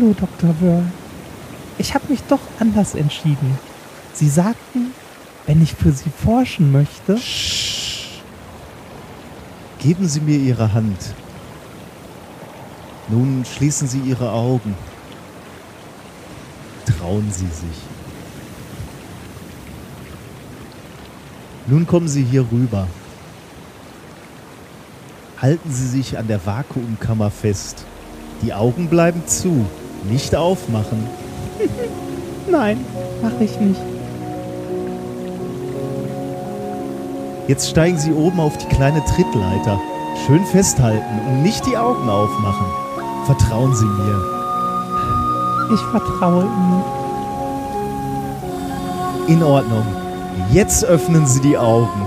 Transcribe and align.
Hallo, 0.00 0.14
Dr. 0.14 0.54
Wörl. 0.60 0.84
Ich 1.76 1.92
habe 1.92 2.04
mich 2.08 2.22
doch 2.28 2.38
anders 2.60 2.94
entschieden. 2.94 3.58
Sie 4.12 4.28
sagten, 4.28 4.92
wenn 5.46 5.60
ich 5.60 5.74
für 5.74 5.90
Sie 5.90 6.10
forschen 6.10 6.70
möchte. 6.70 7.18
Sch 7.18 8.20
Geben 9.80 10.06
Sie 10.06 10.20
mir 10.20 10.38
Ihre 10.38 10.72
Hand. 10.72 10.98
Nun 13.08 13.44
schließen 13.44 13.88
Sie 13.88 13.98
Ihre 13.98 14.30
Augen. 14.30 14.76
Trauen 16.86 17.32
Sie 17.32 17.46
sich. 17.46 17.78
Nun 21.66 21.88
kommen 21.88 22.06
Sie 22.06 22.22
hier 22.22 22.46
rüber. 22.52 22.86
Halten 25.42 25.72
Sie 25.72 25.88
sich 25.88 26.16
an 26.18 26.28
der 26.28 26.46
Vakuumkammer 26.46 27.32
fest. 27.32 27.84
Die 28.42 28.54
Augen 28.54 28.88
bleiben 28.88 29.26
zu. 29.26 29.66
Nicht 30.04 30.34
aufmachen. 30.34 31.06
Nein, 32.50 32.84
mache 33.22 33.44
ich 33.44 33.58
nicht. 33.60 33.80
Jetzt 37.46 37.70
steigen 37.70 37.98
Sie 37.98 38.12
oben 38.12 38.40
auf 38.40 38.58
die 38.58 38.66
kleine 38.66 39.02
Trittleiter. 39.04 39.80
Schön 40.26 40.44
festhalten 40.44 41.20
und 41.28 41.42
nicht 41.42 41.64
die 41.66 41.76
Augen 41.76 42.08
aufmachen. 42.08 42.66
Vertrauen 43.24 43.74
Sie 43.74 43.86
mir. 43.86 44.38
Ich 45.72 45.80
vertraue 45.80 46.44
Ihnen. 46.44 46.82
In 49.28 49.42
Ordnung. 49.42 49.86
Jetzt 50.52 50.84
öffnen 50.84 51.26
Sie 51.26 51.40
die 51.40 51.56
Augen. 51.56 52.06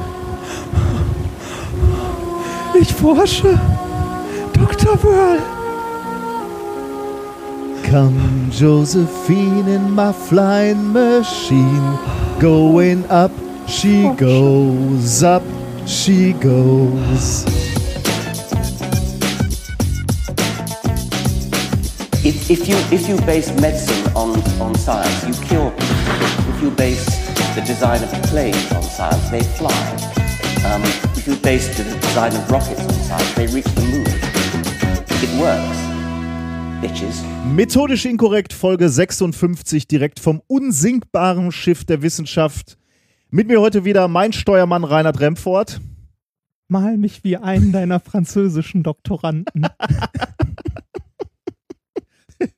Ich 2.79 2.93
forsche. 2.93 3.59
Dr. 4.53 5.03
Wörl. 5.03 5.39
Come, 7.91 8.49
Josephine, 8.49 9.67
in 9.67 9.91
my 9.91 10.13
flying 10.13 10.93
machine. 10.93 11.99
Going 12.39 13.03
up, 13.09 13.33
she 13.67 14.09
goes 14.15 15.23
up, 15.23 15.43
she 15.85 16.31
goes. 16.31 17.43
If, 22.23 22.49
if, 22.49 22.69
you, 22.69 22.77
if 22.95 23.09
you 23.09 23.17
base 23.25 23.51
medicine 23.59 24.09
on, 24.15 24.41
on 24.61 24.73
science, 24.75 25.27
you 25.27 25.33
cure 25.45 25.71
people. 25.71 26.55
If 26.55 26.61
you 26.61 26.71
base 26.71 27.05
the 27.55 27.61
design 27.67 28.01
of 28.01 28.09
planes 28.29 28.71
on 28.71 28.83
science, 28.83 29.29
they 29.29 29.43
fly. 29.43 29.75
Um, 30.63 30.81
if 31.17 31.27
you 31.27 31.35
base 31.35 31.75
the 31.75 31.83
design 31.83 32.33
of 32.37 32.49
rockets 32.49 32.79
on 32.79 32.93
science, 32.93 33.33
they 33.33 33.47
reach 33.47 33.65
the 33.65 33.81
moon. 33.81 34.07
It 35.09 35.41
works. 35.41 35.80
Bitches. 36.81 37.21
Methodisch 37.45 38.05
inkorrekt, 38.05 38.53
Folge 38.53 38.89
56, 38.89 39.87
direkt 39.87 40.19
vom 40.19 40.41
unsinkbaren 40.47 41.51
Schiff 41.51 41.85
der 41.85 42.01
Wissenschaft. 42.01 42.79
Mit 43.29 43.47
mir 43.47 43.61
heute 43.61 43.85
wieder 43.85 44.07
mein 44.07 44.33
Steuermann 44.33 44.83
Reinhard 44.83 45.19
Remfort. 45.19 45.79
Mal 46.69 46.97
mich 46.97 47.23
wie 47.23 47.37
einen 47.37 47.71
deiner 47.71 47.99
französischen 47.99 48.81
Doktoranden. 48.81 49.67
Das 52.39 52.49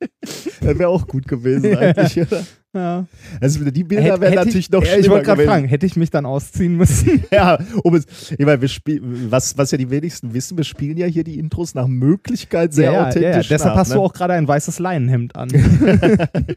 wäre 0.62 0.88
auch 0.88 1.06
gut 1.06 1.28
gewesen 1.28 1.76
eigentlich, 1.78 2.26
oder? 2.26 2.46
Ja. 2.74 3.06
Also 3.40 3.64
die 3.70 3.84
Bilder 3.84 4.20
wären 4.20 4.36
natürlich 4.36 4.66
ich, 4.66 4.72
noch 4.72 4.84
schlimmer 4.84 5.00
Ich 5.00 5.10
wollte 5.10 5.26
gerade 5.26 5.46
fragen, 5.46 5.68
hätte 5.68 5.86
ich 5.86 5.96
mich 5.96 6.10
dann 6.10 6.26
ausziehen 6.26 6.76
müssen? 6.76 7.24
Ja, 7.32 7.58
um 7.84 7.96
es, 7.96 8.06
ich 8.32 8.46
meine, 8.46 8.62
wir 8.62 8.68
spielen, 8.68 9.32
was, 9.32 9.58
was 9.58 9.72
ja 9.72 9.78
die 9.78 9.90
wenigsten 9.90 10.34
wissen, 10.34 10.58
wir 10.58 10.64
spielen 10.64 10.98
ja 10.98 11.08
hier 11.08 11.24
die 11.24 11.40
Intros 11.40 11.74
nach 11.74 11.88
Möglichkeit 11.88 12.74
sehr 12.74 12.92
ja, 12.92 13.02
authentisch. 13.02 13.22
ja, 13.22 13.30
ja. 13.32 13.44
Deshalb 13.50 13.74
nach, 13.74 13.78
hast 13.82 13.90
ne? 13.90 13.96
du 13.96 14.02
auch 14.02 14.14
gerade 14.14 14.34
ein 14.34 14.48
weißes 14.48 14.80
Leinenhemd 14.80 15.36
an. 15.36 15.50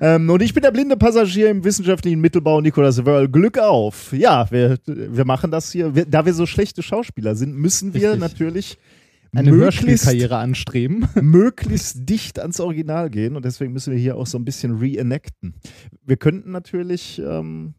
Ähm, 0.00 0.28
und 0.28 0.42
ich 0.42 0.54
bin 0.54 0.62
der 0.62 0.70
blinde 0.70 0.96
Passagier 0.96 1.50
im 1.50 1.64
wissenschaftlichen 1.64 2.20
Mittelbau, 2.20 2.60
Nikolaus 2.60 3.04
Wörl. 3.04 3.28
Glück 3.28 3.58
auf. 3.58 4.12
Ja, 4.12 4.50
wir, 4.50 4.78
wir 4.86 5.24
machen 5.24 5.50
das 5.50 5.70
hier. 5.70 5.94
Wir, 5.94 6.04
da 6.06 6.26
wir 6.26 6.34
so 6.34 6.46
schlechte 6.46 6.82
Schauspieler 6.82 7.34
sind, 7.36 7.54
müssen 7.56 7.94
wir 7.94 8.12
Richtig. 8.12 8.20
natürlich 8.20 8.78
Eine 9.34 9.50
Hörspielkarriere 9.52 10.36
anstreben. 10.36 11.08
möglichst 11.20 12.08
dicht 12.08 12.38
ans 12.38 12.60
Original 12.60 13.10
gehen. 13.10 13.36
Und 13.36 13.44
deswegen 13.44 13.72
müssen 13.72 13.92
wir 13.92 13.98
hier 13.98 14.16
auch 14.16 14.26
so 14.26 14.38
ein 14.38 14.44
bisschen 14.44 14.78
reenacten. 14.78 15.54
Wir 16.04 16.16
könnten 16.16 16.50
natürlich 16.52 17.20
ähm, 17.24 17.74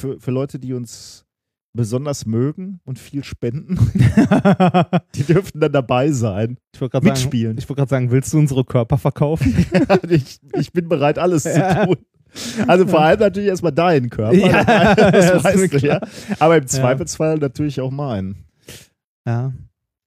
für, 0.00 0.20
für 0.20 0.30
Leute, 0.30 0.58
die 0.58 0.72
uns 0.74 1.24
besonders 1.72 2.24
mögen 2.24 2.80
und 2.84 2.98
viel 2.98 3.22
spenden, 3.22 3.76
die 5.14 5.24
dürften 5.24 5.60
dann 5.60 5.72
dabei 5.72 6.10
sein. 6.10 6.56
Ich 6.74 6.80
wollte 6.80 6.92
gerade 6.92 7.06
sagen, 7.06 7.18
Mitspielen. 7.20 7.58
ich 7.58 7.68
wollte 7.68 7.80
gerade 7.80 7.90
sagen, 7.90 8.10
willst 8.10 8.32
du 8.32 8.38
unsere 8.38 8.64
Körper 8.64 8.96
verkaufen? 8.96 9.54
ich, 10.08 10.40
ich 10.58 10.72
bin 10.72 10.88
bereit, 10.88 11.18
alles 11.18 11.44
Ja. 11.44 11.80
zu 11.82 11.86
tun. 11.86 11.96
Also 12.66 12.86
vor 12.86 13.00
allem 13.02 13.20
natürlich 13.20 13.48
erstmal 13.50 13.72
deinen 13.72 14.08
Körper. 14.08 14.34
Ja, 14.36 14.94
das 14.94 15.32
das 15.32 15.44
weißt 15.44 15.72
du, 15.74 15.78
ja. 15.86 16.00
Aber 16.38 16.56
im 16.56 16.66
Zweifelsfall 16.66 17.36
natürlich 17.38 17.80
auch 17.82 17.90
meinen. 17.90 18.46
ja. 19.26 19.52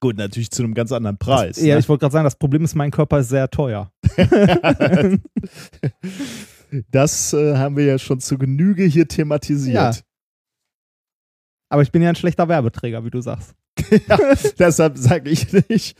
Gut, 0.02 0.18
natürlich 0.18 0.50
zu 0.52 0.64
einem 0.64 0.74
ganz 0.74 0.92
anderen 0.94 1.18
Preis. 1.18 1.62
ja, 1.62 1.76
ne? 1.76 1.80
ich 1.80 1.90
wollte 1.90 2.02
gerade 2.02 2.14
sagen, 2.14 2.24
das 2.24 2.38
Problem 2.38 2.64
ist, 2.64 2.74
mein 2.76 2.92
Körper 2.92 3.20
ist 3.20 3.30
sehr 3.30 3.50
teuer. 3.50 3.92
das 6.92 7.34
äh, 7.34 7.58
haben 7.58 7.76
wir 7.76 7.86
ja 7.86 8.00
schon 8.00 8.20
zu 8.22 8.38
Genüge 8.38 8.86
hier 8.86 9.08
thematisiert. 9.08 9.76
Ja. 9.76 9.92
Aber 11.70 11.82
ich 11.82 11.92
bin 11.92 12.02
ja 12.02 12.10
ein 12.10 12.16
schlechter 12.16 12.48
Werbeträger, 12.48 13.04
wie 13.06 13.12
du 13.12 13.22
sagst. 13.22 13.54
Ja, 14.08 14.18
deshalb 14.60 14.98
sage 14.98 15.30
ich 15.30 15.52
nicht, 15.70 15.98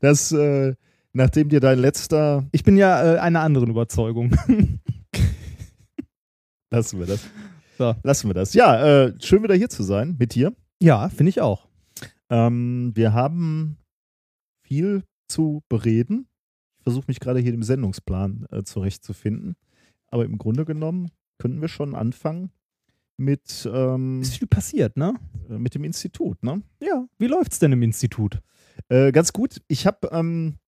dass 0.00 0.30
äh, 0.30 0.74
nachdem 1.12 1.48
dir 1.48 1.58
dein 1.60 1.78
letzter, 1.80 2.46
Ich 2.52 2.62
bin 2.62 2.76
ja 2.76 3.14
äh, 3.14 3.18
einer 3.18 3.40
anderen 3.40 3.68
Überzeugung. 3.70 4.36
lassen 6.70 6.98
wir 7.00 7.06
das. 7.06 7.20
So. 7.76 7.94
Lassen 8.02 8.28
wir 8.28 8.34
das. 8.34 8.54
Ja, 8.54 9.06
äh, 9.06 9.12
schön 9.20 9.42
wieder 9.42 9.54
hier 9.56 9.68
zu 9.68 9.82
sein 9.82 10.16
mit 10.18 10.34
dir. 10.34 10.52
ja, 10.80 11.08
finde 11.08 11.30
ich 11.30 11.40
auch. 11.40 11.67
Ähm, 12.30 12.92
wir 12.94 13.12
haben 13.12 13.78
viel 14.62 15.04
zu 15.28 15.62
bereden. 15.68 16.28
Ich 16.78 16.84
versuche 16.84 17.06
mich 17.08 17.20
gerade 17.20 17.40
hier 17.40 17.54
im 17.54 17.62
Sendungsplan 17.62 18.46
äh, 18.50 18.62
zurechtzufinden. 18.62 19.56
Aber 20.06 20.24
im 20.24 20.38
Grunde 20.38 20.64
genommen 20.64 21.10
könnten 21.38 21.60
wir 21.60 21.68
schon 21.68 21.94
anfangen 21.94 22.50
mit, 23.18 23.68
ähm, 23.72 24.22
Ist 24.22 24.36
viel 24.36 24.46
passiert, 24.46 24.96
ne? 24.96 25.14
mit 25.48 25.74
dem 25.74 25.84
Institut. 25.84 26.42
Ne? 26.42 26.62
Ja. 26.82 27.06
Wie 27.18 27.26
läuft's 27.26 27.58
denn 27.58 27.72
im 27.72 27.82
Institut? 27.82 28.40
Äh, 28.88 29.12
ganz 29.12 29.32
gut. 29.32 29.60
Ich 29.66 29.86
habe, 29.86 30.08
ähm, 30.12 30.58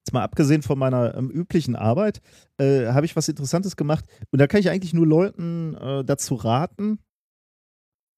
jetzt 0.00 0.12
mal 0.12 0.24
abgesehen 0.24 0.62
von 0.62 0.78
meiner 0.78 1.14
ähm, 1.14 1.30
üblichen 1.30 1.76
Arbeit, 1.76 2.20
äh, 2.58 2.86
habe 2.86 3.06
ich 3.06 3.16
was 3.16 3.28
Interessantes 3.28 3.76
gemacht. 3.76 4.06
Und 4.30 4.40
da 4.40 4.46
kann 4.46 4.60
ich 4.60 4.70
eigentlich 4.70 4.94
nur 4.94 5.06
Leuten 5.06 5.74
äh, 5.74 6.04
dazu 6.04 6.34
raten, 6.34 6.98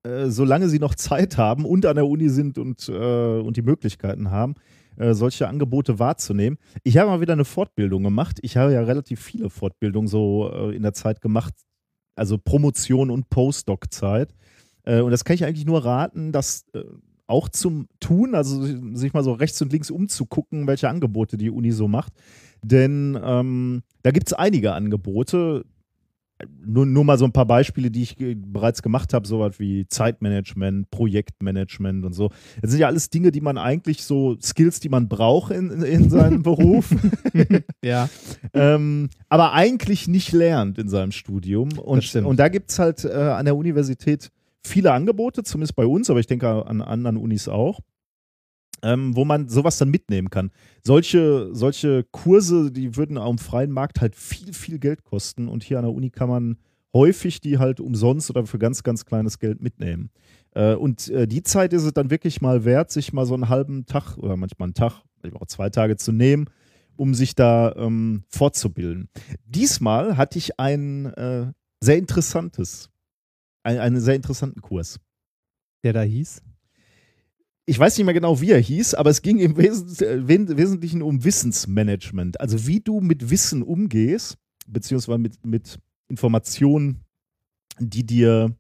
äh, 0.07 0.31
solange 0.31 0.69
sie 0.69 0.79
noch 0.79 0.95
Zeit 0.95 1.37
haben 1.37 1.65
und 1.65 1.85
an 1.87 1.97
der 1.97 2.07
Uni 2.07 2.29
sind 2.29 2.59
und, 2.59 2.89
äh, 2.89 3.41
und 3.41 3.57
die 3.57 3.63
Möglichkeiten 3.63 4.31
haben, 4.31 4.55
äh, 4.97 5.15
solche 5.15 5.49
Angebote 5.49 5.99
wahrzunehmen. 5.99 6.59
Ich 6.83 6.97
habe 6.97 7.11
mal 7.11 7.21
wieder 7.21 7.33
eine 7.33 7.45
Fortbildung 7.45 8.03
gemacht. 8.03 8.39
Ich 8.43 8.57
habe 8.57 8.73
ja 8.73 8.83
relativ 8.83 9.21
viele 9.21 9.51
Fortbildungen 9.51 10.09
so 10.09 10.51
äh, 10.53 10.77
in 10.77 10.83
der 10.83 10.93
Zeit 10.93 11.21
gemacht, 11.21 11.55
also 12.15 12.39
Promotion 12.39 13.11
und 13.11 13.29
Postdoc-Zeit. 13.29 14.35
Äh, 14.85 15.01
und 15.01 15.11
das 15.11 15.25
kann 15.25 15.35
ich 15.35 15.45
eigentlich 15.45 15.67
nur 15.67 15.85
raten, 15.85 16.33
das 16.33 16.65
auch 17.27 17.49
zum 17.49 17.89
Tun, 18.01 18.35
also 18.35 18.63
sich 18.95 19.13
mal 19.13 19.25
so 19.25 19.33
rechts 19.33 19.61
und 19.61 19.73
links 19.73 19.91
umzugucken, 19.91 20.67
welche 20.67 20.89
Angebote 20.89 21.37
die 21.37 21.51
Uni 21.51 21.73
so 21.73 21.89
macht. 21.89 22.13
Denn 22.63 23.19
ähm, 23.23 23.83
da 24.03 24.11
gibt 24.11 24.29
es 24.29 24.33
einige 24.33 24.73
Angebote. 24.73 25.65
Nur, 26.65 26.85
nur 26.85 27.05
mal 27.05 27.17
so 27.17 27.25
ein 27.25 27.33
paar 27.33 27.47
Beispiele, 27.47 27.91
die 27.91 28.03
ich 28.03 28.17
bereits 28.19 28.83
gemacht 28.83 29.15
habe, 29.15 29.27
sowas 29.27 29.59
wie 29.59 29.87
Zeitmanagement, 29.89 30.91
Projektmanagement 30.91 32.05
und 32.05 32.13
so. 32.13 32.31
Das 32.61 32.73
sind 32.73 32.81
ja 32.81 32.89
alles 32.89 33.09
Dinge, 33.09 33.33
die 33.33 33.41
man 33.41 33.57
eigentlich 33.57 34.05
so, 34.05 34.37
Skills, 34.43 34.81
die 34.81 34.91
man 34.91 35.09
braucht 35.09 35.51
in, 35.53 35.71
in, 35.71 35.83
in 35.83 36.11
seinem 36.11 36.43
Beruf, 36.43 36.95
Ja. 37.83 38.11
ähm, 38.53 39.09
aber 39.31 39.53
eigentlich 39.55 40.09
nicht 40.09 40.33
lernt 40.33 40.79
in 40.79 40.89
seinem 40.89 41.13
Studium. 41.13 41.71
Und, 41.79 42.15
und 42.17 42.39
da 42.39 42.49
gibt 42.49 42.71
es 42.71 42.79
halt 42.79 43.05
äh, 43.05 43.13
an 43.13 43.47
der 43.47 43.57
Universität 43.57 44.31
viele 44.63 44.93
Angebote, 44.93 45.43
zumindest 45.43 45.77
bei 45.77 45.87
uns, 45.87 46.11
aber 46.11 46.21
ich 46.21 46.27
denke 46.27 46.67
an 46.67 46.83
anderen 46.83 47.17
Unis 47.17 47.49
auch, 47.49 47.81
ähm, 48.87 49.17
wo 49.17 49.25
man 49.25 49.49
sowas 49.49 49.79
dann 49.79 49.91
mitnehmen 49.91 50.31
kann. 50.31 50.53
Solche, 50.85 51.49
solche 51.53 52.05
Kurse, 52.13 52.71
die 52.71 52.97
würden 52.97 53.19
am 53.19 53.39
freien 53.39 53.73
Markt 53.73 54.01
halt 54.01 54.15
viel, 54.15 54.53
viel 54.53 54.79
Geld 54.79 55.03
kosten 55.03 55.49
und 55.49 55.65
hier 55.65 55.79
an 55.79 55.85
der 55.85 55.93
Uni 55.93 56.11
kann 56.11 56.29
man 56.29 56.57
häufig 56.95 57.41
die 57.41 57.59
halt 57.59 57.81
umsonst 57.81 58.31
oder 58.31 58.47
für 58.47 58.59
ganz, 58.59 58.85
ganz 58.85 59.05
kleines 59.05 59.41
Geld 59.41 59.61
mitnehmen. 59.61 60.11
Äh, 60.55 60.75
und 60.75 61.09
äh, 61.09 61.27
die 61.27 61.43
Zeit 61.43 61.73
ist 61.73 61.83
es 61.83 61.93
dann 61.95 62.11
wirklich 62.11 62.41
mal 62.41 62.65
wert, 62.65 62.93
sich 62.93 63.13
mal 63.13 63.27
so 63.27 63.35
einen 63.35 63.49
halben 63.49 63.87
Tag 63.87 64.17
oder 64.19 64.37
manchmal 64.37 64.67
einen 64.67 64.75
Tag, 64.75 65.03
manchmal 65.21 65.43
auch 65.43 65.49
zwei 65.49 65.69
Tage 65.69 65.97
zu 65.97 66.13
nehmen, 66.13 66.47
um 66.95 67.13
sich 67.13 67.35
da 67.35 67.75
ähm, 67.77 68.23
fortzubilden. 68.29 69.09
Diesmal 69.45 70.17
hatte 70.17 70.39
ich 70.39 70.61
ein 70.61 71.07
äh, 71.07 71.53
sehr 71.81 71.99
interessantes, 71.99 72.89
ein, 73.65 73.79
einen 73.79 74.01
sehr 74.01 74.15
interessanten 74.15 74.63
Kurs. 74.63 75.01
Der 75.83 75.93
da 75.93 76.03
hieß? 76.03 76.41
Ich 77.67 77.79
weiß 77.79 77.99
nicht 77.99 78.05
mehr 78.05 78.15
genau, 78.15 78.41
wie 78.41 78.53
er 78.53 78.61
hieß, 78.61 78.95
aber 78.95 79.11
es 79.11 79.23
ging 79.23 79.39
im 79.39 79.57
Wes 79.57 80.01
Wesentlichen 80.01 81.03
um 81.03 81.25
Wissensmanagement. 81.25 82.41
Also 82.41 82.67
wie 82.67 82.81
du 82.81 83.01
mit 83.01 83.29
Wissen 83.29 83.63
umgehst, 83.63 84.39
beziehungsweise 84.69 85.19
mit, 85.19 85.45
mit 85.45 85.79
Informationen, 86.09 87.05
die 87.81 88.07
dir, 88.07 88.57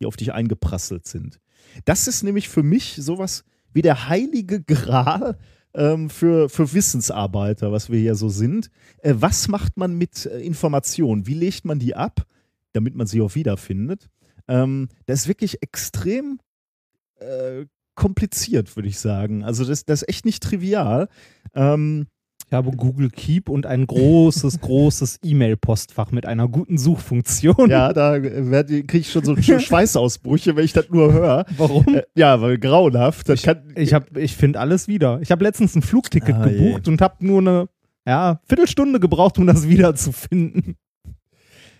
die 0.00 0.06
auf 0.06 0.16
dich 0.16 0.32
eingeprasselt 0.32 1.06
sind. 1.06 1.38
Das 1.84 2.08
ist 2.08 2.22
nämlich 2.22 2.48
für 2.48 2.62
mich 2.62 2.96
sowas 2.96 3.44
wie 3.74 3.82
der 3.82 4.08
heilige 4.08 4.62
Gral 4.62 5.38
ähm, 5.74 6.08
für, 6.08 6.48
für 6.48 6.72
Wissensarbeiter, 6.72 7.72
was 7.72 7.90
wir 7.90 8.00
hier 8.00 8.14
so 8.14 8.30
sind. 8.30 8.70
Äh, 8.98 9.14
was 9.18 9.48
macht 9.48 9.76
man 9.76 9.98
mit 9.98 10.24
äh, 10.24 10.40
Informationen? 10.40 11.26
Wie 11.26 11.34
legt 11.34 11.66
man 11.66 11.78
die 11.78 11.94
ab, 11.94 12.26
damit 12.72 12.94
man 12.94 13.06
sie 13.06 13.20
auch 13.20 13.34
wiederfindet? 13.34 14.08
Ähm, 14.48 14.88
das 15.04 15.20
ist 15.20 15.28
wirklich 15.28 15.62
extrem 15.62 16.40
äh, 17.18 17.66
kompliziert, 17.96 18.76
würde 18.76 18.88
ich 18.88 18.98
sagen. 18.98 19.42
Also 19.42 19.64
das, 19.64 19.84
das 19.84 20.02
ist 20.02 20.08
echt 20.08 20.24
nicht 20.24 20.42
trivial. 20.42 21.08
Ähm, 21.54 22.06
ich 22.48 22.52
habe 22.52 22.70
Google 22.70 23.10
Keep 23.10 23.48
und 23.48 23.66
ein 23.66 23.88
großes, 23.88 24.60
großes 24.60 25.18
E-Mail-Postfach 25.24 26.12
mit 26.12 26.26
einer 26.26 26.46
guten 26.46 26.78
Suchfunktion. 26.78 27.68
Ja, 27.68 27.92
da 27.92 28.20
kriege 28.20 28.98
ich 28.98 29.10
schon 29.10 29.24
so 29.24 29.36
Schweißausbrüche, 29.40 30.54
wenn 30.54 30.64
ich 30.64 30.72
das 30.72 30.88
nur 30.88 31.12
höre. 31.12 31.44
Warum? 31.56 31.88
Äh, 31.88 32.04
ja, 32.14 32.40
weil 32.40 32.58
grauenhaft. 32.58 33.28
Ich 33.30 33.48
ich, 33.74 33.96
ich 34.14 34.36
finde 34.36 34.60
alles 34.60 34.86
wieder. 34.86 35.20
Ich 35.22 35.32
habe 35.32 35.42
letztens 35.42 35.74
ein 35.74 35.82
Flugticket 35.82 36.36
ah, 36.36 36.44
gebucht 36.44 36.86
je. 36.86 36.92
und 36.92 37.00
habe 37.00 37.26
nur 37.26 37.40
eine 37.40 37.68
ja, 38.06 38.40
Viertelstunde 38.44 39.00
gebraucht, 39.00 39.38
um 39.38 39.46
das 39.48 39.68
wiederzufinden. 39.68 40.76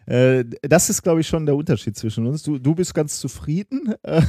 Äh, 0.06 0.44
das 0.62 0.88
ist, 0.88 1.02
glaube 1.02 1.20
ich, 1.20 1.26
schon 1.26 1.46
der 1.46 1.56
Unterschied 1.56 1.96
zwischen 1.96 2.26
uns. 2.26 2.42
Du, 2.42 2.58
du 2.58 2.74
bist 2.74 2.94
ganz 2.94 3.18
zufrieden. 3.18 3.94
ja, 4.06 4.22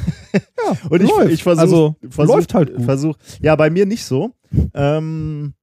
und 0.90 1.04
ich, 1.04 1.12
ich 1.30 1.44
versuche. 1.44 1.62
Also, 1.62 1.96
versuch, 2.10 2.36
läuft 2.36 2.54
halt 2.54 2.76
gut. 2.76 2.86
Versuch, 2.86 3.16
ja, 3.42 3.56
bei 3.56 3.70
mir 3.70 3.86
nicht 3.86 4.04
so. 4.04 4.34
Ähm, 4.74 5.54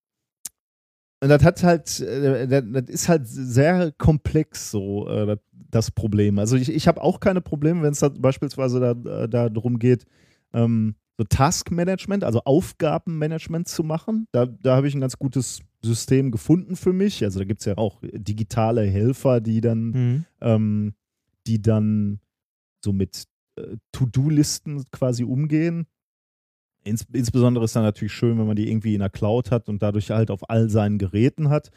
und 1.20 1.28
das 1.28 1.43
hat 1.43 1.62
halt, 1.62 2.00
äh, 2.00 2.46
das 2.46 2.84
ist 2.88 3.08
halt 3.08 3.26
sehr 3.26 3.93
komplex 3.93 4.70
so, 4.70 5.08
äh, 5.08 5.37
das 5.52 5.90
Problem. 5.90 6.38
Also 6.38 6.56
ich, 6.56 6.69
ich 6.69 6.87
habe 6.87 7.02
auch 7.02 7.19
keine 7.19 7.40
Probleme, 7.40 7.82
wenn 7.82 7.93
es 7.93 8.00
da 8.00 8.08
beispielsweise 8.08 8.78
da, 8.78 8.94
da 9.26 9.49
darum 9.49 9.78
geht, 9.78 10.05
ähm, 10.52 10.94
so 11.16 11.25
Taskmanagement, 11.25 12.25
also 12.25 12.43
Aufgabenmanagement 12.44 13.69
zu 13.69 13.84
machen. 13.84 14.26
Da, 14.32 14.46
da 14.46 14.76
habe 14.76 14.88
ich 14.88 14.94
ein 14.94 15.00
ganz 15.00 15.16
gutes 15.19 15.61
System 15.82 16.31
gefunden 16.31 16.76
für 16.76 16.93
mich. 16.93 17.22
Also 17.22 17.38
da 17.38 17.44
gibt 17.44 17.61
es 17.61 17.66
ja 17.66 17.78
auch 17.78 18.00
digitale 18.02 18.82
Helfer, 18.82 19.40
die 19.40 19.61
dann, 19.61 19.84
mhm. 19.90 20.25
ähm, 20.40 20.94
die 21.46 21.62
dann 21.62 22.20
so 22.84 22.93
mit 22.93 23.25
äh, 23.56 23.76
To-Do-Listen 23.93 24.84
quasi 24.90 25.25
umgehen. 25.25 25.87
Ins, 26.82 27.06
insbesondere 27.12 27.64
ist 27.64 27.76
dann 27.76 27.84
natürlich 27.84 28.12
schön, 28.12 28.38
wenn 28.38 28.46
man 28.46 28.56
die 28.56 28.69
irgendwie 28.69 28.94
in 28.94 29.00
der 29.00 29.11
Cloud 29.11 29.50
hat 29.50 29.69
und 29.69 29.82
dadurch 29.82 30.11
halt 30.11 30.31
auf 30.31 30.50
all 30.50 30.69
seinen 30.69 30.99
Geräten 30.99 31.49
hat. 31.49 31.70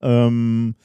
Ähm, 0.00 0.76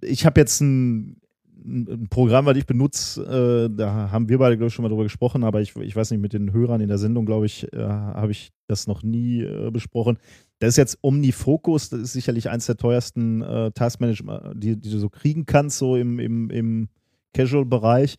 ich 0.00 0.24
habe 0.24 0.40
jetzt 0.40 0.60
ein 0.60 1.20
ein 1.68 2.08
Programm, 2.08 2.46
was 2.46 2.56
ich 2.56 2.66
benutze, 2.66 3.68
äh, 3.70 3.74
da 3.74 4.10
haben 4.10 4.28
wir 4.28 4.38
beide, 4.38 4.56
glaube 4.56 4.68
ich, 4.68 4.74
schon 4.74 4.82
mal 4.82 4.88
drüber 4.88 5.04
gesprochen, 5.04 5.44
aber 5.44 5.60
ich, 5.60 5.76
ich 5.76 5.94
weiß 5.94 6.10
nicht, 6.10 6.20
mit 6.20 6.32
den 6.32 6.52
Hörern 6.52 6.80
in 6.80 6.88
der 6.88 6.98
Sendung, 6.98 7.26
glaube 7.26 7.46
ich, 7.46 7.72
äh, 7.72 7.78
habe 7.78 8.32
ich 8.32 8.50
das 8.66 8.86
noch 8.86 9.02
nie 9.02 9.42
äh, 9.42 9.70
besprochen. 9.70 10.18
Das 10.58 10.70
ist 10.70 10.76
jetzt 10.76 10.98
OmniFocus, 11.02 11.90
das 11.90 12.00
ist 12.00 12.12
sicherlich 12.12 12.50
eins 12.50 12.66
der 12.66 12.76
teuersten 12.76 13.42
äh, 13.42 13.70
Taskmanager, 13.72 14.54
die, 14.54 14.76
die 14.76 14.90
du 14.90 14.98
so 14.98 15.08
kriegen 15.08 15.46
kannst, 15.46 15.78
so 15.78 15.96
im, 15.96 16.18
im, 16.18 16.50
im 16.50 16.88
Casual-Bereich. 17.34 18.16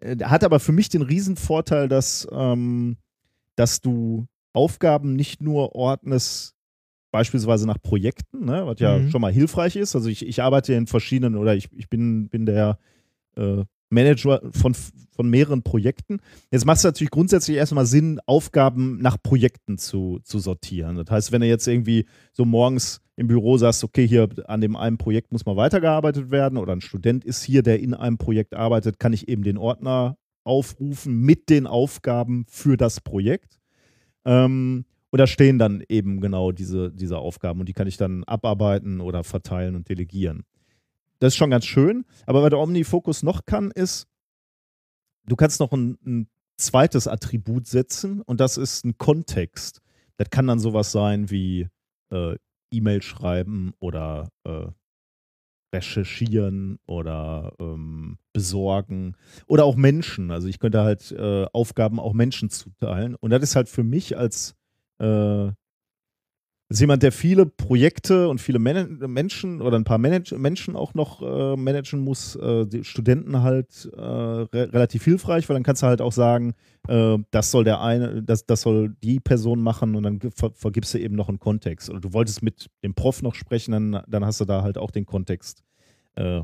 Äh, 0.00 0.16
hat 0.24 0.44
aber 0.44 0.60
für 0.60 0.72
mich 0.72 0.88
den 0.88 1.02
Riesenvorteil, 1.02 1.88
dass, 1.88 2.26
ähm, 2.32 2.96
dass 3.56 3.80
du 3.80 4.26
Aufgaben 4.52 5.14
nicht 5.14 5.40
nur 5.40 5.74
ordnest 5.74 6.54
beispielsweise 7.10 7.66
nach 7.66 7.80
Projekten, 7.82 8.44
ne, 8.44 8.66
was 8.66 8.80
ja 8.80 8.98
mhm. 8.98 9.10
schon 9.10 9.20
mal 9.20 9.32
hilfreich 9.32 9.76
ist. 9.76 9.94
Also 9.94 10.08
ich, 10.08 10.26
ich 10.26 10.42
arbeite 10.42 10.74
in 10.74 10.86
verschiedenen 10.86 11.36
oder 11.36 11.54
ich, 11.54 11.68
ich 11.72 11.88
bin, 11.88 12.28
bin 12.28 12.46
der 12.46 12.78
äh, 13.36 13.64
Manager 13.90 14.40
von, 14.52 14.74
von 14.74 15.28
mehreren 15.28 15.62
Projekten. 15.62 16.18
Jetzt 16.50 16.64
macht 16.64 16.78
es 16.78 16.84
natürlich 16.84 17.10
grundsätzlich 17.10 17.56
erstmal 17.56 17.86
Sinn, 17.86 18.20
Aufgaben 18.26 18.98
nach 18.98 19.16
Projekten 19.20 19.78
zu, 19.78 20.20
zu 20.22 20.38
sortieren. 20.38 20.96
Das 20.96 21.10
heißt, 21.10 21.32
wenn 21.32 21.40
du 21.40 21.48
jetzt 21.48 21.66
irgendwie 21.66 22.06
so 22.32 22.44
morgens 22.44 23.00
im 23.16 23.26
Büro 23.26 23.58
sagst, 23.58 23.84
okay, 23.84 24.06
hier 24.06 24.28
an 24.46 24.60
dem 24.60 24.76
einen 24.76 24.96
Projekt 24.96 25.32
muss 25.32 25.44
mal 25.44 25.56
weitergearbeitet 25.56 26.30
werden 26.30 26.56
oder 26.56 26.72
ein 26.72 26.80
Student 26.80 27.24
ist 27.24 27.42
hier, 27.42 27.62
der 27.62 27.80
in 27.80 27.92
einem 27.92 28.16
Projekt 28.16 28.54
arbeitet, 28.54 28.98
kann 28.98 29.12
ich 29.12 29.28
eben 29.28 29.42
den 29.42 29.58
Ordner 29.58 30.16
aufrufen 30.44 31.20
mit 31.20 31.50
den 31.50 31.66
Aufgaben 31.66 32.46
für 32.48 32.76
das 32.76 33.00
Projekt. 33.00 33.58
Ähm, 34.24 34.84
und 35.10 35.18
da 35.18 35.26
stehen 35.26 35.58
dann 35.58 35.82
eben 35.88 36.20
genau 36.20 36.52
diese, 36.52 36.92
diese 36.92 37.18
Aufgaben 37.18 37.60
und 37.60 37.68
die 37.68 37.72
kann 37.72 37.86
ich 37.86 37.96
dann 37.96 38.24
abarbeiten 38.24 39.00
oder 39.00 39.24
verteilen 39.24 39.74
und 39.74 39.88
delegieren. 39.88 40.44
Das 41.18 41.34
ist 41.34 41.36
schon 41.36 41.50
ganz 41.50 41.66
schön. 41.66 42.04
Aber 42.26 42.42
was 42.42 42.50
der 42.50 42.58
OmniFocus 42.58 43.22
noch 43.22 43.44
kann, 43.44 43.70
ist, 43.70 44.06
du 45.26 45.36
kannst 45.36 45.60
noch 45.60 45.72
ein, 45.72 45.98
ein 46.06 46.28
zweites 46.56 47.08
Attribut 47.08 47.66
setzen 47.66 48.22
und 48.22 48.40
das 48.40 48.56
ist 48.56 48.84
ein 48.84 48.98
Kontext. 48.98 49.80
Das 50.16 50.30
kann 50.30 50.46
dann 50.46 50.58
sowas 50.58 50.92
sein 50.92 51.30
wie 51.30 51.68
äh, 52.12 52.36
E-Mail 52.72 53.02
schreiben 53.02 53.72
oder 53.80 54.30
äh, 54.44 54.66
recherchieren 55.74 56.78
oder 56.86 57.54
ähm, 57.58 58.18
besorgen 58.32 59.16
oder 59.46 59.64
auch 59.64 59.76
Menschen. 59.76 60.30
Also 60.30 60.48
ich 60.48 60.58
könnte 60.58 60.82
halt 60.82 61.12
äh, 61.12 61.46
Aufgaben 61.52 62.00
auch 62.00 62.12
Menschen 62.12 62.50
zuteilen. 62.50 63.14
Und 63.14 63.30
das 63.30 63.42
ist 63.42 63.56
halt 63.56 63.68
für 63.68 63.84
mich 63.84 64.16
als 64.16 64.56
äh, 65.00 65.52
ist 66.70 66.80
jemand, 66.80 67.02
der 67.02 67.10
viele 67.10 67.46
Projekte 67.46 68.28
und 68.28 68.40
viele 68.40 68.60
Man 68.60 68.98
Menschen 69.08 69.60
oder 69.60 69.76
ein 69.76 69.82
paar 69.82 69.98
Manage 69.98 70.38
Menschen 70.38 70.76
auch 70.76 70.94
noch 70.94 71.20
äh, 71.20 71.56
managen 71.56 71.98
muss, 71.98 72.36
äh, 72.36 72.64
die 72.64 72.84
Studenten 72.84 73.42
halt 73.42 73.90
äh, 73.92 74.00
re 74.00 74.72
relativ 74.72 75.04
hilfreich, 75.04 75.48
weil 75.48 75.54
dann 75.54 75.64
kannst 75.64 75.82
du 75.82 75.88
halt 75.88 76.00
auch 76.00 76.12
sagen, 76.12 76.54
äh, 76.86 77.18
das 77.32 77.50
soll 77.50 77.64
der 77.64 77.80
eine, 77.80 78.22
das, 78.22 78.46
das 78.46 78.60
soll 78.62 78.94
die 79.02 79.18
Person 79.18 79.60
machen 79.60 79.96
und 79.96 80.04
dann 80.04 80.20
ver 80.20 80.52
vergibst 80.54 80.94
du 80.94 80.98
eben 80.98 81.16
noch 81.16 81.28
einen 81.28 81.40
Kontext. 81.40 81.90
Oder 81.90 81.98
du 81.98 82.12
wolltest 82.12 82.40
mit 82.40 82.68
dem 82.84 82.94
Prof 82.94 83.20
noch 83.20 83.34
sprechen, 83.34 83.72
dann, 83.72 84.02
dann 84.06 84.24
hast 84.24 84.40
du 84.40 84.44
da 84.44 84.62
halt 84.62 84.78
auch 84.78 84.92
den 84.92 85.06
Kontext 85.06 85.64
äh, 86.14 86.42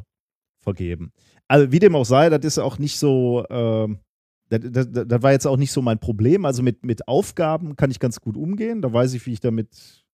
vergeben. 0.58 1.12
Also 1.46 1.70
wie 1.70 1.78
dem 1.78 1.94
auch 1.94 2.04
sei, 2.04 2.30
das 2.30 2.44
ist 2.44 2.58
auch 2.58 2.78
nicht 2.80 2.98
so, 2.98 3.44
ähm, 3.48 4.00
das, 4.48 4.60
das, 4.70 4.88
das, 5.08 5.22
war 5.22 5.32
jetzt 5.32 5.46
auch 5.46 5.56
nicht 5.56 5.72
so 5.72 5.82
mein 5.82 5.98
Problem. 5.98 6.44
Also 6.44 6.62
mit, 6.62 6.84
mit 6.84 7.08
Aufgaben 7.08 7.76
kann 7.76 7.90
ich 7.90 7.98
ganz 7.98 8.20
gut 8.20 8.36
umgehen. 8.36 8.82
Da 8.82 8.92
weiß 8.92 9.14
ich, 9.14 9.26
wie 9.26 9.32
ich 9.32 9.40
damit, 9.40 10.04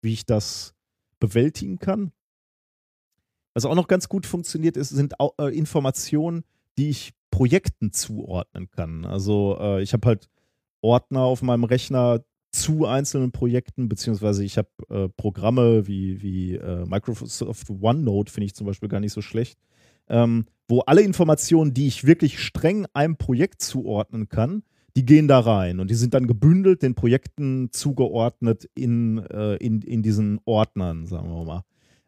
wie 0.00 0.12
ich 0.12 0.24
das 0.24 0.74
bewältigen 1.20 1.78
kann. 1.78 2.12
Was 3.54 3.66
auch 3.66 3.74
noch 3.74 3.88
ganz 3.88 4.08
gut 4.08 4.26
funktioniert 4.26 4.76
ist, 4.76 4.90
sind 4.90 5.14
äh, 5.38 5.56
Informationen, 5.56 6.44
die 6.78 6.88
ich 6.88 7.12
Projekten 7.30 7.92
zuordnen 7.92 8.70
kann. 8.70 9.04
Also 9.04 9.58
äh, 9.60 9.82
ich 9.82 9.92
habe 9.92 10.06
halt 10.08 10.28
Ordner 10.80 11.20
auf 11.20 11.42
meinem 11.42 11.64
Rechner 11.64 12.24
zu 12.50 12.86
einzelnen 12.86 13.32
Projekten, 13.32 13.88
beziehungsweise 13.88 14.44
ich 14.44 14.58
habe 14.58 14.68
äh, 14.90 15.08
Programme 15.08 15.86
wie, 15.86 16.22
wie 16.22 16.56
äh, 16.56 16.84
Microsoft 16.86 17.70
OneNote, 17.70 18.30
finde 18.30 18.46
ich 18.46 18.54
zum 18.54 18.66
Beispiel 18.66 18.88
gar 18.88 19.00
nicht 19.00 19.12
so 19.12 19.22
schlecht, 19.22 19.58
ähm, 20.12 20.44
wo 20.68 20.80
alle 20.80 21.02
Informationen, 21.02 21.74
die 21.74 21.88
ich 21.88 22.06
wirklich 22.06 22.38
streng 22.38 22.86
einem 22.92 23.16
Projekt 23.16 23.62
zuordnen 23.62 24.28
kann, 24.28 24.62
die 24.94 25.06
gehen 25.06 25.26
da 25.26 25.40
rein 25.40 25.80
und 25.80 25.90
die 25.90 25.94
sind 25.94 26.14
dann 26.14 26.26
gebündelt 26.26 26.82
den 26.82 26.94
Projekten 26.94 27.70
zugeordnet 27.72 28.68
in, 28.74 29.18
äh, 29.18 29.56
in, 29.56 29.80
in 29.80 30.02
diesen 30.02 30.38
Ordnern, 30.44 31.06
sagen 31.06 31.30
wir 31.30 31.44
mal. 31.44 31.64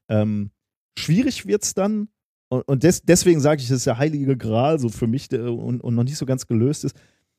Ähm, 0.09 0.51
schwierig 0.99 1.47
wird 1.47 1.65
es 1.65 1.75
dann, 1.75 2.09
und, 2.49 2.61
und 2.69 2.83
des, 2.83 3.03
deswegen 3.03 3.41
sage 3.41 3.63
ich, 3.63 3.69
das 3.69 3.79
ist 3.79 3.87
der 3.87 3.99
heilige 3.99 4.37
Gral 4.37 4.79
so 4.79 4.91
für 4.91 5.07
mich 5.07 5.29
der, 5.29 5.51
und, 5.51 5.81
und 5.81 5.95
noch 5.95 6.05
nicht 6.05 6.19
so 6.19 6.27
ganz 6.27 6.47
gelöst 6.47 6.85
ist. 6.85 6.95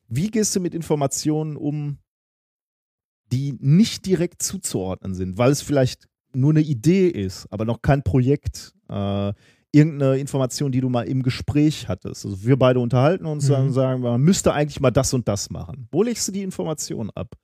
Wie 0.08 0.30
gehst 0.30 0.54
du 0.56 0.60
mit 0.60 0.74
Informationen 0.74 1.56
um, 1.56 1.98
die 3.32 3.54
nicht 3.60 4.04
direkt 4.04 4.42
zuzuordnen 4.42 5.14
sind, 5.14 5.38
weil 5.38 5.52
es 5.52 5.62
vielleicht 5.62 6.08
nur 6.34 6.50
eine 6.50 6.60
Idee 6.60 7.08
ist, 7.08 7.46
aber 7.50 7.64
noch 7.64 7.82
kein 7.82 8.02
Projekt? 8.02 8.74
Äh, 8.88 9.32
irgendeine 9.72 10.18
Information, 10.18 10.72
die 10.72 10.80
du 10.80 10.88
mal 10.88 11.02
im 11.02 11.22
Gespräch 11.22 11.88
hattest. 11.88 12.24
Also 12.24 12.44
wir 12.44 12.58
beide 12.58 12.80
unterhalten 12.80 13.26
uns 13.26 13.48
mhm. 13.48 13.56
und 13.56 13.72
sagen, 13.72 14.00
man 14.00 14.20
müsste 14.20 14.52
eigentlich 14.52 14.80
mal 14.80 14.90
das 14.90 15.12
und 15.12 15.28
das 15.28 15.50
machen. 15.50 15.88
Wo 15.90 16.02
legst 16.02 16.26
du 16.28 16.32
die 16.32 16.42
Information 16.42 17.10
ab? 17.10 17.34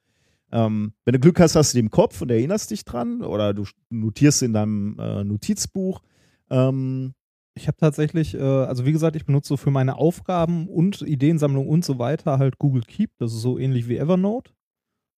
Ähm, 0.50 0.92
wenn 1.04 1.12
du 1.12 1.18
Glück 1.18 1.40
hast, 1.40 1.56
hast 1.56 1.72
du 1.72 1.76
die 1.76 1.84
im 1.84 1.90
Kopf 1.90 2.20
und 2.20 2.30
erinnerst 2.30 2.70
dich 2.70 2.84
dran 2.84 3.22
oder 3.22 3.54
du 3.54 3.64
notierst 3.90 4.42
in 4.42 4.52
deinem 4.52 4.98
äh, 4.98 5.24
Notizbuch. 5.24 6.02
Ähm, 6.50 7.14
ich 7.54 7.66
habe 7.68 7.76
tatsächlich, 7.78 8.34
äh, 8.34 8.40
also 8.40 8.84
wie 8.86 8.92
gesagt, 8.92 9.16
ich 9.16 9.24
benutze 9.24 9.56
für 9.56 9.70
meine 9.70 9.96
Aufgaben 9.96 10.68
und 10.68 11.02
Ideensammlung 11.02 11.66
und 11.68 11.84
so 11.84 11.98
weiter 11.98 12.38
halt 12.38 12.58
Google 12.58 12.82
Keep. 12.82 13.10
Das 13.18 13.32
ist 13.32 13.40
so 13.40 13.58
ähnlich 13.58 13.88
wie 13.88 13.96
Evernote. 13.96 14.52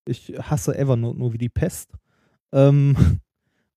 Ich 0.05 0.33
hasse 0.39 0.77
Evernote 0.77 1.19
nur 1.19 1.33
wie 1.33 1.37
die 1.37 1.49
Pest. 1.49 1.91
Ähm, 2.53 2.95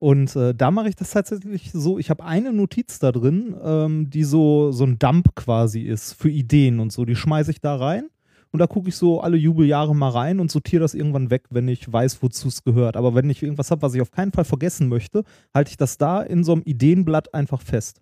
Und 0.00 0.36
äh, 0.36 0.54
da 0.54 0.70
mache 0.70 0.88
ich 0.88 0.96
das 0.96 1.10
tatsächlich 1.10 1.70
so, 1.72 1.98
ich 1.98 2.08
habe 2.08 2.24
eine 2.24 2.52
Notiz 2.52 3.00
da 3.00 3.10
drin, 3.10 3.56
ähm, 3.62 4.10
die 4.10 4.22
so, 4.22 4.70
so 4.70 4.84
ein 4.84 4.98
Dump 4.98 5.34
quasi 5.34 5.82
ist 5.82 6.12
für 6.12 6.30
Ideen 6.30 6.78
und 6.78 6.92
so. 6.92 7.04
Die 7.04 7.16
schmeiße 7.16 7.50
ich 7.50 7.60
da 7.60 7.74
rein 7.74 8.08
und 8.52 8.60
da 8.60 8.68
gucke 8.68 8.88
ich 8.88 8.96
so 8.96 9.20
alle 9.20 9.36
Jubeljahre 9.36 9.96
mal 9.96 10.10
rein 10.10 10.38
und 10.38 10.52
sortiere 10.52 10.82
das 10.82 10.94
irgendwann 10.94 11.30
weg, 11.30 11.46
wenn 11.50 11.66
ich 11.66 11.92
weiß, 11.92 12.22
wozu 12.22 12.46
es 12.46 12.62
gehört. 12.62 12.96
Aber 12.96 13.14
wenn 13.16 13.28
ich 13.28 13.42
irgendwas 13.42 13.72
habe, 13.72 13.82
was 13.82 13.94
ich 13.94 14.00
auf 14.00 14.12
keinen 14.12 14.32
Fall 14.32 14.44
vergessen 14.44 14.88
möchte, 14.88 15.24
halte 15.52 15.70
ich 15.70 15.76
das 15.76 15.98
da 15.98 16.22
in 16.22 16.44
so 16.44 16.52
einem 16.52 16.62
Ideenblatt 16.64 17.34
einfach 17.34 17.60
fest. 17.60 18.00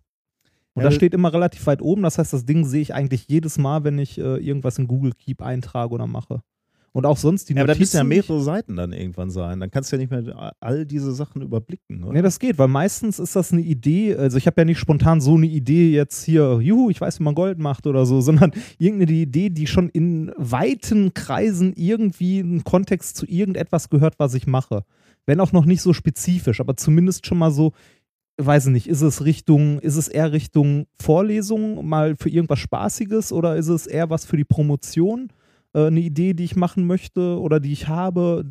Und 0.74 0.82
Ja, 0.82 0.88
das 0.88 0.94
steht 0.94 1.14
immer 1.14 1.32
relativ 1.32 1.66
weit 1.66 1.80
oben. 1.80 2.02
Das 2.02 2.18
heißt, 2.18 2.34
das 2.34 2.44
Ding 2.44 2.66
sehe 2.66 2.82
ich 2.82 2.92
eigentlich 2.92 3.26
jedes 3.28 3.56
Mal, 3.56 3.84
wenn 3.84 3.98
ich 3.98 4.18
äh, 4.18 4.36
irgendwas 4.36 4.78
in 4.78 4.86
Google 4.86 5.12
Keep 5.12 5.40
eintrage 5.40 5.94
oder 5.94 6.06
mache. 6.06 6.42
Und 6.96 7.04
auch 7.04 7.18
sonst 7.18 7.50
die 7.50 7.52
Ja, 7.52 7.60
aber 7.60 7.74
da 7.74 7.78
müssen 7.78 7.98
ja 7.98 8.04
Notizen, 8.04 8.26
mehrere 8.28 8.42
Seiten 8.42 8.74
dann 8.74 8.94
irgendwann 8.94 9.28
sein. 9.28 9.60
Dann 9.60 9.70
kannst 9.70 9.92
du 9.92 9.96
ja 9.96 10.00
nicht 10.00 10.10
mehr 10.10 10.54
all 10.60 10.86
diese 10.86 11.12
Sachen 11.12 11.42
überblicken. 11.42 12.02
Oder? 12.02 12.14
Nee, 12.14 12.22
das 12.22 12.38
geht, 12.38 12.56
weil 12.56 12.68
meistens 12.68 13.18
ist 13.18 13.36
das 13.36 13.52
eine 13.52 13.60
Idee, 13.60 14.16
also 14.16 14.38
ich 14.38 14.46
habe 14.46 14.62
ja 14.62 14.64
nicht 14.64 14.78
spontan 14.78 15.20
so 15.20 15.34
eine 15.34 15.44
Idee 15.44 15.90
jetzt 15.90 16.24
hier, 16.24 16.58
juhu, 16.62 16.88
ich 16.88 16.98
weiß, 16.98 17.20
wie 17.20 17.24
man 17.24 17.34
Gold 17.34 17.58
macht 17.58 17.86
oder 17.86 18.06
so, 18.06 18.22
sondern 18.22 18.50
irgendeine 18.78 19.12
Idee, 19.12 19.50
die 19.50 19.66
schon 19.66 19.90
in 19.90 20.32
weiten 20.38 21.12
Kreisen 21.12 21.74
irgendwie 21.76 22.38
einen 22.38 22.64
Kontext 22.64 23.18
zu 23.18 23.26
irgendetwas 23.26 23.90
gehört, 23.90 24.14
was 24.18 24.32
ich 24.32 24.46
mache. 24.46 24.82
Wenn 25.26 25.40
auch 25.40 25.52
noch 25.52 25.66
nicht 25.66 25.82
so 25.82 25.92
spezifisch, 25.92 26.60
aber 26.60 26.78
zumindest 26.78 27.26
schon 27.26 27.36
mal 27.36 27.50
so, 27.50 27.72
weiß 28.38 28.68
ich 28.68 28.72
nicht, 28.72 28.88
ist 28.88 29.02
es 29.02 29.22
Richtung, 29.22 29.80
ist 29.80 29.96
es 29.96 30.08
eher 30.08 30.32
Richtung 30.32 30.86
Vorlesung, 30.98 31.86
mal 31.86 32.16
für 32.16 32.30
irgendwas 32.30 32.60
Spaßiges 32.60 33.32
oder 33.32 33.54
ist 33.56 33.68
es 33.68 33.86
eher 33.86 34.08
was 34.08 34.24
für 34.24 34.38
die 34.38 34.44
Promotion? 34.44 35.28
Äh, 35.76 35.88
eine 35.88 36.00
Idee, 36.00 36.32
die 36.32 36.44
ich 36.44 36.56
machen 36.56 36.86
möchte 36.86 37.38
oder 37.38 37.60
die 37.60 37.72
ich 37.72 37.86
habe, 37.86 38.44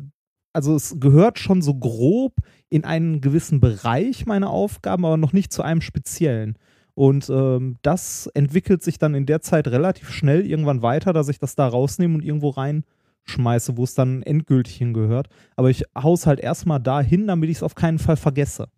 also 0.52 0.74
es 0.76 0.96
gehört 1.00 1.38
schon 1.38 1.60
so 1.60 1.74
grob 1.74 2.36
in 2.70 2.84
einen 2.84 3.20
gewissen 3.20 3.60
Bereich 3.60 4.26
meine 4.26 4.48
Aufgaben, 4.48 5.04
aber 5.04 5.16
noch 5.16 5.32
nicht 5.32 5.52
zu 5.52 5.62
einem 5.62 5.80
speziellen. 5.80 6.56
Und 6.94 7.28
ähm, 7.28 7.76
das 7.82 8.26
entwickelt 8.28 8.82
sich 8.82 8.98
dann 8.98 9.14
in 9.14 9.26
der 9.26 9.42
Zeit 9.42 9.68
relativ 9.68 10.08
schnell 10.10 10.46
irgendwann 10.46 10.80
weiter, 10.80 11.12
dass 11.12 11.28
ich 11.28 11.38
das 11.38 11.56
da 11.56 11.66
rausnehme 11.66 12.14
und 12.14 12.24
irgendwo 12.24 12.50
reinschmeiße, 12.50 13.76
wo 13.76 13.84
es 13.84 13.94
dann 13.94 14.22
endgültig 14.22 14.76
hingehört. 14.76 15.28
Aber 15.56 15.68
ich 15.68 15.82
haus 15.94 16.26
halt 16.26 16.40
erstmal 16.40 16.80
da 16.80 17.02
hin, 17.02 17.26
damit 17.26 17.50
ich 17.50 17.56
es 17.56 17.62
auf 17.62 17.74
keinen 17.74 17.98
Fall 17.98 18.16
vergesse. 18.16 18.68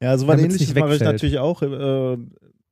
Ja, 0.00 0.16
so 0.16 0.28
was 0.28 0.40
ähnliches 0.40 0.74
mache 0.74 0.94
ich 0.94 1.00
natürlich 1.00 1.38
auch. 1.38 1.62
Äh, 1.62 2.18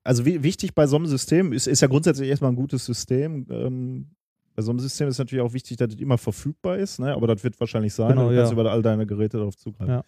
also 0.04 0.24
wi 0.26 0.42
wichtig 0.42 0.74
bei 0.74 0.86
so 0.86 0.96
einem 0.96 1.06
System 1.06 1.52
ist, 1.52 1.66
ist 1.66 1.80
ja 1.80 1.88
grundsätzlich 1.88 2.28
erstmal 2.28 2.52
ein 2.52 2.56
gutes 2.56 2.84
System. 2.84 3.46
Ähm, 3.50 4.06
bei 4.54 4.62
so 4.62 4.70
einem 4.70 4.80
System 4.80 5.08
ist 5.08 5.18
natürlich 5.18 5.42
auch 5.42 5.52
wichtig, 5.52 5.76
dass 5.76 5.94
es 5.94 6.00
immer 6.00 6.18
verfügbar 6.18 6.78
ist, 6.78 6.98
ne? 6.98 7.14
aber 7.14 7.26
das 7.26 7.42
wird 7.42 7.58
wahrscheinlich 7.58 7.94
sein. 7.94 8.08
Genau, 8.08 8.28
du 8.28 8.36
kannst 8.36 8.52
ja. 8.52 8.60
über 8.60 8.70
all 8.70 8.82
deine 8.82 9.06
Geräte 9.06 9.38
darauf 9.38 9.56
zugreifen. 9.56 9.94
Ja. 9.94 10.04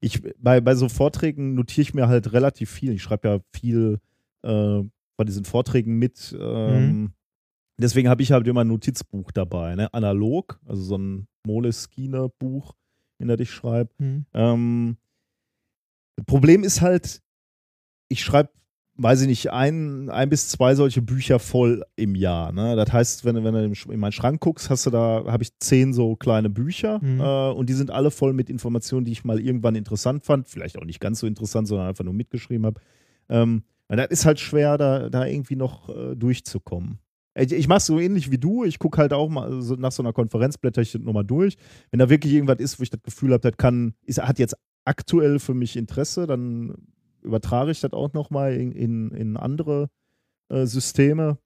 Ich, 0.00 0.20
bei, 0.38 0.60
bei 0.60 0.74
so 0.74 0.88
Vorträgen 0.88 1.54
notiere 1.54 1.82
ich 1.82 1.94
mir 1.94 2.08
halt 2.08 2.32
relativ 2.32 2.70
viel. 2.70 2.92
Ich 2.92 3.02
schreibe 3.02 3.28
ja 3.28 3.38
viel 3.52 3.98
äh, 4.42 4.82
bei 5.16 5.24
diesen 5.24 5.44
Vorträgen 5.44 5.98
mit. 5.98 6.36
Ähm, 6.38 6.90
Mhm. 6.90 7.12
Deswegen 7.76 8.08
habe 8.08 8.22
ich 8.22 8.30
halt 8.30 8.46
immer 8.46 8.60
ein 8.60 8.68
Notizbuch 8.68 9.32
dabei, 9.32 9.74
ne? 9.74 9.92
analog, 9.92 10.60
also 10.64 10.82
so 10.82 10.96
ein 10.96 11.26
Moleskine-Buch, 11.44 12.76
in 13.18 13.28
das 13.28 13.40
ich 13.40 13.50
schreibe. 13.50 13.90
Ähm, 14.32 14.96
das 16.16 16.26
Problem 16.26 16.62
ist 16.62 16.80
halt, 16.82 17.20
ich 18.08 18.22
schreibe, 18.22 18.50
weiß 18.96 19.22
ich 19.22 19.26
nicht, 19.26 19.50
ein, 19.50 20.08
ein 20.10 20.28
bis 20.28 20.48
zwei 20.48 20.74
solche 20.76 21.02
Bücher 21.02 21.38
voll 21.40 21.84
im 21.96 22.14
Jahr. 22.14 22.52
Ne? 22.52 22.76
Das 22.76 22.92
heißt, 22.92 23.24
wenn, 23.24 23.34
du- 23.34 23.44
wenn 23.44 23.72
du 23.72 23.92
in 23.92 23.98
meinen 24.00 24.12
Schrank 24.12 24.40
guckst, 24.40 24.70
hast 24.70 24.86
du 24.86 24.90
da, 24.90 25.24
habe 25.26 25.42
ich 25.42 25.50
zehn 25.58 25.92
so 25.92 26.14
kleine 26.16 26.48
Bücher 26.50 27.00
Mhm. 27.02 27.20
äh, 27.20 27.50
und 27.50 27.68
die 27.68 27.72
sind 27.74 27.90
alle 27.90 28.10
voll 28.10 28.32
mit 28.32 28.48
Informationen, 28.50 29.04
die 29.04 29.12
ich 29.12 29.24
mal 29.24 29.40
irgendwann 29.40 29.74
interessant 29.74 30.24
fand. 30.24 30.48
Vielleicht 30.48 30.78
auch 30.78 30.84
nicht 30.84 31.00
ganz 31.00 31.18
so 31.20 31.26
interessant, 31.26 31.66
sondern 31.66 31.88
einfach 31.88 32.04
nur 32.04 32.14
mitgeschrieben 32.14 32.66
habe. 32.66 32.80
Ähm, 33.28 33.64
das 33.88 34.06
ist 34.10 34.26
halt 34.26 34.40
schwer, 34.40 34.78
da, 34.78 35.08
da 35.10 35.26
irgendwie 35.26 35.56
noch 35.56 35.88
äh, 35.88 36.14
durchzukommen. 36.16 36.98
Ich, 37.36 37.52
ich 37.52 37.66
mache 37.68 37.78
es 37.78 37.86
so 37.86 37.98
ähnlich 37.98 38.30
wie 38.30 38.38
du. 38.38 38.64
Ich 38.64 38.78
gucke 38.78 38.98
halt 38.98 39.12
auch 39.12 39.28
mal 39.28 39.60
so 39.60 39.74
nach 39.74 39.90
so 39.92 40.02
einer 40.04 40.12
Konferenz, 40.12 40.56
blätter 40.56 40.82
ich 40.82 40.92
das 40.92 41.02
nochmal 41.02 41.24
durch. 41.24 41.56
Wenn 41.90 41.98
da 41.98 42.08
wirklich 42.08 42.32
irgendwas 42.32 42.60
ist, 42.60 42.78
wo 42.78 42.84
ich 42.84 42.90
das 42.90 43.02
Gefühl 43.02 43.32
habe, 43.32 43.40
das 43.50 43.56
kann, 43.56 43.94
ist, 44.04 44.22
hat 44.22 44.38
jetzt 44.38 44.54
aktuell 44.84 45.38
für 45.40 45.54
mich 45.54 45.76
Interesse, 45.76 46.26
dann 46.28 46.74
übertrage 47.24 47.70
ich 47.70 47.80
das 47.80 47.92
auch 47.92 48.12
nochmal 48.12 48.54
in, 48.54 48.72
in, 48.72 49.10
in 49.10 49.36
andere 49.36 49.88
äh, 50.50 50.66
Systeme. 50.66 51.38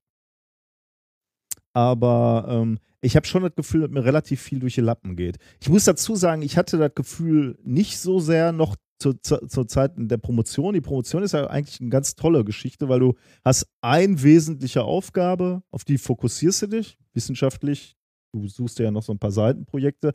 Aber 1.73 2.47
ähm, 2.49 2.78
ich 3.00 3.14
habe 3.14 3.26
schon 3.26 3.42
das 3.42 3.54
Gefühl, 3.54 3.82
dass 3.82 3.90
mir 3.90 4.04
relativ 4.04 4.40
viel 4.40 4.58
durch 4.58 4.75
die 4.75 4.80
Lappen 4.80 5.14
geht. 5.14 5.38
Ich 5.61 5.68
muss 5.68 5.85
dazu 5.85 6.16
sagen, 6.16 6.42
ich 6.42 6.56
hatte 6.56 6.78
das 6.78 6.94
Gefühl 6.94 7.58
nicht 7.62 7.99
so 7.99 8.18
sehr 8.18 8.52
noch 8.52 8.75
zur, 8.99 9.20
zur, 9.23 9.68
Zeit 9.68 9.92
der 9.97 10.16
Promotion. 10.16 10.75
Die 10.75 10.80
Promotion 10.80 11.23
ist 11.23 11.32
ja 11.32 11.47
eigentlich 11.47 11.80
eine 11.80 11.90
ganz 11.90 12.16
tolle 12.16 12.44
Geschichte, 12.44 12.88
weil 12.88 12.99
du 12.99 13.14
hast 13.44 13.68
eine 13.80 14.20
wesentliche 14.23 14.82
Aufgabe, 14.82 15.62
auf 15.70 15.85
die 15.85 15.99
fokussierst 15.99 16.62
du 16.62 16.66
dich 16.66 16.99
wissenschaftlich. 17.14 17.97
Du 18.32 18.49
suchst 18.49 18.78
ja 18.80 18.90
noch 18.90 19.04
so 19.04 19.12
ein 19.12 19.20
paar 19.20 19.30
Seitenprojekte. 19.30 20.12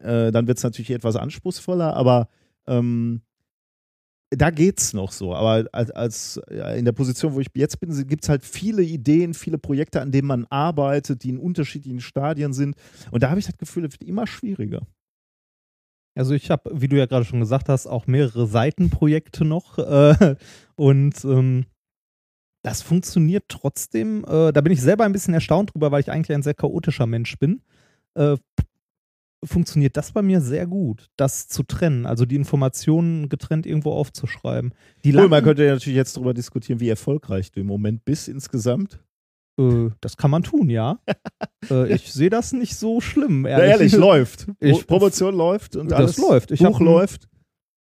Äh, 0.00 0.32
dann 0.32 0.48
wird 0.48 0.58
es 0.58 0.64
natürlich 0.64 0.90
etwas 0.90 1.14
anspruchsvoller, 1.14 1.94
aber 1.94 2.28
ähm, 2.66 3.22
da 4.30 4.50
geht's 4.50 4.92
noch 4.92 5.12
so. 5.12 5.34
Aber 5.34 5.66
als, 5.72 5.90
als 5.90 6.40
ja, 6.50 6.72
in 6.72 6.84
der 6.84 6.92
Position, 6.92 7.34
wo 7.34 7.40
ich 7.40 7.48
jetzt 7.54 7.80
bin, 7.80 7.90
gibt 8.06 8.24
es 8.24 8.28
halt 8.28 8.44
viele 8.44 8.82
Ideen, 8.82 9.34
viele 9.34 9.58
Projekte, 9.58 10.00
an 10.00 10.12
denen 10.12 10.28
man 10.28 10.46
arbeitet, 10.50 11.22
die 11.22 11.30
in 11.30 11.38
unterschiedlichen 11.38 12.00
Stadien 12.00 12.52
sind. 12.52 12.76
Und 13.10 13.22
da 13.22 13.30
habe 13.30 13.40
ich 13.40 13.46
das 13.46 13.56
Gefühl, 13.56 13.84
es 13.84 13.92
wird 13.92 14.04
immer 14.04 14.26
schwieriger. 14.26 14.82
Also 16.14 16.34
ich 16.34 16.50
habe, 16.50 16.70
wie 16.74 16.88
du 16.88 16.96
ja 16.96 17.06
gerade 17.06 17.24
schon 17.24 17.40
gesagt 17.40 17.68
hast, 17.68 17.86
auch 17.86 18.06
mehrere 18.06 18.46
Seitenprojekte 18.46 19.44
noch. 19.44 19.78
Äh, 19.78 20.36
und 20.74 21.24
ähm, 21.24 21.66
das 22.62 22.82
funktioniert 22.82 23.44
trotzdem. 23.48 24.24
Äh, 24.24 24.52
da 24.52 24.60
bin 24.60 24.72
ich 24.72 24.82
selber 24.82 25.04
ein 25.04 25.12
bisschen 25.12 25.34
erstaunt 25.34 25.72
drüber, 25.72 25.92
weil 25.92 26.00
ich 26.00 26.10
eigentlich 26.10 26.34
ein 26.34 26.42
sehr 26.42 26.54
chaotischer 26.54 27.06
Mensch 27.06 27.38
bin. 27.38 27.62
Äh, 28.14 28.36
funktioniert 29.44 29.96
das 29.96 30.12
bei 30.12 30.22
mir 30.22 30.40
sehr 30.40 30.66
gut, 30.66 31.10
das 31.16 31.48
zu 31.48 31.62
trennen, 31.62 32.06
also 32.06 32.24
die 32.26 32.34
Informationen 32.36 33.28
getrennt 33.28 33.66
irgendwo 33.66 33.92
aufzuschreiben. 33.92 34.74
Die 35.04 35.14
Cool, 35.14 35.28
man 35.28 35.44
könnte 35.44 35.64
ja 35.64 35.74
natürlich 35.74 35.96
jetzt 35.96 36.16
darüber 36.16 36.34
diskutieren, 36.34 36.80
wie 36.80 36.88
erfolgreich 36.88 37.50
du 37.52 37.60
im 37.60 37.66
Moment 37.66 38.04
bist 38.04 38.28
insgesamt. 38.28 38.98
äh, 39.60 39.90
das 40.00 40.16
kann 40.16 40.30
man 40.30 40.42
tun, 40.42 40.70
ja. 40.70 40.98
äh, 41.70 41.92
ich 41.94 42.12
sehe 42.12 42.30
das 42.30 42.52
nicht 42.52 42.76
so 42.76 43.00
schlimm. 43.00 43.46
Ja, 43.46 43.58
ehrlich, 43.60 43.92
läuft. 43.94 44.48
Ich- 44.60 44.86
Promotion 44.86 45.34
läuft 45.34 45.76
und 45.76 45.90
Das 45.90 45.98
alles. 45.98 46.18
läuft. 46.18 46.50
Ich 46.50 46.60
Buch 46.60 46.80
läuft. 46.80 47.28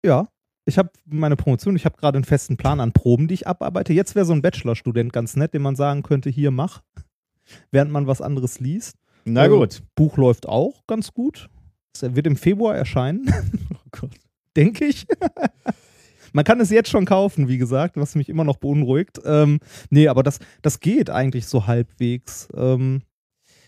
Ja. 0.04 0.28
Ich 0.66 0.78
habe 0.78 0.88
meine 1.04 1.36
Promotion, 1.36 1.76
ich 1.76 1.84
habe 1.84 1.96
gerade 1.98 2.16
einen 2.16 2.24
festen 2.24 2.56
Plan 2.56 2.80
an 2.80 2.92
Proben, 2.92 3.28
die 3.28 3.34
ich 3.34 3.46
abarbeite. 3.46 3.92
Jetzt 3.92 4.14
wäre 4.14 4.24
so 4.24 4.32
ein 4.32 4.40
Bachelorstudent 4.40 5.12
ganz 5.12 5.36
nett, 5.36 5.52
den 5.52 5.60
man 5.62 5.76
sagen 5.76 6.02
könnte, 6.02 6.30
hier 6.30 6.50
mach, 6.50 6.82
während 7.70 7.92
man 7.92 8.06
was 8.06 8.22
anderes 8.22 8.60
liest. 8.60 8.96
Na 9.24 9.46
Äh, 9.46 9.48
gut. 9.48 9.82
Buch 9.94 10.16
läuft 10.16 10.46
auch 10.46 10.86
ganz 10.86 11.12
gut. 11.12 11.48
Es 11.94 12.02
wird 12.14 12.26
im 12.26 12.36
Februar 12.36 12.74
erscheinen, 12.74 13.32
Oh 13.72 13.76
Gott. 13.92 14.10
denke 14.56 14.84
ich. 14.86 15.06
Man 16.32 16.44
kann 16.44 16.60
es 16.60 16.70
jetzt 16.70 16.90
schon 16.90 17.04
kaufen, 17.04 17.46
wie 17.48 17.58
gesagt, 17.58 17.96
was 17.96 18.16
mich 18.16 18.28
immer 18.28 18.42
noch 18.42 18.56
beunruhigt. 18.56 19.20
Ähm, 19.24 19.60
nee, 19.90 20.08
aber 20.08 20.24
das, 20.24 20.40
das 20.62 20.80
geht 20.80 21.08
eigentlich 21.08 21.46
so 21.46 21.66
halbwegs. 21.68 22.48
Ähm, 22.56 23.02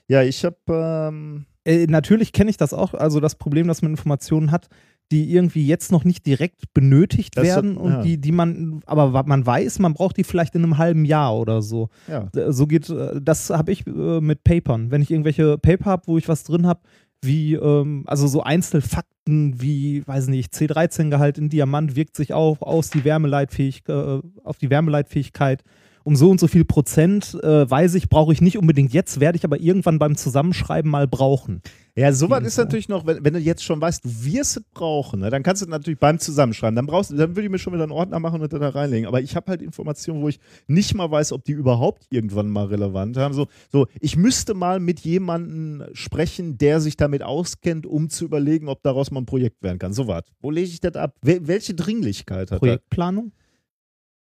Ja, 0.09 0.23
ich 0.23 0.45
habe. 0.45 0.57
Ähm, 0.69 1.47
äh, 1.65 1.87
natürlich 1.87 2.33
kenne 2.33 2.51
ich 2.51 2.57
das 2.57 2.73
auch, 2.73 2.95
also 2.95 3.19
das 3.21 3.37
Problem, 3.37 3.67
dass 3.69 3.83
man 3.83 3.93
Informationen 3.93 4.51
hat, 4.53 4.69
die 5.13 5.33
irgendwie 5.33 5.67
jetzt 5.67 5.93
noch 5.93 6.05
nicht 6.05 6.27
direkt 6.27 6.73
benötigt 6.75 7.37
Das 7.37 7.45
werden 7.45 7.77
und 7.77 7.91
ja. 7.91 8.03
die, 8.03 8.19
die 8.19 8.33
man, 8.33 8.81
aber 8.87 9.23
man 9.25 9.47
weiß, 9.47 9.79
man 9.79 9.95
braucht 9.95 10.17
die 10.17 10.25
vielleicht 10.25 10.55
in 10.55 10.65
einem 10.65 10.79
halben 10.79 11.05
Jahr 11.05 11.37
oder 11.37 11.63
so. 11.63 11.91
ja. 12.09 12.29
So 12.53 12.67
geht, 12.67 12.91
äh, 12.91 13.21
das 13.23 13.51
habe 13.51 13.73
ich 13.73 13.87
äh, 13.87 14.21
mit 14.21 14.43
Papern. 14.43 14.91
Wenn 14.91 15.03
ich 15.03 15.11
irgendwelche 15.11 15.59
Paper 15.59 15.85
habe, 15.87 16.03
wo 16.07 16.19
ich 16.19 16.29
was 16.29 16.43
drin 16.45 16.67
habe, 16.67 16.81
wie, 17.23 17.55
ähm, 17.55 18.05
also 18.07 18.27
so 18.27 18.43
Einzelfakten 18.43 19.61
wie, 19.61 20.07
weiß 20.07 20.29
nicht, 20.29 20.53
C13-Gehalt 20.55 21.39
in 21.39 21.49
Diamant 21.49 21.97
wirkt 21.97 22.17
sich 22.17 22.33
auch 22.33 22.63
aus 22.63 22.91
die 22.91 23.05
Wärmeleitfähigkeit, 23.05 23.97
äh, 23.97 24.21
auf 24.45 24.59
die 24.59 24.71
Wärmeleitfähigkeit 24.71 25.63
um 26.07 26.15
so 26.15 26.31
und 26.31 26.39
so 26.39 26.47
viel 26.47 26.65
Prozent, 26.65 27.35
äh, 27.43 27.69
weiß 27.69 27.95
ich, 27.97 28.09
brauche 28.09 28.33
ich 28.33 28.41
nicht 28.41 28.57
unbedingt 28.57 28.93
jetzt, 28.93 29.19
werde 29.19 29.37
ich 29.37 29.45
aber 29.45 29.59
irgendwann 29.59 29.99
beim 29.99 30.15
Zusammenschreiben 30.15 30.89
mal 30.89 31.09
brauchen. 31.09 31.63
Ja, 31.97 32.13
sowas 32.13 32.45
ist 32.45 32.59
natürlich 32.59 32.89
noch, 32.89 33.07
wenn, 33.07 33.25
wenn 33.25 33.33
du 33.33 33.41
jetzt 33.41 33.65
schon 33.65 33.81
weißt, 33.81 34.05
du 34.05 34.11
wirst 34.25 34.59
es 34.59 34.63
brauchen, 34.73 35.19
ne, 35.21 35.31
dann 35.31 35.43
kannst 35.43 35.63
du 35.63 35.67
es 35.67 35.71
natürlich 35.71 35.99
beim 35.99 36.21
Zusammenschreiben. 36.21 36.77
Dann 36.77 36.87
brauchst 36.87 37.11
dann 37.11 37.31
würde 37.35 37.43
ich 37.43 37.51
mir 37.51 37.59
schon 37.59 37.73
wieder 37.73 37.83
einen 37.83 37.91
Ordner 37.91 38.21
machen 38.21 38.41
und 38.41 38.53
da 38.53 38.69
reinlegen. 38.69 39.09
Aber 39.09 39.21
ich 39.21 39.35
habe 39.35 39.51
halt 39.51 39.63
Informationen, 39.63 40.23
wo 40.23 40.29
ich 40.29 40.39
nicht 40.69 40.95
mal 40.95 41.11
weiß, 41.11 41.33
ob 41.33 41.43
die 41.43 41.53
überhaupt 41.53 42.07
irgendwann 42.11 42.51
mal 42.51 42.67
relevant 42.67 43.17
haben. 43.17 43.35
So, 43.35 43.49
so, 43.73 43.89
ich 43.99 44.17
müsste 44.17 44.55
mal 44.55 44.79
mit 44.79 45.01
jemandem 45.01 45.87
sprechen, 45.93 46.57
der 46.57 46.81
sich 46.81 46.97
damit 46.97 47.25
auskennt, 47.25 47.85
um 47.85 48.11
zu 48.11 48.27
überlegen, 48.27 48.69
ob 48.69 48.81
daraus 48.85 49.11
mal 49.11 49.23
ein 49.23 49.27
Projekt 49.27 49.61
werden 49.65 49.81
kann. 49.81 49.93
So 49.93 50.07
was. 50.07 50.23
Wo 50.41 50.53
lege 50.53 50.69
ich 50.69 50.79
das 50.79 50.95
ab? 50.95 51.17
Wel 51.23 51.49
welche 51.49 51.75
Dringlichkeit 51.75 52.53
hat 52.53 52.53
das? 52.53 52.59
Projektplanung? 52.61 53.33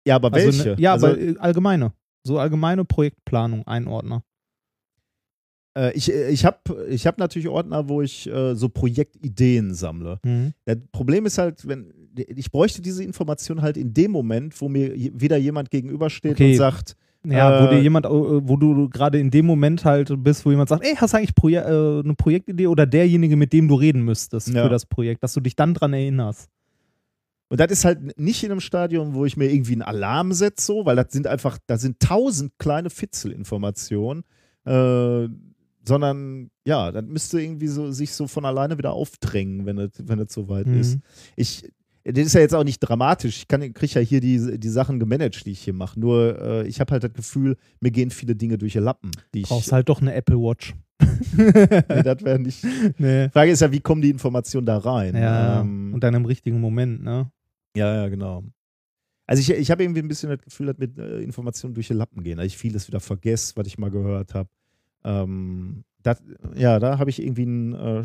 Ja, 0.05 0.15
aber 0.15 0.31
Also 0.33 0.47
welche? 0.47 0.69
ne, 0.69 0.75
ja, 0.79 0.93
also, 0.93 1.07
aber 1.07 1.19
äh, 1.19 1.35
allgemeine. 1.39 1.93
So 2.23 2.39
allgemeine 2.39 2.85
Projektplanung, 2.85 3.65
Einordner. 3.67 4.23
äh, 5.77 5.91
ich 5.95 6.11
ich 6.11 6.45
habe 6.45 6.57
ich 6.89 7.05
hab 7.07 7.17
natürlich 7.17 7.47
Ordner, 7.47 7.87
wo 7.89 8.01
ich 8.01 8.27
äh, 8.27 8.55
so 8.55 8.69
Projektideen 8.69 9.73
sammle. 9.73 10.19
Mhm. 10.23 10.53
Das 10.65 10.77
Problem 10.91 11.25
ist 11.25 11.37
halt, 11.37 11.67
wenn 11.67 11.93
ich 12.15 12.49
bräuchte 12.51 12.81
diese 12.81 13.03
Information 13.03 13.61
halt 13.61 13.75
in 13.77 13.93
dem 13.93 14.11
Moment, 14.11 14.59
wo 14.61 14.69
mir 14.69 14.93
wieder 14.95 15.37
jemand 15.37 15.69
gegenübersteht 15.69 16.31
Okay. 16.33 16.51
und 16.51 16.57
sagt, 16.57 16.95
Ja, 17.27 17.59
wo 17.59 17.65
Äh, 17.65 17.69
dir 17.69 17.81
jemand, 17.81 18.05
äh, 18.05 18.09
wo 18.09 18.55
du 18.55 18.87
gerade 18.89 19.19
in 19.19 19.31
dem 19.31 19.45
Moment 19.47 19.83
halt 19.83 20.13
bist, 20.23 20.45
wo 20.45 20.51
jemand 20.51 20.69
sagt, 20.69 20.85
ey, 20.85 20.95
hast 20.95 21.13
du 21.13 21.17
eigentlich 21.17 21.35
Proje 21.35 21.59
äh, 21.61 21.99
eine 22.03 22.13
Projektidee 22.15 22.67
oder 22.67 22.85
derjenige, 22.85 23.35
mit 23.35 23.51
dem 23.51 23.67
du 23.67 23.75
reden 23.75 24.01
müsstest 24.03 24.49
Ja. 24.53 24.63
für 24.63 24.69
das 24.69 24.85
Projekt, 24.85 25.23
dass 25.23 25.33
du 25.33 25.41
dich 25.41 25.55
dann 25.55 25.73
dran 25.73 25.91
erinnerst. 25.93 26.49
Und 27.55 27.59
das 27.61 27.71
ist 27.71 27.85
halt 27.85 28.19
nicht 28.19 28.43
in 28.43 28.51
einem 28.51 28.59
Stadium, 28.59 29.13
wo 29.13 29.23
ich 29.23 29.37
mir 29.37 29.49
irgendwie 29.49 29.71
einen 29.71 29.81
Alarm 29.81 30.33
setze, 30.33 30.65
so, 30.65 30.85
weil 30.85 30.97
das 30.97 31.13
sind 31.13 31.25
einfach, 31.25 31.57
da 31.67 31.77
sind 31.77 32.01
tausend 32.01 32.51
kleine 32.59 32.89
Fitzelinformationen, 32.89 34.25
äh, 34.65 35.29
sondern 35.87 36.49
ja, 36.65 36.91
das 36.91 37.05
müsste 37.05 37.39
irgendwie 37.39 37.67
so 37.67 37.91
sich 37.91 38.11
so 38.11 38.27
von 38.27 38.43
alleine 38.43 38.77
wieder 38.77 38.91
aufdrängen, 38.91 39.65
wenn 39.65 39.77
es 39.77 39.91
wenn 40.03 40.19
es 40.19 40.33
soweit 40.33 40.67
Mhm. 40.67 40.79
ist. 40.81 40.97
Ich, 41.37 41.71
das 42.03 42.25
ist 42.25 42.33
ja 42.33 42.41
jetzt 42.41 42.53
auch 42.55 42.65
nicht 42.65 42.79
dramatisch. 42.81 43.37
Ich 43.37 43.47
kriege 43.47 43.93
ja 43.93 44.01
hier 44.01 44.19
die, 44.19 44.59
die 44.59 44.69
Sachen 44.69 44.99
gemanagt, 44.99 45.45
die 45.45 45.51
ich 45.51 45.61
hier 45.61 45.73
mache. 45.73 45.97
Nur 45.97 46.37
äh, 46.41 46.67
ich 46.67 46.81
habe 46.81 46.91
halt 46.91 47.05
das 47.05 47.13
Gefühl, 47.13 47.55
mir 47.79 47.91
gehen 47.91 48.09
viele 48.11 48.35
Dinge 48.35 48.57
durch 48.57 48.73
die 48.73 48.79
Lappen. 48.79 49.11
Die 49.33 49.43
ich, 49.43 49.47
Brauchst 49.47 49.71
halt 49.71 49.87
doch 49.87 50.01
eine 50.01 50.13
Apple 50.13 50.35
Watch. 50.37 50.73
nee, 51.37 52.03
das 52.03 52.21
wäre 52.23 52.37
nicht. 52.39 52.65
nee. 52.97 53.29
Frage 53.29 53.51
ist 53.51 53.61
ja, 53.61 53.71
wie 53.71 53.79
kommen 53.79 54.01
die 54.01 54.09
Informationen 54.09 54.65
da 54.65 54.77
rein? 54.77 55.15
Ja, 55.15 55.61
Ähm, 55.61 55.93
und 55.93 56.03
dann 56.03 56.13
im 56.15 56.25
richtigen 56.25 56.59
Moment, 56.59 57.01
ne? 57.03 57.31
Ja, 57.75 57.93
ja, 57.93 58.09
genau. 58.09 58.43
Also 59.27 59.41
ich, 59.41 59.49
ich 59.49 59.71
habe 59.71 59.83
irgendwie 59.83 60.01
ein 60.01 60.07
bisschen 60.07 60.29
das 60.29 60.41
Gefühl, 60.41 60.67
dass 60.67 60.77
mit 60.77 60.97
äh, 60.97 61.19
Informationen 61.19 61.73
durch 61.73 61.87
die 61.87 61.93
Lappen 61.93 62.23
gehen, 62.23 62.37
dass 62.37 62.45
ich 62.45 62.57
vieles 62.57 62.87
wieder 62.87 62.99
vergesse, 62.99 63.53
was 63.55 63.67
ich 63.67 63.77
mal 63.77 63.89
gehört 63.89 64.33
habe. 64.33 64.49
Ähm, 65.03 65.83
das, 66.03 66.21
ja, 66.55 66.79
da 66.79 66.99
habe 66.99 67.09
ich 67.09 67.21
irgendwie 67.21 67.45
ein, 67.45 67.73
äh, 67.73 68.03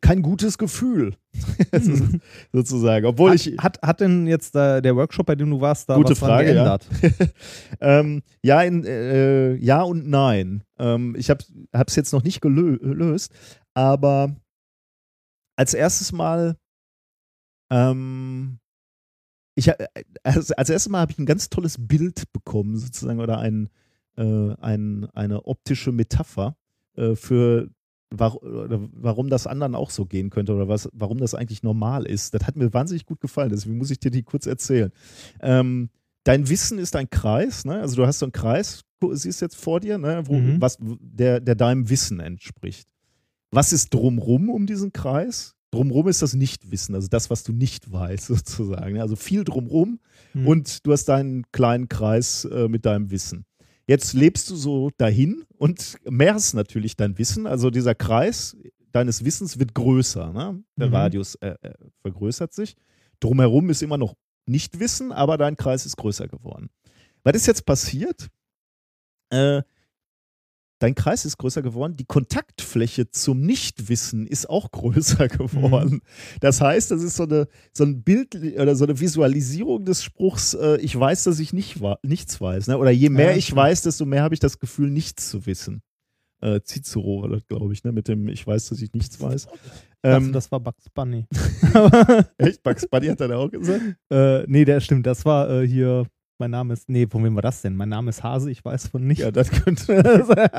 kein 0.00 0.22
gutes 0.22 0.58
Gefühl, 0.58 1.16
sozusagen. 2.52 3.06
Obwohl 3.06 3.30
hat, 3.30 3.46
ich, 3.46 3.56
hat, 3.58 3.80
hat 3.82 4.00
denn 4.00 4.26
jetzt 4.26 4.54
äh, 4.54 4.82
der 4.82 4.94
Workshop, 4.94 5.26
bei 5.26 5.34
dem 5.34 5.50
du 5.50 5.60
warst, 5.60 5.88
da 5.88 5.96
Gute 5.96 6.10
was 6.10 6.18
Frage, 6.18 6.52
ja. 6.52 6.52
geändert? 6.52 6.88
ähm, 7.80 8.22
ja, 8.42 8.62
in, 8.62 8.84
äh, 8.84 9.54
ja 9.54 9.82
und 9.82 10.06
nein. 10.06 10.62
Ähm, 10.78 11.16
ich 11.18 11.30
habe 11.30 11.42
es 11.72 11.96
jetzt 11.96 12.12
noch 12.12 12.22
nicht 12.22 12.42
gelö 12.42 12.78
gelöst, 12.78 13.32
aber 13.72 14.36
als 15.56 15.72
erstes 15.72 16.12
Mal, 16.12 16.56
ähm, 17.70 18.58
ich, 19.54 19.70
als, 20.22 20.52
als 20.52 20.70
erstes 20.70 20.90
Mal 20.90 21.00
habe 21.00 21.12
ich 21.12 21.18
ein 21.18 21.26
ganz 21.26 21.48
tolles 21.50 21.76
Bild 21.78 22.32
bekommen, 22.32 22.76
sozusagen, 22.76 23.20
oder 23.20 23.38
ein, 23.38 23.68
äh, 24.16 24.54
ein, 24.60 25.06
eine 25.14 25.46
optische 25.46 25.92
Metapher 25.92 26.56
äh, 26.96 27.14
für 27.14 27.70
war, 28.10 28.38
warum 28.42 29.28
das 29.28 29.46
anderen 29.46 29.74
auch 29.74 29.90
so 29.90 30.06
gehen 30.06 30.30
könnte 30.30 30.54
oder 30.54 30.68
was, 30.68 30.88
warum 30.92 31.18
das 31.18 31.34
eigentlich 31.34 31.62
normal 31.64 32.06
ist. 32.06 32.32
Das 32.32 32.46
hat 32.46 32.54
mir 32.56 32.72
wahnsinnig 32.72 33.06
gut 33.06 33.20
gefallen, 33.20 33.50
deswegen 33.50 33.76
muss 33.76 33.90
ich 33.90 33.98
dir 33.98 34.10
die 34.10 34.22
kurz 34.22 34.46
erzählen. 34.46 34.92
Ähm, 35.40 35.90
dein 36.22 36.48
Wissen 36.48 36.78
ist 36.78 36.94
ein 36.94 37.10
Kreis, 37.10 37.64
ne? 37.64 37.80
also 37.80 37.96
du 37.96 38.06
hast 38.06 38.20
so 38.20 38.26
einen 38.26 38.32
Kreis, 38.32 38.82
du 39.00 39.14
siehst 39.14 39.40
jetzt 39.40 39.56
vor 39.56 39.80
dir, 39.80 39.98
ne? 39.98 40.22
Wo, 40.26 40.34
Mhm. 40.34 40.60
was, 40.60 40.78
der, 40.80 41.40
der 41.40 41.54
deinem 41.56 41.88
Wissen 41.90 42.20
entspricht. 42.20 42.88
Was 43.50 43.72
ist 43.72 43.92
drumrum 43.92 44.48
um 44.48 44.66
diesen 44.66 44.92
Kreis? 44.92 45.54
Drumrum 45.74 46.08
ist 46.08 46.22
das 46.22 46.34
Nichtwissen, 46.34 46.94
also 46.94 47.08
das, 47.08 47.30
was 47.30 47.42
du 47.42 47.52
nicht 47.52 47.90
weißt, 47.92 48.26
sozusagen. 48.28 49.00
Also 49.00 49.16
viel 49.16 49.44
drumrum 49.44 50.00
Hm. 50.32 50.46
und 50.48 50.86
du 50.86 50.92
hast 50.92 51.04
deinen 51.06 51.44
kleinen 51.52 51.88
Kreis 51.88 52.44
äh, 52.46 52.68
mit 52.68 52.84
deinem 52.86 53.10
Wissen. 53.10 53.44
Jetzt 53.86 54.14
lebst 54.14 54.48
du 54.50 54.56
so 54.56 54.90
dahin 54.96 55.44
und 55.58 55.96
mehrst 56.08 56.54
natürlich 56.54 56.96
dein 56.96 57.18
Wissen. 57.18 57.46
Also 57.46 57.70
dieser 57.70 57.94
Kreis 57.94 58.56
deines 58.92 59.24
Wissens 59.24 59.58
wird 59.58 59.74
größer. 59.74 60.32
Ne? 60.32 60.62
Der 60.76 60.88
Mhm. 60.88 60.94
Radius 60.94 61.34
äh, 61.36 61.54
äh, 61.60 61.74
vergrößert 62.02 62.52
sich. 62.54 62.76
Drumherum 63.20 63.68
ist 63.70 63.82
immer 63.82 63.98
noch 63.98 64.14
Nichtwissen, 64.46 65.12
aber 65.12 65.36
dein 65.36 65.56
Kreis 65.56 65.84
ist 65.86 65.96
größer 65.96 66.28
geworden. 66.28 66.70
Was 67.24 67.34
ist 67.36 67.46
jetzt 67.46 67.66
passiert? 67.66 68.28
Äh, 69.30 69.62
dein 70.84 70.94
Kreis 70.94 71.24
ist 71.24 71.38
größer 71.38 71.62
geworden. 71.62 71.96
Die 71.96 72.04
Kontaktfläche 72.04 73.10
zum 73.10 73.40
Nichtwissen 73.40 74.26
ist 74.26 74.50
auch 74.50 74.70
größer 74.70 75.28
geworden. 75.28 76.02
Das 76.40 76.60
heißt, 76.60 76.90
das 76.90 77.02
ist 77.02 77.16
so, 77.16 77.22
eine, 77.22 77.48
so 77.72 77.84
ein 77.84 78.02
Bild 78.02 78.34
oder 78.34 78.76
so 78.76 78.84
eine 78.84 79.00
Visualisierung 79.00 79.86
des 79.86 80.04
Spruchs, 80.04 80.52
äh, 80.52 80.76
ich 80.76 80.98
weiß, 80.98 81.24
dass 81.24 81.38
ich 81.38 81.54
nicht 81.54 81.80
nichts 82.02 82.38
weiß. 82.38 82.66
Ne? 82.66 82.76
Oder 82.76 82.90
je 82.90 83.08
mehr 83.08 83.30
Ja, 83.30 83.36
ich 83.36 83.46
stimmt. 83.46 83.60
weiß, 83.60 83.82
desto 83.82 84.04
mehr 84.04 84.22
habe 84.22 84.34
ich 84.34 84.40
das 84.40 84.58
Gefühl, 84.58 84.90
nichts 84.90 85.30
zu 85.30 85.46
wissen. 85.46 85.80
Äh, 86.42 86.60
Cicero 86.62 87.22
war 87.22 87.30
das, 87.30 87.46
glaube 87.46 87.72
ich, 87.72 87.82
ne? 87.84 87.92
mit 87.92 88.06
dem 88.06 88.28
Ich 88.28 88.46
weiß, 88.46 88.68
dass 88.68 88.82
ich 88.82 88.92
nichts 88.92 89.18
weiß. 89.18 89.46
Ähm, 90.02 90.32
das 90.34 90.52
war 90.52 90.60
Bugs 90.60 90.90
Bunny. 90.90 91.26
echt? 92.36 92.62
Bugs 92.62 92.86
Bunny 92.86 93.06
hat 93.06 93.22
er 93.22 93.28
da 93.28 93.36
auch 93.38 93.50
gesagt? 93.50 93.80
äh, 94.10 94.44
nee, 94.46 94.66
der 94.66 94.80
stimmt. 94.80 95.06
Das 95.06 95.24
war 95.24 95.48
äh, 95.48 95.66
hier. 95.66 96.06
Mein 96.44 96.50
Name 96.50 96.74
ist. 96.74 96.90
Nee, 96.90 97.06
von 97.06 97.24
wem 97.24 97.34
war 97.36 97.42
das 97.42 97.62
denn? 97.62 97.74
Mein 97.74 97.88
Name 97.88 98.10
ist 98.10 98.22
Hase, 98.22 98.50
ich 98.50 98.62
weiß 98.62 98.88
von 98.88 99.06
nicht. 99.06 99.20
Ja, 99.20 99.30
das 99.30 99.50
könnte. 99.50 99.96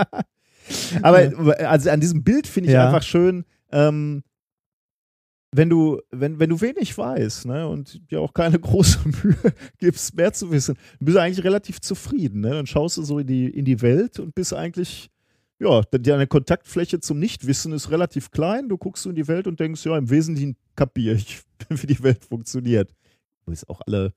Aber 1.04 1.60
also 1.69 1.91
an 1.91 2.00
diesem 2.00 2.24
Bild 2.24 2.48
finde 2.48 2.69
ich 2.69 2.74
Ja. 2.74 2.88
einfach 2.88 3.04
schön, 3.04 3.45
ähm, 3.71 4.24
wenn 5.52 5.69
du, 5.69 6.02
wenn, 6.10 6.39
wenn 6.39 6.50
du 6.50 6.60
wenig 6.60 6.98
weißt, 6.98 7.45
ne, 7.45 7.67
und 7.67 8.02
dir 8.10 8.19
auch 8.19 8.34
keine 8.34 8.58
große 8.67 8.98
Mühe 9.24 9.54
gibst, 9.78 10.15
mehr 10.15 10.34
zu 10.34 10.50
wissen, 10.50 10.74
dann 10.98 11.06
bist 11.06 11.17
du 11.17 11.21
eigentlich 11.21 11.45
relativ 11.45 11.80
zufrieden, 11.82 12.41
ne? 12.41 12.50
Dann 12.50 12.65
schaust 12.65 12.98
du 12.98 13.04
so 13.04 13.19
in 13.19 13.28
die, 13.28 13.45
in 13.48 13.63
die 13.63 13.84
Welt 13.84 14.19
und 14.19 14.34
bist 14.34 14.56
eigentlich, 14.56 15.12
ja, 15.60 15.82
deine 15.84 16.26
Kontaktfläche 16.26 17.00
zum 17.00 17.19
Nichtwissen 17.19 17.74
ist 17.74 17.91
relativ 17.91 18.32
klein. 18.32 18.69
Du 18.69 18.78
guckst 18.80 19.04
so 19.04 19.12
in 19.12 19.15
die 19.15 19.28
Welt 19.28 19.45
und 19.45 19.60
denkst, 19.60 19.86
ja, 19.86 19.95
im 19.95 20.10
Wesentlichen 20.10 20.56
kapiere 20.76 21.13
ich, 21.17 21.43
wie 21.69 21.86
die 21.86 22.02
Welt 22.02 22.26
funktioniert. 22.26 22.89
Du 23.45 23.52
bist 23.52 23.69
auch 23.69 23.82
alle, 23.86 24.15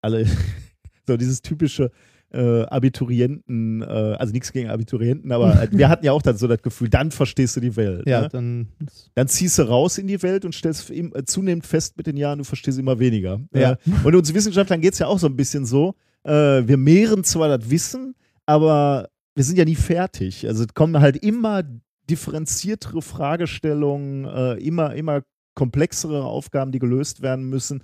alle, 0.00 0.26
so 1.06 1.16
dieses 1.16 1.42
typische, 1.42 1.90
äh, 2.32 2.62
Abiturienten, 2.62 3.82
äh, 3.82 3.84
also 3.84 4.32
nichts 4.32 4.52
gegen 4.52 4.70
Abiturienten, 4.70 5.32
aber 5.32 5.62
äh, 5.62 5.68
wir 5.72 5.88
hatten 5.88 6.04
ja 6.04 6.12
auch 6.12 6.22
dann 6.22 6.36
so 6.36 6.46
das 6.46 6.62
Gefühl, 6.62 6.88
dann 6.88 7.10
verstehst 7.10 7.56
du 7.56 7.60
die 7.60 7.74
Welt. 7.76 8.06
ja, 8.06 8.22
ne? 8.22 8.28
dann. 8.28 8.68
Dann 9.14 9.28
ziehst 9.28 9.58
du 9.58 9.62
raus 9.62 9.98
in 9.98 10.06
die 10.06 10.22
Welt 10.22 10.44
und 10.44 10.54
stellst 10.54 10.90
im, 10.90 11.12
äh, 11.14 11.24
zunehmend 11.24 11.66
fest 11.66 11.96
mit 11.96 12.06
den 12.06 12.16
Jahren, 12.16 12.38
du 12.38 12.44
verstehst 12.44 12.78
immer 12.78 12.98
weniger. 12.98 13.40
Ja. 13.52 13.72
Äh, 13.72 13.76
und 14.04 14.14
uns 14.14 14.32
Wissenschaftlern 14.32 14.80
geht 14.80 14.92
es 14.92 15.00
ja 15.00 15.06
auch 15.06 15.18
so 15.18 15.26
ein 15.26 15.36
bisschen 15.36 15.66
so, 15.66 15.94
äh, 16.24 16.30
wir 16.30 16.76
mehren 16.76 17.24
zwar 17.24 17.56
das 17.56 17.68
Wissen, 17.68 18.14
aber 18.46 19.08
wir 19.34 19.44
sind 19.44 19.58
ja 19.58 19.64
nie 19.64 19.76
fertig. 19.76 20.46
Also 20.46 20.64
es 20.64 20.74
kommen 20.74 21.00
halt 21.00 21.16
immer 21.16 21.64
differenziertere 22.08 23.02
Fragestellungen, 23.02 24.24
äh, 24.24 24.54
immer, 24.54 24.94
immer 24.94 25.22
komplexere 25.54 26.24
Aufgaben, 26.24 26.72
die 26.72 26.78
gelöst 26.78 27.22
werden 27.22 27.48
müssen. 27.48 27.82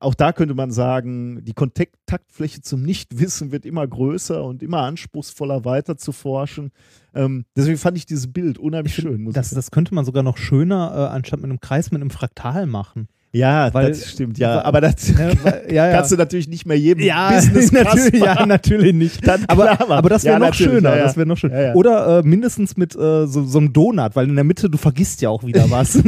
Auch 0.00 0.14
da 0.14 0.32
könnte 0.32 0.54
man 0.54 0.70
sagen, 0.70 1.44
die 1.44 1.52
Kontaktfläche 1.52 2.62
zum 2.62 2.82
Nichtwissen 2.82 3.52
wird 3.52 3.66
immer 3.66 3.86
größer 3.86 4.42
und 4.42 4.62
immer 4.62 4.78
anspruchsvoller 4.80 5.66
weiter 5.66 5.98
zu 5.98 6.12
forschen. 6.12 6.72
Ähm, 7.14 7.44
deswegen 7.54 7.76
fand 7.76 7.98
ich 7.98 8.06
dieses 8.06 8.32
Bild 8.32 8.58
unheimlich 8.58 8.94
schön. 8.94 9.22
Muss 9.22 9.34
Das, 9.34 9.50
das 9.50 9.70
könnte 9.70 9.94
man 9.94 10.06
sogar 10.06 10.22
noch 10.22 10.38
schöner, 10.38 10.92
äh, 10.94 11.14
anstatt 11.14 11.40
mit 11.40 11.50
einem 11.50 11.60
Kreis, 11.60 11.90
mit 11.90 12.00
einem 12.00 12.10
Fraktal 12.10 12.66
machen. 12.66 13.08
Ja, 13.32 13.72
Weil- 13.74 13.90
das 13.90 14.10
stimmt, 14.10 14.38
ja. 14.38 14.62
Aber 14.64 14.80
das 14.80 15.06
Ja, 15.18 15.44
weil- 15.44 15.66
ja, 15.68 15.86
ja. 15.86 15.92
kannst 15.92 16.10
du 16.12 16.16
natürlich 16.16 16.48
nicht 16.48 16.64
mehr 16.66 16.78
jedem 16.78 17.04
ja, 17.04 17.30
Business 17.30 17.70
natürlich, 17.72 18.22
ja, 18.22 18.46
natürlich 18.46 18.94
nicht. 18.94 19.28
Aber, 19.48 19.78
aber 19.90 20.08
das 20.08 20.24
wäre 20.24 20.40
noch 20.40 20.54
schöner. 20.54 20.96
Das 20.96 21.16
wäre 21.16 21.26
noch 21.28 21.36
schön. 21.36 21.52
Oder 21.74 22.20
äh, 22.20 22.22
mindestens 22.22 22.76
mit 22.76 22.96
äh, 22.96 23.26
so, 23.26 23.44
so 23.44 23.58
einem 23.58 23.72
Donut, 23.72 24.16
weil 24.16 24.28
in 24.28 24.34
der 24.34 24.44
Mitte, 24.44 24.70
du 24.70 24.78
vergisst 24.78 25.20
ja 25.20 25.28
auch 25.28 25.44
wieder 25.44 25.70
was. 25.70 26.02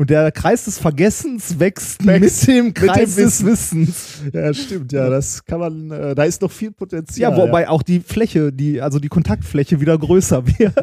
Und, 0.00 0.10
der 0.10 0.32
Kreis 0.32 0.64
des 0.64 0.78
Vergessens 0.78 1.58
wächst, 1.58 2.04
Wächst 2.06 2.48
mit 2.48 2.56
dem 2.56 2.66
mit 2.66 2.76
dem 2.78 2.86
Kreis 2.88 3.14
des 3.16 3.44
Wissen. 3.44 3.86
Wissens. 3.86 4.22
Ja, 4.32 4.54
stimmt, 4.54 4.92
ja, 4.92 5.10
das 5.10 5.44
kann 5.44 5.60
man, 5.60 5.90
äh, 5.90 6.14
da 6.14 6.24
ist 6.24 6.40
noch 6.40 6.50
viel 6.50 6.68
Ja, 6.68 6.74
Potenzial. 6.74 7.36
wobei 7.36 7.68
auch 7.68 7.82
die 7.82 8.00
Fläche, 8.00 8.52
die, 8.52 8.80
also 8.80 8.98
die 8.98 9.08
Kontaktfläche 9.08 9.80
wieder 9.80 9.98
größer 9.98 10.46
wird. 10.58 10.74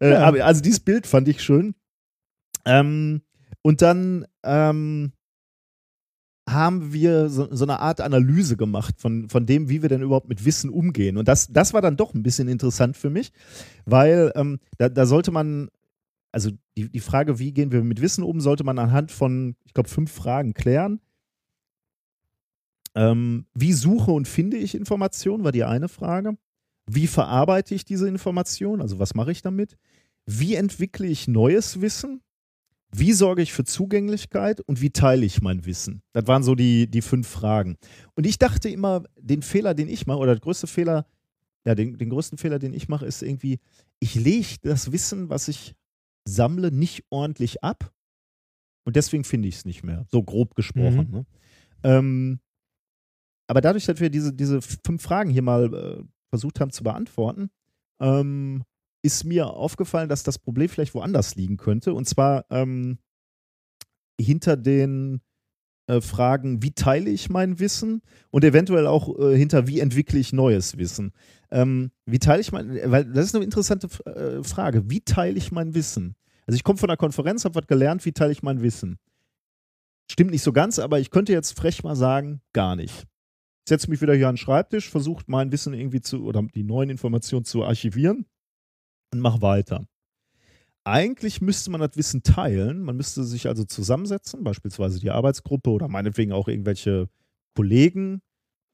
Äh, 0.00 0.10
Ja. 0.12 0.24
aber, 0.24 0.44
also 0.44 0.60
dieses 0.60 0.80
Bild 0.80 1.06
fand 1.06 1.28
ich 1.28 1.42
schön. 1.42 1.74
Ähm, 2.64 3.22
und 3.62 3.82
dann 3.82 4.26
ähm, 4.42 5.12
haben 6.48 6.92
wir 6.92 7.28
so, 7.30 7.48
so 7.54 7.64
eine 7.64 7.80
Art 7.80 8.00
Analyse 8.00 8.56
gemacht 8.56 8.96
von, 8.98 9.28
von 9.28 9.46
dem, 9.46 9.68
wie 9.68 9.80
wir 9.80 9.88
denn 9.88 10.02
überhaupt 10.02 10.28
mit 10.28 10.44
Wissen 10.44 10.70
umgehen. 10.70 11.16
Und 11.16 11.28
das, 11.28 11.48
das 11.52 11.72
war 11.72 11.80
dann 11.82 11.96
doch 11.96 12.14
ein 12.14 12.22
bisschen 12.22 12.48
interessant 12.48 12.96
für 12.96 13.10
mich, 13.10 13.32
weil 13.86 14.32
ähm, 14.34 14.58
da, 14.78 14.88
da 14.88 15.06
sollte 15.06 15.30
man, 15.30 15.68
also 16.34 16.50
die, 16.76 16.90
die 16.90 17.00
Frage, 17.00 17.38
wie 17.38 17.52
gehen 17.52 17.70
wir 17.70 17.84
mit 17.84 18.00
Wissen 18.00 18.24
um, 18.24 18.40
sollte 18.40 18.64
man 18.64 18.78
anhand 18.80 19.12
von, 19.12 19.54
ich 19.64 19.72
glaube, 19.72 19.88
fünf 19.88 20.10
Fragen 20.10 20.52
klären. 20.52 21.00
Ähm, 22.96 23.46
wie 23.54 23.72
suche 23.72 24.10
und 24.10 24.26
finde 24.26 24.56
ich 24.56 24.74
Informationen, 24.74 25.44
war 25.44 25.52
die 25.52 25.62
eine 25.62 25.88
Frage. 25.88 26.36
Wie 26.86 27.06
verarbeite 27.06 27.76
ich 27.76 27.84
diese 27.84 28.08
Information? 28.08 28.80
Also 28.80 28.98
was 28.98 29.14
mache 29.14 29.30
ich 29.30 29.42
damit? 29.42 29.76
Wie 30.26 30.56
entwickle 30.56 31.06
ich 31.06 31.28
neues 31.28 31.80
Wissen? 31.80 32.20
Wie 32.92 33.12
sorge 33.12 33.42
ich 33.42 33.52
für 33.52 33.64
Zugänglichkeit 33.64 34.60
und 34.60 34.80
wie 34.80 34.90
teile 34.90 35.24
ich 35.24 35.40
mein 35.40 35.64
Wissen? 35.64 36.02
Das 36.12 36.26
waren 36.26 36.42
so 36.42 36.56
die, 36.56 36.90
die 36.90 37.02
fünf 37.02 37.28
Fragen. 37.28 37.76
Und 38.16 38.26
ich 38.26 38.38
dachte 38.38 38.68
immer, 38.68 39.04
den 39.20 39.42
Fehler, 39.42 39.74
den 39.74 39.88
ich 39.88 40.06
mache, 40.06 40.18
oder 40.18 40.34
der 40.34 40.40
größte 40.40 40.66
Fehler, 40.66 41.06
ja, 41.64 41.76
den, 41.76 41.96
den 41.96 42.10
größten 42.10 42.38
Fehler, 42.38 42.58
den 42.58 42.74
ich 42.74 42.88
mache, 42.88 43.06
ist 43.06 43.22
irgendwie, 43.22 43.60
ich 44.00 44.16
lege 44.16 44.56
das 44.62 44.90
Wissen, 44.90 45.28
was 45.28 45.46
ich 45.46 45.74
sammle, 46.26 46.72
nicht 46.72 47.04
ordentlich 47.10 47.62
ab. 47.62 47.92
Und 48.84 48.96
deswegen 48.96 49.24
finde 49.24 49.48
ich 49.48 49.56
es 49.56 49.64
nicht 49.64 49.82
mehr. 49.82 50.06
So 50.10 50.22
grob 50.22 50.54
gesprochen. 50.54 51.08
Mhm. 51.08 51.12
Ne? 51.12 51.26
Ähm, 51.82 52.40
aber 53.46 53.60
dadurch, 53.60 53.86
dass 53.86 54.00
wir 54.00 54.10
diese, 54.10 54.32
diese 54.32 54.60
fünf 54.62 55.02
Fragen 55.02 55.30
hier 55.30 55.42
mal 55.42 55.72
äh, 55.74 56.04
versucht 56.30 56.60
haben 56.60 56.70
zu 56.70 56.82
beantworten, 56.82 57.50
ähm, 58.00 58.64
ist 59.02 59.24
mir 59.24 59.48
aufgefallen, 59.48 60.08
dass 60.08 60.22
das 60.22 60.38
Problem 60.38 60.68
vielleicht 60.68 60.94
woanders 60.94 61.36
liegen 61.36 61.58
könnte. 61.58 61.92
Und 61.92 62.08
zwar 62.08 62.46
ähm, 62.50 62.98
hinter 64.18 64.56
den 64.56 65.20
äh, 65.86 66.00
Fragen, 66.00 66.62
wie 66.62 66.72
teile 66.72 67.10
ich 67.10 67.28
mein 67.28 67.58
Wissen 67.58 68.00
und 68.30 68.44
eventuell 68.44 68.86
auch 68.86 69.18
äh, 69.18 69.36
hinter, 69.36 69.66
wie 69.66 69.80
entwickle 69.80 70.18
ich 70.18 70.32
neues 70.32 70.78
Wissen. 70.78 71.12
Ähm, 71.54 71.92
wie 72.04 72.18
teile 72.18 72.40
ich 72.40 72.50
mein, 72.50 72.80
weil 72.90 73.04
das 73.04 73.26
ist 73.26 73.34
eine 73.36 73.44
interessante 73.44 73.86
äh, 74.06 74.42
Frage. 74.42 74.90
Wie 74.90 75.02
teile 75.02 75.38
ich 75.38 75.52
mein 75.52 75.72
Wissen? 75.72 76.16
Also 76.46 76.56
ich 76.56 76.64
komme 76.64 76.80
von 76.80 76.90
einer 76.90 76.96
Konferenz, 76.96 77.44
habe 77.44 77.54
was 77.54 77.68
gelernt, 77.68 78.04
wie 78.04 78.10
teile 78.10 78.32
ich 78.32 78.42
mein 78.42 78.60
Wissen? 78.60 78.98
Stimmt 80.10 80.32
nicht 80.32 80.42
so 80.42 80.52
ganz, 80.52 80.80
aber 80.80 80.98
ich 80.98 81.12
könnte 81.12 81.32
jetzt 81.32 81.56
frech 81.56 81.84
mal 81.84 81.94
sagen, 81.94 82.40
gar 82.52 82.74
nicht. 82.74 83.04
Ich 83.64 83.68
setze 83.68 83.88
mich 83.88 84.02
wieder 84.02 84.14
hier 84.16 84.28
an 84.28 84.34
den 84.34 84.38
Schreibtisch, 84.40 84.90
versuche 84.90 85.22
mein 85.28 85.52
Wissen 85.52 85.74
irgendwie 85.74 86.00
zu 86.00 86.24
oder 86.24 86.42
die 86.42 86.64
neuen 86.64 86.90
Informationen 86.90 87.44
zu 87.44 87.64
archivieren 87.64 88.26
und 89.12 89.20
mache 89.20 89.40
weiter. 89.40 89.86
Eigentlich 90.82 91.40
müsste 91.40 91.70
man 91.70 91.80
das 91.80 91.96
Wissen 91.96 92.24
teilen. 92.24 92.82
Man 92.82 92.96
müsste 92.96 93.22
sich 93.22 93.46
also 93.46 93.62
zusammensetzen, 93.62 94.42
beispielsweise 94.42 94.98
die 94.98 95.12
Arbeitsgruppe 95.12 95.70
oder 95.70 95.86
meinetwegen 95.86 96.32
auch 96.32 96.48
irgendwelche 96.48 97.08
Kollegen, 97.54 98.22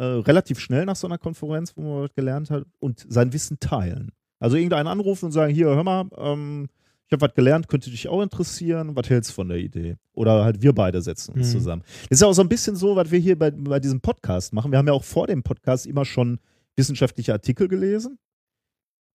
äh, 0.00 0.22
relativ 0.22 0.58
schnell 0.58 0.86
nach 0.86 0.96
so 0.96 1.06
einer 1.06 1.18
Konferenz, 1.18 1.76
wo 1.76 1.82
man 1.82 2.02
was 2.04 2.14
gelernt 2.14 2.50
hat, 2.50 2.64
und 2.78 3.04
sein 3.06 3.34
Wissen 3.34 3.60
teilen. 3.60 4.12
Also 4.38 4.56
irgendeinen 4.56 4.86
anrufen 4.86 5.26
und 5.26 5.32
sagen, 5.32 5.52
hier, 5.52 5.66
hör 5.66 5.84
mal, 5.84 6.08
ähm, 6.16 6.68
ich 7.06 7.12
habe 7.12 7.20
was 7.20 7.34
gelernt, 7.34 7.68
könnte 7.68 7.90
dich 7.90 8.08
auch 8.08 8.22
interessieren, 8.22 8.96
was 8.96 9.10
hältst 9.10 9.30
du 9.30 9.34
von 9.34 9.48
der 9.48 9.58
Idee? 9.58 9.96
Oder 10.14 10.42
halt 10.42 10.62
wir 10.62 10.72
beide 10.72 11.02
setzen 11.02 11.34
uns 11.34 11.48
mhm. 11.48 11.52
zusammen. 11.52 11.82
Das 12.04 12.16
ist 12.16 12.22
ja 12.22 12.28
auch 12.28 12.32
so 12.32 12.40
ein 12.40 12.48
bisschen 12.48 12.76
so, 12.76 12.96
was 12.96 13.10
wir 13.10 13.18
hier 13.18 13.38
bei, 13.38 13.50
bei 13.50 13.78
diesem 13.78 14.00
Podcast 14.00 14.54
machen. 14.54 14.72
Wir 14.72 14.78
haben 14.78 14.86
ja 14.86 14.94
auch 14.94 15.04
vor 15.04 15.26
dem 15.26 15.42
Podcast 15.42 15.86
immer 15.86 16.06
schon 16.06 16.38
wissenschaftliche 16.76 17.34
Artikel 17.34 17.68
gelesen. 17.68 18.18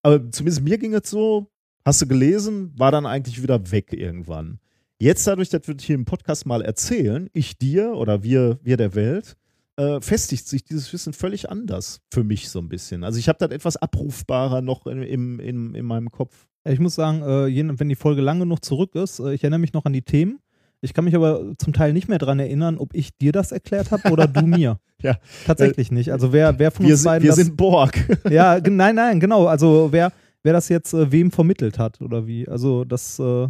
Aber 0.04 0.30
zumindest 0.30 0.62
mir 0.62 0.78
ging 0.78 0.94
es 0.94 1.10
so, 1.10 1.50
hast 1.84 2.00
du 2.04 2.08
gelesen, 2.08 2.78
war 2.78 2.92
dann 2.92 3.08
eigentlich 3.08 3.42
wieder 3.42 3.72
weg 3.72 3.92
irgendwann. 3.92 4.60
Jetzt 5.00 5.26
dadurch, 5.26 5.50
dass 5.50 5.68
wir 5.68 5.76
hier 5.80 5.96
im 5.96 6.06
Podcast 6.06 6.46
mal 6.46 6.62
erzählen, 6.62 7.28
ich 7.34 7.58
dir 7.58 7.94
oder 7.94 8.22
wir, 8.22 8.60
wir 8.62 8.78
der 8.78 8.94
Welt, 8.94 9.36
äh, 9.78 10.00
festigt 10.02 10.48
sich 10.48 10.64
dieses 10.64 10.92
Wissen 10.94 11.14
völlig 11.14 11.50
anders 11.50 12.02
für 12.14 12.24
mich 12.24 12.50
so 12.50 12.60
ein 12.60 12.70
bisschen. 12.70 13.04
Also 13.04 13.20
ich 13.20 13.28
habe 13.28 13.40
das 13.40 13.52
etwas 13.52 13.78
abrufbarer 13.78 14.62
noch 14.62 14.86
in, 14.88 15.02
in, 15.02 15.40
in, 15.40 15.76
in 15.76 15.86
meinem 15.86 16.12
Kopf. 16.12 16.48
Ich 16.68 16.80
muss 16.80 16.96
sagen, 16.96 17.22
äh, 17.22 17.80
wenn 17.80 17.90
die 17.90 17.96
Folge 17.96 18.22
lang 18.22 18.40
genug 18.40 18.64
zurück 18.64 18.96
ist, 18.96 19.20
äh, 19.20 19.34
ich 19.34 19.44
erinnere 19.44 19.60
mich 19.60 19.74
noch 19.74 19.86
an 19.86 19.94
die 19.94 20.02
Themen. 20.02 20.40
Ich 20.82 20.94
kann 20.94 21.06
mich 21.06 21.16
aber 21.16 21.54
zum 21.58 21.74
Teil 21.74 21.94
nicht 21.94 22.08
mehr 22.08 22.20
daran 22.20 22.40
erinnern, 22.40 22.78
ob 22.78 22.94
ich 22.94 23.18
dir 23.18 23.32
das 23.32 23.52
erklärt 23.52 23.92
habe 23.92 24.12
oder 24.12 24.28
du 24.28 24.46
mir. 24.46 24.80
ja. 25.02 25.18
Tatsächlich 25.46 25.92
nicht. 25.92 26.12
Also 26.12 26.32
wer, 26.32 26.60
wer 26.60 26.72
von 26.72 26.86
wir 26.86 26.94
uns 26.94 27.04
beiden. 27.04 27.24
Wir 27.24 27.30
das, 27.30 27.38
sind 27.38 27.58
Borg. 27.58 27.98
ja, 28.30 28.60
nein, 28.60 28.96
nein, 28.96 29.20
genau. 29.20 29.48
Also 29.48 29.90
wer, 29.92 30.12
wer 30.44 30.54
das 30.54 30.70
jetzt 30.70 30.94
äh, 30.94 31.12
wem 31.12 31.32
vermittelt 31.32 31.80
hat 31.80 32.02
oder 32.02 32.28
wie. 32.28 32.48
Also 32.48 32.86
das, 32.86 33.20
äh, 33.20 33.48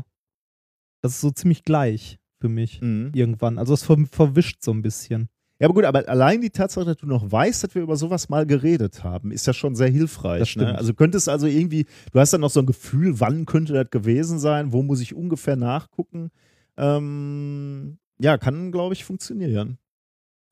das 1.01 1.13
ist 1.13 1.21
so 1.21 1.31
ziemlich 1.31 1.63
gleich 1.63 2.19
für 2.39 2.49
mich 2.49 2.81
mhm. 2.81 3.11
irgendwann. 3.13 3.57
Also 3.57 3.73
es 3.73 3.83
ver 3.83 3.97
verwischt 4.09 4.63
so 4.63 4.71
ein 4.71 4.81
bisschen. 4.81 5.29
Ja, 5.59 5.67
aber 5.67 5.73
gut, 5.73 5.85
aber 5.85 6.07
allein 6.09 6.41
die 6.41 6.49
Tatsache, 6.49 6.85
dass 6.85 6.97
du 6.97 7.07
noch 7.07 7.31
weißt, 7.31 7.63
dass 7.63 7.75
wir 7.75 7.81
über 7.81 7.95
sowas 7.95 8.27
mal 8.27 8.45
geredet 8.45 9.03
haben, 9.03 9.31
ist 9.31 9.47
ja 9.47 9.53
schon 9.53 9.75
sehr 9.75 9.87
hilfreich. 9.87 10.57
Ne? 10.57 10.77
Also 10.77 10.93
könntest 10.93 11.29
also 11.29 11.47
irgendwie, 11.47 11.85
du 12.11 12.19
hast 12.19 12.33
dann 12.33 12.41
noch 12.41 12.49
so 12.49 12.59
ein 12.59 12.65
Gefühl, 12.65 13.19
wann 13.21 13.45
könnte 13.45 13.73
das 13.73 13.89
gewesen 13.89 14.37
sein, 14.37 14.73
wo 14.73 14.83
muss 14.83 14.99
ich 14.99 15.15
ungefähr 15.15 15.55
nachgucken. 15.55 16.29
Ähm, 16.75 17.99
ja, 18.19 18.37
kann, 18.37 18.73
glaube 18.73 18.93
ich, 18.93 19.05
funktionieren. 19.05 19.77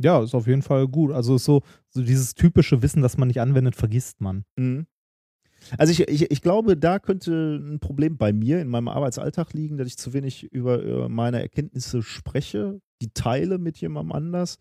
Ja, 0.02 0.24
ist 0.24 0.36
auf 0.36 0.48
jeden 0.48 0.62
Fall 0.62 0.88
gut. 0.88 1.12
Also 1.12 1.38
so, 1.38 1.64
so 1.90 2.02
dieses 2.02 2.34
typische 2.34 2.82
Wissen, 2.82 3.02
das 3.02 3.18
man 3.18 3.28
nicht 3.28 3.42
anwendet, 3.42 3.76
vergisst 3.76 4.22
man. 4.22 4.46
Mhm. 4.56 4.88
Also 5.78 5.92
ich, 5.92 6.08
ich, 6.08 6.32
ich 6.32 6.42
glaube, 6.42 6.78
da 6.78 7.00
könnte 7.00 7.56
ein 7.56 7.80
Problem 7.80 8.18
bei 8.18 8.34
mir 8.34 8.62
in 8.62 8.68
meinem 8.68 8.88
Arbeitsalltag 8.88 9.54
liegen, 9.54 9.78
dass 9.78 9.88
ich 9.88 9.98
zu 9.98 10.14
wenig 10.14 10.44
über, 10.52 10.80
über 10.80 11.10
meine 11.10 11.42
Erkenntnisse 11.42 12.02
spreche, 12.02 12.82
die 13.02 13.12
teile 13.14 13.58
mit 13.58 13.78
jemandem 13.78 14.12
anders. 14.14 14.60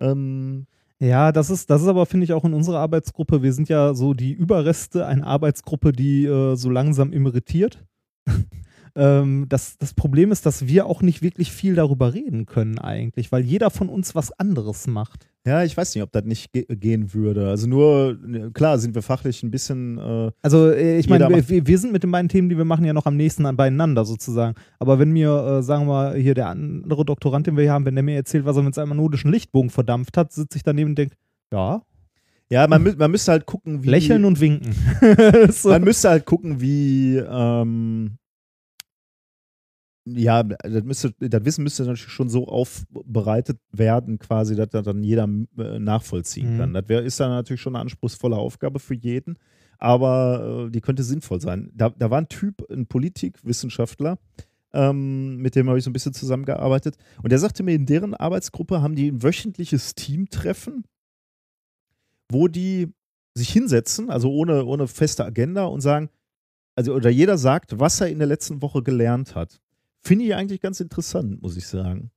Ähm, 0.00 0.66
ja, 0.98 1.32
das 1.32 1.50
ist, 1.50 1.68
das 1.68 1.82
ist 1.82 1.88
aber, 1.88 2.06
finde 2.06 2.24
ich, 2.24 2.32
auch 2.32 2.44
in 2.44 2.54
unserer 2.54 2.78
Arbeitsgruppe. 2.78 3.42
Wir 3.42 3.52
sind 3.52 3.68
ja 3.68 3.92
so 3.94 4.14
die 4.14 4.32
Überreste 4.32 5.04
einer 5.04 5.26
Arbeitsgruppe, 5.26 5.92
die 5.92 6.26
äh, 6.26 6.54
so 6.54 6.70
langsam 6.70 7.12
emeritiert. 7.12 7.84
ähm, 8.96 9.46
das, 9.48 9.78
das 9.78 9.94
Problem 9.94 10.32
ist, 10.32 10.46
dass 10.46 10.66
wir 10.66 10.86
auch 10.86 11.02
nicht 11.02 11.22
wirklich 11.22 11.52
viel 11.52 11.74
darüber 11.74 12.14
reden 12.14 12.46
können, 12.46 12.78
eigentlich, 12.78 13.32
weil 13.32 13.42
jeder 13.42 13.70
von 13.70 13.88
uns 13.88 14.14
was 14.14 14.32
anderes 14.38 14.86
macht. 14.86 15.28
Ja, 15.44 15.64
ich 15.64 15.76
weiß 15.76 15.94
nicht, 15.94 16.04
ob 16.04 16.12
das 16.12 16.24
nicht 16.24 16.52
ge 16.52 16.64
gehen 16.68 17.14
würde. 17.14 17.48
Also 17.48 17.66
nur, 17.66 18.16
ne, 18.24 18.52
klar, 18.52 18.78
sind 18.78 18.94
wir 18.94 19.02
fachlich 19.02 19.42
ein 19.42 19.50
bisschen. 19.50 19.98
Äh, 19.98 20.30
also 20.40 20.70
äh, 20.70 20.98
ich 20.98 21.08
meine, 21.08 21.28
wir, 21.28 21.66
wir, 21.66 21.78
sind 21.78 21.92
mit 21.92 22.04
den 22.04 22.12
beiden 22.12 22.28
Themen, 22.28 22.48
die 22.48 22.56
wir 22.56 22.64
machen, 22.64 22.84
ja 22.84 22.92
noch 22.92 23.06
am 23.06 23.16
nächsten 23.16 23.44
an 23.46 23.56
beieinander 23.56 24.04
sozusagen. 24.04 24.54
Aber 24.78 25.00
wenn 25.00 25.10
mir, 25.10 25.58
äh, 25.58 25.62
sagen 25.62 25.86
wir 25.86 25.92
mal, 25.92 26.16
hier 26.16 26.34
der 26.34 26.48
andere 26.48 27.04
Doktorand, 27.04 27.48
den 27.48 27.56
wir 27.56 27.64
hier 27.64 27.72
haben, 27.72 27.84
wenn 27.86 27.96
der 27.96 28.04
mir 28.04 28.14
erzählt, 28.14 28.44
was 28.44 28.56
er 28.56 28.62
mit 28.62 28.74
seinem 28.74 28.92
anodischen 28.92 29.32
Lichtbogen 29.32 29.70
verdampft 29.70 30.16
hat, 30.16 30.32
sitze 30.32 30.58
ich 30.58 30.62
daneben 30.62 30.90
und 30.90 30.98
denke, 30.98 31.16
ja. 31.52 31.82
Ja, 32.48 32.68
man, 32.68 32.94
man 32.98 33.10
müsste 33.10 33.32
halt 33.32 33.46
gucken, 33.46 33.82
wie. 33.82 33.88
Lächeln 33.88 34.24
und 34.24 34.38
winken. 34.38 34.74
so. 35.50 35.70
Man 35.70 35.82
müsste 35.82 36.10
halt 36.10 36.26
gucken, 36.26 36.60
wie. 36.60 37.16
Ähm, 37.16 38.18
ja, 40.04 40.42
das, 40.42 40.84
müsste, 40.84 41.12
das 41.18 41.44
Wissen 41.44 41.62
müsste 41.62 41.84
natürlich 41.84 42.12
schon 42.12 42.28
so 42.28 42.48
aufbereitet 42.48 43.58
werden, 43.70 44.18
quasi, 44.18 44.56
dass 44.56 44.70
das 44.70 44.84
dann 44.84 45.02
jeder 45.02 45.28
äh, 45.58 45.78
nachvollziehen 45.78 46.54
mhm. 46.54 46.58
kann. 46.58 46.74
Das 46.74 46.88
wär, 46.88 47.02
ist 47.02 47.20
dann 47.20 47.30
natürlich 47.30 47.60
schon 47.60 47.76
eine 47.76 47.82
anspruchsvolle 47.82 48.36
Aufgabe 48.36 48.80
für 48.80 48.94
jeden, 48.94 49.38
aber 49.78 50.66
äh, 50.66 50.70
die 50.70 50.80
könnte 50.80 51.04
sinnvoll 51.04 51.40
sein. 51.40 51.70
Da, 51.74 51.90
da 51.90 52.10
war 52.10 52.18
ein 52.18 52.28
Typ, 52.28 52.68
ein 52.70 52.86
Politikwissenschaftler, 52.86 54.18
ähm, 54.72 55.36
mit 55.36 55.54
dem 55.54 55.68
habe 55.68 55.78
ich 55.78 55.84
so 55.84 55.90
ein 55.90 55.92
bisschen 55.92 56.14
zusammengearbeitet, 56.14 56.96
und 57.22 57.30
der 57.30 57.38
sagte 57.38 57.62
mir, 57.62 57.74
in 57.74 57.86
deren 57.86 58.14
Arbeitsgruppe 58.14 58.82
haben 58.82 58.96
die 58.96 59.10
ein 59.10 59.22
wöchentliches 59.22 59.94
Teamtreffen, 59.94 60.84
wo 62.30 62.48
die 62.48 62.92
sich 63.34 63.50
hinsetzen, 63.50 64.10
also 64.10 64.32
ohne, 64.32 64.64
ohne 64.64 64.88
feste 64.88 65.24
Agenda 65.24 65.64
und 65.64 65.80
sagen, 65.80 66.10
also 66.74 66.94
oder 66.94 67.10
jeder 67.10 67.38
sagt, 67.38 67.78
was 67.78 68.00
er 68.00 68.08
in 68.08 68.18
der 68.18 68.28
letzten 68.28 68.62
Woche 68.62 68.82
gelernt 68.82 69.34
hat. 69.34 69.60
Finde 70.04 70.24
ich 70.24 70.34
eigentlich 70.34 70.60
ganz 70.60 70.80
interessant, 70.80 71.40
muss 71.42 71.56
ich 71.56 71.66
sagen. 71.66 72.10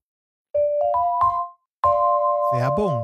Werbung. 2.51 3.03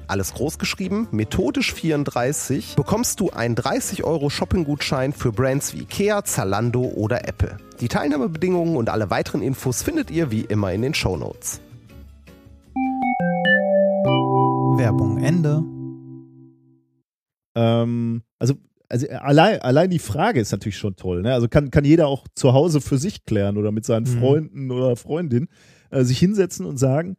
alles 0.11 0.33
groß 0.33 0.59
geschrieben, 0.59 1.07
methodisch 1.11 1.73
34, 1.73 2.75
bekommst 2.75 3.19
du 3.21 3.29
einen 3.29 3.55
30 3.55 4.03
Euro 4.03 4.29
Shopping-Gutschein 4.29 5.13
für 5.13 5.31
Brands 5.31 5.73
wie 5.73 5.83
Ikea, 5.83 6.25
Zalando 6.25 6.81
oder 6.81 7.27
Apple. 7.27 7.55
Die 7.79 7.87
Teilnahmebedingungen 7.87 8.75
und 8.75 8.89
alle 8.89 9.09
weiteren 9.09 9.41
Infos 9.41 9.81
findet 9.81 10.11
ihr 10.11 10.29
wie 10.29 10.41
immer 10.41 10.73
in 10.73 10.81
den 10.81 10.93
Show 10.93 11.15
Notes. 11.15 11.61
Werbung 14.77 15.17
Ende. 15.23 15.63
Ähm, 17.55 18.23
also, 18.37 18.55
also 18.89 19.07
allein, 19.09 19.61
allein 19.61 19.89
die 19.89 19.99
Frage 19.99 20.41
ist 20.41 20.51
natürlich 20.51 20.77
schon 20.77 20.95
toll. 20.97 21.21
Ne? 21.21 21.33
Also 21.33 21.47
kann, 21.47 21.71
kann 21.71 21.85
jeder 21.85 22.07
auch 22.07 22.25
zu 22.35 22.53
Hause 22.53 22.81
für 22.81 22.97
sich 22.97 23.23
klären 23.25 23.57
oder 23.57 23.71
mit 23.71 23.85
seinen 23.85 24.03
Mhm. 24.03 24.19
Freunden 24.19 24.71
oder 24.71 24.95
Freundinnen 24.97 25.47
äh, 25.89 26.03
sich 26.03 26.19
hinsetzen 26.19 26.65
und 26.65 26.77
sagen, 26.77 27.15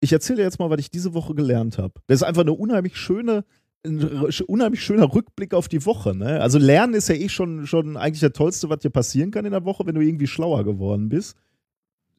ich 0.00 0.12
erzähle 0.12 0.38
dir 0.38 0.42
jetzt 0.42 0.58
mal, 0.58 0.70
was 0.70 0.80
ich 0.80 0.90
diese 0.90 1.14
Woche 1.14 1.34
gelernt 1.34 1.78
habe. 1.78 1.94
Das 2.06 2.16
ist 2.16 2.22
einfach 2.22 2.42
eine 2.42 2.52
unheimlich 2.52 2.96
schöne, 2.96 3.44
ein 3.84 4.02
unheimlich 4.46 4.82
schöner 4.82 5.12
Rückblick 5.14 5.54
auf 5.54 5.68
die 5.68 5.84
Woche. 5.86 6.14
Ne? 6.14 6.40
Also 6.40 6.58
Lernen 6.58 6.94
ist 6.94 7.08
ja 7.08 7.14
eh 7.14 7.28
schon, 7.28 7.66
schon 7.66 7.96
eigentlich 7.96 8.20
das 8.20 8.32
Tollste, 8.32 8.68
was 8.68 8.80
dir 8.80 8.90
passieren 8.90 9.30
kann 9.30 9.44
in 9.44 9.52
der 9.52 9.64
Woche, 9.64 9.86
wenn 9.86 9.94
du 9.94 10.00
irgendwie 10.00 10.26
schlauer 10.26 10.64
geworden 10.64 11.08
bist. 11.08 11.36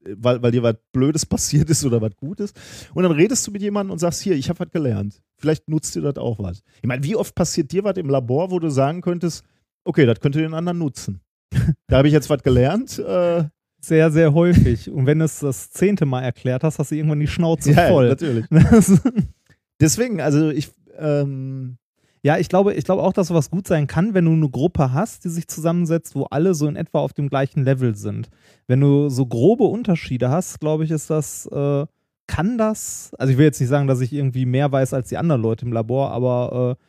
Äh, 0.05 0.15
Weil, 0.17 0.41
weil 0.41 0.51
dir 0.51 0.63
was 0.63 0.75
Blödes 0.91 1.25
passiert 1.27 1.69
ist 1.69 1.85
oder 1.85 2.01
was 2.01 2.15
Gutes. 2.15 2.53
Und 2.93 3.03
dann 3.03 3.11
redest 3.11 3.45
du 3.47 3.51
mit 3.51 3.61
jemandem 3.61 3.91
und 3.91 3.99
sagst, 3.99 4.21
hier, 4.21 4.35
ich 4.35 4.49
habe 4.49 4.59
was 4.59 4.71
gelernt. 4.71 5.21
Vielleicht 5.37 5.67
nutzt 5.67 5.95
dir 5.95 6.01
das 6.01 6.17
auch 6.17 6.39
was. 6.39 6.61
Ich 6.81 6.87
meine, 6.87 7.03
wie 7.03 7.15
oft 7.15 7.35
passiert 7.35 7.71
dir 7.71 7.83
was 7.83 7.97
im 7.97 8.09
Labor, 8.09 8.51
wo 8.51 8.59
du 8.59 8.69
sagen 8.69 9.01
könntest, 9.01 9.43
okay, 9.83 10.05
das 10.05 10.19
könnte 10.19 10.39
den 10.39 10.53
anderen 10.53 10.77
nutzen. 10.77 11.21
da 11.87 11.97
habe 11.97 12.07
ich 12.07 12.13
jetzt 12.13 12.29
was 12.29 12.43
gelernt. 12.43 12.99
Äh, 12.99 13.45
Sehr, 13.81 14.11
sehr 14.11 14.33
häufig. 14.33 14.89
Und 14.91 15.05
wenn 15.07 15.19
du 15.19 15.25
es 15.25 15.39
das 15.39 15.71
zehnte 15.71 16.05
Mal 16.05 16.21
erklärt 16.21 16.63
hast, 16.63 16.79
hast 16.79 16.91
du 16.91 16.95
irgendwann 16.95 17.19
die 17.19 17.27
Schnauze 17.27 17.71
ja, 17.71 17.87
voll. 17.87 18.09
natürlich. 18.09 18.45
Deswegen, 19.81 20.21
also 20.21 20.49
ich, 20.49 20.69
ähm, 20.99 21.77
Ja, 22.23 22.37
ich 22.37 22.49
glaube, 22.49 22.75
ich 22.75 22.85
glaube 22.85 23.01
auch, 23.01 23.13
dass 23.13 23.29
sowas 23.29 23.49
gut 23.49 23.67
sein 23.67 23.87
kann, 23.87 24.13
wenn 24.13 24.25
du 24.25 24.31
eine 24.31 24.49
Gruppe 24.49 24.93
hast, 24.93 25.25
die 25.25 25.29
sich 25.29 25.47
zusammensetzt, 25.47 26.15
wo 26.15 26.25
alle 26.25 26.53
so 26.53 26.67
in 26.67 26.75
etwa 26.75 26.99
auf 26.99 27.13
dem 27.13 27.29
gleichen 27.29 27.63
Level 27.65 27.95
sind. 27.95 28.29
Wenn 28.67 28.79
du 28.79 29.09
so 29.09 29.25
grobe 29.25 29.63
Unterschiede 29.63 30.29
hast, 30.29 30.59
glaube 30.59 30.83
ich, 30.83 30.91
ist 30.91 31.09
das, 31.09 31.47
äh, 31.47 31.85
kann 32.27 32.57
das, 32.59 33.11
also 33.17 33.31
ich 33.31 33.39
will 33.39 33.45
jetzt 33.45 33.59
nicht 33.59 33.69
sagen, 33.69 33.87
dass 33.87 33.99
ich 34.01 34.13
irgendwie 34.13 34.45
mehr 34.45 34.71
weiß 34.71 34.93
als 34.93 35.09
die 35.09 35.17
anderen 35.17 35.41
Leute 35.41 35.65
im 35.65 35.73
Labor, 35.73 36.11
aber 36.11 36.77
äh, 36.79 36.83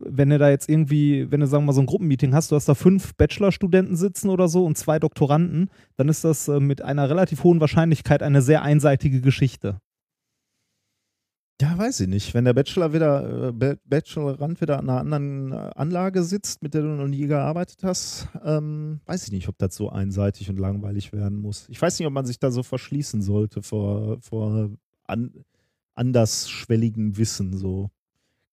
wenn 0.00 0.30
du 0.30 0.38
da 0.38 0.50
jetzt 0.50 0.68
irgendwie, 0.68 1.30
wenn 1.30 1.40
du 1.40 1.46
sagen 1.46 1.62
wir 1.64 1.66
mal 1.68 1.72
so 1.72 1.80
ein 1.80 1.86
Gruppenmeeting 1.86 2.34
hast, 2.34 2.50
du 2.50 2.56
hast 2.56 2.68
da 2.68 2.74
fünf 2.74 3.14
Bachelorstudenten 3.16 3.96
sitzen 3.96 4.30
oder 4.30 4.48
so 4.48 4.64
und 4.64 4.76
zwei 4.78 4.98
Doktoranden, 4.98 5.70
dann 5.96 6.08
ist 6.08 6.24
das 6.24 6.48
äh, 6.48 6.60
mit 6.60 6.82
einer 6.82 7.08
relativ 7.10 7.44
hohen 7.44 7.60
Wahrscheinlichkeit 7.60 8.22
eine 8.22 8.42
sehr 8.42 8.62
einseitige 8.62 9.20
Geschichte. 9.20 9.80
ja, 11.60 11.76
weiß 11.76 12.00
ich 12.00 12.08
nicht. 12.08 12.34
Wenn 12.34 12.44
der 12.44 12.54
Bachelor 12.54 12.92
wieder, 12.92 13.48
äh, 13.48 13.52
Ba- 13.52 13.74
Bachelorand 13.84 14.60
wieder 14.60 14.78
an 14.78 14.88
einer 14.88 15.00
anderen 15.00 15.52
äh, 15.52 15.70
Anlage 15.74 16.22
sitzt, 16.22 16.62
mit 16.62 16.72
der 16.72 16.82
du 16.82 16.88
noch 16.88 17.08
nie 17.08 17.26
gearbeitet 17.26 17.82
hast, 17.82 18.28
ähm, 18.44 19.00
weiß 19.06 19.24
ich 19.26 19.32
nicht, 19.32 19.48
ob 19.48 19.58
das 19.58 19.74
so 19.74 19.88
einseitig 19.90 20.48
und 20.50 20.58
langweilig 20.58 21.12
werden 21.12 21.40
muss. 21.40 21.68
Ich 21.68 21.82
weiß 21.82 21.98
nicht, 21.98 22.06
ob 22.06 22.12
man 22.12 22.26
sich 22.26 22.38
da 22.38 22.52
so 22.52 22.62
verschließen 22.62 23.22
sollte 23.22 23.62
vor, 23.62 24.18
vor 24.20 24.70
an, 25.08 25.32
andersschwelligem 25.96 27.16
Wissen, 27.16 27.56
so. 27.56 27.90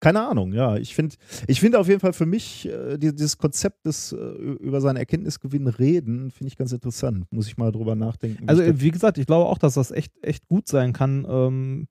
Keine 0.05 0.21
Ahnung, 0.27 0.53
ja. 0.53 0.77
Ich 0.77 0.93
finde 0.93 1.15
ich 1.47 1.59
find 1.59 1.75
auf 1.75 1.87
jeden 1.87 1.99
Fall 1.99 2.13
für 2.13 2.27
mich 2.27 2.67
äh, 2.67 2.97
die- 2.99 3.15
dieses 3.15 3.39
Konzept 3.39 3.87
des 3.87 4.11
äh, 4.11 4.15
über 4.17 4.79
seinen 4.79 4.97
Erkenntnisgewinn 4.97 5.67
reden, 5.67 6.29
finde 6.29 6.49
ich 6.49 6.57
ganz 6.57 6.71
interessant. 6.71 7.25
Muss 7.31 7.47
ich 7.47 7.57
mal 7.57 7.71
drüber 7.71 7.95
nachdenken. 7.95 8.47
Also, 8.47 8.61
wie 8.81 8.91
gesagt, 8.91 9.17
ich 9.17 9.25
glaube 9.25 9.45
auch, 9.49 9.57
dass 9.57 9.73
das 9.73 9.89
echt, 9.89 10.13
echt 10.21 10.47
gut 10.47 10.67
sein 10.67 10.93
kann. 10.93 11.25
Ähm, 11.27 11.87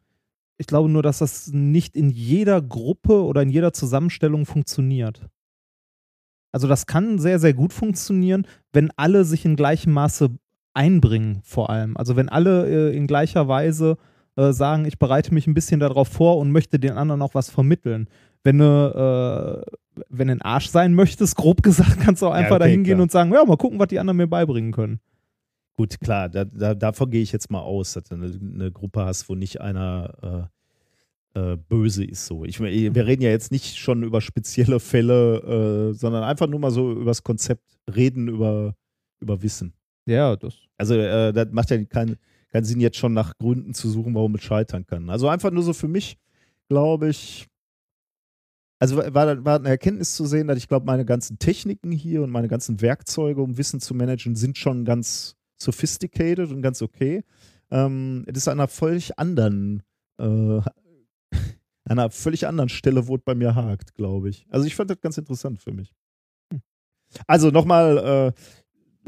ich 0.58 0.68
glaube 0.68 0.88
nur, 0.88 1.02
dass 1.02 1.18
das 1.18 1.48
nicht 1.52 1.96
in 1.96 2.08
jeder 2.08 2.62
Gruppe 2.62 3.24
oder 3.24 3.42
in 3.42 3.50
jeder 3.50 3.72
Zusammenstellung 3.72 4.46
funktioniert. 4.46 5.26
Also, 6.52 6.68
das 6.68 6.86
kann 6.86 7.18
sehr, 7.18 7.40
sehr 7.40 7.52
gut 7.52 7.72
funktionieren, 7.72 8.46
wenn 8.72 8.92
alle 8.96 9.24
sich 9.24 9.44
in 9.44 9.56
gleichem 9.56 9.92
Maße 9.92 10.30
einbringen, 10.72 11.40
vor 11.42 11.68
allem. 11.68 11.96
Also, 11.96 12.14
wenn 12.14 12.28
alle 12.28 12.92
äh, 12.92 12.96
in 12.96 13.08
gleicher 13.08 13.48
Weise 13.48 13.96
äh, 14.36 14.52
sagen, 14.52 14.84
ich 14.84 14.98
bereite 14.98 15.32
mich 15.32 15.46
ein 15.46 15.54
bisschen 15.54 15.80
darauf 15.80 16.08
vor 16.08 16.38
und 16.38 16.50
möchte 16.50 16.78
den 16.78 16.92
anderen 16.92 17.22
auch 17.22 17.34
was 17.34 17.50
vermitteln. 17.50 18.08
Wenn 18.42 18.58
du, 18.58 19.64
äh, 19.64 20.02
wenn 20.08 20.28
du 20.28 20.32
ein 20.34 20.42
Arsch 20.42 20.68
sein 20.68 20.94
möchtest, 20.94 21.36
grob 21.36 21.62
gesagt, 21.62 22.00
kannst 22.00 22.22
du 22.22 22.26
auch 22.26 22.30
Ja, 22.30 22.38
einfach 22.38 22.56
okay, 22.56 22.64
dahin 22.64 22.84
gehen 22.84 22.94
klar. 22.96 23.02
und 23.02 23.12
sagen, 23.12 23.32
ja, 23.32 23.44
mal 23.44 23.56
gucken, 23.56 23.78
was 23.78 23.88
die 23.88 23.98
anderen 23.98 24.16
mir 24.16 24.26
beibringen 24.26 24.72
können. 24.72 25.00
Gut, 25.76 25.98
klar, 26.00 26.28
da, 26.28 26.44
da, 26.44 26.74
davon 26.74 27.10
gehe 27.10 27.22
ich 27.22 27.32
jetzt 27.32 27.50
mal 27.50 27.60
aus, 27.60 27.94
dass 27.94 28.04
du 28.04 28.14
eine, 28.14 28.26
eine 28.26 28.70
Gruppe 28.70 29.04
hast, 29.04 29.28
wo 29.28 29.34
nicht 29.34 29.60
einer 29.60 30.50
äh, 31.34 31.40
äh, 31.52 31.56
böse 31.56 32.04
ist. 32.04 32.26
So. 32.26 32.44
Ich, 32.44 32.60
wir 32.60 33.06
reden 33.06 33.22
ja 33.22 33.30
jetzt 33.30 33.50
nicht 33.50 33.76
schon 33.76 34.04
über 34.04 34.20
spezielle 34.20 34.78
Fälle, 34.78 35.90
äh, 35.90 35.94
sondern 35.94 36.22
einfach 36.22 36.46
nur 36.46 36.60
mal 36.60 36.70
so 36.70 36.92
über 36.92 37.06
das 37.06 37.24
Konzept 37.24 37.64
reden 37.92 38.28
über, 38.28 38.74
über 39.20 39.42
Wissen. 39.42 39.72
Ja, 40.06 40.36
das. 40.36 40.54
Also 40.76 40.96
das 40.96 41.48
macht 41.50 41.70
ja 41.70 41.82
keinen 41.84 42.16
keinen 42.54 42.64
Sinn, 42.64 42.80
jetzt 42.80 42.96
schon 42.96 43.12
nach 43.12 43.36
Gründen 43.38 43.74
zu 43.74 43.90
suchen, 43.90 44.14
warum 44.14 44.36
es 44.36 44.42
scheitern 44.42 44.86
kann. 44.86 45.10
Also 45.10 45.28
einfach 45.28 45.50
nur 45.50 45.64
so 45.64 45.72
für 45.72 45.88
mich, 45.88 46.16
glaube 46.68 47.08
ich, 47.08 47.48
also 48.78 48.96
war, 48.96 49.44
war 49.44 49.58
eine 49.58 49.68
Erkenntnis 49.68 50.14
zu 50.14 50.24
sehen, 50.24 50.46
dass 50.46 50.58
ich 50.58 50.68
glaube, 50.68 50.86
meine 50.86 51.04
ganzen 51.04 51.38
Techniken 51.38 51.90
hier 51.90 52.22
und 52.22 52.30
meine 52.30 52.48
ganzen 52.48 52.80
Werkzeuge, 52.80 53.42
um 53.42 53.58
Wissen 53.58 53.80
zu 53.80 53.94
managen, 53.94 54.36
sind 54.36 54.56
schon 54.56 54.84
ganz 54.84 55.36
sophisticated 55.56 56.50
und 56.50 56.62
ganz 56.62 56.80
okay. 56.80 57.24
Ähm, 57.70 58.24
es 58.28 58.36
ist 58.38 58.48
an 58.48 58.60
einer 58.60 58.68
völlig 58.68 59.18
anderen, 59.18 59.82
äh, 60.18 60.24
an 60.24 60.62
einer 61.86 62.10
völlig 62.10 62.46
anderen 62.46 62.68
Stelle, 62.68 63.08
wo 63.08 63.16
es 63.16 63.22
bei 63.24 63.34
mir 63.34 63.56
hakt, 63.56 63.94
glaube 63.94 64.28
ich. 64.28 64.46
Also 64.50 64.66
ich 64.66 64.76
fand 64.76 64.90
das 64.90 65.00
ganz 65.00 65.18
interessant 65.18 65.60
für 65.60 65.72
mich. 65.72 65.92
Also 67.26 67.50
nochmal 67.50 67.98
äh, 67.98 68.40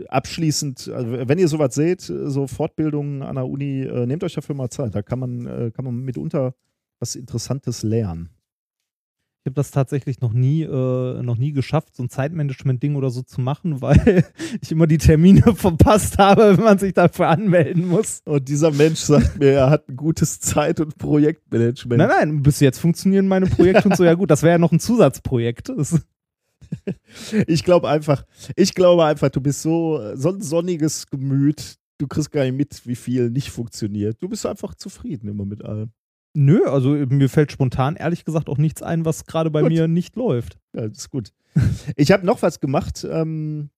abschließend, 0.09 0.88
also 0.88 1.28
wenn 1.28 1.38
ihr 1.38 1.48
sowas 1.48 1.74
seht, 1.74 2.00
so 2.02 2.46
Fortbildungen 2.46 3.22
an 3.22 3.37
der 3.37 3.46
Uni, 3.46 3.82
äh, 3.82 4.06
nehmt 4.06 4.24
euch 4.24 4.35
dafür 4.35 4.54
mal 4.54 4.70
Zeit. 4.70 4.94
Da 4.94 5.02
kann 5.02 5.18
man, 5.18 5.46
äh, 5.46 5.70
kann 5.70 5.85
man 5.85 5.96
mitunter 5.96 6.54
was 6.98 7.14
Interessantes 7.14 7.82
lernen. 7.82 8.30
Ich 9.46 9.48
habe 9.48 9.54
das 9.54 9.70
tatsächlich 9.70 10.20
noch 10.20 10.32
nie, 10.32 10.62
äh, 10.64 11.22
noch 11.22 11.37
nie 11.37 11.52
geschafft, 11.52 11.94
so 11.94 12.02
ein 12.02 12.09
Zeitmanagement-Ding 12.09 12.96
oder 12.96 13.11
so 13.11 13.22
zu 13.22 13.40
machen, 13.40 13.80
weil 13.80 14.24
ich 14.61 14.72
immer 14.72 14.88
die 14.88 14.98
Termine 14.98 15.42
verpasst 15.54 16.18
habe, 16.18 16.56
wenn 16.56 16.64
man 16.64 16.78
sich 16.78 16.94
dafür 16.94 17.28
anmelden 17.28 17.87
muss. 17.87 18.22
Und 18.24 18.48
dieser 18.48 18.72
Mensch 18.72 18.98
sagt 18.98 19.38
mir, 19.38 19.52
er 19.52 19.70
hat 19.70 19.88
ein 19.88 19.96
gutes 19.96 20.40
Zeit- 20.40 20.80
und 20.80 20.98
Projektmanagement. 20.98 21.98
Nein, 21.98 22.09
nein, 22.09 22.42
bis 22.42 22.59
jetzt 22.59 22.80
funktionieren 22.80 23.28
meine 23.28 23.46
Projekte 23.46 23.88
und 23.88 23.96
so. 23.96 24.02
Ja 24.02 24.14
gut, 24.14 24.32
das 24.32 24.42
wäre 24.42 24.54
ja 24.54 24.59
noch 24.59 24.72
ein 24.72 24.80
Zusatzprojekt. 24.80 25.68
Das, 25.68 25.96
Ich 27.46 27.64
glaube 27.64 27.88
einfach, 27.88 28.24
ich 28.57 28.74
glaube 28.74 29.05
einfach, 29.05 29.29
du 29.31 29.40
bist 29.40 29.62
so, 29.62 30.00
so 30.16 30.31
ein 30.31 30.40
sonniges 30.40 31.07
Gemüt, 31.09 31.76
du 31.98 32.07
kriegst 32.07 32.31
gar 32.31 32.44
nicht 32.44 32.55
mit, 32.57 32.87
wie 32.87 32.96
viel 32.96 33.31
nicht 33.31 33.50
funktioniert. 33.50 34.22
Du 34.22 34.29
bist 34.29 34.44
einfach 34.46 34.74
zufrieden 34.74 35.29
immer 35.29 35.44
mit 35.44 35.64
allem. 35.64 35.90
nö, 36.35 36.62
also 36.66 36.90
mir 36.90 37.29
fällt 37.29 37.52
spontan 37.52 37.96
ehrlich 37.96 38.24
gesagt 38.24 38.48
auch 38.48 38.59
nichts 38.59 38.83
ein, 38.83 39.05
was 39.05 39.24
gerade 39.24 39.50
bei 39.50 39.62
Gut. 39.62 39.70
mir 39.70 39.88
nicht 39.88 40.16
läuft. 40.16 40.59
Ja, 40.74 40.88
das 40.88 40.98
ist 40.98 41.11
gut. 41.11 41.33
Ich 41.96 42.12
habe 42.12 42.26
noch 42.26 42.42
was 42.42 42.61
gemacht, 42.61 43.07
ähm, 43.11 43.70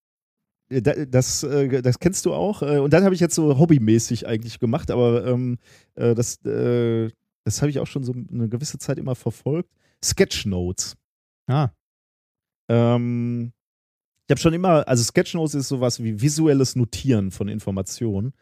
da- 0.68 1.04
das, 1.06 1.44
äh, 1.44 1.80
das 1.80 1.98
kennst 2.00 2.26
du 2.26 2.34
auch. 2.34 2.62
äh, 2.62 2.78
Und 2.78 2.92
dann 2.92 3.04
habe 3.04 3.14
ich 3.14 3.20
jetzt 3.20 3.34
so 3.36 3.56
hobbymäßig 3.58 4.26
eigentlich 4.26 4.58
gemacht, 4.58 4.90
aber 4.90 5.24
ähm, 5.26 5.58
äh, 5.94 6.14
das, 6.14 6.44
äh, 6.44 7.08
das 7.44 7.62
habe 7.62 7.70
ich 7.70 7.78
auch 7.78 7.86
schon 7.86 8.02
so 8.04 8.12
eine 8.12 8.48
gewisse 8.48 8.78
Zeit 8.78 8.98
immer 8.98 9.14
verfolgt. 9.14 9.70
Sketchnotes. 10.04 10.96
Ah, 11.46 11.70
Ähm, 12.68 13.52
ich 14.26 14.30
habe 14.30 14.40
schon 14.40 14.52
immer, 14.52 14.86
also 14.86 15.02
Sketchnotes 15.02 15.54
ist 15.54 15.68
sowas 15.68 16.02
wie 16.02 16.20
visuelles 16.20 16.76
Notieren 16.76 17.30
von 17.30 17.48
Informationen. 17.48 18.34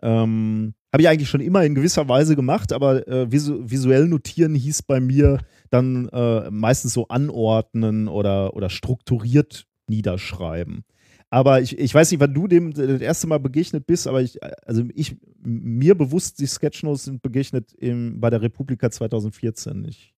Ähm, 0.00 0.74
habe 0.92 1.02
ich 1.02 1.08
eigentlich 1.08 1.28
schon 1.28 1.40
immer 1.40 1.64
in 1.64 1.74
gewisser 1.74 2.08
Weise 2.08 2.36
gemacht, 2.36 2.72
aber 2.72 3.06
äh, 3.08 3.30
visu 3.30 3.58
visuell 3.64 4.06
notieren 4.06 4.54
hieß 4.54 4.82
bei 4.82 5.00
mir 5.00 5.38
dann 5.70 6.08
äh, 6.10 6.50
meistens 6.50 6.92
so 6.92 7.08
anordnen 7.08 8.08
oder, 8.08 8.54
oder 8.54 8.70
strukturiert 8.70 9.66
niederschreiben. 9.88 10.84
Aber 11.30 11.60
ich, 11.60 11.78
ich 11.78 11.92
weiß 11.92 12.10
nicht, 12.10 12.20
wann 12.20 12.32
du 12.32 12.46
dem 12.46 12.72
das 12.72 13.00
erste 13.00 13.26
Mal 13.26 13.40
begegnet 13.40 13.86
bist, 13.86 14.06
aber 14.06 14.22
ich, 14.22 14.38
also 14.66 14.84
ich, 14.94 15.16
mir 15.42 15.96
bewusst, 15.96 16.38
die 16.38 16.46
Sketchnotes 16.46 17.04
sind 17.04 17.22
begegnet 17.22 17.72
im, 17.72 18.20
bei 18.20 18.30
der 18.30 18.40
Republika 18.40 18.90
2014. 18.90 19.84
Ich 19.84 20.14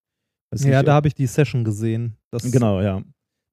ja, 0.54 0.76
nicht, 0.76 0.88
da 0.88 0.94
habe 0.94 1.08
ich 1.08 1.14
die 1.14 1.26
Session 1.26 1.64
gesehen. 1.64 2.16
Das 2.30 2.50
Genau, 2.50 2.80
ja. 2.80 3.02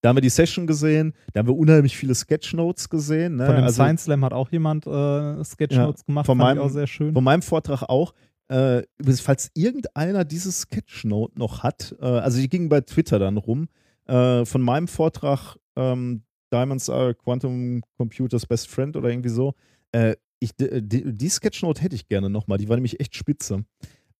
Da 0.03 0.09
haben 0.09 0.17
wir 0.17 0.21
die 0.21 0.29
Session 0.29 0.67
gesehen, 0.67 1.13
da 1.31 1.39
haben 1.39 1.47
wir 1.47 1.55
unheimlich 1.55 1.95
viele 1.95 2.13
Sketchnotes 2.13 2.89
gesehen. 2.89 3.37
Ne? 3.37 3.45
Von 3.45 3.55
dem 3.55 3.63
also 3.63 3.75
Science 3.81 4.03
Slam 4.03 4.25
hat 4.25 4.33
auch 4.33 4.51
jemand 4.51 4.85
äh, 4.85 5.41
Sketchnotes 5.45 6.03
gemacht, 6.05 6.25
von 6.25 6.37
meinem- 6.37 6.57
ich 6.57 6.63
auch 6.63 6.69
sehr 6.69 6.87
schön. 6.87 7.13
von 7.13 7.23
meinem 7.23 7.41
Vortrag 7.41 7.83
auch. 7.83 8.13
Äh, 8.49 8.83
falls 9.21 9.49
irgendeiner 9.53 10.25
dieses 10.25 10.59
Sketchnote 10.63 11.39
noch 11.39 11.63
hat, 11.63 11.95
äh, 12.01 12.05
also 12.05 12.37
die 12.41 12.49
ging 12.49 12.67
bei 12.67 12.81
Twitter 12.81 13.17
dann 13.17 13.37
rum, 13.37 13.69
äh, 14.07 14.43
von 14.43 14.61
meinem 14.61 14.89
Vortrag 14.89 15.55
ähm, 15.77 16.23
Diamonds 16.51 16.89
are 16.89 17.15
Quantum 17.15 17.81
Computers 17.97 18.45
Best 18.45 18.67
Friend 18.67 18.97
oder 18.97 19.07
irgendwie 19.09 19.29
so. 19.29 19.53
Äh, 19.93 20.17
ich, 20.39 20.51
die, 20.57 21.15
die 21.15 21.29
Sketchnote 21.29 21.81
hätte 21.81 21.95
ich 21.95 22.09
gerne 22.09 22.29
nochmal, 22.29 22.57
die 22.57 22.67
war 22.67 22.75
nämlich 22.75 22.99
echt 22.99 23.15
spitze. 23.15 23.63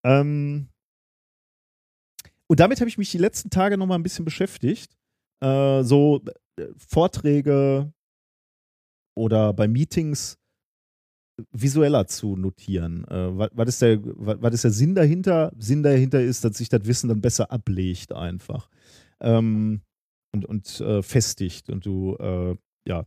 Ähm, 0.05 0.69
und 2.47 2.59
damit 2.61 2.79
habe 2.79 2.87
ich 2.87 2.97
mich 2.97 3.11
die 3.11 3.17
letzten 3.17 3.49
Tage 3.49 3.77
noch 3.77 3.85
mal 3.85 3.95
ein 3.95 4.03
bisschen 4.03 4.23
beschäftigt. 4.23 4.95
Äh, 5.41 5.83
so 5.83 6.21
äh, 6.57 6.67
Vorträge 6.77 7.91
oder 9.15 9.53
bei 9.53 9.67
Meetings 9.67 10.37
visueller 11.51 12.05
zu 12.07 12.35
notieren. 12.35 13.05
Äh, 13.07 13.37
was, 13.53 13.69
ist 13.69 13.81
der, 13.81 13.99
was 14.03 14.53
ist 14.53 14.63
der 14.63 14.71
Sinn 14.71 14.95
dahinter? 14.95 15.51
Sinn 15.57 15.83
dahinter 15.83 16.21
ist, 16.21 16.43
dass 16.43 16.57
sich 16.57 16.69
das 16.69 16.85
Wissen 16.85 17.09
dann 17.09 17.21
besser 17.21 17.51
ablegt 17.51 18.13
einfach. 18.13 18.69
Ähm, 19.19 19.81
und 20.33 20.45
und 20.45 20.79
äh, 20.81 21.01
festigt 21.01 21.69
und 21.69 21.85
du 21.85 22.15
äh, 22.15 22.55
ja 22.87 23.05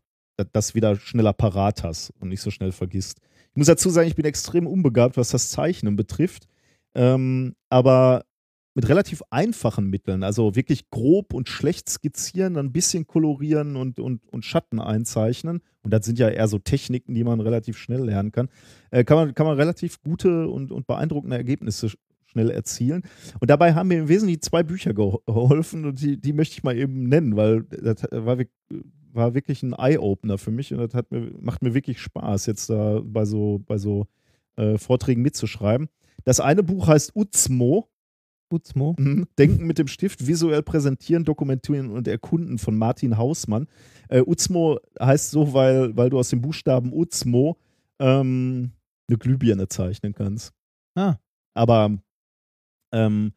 das 0.53 0.75
wieder 0.75 0.97
schneller 0.97 1.33
parat 1.33 1.83
hast 1.83 2.11
und 2.21 2.29
nicht 2.29 2.41
so 2.41 2.51
schnell 2.51 2.73
vergisst. 2.73 3.21
Ich 3.51 3.57
muss 3.57 3.67
dazu 3.69 3.89
sagen, 3.91 4.09
ich 4.09 4.17
bin 4.17 4.27
extrem 4.27 4.67
unbegabt, 4.67 5.17
was 5.17 5.31
das 5.31 5.51
Zeichnen 5.51 5.97
betrifft. 5.97 6.47
Ähm, 6.95 7.55
aber 7.71 8.25
mit 8.77 8.91
relativ 8.91 9.23
einfachen 9.31 9.89
Mitteln, 9.89 10.23
also 10.23 10.55
wirklich 10.55 10.91
grob 10.91 11.33
und 11.33 11.49
schlecht 11.49 11.89
skizzieren, 11.89 12.59
ein 12.59 12.73
bisschen 12.73 13.07
kolorieren 13.07 13.75
und, 13.75 13.99
und, 13.99 14.29
und 14.29 14.45
Schatten 14.45 14.81
einzeichnen. 14.81 15.63
Und 15.83 15.95
das 15.95 16.05
sind 16.05 16.19
ja 16.19 16.29
eher 16.29 16.47
so 16.47 16.59
Techniken, 16.59 17.15
die 17.15 17.25
man 17.25 17.41
relativ 17.41 17.79
schnell 17.79 18.05
lernen 18.05 18.33
kann. 18.33 18.51
Äh, 18.91 19.05
kann, 19.05 19.17
man, 19.17 19.35
kann 19.35 19.47
man 19.47 19.57
relativ 19.57 20.03
gute 20.03 20.47
und, 20.49 20.73
und 20.73 20.87
beeindruckende 20.87 21.39
Ergebnisse 21.39 21.89
schnell 22.27 22.51
erzielen. 22.51 23.03
Und 23.41 23.49
dabei 23.49 23.73
haben 23.73 23.89
mir 23.89 23.99
im 23.99 24.09
Wesentlichen 24.09 24.43
zwei 24.43 24.63
Bücher 24.63 24.93
geholfen 24.93 25.87
und 25.87 26.03
die, 26.03 26.21
die 26.21 26.35
möchte 26.35 26.53
ich 26.53 26.63
mal 26.63 26.77
eben 26.77 27.09
nennen, 27.09 27.35
weil 27.35 27.63
das 27.63 28.03
war, 28.13 28.37
war 29.11 29.33
wirklich 29.33 29.63
ein 29.63 29.73
Eye-Opener 29.73 30.37
für 30.37 30.51
mich 30.51 30.75
und 30.75 30.81
das 30.81 30.93
hat 30.93 31.11
mir, 31.11 31.31
macht 31.41 31.63
mir 31.63 31.73
wirklich 31.73 31.99
Spaß, 31.99 32.45
jetzt 32.45 32.69
da 32.69 33.01
bei 33.03 33.25
so, 33.25 33.63
bei 33.67 33.79
so 33.79 34.07
äh, 34.57 34.77
Vorträgen 34.77 35.23
mitzuschreiben. 35.23 35.89
Das 36.25 36.41
eine 36.41 36.63
Buch 36.63 36.89
heißt 36.89 37.13
Uzmo. 37.15 37.89
Uzmo. 38.51 38.95
Mhm. 38.99 39.27
Denken 39.39 39.67
mit 39.67 39.79
dem 39.79 39.89
Stift, 39.89 40.27
visuell 40.27 40.63
präsentieren, 40.63 41.25
dokumentieren 41.25 41.91
und 41.91 42.09
erkunden 42.09 42.59
von 42.59 42.77
Martin 42.77 43.17
Hausmann. 43.17 43.67
Äh, 44.09 44.23
Uzmo 44.23 44.79
heißt 45.01 45.31
so, 45.31 45.53
weil, 45.53 45.97
weil 45.97 46.11
du 46.11 46.19
aus 46.19 46.31
dem 46.31 46.41
Buchstaben 46.41 46.93
Uzmo 46.93 47.57
ähm, 47.99 48.73
eine 49.09 49.19
Glühbirne 49.19 49.69
zeichnen 49.69 50.13
kannst. 50.13 50.53
Ah. 50.95 51.17
Aber 51.55 51.97
ähm, 52.93 53.33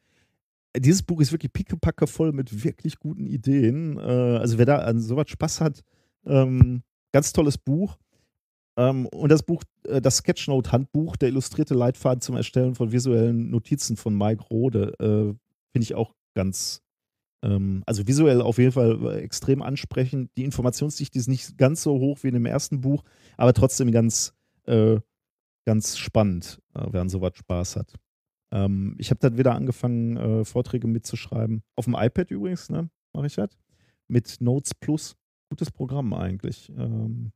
dieses 0.78 1.04
Buch 1.04 1.20
ist 1.22 1.32
wirklich 1.32 1.54
pickepacke 1.54 2.08
voll 2.08 2.32
mit 2.32 2.64
wirklich 2.64 3.00
guten 3.00 3.26
Ideen. 3.26 3.98
Äh, 3.98 4.38
also 4.38 4.58
wer 4.58 4.66
da 4.66 4.78
an 4.80 5.00
sowas 5.00 5.30
Spaß 5.30 5.62
hat, 5.62 5.84
ähm, 6.26 6.84
ganz 7.12 7.34
tolles 7.34 7.58
Buch. 7.58 7.98
Ähm, 8.80 9.08
und 9.08 9.30
das 9.30 9.44
Buch, 9.44 9.64
äh, 9.84 10.02
das 10.02 10.18
Sketchnote-Handbuch, 10.18 11.18
der 11.18 11.28
illustrierte 11.30 11.74
Leitfaden 11.74 12.22
zum 12.22 12.38
Erstellen 12.38 12.76
von 12.76 12.94
visuellen 12.94 13.50
Notizen 13.50 13.98
von 13.98 14.18
Mike 14.18 14.44
Rode, 14.50 14.94
äh, 15.00 15.36
finde 15.74 15.84
ich 15.84 15.96
auch 15.96 16.16
ganz, 16.34 16.82
ähm, 17.44 17.84
also 17.86 18.08
visuell 18.08 18.42
auf 18.42 18.58
jeden 18.58 18.72
Fall 18.72 18.98
äh, 19.06 19.20
extrem 19.20 19.62
ansprechend. 19.62 20.32
Die 20.38 20.46
Informationsdichte 20.46 21.20
ist 21.20 21.28
nicht 21.28 21.58
ganz 21.58 21.84
so 21.84 22.00
hoch 22.00 22.20
wie 22.24 22.30
in 22.30 22.36
dem 22.36 22.46
ersten 22.46 22.80
Buch, 22.80 23.04
aber 23.38 23.54
trotzdem 23.54 23.92
ganz, 23.92 24.34
ganz 25.66 25.98
spannend, 25.98 26.62
äh, 26.76 26.86
wer 26.92 27.02
an 27.02 27.10
sowas 27.10 27.32
Spaß 27.34 27.76
hat. 27.78 27.96
Ähm, 28.52 28.96
ich 29.00 29.10
habe 29.10 29.20
dann 29.20 29.40
wieder 29.40 29.56
angefangen, 29.56 30.46
Vorträge 30.46 30.86
mitzuschreiben. 30.86 31.64
Auf 31.76 31.86
dem 31.86 31.96
iPad 31.96 32.30
übrigens, 32.30 32.70
ne? 32.70 32.92
Mache 33.14 33.26
ich 33.26 33.36
das. 33.36 33.50
Mit 34.08 34.40
Notes 34.42 34.76
Plus. 34.76 35.16
Gutes 35.50 35.72
Programm 35.72 36.14
eigentlich. 36.14 36.70
Ähm, 36.78 37.32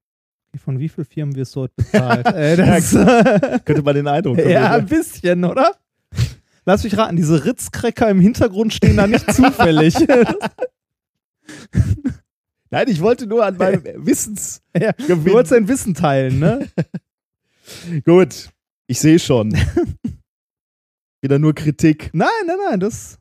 von 0.60 0.80
wie 0.80 0.90
vielen 0.90 1.06
Firmen 1.06 1.36
wirst 1.36 1.56
du 1.56 1.62
heute 1.62 1.74
bezahlt? 1.76 2.26
das 2.26 2.92
könnte 3.66 3.82
man 3.82 3.96
den 3.96 4.08
Eindruck 4.08 4.38
haben. 4.38 4.50
Ja, 4.50 4.72
ein 4.76 4.86
bisschen, 4.86 5.44
oder? 5.46 5.76
Lass 6.66 6.84
mich 6.84 6.98
raten, 6.98 7.16
diese 7.16 7.46
Ritzcracker 7.46 8.10
im 8.10 8.20
Hintergrund 8.20 8.74
stehen 8.74 8.98
da 8.98 9.06
nicht 9.08 9.32
zufällig. 9.34 9.96
Nein, 12.70 12.88
ich 12.88 13.02
wollte 13.02 13.28
nur 13.28 13.46
an 13.46 13.58
meinem 13.58 13.84
Wissens. 14.06 14.62
Ja, 14.76 14.94
du 14.94 15.26
wolltest 15.26 15.52
dein 15.52 15.68
Wissen 15.68 15.94
teilen, 15.94 16.40
ne? 16.40 16.70
Gut, 18.06 18.50
ich 18.88 19.00
sehe 19.00 19.20
schon. 19.20 19.56
Wieder 21.22 21.38
nur 21.38 21.54
Kritik. 21.54 22.10
Nein, 22.14 22.30
nein, 22.48 22.58
nein, 22.70 22.80
das. 22.80 23.20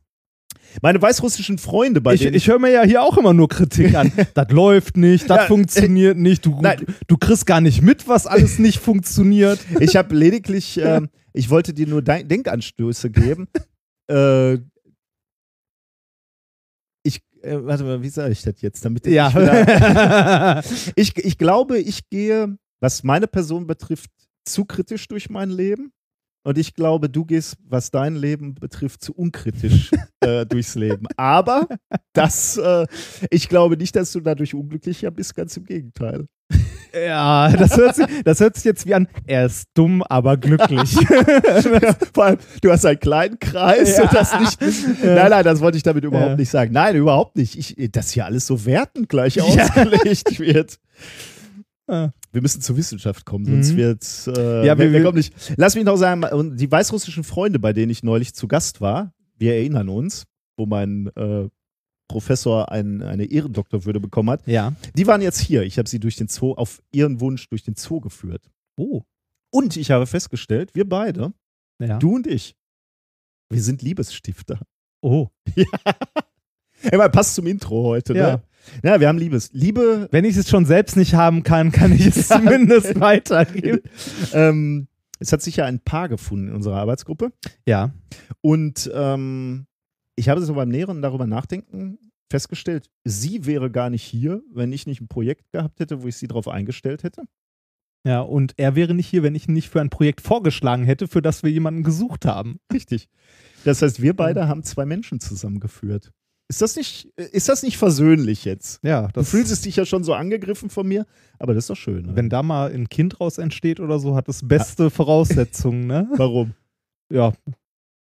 Meine 0.81 1.01
weißrussischen 1.03 1.59
Freunde, 1.59 2.01
bei 2.01 2.15
ich, 2.15 2.21
denen. 2.21 2.35
Ich 2.35 2.49
höre 2.49 2.59
mir 2.59 2.71
ja 2.71 2.83
hier 2.83 3.03
auch 3.03 3.19
immer 3.19 3.35
nur 3.35 3.49
Kritik 3.49 3.95
an. 3.95 4.13
das 4.35 4.51
läuft 4.51 4.97
nicht, 4.97 5.29
das 5.29 5.39
ja, 5.39 5.47
funktioniert 5.47 6.17
nicht. 6.17 6.47
Du, 6.47 6.59
nein. 6.61 6.87
du 7.07 7.17
kriegst 7.17 7.47
gar 7.47 7.61
nicht 7.61 7.83
mit, 7.83 8.09
was 8.09 8.27
alles 8.27 8.59
nicht 8.59 8.79
funktioniert. 8.79 9.61
Ich 9.81 9.97
habe 9.97 10.15
lediglich, 10.15 10.79
äh, 10.81 11.01
ich 11.33 11.51
wollte 11.51 11.75
dir 11.75 11.87
nur 11.89 12.03
Denkanstöße 12.03 13.11
geben. 13.11 13.49
äh, 14.09 14.55
ich, 17.03 17.21
äh, 17.43 17.59
warte 17.63 17.83
mal, 17.83 18.03
wie 18.03 18.09
sage 18.09 18.33
ich 18.33 18.43
das 18.43 18.61
jetzt? 18.61 18.85
Damit 18.85 19.07
ja. 19.07 20.61
ich, 20.61 20.93
ich, 20.95 21.17
ich 21.25 21.39
glaube, 21.39 21.79
ich 21.79 22.09
gehe, 22.11 22.57
was 22.81 23.03
meine 23.03 23.27
Person 23.27 23.67
betrifft, 23.67 24.11
zu 24.45 24.65
kritisch 24.65 25.09
durch 25.09 25.31
mein 25.31 25.51
Leben. 25.51 25.93
Und 26.45 26.59
ich 26.59 26.75
glaube, 26.75 27.09
du 27.09 27.25
gehst, 27.25 27.57
was 27.69 27.91
dein 27.91 28.17
Leben 28.17 28.55
betrifft, 28.55 29.03
zu 29.03 29.15
unkritisch 29.15 29.91
äh, 30.21 30.45
durchs 30.45 30.75
Leben. 30.75 31.07
Aber 31.17 31.69
das, 32.13 32.57
äh, 32.57 32.87
ich 33.31 33.49
glaube 33.49 33.77
nicht, 33.77 33.95
dass 33.95 34.13
du 34.13 34.21
dadurch 34.21 34.55
unglücklicher 34.55 35.11
bist, 35.11 35.35
ganz 35.35 35.57
im 35.57 35.65
Gegenteil. 35.65 36.27
Ja, 36.95 37.49
das 37.49 37.77
hört, 37.77 37.97
sich, 37.97 38.07
das 38.25 38.41
hört 38.41 38.57
sich 38.57 38.65
jetzt 38.65 38.87
wie 38.87 38.95
an, 38.95 39.09
er 39.27 39.47
ist 39.47 39.69
dumm, 39.73 40.03
aber 40.03 40.37
glücklich. 40.37 40.93
ja, 40.93 41.95
vor 42.15 42.25
allem, 42.25 42.39
du 42.61 42.71
hast 42.71 42.85
einen 42.85 43.01
kleinen 43.01 43.39
Kreis 43.39 43.97
ja. 43.97 44.03
und 44.03 44.13
das 44.13 44.39
nicht. 44.39 44.61
Nein, 45.03 45.31
nein, 45.31 45.45
das 45.45 45.61
wollte 45.61 45.79
ich 45.79 45.83
damit 45.83 46.05
überhaupt 46.05 46.33
ja. 46.33 46.37
nicht 46.37 46.51
sagen. 46.51 46.73
Nein, 46.73 46.97
überhaupt 46.97 47.37
nicht. 47.37 47.57
Ich, 47.57 47.91
dass 47.93 48.11
hier 48.11 48.27
alles 48.27 48.47
so 48.47 48.67
wertend 48.67 49.09
gleich 49.09 49.41
ausgelegt 49.41 50.39
wird. 50.39 50.79
Ah. 51.89 52.11
Wir 52.31 52.43
müssen 52.43 52.61
zur 52.63 52.77
Wissenschaft 52.77 53.27
kommen, 53.27 53.45
sonst 53.45 53.73
mhm. 53.73 53.77
wird 53.77 54.27
äh, 54.29 54.67
ja, 54.67 54.79
wir, 54.79 54.93
wir, 54.93 55.03
kommen 55.03 55.19
nicht. 55.19 55.35
Lass 55.57 55.75
mich 55.75 55.85
noch 55.85 55.97
sagen, 55.97 56.57
die 56.57 56.71
weißrussischen 56.71 57.25
Freunde, 57.25 57.59
bei 57.59 57.73
denen 57.73 57.91
ich 57.91 58.03
neulich 58.03 58.35
zu 58.35 58.49
Gast 58.49 58.81
war, 58.81 59.13
wir 59.37 59.55
erinnern 59.55 59.89
uns, 59.89 60.25
wo 60.57 60.67
mein 60.67 61.09
äh, 61.17 61.49
Professor 62.09 62.71
ein, 62.71 63.03
eine 63.03 63.25
Ehrendoktorwürde 63.25 63.99
bekommen 63.99 64.31
hat. 64.31 64.47
Ja. 64.47 64.75
Die 64.97 65.07
waren 65.07 65.23
jetzt 65.23 65.41
hier. 65.41 65.63
Ich 65.63 65.79
habe 65.79 65.89
sie 65.89 65.99
durch 65.99 66.17
den 66.17 66.29
Zoo, 66.29 66.53
auf 66.53 66.83
ihren 66.93 67.21
Wunsch 67.21 67.49
durch 67.49 67.65
den 67.65 67.75
Zoo 67.75 68.01
geführt. 68.01 68.51
Oh. 68.77 69.03
Und 69.51 69.77
ich 69.77 69.91
habe 69.91 70.07
festgestellt, 70.07 70.75
wir 70.75 70.89
beide, 70.89 71.33
ja. 71.79 71.99
du 71.99 72.15
und 72.15 72.27
ich, 72.27 72.57
wir 73.51 73.63
sind 73.63 73.83
Liebesstifter. 73.83 74.61
Oh. 75.01 75.29
Ja. 76.85 76.91
Immer 76.91 77.09
passt 77.11 77.37
zum 77.37 77.47
Intro 77.47 77.85
heute, 77.85 78.13
ja. 78.13 78.33
ne? 78.33 78.43
Ja, 78.83 79.01
wir 79.01 79.09
haben 79.09 79.19
Liebes. 79.19 79.51
Liebe. 79.53 80.09
Wenn 80.11 80.25
ich 80.25 80.37
es 80.37 80.49
schon 80.49 80.65
selbst 80.65 80.97
nicht 80.97 81.15
haben 81.15 81.43
kann, 81.43 81.73
kann 81.73 81.93
ich 81.93 82.07
es 82.07 82.29
zumindest 82.29 82.99
weitergeben. 83.01 83.81
ähm, 84.33 84.89
es 85.19 85.33
hat 85.33 85.43
sich 85.43 85.57
ja 85.57 85.67
ein 85.67 85.81
Paar 85.81 86.09
gefunden 86.09 86.49
in 86.49 86.55
unserer 86.55 86.77
Arbeitsgruppe. 86.77 87.33
Ja. 87.67 87.93
Und 88.41 88.91
ähm, 88.93 89.67
ich 90.17 90.29
habe 90.29 90.43
so 90.43 90.55
beim 90.55 90.69
näheren 90.69 91.01
darüber 91.01 91.27
nachdenken 91.27 91.99
festgestellt, 92.33 92.91
sie 93.05 93.47
wäre 93.47 93.71
gar 93.71 93.91
nicht 93.91 94.03
hier, 94.03 94.43
wenn 94.53 94.73
ich 94.73 94.87
nicht 94.87 95.01
ein 95.01 95.09
Projekt 95.09 95.53
gehabt 95.53 95.79
hätte, 95.79 96.03
wo 96.03 96.09
ich 96.09 96.17
sie 96.17 96.27
darauf 96.27 96.49
eingestellt 96.49 97.05
hätte. 97.05 97.25
Ja, 98.05 98.21
und 98.21 98.55
er 98.57 98.75
wäre 98.75 98.95
nicht 98.95 99.07
hier, 99.07 99.23
wenn 99.23 99.37
ich 99.37 99.47
ihn 99.47 99.55
nicht 99.55 99.69
für 99.69 99.81
ein 99.81 99.91
Projekt 99.91 100.23
vorgeschlagen 100.23 100.85
hätte, 100.85 101.07
für 101.07 101.23
das 101.23 101.45
wir 101.45 101.51
jemanden 101.53 101.85
gesucht 101.85 102.25
haben. 102.25 102.59
Richtig. 102.73 103.09
Das 103.65 103.81
heißt, 103.81 104.03
wir 104.03 104.17
beide 104.17 104.49
haben 104.49 104.65
zwei 104.65 104.87
Menschen 104.87 105.21
zusammengeführt. 105.21 106.11
Ist 106.53 106.61
das 106.61 106.77
nicht, 106.77 107.07
ist 107.17 107.49
das 107.49 107.63
nicht 107.63 107.79
versöhnlich 107.79 108.45
jetzt? 108.45 108.85
Ja. 108.85 109.09
du 109.09 109.23
fühlst 109.23 109.65
dich 109.65 109.75
ja 109.75 109.87
schon 109.87 110.05
so 110.05 110.13
angegriffen 110.13 110.69
von 110.69 110.87
mir, 110.87 111.07
aber 111.39 111.55
das 111.55 111.65
ist 111.65 111.71
doch 111.71 111.77
schön. 111.77 112.05
Oder? 112.05 112.17
Wenn 112.17 112.29
da 112.29 112.43
mal 112.43 112.71
ein 112.71 112.91
Kind 112.91 113.21
raus 113.21 113.39
entsteht 113.39 113.81
oder 113.81 113.99
so, 113.99 114.15
hat 114.15 114.29
es 114.29 114.47
beste 114.47 114.83
ja. 114.83 114.91
Voraussetzungen, 114.91 115.87
ne? 115.87 116.11
Warum? 116.17 116.53
Ja. 117.11 117.33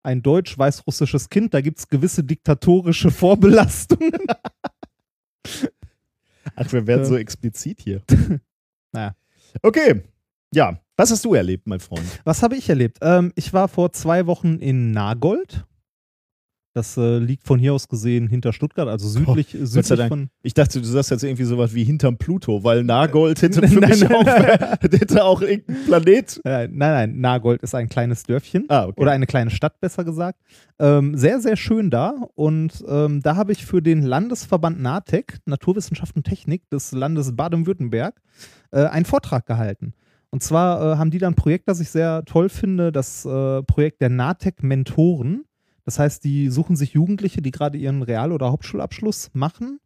Ein 0.02 0.24
deutsch-weißrussisches 0.24 1.30
Kind, 1.30 1.54
da 1.54 1.62
gibt 1.62 1.78
es 1.78 1.88
gewisse 1.88 2.24
diktatorische 2.24 3.12
Vorbelastungen. 3.12 4.26
Ach, 6.56 6.72
wir 6.72 6.88
werden 6.88 7.02
ja. 7.02 7.06
so 7.06 7.18
explizit 7.18 7.82
hier. 7.82 8.02
naja. 8.92 9.16
Okay. 9.62 10.02
Ja. 10.56 10.80
Was 10.98 11.12
hast 11.12 11.24
du 11.24 11.36
erlebt, 11.36 11.68
mein 11.68 11.82
Freund? 11.82 12.20
Was 12.24 12.42
habe 12.42 12.56
ich 12.56 12.68
erlebt? 12.68 12.98
Ähm, 13.04 13.32
ich 13.36 13.54
war 13.54 13.68
vor 13.68 13.92
zwei 13.92 14.26
Wochen 14.26 14.56
in 14.56 14.90
Nagold. 14.90 15.68
Das 16.80 16.96
äh, 16.96 17.18
liegt 17.18 17.46
von 17.46 17.60
hier 17.60 17.74
aus 17.74 17.90
gesehen 17.90 18.30
hinter 18.30 18.54
Stuttgart, 18.54 18.88
also 18.88 19.06
südlich, 19.10 19.54
oh, 19.54 19.66
südlich 19.66 20.08
von. 20.08 20.30
Ich 20.44 20.54
dachte, 20.54 20.80
du 20.80 20.88
sagst 20.88 21.12
jetzt 21.12 21.26
irgendwie 21.26 21.44
sowas 21.44 21.74
wie 21.74 21.84
hinterm 21.84 22.18
Pluto, 22.18 22.64
weil 22.64 22.86
Nagold 22.86 23.42
hätte 23.42 23.68
für 23.68 23.82
mich 23.82 24.10
auch, 24.10 24.26
hätte 24.82 25.26
auch 25.26 25.42
irgendein 25.42 25.84
Planet. 25.84 26.40
Äh, 26.46 26.70
nein, 26.70 26.72
nein, 26.72 27.20
Nagold 27.20 27.64
ist 27.64 27.76
ein 27.76 27.90
kleines 27.90 28.24
Dörfchen. 28.24 28.64
Ah, 28.70 28.86
okay. 28.86 29.02
Oder 29.02 29.12
eine 29.12 29.26
kleine 29.26 29.50
Stadt, 29.50 29.82
besser 29.82 30.06
gesagt. 30.06 30.40
Ähm, 30.80 31.18
sehr, 31.18 31.42
sehr 31.42 31.58
schön 31.58 31.90
da. 31.90 32.14
Und 32.36 32.82
ähm, 32.88 33.20
da 33.22 33.36
habe 33.36 33.52
ich 33.52 33.66
für 33.66 33.82
den 33.82 34.02
Landesverband 34.02 34.80
NATEC, 34.80 35.40
Naturwissenschaft 35.48 36.16
und 36.16 36.24
Technik 36.24 36.70
des 36.70 36.94
Landes 36.94 37.36
Baden-Württemberg, 37.36 38.22
äh, 38.72 38.86
einen 38.86 39.04
Vortrag 39.04 39.46
gehalten. 39.46 39.94
Und 40.30 40.44
zwar 40.44 40.94
äh, 40.94 40.98
haben 40.98 41.12
die 41.12 41.18
da 41.18 41.28
ein 41.28 41.36
Projekt, 41.36 41.68
das 41.68 41.82
ich 41.82 41.90
sehr 41.90 42.24
toll 42.24 42.48
finde, 42.48 42.94
das 42.94 43.26
äh, 43.26 43.64
Projekt 43.64 44.00
der 44.00 44.10
NATEC 44.10 44.64
Mentoren. 44.64 45.44
Das 45.90 45.98
heißt, 45.98 46.24
die 46.24 46.50
suchen 46.50 46.76
sich 46.76 46.92
Jugendliche, 46.94 47.42
die 47.42 47.50
gerade 47.50 47.76
ihren 47.76 48.04
Real- 48.04 48.32
oder 48.32 48.52
Hauptschulabschluss 48.52 49.32
machen 49.34 49.80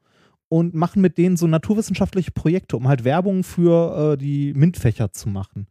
und 0.50 0.74
machen 0.74 1.02
mit 1.02 1.18
denen 1.18 1.38
so 1.38 1.48
naturwissenschaftliche 1.48 2.32
Projekte, 2.32 2.76
um 2.76 2.90
halt 2.90 3.06
Werbung 3.06 3.46
für 3.46 4.16
äh, 4.16 4.18
die 4.18 4.54
MINT-Fächer 4.54 5.14
zu 5.14 5.30
machen. 5.30 5.68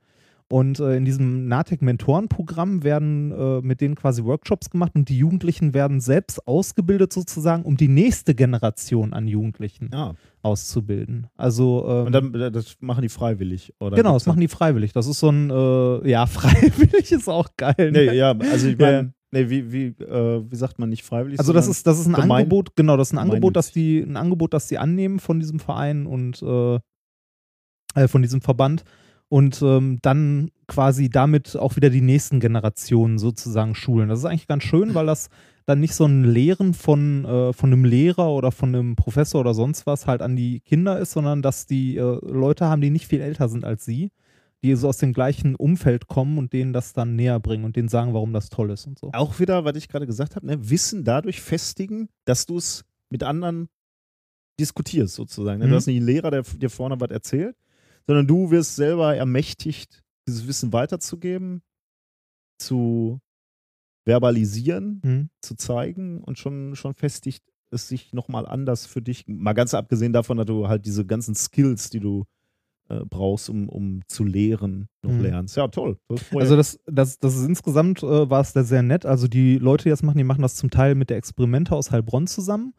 Und 0.49 0.81
äh, 0.81 0.97
in 0.97 1.05
diesem 1.05 1.49
NATEC-Mentorenprogramm 1.49 2.83
werden 2.83 3.31
äh, 3.33 3.61
mit 3.61 3.83
denen 3.83 3.95
quasi 3.95 4.25
Workshops 4.25 4.71
gemacht 4.71 4.93
und 4.95 5.11
die 5.11 5.19
Jugendlichen 5.19 5.75
werden 5.75 6.01
selbst 6.01 6.47
ausgebildet 6.49 7.13
sozusagen, 7.13 7.63
um 7.65 7.77
die 7.77 7.89
nächste 7.89 8.35
Generation 8.35 9.13
an 9.13 9.29
Jugendlichen 9.29 9.91
Ja. 9.93 10.15
auszubilden. 10.41 11.27
Also 11.37 11.85
ähm, 11.87 12.07
Und 12.07 12.13
dann, 12.13 12.35
äh, 12.35 12.51
das 12.51 12.77
machen 12.81 13.03
die 13.03 13.11
freiwillig, 13.11 13.75
oder? 13.81 13.97
genau, 13.97 14.15
das 14.15 14.25
machen 14.25 14.41
die 14.41 14.49
freiwillig. 14.49 14.95
Das 14.95 15.07
ist 15.07 15.21
so 15.21 15.29
ein, 15.29 15.51
äh, 15.51 16.09
ja, 16.11 16.25
freiwillig 16.39 17.13
ist 17.13 17.29
auch 17.29 17.49
geil. 17.59 17.75
ne? 17.79 17.91
Nee, 17.93 18.13
ja, 18.17 18.31
also 18.33 18.69
ich 18.69 18.79
meine, 18.79 19.13
nee, 19.33 19.51
wie, 19.51 19.73
wie, 19.73 19.87
äh, 20.03 20.45
wie 20.49 20.57
sagt 20.57 20.79
man 20.79 20.89
nicht 20.89 21.03
freiwillig? 21.03 21.39
Also 21.41 21.53
das 21.53 21.67
ist, 21.67 21.87
das 21.87 21.99
ist 21.99 22.07
ein 22.07 22.13
gemein- 22.15 22.31
Angebot, 22.43 22.77
genau, 22.77 22.97
das 22.97 23.09
ist 23.09 23.15
ein 23.15 23.19
Angebot, 23.19 23.57
das 23.57 23.73
gemeinnützig. 23.73 24.05
die, 24.05 24.11
ein 24.13 24.17
Angebot, 24.17 24.55
das 24.55 24.69
die 24.69 24.79
annehmen 24.79 25.19
von 25.19 25.41
diesem 25.41 25.59
Verein 25.59 26.07
und 26.07 26.41
äh, 26.43 26.79
äh, 27.95 28.09
von 28.09 28.23
diesem 28.23 28.41
Verband 28.41 28.85
und 29.29 29.63
ähm, 29.63 29.99
dann 30.03 30.51
quasi 30.67 31.09
damit 31.09 31.57
auch 31.57 31.77
wieder 31.77 31.91
die 31.91 32.03
nächsten 32.03 32.39
Generationen 32.39 33.19
sozusagen 33.19 33.75
schulen. 33.75 34.09
Das 34.09 34.19
ist 34.19 34.25
eigentlich 34.27 34.47
ganz 34.47 34.63
schön, 34.63 34.95
weil 34.95 35.07
das 35.07 35.29
dann 35.65 35.81
nicht 35.81 35.95
so 35.95 36.05
ein 36.05 36.25
Lehren 36.25 36.75
von, 36.75 37.25
äh, 37.25 37.53
von 37.53 37.73
einem 37.73 37.85
Lehrer 37.85 38.29
oder 38.31 38.51
von 38.51 38.75
einem 38.75 38.97
Professor 38.97 39.41
oder 39.41 39.55
sonst 39.55 39.87
was 39.87 40.07
halt 40.07 40.21
an 40.21 40.37
die 40.37 40.61
Kinder 40.61 40.99
ist, 40.99 41.13
sondern 41.13 41.41
dass 41.41 41.67
die 41.67 41.97
äh, 41.97 42.19
Leute 42.27 42.67
haben, 42.67 42.83
die 42.83 42.91
nicht 42.91 43.07
viel 43.07 43.21
älter 43.21 43.49
sind 43.49 43.65
als 43.65 43.85
sie, 43.85 44.11
die 44.63 44.75
so 44.77 44.89
aus 44.89 44.99
dem 44.99 45.13
gleichen 45.13 45.57
Umfeld 45.57 46.07
kommen 46.07 46.39
und 46.39 46.53
denen 46.53 46.73
das 46.73 46.93
dann 46.93 47.17
näher 47.17 47.41
bringen 47.41 47.65
und 47.65 47.75
denen 47.77 47.89
sagen, 47.89 48.15
warum 48.15 48.33
das 48.33 48.49
toll 48.49 48.71
ist 48.71 48.87
und 48.87 48.99
so. 48.99 49.11
auch 49.13 49.41
wieder, 49.41 49.65
was 49.65 49.77
ich 49.77 49.89
gerade 49.89 50.07
gesagt 50.07 50.37
habe, 50.37 50.47
ne, 50.47 50.71
Wissen 50.71 51.05
dadurch 51.05 51.41
festigen, 51.41 52.09
dass 52.25 52.47
du 52.47 52.59
es 52.59 52.85
mit 53.11 53.23
anderen 53.25 53.69
diskutierst 54.61 55.15
sozusagen. 55.15 55.59
Ne? 55.59 55.67
Mhm. 55.67 55.71
Du 55.71 55.77
hast 55.77 55.87
nicht 55.87 55.97
einen 55.97 56.07
Lehrer, 56.07 56.31
der 56.31 56.43
dir 56.43 56.71
vorne 56.71 57.01
was 57.01 57.11
erzählt, 57.11 57.57
sondern 58.07 58.27
du 58.27 58.51
wirst 58.51 58.77
selber 58.77 59.17
ermächtigt, 59.17 60.05
dieses 60.29 60.47
Wissen 60.47 60.73
weiterzugeben, 60.73 61.63
zu 62.59 63.21
verbalisieren, 64.05 65.01
Hm? 65.05 65.31
zu 65.41 65.55
zeigen 65.57 66.23
und 66.23 66.39
schon, 66.39 66.77
schon 66.77 66.95
festigt 66.95 67.43
es 67.71 67.89
sich 67.89 68.13
nochmal 68.13 68.47
anders 68.47 68.87
für 68.87 69.01
dich. 69.01 69.25
Mal 69.27 69.53
ganz 69.55 69.75
abgesehen 69.75 70.13
davon, 70.13 70.37
dass 70.37 70.47
du 70.47 70.69
halt 70.69 70.85
diese 70.85 71.07
ganzen 71.07 71.35
Skills, 71.35 71.91
die 71.91 72.01
du 72.01 72.25
äh, 72.93 73.05
brauchst, 73.09 73.49
um, 73.51 73.69
um 73.69 74.01
zu 74.07 74.25
lehren, 74.25 74.89
noch 75.03 75.13
Mhm. 75.13 75.21
lernst. 75.23 75.57
Ja, 75.57 75.69
toll. 75.69 75.97
Das. 76.09 76.21
Also 76.35 76.57
das, 76.57 76.79
das, 76.87 77.19
das 77.19 77.37
ist 77.37 77.47
insgesamt 77.47 78.03
äh, 78.03 78.29
war 78.31 78.41
es 78.41 78.53
da 78.53 78.63
sehr 78.65 78.83
nett. 78.83 79.07
Also 79.07 79.29
die 79.29 79.59
Leute, 79.59 79.85
die 79.85 79.91
das 79.91 80.03
machen, 80.03 80.19
die 80.19 80.25
machen 80.25 80.43
das 80.43 80.55
zum 80.57 80.71
Teil 80.71 80.95
mit 80.95 81.11
der 81.11 81.17
Experimente 81.17 81.75
aus 81.75 81.91
Heilbronn 81.91 82.27
zusammen. 82.27 82.75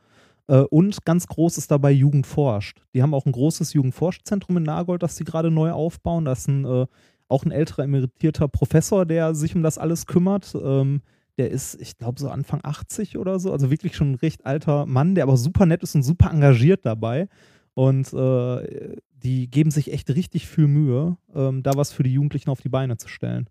Äh, 0.48 0.60
und 0.60 1.06
ganz 1.06 1.28
groß 1.28 1.58
ist 1.58 1.72
dabei 1.72 1.92
Jugend 1.92 2.28
forscht. 2.28 2.82
Die 2.94 3.02
haben 3.02 3.14
auch 3.14 3.26
ein 3.26 3.32
großes 3.32 3.74
Jugendforschzentrum 3.74 4.58
in 4.58 4.64
Nagold, 4.64 5.02
das 5.04 5.16
sie 5.16 5.24
gerade 5.24 5.52
neu 5.52 5.72
aufbauen. 5.72 6.26
Das 6.26 6.40
ist 6.40 6.48
ein, 6.50 6.66
äh, 6.66 6.86
auch 7.30 7.46
ein 7.46 7.52
älterer 7.52 7.84
emeritierter 7.84 8.48
Professor, 8.48 9.06
der 9.06 9.34
sich 9.36 9.56
um 9.56 9.64
das 9.64 9.78
alles 9.78 10.06
kümmert. 10.06 10.54
Ähm, 10.62 11.02
der 11.40 11.50
ist, 11.50 11.82
ich 11.82 11.98
glaube, 11.98 12.20
so 12.20 12.30
Anfang 12.30 12.60
80 12.62 13.18
oder 13.18 13.40
so. 13.40 13.52
Also 13.52 13.72
wirklich 13.72 13.96
schon 13.96 14.12
ein 14.12 14.16
recht 14.16 14.46
alter 14.46 14.86
Mann, 14.86 15.16
der 15.16 15.24
aber 15.24 15.36
super 15.38 15.66
nett 15.66 15.82
ist 15.82 15.96
und 15.96 16.04
super 16.04 16.30
engagiert 16.30 16.86
dabei. 16.86 17.28
Und 17.74 18.14
äh, 18.14 18.98
die 19.24 19.50
geben 19.50 19.72
sich 19.72 19.92
echt 19.92 20.10
richtig 20.10 20.48
viel 20.48 20.68
Mühe, 20.68 21.18
ähm, 21.34 21.64
da 21.64 21.72
was 21.76 21.92
für 21.92 22.04
die 22.04 22.14
Jugendlichen 22.14 22.50
auf 22.50 22.62
die 22.62 22.70
Beine 22.70 22.98
zu 22.98 23.08
stellen. 23.08 23.50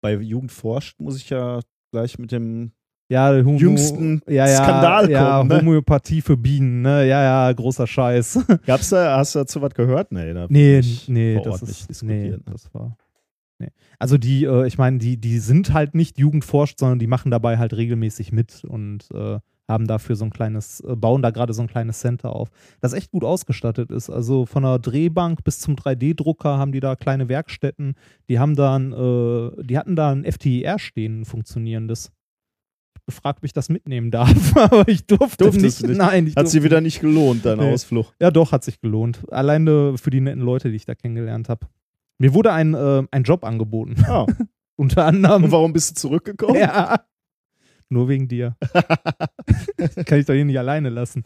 bei 0.00 0.14
Jugend 0.14 0.50
forscht 0.50 0.98
muss 0.98 1.16
ich 1.16 1.30
ja 1.30 1.60
gleich 1.92 2.18
mit 2.18 2.32
dem 2.32 2.72
Ja, 3.08 3.30
Homo, 3.44 3.58
Jüngsten 3.58 4.22
ja, 4.26 4.48
ja, 4.48 4.56
Skandal 4.56 5.10
ja, 5.10 5.38
kommen, 5.38 5.48
ne? 5.48 5.56
Homöopathie 5.58 6.22
für 6.22 6.36
Bienen, 6.36 6.82
ne? 6.82 7.06
Ja, 7.06 7.22
ja, 7.22 7.52
großer 7.52 7.86
Scheiß. 7.86 8.46
Gab's 8.66 8.88
da, 8.88 9.18
hast 9.18 9.34
du 9.34 9.40
dazu 9.40 9.60
was 9.60 9.74
gehört? 9.74 10.10
Nee, 10.10 10.32
da 10.32 10.46
nee, 10.48 10.80
nee, 11.06 11.40
das 11.42 11.62
ist, 11.62 12.02
nee, 12.02 12.30
diskutiert, 12.30 12.46
ne? 12.46 12.52
das 12.52 12.72
war, 12.74 12.96
nee. 13.58 13.68
Also 13.98 14.16
die, 14.18 14.44
äh, 14.44 14.66
ich 14.66 14.78
meine, 14.78 14.98
die, 14.98 15.18
die 15.18 15.38
sind 15.38 15.72
halt 15.72 15.94
nicht 15.94 16.18
Jugendforscht, 16.18 16.78
sondern 16.78 16.98
die 16.98 17.06
machen 17.06 17.30
dabei 17.30 17.58
halt 17.58 17.74
regelmäßig 17.74 18.32
mit 18.32 18.64
und 18.64 19.08
äh, 19.12 19.38
haben 19.68 19.86
dafür 19.86 20.16
so 20.16 20.24
ein 20.24 20.30
kleines, 20.30 20.80
äh, 20.80 20.96
bauen 20.96 21.22
da 21.22 21.30
gerade 21.30 21.52
so 21.54 21.62
ein 21.62 21.68
kleines 21.68 22.00
Center 22.00 22.34
auf, 22.34 22.48
das 22.80 22.92
echt 22.92 23.10
gut 23.10 23.24
ausgestattet 23.24 23.90
ist. 23.90 24.10
Also 24.10 24.44
von 24.46 24.62
der 24.64 24.78
Drehbank 24.78 25.44
bis 25.44 25.60
zum 25.60 25.76
3D-Drucker 25.76 26.58
haben 26.58 26.72
die 26.72 26.80
da 26.80 26.96
kleine 26.96 27.28
Werkstätten. 27.28 27.94
Die 28.28 28.38
haben 28.38 28.54
dann, 28.56 28.92
äh, 28.92 29.62
die 29.64 29.78
hatten 29.78 29.96
da 29.96 30.10
ein 30.10 30.24
FTIR 30.30 30.78
stehen, 30.78 31.20
ein 31.20 31.24
funktionierendes. 31.24 32.10
Gefragt, 33.06 33.38
ob 33.40 33.44
ich 33.44 33.52
das 33.52 33.68
mitnehmen 33.68 34.12
darf, 34.12 34.56
aber 34.56 34.86
ich 34.86 35.06
durfte 35.06 35.44
Durftest 35.44 35.80
nicht. 35.82 35.88
nicht? 35.88 35.98
Nein, 35.98 36.28
ich 36.28 36.36
Hat 36.36 36.48
sie 36.48 36.62
wieder 36.62 36.80
nicht 36.80 37.00
gelohnt, 37.00 37.44
dein 37.44 37.58
Nee. 37.58 37.72
Ausflug. 37.72 38.12
ja, 38.20 38.30
doch, 38.30 38.52
hat 38.52 38.62
sich 38.62 38.80
gelohnt. 38.80 39.24
Alleine 39.32 39.98
für 39.98 40.10
die 40.10 40.20
netten 40.20 40.42
Leute, 40.42 40.70
die 40.70 40.76
ich 40.76 40.84
da 40.84 40.94
kennengelernt 40.94 41.48
habe. 41.48 41.66
Mir 42.18 42.32
wurde 42.34 42.52
ein, 42.52 42.74
äh, 42.74 43.02
ein 43.10 43.24
Job 43.24 43.42
angeboten. 43.44 43.96
Ah. 44.06 44.26
Unter 44.76 45.04
anderem. 45.04 45.44
Und 45.44 45.50
warum 45.52 45.72
bist 45.72 45.90
du 45.90 45.94
zurückgekommen? 46.00 46.54
Ja. 46.60 47.00
Nur 47.92 48.08
wegen 48.08 48.26
dir. 48.26 48.56
Kann 50.06 50.18
ich 50.18 50.24
doch 50.26 50.32
hier 50.32 50.46
nicht 50.46 50.58
alleine 50.58 50.88
lassen. 50.88 51.24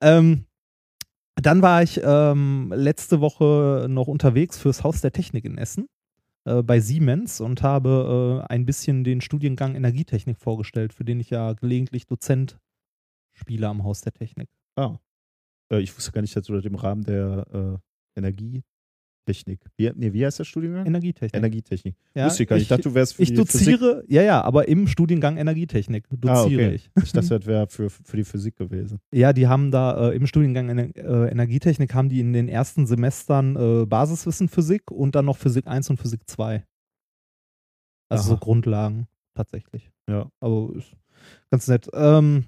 Ähm, 0.00 0.46
dann 1.34 1.62
war 1.62 1.82
ich 1.82 2.00
ähm, 2.02 2.72
letzte 2.74 3.20
Woche 3.20 3.86
noch 3.88 4.06
unterwegs 4.06 4.56
fürs 4.56 4.84
Haus 4.84 5.00
der 5.00 5.12
Technik 5.12 5.44
in 5.44 5.58
Essen 5.58 5.88
äh, 6.44 6.62
bei 6.62 6.78
Siemens 6.78 7.40
und 7.40 7.62
habe 7.62 8.44
äh, 8.44 8.52
ein 8.52 8.64
bisschen 8.64 9.02
den 9.02 9.20
Studiengang 9.20 9.74
Energietechnik 9.74 10.38
vorgestellt, 10.38 10.92
für 10.92 11.04
den 11.04 11.18
ich 11.18 11.30
ja 11.30 11.54
gelegentlich 11.54 12.06
Dozent 12.06 12.56
spiele 13.32 13.66
am 13.66 13.82
Haus 13.82 14.00
der 14.00 14.12
Technik. 14.12 14.48
Ah. 14.76 14.98
Äh, 15.72 15.80
ich 15.80 15.94
wusste 15.96 16.12
gar 16.12 16.20
nicht, 16.22 16.36
dass 16.36 16.46
du 16.46 16.54
das 16.54 16.64
im 16.64 16.76
Rahmen 16.76 17.02
der 17.02 17.46
äh, 17.52 18.20
Energietechnik. 19.26 19.60
Wie, 19.76 19.90
nee, 19.94 20.12
wie 20.12 20.24
heißt 20.24 20.38
der 20.38 20.44
Studiengang? 20.44 20.86
Energietechnik. 20.86 21.36
Energietechnik. 21.36 21.96
Ja, 22.14 22.26
wusste 22.26 22.42
ich 22.44 22.48
gar 22.48 22.56
nicht. 22.56 22.62
Ich 22.62 22.68
dachte, 22.68 22.82
du 22.82 22.94
wärst 22.94 23.14
für 23.14 23.22
Ich 23.22 23.30
die 23.30 23.36
Physik. 23.36 23.78
doziere, 23.80 24.04
ja, 24.08 24.22
ja, 24.22 24.40
aber 24.42 24.68
im 24.68 24.86
Studiengang 24.86 25.36
Energietechnik 25.36 26.04
doziere 26.10 26.32
Ah, 26.36 26.44
okay. 26.44 26.74
ich. 26.74 26.90
Ich 27.02 27.12
dachte, 27.12 27.28
das 27.38 27.46
wäre 27.46 27.66
für, 27.68 27.90
für 27.90 28.16
die 28.16 28.24
Physik 28.24 28.56
gewesen. 28.56 28.98
Ja, 29.12 29.32
die 29.32 29.48
haben 29.48 29.70
da 29.70 30.10
äh, 30.10 30.16
im 30.16 30.26
Studiengang 30.26 30.68
äh, 30.68 31.28
Energietechnik 31.30 31.94
haben 31.94 32.08
die 32.08 32.20
in 32.20 32.32
den 32.32 32.48
ersten 32.48 32.86
Semestern 32.86 33.56
äh, 33.56 33.86
Basiswissen 33.86 34.48
Physik 34.48 34.90
und 34.90 35.14
dann 35.14 35.24
noch 35.24 35.36
Physik 35.38 35.66
1 35.66 35.90
und 35.90 35.96
Physik 35.96 36.20
2. 36.26 36.64
Also 38.08 38.22
Aha. 38.22 38.28
so 38.30 38.36
Grundlagen 38.36 39.06
tatsächlich. 39.34 39.90
Ja. 40.08 40.30
Aber 40.40 40.70
ist 40.76 40.92
ganz 41.50 41.66
nett. 41.66 41.88
Ähm, 41.94 42.44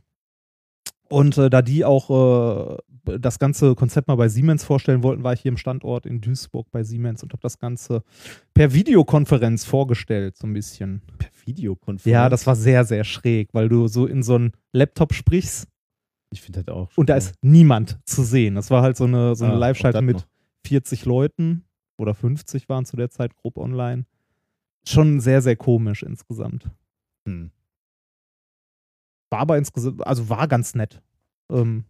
und 1.08 1.38
äh, 1.38 1.48
da 1.48 1.62
die 1.62 1.84
auch 1.86 2.10
äh, 2.10 2.76
das 3.18 3.38
ganze 3.38 3.74
Konzept 3.74 4.08
mal 4.08 4.16
bei 4.16 4.28
Siemens 4.28 4.64
vorstellen 4.64 5.02
wollten, 5.02 5.22
war 5.24 5.32
ich 5.32 5.40
hier 5.40 5.50
im 5.50 5.56
Standort 5.56 6.04
in 6.06 6.20
Duisburg 6.20 6.70
bei 6.70 6.82
Siemens 6.82 7.22
und 7.22 7.32
habe 7.32 7.40
das 7.42 7.58
Ganze 7.58 8.02
per 8.54 8.72
Videokonferenz 8.74 9.64
vorgestellt, 9.64 10.36
so 10.36 10.46
ein 10.46 10.52
bisschen. 10.52 11.02
Per 11.18 11.30
Videokonferenz. 11.46 12.12
Ja, 12.12 12.28
das 12.28 12.46
war 12.46 12.56
sehr, 12.56 12.84
sehr 12.84 13.04
schräg, 13.04 13.48
weil 13.54 13.68
du 13.68 13.88
so 13.88 14.06
in 14.06 14.22
so 14.22 14.34
einen 14.34 14.52
Laptop 14.72 15.14
sprichst 15.14 15.68
Ich 16.30 16.42
finde 16.42 16.62
das 16.64 16.74
auch. 16.74 16.90
und 16.96 17.08
da 17.08 17.16
ist 17.16 17.34
niemand 17.42 17.98
zu 18.04 18.22
sehen. 18.22 18.54
Das 18.56 18.70
war 18.70 18.82
halt 18.82 18.96
so 18.96 19.04
eine, 19.04 19.34
so 19.34 19.44
eine 19.44 19.54
Ah, 19.54 19.58
Live-Schalte 19.58 19.98
auch 19.98 20.02
das 20.02 20.06
mit 20.06 20.16
noch. 20.16 20.26
40 20.66 21.04
Leuten 21.06 21.64
oder 21.96 22.14
50 22.14 22.68
waren 22.68 22.84
zu 22.84 22.96
der 22.96 23.10
Zeit 23.10 23.34
grob 23.36 23.56
online. 23.56 24.04
Schon 24.86 25.20
sehr, 25.20 25.40
sehr 25.42 25.56
komisch 25.56 26.02
insgesamt. 26.02 26.70
Hm. 27.26 27.50
War 29.30 29.40
aber 29.40 29.58
insgesamt, 29.58 30.06
also 30.06 30.28
war 30.28 30.48
ganz 30.48 30.74
nett. 30.74 31.02
Ähm, 31.50 31.84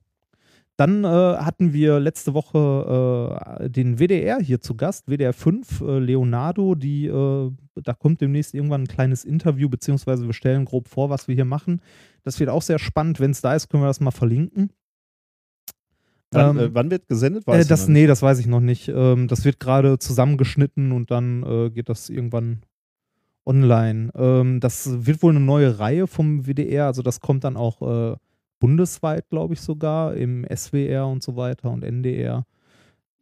dann 0.79 1.03
äh, 1.03 1.09
hatten 1.09 1.73
wir 1.73 1.99
letzte 1.99 2.35
Woche 2.35 3.59
äh, 3.61 3.69
den 3.69 3.99
WDR 3.99 4.39
hier 4.39 4.61
zu 4.61 4.77
Gast, 4.77 5.09
WDR 5.09 5.33
5, 5.33 5.81
äh, 5.81 5.99
Leonardo, 5.99 6.77
die, 6.77 7.07
äh, 7.07 7.51
da 7.83 7.95
kommt 7.95 8.21
demnächst 8.21 8.55
irgendwann 8.55 8.83
ein 8.83 8.87
kleines 8.87 9.25
Interview, 9.25 9.69
beziehungsweise 9.69 10.27
wir 10.27 10.33
stellen 10.33 10.65
grob 10.65 10.87
vor, 10.87 11.11
was 11.11 11.27
wir 11.27 11.35
hier 11.35 11.45
machen. 11.45 11.83
Das 12.23 12.39
wird 12.39 12.49
auch 12.49 12.63
sehr 12.63 12.79
spannend. 12.79 13.19
Wenn 13.19 13.33
es 13.33 13.41
da 13.41 13.57
ist, 13.57 13.69
können 13.69 13.83
wir 13.83 13.89
das 13.89 13.99
mal 13.99 14.13
verlinken. 14.13 14.71
Wann, 16.31 16.57
Ähm, 16.57 16.63
äh, 16.63 16.75
wann 16.75 16.93
wird 16.93 17.09
gesendet? 17.09 17.43
Äh, 17.43 17.47
Weißt 17.49 17.69
du 17.69 17.73
das, 17.73 17.89
nee, 17.89 18.07
das 18.07 18.23
weiß 18.23 18.39
ich 18.39 18.47
noch 18.47 18.61
nicht. 18.61 18.87
Ähm, 18.87 19.27
das 19.27 19.45
wird 19.45 19.59
gerade 19.59 19.99
zusammengeschnitten 19.99 20.93
und 20.93 21.11
dann 21.11 21.43
äh, 21.43 21.71
geht 21.71 21.89
das 21.89 22.09
irgendwann 22.09 22.63
online. 23.45 24.13
Ähm, 24.15 24.61
das 24.61 25.07
wird 25.07 25.25
wohl 25.25 25.33
eine 25.33 25.45
neue 25.45 25.81
Reihe 25.81 26.07
vom 26.07 26.47
WDR, 26.47 26.87
also 26.87 27.03
das 27.03 27.19
kommt 27.21 27.43
dann 27.43 27.57
auch 27.57 28.13
äh, 28.13 28.17
bundesweit, 28.61 29.29
glaube 29.29 29.55
ich 29.55 29.61
sogar, 29.61 30.15
im 30.15 30.47
SWR 30.55 31.07
und 31.07 31.23
so 31.23 31.37
weiter 31.37 31.71
und 31.71 31.85
NDR. 31.85 32.45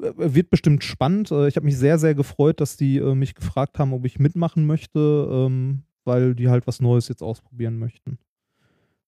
Äh, 0.03 0.13
Wird 0.17 0.51
bestimmt 0.51 0.85
spannend. 0.85 1.31
Äh, 1.31 1.49
Ich 1.49 1.57
habe 1.57 1.67
mich 1.67 1.77
sehr, 1.79 1.99
sehr 1.99 2.15
gefreut, 2.15 2.61
dass 2.61 2.77
die 2.77 2.99
äh, 2.99 3.15
mich 3.15 3.35
gefragt 3.35 3.79
haben, 3.79 3.93
ob 3.93 4.05
ich 4.07 4.19
mitmachen 4.19 4.67
möchte, 4.67 4.99
ähm, 5.31 5.83
weil 6.05 6.35
die 6.35 6.49
halt 6.49 6.67
was 6.67 6.81
Neues 6.81 7.09
jetzt 7.09 7.23
ausprobieren 7.23 7.79
möchten. 7.79 8.19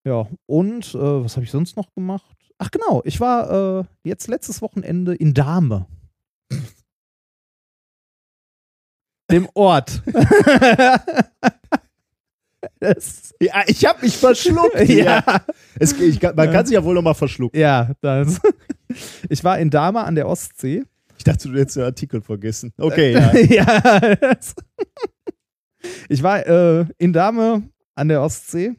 Ja, 0.04 0.26
und 0.46 0.94
was 0.94 1.36
habe 1.36 1.44
ich 1.44 1.50
sonst 1.50 1.76
noch 1.76 1.92
gemacht? 1.92 2.34
Ach 2.56 2.70
genau, 2.70 3.02
ich 3.04 3.20
war 3.20 3.84
jetzt 4.04 4.28
letztes 4.28 4.62
Wochenende 4.62 5.14
in 5.14 5.34
Dahme. 5.34 5.86
Dem 9.30 9.48
Ort. 9.54 10.02
Das, 12.80 13.34
Ja, 13.40 13.62
ich 13.66 13.84
habe 13.84 14.02
mich 14.02 14.16
verschluckt. 14.16 14.80
ja. 14.88 15.22
Es, 15.78 15.92
ich, 15.92 16.20
man 16.20 16.50
kann 16.50 16.66
sich 16.66 16.74
ja 16.74 16.82
wohl 16.82 16.94
noch 16.94 17.02
mal 17.02 17.14
verschlucken. 17.14 17.58
ja, 17.58 17.92
das. 18.00 18.40
Ich 19.28 19.44
war 19.44 19.58
in 19.58 19.68
Dahme 19.68 20.02
an 20.02 20.14
der 20.14 20.26
Ostsee. 20.26 20.82
Ich 21.18 21.24
dachte, 21.24 21.50
du 21.50 21.58
hättest 21.58 21.76
den 21.76 21.84
Artikel 21.84 22.22
vergessen. 22.22 22.72
Okay, 22.78 23.12
ja. 23.12 23.34
ja. 23.36 24.36
Ich 26.08 26.22
war 26.22 26.46
äh, 26.46 26.86
in 26.96 27.12
Dahme 27.12 27.68
an 27.94 28.08
der 28.08 28.22
Ostsee 28.22 28.74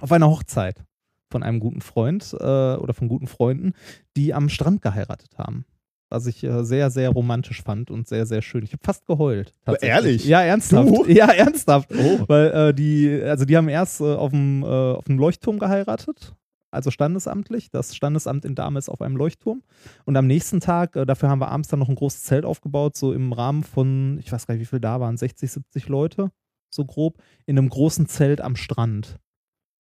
auf 0.00 0.12
einer 0.12 0.28
Hochzeit 0.28 0.84
von 1.30 1.42
einem 1.42 1.58
guten 1.58 1.80
Freund 1.80 2.34
äh, 2.38 2.74
oder 2.76 2.92
von 2.92 3.08
guten 3.08 3.26
Freunden, 3.28 3.72
die 4.14 4.34
am 4.34 4.50
Strand 4.50 4.82
geheiratet 4.82 5.38
haben. 5.38 5.64
Was 6.08 6.26
ich 6.26 6.44
äh, 6.44 6.64
sehr, 6.64 6.90
sehr 6.90 7.10
romantisch 7.10 7.62
fand 7.62 7.90
und 7.90 8.06
sehr, 8.06 8.26
sehr 8.26 8.40
schön. 8.40 8.62
Ich 8.62 8.72
habe 8.72 8.82
fast 8.84 9.06
geheult. 9.06 9.54
tatsächlich. 9.64 9.90
ehrlich? 9.90 10.24
Ja, 10.26 10.42
ernsthaft. 10.42 10.88
Du? 10.88 11.04
Ja, 11.06 11.26
ernsthaft. 11.26 11.90
Oh. 11.92 12.24
Weil 12.28 12.46
äh, 12.52 12.74
die, 12.74 13.20
also 13.22 13.44
die 13.44 13.56
haben 13.56 13.68
erst 13.68 14.00
äh, 14.00 14.14
auf 14.14 14.30
dem 14.30 14.62
äh, 14.62 15.12
Leuchtturm 15.12 15.58
geheiratet, 15.58 16.36
also 16.70 16.90
standesamtlich. 16.90 17.70
Das 17.70 17.96
Standesamt 17.96 18.44
in 18.44 18.54
Dahme 18.54 18.78
ist 18.78 18.88
auf 18.88 19.00
einem 19.02 19.16
Leuchtturm. 19.16 19.62
Und 20.04 20.16
am 20.16 20.28
nächsten 20.28 20.60
Tag, 20.60 20.94
äh, 20.94 21.06
dafür 21.06 21.28
haben 21.28 21.40
wir 21.40 21.48
abends 21.48 21.68
dann 21.68 21.80
noch 21.80 21.88
ein 21.88 21.96
großes 21.96 22.22
Zelt 22.22 22.44
aufgebaut, 22.44 22.96
so 22.96 23.12
im 23.12 23.32
Rahmen 23.32 23.64
von, 23.64 24.18
ich 24.20 24.30
weiß 24.30 24.46
gar 24.46 24.54
nicht, 24.54 24.62
wie 24.62 24.66
viel 24.66 24.80
da 24.80 25.00
waren, 25.00 25.16
60, 25.16 25.50
70 25.50 25.88
Leute, 25.88 26.30
so 26.70 26.84
grob, 26.84 27.18
in 27.46 27.58
einem 27.58 27.68
großen 27.68 28.06
Zelt 28.06 28.40
am 28.40 28.54
Strand. 28.54 29.18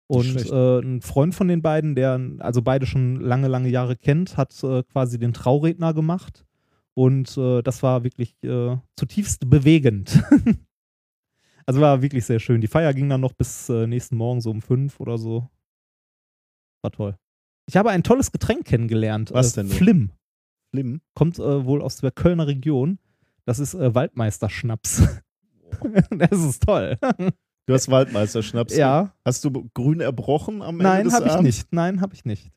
Und 0.08 0.51
äh, 0.51 0.80
ein 0.80 1.01
Freund 1.01 1.34
von 1.34 1.47
den 1.47 1.62
beiden, 1.62 1.95
der 1.95 2.20
also 2.39 2.62
beide 2.62 2.86
schon 2.86 3.20
lange, 3.22 3.47
lange 3.47 3.70
Jahre 3.70 3.95
kennt, 3.95 4.38
hat 4.38 4.62
äh, 4.64 4.84
quasi 4.84 5.18
den 5.18 5.34
Trauredner 5.34 5.93
gemacht. 5.93 6.45
Und 6.93 7.38
äh, 7.38 7.62
das 7.62 7.82
war 7.82 8.04
wirklich 8.04 8.36
äh, 8.43 8.78
zutiefst 8.95 9.49
bewegend. 9.49 10.24
also 11.66 11.82
war 11.82 12.01
wirklich 12.01 12.26
sehr 12.26 12.39
schön. 12.39 12.62
Die 12.62 12.68
Feier 12.68 12.93
ging 12.93 13.10
dann 13.10 13.22
noch 13.22 13.34
bis 13.34 13.70
äh, 13.70 13.88
nächsten 13.88 14.18
Morgen 14.18 14.41
so 14.41 14.51
um 14.51 14.62
fünf 14.62 14.99
oder 14.99 15.18
so. 15.18 15.49
War 16.82 16.91
toll. 16.91 17.18
Ich 17.68 17.78
habe 17.78 17.89
ein 17.89 18.04
tolles 18.04 18.32
Getränk 18.32 18.66
kennengelernt. 18.66 19.32
Was 19.34 19.54
äh, 19.54 19.62
denn? 19.62 19.70
Flim. 19.70 20.12
Schlimm. 20.70 21.01
Kommt 21.14 21.38
wohl 21.38 21.82
aus 21.82 21.97
der 21.97 22.12
Kölner 22.12 22.47
Region. 22.47 22.99
Das 23.45 23.60
ist 23.60 23.74
Waldmeisterschnaps. 23.74 25.04
das 26.10 26.39
ist 26.39 26.64
toll. 26.64 26.97
Du 27.66 27.74
hast 27.74 27.89
Waldmeisterschnaps. 27.89 28.76
ja. 28.76 29.14
Hast 29.26 29.45
du 29.45 29.70
grün 29.74 30.01
erbrochen 30.01 30.61
am 30.61 30.76
Ende 30.80 30.84
Nein, 30.84 31.14
habe 31.14 31.28
ich 31.30 31.39
nicht. 31.41 31.68
Nein, 31.72 32.01
habe 32.01 32.14
ich 32.14 32.26
nicht. 32.26 32.51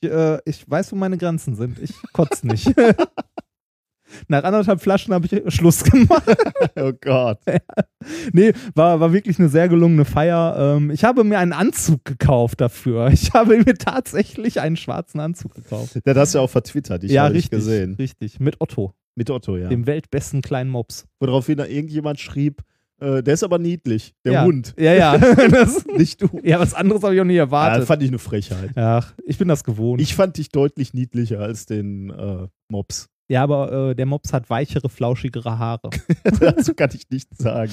Ich, 0.00 0.10
äh, 0.10 0.38
ich 0.44 0.68
weiß, 0.68 0.92
wo 0.92 0.96
meine 0.96 1.18
Grenzen 1.18 1.54
sind. 1.54 1.78
Ich 1.78 1.94
kotze 2.12 2.46
nicht. 2.46 2.72
Nach 4.28 4.44
anderthalb 4.44 4.80
Flaschen 4.80 5.12
habe 5.12 5.26
ich 5.26 5.54
Schluss 5.54 5.82
gemacht. 5.84 6.24
Oh 6.76 6.92
Gott. 7.00 7.38
nee, 8.32 8.52
war, 8.74 8.98
war 9.00 9.12
wirklich 9.12 9.38
eine 9.38 9.48
sehr 9.48 9.68
gelungene 9.68 10.04
Feier. 10.04 10.76
Ähm, 10.76 10.90
ich 10.90 11.04
habe 11.04 11.24
mir 11.24 11.38
einen 11.38 11.52
Anzug 11.52 12.04
gekauft 12.04 12.60
dafür. 12.60 13.08
Ich 13.08 13.32
habe 13.32 13.58
mir 13.58 13.74
tatsächlich 13.74 14.60
einen 14.60 14.76
schwarzen 14.76 15.20
Anzug 15.20 15.54
gekauft. 15.54 16.00
Das 16.04 16.16
hast 16.16 16.34
du 16.34 16.38
ja 16.38 16.44
auch 16.44 16.50
vertwittert. 16.50 17.04
Ich 17.04 17.12
ja, 17.12 17.24
habe 17.24 17.34
richtig. 17.34 17.50
gesehen. 17.58 17.94
Richtig. 17.94 18.40
Mit 18.40 18.60
Otto, 18.60 18.92
Mit 19.14 19.30
Otto, 19.30 19.56
ja. 19.56 19.68
dem 19.68 19.86
weltbesten 19.86 20.42
kleinen 20.42 20.70
Mops. 20.70 21.06
Woraufhin 21.20 21.58
da 21.58 21.66
irgendjemand 21.66 22.18
schrieb, 22.18 22.62
äh, 23.04 23.22
der 23.22 23.34
ist 23.34 23.44
aber 23.44 23.58
niedlich. 23.58 24.14
Der 24.24 24.32
ja. 24.32 24.44
Hund. 24.44 24.74
Ja, 24.78 24.94
ja. 24.94 25.18
das, 25.48 25.84
Nicht 25.96 26.22
du. 26.22 26.28
ja, 26.42 26.58
was 26.58 26.74
anderes 26.74 27.02
habe 27.02 27.14
ich 27.14 27.20
auch 27.20 27.24
nie 27.24 27.34
Ja, 27.34 27.44
erwartet. 27.44 27.86
fand 27.86 28.02
ich 28.02 28.08
eine 28.08 28.18
Frechheit. 28.18 28.70
Ach, 28.76 29.12
ich 29.24 29.38
bin 29.38 29.48
das 29.48 29.62
gewohnt. 29.64 30.00
Ich 30.00 30.14
fand 30.14 30.36
dich 30.38 30.48
deutlich 30.50 30.94
niedlicher 30.94 31.40
als 31.40 31.66
den 31.66 32.10
äh, 32.10 32.46
Mops. 32.68 33.08
ja, 33.28 33.42
aber 33.42 33.90
äh, 33.90 33.94
der 33.94 34.06
Mops 34.06 34.32
hat 34.32 34.48
weichere, 34.50 34.88
flauschigere 34.88 35.58
Haare. 35.58 35.90
Dazu 36.40 36.74
kann 36.74 36.90
ich 36.94 37.08
nichts 37.10 37.38
sagen. 37.38 37.70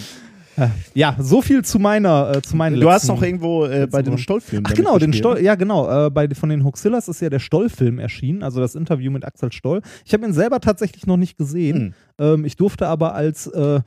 Ja, 0.93 1.15
so 1.17 1.41
viel 1.41 1.63
zu 1.63 1.79
meiner, 1.79 2.35
äh, 2.35 2.41
zu 2.41 2.57
meinen 2.57 2.77
Du 2.79 2.89
hast 2.91 3.03
letzten- 3.03 3.15
noch 3.15 3.23
irgendwo 3.23 3.65
äh, 3.65 3.87
bei 3.89 4.01
dem. 4.01 4.17
Stollfilm. 4.17 4.63
Ach 4.67 4.73
genau, 4.73 4.99
den 4.99 5.13
Stoll, 5.13 5.39
ja 5.41 5.55
genau, 5.55 6.07
äh, 6.07 6.09
bei, 6.09 6.27
von 6.35 6.49
den 6.49 6.65
Hoxillas 6.65 7.07
ist 7.07 7.21
ja 7.21 7.29
der 7.29 7.39
Stoll-Film 7.39 7.99
erschienen, 7.99 8.43
also 8.43 8.59
das 8.59 8.75
Interview 8.75 9.11
mit 9.11 9.23
Axel 9.23 9.51
Stoll. 9.53 9.81
Ich 10.05 10.13
habe 10.13 10.25
ihn 10.25 10.33
selber 10.33 10.59
tatsächlich 10.59 11.07
noch 11.07 11.15
nicht 11.15 11.37
gesehen. 11.37 11.95
Hm. 12.19 12.33
Ähm, 12.33 12.45
ich 12.45 12.57
durfte 12.57 12.87
aber 12.87 13.15
als 13.15 13.47
äh, 13.47 13.79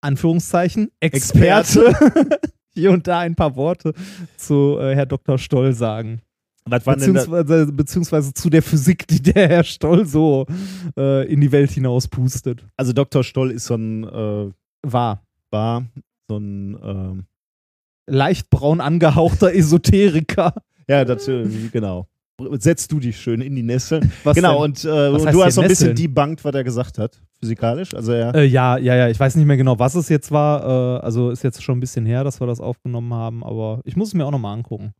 Anführungszeichen 0.00 0.90
Experte. 1.00 1.88
Experte 1.88 2.40
hier 2.74 2.92
und 2.92 3.06
da 3.06 3.20
ein 3.20 3.34
paar 3.34 3.56
Worte 3.56 3.92
zu 4.36 4.78
äh, 4.78 4.94
Herr 4.94 5.06
Dr. 5.06 5.38
Stoll 5.38 5.72
sagen. 5.72 6.20
Beziehungsweise, 6.68 7.72
beziehungsweise 7.72 8.34
zu 8.34 8.50
der 8.50 8.62
Physik, 8.62 9.06
die 9.06 9.22
der 9.22 9.48
Herr 9.48 9.64
Stoll 9.64 10.04
so 10.06 10.46
äh, 10.98 11.26
in 11.32 11.40
die 11.40 11.50
Welt 11.50 11.70
hinaus 11.70 12.08
pustet. 12.08 12.64
Also 12.76 12.92
Dr. 12.92 13.24
Stoll 13.24 13.50
ist 13.50 13.64
so 13.64 13.74
ein 13.74 14.04
äh, 14.04 14.50
War. 14.82 15.22
war 15.50 15.86
so 16.28 16.36
ein 16.36 16.78
ähm, 16.82 17.24
Leicht 18.06 18.50
braun 18.50 18.80
angehauchter 18.80 19.54
Esoteriker. 19.54 20.54
ja, 20.88 21.04
das, 21.04 21.28
äh, 21.28 21.46
genau. 21.72 22.06
Setzt 22.52 22.92
du 22.92 23.00
dich 23.00 23.18
schön 23.18 23.40
in 23.40 23.56
die 23.56 23.62
Nessel. 23.62 24.00
Was 24.22 24.36
genau, 24.36 24.62
denn? 24.62 24.70
und, 24.70 24.84
äh, 24.84 25.08
und 25.08 25.32
du 25.32 25.42
hast 25.42 25.54
so 25.54 25.60
ein 25.60 25.68
bisschen 25.68 25.96
debunked, 25.96 26.44
was 26.44 26.54
er 26.54 26.64
gesagt 26.64 26.98
hat, 26.98 27.20
physikalisch. 27.40 27.94
Also 27.94 28.12
er, 28.12 28.34
Äh, 28.34 28.44
ja, 28.44 28.76
ja, 28.78 28.94
ja. 28.96 29.08
Ich 29.08 29.18
weiß 29.18 29.36
nicht 29.36 29.46
mehr 29.46 29.56
genau, 29.56 29.78
was 29.78 29.94
es 29.94 30.08
jetzt 30.08 30.30
war. 30.30 30.98
Äh, 30.98 31.00
also 31.04 31.30
ist 31.30 31.42
jetzt 31.44 31.62
schon 31.62 31.78
ein 31.78 31.80
bisschen 31.80 32.06
her, 32.06 32.24
dass 32.24 32.40
wir 32.40 32.46
das 32.46 32.60
aufgenommen 32.60 33.12
haben, 33.14 33.44
aber 33.44 33.80
ich 33.84 33.96
muss 33.96 34.08
es 34.08 34.14
mir 34.14 34.24
auch 34.26 34.30
nochmal 34.30 34.54
angucken. 34.56 34.92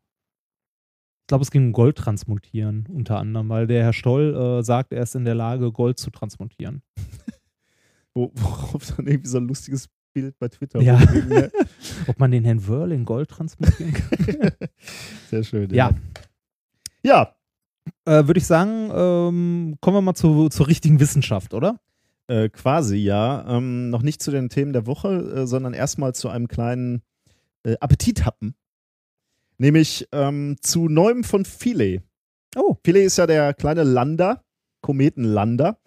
Ich 1.23 1.27
glaube, 1.29 1.43
es 1.43 1.51
ging 1.51 1.67
um 1.67 1.73
Gold 1.73 1.97
transmutieren, 1.97 2.87
unter 2.91 3.19
anderem, 3.19 3.49
weil 3.51 3.67
der 3.67 3.83
Herr 3.85 3.93
Stoll 3.93 4.35
äh, 4.35 4.63
sagt, 4.63 4.93
er 4.93 5.03
ist 5.03 5.15
in 5.15 5.25
der 5.27 5.35
Lage, 5.35 5.71
Gold 5.73 5.99
zu 5.99 6.11
transmutieren. 6.11 6.83
wo, 8.15 8.31
worauf 8.35 8.87
dann 8.97 9.07
irgendwie 9.07 9.29
so 9.29 9.37
ein 9.39 9.47
lustiges 9.47 9.89
Bild 10.15 10.39
bei 10.39 10.49
Twitter 10.49 10.81
Ja. 10.81 10.97
rumging, 10.97 11.29
ne? 11.29 11.51
Ob 12.07 12.19
man 12.19 12.31
den 12.31 12.45
Herrn 12.45 12.67
Wörl 12.67 12.93
in 12.93 13.05
Gold 13.05 13.29
transmutieren 13.29 13.93
kann? 13.93 14.51
Sehr 15.31 15.43
schön. 15.45 15.69
ja. 15.75 15.91
Ja, 17.03 17.35
Äh, 18.07 18.27
Würde 18.27 18.39
ich 18.39 18.47
sagen, 18.47 18.91
ähm, 18.93 19.77
kommen 19.81 19.97
wir 19.99 20.01
mal 20.03 20.15
zu, 20.15 20.49
zur 20.49 20.67
richtigen 20.67 20.99
Wissenschaft, 20.99 21.53
oder? 21.55 21.79
Äh, 22.29 22.49
quasi 22.49 22.97
ja. 22.97 23.45
Ähm, 23.49 23.91
noch 23.91 24.03
nicht 24.03 24.23
zu 24.23 24.31
den 24.31 24.49
Themen 24.49 24.73
der 24.73 24.87
Woche, 24.87 25.09
äh, 25.09 25.47
sondern 25.47 25.75
erstmal 25.75 26.15
zu 26.15 26.29
einem 26.29 26.49
kleinen 26.49 27.03
äh, 27.65 27.77
Appetithappen. 27.81 28.55
Nämlich 29.59 30.07
ähm, 30.13 30.57
zu 30.61 30.89
neuem 30.89 31.25
von 31.25 31.45
Philae. 31.45 32.01
Oh. 32.57 32.77
Philae 32.85 33.05
ist 33.05 33.19
ja 33.19 33.27
der 33.27 33.55
kleine 33.55 33.83
Lander, 33.83 34.45
Kometenlander, 34.83 35.79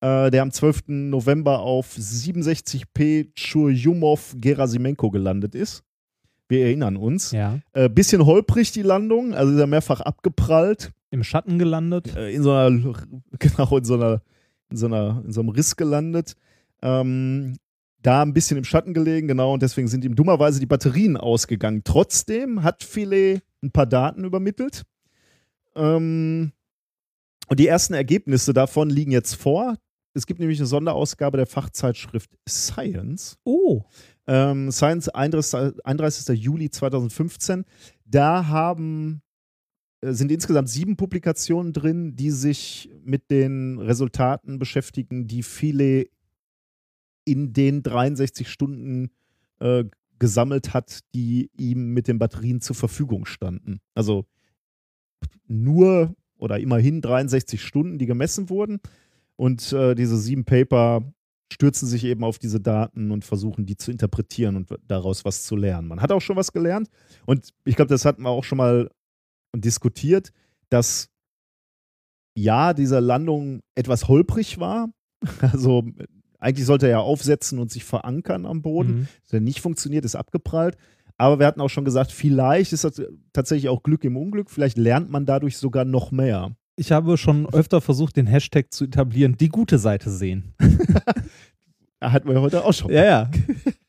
äh, 0.00 0.30
der 0.30 0.42
am 0.42 0.50
12. 0.50 0.84
November 0.88 1.60
auf 1.60 1.94
67P 1.96 3.34
Churyumov-Gerasimenko 3.34 5.10
gelandet 5.10 5.54
ist. 5.54 5.82
Wir 6.48 6.64
erinnern 6.64 6.96
uns. 6.96 7.32
Ja. 7.32 7.58
Äh, 7.74 7.90
bisschen 7.90 8.24
holprig 8.24 8.72
die 8.72 8.82
Landung, 8.82 9.34
also 9.34 9.52
ist 9.52 9.60
er 9.60 9.66
mehrfach 9.66 10.00
abgeprallt. 10.00 10.92
Im 11.10 11.22
Schatten 11.22 11.58
gelandet. 11.58 12.16
Äh, 12.16 12.32
in 12.34 12.42
so 12.42 12.52
einer, 12.52 12.70
genau, 13.38 13.76
in 13.76 13.84
so 13.84 13.94
einer, 13.94 14.22
in 14.70 14.76
so 14.76 14.86
einer, 14.86 15.22
in 15.24 15.32
so 15.32 15.40
einem 15.40 15.50
Riss 15.50 15.76
gelandet. 15.76 16.36
Ähm, 16.82 17.56
da 18.02 18.22
ein 18.22 18.32
bisschen 18.32 18.56
im 18.56 18.64
Schatten 18.64 18.94
gelegen, 18.94 19.28
genau, 19.28 19.54
und 19.54 19.62
deswegen 19.62 19.88
sind 19.88 20.04
ihm 20.04 20.14
dummerweise 20.14 20.60
die 20.60 20.66
Batterien 20.66 21.16
ausgegangen. 21.16 21.82
Trotzdem 21.84 22.62
hat 22.62 22.84
Philae 22.84 23.40
ein 23.62 23.72
paar 23.72 23.86
Daten 23.86 24.24
übermittelt. 24.24 24.84
Ähm, 25.74 26.52
und 27.48 27.60
die 27.60 27.66
ersten 27.66 27.94
Ergebnisse 27.94 28.52
davon 28.52 28.90
liegen 28.90 29.10
jetzt 29.10 29.34
vor. 29.34 29.76
Es 30.14 30.26
gibt 30.26 30.40
nämlich 30.40 30.58
eine 30.58 30.66
Sonderausgabe 30.66 31.36
der 31.36 31.46
Fachzeitschrift 31.46 32.30
Science. 32.48 33.38
Oh. 33.44 33.82
Ähm, 34.26 34.70
Science 34.70 35.08
31. 35.08 35.84
31. 35.84 36.38
Juli 36.38 36.70
2015. 36.70 37.64
Da 38.04 38.46
haben, 38.46 39.22
sind 40.02 40.30
insgesamt 40.30 40.68
sieben 40.68 40.96
Publikationen 40.96 41.72
drin, 41.72 42.14
die 42.14 42.30
sich 42.30 42.90
mit 43.04 43.30
den 43.30 43.78
Resultaten 43.78 44.58
beschäftigen, 44.58 45.26
die 45.26 45.42
viele 45.42 46.06
in 47.24 47.52
den 47.52 47.82
63 47.82 48.48
Stunden 48.48 49.10
äh, 49.60 49.84
gesammelt 50.18 50.72
hat, 50.74 51.00
die 51.14 51.50
ihm 51.56 51.92
mit 51.92 52.08
den 52.08 52.18
Batterien 52.18 52.60
zur 52.60 52.76
Verfügung 52.76 53.26
standen. 53.26 53.80
Also 53.94 54.26
nur 55.46 56.14
oder 56.38 56.58
immerhin 56.60 57.00
63 57.00 57.62
Stunden, 57.62 57.98
die 57.98 58.06
gemessen 58.06 58.48
wurden. 58.48 58.80
Und 59.36 59.72
äh, 59.72 59.94
diese 59.94 60.16
sieben 60.16 60.44
Paper 60.44 61.02
stürzen 61.52 61.88
sich 61.88 62.04
eben 62.04 62.24
auf 62.24 62.38
diese 62.38 62.60
Daten 62.60 63.10
und 63.10 63.24
versuchen, 63.24 63.66
die 63.66 63.76
zu 63.76 63.90
interpretieren 63.90 64.56
und 64.56 64.68
daraus 64.86 65.24
was 65.24 65.44
zu 65.44 65.56
lernen. 65.56 65.88
Man 65.88 66.00
hat 66.00 66.12
auch 66.12 66.20
schon 66.20 66.36
was 66.36 66.52
gelernt. 66.52 66.88
Und 67.26 67.50
ich 67.64 67.76
glaube, 67.76 67.88
das 67.88 68.04
hatten 68.04 68.22
wir 68.22 68.30
auch 68.30 68.44
schon 68.44 68.58
mal 68.58 68.90
diskutiert, 69.54 70.32
dass 70.70 71.08
ja, 72.36 72.72
diese 72.72 73.00
Landung 73.00 73.60
etwas 73.74 74.08
holprig 74.08 74.58
war. 74.58 74.90
Also 75.40 75.84
eigentlich 76.38 76.66
sollte 76.66 76.86
er 76.86 76.92
ja 76.92 77.00
aufsetzen 77.00 77.58
und 77.58 77.72
sich 77.72 77.84
verankern 77.84 78.46
am 78.46 78.62
Boden. 78.62 79.00
Mhm. 79.00 79.08
Das 79.24 79.32
hat 79.32 79.42
nicht 79.42 79.60
funktioniert, 79.60 80.04
ist 80.04 80.14
abgeprallt. 80.14 80.76
Aber 81.16 81.40
wir 81.40 81.46
hatten 81.46 81.60
auch 81.60 81.68
schon 81.68 81.84
gesagt, 81.84 82.12
vielleicht 82.12 82.72
ist 82.72 82.84
das 82.84 83.02
tatsächlich 83.32 83.68
auch 83.68 83.82
Glück 83.82 84.04
im 84.04 84.16
Unglück. 84.16 84.50
Vielleicht 84.50 84.78
lernt 84.78 85.10
man 85.10 85.26
dadurch 85.26 85.56
sogar 85.56 85.84
noch 85.84 86.12
mehr. 86.12 86.52
Ich 86.76 86.92
habe 86.92 87.16
schon 87.16 87.52
öfter 87.52 87.80
versucht, 87.80 88.16
den 88.16 88.28
Hashtag 88.28 88.72
zu 88.72 88.84
etablieren, 88.84 89.36
die 89.36 89.48
gute 89.48 89.78
Seite 89.78 90.10
sehen. 90.10 90.54
Hatten 92.00 92.28
wir 92.28 92.40
heute 92.40 92.64
auch 92.64 92.72
schon. 92.72 92.92
Ja, 92.92 93.04
ja. 93.04 93.30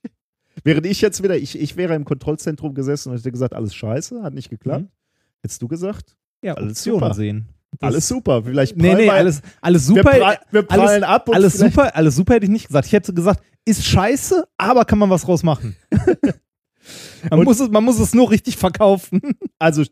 Während 0.64 0.88
ich 0.88 1.00
jetzt 1.02 1.22
wieder, 1.22 1.38
ich, 1.38 1.60
ich 1.60 1.78
wäre 1.78 1.94
im 1.94 2.04
Kontrollzentrum 2.04 2.74
gesessen 2.74 3.12
und 3.12 3.18
hätte 3.20 3.32
gesagt, 3.32 3.54
alles 3.54 3.76
scheiße, 3.76 4.24
hat 4.24 4.34
nicht 4.34 4.50
geklappt. 4.50 4.86
Mhm. 4.86 4.99
Hättest 5.44 5.62
du 5.62 5.68
gesagt? 5.68 6.16
Ja, 6.44 6.54
Alles 6.56 6.84
super. 6.84 7.14
sehen. 7.14 7.48
Das- 7.80 7.88
alles 7.94 8.08
super. 8.08 8.44
Vielleicht 8.44 8.76
Nee, 8.78 8.94
nee, 8.96 9.04
wir- 9.04 9.14
alles, 9.14 9.42
alles 9.62 9.88
wir, 9.90 9.98
super. 10.04 10.18
prall, 10.18 10.40
wir 10.52 10.64
prallen 10.64 11.04
ab 11.04 11.30
und 11.30 11.36
alles 11.36 11.54
super, 11.54 11.96
alles 11.96 12.16
super 12.16 12.34
hätte 12.34 12.46
ich 12.46 12.52
nicht 12.52 12.68
gesagt. 12.68 12.88
Ich 12.88 12.94
hätte 12.94 13.14
gesagt, 13.14 13.44
ist 13.66 13.86
scheiße, 13.86 14.48
aber 14.58 14.86
kann 14.86 14.98
man 15.00 15.10
was 15.10 15.22
draus 15.24 15.44
machen. 15.44 15.76
man, 17.30 17.40
Und- 17.40 17.46
muss 17.46 17.60
es, 17.60 17.70
man 17.70 17.84
muss 17.84 18.00
es 18.00 18.14
nur 18.14 18.30
richtig 18.32 18.58
verkaufen. 18.58 19.22
Also, 19.60 19.84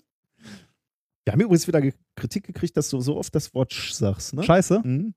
wir 1.25 1.33
haben 1.33 1.41
übrigens 1.41 1.67
wieder 1.67 1.81
Kritik 2.15 2.45
gekriegt, 2.45 2.77
dass 2.77 2.89
du 2.89 3.01
so 3.01 3.17
oft 3.17 3.35
das 3.35 3.53
Wort 3.53 3.73
Sch 3.73 3.91
sagst, 3.93 4.33
ne? 4.33 4.43
Scheiße, 4.43 4.79
Mhm. 4.83 5.13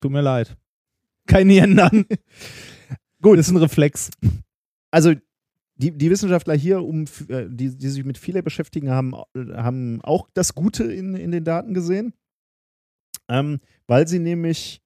tut 0.00 0.12
mir 0.12 0.20
leid. 0.22 0.56
Kann 1.26 1.50
ich 1.50 1.58
ändern. 1.58 2.06
Gut. 3.20 3.38
Ist 3.40 3.48
ein 3.50 3.56
Reflex. 3.56 4.10
Also, 4.92 5.14
die, 5.76 5.92
die 5.92 6.10
Wissenschaftler 6.10 6.54
hier, 6.54 6.82
um, 6.82 7.04
äh, 7.28 7.46
die, 7.48 7.76
die 7.76 7.88
sich 7.88 8.04
mit 8.04 8.18
Philae 8.18 8.42
beschäftigen, 8.42 8.90
haben, 8.90 9.14
haben 9.34 10.00
auch 10.02 10.28
das 10.32 10.54
Gute 10.54 10.84
in, 10.84 11.14
in 11.14 11.30
den 11.30 11.44
Daten 11.44 11.74
gesehen. 11.74 12.14
Ähm, 13.28 13.60
weil 13.86 14.08
sie 14.08 14.18
nämlich, 14.18 14.82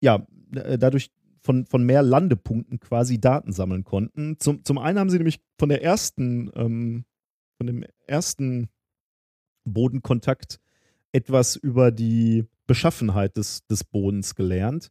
ja, 0.00 0.26
äh, 0.54 0.78
dadurch 0.78 1.10
von, 1.42 1.66
von 1.66 1.84
mehr 1.84 2.02
Landepunkten 2.02 2.80
quasi 2.80 3.20
Daten 3.20 3.52
sammeln 3.52 3.84
konnten. 3.84 4.36
Zum, 4.38 4.64
zum 4.64 4.78
einen 4.78 4.98
haben 4.98 5.10
sie 5.10 5.18
nämlich 5.18 5.40
von 5.58 5.68
der 5.68 5.82
ersten, 5.82 6.50
ähm, 6.54 7.04
von 7.58 7.66
dem 7.66 7.84
ersten 8.06 8.68
Bodenkontakt 9.64 10.60
etwas 11.12 11.56
über 11.56 11.90
die 11.90 12.46
Beschaffenheit 12.66 13.36
des, 13.36 13.66
des 13.66 13.84
Bodens 13.84 14.34
gelernt. 14.34 14.90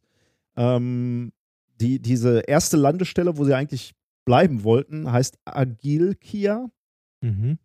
Ähm, 0.56 1.32
die, 1.80 2.00
diese 2.00 2.40
erste 2.40 2.76
Landestelle, 2.76 3.36
wo 3.38 3.44
sie 3.44 3.54
eigentlich 3.54 3.94
bleiben 4.24 4.64
wollten, 4.64 5.10
heißt 5.10 5.38
Agilkia. 5.44 6.70
Mhm. 7.20 7.58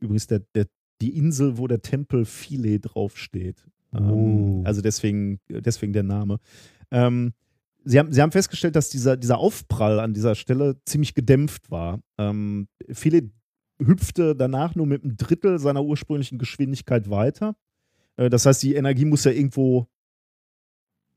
Übrigens 0.00 0.26
der, 0.26 0.40
der, 0.54 0.66
die 1.00 1.16
Insel, 1.16 1.58
wo 1.58 1.66
der 1.66 1.82
Tempel 1.82 2.24
Philae 2.24 2.78
draufsteht. 2.78 3.64
Oh. 3.92 3.98
Ähm, 3.98 4.62
also 4.64 4.82
deswegen, 4.82 5.40
deswegen 5.48 5.92
der 5.92 6.02
Name. 6.02 6.38
Ähm, 6.90 7.32
sie, 7.84 7.98
haben, 7.98 8.12
sie 8.12 8.20
haben 8.20 8.32
festgestellt, 8.32 8.76
dass 8.76 8.90
dieser, 8.90 9.16
dieser 9.16 9.38
Aufprall 9.38 10.00
an 10.00 10.12
dieser 10.12 10.34
Stelle 10.34 10.76
ziemlich 10.84 11.14
gedämpft 11.14 11.70
war. 11.70 12.00
Ähm, 12.18 12.68
Philae 12.90 13.30
hüpfte 13.78 14.34
danach 14.34 14.74
nur 14.74 14.86
mit 14.86 15.02
einem 15.02 15.16
Drittel 15.16 15.58
seiner 15.58 15.84
ursprünglichen 15.84 16.38
Geschwindigkeit 16.38 17.10
weiter. 17.10 17.56
Äh, 18.16 18.30
das 18.30 18.46
heißt, 18.46 18.62
die 18.62 18.74
Energie 18.74 19.04
muss 19.04 19.24
ja 19.24 19.32
irgendwo 19.32 19.86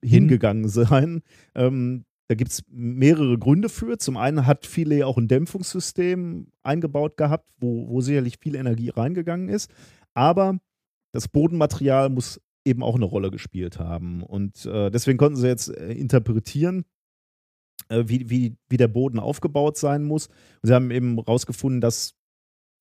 hingegangen 0.04 0.68
sein. 0.70 1.22
Ähm, 1.56 2.06
da 2.30 2.36
gibt 2.36 2.52
es 2.52 2.64
mehrere 2.70 3.40
Gründe 3.40 3.70
für. 3.70 3.98
Zum 3.98 4.16
einen 4.16 4.46
hat 4.46 4.68
Philae 4.68 5.04
auch 5.04 5.18
ein 5.18 5.28
Dämpfungssystem 5.28 6.52
eingebaut 6.62 7.18
gehabt, 7.18 7.50
wo, 7.58 7.90
wo 7.90 8.02
sicherlich 8.02 8.38
viel 8.40 8.54
Energie 8.54 8.90
reingegangen 8.90 9.50
ist. 9.50 9.72
Aber 10.14 10.60
das 11.12 11.28
Bodenmaterial 11.28 12.10
muss 12.10 12.40
eben 12.64 12.84
auch 12.84 12.96
eine 12.96 13.06
Rolle 13.06 13.32
gespielt 13.32 13.80
haben. 13.80 14.22
Und 14.22 14.64
äh, 14.68 14.92
deswegen 14.92 15.18
konnten 15.18 15.38
sie 15.38 15.48
jetzt 15.48 15.70
äh, 15.70 15.92
interpretieren, 15.94 16.86
äh, 17.88 18.04
wie, 18.06 18.30
wie, 18.30 18.56
wie 18.70 18.78
der 18.78 18.90
Boden 18.90 19.18
aufgebaut 19.18 19.78
sein 19.78 20.04
muss. 20.04 20.28
Und 20.28 20.68
sie 20.68 20.74
haben 20.76 20.92
eben 20.92 21.18
rausgefunden, 21.18 21.82
dass, 21.82 22.14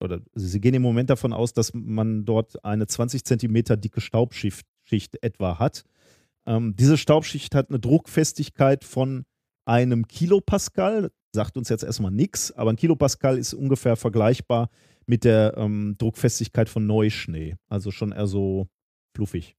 oder 0.05 0.21
sie 0.35 0.61
gehen 0.61 0.75
im 0.75 0.83
Moment 0.83 1.09
davon 1.09 1.33
aus, 1.33 1.55
dass 1.55 1.73
man 1.73 2.27
dort 2.27 2.63
eine 2.67 2.87
20 2.87 3.25
Zentimeter 3.25 3.79
dicke 3.79 4.03
Staubschicht 4.03 4.67
Schicht 4.85 5.23
etwa 5.23 5.59
hat. 5.59 5.85
Ähm, 6.47 6.75
diese 6.77 6.99
Staubschicht 6.99 7.55
hat 7.55 7.71
eine 7.71 7.79
Druckfestigkeit 7.79 8.85
von 8.85 9.25
einem 9.69 10.09
Kilopascal. 10.09 11.11
Sagt 11.33 11.57
uns 11.57 11.69
jetzt 11.69 11.85
erstmal 11.85 12.11
nichts, 12.11 12.53
aber 12.53 12.71
ein 12.71 12.77
Kilopascal 12.77 13.39
ist 13.39 13.53
ungefähr 13.53 13.97
vergleichbar 13.97 14.71
mit 15.07 15.25
der 15.25 15.55
ähm, 15.57 15.95
Druckfestigkeit 15.99 16.69
von 16.69 16.87
Neuschnee. 16.87 17.57
Also 17.69 17.91
schon 17.91 18.13
eher 18.13 18.27
so 18.27 18.69
fluffig. 19.15 19.57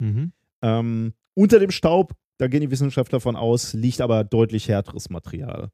Mhm. 0.00 0.32
Ähm, 0.62 1.14
unter 1.34 1.58
dem 1.58 1.70
Staub, 1.70 2.12
da 2.38 2.48
gehen 2.48 2.60
die 2.60 2.70
Wissenschaftler 2.70 3.20
von 3.20 3.34
aus, 3.34 3.72
liegt 3.72 4.00
aber 4.00 4.24
deutlich 4.24 4.68
härteres 4.68 5.08
Material. 5.08 5.70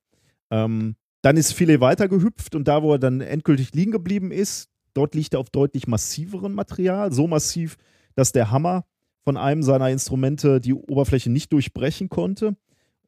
Ähm, 0.50 0.94
dann 1.22 1.36
ist 1.36 1.52
Philae 1.52 1.80
weitergehüpft 1.80 2.54
und 2.54 2.68
da, 2.68 2.82
wo 2.82 2.92
er 2.92 2.98
dann 2.98 3.20
endgültig 3.20 3.74
liegen 3.74 3.92
geblieben 3.92 4.30
ist, 4.30 4.70
dort 4.94 5.14
liegt 5.14 5.34
er 5.34 5.40
auf 5.40 5.50
deutlich 5.50 5.86
massiveren 5.88 6.52
Material. 6.52 7.12
So 7.12 7.26
massiv, 7.26 7.76
dass 8.14 8.32
der 8.32 8.50
Hammer 8.50 8.84
von 9.24 9.36
einem 9.36 9.62
seiner 9.62 9.90
Instrumente 9.90 10.60
die 10.60 10.74
Oberfläche 10.74 11.30
nicht 11.30 11.52
durchbrechen 11.52 12.08
konnte. 12.08 12.56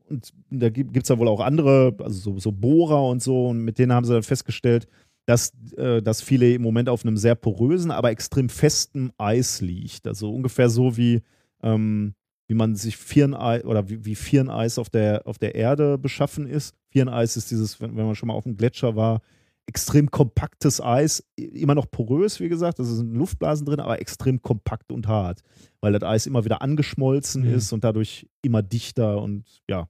Und 0.09 0.33
da 0.51 0.69
gibt 0.69 0.97
es 1.03 1.09
ja 1.09 1.19
wohl 1.19 1.29
auch 1.29 1.41
andere, 1.41 1.95
also 1.99 2.33
so, 2.33 2.39
so 2.39 2.53
Bohrer 2.53 3.09
und 3.09 3.23
so, 3.23 3.49
und 3.49 3.59
mit 3.65 3.79
denen 3.79 3.93
haben 3.93 4.05
sie 4.05 4.13
dann 4.13 4.23
festgestellt, 4.23 4.87
dass, 5.27 5.53
äh, 5.77 6.03
dass 6.03 6.21
Philae 6.21 6.55
im 6.55 6.63
Moment 6.63 6.89
auf 6.89 7.05
einem 7.05 7.17
sehr 7.17 7.35
porösen, 7.35 7.91
aber 7.91 8.11
extrem 8.11 8.49
festen 8.49 9.11
Eis 9.17 9.61
liegt. 9.63 10.07
Also 10.07 10.33
ungefähr 10.33 10.69
so 10.69 10.97
wie, 10.99 11.23
ähm, 11.63 12.15
wie 12.47 12.55
man 12.55 12.77
sich 12.77 12.99
Firneis 12.99 13.65
oder 13.65 13.89
wie, 13.89 14.05
wie 14.05 14.15
Firneis 14.15 14.79
auf 14.79 14.91
der, 14.91 15.23
auf 15.27 15.39
der 15.39 15.55
Erde 15.55 15.97
beschaffen 15.97 16.47
ist. 16.47 16.75
Firneis 16.91 17.39
ist 17.39 17.51
dieses, 17.51 17.81
wenn, 17.81 17.97
wenn 17.97 18.05
man 18.05 18.15
schon 18.15 18.27
mal 18.27 18.35
auf 18.35 18.45
dem 18.45 18.57
Gletscher 18.59 18.97
war, 18.97 19.23
extrem 19.67 20.11
kompaktes 20.11 20.83
Eis, 20.83 21.25
immer 21.37 21.75
noch 21.75 21.91
porös, 21.91 22.39
wie 22.39 22.51
gesagt, 22.51 22.79
da 22.79 22.85
sind 22.85 23.15
Luftblasen 23.15 23.65
drin, 23.65 23.81
aber 23.81 23.99
extrem 23.99 24.43
kompakt 24.43 24.93
und 24.93 25.09
hart, 25.09 25.41
weil 25.81 25.95
das 25.95 26.03
Eis 26.03 26.27
immer 26.27 26.45
wieder 26.45 26.61
angeschmolzen 26.61 27.45
Mhm. 27.45 27.55
ist 27.55 27.73
und 27.73 27.83
dadurch 27.83 28.29
immer 28.43 28.61
dichter 28.63 29.23
und 29.23 29.63
ja, 29.67 29.89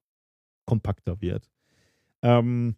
kompakter 0.66 1.20
wird. 1.20 1.50
Ähm, 2.22 2.76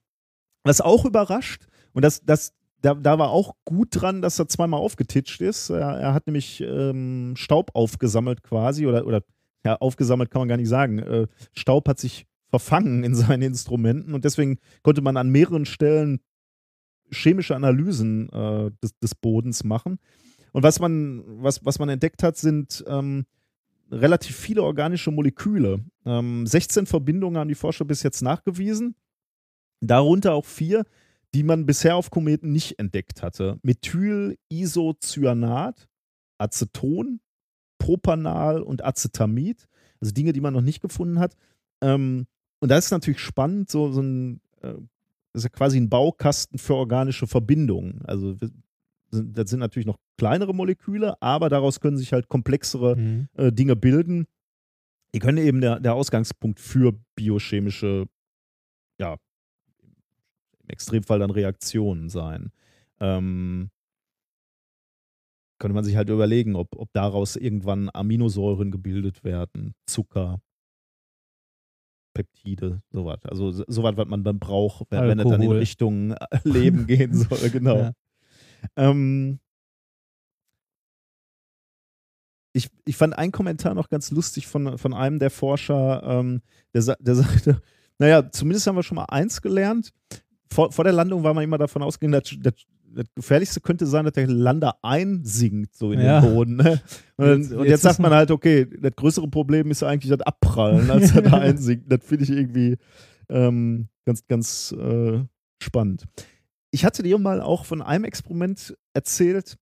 was 0.64 0.80
auch 0.80 1.04
überrascht, 1.04 1.66
und 1.92 2.04
das, 2.04 2.20
das, 2.24 2.52
da, 2.82 2.94
da 2.94 3.18
war 3.18 3.30
auch 3.30 3.54
gut 3.64 3.88
dran, 3.90 4.22
dass 4.22 4.38
er 4.38 4.48
zweimal 4.48 4.80
aufgetitscht 4.80 5.40
ist. 5.40 5.70
Er, 5.70 5.98
er 5.98 6.14
hat 6.14 6.26
nämlich 6.26 6.60
ähm, 6.60 7.34
Staub 7.36 7.70
aufgesammelt 7.74 8.42
quasi, 8.42 8.86
oder, 8.86 9.06
oder 9.06 9.22
ja, 9.64 9.76
aufgesammelt 9.76 10.30
kann 10.30 10.40
man 10.40 10.48
gar 10.48 10.56
nicht 10.56 10.68
sagen. 10.68 10.98
Äh, 10.98 11.26
Staub 11.52 11.88
hat 11.88 11.98
sich 11.98 12.26
verfangen 12.48 13.02
in 13.02 13.14
seinen 13.14 13.42
Instrumenten 13.42 14.14
und 14.14 14.24
deswegen 14.24 14.58
konnte 14.82 15.02
man 15.02 15.16
an 15.16 15.30
mehreren 15.30 15.66
Stellen 15.66 16.20
chemische 17.10 17.56
Analysen 17.56 18.28
äh, 18.30 18.70
des, 18.82 18.98
des 18.98 19.14
Bodens 19.14 19.64
machen. 19.64 19.98
Und 20.52 20.62
was 20.62 20.80
man, 20.80 21.22
was, 21.42 21.64
was 21.64 21.78
man 21.78 21.88
entdeckt 21.88 22.22
hat, 22.22 22.36
sind 22.36 22.84
ähm, 22.86 23.26
relativ 23.90 24.36
viele 24.36 24.62
organische 24.62 25.10
Moleküle. 25.10 25.84
Ähm, 26.04 26.46
16 26.46 26.86
Verbindungen 26.86 27.38
haben 27.38 27.48
die 27.48 27.54
Forscher 27.54 27.84
bis 27.84 28.02
jetzt 28.02 28.22
nachgewiesen. 28.22 28.94
Darunter 29.80 30.34
auch 30.34 30.44
vier, 30.44 30.84
die 31.34 31.42
man 31.42 31.66
bisher 31.66 31.96
auf 31.96 32.10
Kometen 32.10 32.52
nicht 32.52 32.78
entdeckt 32.78 33.22
hatte. 33.22 33.58
Methylisocyanat, 33.62 35.88
Aceton, 36.38 37.20
Propanal 37.78 38.62
und 38.62 38.84
Acetamid. 38.84 39.68
Also 40.00 40.12
Dinge, 40.12 40.32
die 40.32 40.40
man 40.40 40.54
noch 40.54 40.62
nicht 40.62 40.80
gefunden 40.80 41.18
hat. 41.18 41.36
Ähm, 41.82 42.26
und 42.60 42.70
das 42.70 42.86
ist 42.86 42.90
natürlich 42.90 43.20
spannend, 43.20 43.70
so, 43.70 43.90
so 43.92 44.00
ein, 44.02 44.40
äh, 44.62 44.74
das 45.32 45.40
ist 45.40 45.44
ja 45.44 45.50
quasi 45.50 45.78
ein 45.78 45.90
Baukasten 45.90 46.58
für 46.58 46.74
organische 46.74 47.26
Verbindungen. 47.26 48.00
Also 48.04 48.40
wir- 48.40 48.50
das 49.10 49.50
sind 49.50 49.60
natürlich 49.60 49.86
noch 49.86 49.98
kleinere 50.18 50.54
Moleküle, 50.54 51.20
aber 51.22 51.48
daraus 51.48 51.80
können 51.80 51.96
sich 51.96 52.12
halt 52.12 52.28
komplexere 52.28 52.96
Mhm. 52.96 53.28
äh, 53.34 53.52
Dinge 53.52 53.76
bilden. 53.76 54.26
Die 55.14 55.18
können 55.20 55.38
eben 55.38 55.60
der, 55.60 55.80
der 55.80 55.94
Ausgangspunkt 55.94 56.60
für 56.60 56.92
biochemische, 57.14 58.06
ja, 59.00 59.16
im 60.62 60.68
Extremfall 60.68 61.18
dann 61.20 61.30
Reaktionen 61.30 62.08
sein. 62.08 62.50
Ähm, 63.00 63.70
könnte 65.58 65.74
man 65.74 65.84
sich 65.84 65.96
halt 65.96 66.10
überlegen, 66.10 66.54
ob, 66.56 66.76
ob 66.76 66.92
daraus 66.92 67.36
irgendwann 67.36 67.88
Aminosäuren 67.94 68.70
gebildet 68.70 69.24
werden, 69.24 69.74
Zucker, 69.86 70.40
Peptide, 72.14 72.82
sowas. 72.90 73.20
Also 73.24 73.50
so- 73.52 73.64
sowas, 73.68 73.96
was 73.96 74.08
man 74.08 74.24
dann 74.24 74.38
braucht, 74.38 74.90
wenn, 74.90 75.08
wenn 75.08 75.18
es 75.20 75.28
dann 75.28 75.42
in. 75.42 75.50
Richtung 75.52 76.10
äh, 76.12 76.26
Leben 76.44 76.86
gehen 76.86 77.12
soll, 77.14 77.50
genau. 77.50 77.76
Ja. 77.78 77.92
Ähm, 78.76 79.38
ich, 82.52 82.68
ich 82.86 82.96
fand 82.96 83.16
einen 83.18 83.32
Kommentar 83.32 83.74
noch 83.74 83.88
ganz 83.88 84.10
lustig 84.10 84.46
von, 84.46 84.78
von 84.78 84.94
einem 84.94 85.18
der 85.18 85.30
Forscher, 85.30 86.02
ähm, 86.04 86.40
der, 86.74 86.96
der 86.98 87.14
sagte, 87.16 87.60
naja, 87.98 88.30
zumindest 88.30 88.66
haben 88.66 88.76
wir 88.76 88.82
schon 88.82 88.96
mal 88.96 89.04
eins 89.04 89.42
gelernt. 89.42 89.90
Vor, 90.50 90.72
vor 90.72 90.84
der 90.84 90.92
Landung 90.92 91.22
war 91.22 91.34
man 91.34 91.44
immer 91.44 91.58
davon 91.58 91.82
ausgegangen, 91.82 92.20
dass, 92.22 92.34
dass 92.40 92.54
das 92.88 93.04
Gefährlichste 93.14 93.60
könnte 93.60 93.84
sein, 93.84 94.04
dass 94.06 94.14
der 94.14 94.26
Lander 94.26 94.78
einsinkt, 94.82 95.74
so 95.76 95.92
in 95.92 96.00
Ja. 96.00 96.20
den 96.20 96.32
Boden. 96.34 96.56
Ne? 96.56 96.80
Und, 97.18 97.26
Jetzt- 97.42 97.52
und 97.52 97.66
jetzt 97.66 97.82
sagt 97.82 97.98
man 97.98 98.10
man- 98.10 98.18
halt, 98.18 98.30
okay, 98.30 98.66
das 98.80 98.92
größere 98.96 99.28
Problem 99.28 99.70
ist 99.70 99.82
eigentlich 99.82 100.10
das 100.10 100.20
Abprallen, 100.20 100.90
als 100.90 101.12
das 101.12 101.24
Einsinken. 101.32 101.88
Das 101.88 102.04
finde 102.04 102.24
ich 102.24 102.30
irgendwie 102.30 102.76
ähm, 103.28 103.88
ganz, 104.06 104.26
ganz 104.26 104.72
äh, 104.72 105.22
spannend. 105.62 106.04
Ich 106.76 106.84
hatte 106.84 107.02
dir 107.02 107.16
mal 107.16 107.40
auch 107.40 107.64
von 107.64 107.80
einem 107.80 108.04
Experiment 108.04 108.76
erzählt, 108.92 109.56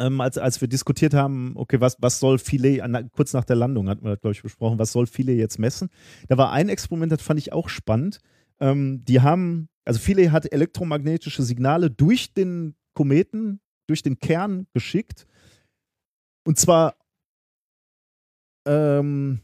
ähm, 0.00 0.20
als, 0.20 0.38
als 0.38 0.60
wir 0.60 0.68
diskutiert 0.68 1.14
haben, 1.14 1.54
okay, 1.56 1.80
was, 1.80 1.96
was 2.00 2.20
soll 2.20 2.38
an- 2.80 3.10
kurz 3.10 3.32
nach 3.32 3.44
der 3.44 3.56
Landung 3.56 3.88
hatten 3.88 4.04
wir, 4.04 4.16
glaube 4.16 4.30
ich, 4.30 4.40
besprochen, 4.40 4.78
was 4.78 4.92
soll 4.92 5.08
Philae 5.08 5.34
jetzt 5.34 5.58
messen? 5.58 5.88
Da 6.28 6.38
war 6.38 6.52
ein 6.52 6.68
Experiment, 6.68 7.10
das 7.10 7.22
fand 7.22 7.40
ich 7.40 7.52
auch 7.52 7.68
spannend. 7.68 8.20
Ähm, 8.60 9.04
die 9.04 9.20
haben, 9.20 9.68
also 9.84 9.98
Philae 9.98 10.30
hat 10.30 10.52
elektromagnetische 10.52 11.42
Signale 11.42 11.90
durch 11.90 12.32
den 12.32 12.76
Kometen, 12.94 13.58
durch 13.88 14.04
den 14.04 14.20
Kern 14.20 14.68
geschickt. 14.74 15.26
Und 16.46 16.56
zwar 16.56 16.94
ähm, 18.64 19.40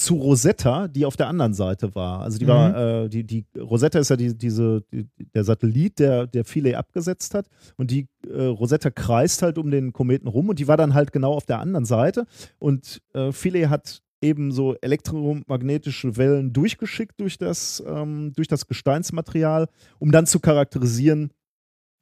zu 0.00 0.14
Rosetta, 0.14 0.88
die 0.88 1.04
auf 1.04 1.16
der 1.16 1.28
anderen 1.28 1.52
Seite 1.52 1.94
war. 1.94 2.20
Also 2.20 2.38
die 2.38 2.46
war, 2.46 3.04
äh, 3.04 3.08
die, 3.08 3.22
die 3.22 3.44
Rosetta 3.58 3.98
ist 3.98 4.08
ja 4.08 4.16
die, 4.16 4.36
diese, 4.36 4.82
die, 4.90 5.06
der 5.34 5.44
Satellit, 5.44 5.98
der, 5.98 6.26
der 6.26 6.44
Philae 6.46 6.74
abgesetzt 6.74 7.34
hat. 7.34 7.48
Und 7.76 7.90
die 7.90 8.08
äh, 8.26 8.44
Rosetta 8.44 8.90
kreist 8.90 9.42
halt 9.42 9.58
um 9.58 9.70
den 9.70 9.92
Kometen 9.92 10.26
rum 10.26 10.48
und 10.48 10.58
die 10.58 10.68
war 10.68 10.78
dann 10.78 10.94
halt 10.94 11.12
genau 11.12 11.34
auf 11.34 11.44
der 11.44 11.60
anderen 11.60 11.84
Seite. 11.84 12.26
Und 12.58 13.02
äh, 13.12 13.30
Philae 13.30 13.68
hat 13.68 14.02
eben 14.22 14.52
so 14.52 14.74
elektromagnetische 14.80 16.16
Wellen 16.16 16.52
durchgeschickt 16.54 17.20
durch 17.20 17.36
das, 17.36 17.82
ähm, 17.86 18.32
durch 18.34 18.48
das 18.48 18.66
Gesteinsmaterial, 18.66 19.68
um 19.98 20.12
dann 20.12 20.26
zu 20.26 20.40
charakterisieren, 20.40 21.30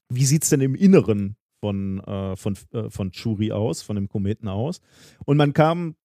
wie 0.09 0.25
sieht 0.25 0.45
es 0.45 0.51
denn 0.51 0.61
im 0.61 0.77
Inneren 0.77 1.37
von, 1.61 1.99
äh, 2.01 2.37
von, 2.37 2.57
äh, 2.73 2.91
von 2.91 3.11
Churi 3.11 3.51
aus, 3.51 3.83
von 3.83 3.97
dem 3.97 4.09
Kometen 4.09 4.47
aus. 4.47 4.81
Und 5.25 5.37
man 5.37 5.53
kam 5.53 5.97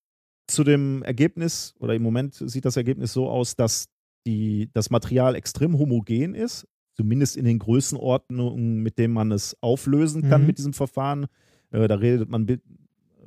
zu 0.48 0.64
dem 0.64 1.04
Ergebnis, 1.04 1.74
oder 1.80 1.96
im 1.96 2.04
Moment 2.04 2.36
sieht 2.36 2.66
das 2.66 2.78
Ergebnis 2.78 3.14
so 3.14 3.30
aus, 3.30 3.56
dass 3.56 3.88
die, 4.26 4.70
das 4.74 4.89
Material 4.89 5.36
extrem 5.36 5.78
homogen 5.78 6.36
ist, 6.36 6.68
zumindest 6.96 7.38
in 7.38 7.46
den 7.46 7.60
Größenordnungen, 7.60 8.82
mit 8.82 8.98
denen 8.98 9.14
man 9.14 9.32
es 9.32 9.58
auflösen 9.62 10.22
kann 10.30 10.41
Mhm. 10.41 10.48
mit 10.48 10.58
diesem 10.58 10.74
Verfahren. 10.74 11.28
Äh, 11.72 11.88
da 11.88 11.96
redet 11.96 12.30
man 12.30 12.46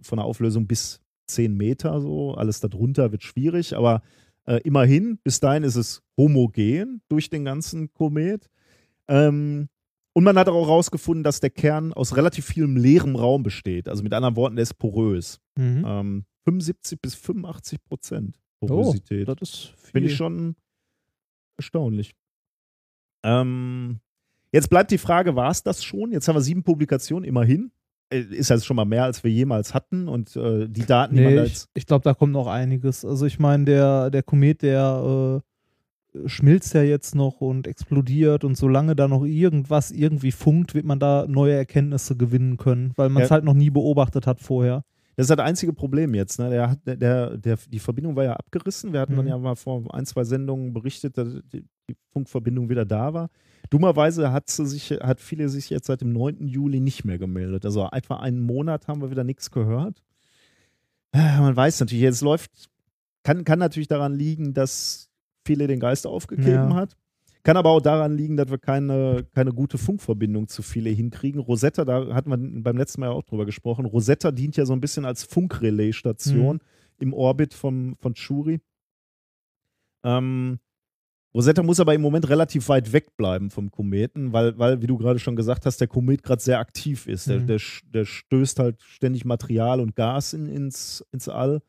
von 0.03 0.19
einer 0.19 0.27
Auflösung 0.27 0.67
bis 0.67 1.01
10 1.27 1.57
Meter 1.57 2.01
so. 2.01 2.35
Alles 2.35 2.61
darunter 2.61 3.11
wird 3.12 3.23
schwierig, 3.25 3.77
aber 3.77 4.03
äh, 4.47 4.61
immerhin, 4.62 5.19
bis 5.25 5.41
dahin 5.41 5.64
ist 5.64 5.75
es 5.77 6.03
homogen 6.17 7.01
durch 7.09 7.29
den 7.31 7.45
ganzen 7.45 7.93
Komet. 7.93 8.49
Ähm, 9.09 9.69
und 10.17 10.25
man 10.25 10.39
hat 10.39 10.49
auch 10.49 10.67
herausgefunden, 10.67 11.23
dass 11.23 11.41
der 11.41 11.51
Kern 11.51 11.93
aus 11.93 12.17
relativ 12.17 12.47
vielem 12.47 12.79
leerem 12.79 13.17
Raum 13.17 13.43
besteht. 13.43 13.87
Also 13.87 14.03
mit 14.03 14.14
anderen 14.14 14.35
Worten, 14.35 14.57
der 14.57 14.62
ist 14.62 14.79
porös. 14.79 15.41
Mhm. 15.57 15.85
Ähm, 15.87 16.25
75 16.47 16.99
bis 17.03 17.14
85 17.14 17.85
Prozent 17.85 18.41
Oh, 18.61 18.67
Porosität. 18.69 19.29
das 19.29 19.37
ist 19.43 19.57
viel. 19.77 19.91
Finde 19.93 20.09
ich 20.09 20.17
schon 20.17 20.57
erstaunlich. 21.59 22.14
Ähm, 23.25 24.01
jetzt 24.53 24.71
bleibt 24.71 24.91
die 24.91 24.97
Frage, 24.99 25.37
war 25.37 25.51
es 25.51 25.62
das 25.62 25.85
schon? 25.85 26.12
Jetzt 26.12 26.29
haben 26.29 26.37
wir 26.37 26.41
sieben 26.41 26.62
Publikationen, 26.62 27.25
immerhin. 27.29 27.71
Äh, 28.11 28.21
Ist 28.21 28.51
das 28.51 28.64
schon 28.64 28.77
mal 28.77 28.85
mehr, 28.87 29.05
als 29.05 29.23
wir 29.25 29.31
jemals 29.31 29.75
hatten. 29.75 30.09
Und 30.09 30.35
äh, 30.37 30.67
die 30.67 30.87
Daten, 30.87 31.17
die 31.17 31.23
man 31.23 31.31
Nee, 31.33 31.37
da 31.37 31.45
ich, 31.45 31.51
jetzt. 31.51 31.69
ich 31.75 31.85
glaube, 31.87 32.05
da 32.05 32.14
kommt 32.14 32.33
noch 32.33 32.47
einiges. 32.47 33.05
Also 33.05 33.27
ich 33.27 33.39
meine, 33.39 33.67
der, 33.67 34.11
der 34.11 34.23
Komet, 34.23 34.62
der 34.62 35.43
äh, 35.43 35.47
schmilzt 36.27 36.75
ja 36.75 36.83
jetzt 36.83 37.14
noch 37.14 37.41
und 37.41 37.67
explodiert 37.67 38.45
und 38.45 38.57
solange 38.57 38.97
da 38.97 39.09
noch 39.09 39.25
irgendwas 39.25 39.91
irgendwie 39.91 40.33
funkt, 40.33 40.75
wird 40.75 40.85
man 40.87 40.99
da 40.99 41.27
neue 41.29 41.55
Erkenntnisse 41.55 42.17
gewinnen 42.17 42.57
können, 42.57 42.93
weil 42.97 43.09
man 43.11 43.23
es 43.23 43.29
Ja. 43.29 43.35
halt 43.35 43.45
noch 43.45 43.55
nie 43.55 43.71
beobachtet 43.71 44.27
hat 44.27 44.41
vorher. 44.41 44.83
Das 45.17 45.25
ist 45.25 45.31
das 45.31 45.39
einzige 45.47 45.73
Problem 45.73 46.14
jetzt. 46.14 46.39
Ne? 46.39 46.51
Der, 46.51 46.77
der, 46.85 46.97
der, 46.97 47.37
der, 47.39 47.59
die 47.71 47.79
Verbindung 47.79 48.17
war 48.17 48.25
ja 48.25 48.35
abgerissen. 48.35 48.93
Wir 48.93 49.01
hatten 49.01 49.17
dann 49.17 49.25
Mhm. 49.25 49.31
ja 49.31 49.39
mal 49.39 49.55
vor 49.57 49.95
ein, 49.95 50.05
zwei 50.05 50.25
Sendungen 50.25 50.73
berichtet, 50.75 51.17
dass 51.17 51.29
die, 51.53 51.64
Funkverbindung 52.12 52.69
wieder 52.69 52.85
da 52.85 53.14
war. 53.14 53.31
Dummerweise 53.71 54.33
hat, 54.33 54.51
sie 54.51 54.67
sich, 54.67 54.91
hat 54.91 55.21
viele 55.21 55.49
sich 55.49 55.71
jetzt 55.71 55.87
seit 55.87 56.01
dem 56.01 56.12
9. 56.12 56.47
Juli 56.49 56.81
nicht 56.81 57.05
mehr 57.05 57.17
gemeldet. 57.19 57.64
Also 57.64 57.89
etwa 57.93 58.17
einen 58.17 58.41
Monat 58.41 58.89
haben 58.89 59.01
wir 59.01 59.11
wieder 59.11 59.23
nichts 59.25 59.51
gehört. 59.51 60.03
Ah, 61.12 61.41
Man 61.41 61.57
weiß 61.57 61.81
natürlich, 61.81 62.03
jetzt 62.03 62.23
läuft, 62.23 62.51
kann, 63.23 63.45
kann 63.45 63.59
natürlich 63.59 63.89
daran 63.89 64.14
liegen, 64.14 64.53
dass 64.55 65.09
viele 65.47 65.66
den 65.66 65.80
Geist 65.80 66.07
aufgegeben 66.07 66.51
Ja. 66.70 66.74
hat. 66.74 66.97
Kann 67.42 67.57
aber 67.57 67.70
auch 67.70 67.80
daran 67.80 68.16
liegen, 68.16 68.36
dass 68.36 68.51
wir 68.51 68.59
keine, 68.59 69.24
keine 69.32 69.53
gute 69.53 69.78
Funkverbindung 69.78 70.49
zu 70.49 70.62
viele 70.62 70.90
hinkriegen. 70.90 71.40
Rosetta, 71.40 71.84
da 71.84 72.12
hatten 72.12 72.28
wir 72.30 72.62
beim 72.62 72.76
letzten 72.76 73.01
Mal 73.01 73.07
ja 73.07 73.12
auch 73.12 73.22
drüber 73.22 73.47
gesprochen. 73.47 73.84
Rosetta 73.86 74.32
dient 74.32 74.57
ja 74.57 74.66
so 74.66 74.72
ein 74.72 74.80
bisschen 74.80 75.05
als 75.05 75.22
Funkrelaisstation 75.22 76.59
im 76.99 77.12
Orbit 77.14 77.55
vom, 77.55 77.94
von 78.01 78.14
Churi. 78.14 78.61
Ähm, 80.05 80.59
Rosetta 81.34 81.62
muss 81.62 81.80
aber 81.80 81.94
im 81.94 82.01
Moment 82.01 82.28
relativ 82.30 82.68
weit 82.68 82.92
weg 82.92 83.16
bleiben 83.16 83.51
vom 83.51 83.70
Kometen, 83.70 84.32
weil, 84.32 84.59
weil 84.59 84.80
wie 84.80 84.86
du 84.86 84.97
gerade 84.97 85.18
schon 85.18 85.36
gesagt 85.36 85.66
hast, 85.66 85.80
der 85.80 85.88
Komet 85.88 86.22
gerade 86.22 86.42
sehr 86.42 86.59
aktiv 86.59 87.07
ist. 87.07 87.28
Der, 87.28 87.40
Mhm. 87.40 87.47
der, 87.47 87.61
sch- 87.61 87.82
der 87.92 88.05
stößt 88.07 88.59
halt 88.59 88.82
ständig 88.82 89.24
Material 89.24 89.80
und 89.80 89.94
Gas 89.94 90.32
in, 90.32 90.47
ins, 90.49 91.05
ins 91.12 91.28
All. 91.28 91.61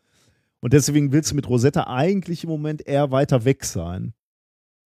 Und 0.62 0.74
deswegen 0.74 1.12
willst 1.12 1.32
du 1.32 1.36
mit 1.36 1.48
Rosetta 1.48 1.88
eigentlich 1.88 2.44
im 2.44 2.50
Moment 2.50 2.86
eher 2.88 3.12
weiter 3.12 3.46
weg 3.46 3.64
sein. 3.64 4.14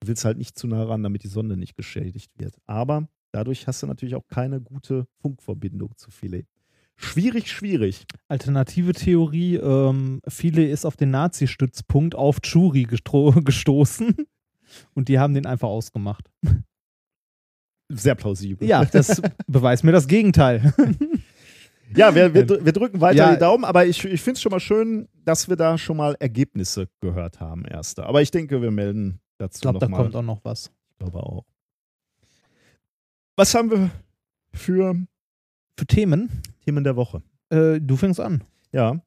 Du 0.02 0.08
willst 0.08 0.26
halt 0.26 0.38
nicht 0.38 0.58
zu 0.58 0.68
nah 0.68 0.84
ran, 0.84 1.04
damit 1.04 1.24
die 1.24 1.28
Sonde 1.28 1.58
nicht 1.58 1.76
geschädigt 1.76 2.32
wird. 2.38 2.56
Aber 2.66 3.08
dadurch 3.32 3.68
hast 3.68 3.84
du 3.84 3.88
natürlich 3.88 4.16
auch 4.16 4.28
keine 4.28 4.62
gute 4.62 5.06
Funkverbindung 5.22 5.96
zu 5.98 6.10
Philae. 6.10 6.46
Schwierig, 6.96 7.50
schwierig. 7.52 8.06
Alternative 8.28 8.92
Theorie, 8.92 9.56
ähm, 9.56 10.22
viele 10.28 10.68
ist 10.68 10.86
auf 10.86 10.98
den 10.98 11.12
Nazi-Stützpunkt 11.12 12.14
auf 12.14 12.42
Churi 12.42 12.84
gestoßen 13.44 14.16
und 14.94 15.08
die 15.08 15.20
haben 15.20 15.34
den 15.34 15.46
einfach 15.46 15.70
ausgemacht. 15.70 16.30
Sehr 17.90 18.16
plausibel. 18.16 18.68
Ja, 18.68 18.86
das 18.86 19.22
beweist 19.48 19.84
mir 19.84 19.92
das 19.92 20.08
Gegenteil. 20.08 20.74
Ja, 21.96 22.14
wir, 22.14 22.34
wir, 22.34 22.48
wir 22.66 22.72
drücken 22.72 23.02
weiter 23.02 23.18
Ja. 23.18 23.34
die 23.34 23.40
Daumen, 23.40 23.66
aber 23.66 23.86
ich, 23.86 24.04
ich 24.06 24.22
finde 24.22 24.38
es 24.38 24.42
schon 24.42 24.52
mal 24.52 24.60
schön, 24.60 25.08
dass 25.26 25.50
wir 25.50 25.56
da 25.56 25.78
schon 25.78 25.98
mal 25.98 26.16
Ergebnisse 26.20 26.88
gehört 27.02 27.40
haben, 27.40 27.66
erste. 27.66 28.06
Aber 28.06 28.22
ich 28.22 28.32
denke, 28.32 28.62
wir 28.62 28.72
melden 28.72 29.20
dazu 29.38 29.58
Ich 29.58 29.62
glaube, 29.62 29.80
da 29.80 29.88
nochmal. 29.88 30.04
kommt 30.04 30.16
auch 30.16 30.22
noch 30.22 30.44
was. 30.46 30.72
Ich 30.92 30.98
glaube 31.00 31.20
auch. 31.24 31.46
Was 33.36 33.54
haben 33.56 33.72
wir 33.72 33.90
für 34.54 34.96
Für 35.78 35.86
Themen, 35.88 36.42
Themen 36.66 36.84
der 36.84 36.96
Woche? 36.96 37.22
äh, 37.50 37.80
du 37.80 37.96
fängst 37.96 38.20
an. 38.20 38.44
Ja. 38.72 39.02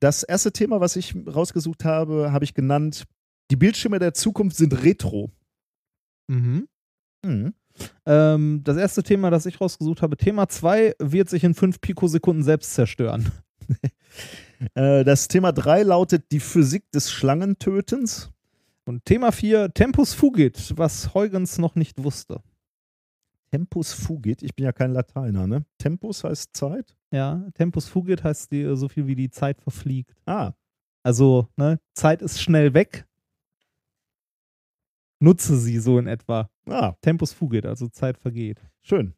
Das 0.00 0.24
erste 0.24 0.52
Thema, 0.52 0.80
was 0.80 0.96
ich 0.96 1.14
rausgesucht 1.26 1.84
habe, 1.84 2.32
habe 2.32 2.44
ich 2.44 2.54
genannt, 2.54 3.04
die 3.50 3.56
Bildschirme 3.56 3.98
der 4.00 4.14
Zukunft 4.14 4.56
sind 4.56 4.82
retro. 4.82 5.30
Mhm. 6.28 6.66
Mhm. 7.24 7.54
Ähm, 8.06 8.60
das 8.64 8.76
erste 8.76 9.02
Thema, 9.02 9.30
das 9.30 9.46
ich 9.46 9.60
rausgesucht 9.60 10.02
habe, 10.02 10.16
Thema 10.16 10.48
2, 10.48 10.94
wird 10.98 11.28
sich 11.28 11.44
in 11.44 11.54
5 11.54 11.80
Pikosekunden 11.80 12.42
selbst 12.42 12.74
zerstören. 12.74 13.30
Äh, 14.74 15.02
das 15.02 15.26
Thema 15.26 15.50
3 15.50 15.82
lautet 15.82 16.30
die 16.30 16.38
Physik 16.38 16.88
des 16.92 17.10
Schlangentötens. 17.10 18.30
Und 18.84 19.04
Thema 19.04 19.32
4, 19.32 19.74
Tempus 19.74 20.14
Fugit, 20.14 20.74
was 20.76 21.14
Huygens 21.14 21.58
noch 21.58 21.74
nicht 21.74 22.00
wusste. 22.04 22.40
Tempus 23.50 23.92
fugit. 23.92 24.42
Ich 24.42 24.54
bin 24.54 24.64
ja 24.64 24.72
kein 24.72 24.92
Lateiner, 24.92 25.46
ne? 25.46 25.64
Tempus 25.78 26.24
heißt 26.24 26.56
Zeit. 26.56 26.96
Ja, 27.10 27.44
Tempus 27.54 27.86
Fugit 27.86 28.24
heißt 28.24 28.50
die, 28.50 28.76
so 28.76 28.88
viel 28.88 29.06
wie 29.06 29.14
die 29.14 29.30
Zeit 29.30 29.60
verfliegt. 29.60 30.14
Ah, 30.26 30.52
Also, 31.02 31.48
ne, 31.56 31.78
Zeit 31.94 32.22
ist 32.22 32.40
schnell 32.40 32.72
weg. 32.72 33.04
Nutze 35.22 35.56
sie 35.56 35.78
so 35.78 35.98
in 35.98 36.06
etwa. 36.06 36.48
ah, 36.68 36.94
Tempus 37.00 37.32
Fugit, 37.32 37.64
also 37.66 37.88
Zeit 37.88 38.18
vergeht. 38.18 38.58
schön. 38.82 39.14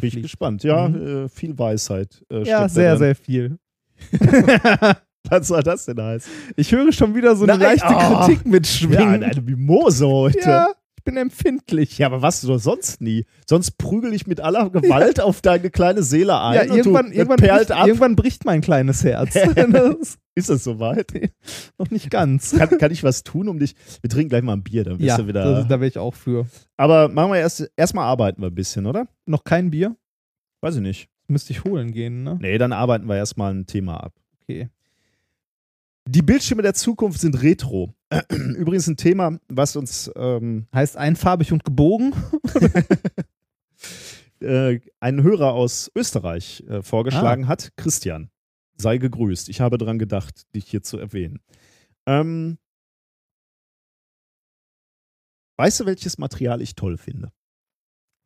Bin 0.00 0.08
ich 0.08 0.22
gespannt. 0.22 0.62
Ja, 0.62 0.88
Mhm. 0.88 1.24
äh, 1.24 1.28
viel 1.28 1.58
Weisheit. 1.58 2.24
Äh, 2.30 2.44
Ja, 2.44 2.68
sehr, 2.68 2.96
sehr 2.98 3.16
viel. 3.16 3.58
Was 5.30 5.48
soll 5.48 5.62
das 5.62 5.84
denn 5.86 6.00
heißen? 6.00 6.30
Ich 6.56 6.70
höre 6.72 6.92
schon 6.92 7.14
wieder 7.14 7.34
so 7.34 7.44
eine 7.44 7.52
Nein, 7.54 7.60
leichte 7.78 7.88
oh. 7.92 7.98
Kritik 8.24 8.44
Ja, 8.44 8.50
mitschwingen. 8.50 9.22
eine 9.24 9.40
Mimose 9.42 10.06
heute. 10.06 10.38
Ja, 10.40 10.68
ich 10.96 11.02
bin 11.04 11.16
empfindlich. 11.16 11.98
Ja, 11.98 12.06
aber 12.06 12.22
was 12.22 12.40
du 12.42 12.56
sonst 12.58 13.00
nie. 13.00 13.26
Sonst 13.48 13.72
prügel 13.72 14.14
ich 14.14 14.26
mit 14.26 14.40
aller 14.40 14.70
Gewalt 14.70 15.20
auf 15.20 15.40
deine 15.40 15.68
kleine 15.70 16.02
Seele 16.04 16.40
ein. 16.40 16.54
Ja, 16.54 16.62
irgendwann, 16.74 17.10
irgendwann, 17.12 17.36
bricht, 17.38 17.72
ab. 17.72 17.86
irgendwann 17.86 18.14
bricht 18.16 18.44
mein 18.44 18.60
kleines 18.60 19.02
Herz. 19.04 19.34
das 20.38 20.48
Ist 20.48 20.56
es 20.56 20.64
soweit? 20.64 21.12
noch 21.78 21.90
nicht 21.90 22.10
ganz. 22.10 22.52
Kann, 22.58 22.78
kann 22.78 22.90
ich 22.92 23.02
was 23.04 23.22
tun, 23.24 23.48
um 23.48 23.58
dich. 23.58 23.74
Wir 24.00 24.10
trinken 24.10 24.28
gleich 24.30 24.42
mal 24.42 24.54
ein 24.54 24.62
Bier, 24.62 24.84
dann 24.84 24.98
bist 24.98 25.08
Ja, 25.08 25.16
du 25.16 25.26
wieder. 25.26 25.44
das, 25.44 25.68
da 25.68 25.80
wäre 25.80 25.88
ich 25.88 25.98
auch 25.98 26.14
für. 26.14 26.46
aber 26.76 27.08
machen 27.08 27.32
wir 27.32 27.38
erst 27.38 27.70
erstmal 27.76 28.04
arbeiten 28.04 28.40
wir 28.42 28.48
ein 28.48 28.54
bisschen, 28.54 28.86
oder? 28.86 29.06
Noch 29.26 29.44
kein 29.44 29.70
Bier? 29.70 29.96
Weiß 30.60 30.76
ich 30.76 30.82
nicht. 30.82 31.08
Müsste 31.28 31.52
ich 31.52 31.64
holen 31.64 31.92
gehen, 31.92 32.22
ne? 32.22 32.38
Nee, 32.40 32.56
dann 32.58 32.72
arbeiten 32.72 33.06
wir 33.06 33.16
erstmal 33.16 33.52
ein 33.54 33.66
Thema 33.66 34.02
ab. 34.02 34.14
Okay. 34.42 34.68
Die 36.08 36.22
Bildschirme 36.22 36.62
der 36.62 36.72
Zukunft 36.72 37.20
sind 37.20 37.42
retro. 37.42 37.92
Übrigens 38.56 38.86
ein 38.86 38.96
Thema, 38.96 39.38
was 39.48 39.76
uns 39.76 40.10
ähm, 40.16 40.66
Heißt 40.74 40.96
einfarbig 40.96 41.52
und 41.52 41.64
gebogen? 41.64 42.14
äh, 44.40 44.80
ein 45.00 45.22
Hörer 45.22 45.52
aus 45.52 45.90
Österreich 45.94 46.64
äh, 46.68 46.82
vorgeschlagen 46.82 47.44
Ah. 47.44 47.48
hat. 47.48 47.72
Christian, 47.76 48.30
sei 48.80 48.98
gegrüßt. 48.98 49.48
Ich 49.48 49.60
habe 49.60 49.78
daran 49.78 49.98
gedacht, 49.98 50.54
dich 50.54 50.66
hier 50.68 50.82
zu 50.82 50.98
erwähnen. 50.98 51.40
Ähm, 52.06 52.58
weißt 55.58 55.80
du, 55.80 55.86
welches 55.86 56.18
Material 56.18 56.62
ich 56.62 56.74
toll 56.74 56.96
finde? 56.96 57.32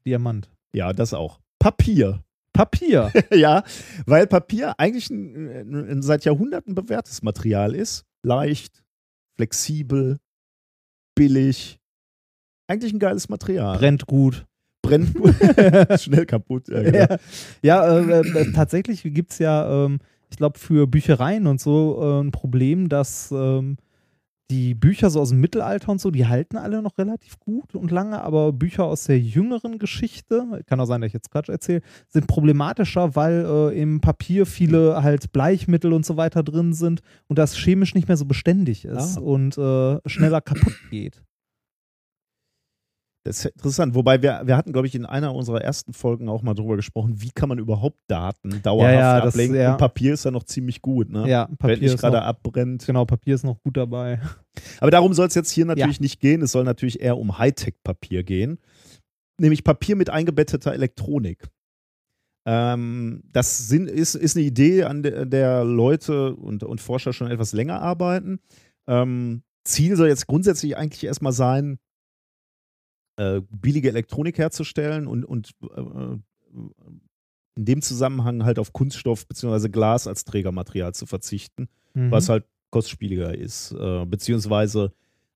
Diamant. 0.06 0.50
Ja, 0.74 0.92
das 0.92 1.14
auch. 1.14 1.40
Papier. 1.58 2.22
Papier. 2.52 3.12
ja, 3.32 3.64
weil 4.06 4.26
Papier 4.26 4.78
eigentlich 4.78 5.10
ein, 5.10 5.48
ein, 5.48 5.90
ein 5.90 6.02
seit 6.02 6.24
Jahrhunderten 6.24 6.74
bewährtes 6.74 7.22
Material 7.22 7.74
ist. 7.74 8.04
Leicht, 8.22 8.82
flexibel, 9.36 10.18
billig. 11.14 11.78
Eigentlich 12.68 12.92
ein 12.92 12.98
geiles 12.98 13.28
Material. 13.28 13.78
Brennt 13.78 14.06
gut. 14.06 14.46
Brennt 14.82 15.14
gut. 15.14 15.34
Schnell 16.00 16.26
kaputt. 16.26 16.68
Ja, 16.68 16.82
genau. 16.82 16.98
Ja, 16.98 17.18
ja 17.62 17.98
äh, 17.98 18.20
äh, 18.20 18.52
tatsächlich 18.52 19.02
gibt 19.02 19.32
es 19.32 19.38
ja, 19.38 19.86
ähm, 19.86 19.98
ich 20.32 20.38
glaube, 20.38 20.58
für 20.58 20.86
Büchereien 20.86 21.46
und 21.46 21.60
so 21.60 22.00
äh, 22.02 22.20
ein 22.24 22.30
Problem, 22.32 22.88
dass 22.88 23.30
ähm, 23.30 23.76
die 24.50 24.74
Bücher 24.74 25.08
so 25.08 25.20
aus 25.20 25.30
dem 25.30 25.40
Mittelalter 25.40 25.90
und 25.90 26.00
so, 26.00 26.10
die 26.10 26.26
halten 26.26 26.56
alle 26.58 26.82
noch 26.82 26.98
relativ 26.98 27.38
gut 27.38 27.74
und 27.74 27.90
lange, 27.90 28.20
aber 28.22 28.52
Bücher 28.52 28.84
aus 28.84 29.04
der 29.04 29.18
jüngeren 29.18 29.78
Geschichte, 29.78 30.62
kann 30.66 30.78
auch 30.80 30.84
sein, 30.86 31.00
dass 31.00 31.08
ich 31.08 31.14
jetzt 31.14 31.30
Quatsch 31.30 31.48
erzähle, 31.48 31.80
sind 32.08 32.26
problematischer, 32.26 33.16
weil 33.16 33.46
äh, 33.46 33.80
im 33.80 34.00
Papier 34.00 34.44
viele 34.44 35.02
halt 35.02 35.32
Bleichmittel 35.32 35.92
und 35.94 36.04
so 36.04 36.16
weiter 36.18 36.42
drin 36.42 36.74
sind 36.74 37.00
und 37.28 37.38
das 37.38 37.56
chemisch 37.56 37.94
nicht 37.94 38.08
mehr 38.08 38.16
so 38.18 38.26
beständig 38.26 38.84
ist 38.84 39.16
Ah. 39.16 39.20
und 39.20 39.56
äh, 39.56 40.00
schneller 40.06 40.40
kaputt 40.42 40.74
geht. 40.90 41.22
Das 43.24 43.44
ist 43.44 43.52
interessant. 43.54 43.94
Wobei 43.94 44.20
wir, 44.20 44.42
wir 44.44 44.56
hatten, 44.56 44.72
glaube 44.72 44.88
ich, 44.88 44.94
in 44.96 45.06
einer 45.06 45.32
unserer 45.34 45.60
ersten 45.62 45.92
Folgen 45.92 46.28
auch 46.28 46.42
mal 46.42 46.54
drüber 46.54 46.74
gesprochen, 46.76 47.22
wie 47.22 47.30
kann 47.30 47.48
man 47.48 47.58
überhaupt 47.58 47.98
Daten 48.08 48.60
dauerhaft 48.62 48.94
Ja, 48.94 49.00
ja, 49.00 49.20
das- 49.20 49.34
ablegen. 49.34 49.54
ja. 49.54 49.72
Und 49.72 49.78
Papier 49.78 50.14
ist 50.14 50.24
ja 50.24 50.32
noch 50.32 50.42
ziemlich 50.42 50.82
gut, 50.82 51.08
ne? 51.08 51.28
Ja, 51.28 51.46
Wenn 51.48 51.56
Papier 51.56 51.76
nicht 51.76 51.94
ist 51.94 52.00
gerade 52.00 52.22
abbrennt. 52.22 52.84
genau, 52.84 53.04
Papier 53.04 53.36
ist 53.36 53.44
noch 53.44 53.60
gut 53.62 53.76
dabei. 53.76 54.20
Aber 54.80 54.90
darum 54.90 55.12
soll 55.14 55.28
es 55.28 55.34
jetzt 55.36 55.50
hier 55.50 55.64
natürlich 55.66 56.00
nicht 56.00 56.18
gehen. 56.20 56.42
Es 56.42 56.50
soll 56.52 56.64
natürlich 56.64 57.00
eher 57.00 57.16
um 57.16 57.38
Hightech-Papier 57.38 58.24
gehen. 58.24 58.58
Nämlich 59.40 59.62
Papier 59.62 59.94
mit 59.96 60.10
eingebetteter 60.10 60.72
Elektronik. 60.72 61.48
Ähm, 62.44 63.22
das 63.32 63.68
sind, 63.68 63.88
ist, 63.88 64.14
ist 64.16 64.36
eine 64.36 64.44
Idee, 64.44 64.82
an 64.84 65.02
der, 65.04 65.26
der 65.26 65.64
Leute 65.64 66.34
und, 66.34 66.64
und 66.64 66.80
Forscher 66.80 67.12
schon 67.12 67.30
etwas 67.30 67.52
länger 67.52 67.80
arbeiten. 67.80 68.40
Ähm, 68.88 69.42
Ziel 69.64 69.94
soll 69.96 70.08
jetzt 70.08 70.26
grundsätzlich 70.26 70.76
eigentlich 70.76 71.04
erstmal 71.04 71.32
sein, 71.32 71.78
äh, 73.16 73.40
billige 73.50 73.88
Elektronik 73.88 74.38
herzustellen 74.38 75.06
und, 75.06 75.24
und 75.24 75.50
äh, 75.62 76.16
in 77.54 77.64
dem 77.64 77.82
Zusammenhang 77.82 78.44
halt 78.44 78.58
auf 78.58 78.72
Kunststoff 78.72 79.26
bzw. 79.26 79.68
Glas 79.68 80.06
als 80.06 80.24
Trägermaterial 80.24 80.94
zu 80.94 81.06
verzichten 81.06 81.68
Mhm. 81.94 82.10
was 82.10 82.28
halt 82.28 82.44
kostspieliger 82.70 83.36
ist, 83.36 83.72
äh, 83.72 84.06
beziehungsweise 84.06 84.92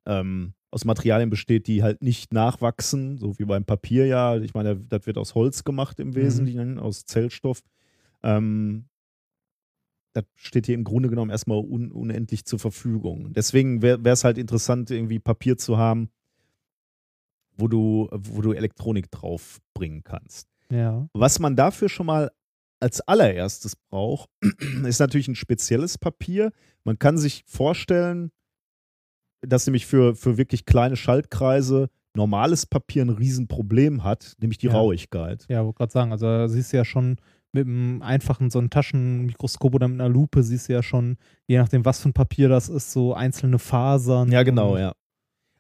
ähm, 0.07 0.55
aus 0.71 0.85
Materialien 0.85 1.31
besteht, 1.31 1.67
die 1.67 1.83
halt 1.83 2.03
nicht 2.03 2.33
nachwachsen, 2.33 3.19
so 3.19 3.39
wie 3.39 3.45
beim 3.45 3.65
Papier 3.65 4.07
ja. 4.07 4.37
Ich 4.39 4.55
meine, 4.55 4.77
das 4.77 5.07
wird 5.07 5.19
aus 5.19 5.35
Holz 5.35 5.65
gemacht 5.65 6.01
im 6.01 6.15
Wesentlichen, 6.15 6.79
aus 6.79 7.05
Zellstoff. 7.05 7.63
Ähm, 8.23 8.87
das 10.13 10.25
steht 10.35 10.67
hier 10.67 10.75
im 10.75 10.85
Grunde 10.85 11.11
genommen 11.11 11.31
erstmal 11.31 11.59
un 11.59 11.93
unendlich 11.93 12.47
zur 12.47 12.59
Verfügung. 12.59 13.33
Deswegen 13.35 13.83
wäre 13.83 14.01
es 14.05 14.25
halt 14.25 14.39
interessant, 14.39 14.91
irgendwie 14.91 15.19
Papier 15.19 15.59
zu 15.59 15.77
haben, 15.77 16.09
wo 17.57 17.69
du, 17.69 18.09
wo 18.13 18.41
du 18.43 18.53
Elektronik 18.53 19.11
draufbringen 19.11 20.03
kannst. 20.05 20.49
ja. 20.71 21.09
Was 21.15 21.39
man 21.39 21.57
dafür 21.57 21.89
schon 21.89 22.07
mal 22.07 22.31
als 22.81 23.01
allererstes 23.01 23.75
braucht, 23.77 24.29
ist 24.85 24.99
natürlich 25.01 25.29
ein 25.29 25.35
spezielles 25.35 25.97
Papier. 25.99 26.53
Man 26.85 26.99
kann 26.99 27.17
sich 27.19 27.43
vorstellen, 27.47 28.31
dass 29.41 29.67
nämlich 29.67 29.87
für, 29.87 30.15
für 30.15 30.37
wirklich 30.37 30.67
kleine 30.67 30.97
Schaltkreise 30.97 31.89
normales 32.15 32.67
Papier 32.67 33.03
ein 33.05 33.11
Riesenproblem 33.11 34.03
hat, 34.05 34.35
nämlich 34.41 34.59
die 34.59 34.67
Ja. 34.67 34.73
Rauigkeit. 34.73 35.47
Ja, 35.49 35.65
wollte 35.65 35.79
gerade 35.79 35.93
sagen, 35.93 36.13
also 36.13 36.47
siehst 36.49 36.73
du 36.73 36.77
ja 36.79 36.85
schon 36.85 37.17
mit 37.53 37.67
einem 37.67 38.03
einfachen 38.03 38.51
so 38.51 38.59
einem 38.59 38.71
Taschenmikroskop 38.71 39.75
oder 39.75 39.89
mit 39.89 40.01
einer 40.01 40.09
Lupe 40.11 40.43
siehst 40.43 40.69
du 40.69 40.75
ja 40.75 40.83
schon, 40.83 41.17
je 41.47 41.59
nachdem, 41.59 41.85
was 41.85 42.01
für 42.01 42.09
ein 42.11 42.15
Papier 42.15 42.49
das 42.49 42.69
ist, 42.69 42.93
so 42.93 43.15
einzelne 43.15 43.59
Fasern. 43.59 44.31
Ja, 44.33 44.43
genau, 44.43 44.77
ja. 44.77 44.93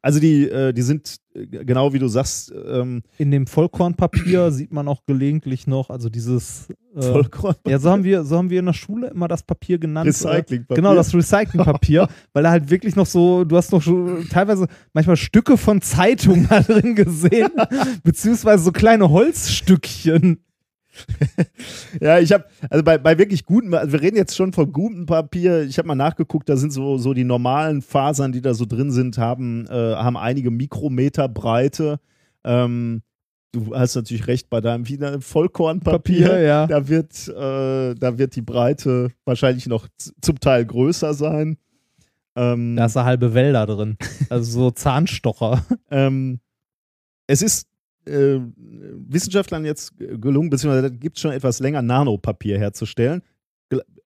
Also 0.07 0.20
die, 0.20 0.48
äh, 0.48 0.72
die 0.72 0.82
sind, 0.82 1.16
äh, 1.34 1.64
genau 1.64 1.92
wie 1.92 1.98
du 1.98 2.07
sagst, 2.07 2.54
ähm, 2.54 3.02
In 3.18 3.32
dem 3.32 3.48
Vollkornpapier 3.48 4.50
sieht 4.52 4.72
man 4.72 4.86
auch 4.86 5.04
gelegentlich 5.04 5.66
noch, 5.66 5.90
also 5.90 6.09
dieses 6.09 6.68
äh, 6.94 7.02
Vollkorn. 7.02 7.57
Ja, 7.66 7.80
so 7.80 7.90
haben 7.90 8.04
wir, 8.04 8.22
so 8.22 8.36
haben 8.36 8.48
wir 8.48 8.61
in 8.61 8.66
der 8.66 8.72
Schule 8.72 9.09
immer 9.09 9.26
das 9.26 9.42
Papier 9.42 9.78
genannt. 9.78 10.07
Recyclingpapier. 10.07 10.66
Äh, 10.70 10.74
genau, 10.76 10.94
das 10.94 11.12
Recyclingpapier, 11.12 12.07
weil 12.32 12.44
da 12.44 12.50
halt 12.50 12.70
wirklich 12.70 12.94
noch 12.94 13.07
so, 13.07 13.42
du 13.42 13.57
hast 13.57 13.72
noch 13.72 13.82
so 13.82 14.22
teilweise 14.30 14.68
manchmal 14.92 15.16
Stücke 15.16 15.57
von 15.57 15.82
Zeitungen 15.82 16.46
da 16.50 16.61
drin 16.61 16.94
gesehen, 16.94 17.50
beziehungsweise 18.04 18.62
so 18.62 18.70
kleine 18.70 19.11
Holzstückchen. 19.11 20.38
Ja, 22.01 22.18
ich 22.18 22.32
habe, 22.32 22.44
also 22.68 22.84
bei, 22.84 22.99
bei 22.99 23.18
wirklich 23.18 23.44
guten, 23.44 23.72
also 23.74 23.92
wir 23.92 24.03
reden 24.03 24.16
jetzt 24.16 24.36
schon 24.36 24.53
von 24.53 24.72
gutem 24.72 25.07
Papier. 25.07 25.62
Ich 25.62 25.78
habe 25.78 25.88
mal 25.88 25.94
nachgeguckt, 25.94 26.49
da 26.49 26.57
sind 26.57 26.72
so, 26.72 26.99
so 26.99 27.14
die 27.14 27.24
normalen 27.24 27.82
Fasern, 27.82 28.32
die 28.32 28.42
da 28.42 28.55
so 28.55 28.66
drin 28.66 28.90
sind, 28.90 29.18
haben, 29.18 29.66
äh, 29.66 29.94
haben 29.94 30.16
einige 30.16 30.51
Mikrometer 30.51 31.28
Breite. 31.28 32.01
Ähm, 32.44 33.03
du 33.53 33.74
hast 33.74 33.94
natürlich 33.94 34.26
recht 34.26 34.51
bei 34.51 34.61
deinem 34.61 34.88
wieder 34.88 35.20
Vollkornpapier. 35.20 36.26
Papier, 36.28 36.40
ja. 36.40 36.66
Da 36.66 36.88
wird, 36.88 37.28
äh, 37.28 37.94
da 37.94 38.18
wird 38.18 38.36
die 38.36 38.42
Breite 38.42 39.11
wahrscheinlich 39.24 39.66
noch 39.66 39.88
zum 40.20 40.40
Teil 40.40 40.64
größer 40.66 41.14
sein. 41.14 41.57
Ähm, 42.36 42.76
Da 42.76 42.86
ist 42.86 42.97
eine 42.97 43.07
halbe 43.07 43.34
Wälder 43.34 43.66
drin. 43.66 43.97
Also 44.28 44.61
so 44.61 44.70
Zahnstocher. 44.70 45.64
ähm, 45.90 46.40
es 47.26 47.42
ist 47.42 47.66
äh, 48.07 48.40
Wissenschaftlern 48.57 49.64
jetzt 49.64 49.94
gelungen, 49.98 50.50
beziehungsweise 50.50 50.90
gibt 50.92 51.16
es 51.16 51.22
schon 51.22 51.32
etwas 51.32 51.61
länger, 51.61 51.82
Nanopapier 51.82 52.59
herzustellen. 52.59 53.22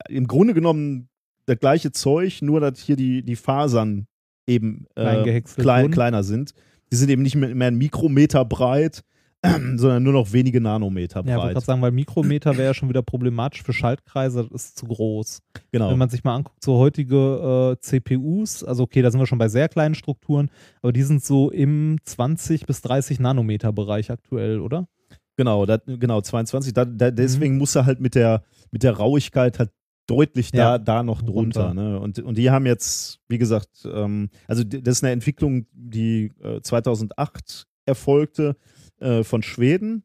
Im 0.09 0.27
Grunde 0.27 0.55
genommen 0.55 1.09
das 1.47 1.59
gleiche 1.59 1.93
Zeug, 1.93 2.43
nur 2.43 2.61
dass 2.61 2.81
hier 2.81 2.97
die, 2.97 3.23
die 3.23 3.37
Fasern 3.37 4.07
eben 4.47 4.87
äh, 4.95 5.41
klein, 5.43 5.91
kleiner 5.91 6.23
sind. 6.23 6.53
Die 6.93 6.97
sind 6.97 7.11
eben 7.11 7.23
nicht 7.23 7.37
mehr, 7.37 7.55
mehr 7.55 7.69
ein 7.69 7.79
Mikrometer 7.79 8.45
breit, 8.45 9.03
sondern 9.77 10.03
nur 10.03 10.13
noch 10.13 10.33
wenige 10.33 10.61
Nanometer 10.61 11.21
Ja, 11.21 11.23
ich 11.23 11.27
wollte 11.29 11.41
breit. 11.41 11.53
gerade 11.55 11.67
sagen, 11.67 11.83
weil 11.83 11.93
Mikrometer 11.93 12.53
wäre 12.57 12.69
ja 12.69 12.75
schon 12.75 12.89
wieder 12.91 13.03
problematisch 13.03 13.63
für 13.63 13.73
Schaltkreise, 13.73 14.47
das 14.51 14.67
ist 14.67 14.79
zu 14.79 14.87
groß. 14.87 15.41
genau. 15.73 15.91
Wenn 15.91 15.99
man 15.99 16.11
sich 16.11 16.25
mal 16.25 16.35
anguckt, 16.37 16.63
so 16.63 16.77
heutige 16.79 17.77
äh, 17.77 17.81
CPUs, 17.81 18.65
also 18.65 18.83
okay, 18.83 19.01
da 19.03 19.11
sind 19.11 19.19
wir 19.21 19.27
schon 19.27 19.39
bei 19.39 19.49
sehr 19.49 19.69
kleinen 19.69 19.95
Strukturen, 19.95 20.51
aber 20.83 20.93
die 20.93 21.03
sind 21.03 21.25
so 21.25 21.51
im 21.51 21.99
20 22.05 22.67
bis 22.67 22.83
30 22.83 23.19
Nanometer 23.21 23.73
Bereich 23.73 24.11
aktuell, 24.11 24.61
oder? 24.61 24.89
Genau, 25.37 25.65
dat, 25.65 25.85
genau, 25.87 26.21
22. 26.21 26.75
Da, 26.75 26.85
da, 26.85 27.11
Mhm. 27.11 27.17
deswegen 27.17 27.57
muss 27.57 27.75
er 27.75 27.87
halt 27.87 28.01
mit 28.01 28.15
der, 28.15 28.43
mit 28.73 28.83
der 28.83 28.93
Rauigkeit 28.93 29.59
halt 29.59 29.71
deutlich 30.07 30.51
da, 30.51 30.59
Ja, 30.59 30.79
da 30.79 31.03
noch 31.03 31.23
drunter. 31.23 31.69
runter. 31.69 31.75
Ne? 31.75 31.99
Und, 31.99 32.19
und 32.19 32.37
die 32.37 32.51
haben 32.51 32.67
jetzt, 32.67 33.21
wie 33.29 33.39
gesagt, 33.39 33.71
ähm, 33.91 34.29
also 34.49 34.65
das 34.65 34.97
ist 34.99 35.05
eine 35.05 35.13
Entwicklung, 35.13 35.67
die 35.73 36.31
äh, 36.43 36.61
2008 36.61 37.67
erfolgte 37.87 38.57
äh, 39.01 39.25
von 39.25 39.43
Schweden, 39.43 40.05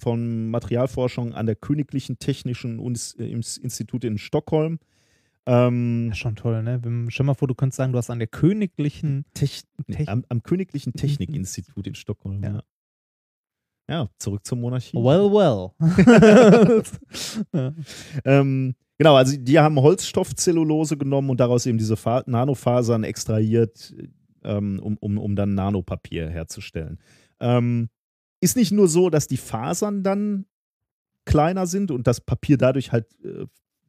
von 0.00 0.50
Materialforschung 0.50 1.34
an 1.34 1.46
der 1.46 1.56
Königlichen 1.56 2.18
Technischen 2.18 2.78
äh, 2.78 3.24
Ins- 3.26 3.56
Institut 3.58 4.04
in 4.04 4.18
Stockholm. 4.18 4.78
Ähm, 5.46 6.06
Ja, 6.08 6.14
schon 6.14 6.36
toll, 6.36 6.62
ne? 6.62 6.80
Stell 7.08 7.26
mal 7.26 7.34
vor, 7.34 7.48
du 7.48 7.54
könntest 7.54 7.76
sagen, 7.76 7.92
du 7.92 7.98
hast 7.98 8.08
an 8.10 8.18
der 8.18 8.28
königlichen 8.28 9.24
Tech, 9.34 9.62
Tech- 9.90 10.08
am, 10.08 10.24
am 10.28 10.42
Königlichen 10.42 10.94
Technikinstitut 10.94 11.86
in 11.86 11.94
Stockholm. 11.94 12.42
Ja. 12.42 12.50
Ja. 12.54 12.62
ja, 13.90 14.08
zurück 14.18 14.44
zur 14.46 14.58
Monarchie. 14.58 14.96
Well, 14.96 15.30
well. 15.30 15.70
ja. 17.52 17.74
Ähm, 18.24 18.74
genau, 18.98 19.16
also 19.16 19.36
die 19.36 19.58
haben 19.58 19.78
Holzstoffzellulose 19.80 20.96
genommen 20.96 21.30
und 21.30 21.40
daraus 21.40 21.66
eben 21.66 21.78
diese 21.78 21.96
Fa 21.96 22.22
Nanofasern 22.26 23.04
extrahiert, 23.04 23.94
ähm, 24.44 24.80
um, 24.82 24.96
um, 24.98 25.18
um 25.18 25.36
dann 25.36 25.54
Nanopapier 25.54 26.30
herzustellen. 26.30 26.98
Ähm, 27.40 27.90
ist 28.44 28.56
nicht 28.56 28.72
nur 28.72 28.88
so, 28.88 29.10
dass 29.10 29.26
die 29.26 29.36
Fasern 29.36 30.02
dann 30.02 30.46
kleiner 31.24 31.66
sind 31.66 31.90
und 31.90 32.06
das 32.06 32.20
Papier 32.20 32.58
dadurch 32.58 32.92
halt 32.92 33.06
äh, 33.24 33.46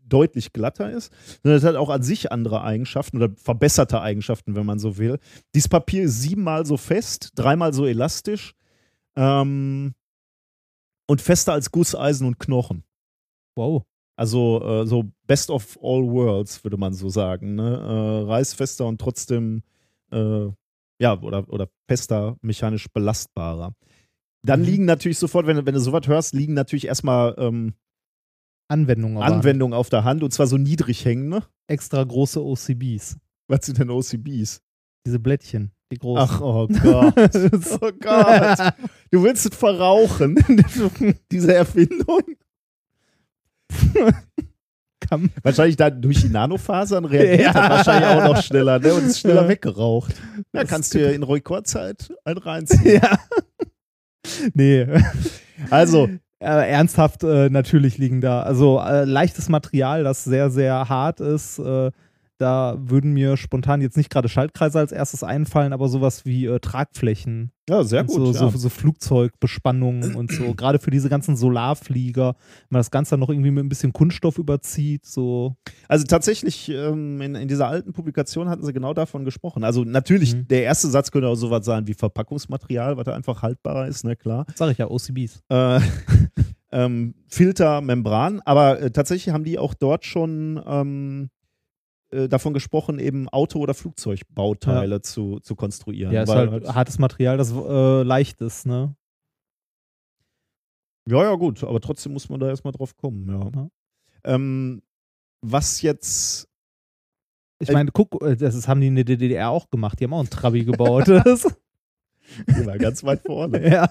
deutlich 0.08 0.54
glatter 0.54 0.92
ist, 0.92 1.12
sondern 1.44 1.58
es 1.58 1.64
hat 1.64 1.76
auch 1.76 1.90
an 1.90 2.04
sich 2.04 2.32
andere 2.32 2.62
Eigenschaften 2.62 3.18
oder 3.18 3.36
verbesserte 3.36 4.02
Eigenschaften, 4.02 4.56
wenn 4.56 4.66
man 4.66 4.80
so 4.80 4.98
will. 4.98 5.20
Dieses 5.54 5.68
Papier 5.68 6.04
ist 6.04 6.22
siebenmal 6.22 6.66
so 6.66 6.78
fest, 6.78 7.32
dreimal 7.36 7.74
so 7.74 7.86
elastisch 7.86 8.54
ähm, 9.16 9.94
und 11.08 11.22
fester 11.22 11.54
als 11.54 11.72
Gusseisen 11.72 12.28
und 12.28 12.40
Knochen. 12.40 12.84
Wow. 13.56 13.84
Also 14.16 14.62
äh, 14.64 14.88
so 14.88 15.12
Best 15.28 15.50
of 15.50 15.78
all 15.82 16.04
worlds, 16.10 16.64
würde 16.64 16.78
man 16.78 16.94
so 16.94 17.10
sagen. 17.10 17.56
Ne? 17.56 17.78
Äh, 17.78 18.30
reißfester 18.30 18.86
und 18.86 19.02
trotzdem 19.02 19.64
äh, 20.12 20.48
ja, 21.00 21.20
oder, 21.22 21.48
oder 21.50 21.68
fester, 21.88 22.38
mechanisch 22.42 22.88
belastbarer. 22.94 23.74
Dann 24.46 24.62
Mhm. 24.62 24.66
liegen 24.66 24.86
natürlich 24.86 25.18
sofort, 25.18 25.48
wenn, 25.48 25.58
du- 25.58 25.66
wenn 25.66 25.74
du 25.74 25.80
sowas 25.80 26.08
hörst, 26.08 26.34
liegen 26.34 26.54
natürlich 26.54 26.86
erstmal 26.88 27.36
ähm, 27.38 27.74
Anwendung 28.68 29.18
aber. 29.18 29.26
Anwendungen 29.26 29.74
auf 29.78 29.90
der 29.90 30.04
Hand 30.04 30.24
und 30.24 30.32
zwar 30.32 30.48
so 30.48 30.58
niedrig 30.58 31.04
hängende. 31.06 31.44
Extra 31.68 32.04
große 32.04 32.42
OCBs. 32.44 33.18
Was 33.48 33.66
sind 33.66 33.78
denn 33.80 33.90
OCBs? 33.90 34.62
Diese 35.06 35.20
Blättchen, 35.20 35.72
die 35.92 35.98
großen. 36.00 36.28
Ach, 36.36 36.42
oh 36.42 36.68
Gott. 36.68 37.14
oh 37.82 37.92
Gott. 38.00 38.74
Du 39.12 39.22
willst 39.24 39.46
es 39.46 39.56
verrauchen, 39.56 40.36
diese 41.32 41.54
Erfindung. 41.54 42.22
Wahrscheinlich 45.44 45.76
dann 45.78 46.02
durch 46.02 46.22
die 46.22 46.30
Nanofasern 46.30 47.06
reagiert 47.06 47.54
Ja. 47.54 47.64
er 47.66 47.70
wahrscheinlich 47.70 48.10
auch 48.10 48.34
noch 48.34 48.42
schneller 48.44 48.80
ne? 48.80 48.94
und 48.96 49.06
ist 49.06 49.20
schneller 49.20 49.44
Ja. 49.44 49.50
weggeraucht. 49.50 50.16
Ja, 50.54 50.62
Das 50.62 50.68
kannst 50.70 50.94
du 50.94 50.98
dir 50.98 51.14
in 51.14 51.22
Rekordzeit 51.24 52.12
einen 52.24 52.40
reinziehen. 52.40 52.96
ja. 53.02 53.20
Nee. 54.54 54.88
Also, 55.70 56.10
Aber 56.40 56.66
ernsthaft, 56.68 57.24
äh, 57.24 57.50
natürlich 57.50 57.98
liegen 57.98 58.22
da. 58.22 58.42
Also 58.44 58.80
äh, 58.80 59.06
leichtes 59.06 59.50
Material, 59.50 60.04
das 60.04 60.24
sehr, 60.24 60.50
sehr 60.50 60.90
hart 60.90 61.20
ist. 61.22 61.60
Da 62.38 62.78
würden 62.80 63.14
mir 63.14 63.38
spontan 63.38 63.82
jetzt 63.82 63.96
nicht 63.98 64.10
gerade 64.10 64.28
Schaltkreise 64.30 64.80
als 64.80 64.92
erstes 64.92 65.24
einfallen, 65.24 65.72
aber 65.74 65.88
sowas 65.88 66.26
wie 66.26 66.46
äh, 66.46 66.60
Tragflächen. 66.60 67.52
ja, 67.70 67.84
sehr 67.84 68.04
gut. 68.04 68.16
so, 68.16 68.26
ja. 68.26 68.34
so, 68.52 68.58
so 68.58 68.70
Flugzeugbespannungen 68.70 70.16
und 70.16 70.32
so. 70.32 70.54
Gerade 70.56 70.80
für 70.80 70.92
diese 70.92 71.10
ganzen 71.10 71.36
Solarflieger, 71.38 72.36
wenn 72.36 72.68
man 72.70 72.80
das 72.80 72.92
Ganze 72.92 73.12
dann 73.12 73.22
noch 73.22 73.30
irgendwie 73.30 73.52
mit 73.52 73.64
ein 73.64 73.70
bisschen 73.70 73.94
Kunststoff 73.94 74.38
überzieht, 74.38 75.06
so. 75.06 75.56
Also 75.88 76.06
tatsächlich, 76.06 76.70
ähm, 76.70 77.22
in, 77.22 77.36
in 77.36 77.48
dieser 77.48 77.68
alten 77.68 77.94
Publikation 77.94 78.50
hatten 78.50 78.64
sie 78.66 78.74
genau 78.74 78.94
davon 78.94 79.24
gesprochen. 79.26 79.64
Also 79.64 79.84
natürlich, 79.84 80.36
Mhm. 80.36 80.48
der 80.48 80.64
erste 80.64 80.88
Satz 80.90 81.12
könnte 81.12 81.28
auch 81.30 81.36
sowas 81.36 81.66
sein 81.66 81.88
wie 81.88 81.94
Verpackungsmaterial, 81.94 82.98
was 82.98 83.06
da 83.06 83.14
einfach 83.14 83.42
haltbarer 83.44 83.88
ist, 83.88 84.04
ne, 84.04 84.16
klar. 84.16 84.46
Sag 84.56 84.72
ich 84.72 84.78
ja, 84.78 84.90
OCBs. 84.90 85.42
Äh, 85.50 85.80
ähm, 86.72 87.16
Filter, 87.28 87.82
Membran, 87.82 88.42
aber 88.46 88.82
äh, 88.82 88.92
tatsächlich 88.92 89.34
haben 89.34 89.44
die 89.44 89.58
auch 89.58 89.74
dort 89.74 90.06
schon 90.06 90.62
ähm, 90.66 91.30
äh, 92.16 92.28
davon 92.30 92.54
gesprochen, 92.54 93.00
eben 93.00 93.30
Auto- 93.30 93.60
oder 93.60 93.74
Flugzeugbauteile 93.74 95.02
zu, 95.02 95.40
zu 95.42 95.56
konstruieren. 95.56 96.14
Ja, 96.14 96.24
ist 96.24 96.30
weil 96.30 96.50
halt 96.52 96.74
hartes 96.74 97.00
Material, 97.00 97.38
das 97.38 97.52
äh, 97.52 98.04
leicht 98.04 98.42
ist, 98.42 98.66
ne? 98.66 98.96
Ja, 101.08 101.24
ja, 101.24 101.36
gut, 101.36 101.64
aber 101.64 101.80
trotzdem 101.82 102.14
muss 102.14 102.30
man 102.30 102.40
da 102.40 102.48
erstmal 102.48 102.74
drauf 102.74 102.98
kommen, 102.98 103.30
ja. 103.30 103.52
Ja. 103.54 103.70
Ähm, 104.24 104.82
was 105.42 105.82
jetzt. 105.82 106.48
Ich 107.60 107.70
Äh, 107.70 107.74
meine, 107.74 107.92
guck, 107.92 108.22
äh, 108.24 108.36
das 108.36 108.56
ist, 108.56 108.68
haben 108.68 108.82
die 108.82 108.88
in 108.88 108.96
der 108.96 109.06
DDR 109.06 109.50
auch 109.50 109.70
gemacht. 109.70 110.00
Die 110.00 110.06
haben 110.06 110.14
auch 110.14 110.20
einen 110.20 110.30
Trabi 110.30 110.66
gebaut. 110.66 111.08
Die 112.48 112.66
war 112.66 112.80
ganz 112.80 113.04
weit 113.04 113.22
vorne. 113.22 113.72
ja. 113.72 113.88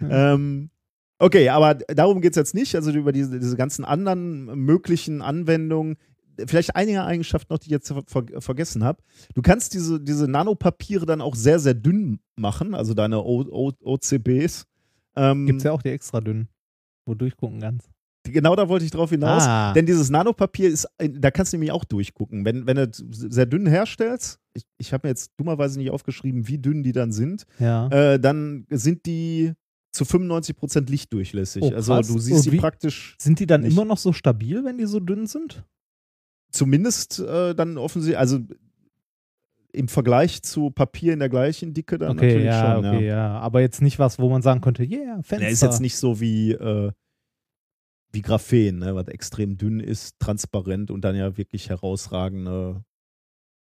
ähm, 0.00 0.70
okay, 1.18 1.48
aber 1.48 1.74
darum 1.74 2.20
geht 2.20 2.32
es 2.32 2.36
jetzt 2.36 2.54
nicht. 2.54 2.76
Also 2.76 2.92
über 2.92 3.10
diese, 3.10 3.40
diese 3.40 3.56
ganzen 3.56 3.84
anderen 3.84 4.44
möglichen 4.64 5.20
Anwendungen. 5.20 5.96
Vielleicht 6.46 6.74
einige 6.76 7.04
Eigenschaften 7.04 7.52
noch, 7.52 7.58
die 7.58 7.66
ich 7.66 7.70
jetzt 7.72 7.92
ver 8.06 8.24
vergessen 8.40 8.82
habe. 8.84 9.02
Du 9.34 9.42
kannst 9.42 9.74
diese, 9.74 10.00
diese 10.00 10.26
Nanopapiere 10.28 11.06
dann 11.06 11.20
auch 11.20 11.34
sehr, 11.34 11.58
sehr 11.58 11.74
dünn 11.74 12.18
machen, 12.36 12.74
also 12.74 12.94
deine 12.94 13.22
o 13.22 13.42
o 13.50 13.72
OCBs. 13.82 14.66
Ähm, 15.16 15.46
Gibt 15.46 15.58
es 15.58 15.64
ja 15.64 15.72
auch 15.72 15.82
die 15.82 15.90
extra 15.90 16.20
dünn, 16.20 16.48
wo 17.06 17.12
du 17.14 17.18
durchgucken 17.20 17.60
kannst. 17.60 17.88
Genau 18.26 18.56
da 18.56 18.68
wollte 18.70 18.86
ich 18.86 18.90
drauf 18.90 19.10
hinaus. 19.10 19.42
Ah. 19.46 19.74
Denn 19.74 19.84
dieses 19.84 20.08
Nanopapier 20.08 20.70
ist, 20.70 20.88
da 20.98 21.30
kannst 21.30 21.52
du 21.52 21.56
nämlich 21.58 21.72
auch 21.72 21.84
durchgucken. 21.84 22.44
Wenn, 22.46 22.66
wenn 22.66 22.76
du 22.76 22.84
es 22.88 22.96
sehr 23.10 23.44
dünn 23.44 23.66
herstellst, 23.66 24.38
ich, 24.54 24.62
ich 24.78 24.92
habe 24.94 25.06
mir 25.06 25.10
jetzt 25.10 25.32
dummerweise 25.36 25.78
nicht 25.78 25.90
aufgeschrieben, 25.90 26.48
wie 26.48 26.56
dünn 26.58 26.82
die 26.82 26.92
dann 26.92 27.12
sind, 27.12 27.44
Ja. 27.58 27.88
äh, 27.88 28.18
dann 28.18 28.66
sind 28.70 29.04
die 29.04 29.52
zu 29.92 30.04
95% 30.04 30.90
lichtdurchlässig. 30.90 31.62
Oh, 31.62 31.70
also 31.72 32.00
du 32.00 32.18
siehst 32.18 32.46
Und 32.46 32.52
die 32.54 32.58
praktisch 32.58 33.14
Sind 33.20 33.38
die 33.40 33.46
dann 33.46 33.60
nicht. 33.60 33.72
immer 33.72 33.84
noch 33.84 33.98
so 33.98 34.12
stabil, 34.12 34.64
wenn 34.64 34.78
die 34.78 34.86
so 34.86 35.00
dünn 35.00 35.26
sind? 35.26 35.62
Zumindest 36.54 37.18
äh, 37.18 37.54
dann 37.54 37.76
offensichtlich, 37.78 38.18
also 38.18 38.38
im 39.72 39.88
Vergleich 39.88 40.42
zu 40.42 40.70
Papier 40.70 41.12
in 41.12 41.18
der 41.18 41.28
gleichen 41.28 41.74
Dicke 41.74 41.98
dann 41.98 42.12
Okay, 42.12 42.26
natürlich 42.26 42.44
ja, 42.46 42.74
schon. 42.76 42.86
okay, 42.86 43.06
ja. 43.08 43.38
Aber 43.40 43.60
jetzt 43.60 43.82
nicht 43.82 43.98
was, 43.98 44.18
wo 44.20 44.28
man 44.30 44.40
sagen 44.40 44.60
könnte, 44.60 44.84
yeah, 44.84 45.16
Fenster. 45.22 45.46
Er 45.46 45.50
ist 45.50 45.62
jetzt 45.62 45.80
nicht 45.80 45.96
so 45.96 46.20
wie, 46.20 46.52
äh, 46.52 46.92
wie 48.12 48.22
Graphen, 48.22 48.78
ne, 48.78 48.94
was 48.94 49.08
extrem 49.08 49.56
dünn 49.56 49.80
ist, 49.80 50.14
transparent 50.20 50.92
und 50.92 51.00
dann 51.02 51.16
ja 51.16 51.36
wirklich 51.36 51.68
herausragende 51.70 52.84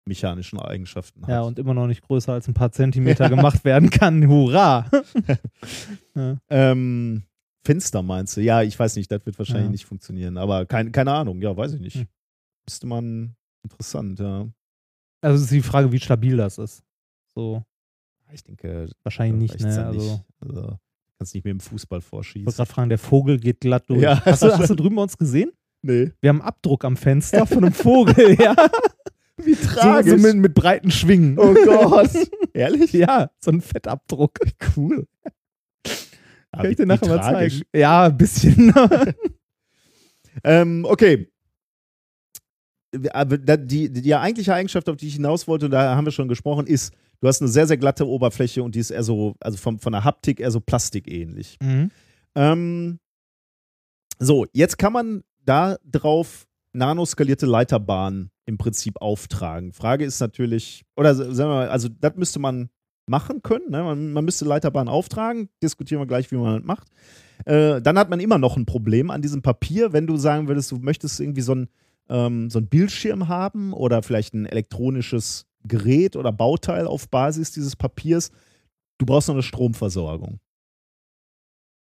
mechanischen 0.06 0.60
Eigenschaften 0.60 1.22
hat. 1.22 1.30
Ja, 1.30 1.42
und 1.44 1.58
immer 1.58 1.74
noch 1.74 1.88
nicht 1.88 2.02
größer 2.02 2.34
als 2.34 2.50
ein 2.50 2.54
paar 2.54 2.74
Zentimeter 2.74 3.30
gemacht 3.30 3.64
werden 3.64 3.90
kann. 3.90 4.28
Hurra! 4.28 4.92
ja. 6.16 6.38
ähm, 6.50 7.24
Fenster 7.66 8.02
meinst 8.02 8.36
du? 8.36 8.42
Ja, 8.42 8.62
ich 8.62 8.78
weiß 8.78 8.98
nicht, 8.98 9.10
das 9.10 9.26
wird 9.26 9.40
wahrscheinlich 9.40 9.68
Ja. 9.68 9.72
nicht 9.72 9.86
funktionieren, 9.86 10.38
aber 10.38 10.66
kein, 10.66 10.92
keine 10.92 11.14
Ahnung, 11.14 11.42
ja, 11.42 11.56
weiß 11.56 11.76
ich 11.76 11.80
nicht. 11.80 11.96
Hm. 11.96 12.08
Müsste 12.68 12.88
man 12.88 13.36
interessant, 13.64 14.20
ja. 14.20 14.48
Also 15.22 15.36
es 15.38 15.44
ist 15.44 15.52
die 15.52 15.62
Frage, 15.62 15.92
wie 15.92 16.00
stabil 16.00 16.38
das 16.38 16.58
ist. 16.58 16.84
So, 17.36 17.64
Ich 18.32 18.44
denke, 18.44 18.90
wahrscheinlich 19.04 19.52
reicht's 19.52 19.64
nicht, 19.66 19.76
ne? 19.78 19.86
Also, 19.86 20.00
nicht. 20.00 20.24
Also, 20.42 20.80
kannst 21.18 21.34
nicht 21.36 21.44
mit 21.46 21.52
dem 21.52 21.60
Fußball 21.60 22.00
ich 22.00 22.04
wollte 22.04 22.10
vorschießen. 22.10 22.46
gerade 22.54 22.70
fragen, 22.70 22.90
der 22.90 22.98
Vogel 23.00 23.40
geht 23.40 23.62
glatt 23.62 23.90
durch. 23.90 24.02
Ja, 24.02 24.24
hast, 24.26 24.44
du, 24.44 24.52
hast 24.58 24.70
du 24.70 24.76
drüben 24.76 24.96
bei 24.96 25.04
uns 25.04 25.18
gesehen? 25.18 25.52
Nee. 25.82 26.12
Wir 26.22 26.30
haben 26.30 26.40
einen 26.42 26.48
Abdruck 26.48 26.86
am 26.86 26.96
Fenster 26.98 27.46
von 27.46 27.64
einem 27.66 27.74
Vogel, 27.74 28.40
ja. 28.40 28.56
Wie 29.38 29.54
So, 29.56 30.02
so 30.02 30.18
mit, 30.18 30.36
mit 30.38 30.54
breiten 30.54 30.92
Schwingen. 30.92 31.38
Oh 31.40 31.54
Gott. 31.54 32.12
Ehrlich? 32.54 32.94
Ja, 32.94 33.32
so 33.40 33.52
ein 33.52 33.62
Fettabdruck. 33.62 34.38
Cool. 34.76 35.08
Kann 36.52 36.70
ich 36.70 36.78
dir 36.78 36.86
nachher 36.86 37.08
mal 37.10 37.22
zeigen? 37.22 37.62
Ja, 37.76 38.06
ein 38.06 38.18
bisschen. 38.18 38.74
Ähm, 40.44 40.84
okay. 40.90 41.32
Aber 43.12 43.38
da- 43.38 43.58
die, 43.58 43.90
die 43.92 44.16
eigentliche 44.16 44.54
Eigenschaft, 44.54 44.88
auf 44.90 44.98
die 44.98 45.08
ich 45.08 45.16
hinaus 45.16 45.48
wollte, 45.48 45.66
und 45.66 45.72
da 45.72 45.96
haben 45.96 46.06
wir 46.06 46.12
schon 46.12 46.28
gesprochen, 46.28 46.68
ist, 46.68 46.94
du 47.22 47.28
hast 47.28 47.42
eine 47.42 47.50
sehr, 47.50 47.68
sehr 47.68 47.78
glatte 47.78 48.08
Oberfläche 48.08 48.62
und 48.64 48.76
die 48.76 48.80
ist 48.80 48.92
eher 48.92 49.04
so, 49.04 49.36
also 49.40 49.58
vom, 49.58 49.80
von 49.80 49.94
der 49.94 50.04
Haptik 50.04 50.40
eher 50.40 50.52
so 50.52 50.60
plastikähnlich. 50.60 51.58
mhm. 51.62 51.92
Ähm, 52.36 53.00
so, 54.20 54.46
jetzt 54.54 54.78
kann 54.78 54.94
man 54.94 55.24
da 55.46 55.78
drauf 55.90 56.46
nanoskalierte 56.72 57.46
Leiterbahnen 57.46 58.32
im 58.46 58.58
Prinzip 58.58 59.02
auftragen. 59.02 59.74
Frage 59.74 60.06
ist 60.06 60.20
natürlich, 60.20 60.84
oder 60.96 61.14
sagen 61.14 61.38
wir 61.38 61.46
mal, 61.48 61.70
also 61.70 61.90
das 61.90 62.16
müsste 62.16 62.40
man 62.40 62.70
machen 63.06 63.42
können. 63.44 63.70
Ne? 63.70 63.84
Man, 63.84 64.14
man 64.14 64.26
müsste 64.26 64.46
Leiterbahnen 64.46 64.88
auftragen. 64.88 65.50
Diskutieren 65.62 66.02
wir 66.02 66.08
gleich, 66.08 66.32
wie 66.32 66.36
man 66.38 66.58
das 66.58 66.64
macht. 66.66 66.88
Äh, 67.46 67.82
dann 67.82 67.98
hat 67.98 68.10
man 68.10 68.20
immer 68.20 68.38
noch 68.38 68.56
ein 68.58 68.66
Problem 68.66 69.12
an 69.12 69.22
diesem 69.22 69.42
Papier, 69.42 69.94
wenn 69.94 70.08
du 70.08 70.16
sagen 70.18 70.48
würdest, 70.48 70.72
du 70.72 70.78
möchtest 70.78 71.20
irgendwie 71.20 71.42
so 71.42 71.54
ein, 71.56 71.68
ähm, 72.10 72.50
so 72.50 72.60
ein 72.60 72.68
Bildschirm 72.68 73.28
haben 73.28 73.74
oder 73.74 74.04
vielleicht 74.04 74.34
ein 74.34 74.46
elektronisches 74.46 75.46
Gerät 75.66 76.16
oder 76.16 76.32
Bauteil 76.32 76.88
auf 76.88 77.10
Basis 77.10 77.52
dieses 77.52 77.76
Papiers. 77.76 78.32
Du 78.98 79.06
brauchst 79.06 79.28
noch 79.28 79.36
eine 79.36 79.44
Stromversorgung. 79.44 80.40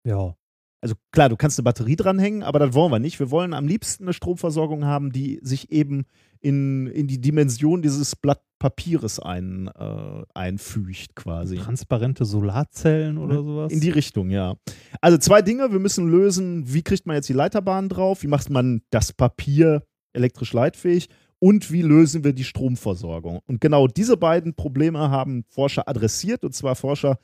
Ja. 0.05 0.35
Also 0.81 0.95
klar, 1.11 1.27
du 1.27 1.35
kannst 1.35 1.59
eine 1.59 1.65
Batterie 1.65 1.97
dranhängen, 1.97 2.41
aber 2.43 2.59
das 2.59 2.73
wollen 2.73 2.91
wir 2.91 2.99
nicht. 2.99 3.19
Wir 3.19 3.31
wollen 3.31 3.53
am 3.53 3.67
liebsten 3.67 4.05
eine 4.05 4.13
Stromversorgung 4.13 4.85
haben, 4.85 5.11
die 5.11 5.39
sich 5.41 5.71
eben 5.71 6.05
in, 6.39 6.87
in 6.87 7.07
die 7.07 7.19
Dimension 7.19 7.81
dieses 7.81 8.15
Blatt 8.15 8.41
Papieres 8.59 9.19
ein, 9.19 9.67
äh, 9.67 10.23
einfügt 10.33 11.15
quasi. 11.15 11.55
Transparente 11.55 12.25
Solarzellen 12.25 13.17
oder 13.17 13.41
sowas. 13.41 13.71
In 13.71 13.79
die 13.79 13.89
Richtung, 13.89 14.29
ja. 14.29 14.57
Also 14.99 15.17
zwei 15.17 15.41
Dinge. 15.41 15.71
Wir 15.71 15.79
müssen 15.79 16.09
lösen, 16.09 16.71
wie 16.73 16.83
kriegt 16.83 17.05
man 17.05 17.15
jetzt 17.15 17.29
die 17.29 17.33
Leiterbahn 17.33 17.87
drauf? 17.87 18.21
Wie 18.21 18.27
macht 18.27 18.49
man 18.49 18.81
das 18.89 19.13
Papier 19.13 19.83
elektrisch 20.19 20.53
leitfähig? 20.53 21.09
Und 21.39 21.71
wie 21.71 21.81
lösen 21.81 22.23
wir 22.23 22.33
die 22.33 22.43
Stromversorgung? 22.43 23.39
Und 23.47 23.61
genau 23.61 23.87
diese 23.87 24.17
beiden 24.17 24.53
Probleme 24.53 25.09
haben 25.09 25.45
Forscher 25.47 25.87
adressiert, 25.87 26.43
und 26.43 26.53
zwar 26.53 26.75
Forscher 26.75 27.17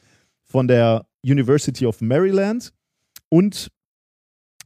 von 0.43 0.67
der 0.67 1.05
University 1.23 1.85
of 1.85 2.01
Maryland 2.01 2.71
und 3.29 3.71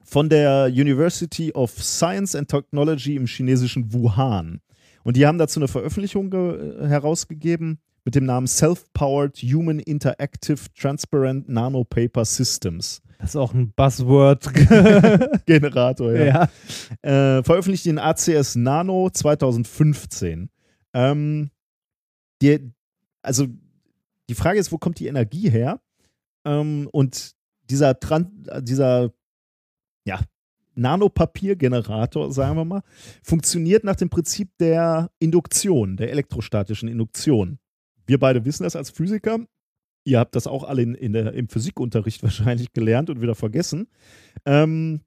von 0.04 0.30
der 0.30 0.68
University 0.68 1.52
of 1.54 1.72
Science 1.82 2.36
and 2.36 2.48
Technology 2.48 3.16
im 3.16 3.26
chinesischen 3.26 3.92
Wuhan. 3.92 4.62
Und 5.04 5.18
die 5.18 5.26
haben 5.26 5.38
dazu 5.38 5.60
eine 5.60 5.68
Veröffentlichung 5.68 6.30
ge- 6.30 6.88
herausgegeben 6.88 7.80
mit 8.06 8.16
dem 8.16 8.26
Namen 8.26 8.48
Self-Powered 8.48 9.38
Human 9.38 9.80
Interactive 9.80 10.60
Transparent 10.76 11.50
Nanopaper 11.50 12.26
Systems. 12.26 13.02
Das 13.20 13.32
ist 13.32 13.36
auch 13.36 13.54
ein 13.54 13.74
Buzzword. 13.74 14.54
Generator, 15.46 16.14
ja. 16.14 16.50
ja. 17.04 17.38
Äh, 17.38 17.44
veröffentlicht 17.44 17.86
in 17.86 18.00
ACS 18.00 18.56
Nano 18.56 19.10
2015. 19.10 20.50
Ähm, 20.94 21.52
die, 22.42 22.72
also 23.22 23.48
die 24.30 24.36
Frage 24.36 24.58
ist, 24.58 24.72
wo 24.72 24.78
kommt 24.78 25.00
die 25.00 25.08
Energie 25.08 25.50
her? 25.50 25.82
Ähm, 26.46 26.88
und 26.94 27.36
dieser, 27.70 28.00
Tran 28.00 28.32
dieser 28.62 29.12
ja, 30.06 30.22
Nanopapiergenerator, 30.76 32.32
sagen 32.32 32.56
wir 32.56 32.64
mal, 32.64 32.84
funktioniert 33.22 33.84
nach 33.84 33.98
dem 33.98 34.10
Prinzip 34.10 34.58
der 34.60 35.12
Induktion, 35.20 35.98
der 35.98 36.10
elektrostatischen 36.12 36.88
Induktion. 36.88 37.60
Wir 38.08 38.18
beide 38.18 38.46
wissen 38.46 38.64
das 38.64 38.78
als 38.78 38.90
Physiker. 38.90 39.46
Ihr 40.10 40.20
habt 40.20 40.36
das 40.36 40.48
auch 40.48 40.64
alle 40.64 40.82
in, 40.82 40.96
in 40.96 41.14
der, 41.14 41.34
im 41.34 41.48
Physikunterricht 41.48 42.24
wahrscheinlich 42.24 42.74
gelernt 42.74 43.10
und 43.10 43.22
wieder 43.22 43.36
vergessen. 43.36 43.88
Ähm, 44.46 45.02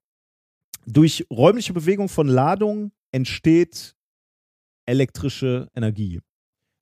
durch 0.86 1.26
räumliche 1.30 1.72
Bewegung 1.72 2.08
von 2.08 2.28
Ladung 2.28 2.92
entsteht 3.12 3.94
elektrische 4.86 5.68
Energie. 5.74 6.20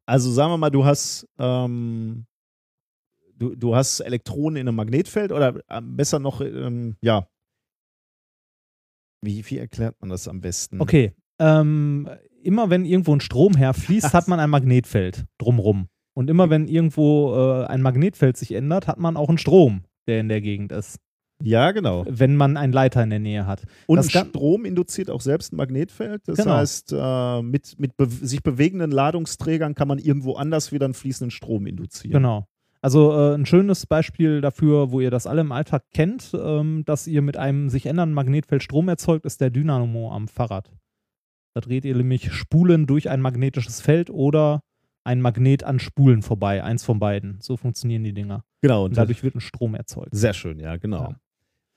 Also 0.07 0.31
sagen 0.31 0.53
wir 0.53 0.59
mal, 0.59 0.71
du 0.71 0.85
hast, 0.85 1.27
ähm, 1.39 2.27
du, 3.35 3.55
du 3.55 3.75
hast 3.75 4.01
Elektronen 4.01 4.57
in 4.57 4.68
einem 4.68 4.77
Magnetfeld 4.77 5.33
oder 5.33 5.61
äh, 5.68 5.81
besser 5.83 6.18
noch, 6.18 6.41
ähm, 6.41 6.97
ja, 7.03 7.27
Wie, 9.23 9.45
wie 9.49 9.59
erklärt 9.59 10.01
man 10.01 10.11
das 10.11 10.29
am 10.29 10.41
besten? 10.41 10.81
Okay. 10.81 11.14
Ähm, 11.39 12.09
immer 12.43 12.71
wenn 12.71 12.85
irgendwo 12.85 13.14
ein 13.14 13.21
Strom 13.21 13.55
herfließt, 13.57 14.12
hat 14.14 14.29
man 14.29 14.41
ein 14.41 14.51
Magnetfeld 14.51 15.27
drumrum. 15.39 15.89
Und 16.21 16.29
immer 16.29 16.51
wenn 16.51 16.68
irgendwo 16.68 17.35
äh, 17.35 17.64
ein 17.64 17.81
Magnetfeld 17.81 18.37
sich 18.37 18.53
ändert, 18.53 18.87
hat 18.87 18.99
man 18.99 19.16
auch 19.16 19.31
einen 19.31 19.39
Strom, 19.39 19.85
der 20.07 20.21
in 20.21 20.29
der 20.29 20.43
Gegend 20.43 20.71
ist. 20.71 20.99
Ja, 21.43 21.71
genau. 21.73 22.05
Wenn 22.07 22.37
man 22.37 22.59
einen 22.59 22.75
Leiter 22.75 23.03
in 23.03 23.09
der 23.09 23.21
Nähe 23.21 23.47
hat. 23.47 23.62
Und 23.87 24.05
Strom 24.05 24.66
induziert 24.66 25.09
auch 25.09 25.23
selbst 25.23 25.55
ein 25.55 25.57
Magnetfeld. 25.57 26.29
Das 26.29 26.37
Genau. 26.37 26.57
heißt, 26.57 26.93
äh, 26.95 27.41
mit, 27.41 27.81
mit 27.81 27.97
be 27.97 28.05
sich 28.07 28.43
bewegenden 28.43 28.91
Ladungsträgern 28.91 29.75
kann 29.75 29.89
man 29.89 29.99
irgendwo 29.99 30.35
anders 30.35 30.73
wieder 30.73 30.85
einen 30.85 30.93
fließenden 30.93 31.31
Strom 31.31 31.66
induzieren. 31.66 32.12
Genau. 32.12 32.45
Also 32.83 33.12
äh, 33.14 33.35
ein 33.37 33.47
schönes 33.47 33.87
Beispiel 33.87 34.43
dafür, 34.43 34.93
wo 34.93 35.01
ihr 35.01 35.11
das 35.11 35.27
alle 35.27 35.41
im 35.41 35.53
Alltag 35.53 35.85
kennt, 35.95 36.33
ähm, 36.39 36.85
dass 36.85 37.07
ihr 37.07 37.23
mit 37.23 37.39
einem 37.39 37.71
sich 37.71 37.87
ändernden 37.87 38.12
Magnetfeld 38.14 38.62
Strom 38.62 38.91
erzeugt, 38.91 39.25
ist 39.25 39.41
der 39.41 39.49
Dynamo 39.49 40.12
am 40.12 40.29
Fahrrad. 40.29 40.71
Da 41.55 41.62
dreht 41.62 41.87
ihr 41.87 41.97
nämlich 41.97 42.31
Spulen 42.31 42.87
durch 42.87 43.09
ein 43.09 43.23
magnetisches 43.23 43.81
Feld 43.81 44.11
oder 44.11 44.61
ein 45.11 45.21
Magnet 45.21 45.65
an 45.65 45.81
Spulen 45.81 46.23
vorbei. 46.23 46.63
Eins 46.63 46.85
von 46.85 47.01
beiden. 47.01 47.39
So 47.41 47.57
funktionieren 47.57 48.05
die 48.05 48.13
Dinger. 48.15 48.45
Genau. 48.63 48.85
Und 48.85 48.91
Und 48.91 48.97
dadurch 48.97 49.23
wird 49.25 49.35
ein 49.35 49.41
Strom 49.41 49.75
erzeugt. 49.75 50.15
sehr 50.15 50.35
schön, 50.35 50.61
ja, 50.61 50.77
genau. 50.77 51.15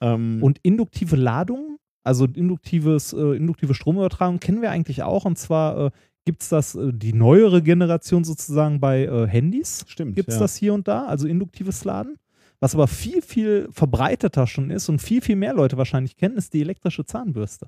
Ähm, 0.01 0.37
Und 0.43 0.59
induktive 0.61 1.15
Ladung, 1.15 1.77
also 2.03 2.25
induktives, 2.25 3.11
äh, 3.13 3.35
induktive 3.37 3.73
Stromübertragung 3.73 4.39
kennen 4.39 4.61
wir 4.61 4.69
eigentlich 4.69 5.01
auch. 5.01 5.25
Und 5.25 5.37
zwar 5.39 5.87
äh, 5.87 5.91
gibt 6.25 6.43
es 6.43 6.49
das, 6.49 6.75
äh, 6.75 6.93
die 6.93 7.13
neuere 7.13 7.63
Generation 7.63 8.23
sozusagen 8.23 8.79
bei 8.79 9.05
äh, 9.05 9.27
Handys. 9.27 9.83
stimmt. 9.87 10.15
Gibt 10.15 10.29
es 10.29 10.35
ja. 10.35 10.41
das 10.41 10.55
hier 10.55 10.73
und 10.75 10.87
da, 10.87 11.05
also 11.05 11.27
induktives 11.27 11.83
Laden. 11.85 12.19
Was 12.59 12.75
aber 12.75 12.87
viel, 12.87 13.21
viel 13.21 13.67
verbreiteter 13.71 14.45
schon 14.45 14.69
ist 14.69 14.87
und 14.89 14.99
viel, 15.01 15.21
viel 15.21 15.35
mehr 15.35 15.53
Leute 15.53 15.77
wahrscheinlich 15.77 16.15
kennen, 16.15 16.37
ist 16.37 16.53
die 16.53 16.61
elektrische 16.61 17.03
Zahnbürste. 17.03 17.67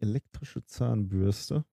Elektrische 0.00 0.64
Zahnbürste. 0.64 1.64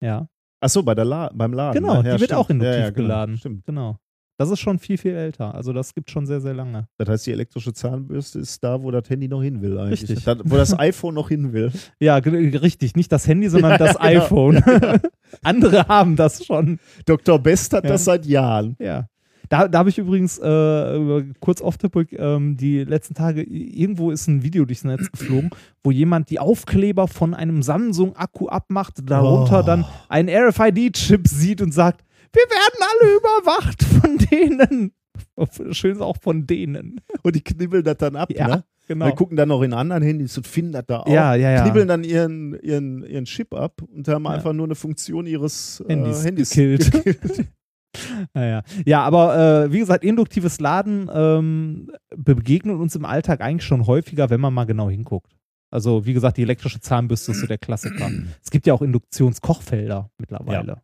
Ja, 0.00 0.28
Achso, 0.64 0.82
bei 0.82 0.94
der 0.94 1.04
La 1.04 1.30
beim 1.34 1.52
Laden. 1.52 1.82
genau, 1.82 2.02
ne? 2.02 2.08
ja, 2.08 2.14
die 2.14 2.20
wird 2.22 2.30
stimmt. 2.30 2.40
auch 2.40 2.48
induktiv 2.50 2.74
ja, 2.74 2.80
ja, 2.80 2.90
genau. 2.90 3.06
geladen. 3.06 3.36
Stimmt. 3.36 3.66
Genau. 3.66 3.98
Das 4.36 4.50
ist 4.50 4.58
schon 4.60 4.78
viel, 4.80 4.98
viel 4.98 5.12
älter. 5.14 5.54
Also 5.54 5.72
das 5.72 5.94
gibt 5.94 6.10
schon 6.10 6.26
sehr, 6.26 6.40
sehr 6.40 6.54
lange. 6.54 6.88
Das 6.98 7.08
heißt, 7.08 7.26
die 7.26 7.32
elektrische 7.32 7.72
Zahnbürste 7.72 8.40
ist 8.40 8.64
da, 8.64 8.82
wo 8.82 8.90
das 8.90 9.08
Handy 9.08 9.28
noch 9.28 9.42
hin 9.42 9.62
will 9.62 9.78
eigentlich. 9.78 10.02
Richtig. 10.02 10.24
Da, 10.24 10.36
wo 10.42 10.56
das 10.56 10.76
iPhone 10.76 11.14
noch 11.14 11.28
hin 11.28 11.52
will. 11.52 11.70
Ja, 12.00 12.16
richtig. 12.16 12.96
Nicht 12.96 13.12
das 13.12 13.28
Handy, 13.28 13.48
sondern 13.48 13.72
Ja, 13.72 13.78
das 13.78 13.96
genau. 13.98 14.04
iPhone. 14.06 14.64
Andere 15.42 15.86
haben 15.86 16.16
das 16.16 16.44
schon. 16.44 16.80
Dr. 17.06 17.38
Best 17.38 17.74
hat 17.74 17.88
das 17.88 18.06
seit 18.06 18.26
Jahren. 18.26 18.74
Ja. 18.80 19.06
Da, 19.54 19.68
da 19.68 19.78
habe 19.78 19.88
ich 19.88 19.98
übrigens 19.98 20.38
äh, 20.38 21.24
kurz 21.38 21.60
off 21.60 21.78
topic 21.78 22.16
ähm, 22.18 22.56
die 22.56 22.82
letzten 22.82 23.14
Tage, 23.14 23.42
irgendwo 23.42 24.10
ist 24.10 24.26
ein 24.26 24.42
Video 24.42 24.64
durchs 24.64 24.82
Netz 24.82 25.12
geflogen, 25.12 25.50
wo 25.84 25.92
jemand 25.92 26.28
die 26.30 26.40
Aufkleber 26.40 27.06
von 27.06 27.34
einem 27.34 27.62
Samsung-Akku 27.62 28.48
abmacht, 28.48 28.94
darunter 29.08 29.60
Oh. 29.60 29.62
dann 29.66 29.84
einen 30.08 30.28
RFID-Chip 30.28 31.28
sieht 31.28 31.62
und 31.62 31.72
sagt, 31.72 32.04
wir 32.32 32.42
werden 32.42 32.80
alle 32.90 33.16
überwacht 33.16 33.82
von 33.84 34.18
denen. 34.18 34.92
Schön 35.72 35.92
ist 35.92 36.00
auch 36.02 36.16
von 36.20 36.46
denen. 36.48 37.00
Und 37.22 37.36
die 37.36 37.40
knibbeln 37.44 37.84
das 37.84 37.98
dann 37.98 38.16
ab, 38.16 38.30
Ja, 38.34 38.48
ne? 38.48 38.64
genau. 38.88 39.06
Wir 39.06 39.12
gucken 39.12 39.36
dann 39.36 39.50
noch 39.50 39.62
in 39.62 39.72
anderen 39.72 40.02
Handys 40.02 40.36
und 40.36 40.48
finden 40.48 40.72
das 40.72 40.84
da 40.88 40.98
auch. 41.00 41.06
Ja, 41.08 41.36
ja, 41.36 41.52
ja. 41.52 41.62
Knibbeln 41.62 41.86
dann 41.86 42.02
ihren, 42.02 42.58
ihren, 42.60 43.04
ihren 43.04 43.24
Chip 43.26 43.54
ab 43.54 43.82
und 43.82 44.08
haben 44.08 44.24
Ja. 44.24 44.30
einfach 44.30 44.52
nur 44.52 44.66
eine 44.66 44.74
Funktion 44.74 45.26
ihres 45.26 45.80
Handys 45.86 46.22
äh, 46.22 46.26
Handys 46.26 46.50
gekillt. 46.50 46.90
gekillt. 46.90 47.46
Naja. 48.34 48.62
Ja, 48.84 49.02
aber 49.02 49.64
äh, 49.64 49.72
wie 49.72 49.78
gesagt, 49.78 50.04
induktives 50.04 50.60
Laden 50.60 51.10
ähm, 51.12 51.90
begegnet 52.16 52.76
uns 52.78 52.94
im 52.96 53.04
Alltag 53.04 53.40
eigentlich 53.40 53.64
schon 53.66 53.86
häufiger, 53.86 54.30
wenn 54.30 54.40
man 54.40 54.52
mal 54.54 54.64
genau 54.64 54.90
hinguckt. 54.90 55.36
Also, 55.70 56.06
wie 56.06 56.12
gesagt, 56.14 56.36
die 56.36 56.42
elektrische 56.42 56.80
Zahnbürste 56.80 57.32
ist 57.32 57.40
so 57.40 57.46
der 57.46 57.58
Klassiker. 57.58 58.10
es 58.42 58.50
gibt 58.50 58.66
ja 58.66 58.74
auch 58.74 58.82
Induktionskochfelder 58.82 60.10
mittlerweile. 60.18 60.82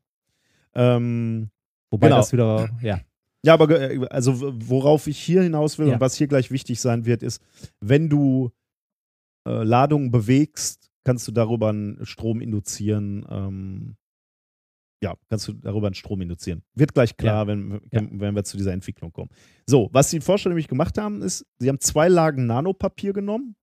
ähm, 0.74 1.50
Wobei 1.92 2.06
Genau. 2.08 2.18
das 2.18 2.32
wieder, 2.32 2.68
ja. 2.82 3.00
Ja, 3.44 3.54
aber 3.54 3.66
ge- 3.68 4.06
also 4.11 4.52
worauf 4.68 5.06
ich 5.06 5.18
hier 5.18 5.42
hinaus 5.42 5.78
will 5.78 5.88
Ja. 5.88 5.94
und 5.94 6.00
was 6.00 6.14
hier 6.14 6.26
gleich 6.28 6.50
wichtig 6.50 6.80
sein 6.80 7.04
wird, 7.06 7.22
ist, 7.22 7.42
wenn 7.80 8.08
du 8.08 8.50
äh, 9.48 9.62
Ladungen 9.64 10.11
bewegst, 10.11 10.90
kannst 11.04 11.26
du 11.26 11.32
darüber 11.32 11.70
einen 11.70 12.04
Strom 12.04 12.40
induzieren. 12.40 13.24
Ähm, 13.30 13.96
ja, 15.03 15.14
kannst 15.28 15.48
du 15.48 15.53
darüber 15.55 15.86
einen 15.86 15.94
Strom 15.94 16.20
induzieren. 16.20 16.62
Wird 16.74 16.92
gleich 16.94 17.16
klar, 17.16 17.46
wenn, 17.46 17.80
Ja. 17.90 18.03
wenn 18.11 18.34
wir 18.34 18.44
zu 18.44 18.57
dieser 18.57 18.72
Entwicklung 18.72 19.12
kommen. 19.12 19.30
So, 19.66 19.88
was 19.92 20.11
die 20.11 20.20
Forscher 20.20 20.51
nämlich 20.51 20.68
gemacht 20.68 20.98
haben, 20.98 21.22
ist, 21.22 21.46
sie 21.59 21.68
haben 21.68 21.80
zwei 21.80 22.09
Lagen 22.09 22.46
Nanopapier 22.46 23.12
genommen 23.12 23.57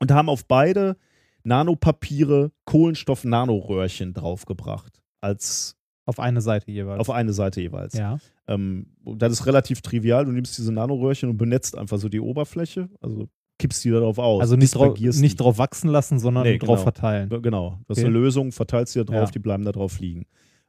und 0.00 0.10
haben 0.12 0.28
auf 0.28 0.46
beide 0.46 0.96
Nanopapiere 1.42 2.52
Kohlenstoff-Nanoröhrchen 2.64 4.12
draufgebracht. 4.14 5.00
Als 5.20 5.76
Auf 6.04 6.20
eine 6.20 6.40
Seite 6.40 6.70
jeweils. 6.70 7.00
auf 7.00 7.10
eine 7.10 7.32
Seite 7.32 7.60
jeweils. 7.60 7.94
ja. 7.94 8.18
Ähm, 8.48 8.94
das 9.04 9.32
ist 9.32 9.46
relativ 9.46 9.80
trivial. 9.80 10.24
Du 10.24 10.30
nimmst 10.30 10.56
diese 10.56 10.72
Nanoröhrchen 10.72 11.30
und 11.30 11.36
benetzt 11.36 11.76
einfach 11.76 11.98
so 11.98 12.08
die 12.08 12.20
Oberfläche. 12.20 12.88
Also 13.00 13.28
kippst 13.58 13.84
die 13.84 13.90
darauf 13.90 14.18
aus. 14.18 14.40
Also 14.42 14.56
nicht, 14.56 14.74
drauf, 14.74 14.98
nicht 14.98 15.40
drauf 15.40 15.58
wachsen 15.58 15.88
lassen, 15.88 16.18
sondern 16.18 16.44
Nee, 16.44 16.58
drauf 16.58 16.80
genau. 16.80 16.82
verteilen. 16.82 17.28
Genau. 17.42 17.78
Das 17.88 17.96
Okay. 17.96 18.00
ist 18.00 18.04
eine 18.06 18.14
Lösung, 18.18 18.52
verteilst 18.52 18.94
die 18.94 18.98
da 19.00 19.04
drauf, 19.04 19.28
Ja. 19.28 19.30
die 19.32 19.38
bleiben 19.38 19.64
da 19.64 19.72
drauf 19.72 19.98
liegen. 20.00 20.26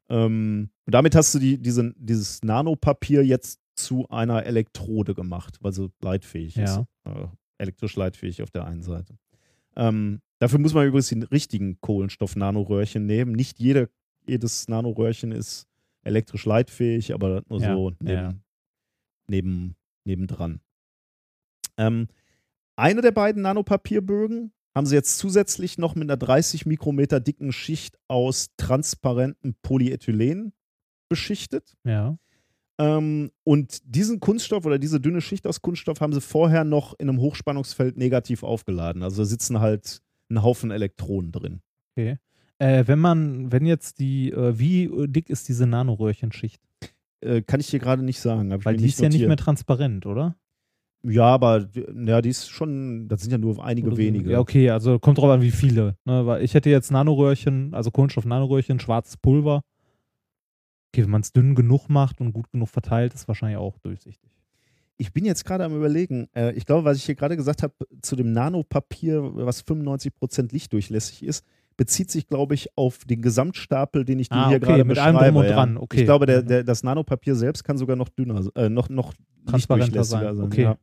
Ähm, 0.09 0.69
und 0.85 0.93
damit 0.93 1.15
hast 1.15 1.33
du 1.35 1.39
die, 1.39 1.57
diese, 1.61 1.93
dieses 1.97 2.41
Nanopapier 2.43 3.25
jetzt 3.25 3.59
zu 3.75 4.07
einer 4.09 4.45
Elektrode 4.45 5.13
gemacht, 5.13 5.57
weil 5.61 5.73
sie 5.73 5.89
leitfähig 6.01 6.55
Ja. 6.55 6.63
ist. 6.63 6.77
Äh, 7.05 7.27
elektrisch 7.57 7.95
leitfähig 7.95 8.41
auf 8.41 8.51
der 8.51 8.65
einen 8.65 8.81
Seite. 8.83 9.17
Ähm, 9.75 10.21
dafür 10.39 10.59
muss 10.59 10.73
man 10.73 10.87
übrigens 10.87 11.09
die 11.09 11.21
richtigen 11.23 11.79
Kohlenstoff-Nanoröhrchen 11.81 13.05
nehmen. 13.05 13.33
Nicht 13.33 13.59
jede, 13.59 13.89
jedes 14.25 14.67
Nanoröhrchen 14.69 15.31
ist 15.31 15.67
elektrisch 16.03 16.45
leitfähig, 16.45 17.13
aber 17.13 17.43
nur 17.49 17.59
Ja, 17.59 17.73
so 17.75 17.91
neben, 17.99 18.07
ja. 18.13 18.33
neben, 19.27 19.75
nebendran. 20.05 20.61
Ähm, 21.77 22.07
eine 22.77 23.01
der 23.01 23.11
beiden 23.11 23.41
Nanopapierbögen 23.41 24.53
haben 24.75 24.85
sie 24.85 24.95
jetzt 24.95 25.17
zusätzlich 25.17 25.77
noch 25.77 25.95
mit 25.95 26.03
einer 26.03 26.17
30 26.17 26.65
Mikrometer 26.65 27.19
dicken 27.19 27.51
Schicht 27.51 27.97
aus 28.07 28.49
transparentem 28.57 29.55
Polyethylen 29.61 30.53
beschichtet. 31.09 31.73
Ja. 31.83 32.17
Ähm, 32.79 33.31
und 33.43 33.79
diesen 33.83 34.19
Kunststoff 34.19 34.65
oder 34.65 34.77
diese 34.77 35.01
dünne 35.01 35.21
Schicht 35.21 35.47
aus 35.47 35.61
Kunststoff 35.61 35.99
haben 35.99 36.13
sie 36.13 36.21
vorher 36.21 36.63
noch 36.63 36.93
in 36.99 37.09
einem 37.09 37.19
Hochspannungsfeld 37.19 37.97
negativ 37.97 38.43
aufgeladen. 38.43 39.01
Also 39.01 39.23
da 39.23 39.25
sitzen 39.25 39.59
halt 39.59 40.01
ein 40.29 40.43
Haufen 40.43 40.69
Elektronen 40.69 41.31
drin. 41.31 41.61
Okay. 41.95 42.17
Äh, 42.59 42.83
wenn 42.85 42.99
man, 42.99 43.51
wenn 43.51 43.65
jetzt 43.65 43.99
die, 43.99 44.31
äh, 44.31 44.59
wie 44.59 44.91
dick 45.07 45.29
ist 45.29 45.47
diese 45.47 45.65
Nanoröhrchenschicht? 45.65 46.61
Äh, 47.21 47.41
kann 47.41 47.59
ich 47.59 47.69
dir 47.69 47.79
gerade 47.79 48.03
nicht 48.03 48.19
sagen. 48.19 48.53
Weil 48.63 48.77
die 48.77 48.85
ist 48.85 48.99
ja 48.99 49.07
nicht 49.07 49.15
notiert. 49.15 49.29
mehr 49.29 49.37
transparent, 49.37 50.05
oder? 50.05 50.35
Ja, 51.09 51.25
aber 51.25 51.67
ja, 52.05 52.21
die 52.21 52.29
ist 52.29 52.49
schon, 52.49 53.07
das 53.07 53.21
sind 53.21 53.31
ja 53.31 53.37
nur 53.37 53.63
einige 53.63 53.87
Oder 53.87 53.97
wenige. 53.97 54.31
Ja, 54.31 54.39
okay, 54.39 54.69
also 54.69 54.99
kommt 54.99 55.17
drauf 55.17 55.29
an, 55.29 55.41
wie 55.41 55.51
viele. 55.51 55.95
Ne? 56.05 56.25
Weil 56.25 56.43
ich 56.43 56.53
hätte 56.53 56.69
jetzt 56.69 56.91
Nanoröhrchen, 56.91 57.73
also 57.73 57.91
Kohlenstoff-Nanoröhrchen, 57.91 58.79
schwarzes 58.79 59.15
Pulver. 59.17 59.61
Okay, 60.93 61.03
wenn 61.03 61.11
man 61.11 61.21
es 61.21 61.31
dünn 61.31 61.55
genug 61.55 61.89
macht 61.89 62.21
und 62.21 62.33
gut 62.33 62.49
genug 62.51 62.69
verteilt, 62.69 63.13
ist 63.13 63.27
wahrscheinlich 63.27 63.57
auch 63.57 63.77
durchsichtig. 63.79 64.29
Ich 64.97 65.13
bin 65.13 65.25
jetzt 65.25 65.45
gerade 65.45 65.63
am 65.63 65.75
überlegen, 65.75 66.27
äh, 66.35 66.53
ich 66.53 66.65
glaube, 66.65 66.83
was 66.85 66.97
ich 66.97 67.03
hier 67.05 67.13
gerade 67.15 67.37
gesagt 67.37 67.61
habe, 67.61 67.73
zu 68.01 68.15
dem 68.15 68.31
Nanopapier, 68.31 69.21
was 69.35 69.61
95% 69.63 70.51
lichtdurchlässig 70.51 71.23
ist, 71.23 71.45
bezieht 71.77 72.09
sich, 72.09 72.25
glaube 72.27 72.55
ich, 72.55 72.75
auf 72.75 73.05
den 73.05 73.21
Gesamtstapel, 73.21 74.03
den 74.05 74.17
ich 74.17 74.29
dir 74.29 74.35
Ah, 74.37 74.47
hier 74.47 74.57
okay, 74.57 74.65
gerade 74.65 74.83
mit 74.85 74.95
beschreibe. 74.95 75.19
allem 75.19 75.35
drum 75.35 75.43
und 75.45 75.49
dran, 75.51 75.77
okay. 75.77 75.97
Ich 75.99 76.05
glaube, 76.05 76.25
der, 76.25 76.41
Mhm. 76.41 76.47
der, 76.47 76.63
das 76.63 76.81
Nanopapier 76.81 77.35
selbst 77.35 77.63
kann 77.63 77.77
sogar 77.77 77.95
noch 77.95 78.09
dünner, 78.09 78.43
äh, 78.55 78.67
noch, 78.69 78.89
noch 78.89 79.13
Transparenter 79.45 80.03
sein, 80.03 80.35
sein. 80.35 80.45
okay. 80.45 80.63
Ja. 80.63 80.77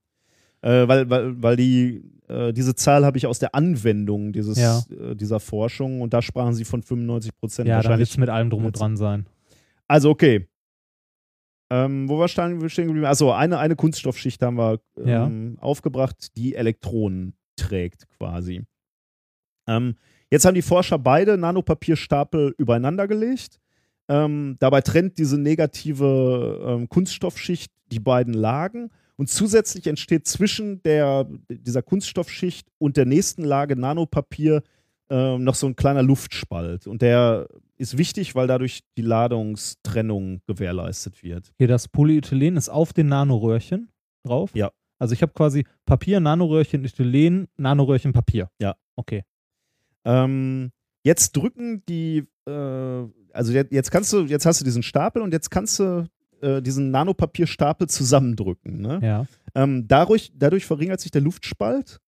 Äh, 0.64 0.88
weil, 0.88 1.10
weil, 1.10 1.42
weil 1.42 1.56
die, 1.56 2.02
äh, 2.26 2.54
diese 2.54 2.74
Zahl 2.74 3.04
habe 3.04 3.18
ich 3.18 3.26
aus 3.26 3.38
der 3.38 3.54
Anwendung 3.54 4.32
dieses, 4.32 4.58
Ja. 4.58 4.82
äh, 4.98 5.14
dieser 5.14 5.38
Forschung 5.38 6.00
und 6.00 6.14
da 6.14 6.22
sprachen 6.22 6.54
sie 6.54 6.64
von 6.64 6.82
95 6.82 7.36
Prozent. 7.36 7.68
Ja, 7.68 7.74
dann 7.74 7.84
wahrscheinlich 7.84 8.08
es 8.08 8.16
mit 8.16 8.30
allem 8.30 8.48
drum 8.48 8.64
und 8.64 8.78
dran 8.78 8.96
sein. 8.96 9.26
also, 9.86 10.08
okay. 10.08 10.48
Ähm, 11.70 12.08
wo 12.08 12.18
war 12.18 12.28
stehen 12.28 12.48
geblieben? 12.86 13.04
Achso, 13.04 13.32
eine, 13.32 13.58
eine 13.58 13.76
Kunststoffschicht 13.76 14.40
haben 14.42 14.56
wir 14.56 14.80
ähm, 14.96 15.58
aufgebracht, 15.60 16.36
die 16.36 16.54
Elektronen 16.54 17.34
trägt 17.56 18.08
quasi. 18.18 18.62
Ähm, 19.66 19.96
jetzt 20.30 20.44
haben 20.46 20.54
die 20.54 20.62
Forscher 20.62 20.98
beide 20.98 21.36
Nanopapierstapel 21.36 22.54
übereinander 22.58 23.06
gelegt. 23.06 23.60
Ähm, 24.08 24.56
dabei 24.60 24.80
trennt 24.82 25.18
diese 25.18 25.38
negative 25.38 26.62
ähm, 26.66 26.88
Kunststoffschicht 26.88 27.72
die 27.90 28.00
beiden 28.00 28.34
Lagen 28.34 28.90
und 29.16 29.28
zusätzlich 29.28 29.86
entsteht 29.86 30.26
zwischen 30.26 30.82
der, 30.82 31.28
dieser 31.48 31.82
Kunststoffschicht 31.82 32.68
und 32.78 32.96
der 32.96 33.06
nächsten 33.06 33.44
Lage 33.44 33.76
Nanopapier 33.76 34.62
ähm, 35.10 35.44
noch 35.44 35.54
so 35.54 35.66
ein 35.66 35.76
kleiner 35.76 36.02
Luftspalt. 36.02 36.86
Und 36.86 37.02
der 37.02 37.48
ist 37.76 37.98
wichtig, 37.98 38.34
weil 38.34 38.46
dadurch 38.46 38.80
die 38.96 39.02
Ladungstrennung 39.02 40.40
gewährleistet 40.46 41.22
wird. 41.22 41.52
Hier, 41.58 41.68
das 41.68 41.88
Polyethylen 41.88 42.56
ist 42.56 42.68
auf 42.68 42.92
den 42.92 43.08
Nanoröhrchen 43.08 43.90
drauf. 44.24 44.50
Ja. 44.54 44.70
Also 44.98 45.12
ich 45.12 45.22
habe 45.22 45.32
quasi 45.32 45.64
Papier, 45.84 46.20
Nanoröhrchen, 46.20 46.84
Ethylen, 46.84 47.48
Nanoröhrchen, 47.56 48.12
Papier. 48.12 48.48
Ja. 48.60 48.76
Okay. 48.96 49.24
Ähm, 50.04 50.70
jetzt 51.04 51.36
drücken 51.36 51.84
die, 51.86 52.26
äh, 52.46 53.04
also 53.32 53.52
jetzt, 53.52 53.72
jetzt 53.72 53.90
kannst 53.90 54.12
du, 54.12 54.22
jetzt 54.22 54.46
hast 54.46 54.60
du 54.60 54.64
diesen 54.64 54.82
Stapel 54.82 55.22
und 55.22 55.32
jetzt 55.32 55.50
kannst 55.50 55.78
du 55.78 56.08
äh, 56.44 56.62
diesen 56.62 56.90
Nanopapierstapel 56.90 57.88
zusammendrücken. 57.88 58.80
Ne? 58.80 59.00
Ja. 59.02 59.26
Ähm, 59.54 59.88
dadurch, 59.88 60.32
dadurch 60.36 60.66
verringert 60.66 61.00
sich 61.00 61.10
der 61.10 61.22
Luftspalt 61.22 62.00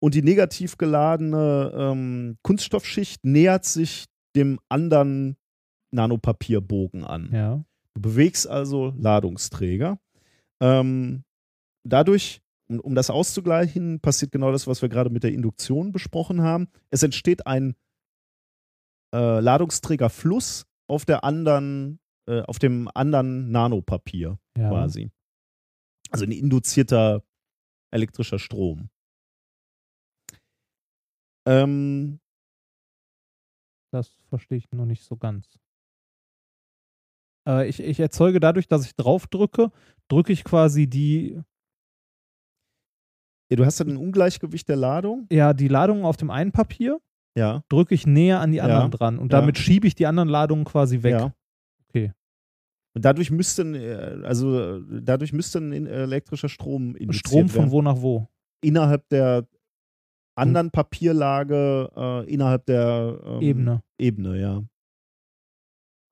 und 0.00 0.14
die 0.14 0.22
negativ 0.22 0.76
geladene 0.76 1.72
ähm, 1.74 2.36
Kunststoffschicht 2.42 3.24
nähert 3.24 3.64
sich 3.64 4.06
dem 4.36 4.58
anderen 4.68 5.36
Nanopapierbogen 5.92 7.04
an. 7.04 7.30
Ja. 7.32 7.64
Du 7.94 8.02
bewegst 8.02 8.48
also 8.48 8.92
Ladungsträger. 8.98 9.98
Ähm, 10.60 11.22
dadurch, 11.84 12.42
um, 12.68 12.80
um 12.80 12.94
das 12.94 13.10
auszugleichen, 13.10 14.00
passiert 14.00 14.32
genau 14.32 14.50
das, 14.50 14.66
was 14.66 14.82
wir 14.82 14.88
gerade 14.88 15.10
mit 15.10 15.22
der 15.22 15.32
Induktion 15.32 15.92
besprochen 15.92 16.42
haben. 16.42 16.68
Es 16.90 17.02
entsteht 17.02 17.46
ein 17.46 17.74
äh, 19.14 19.40
Ladungsträgerfluss 19.40 20.66
auf 20.88 21.04
der 21.04 21.24
anderen, 21.24 22.00
äh, 22.26 22.40
auf 22.42 22.58
dem 22.58 22.88
anderen 22.94 23.50
Nanopapier 23.50 24.38
Ja. 24.56 24.68
quasi. 24.70 25.10
Also 26.10 26.24
ein 26.24 26.32
induzierter 26.32 27.22
elektrischer 27.92 28.38
Strom. 28.38 28.88
Ähm, 31.46 32.20
Das 33.92 34.08
verstehe 34.28 34.58
ich 34.58 34.70
noch 34.72 34.86
nicht 34.86 35.04
so 35.04 35.16
ganz. 35.16 35.58
Äh, 37.48 37.68
ich, 37.68 37.78
ich 37.80 38.00
erzeuge 38.00 38.40
dadurch, 38.40 38.66
dass 38.66 38.84
ich 38.86 38.96
drauf 38.96 39.26
drücke, 39.28 39.70
drücke 40.08 40.32
ich 40.32 40.42
quasi 40.42 40.88
die, 40.88 41.40
ja, 43.50 43.56
du 43.56 43.64
hast 43.64 43.78
dann 43.78 43.90
ein 43.90 43.96
Ungleichgewicht 43.96 44.68
der 44.68 44.76
Ladung. 44.76 45.26
ja, 45.30 45.52
die 45.52 45.68
Ladung 45.68 46.04
auf 46.04 46.16
dem 46.16 46.30
einen 46.30 46.50
Papier, 46.50 47.00
Ja. 47.36 47.62
drücke 47.68 47.94
ich 47.94 48.06
näher 48.06 48.40
an 48.40 48.50
die 48.50 48.56
Ja. 48.58 48.64
anderen 48.64 48.90
dran 48.90 49.18
und 49.18 49.30
Ja. 49.32 49.38
damit 49.40 49.58
schiebe 49.58 49.86
ich 49.86 49.94
die 49.94 50.06
anderen 50.06 50.28
Ladungen 50.28 50.64
quasi 50.64 51.02
weg. 51.04 51.12
Okay. 51.94 52.12
Und 52.96 53.04
dadurch 53.04 53.30
müsste, 53.30 53.62
ein, 53.62 53.74
äh, 53.74 54.20
also 54.24 54.78
äh, 54.78 54.82
dadurch 55.02 55.32
müsste 55.32 55.58
ein 55.58 55.72
in- 55.72 55.86
elektrischer 55.86 56.48
Strom 56.48 56.96
induziert 56.96 57.26
Strom 57.26 57.48
von 57.48 57.58
werden. 57.62 57.70
wo 57.72 57.82
nach 57.82 58.00
wo? 58.02 58.28
innerhalb 58.62 59.06
der 59.10 59.46
anderen 60.36 60.70
Papierlage, 60.70 61.90
äh, 61.94 62.32
innerhalb 62.32 62.64
der 62.66 63.20
ähm, 63.24 63.40
Ebene. 63.42 63.82
Ebene, 63.98 64.40
ja. 64.40 64.62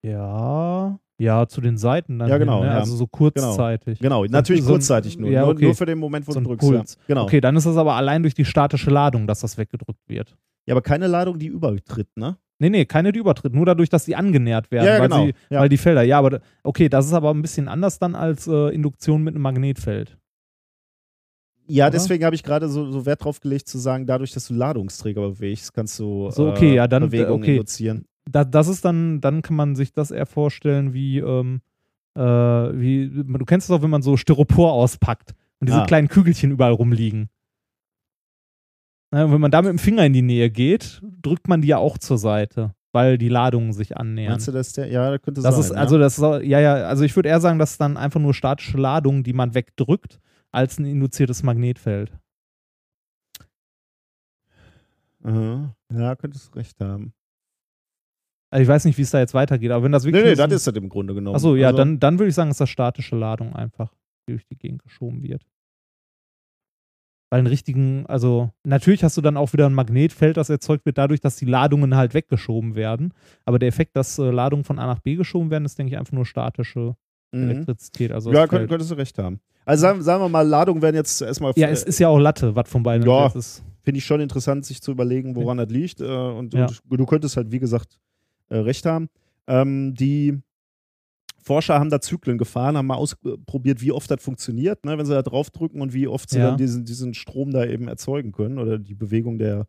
Ja. 0.04 0.98
Ja, 1.18 1.46
zu 1.46 1.60
den 1.60 1.78
Seiten 1.78 2.18
dann. 2.18 2.28
Ja, 2.28 2.38
genau, 2.38 2.58
Hin, 2.58 2.66
ne? 2.68 2.72
ja. 2.74 2.78
Also 2.80 2.96
so 2.96 3.06
kurzzeitig. 3.06 4.00
Genau, 4.00 4.24
natürlich 4.24 4.62
so 4.64 4.72
kurzzeitig 4.72 5.18
nur. 5.18 5.30
ja, 5.30 5.42
nur. 5.42 5.50
okay. 5.52 5.64
Nur 5.66 5.74
für 5.74 5.86
den 5.86 5.98
Moment, 5.98 6.26
wo 6.26 6.32
So 6.32 6.40
du 6.40 6.56
drückst. 6.56 6.96
Ja. 6.96 7.02
Genau. 7.06 7.24
Okay, 7.24 7.40
dann 7.40 7.54
ist 7.56 7.64
das 7.66 7.76
aber 7.76 7.94
allein 7.94 8.22
durch 8.22 8.34
die 8.34 8.44
statische 8.44 8.90
Ladung, 8.90 9.26
dass 9.26 9.40
das 9.40 9.56
weggedrückt 9.56 10.00
wird. 10.08 10.36
Ja, 10.66 10.74
aber 10.74 10.82
keine 10.82 11.06
Ladung, 11.06 11.38
die 11.38 11.46
übertritt, 11.46 12.08
ne? 12.16 12.36
Nee, 12.62 12.70
nee, 12.70 12.84
keine, 12.84 13.10
die 13.10 13.18
übertritt. 13.18 13.54
Nur 13.54 13.66
dadurch, 13.66 13.88
dass 13.88 14.04
die 14.04 14.14
angenähert 14.14 14.70
werden. 14.70 14.86
Ja, 14.86 14.94
ja, 14.94 15.00
weil, 15.00 15.08
genau. 15.08 15.26
sie, 15.26 15.34
Ja. 15.50 15.60
weil 15.60 15.68
die 15.68 15.76
Felder. 15.76 16.02
Ja, 16.02 16.18
aber 16.18 16.40
okay, 16.62 16.88
das 16.88 17.06
ist 17.06 17.12
aber 17.12 17.30
ein 17.34 17.42
bisschen 17.42 17.66
anders 17.66 17.98
dann 17.98 18.14
als 18.14 18.46
äh, 18.46 18.68
Induktion 18.72 19.24
mit 19.24 19.34
einem 19.34 19.42
Magnetfeld. 19.42 20.16
Ja, 21.66 21.86
Oder? 21.86 21.90
deswegen 21.92 22.24
habe 22.24 22.34
ich 22.36 22.42
gerade 22.42 22.68
so, 22.68 22.90
so 22.90 23.04
Wert 23.06 23.24
drauf 23.24 23.40
gelegt 23.40 23.68
zu 23.68 23.78
sagen, 23.78 24.06
dadurch, 24.06 24.32
dass 24.32 24.46
du 24.48 24.54
Ladungsträger 24.54 25.22
bewegst, 25.22 25.72
kannst 25.74 25.98
du 25.98 26.30
So, 26.30 26.48
okay, 26.50 26.72
äh, 26.72 26.74
ja, 26.76 26.86
dann, 26.88 27.04
Bewegung 27.04 27.40
okay. 27.40 27.56
induzieren. 27.56 28.04
Da, 28.30 28.44
das 28.44 28.68
ist 28.68 28.84
dann, 28.84 29.20
dann 29.20 29.42
kann 29.42 29.56
man 29.56 29.74
sich 29.74 29.92
das 29.92 30.12
eher 30.12 30.26
vorstellen 30.26 30.92
wie, 30.92 31.18
ähm, 31.18 31.60
äh, 32.14 32.20
wie, 32.22 33.10
du 33.10 33.44
kennst 33.44 33.68
es 33.68 33.76
auch, 33.76 33.82
wenn 33.82 33.90
man 33.90 34.02
so 34.02 34.16
Styropor 34.16 34.72
auspackt 34.72 35.34
und 35.60 35.68
diese 35.68 35.82
Ah. 35.82 35.86
kleinen 35.86 36.08
Kügelchen 36.08 36.52
überall 36.52 36.72
rumliegen. 36.72 37.28
Na, 39.12 39.24
und 39.26 39.32
wenn 39.32 39.40
man 39.40 39.50
da 39.50 39.60
mit 39.62 39.68
dem 39.70 39.78
Finger 39.78 40.04
in 40.06 40.12
die 40.14 40.22
Nähe 40.22 40.50
geht, 40.50 41.00
drückt 41.20 41.46
man 41.46 41.60
die 41.60 41.68
ja 41.68 41.76
auch 41.76 41.98
zur 41.98 42.16
Seite, 42.18 42.74
weil 42.92 43.18
die 43.18 43.28
Ladungen 43.28 43.72
sich 43.74 43.96
annähern. 43.96 44.32
Meinst 44.32 44.48
du, 44.48 44.52
dass 44.52 44.72
der? 44.72 44.88
Ja, 44.88 45.10
das 45.10 45.20
könnte 45.22 45.42
Das 45.42 45.54
sein. 45.54 45.64
ist, 45.64 45.72
also 45.72 45.98
das 45.98 46.18
ist, 46.18 46.22
ja, 46.44 46.60
ja, 46.60 46.74
also 46.86 47.04
ich 47.04 47.14
würde 47.14 47.28
eher 47.28 47.40
sagen, 47.40 47.58
das 47.58 47.72
ist 47.72 47.80
dann 47.80 47.96
einfach 47.98 48.20
nur 48.20 48.32
statische 48.34 48.78
Ladung, 48.78 49.22
die 49.22 49.34
man 49.34 49.54
wegdrückt, 49.54 50.18
als 50.50 50.78
ein 50.78 50.86
induziertes 50.86 51.42
Magnetfeld. 51.42 52.10
ja. 55.24 55.30
Aha. 55.30 55.76
ja, 55.92 56.16
könntest 56.16 56.52
du 56.54 56.58
recht 56.58 56.80
haben. 56.80 57.12
Also 58.50 58.62
ich 58.62 58.68
weiß 58.68 58.84
nicht, 58.86 58.98
wie 58.98 59.02
es 59.02 59.10
da 59.10 59.18
jetzt 59.20 59.34
weitergeht, 59.34 59.70
aber 59.70 59.84
wenn 59.84 59.92
das 59.92 60.04
Nee, 60.04 60.12
wirklich. 60.12 60.32
nee, 60.32 60.36
das 60.36 60.50
so- 60.50 60.56
ist 60.56 60.66
das 60.66 60.74
im 60.74 60.88
Grunde 60.88 61.14
genommen. 61.14 61.36
Achso, 61.36 61.54
ja, 61.54 61.68
Also- 61.68 61.78
dann, 61.78 62.00
dann 62.00 62.18
würde 62.18 62.28
ich 62.30 62.34
sagen, 62.34 62.50
ist 62.50 62.60
das 62.60 62.68
statische 62.70 63.16
Ladung 63.16 63.54
einfach, 63.54 63.94
die 64.26 64.32
durch 64.32 64.44
die 64.46 64.56
Gegend 64.56 64.82
geschoben 64.82 65.22
wird. 65.22 65.46
Weil 67.32 67.38
einen 67.38 67.46
richtigen, 67.46 68.04
also 68.08 68.50
natürlich 68.62 69.02
hast 69.04 69.16
du 69.16 69.22
dann 69.22 69.38
auch 69.38 69.54
wieder 69.54 69.64
ein 69.64 69.72
Magnetfeld, 69.72 70.36
das 70.36 70.50
erzeugt 70.50 70.84
wird, 70.84 70.98
dadurch, 70.98 71.20
dass 71.20 71.36
die 71.36 71.46
Ladungen 71.46 71.96
halt 71.96 72.12
weggeschoben 72.12 72.74
werden. 72.74 73.14
Aber 73.46 73.58
der 73.58 73.68
Effekt, 73.68 73.96
dass 73.96 74.18
äh, 74.18 74.30
Ladungen 74.30 74.64
von 74.64 74.78
A 74.78 74.86
nach 74.86 74.98
B 74.98 75.14
geschoben 75.16 75.50
werden, 75.50 75.64
ist, 75.64 75.78
denke 75.78 75.94
ich, 75.94 75.98
einfach 75.98 76.12
nur 76.12 76.26
statische 76.26 76.94
Mhm. 77.32 77.44
Elektrizität. 77.44 78.12
Also 78.12 78.30
Ja, 78.34 78.46
könnt, 78.46 78.68
könntest 78.68 78.90
du 78.90 78.94
recht 78.96 79.16
haben. 79.16 79.40
Also 79.64 79.80
sagen, 79.80 80.02
sagen 80.02 80.22
wir 80.22 80.28
mal, 80.28 80.46
Ladungen 80.46 80.82
werden 80.82 80.96
jetzt 80.96 81.22
erstmal, 81.22 81.54
ja, 81.56 81.68
es 81.68 81.82
ist 81.84 81.98
ja 81.98 82.08
auch 82.08 82.18
Latte, 82.18 82.54
was 82.54 82.68
von 82.68 82.82
beiden 82.82 83.06
Ja. 83.08 83.28
ist. 83.28 83.64
finde 83.82 83.96
ich 83.96 84.04
schon 84.04 84.20
interessant, 84.20 84.66
sich 84.66 84.82
zu 84.82 84.90
überlegen, 84.90 85.34
woran 85.34 85.56
das 85.56 85.70
liegt. 85.70 86.02
Äh, 86.02 86.04
und, 86.04 86.52
Ja. 86.52 86.66
und 86.90 87.00
du 87.00 87.06
könntest 87.06 87.38
halt, 87.38 87.50
wie 87.50 87.58
gesagt, 87.60 87.98
äh, 88.50 88.58
recht 88.58 88.84
haben. 88.84 89.08
Ähm, 89.46 89.94
die 89.94 90.38
Forscher 91.42 91.78
haben 91.78 91.90
da 91.90 92.00
Zyklen 92.00 92.38
gefahren, 92.38 92.76
haben 92.76 92.86
mal 92.86 92.94
ausprobiert, 92.94 93.80
wie 93.80 93.92
oft 93.92 94.10
das 94.10 94.22
funktioniert, 94.22 94.84
ne, 94.84 94.96
wenn 94.96 95.06
sie 95.06 95.12
da 95.12 95.22
draufdrücken 95.22 95.80
und 95.80 95.92
wie 95.92 96.06
oft 96.06 96.30
sie 96.30 96.38
Ja. 96.38 96.48
dann 96.50 96.56
diesen, 96.56 96.84
diesen 96.84 97.14
Strom 97.14 97.50
da 97.50 97.64
eben 97.66 97.88
erzeugen 97.88 98.32
können 98.32 98.58
oder 98.58 98.78
die 98.78 98.94
Bewegung 98.94 99.38
der, 99.38 99.66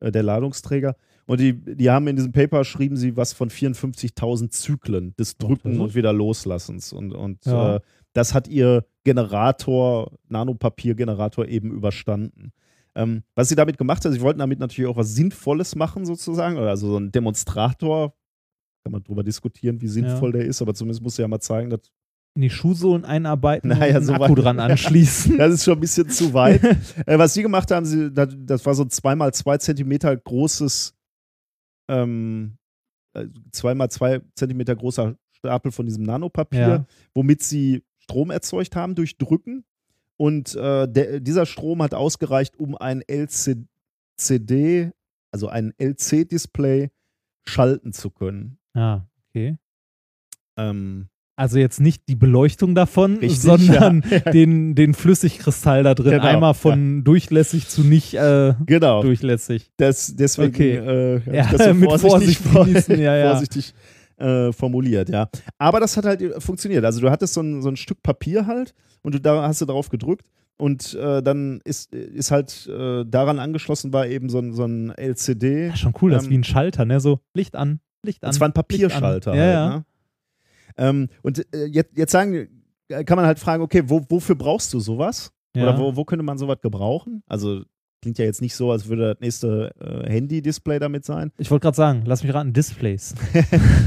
äh, 0.00 0.12
der 0.12 0.22
Ladungsträger. 0.22 0.94
Und 1.26 1.40
die, 1.40 1.52
die 1.54 1.90
haben 1.90 2.06
in 2.06 2.14
diesem 2.14 2.30
Paper 2.30 2.64
schrieben 2.64 2.96
sie 2.96 3.16
was 3.16 3.32
von 3.32 3.50
54.000 3.50 4.50
Zyklen 4.50 5.14
des 5.18 5.36
Drücken 5.36 5.80
und 5.80 5.94
wieder 5.96 6.12
Loslassens. 6.12 6.92
Und, 6.92 7.12
und 7.12 7.44
Ja. 7.46 7.76
äh, 7.76 7.80
das 8.12 8.32
hat 8.32 8.46
ihr 8.48 8.84
Generator, 9.04 10.12
Nanopapiergenerator 10.28 11.46
eben 11.46 11.70
überstanden. 11.72 12.52
Ähm, 12.94 13.22
was 13.34 13.48
sie 13.48 13.56
damit 13.56 13.76
gemacht 13.76 14.04
hat, 14.04 14.12
sie 14.12 14.20
wollten 14.20 14.38
damit 14.38 14.58
natürlich 14.58 14.88
auch 14.90 14.96
was 14.96 15.14
Sinnvolles 15.14 15.74
machen, 15.76 16.06
sozusagen. 16.06 16.56
Oder 16.56 16.70
Also 16.70 16.88
so 16.92 16.96
ein 16.98 17.12
Demonstrator. 17.12 18.14
Kann 18.86 18.92
man 18.92 19.02
drüber 19.02 19.24
diskutieren, 19.24 19.80
wie 19.80 19.88
sinnvoll 19.88 20.30
der 20.30 20.44
ist, 20.44 20.62
aber 20.62 20.72
zumindest 20.72 21.02
muss 21.02 21.16
sie 21.16 21.22
ja 21.22 21.26
mal 21.28 21.40
zeigen, 21.40 21.70
dass 21.70 21.80
In 22.36 22.42
die 22.42 22.50
Schuhsohlen 22.50 23.04
einarbeiten 23.04 23.70
Naja, 23.70 23.96
und 23.98 24.04
so 24.04 24.12
einen 24.12 24.22
Akku 24.22 24.36
weit- 24.36 24.44
dran 24.44 24.60
anschließen. 24.60 25.36
das 25.38 25.54
ist 25.54 25.64
schon 25.64 25.74
ein 25.74 25.80
bisschen 25.80 26.08
zu 26.08 26.32
weit. 26.34 26.62
äh, 27.06 27.18
was 27.18 27.34
sie 27.34 27.42
gemacht 27.42 27.72
haben, 27.72 27.84
sie, 27.84 28.12
das, 28.12 28.28
das 28.38 28.64
war 28.64 28.74
so 28.76 28.84
ein 28.84 28.90
2x2 28.90 29.58
Zentimeter 29.58 30.16
großes, 30.16 30.94
ähm, 31.88 32.58
äh, 33.14 33.24
2x2 33.52 34.22
Zentimeter 34.36 34.76
großer 34.76 35.16
Stapel 35.32 35.72
von 35.72 35.84
diesem 35.86 36.04
Nanopapier, 36.04 36.60
Ja. 36.60 36.86
womit 37.12 37.42
sie 37.42 37.82
Strom 37.98 38.30
erzeugt 38.30 38.76
haben 38.76 38.94
durch 38.94 39.18
Drücken. 39.18 39.64
Und 40.16 40.54
äh, 40.54 40.86
der, 40.86 41.18
dieser 41.18 41.44
Strom 41.44 41.82
hat 41.82 41.92
ausgereicht, 41.92 42.56
um 42.56 42.76
ein 42.76 43.02
LCD, 43.02 44.92
also 45.32 45.48
ein 45.48 45.74
LC-Display, 45.78 46.90
schalten 47.48 47.92
zu 47.92 48.10
können. 48.10 48.58
Ah, 48.76 49.02
okay. 49.30 49.56
Ähm, 50.56 51.08
Also 51.36 51.58
jetzt 51.58 51.80
nicht 51.80 52.08
die 52.08 52.14
Beleuchtung 52.16 52.74
davon, 52.74 53.18
Richtig, 53.18 53.40
sondern 53.40 54.02
ja. 54.10 54.20
den, 54.20 54.74
den 54.74 54.94
Flüssigkristall 54.94 55.82
da 55.82 55.94
drin. 55.94 56.12
Genau, 56.12 56.24
Einmal 56.24 56.54
von 56.54 57.04
durchlässig 57.04 57.68
zu 57.68 57.82
nicht 57.82 58.14
äh, 58.14 58.54
genau. 58.64 59.02
durchlässig. 59.02 59.70
Das, 59.76 60.14
deswegen 60.16 60.54
Okay. 60.54 60.76
äh, 60.76 61.20
Ja, 61.34 61.44
ich 61.44 61.50
das 61.56 61.66
so 61.66 61.74
mit 61.74 61.90
vorsichtig, 61.90 62.38
Vorsicht 62.38 62.86
genießen, 62.86 63.00
ja, 63.02 63.16
ja. 63.16 63.30
vorsichtig 63.32 63.74
äh, 64.18 64.52
formuliert, 64.52 65.10
ja. 65.10 65.28
Aber 65.58 65.78
das 65.80 65.96
hat 65.98 66.06
halt 66.06 66.22
äh, 66.22 66.40
funktioniert. 66.40 66.84
Also 66.84 67.00
du 67.00 67.10
hattest 67.10 67.34
so 67.34 67.42
ein, 67.42 67.60
so 67.60 67.68
ein 67.68 67.76
Stück 67.76 68.02
Papier 68.02 68.46
halt 68.46 68.74
und 69.02 69.14
du 69.14 69.20
da 69.20 69.46
hast 69.46 69.60
du 69.60 69.66
drauf 69.66 69.90
gedrückt 69.90 70.26
und 70.56 70.94
äh, 70.94 71.22
dann 71.22 71.60
ist, 71.64 71.92
ist 71.92 72.30
halt 72.30 72.66
äh, 72.66 73.04
daran 73.04 73.38
angeschlossen 73.38 73.92
war 73.92 74.06
eben 74.06 74.30
so 74.30 74.38
ein, 74.38 74.54
so 74.54 74.64
ein 74.64 74.90
LCD. 74.96 75.66
Ja, 75.66 75.76
schon 75.76 75.92
cool, 76.00 76.12
das 76.12 76.22
ist 76.22 76.26
Ähm, 76.28 76.32
wie 76.32 76.38
ein 76.38 76.44
Schalter, 76.44 76.86
ne? 76.86 76.98
So 76.98 77.20
Licht 77.34 77.54
an, 77.56 77.80
Licht 78.06 78.22
an. 78.22 78.28
Und 78.28 78.32
zwar 78.34 78.48
ein 78.48 78.52
Papierschalter. 78.52 79.32
An. 79.32 79.38
Ja, 79.38 79.44
halt, 79.44 79.54
ja. 79.54 79.76
Ne? 79.76 79.84
Ähm, 80.78 81.08
und 81.22 81.54
äh, 81.54 81.66
jetzt, 81.66 81.96
jetzt 81.96 82.12
sagen, 82.12 82.48
äh, 82.88 83.04
kann 83.04 83.16
man 83.16 83.26
halt 83.26 83.38
fragen, 83.38 83.62
okay, 83.62 83.82
wo, 83.86 84.04
wofür 84.08 84.34
brauchst 84.34 84.72
du 84.72 84.80
sowas? 84.80 85.32
ja. 85.54 85.62
Oder 85.62 85.78
wo, 85.78 85.96
wo 85.96 86.04
könnte 86.04 86.22
man 86.22 86.38
sowas 86.38 86.58
gebrauchen? 86.60 87.22
Also 87.26 87.62
klingt 88.02 88.18
ja 88.18 88.24
jetzt 88.24 88.42
nicht 88.42 88.54
so, 88.54 88.70
als 88.70 88.88
würde 88.88 89.14
das 89.14 89.20
nächste 89.20 89.72
äh, 89.80 90.10
Handy-Display 90.10 90.78
damit 90.78 91.04
sein. 91.04 91.32
Ich 91.38 91.50
wollte 91.50 91.64
gerade 91.64 91.76
sagen, 91.76 92.02
lass 92.06 92.22
mich 92.22 92.32
raten, 92.32 92.52
Displays. 92.52 93.14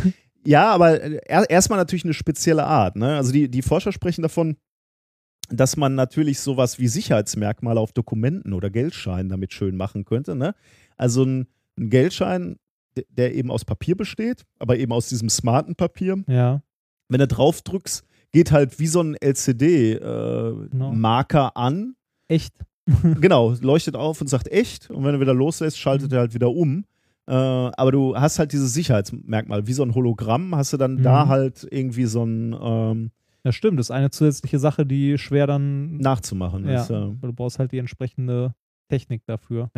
Ja, 0.45 0.71
aber 0.71 1.01
äh, 1.01 1.19
er, 1.25 1.49
erstmal 1.49 1.77
natürlich 1.77 2.05
eine 2.05 2.13
spezielle 2.13 2.65
Art. 2.65 2.95
Ne? 2.95 3.15
Also 3.15 3.31
die, 3.31 3.49
die 3.49 3.61
Forscher 3.61 3.91
sprechen 3.91 4.21
davon, 4.21 4.57
dass 5.49 5.77
man 5.77 5.95
natürlich 5.95 6.39
sowas 6.39 6.79
wie 6.79 6.87
Sicherheitsmerkmale 6.87 7.79
auf 7.79 7.91
Dokumenten 7.91 8.53
oder 8.53 8.69
Geldscheinen 8.69 9.29
damit 9.29 9.53
schön 9.53 9.75
machen 9.75 10.05
könnte. 10.05 10.35
Ne? 10.35 10.53
Also 10.95 11.23
ein, 11.23 11.47
ein 11.77 11.89
Geldschein, 11.89 12.57
der, 13.09 13.33
eben 13.35 13.51
aus 13.51 13.63
Papier 13.65 13.95
besteht, 13.95 14.43
aber 14.59 14.77
eben 14.77 14.91
aus 14.91 15.09
diesem 15.09 15.29
smarten 15.29 15.75
Papier. 15.75 16.23
Ja. 16.27 16.61
Wenn 17.07 17.19
du 17.19 17.27
drauf 17.27 17.61
drückst, 17.61 18.03
geht 18.31 18.51
halt 18.51 18.79
wie 18.79 18.87
so 18.87 19.01
ein 19.01 19.15
LCD-Marker 19.15 21.39
Genau. 21.39 21.51
an 21.55 21.95
Echt. 22.27 22.53
genau, 23.21 23.53
leuchtet 23.61 23.95
auf 23.95 24.21
und 24.21 24.27
sagt 24.27 24.51
echt 24.51 24.89
und 24.91 25.03
wenn 25.03 25.13
du 25.13 25.19
wieder 25.19 25.33
loslässt, 25.33 25.77
schaltet 25.79 26.11
er 26.13 26.19
halt 26.19 26.33
wieder 26.33 26.51
um. 26.51 26.85
Äh, 27.27 27.33
aber 27.33 27.91
du 27.91 28.15
hast 28.15 28.39
halt 28.39 28.51
dieses 28.53 28.73
Sicherheitsmerkmal, 28.73 29.65
wie 29.67 29.73
so 29.73 29.83
ein 29.83 29.93
Hologramm, 29.95 30.55
hast 30.55 30.73
du 30.73 30.77
dann 30.77 30.95
Mhm. 30.95 31.03
da 31.03 31.27
halt 31.27 31.67
irgendwie 31.69 32.05
so 32.05 32.23
ein 32.23 32.55
ähm, 32.59 33.11
Ja, 33.43 33.51
stimmt. 33.51 33.79
Das 33.79 33.87
ist 33.87 33.91
eine 33.91 34.09
zusätzliche 34.11 34.59
Sache, 34.59 34.85
die 34.85 35.17
schwer 35.17 35.47
dann. 35.47 35.97
nachzumachen 35.97 36.67
ja, 36.67 36.81
ist. 36.81 36.89
Ja. 36.89 37.07
weil 37.21 37.29
du 37.29 37.33
brauchst 37.33 37.57
halt 37.59 37.71
die 37.71 37.77
entsprechende 37.79 38.53
Technik 38.89 39.23
dafür. 39.25 39.69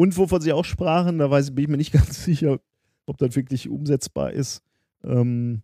Und 0.00 0.16
wovon 0.16 0.40
sie 0.40 0.54
auch 0.54 0.64
sprachen, 0.64 1.18
da 1.18 1.30
weiß, 1.30 1.54
bin 1.54 1.64
ich 1.64 1.68
mir 1.68 1.76
nicht 1.76 1.92
ganz 2.14 2.24
sicher, 2.24 2.58
ob 3.04 3.18
das 3.18 3.36
wirklich 3.36 3.68
umsetzbar 3.68 4.32
ist. 4.32 4.62
Ähm, 5.04 5.60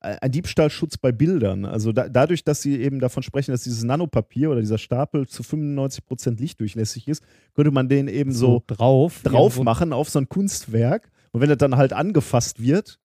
ein 0.00 0.30
Diebstahlschutz 0.30 0.98
bei 0.98 1.12
Bildern. 1.12 1.64
Also 1.64 1.92
da, 1.92 2.10
dadurch, 2.10 2.44
dass 2.44 2.60
sie 2.60 2.78
eben 2.82 3.00
davon 3.00 3.22
sprechen, 3.22 3.52
dass 3.52 3.62
dieses 3.62 3.84
Nanopapier 3.84 4.50
oder 4.50 4.60
dieser 4.60 4.76
Stapel 4.76 5.26
zu 5.26 5.42
95% 5.42 6.38
lichtdurchlässig 6.38 7.08
ist, 7.08 7.24
könnte 7.54 7.70
man 7.70 7.88
den 7.88 8.06
eben 8.08 8.32
so 8.32 8.62
drauf. 8.66 9.22
drauf 9.22 9.54
irgendwo- 9.54 9.64
machen 9.64 9.94
auf 9.94 10.10
so 10.10 10.18
ein 10.18 10.28
Kunstwerk. 10.28 11.10
Und 11.32 11.40
wenn 11.40 11.48
das 11.48 11.56
dann 11.58 11.76
halt 11.76 11.94
angefasst 11.94 12.60
wird, 12.60 13.00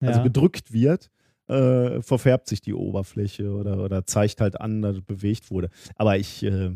also 0.00 0.18
Ja. 0.18 0.24
gedrückt 0.24 0.72
wird, 0.72 1.10
äh, 1.48 2.02
verfärbt 2.02 2.48
sich 2.48 2.60
die 2.60 2.74
Oberfläche 2.74 3.52
oder, 3.52 3.78
oder 3.84 4.04
zeigt 4.04 4.40
halt 4.40 4.60
an, 4.60 4.82
dass 4.82 4.96
es 4.96 5.02
bewegt 5.02 5.52
wurde. 5.52 5.70
Aber 5.94 6.18
ich, 6.18 6.42
äh, 6.42 6.74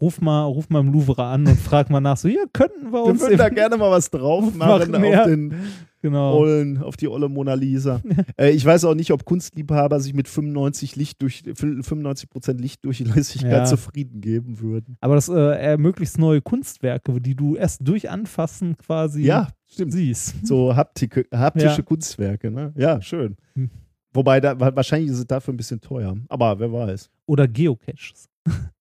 Ruf 0.00 0.20
mal, 0.20 0.44
ruf 0.44 0.68
mal 0.68 0.80
im 0.80 0.92
Louvre 0.92 1.24
an 1.24 1.46
und 1.46 1.58
frag 1.58 1.88
mal 1.90 2.00
nach. 2.00 2.16
So, 2.18 2.28
ja, 2.28 2.42
könnten 2.52 2.86
wir 2.86 2.92
wir 2.92 3.04
uns. 3.04 3.20
würden 3.20 3.38
da 3.38 3.48
gerne 3.48 3.76
mal 3.76 3.90
was 3.90 4.10
drauf 4.10 4.54
machen 4.54 4.90
Machen, 4.90 5.04
ja. 5.04 5.20
auf 5.22 5.26
den 5.26 5.54
Genau. 6.02 6.36
ollen, 6.36 6.78
auf 6.82 6.96
die 6.96 7.08
olle 7.08 7.28
Mona 7.28 7.54
Lisa. 7.54 8.00
äh, 8.38 8.50
ich 8.50 8.64
weiß 8.64 8.84
auch 8.84 8.94
nicht, 8.94 9.10
ob 9.10 9.24
Kunstliebhaber 9.24 9.98
sich 9.98 10.14
mit 10.14 10.28
95 10.28 10.94
Licht 10.94 11.20
durch, 11.20 11.42
95% 11.44 12.60
Lichtdurchlässigkeit 12.60 13.50
Ja. 13.50 13.64
zufrieden 13.64 14.20
geben 14.20 14.60
würden. 14.60 14.96
Aber 15.00 15.16
das 15.16 15.28
äh, 15.28 15.32
ermöglicht 15.34 16.16
neue 16.18 16.42
Kunstwerke, 16.42 17.20
die 17.20 17.34
du 17.34 17.56
erst 17.56 17.80
durch 17.88 18.08
Anfassen 18.08 18.76
quasi 18.76 19.22
Ja, 19.24 19.48
stimmt. 19.66 19.92
siehst. 19.94 20.46
So 20.46 20.76
haptike, 20.76 21.26
haptische 21.34 21.78
Ja. 21.78 21.82
Kunstwerke, 21.82 22.50
ne? 22.52 22.72
Ja, 22.76 23.00
schön. 23.02 23.36
Hm. 23.54 23.70
Wobei, 24.12 24.40
da, 24.40 24.60
wa- 24.60 24.76
wahrscheinlich 24.76 25.10
ist 25.10 25.18
es 25.18 25.26
dafür 25.26 25.54
ein 25.54 25.56
bisschen 25.56 25.80
teuer. 25.80 26.14
Aber 26.28 26.58
wer 26.60 26.72
weiß. 26.72 27.10
Oder 27.26 27.48
Geocaches. 27.48 28.28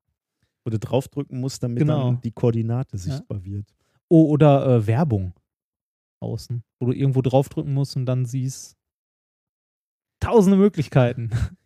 Wo 0.66 0.72
du 0.72 0.80
draufdrücken 0.80 1.40
musst, 1.40 1.62
damit 1.64 1.80
Genau. 1.80 2.12
dann 2.12 2.22
die 2.22 2.32
Koordinate 2.32 2.98
sichtbar 2.98 3.44
wird. 3.46 3.74
Oh, 4.10 4.26
oder 4.30 4.66
äh, 4.68 4.88
Werbung 4.88 5.34
außen, 6.22 6.64
wo 6.80 6.88
du 6.88 6.92
irgendwo 6.94 7.22
draufdrücken 7.22 7.74
musst 7.74 7.96
und 7.96 8.06
dann 8.08 8.26
siehst 8.26 8.76
tausende 10.20 10.58
Möglichkeiten. 10.58 11.30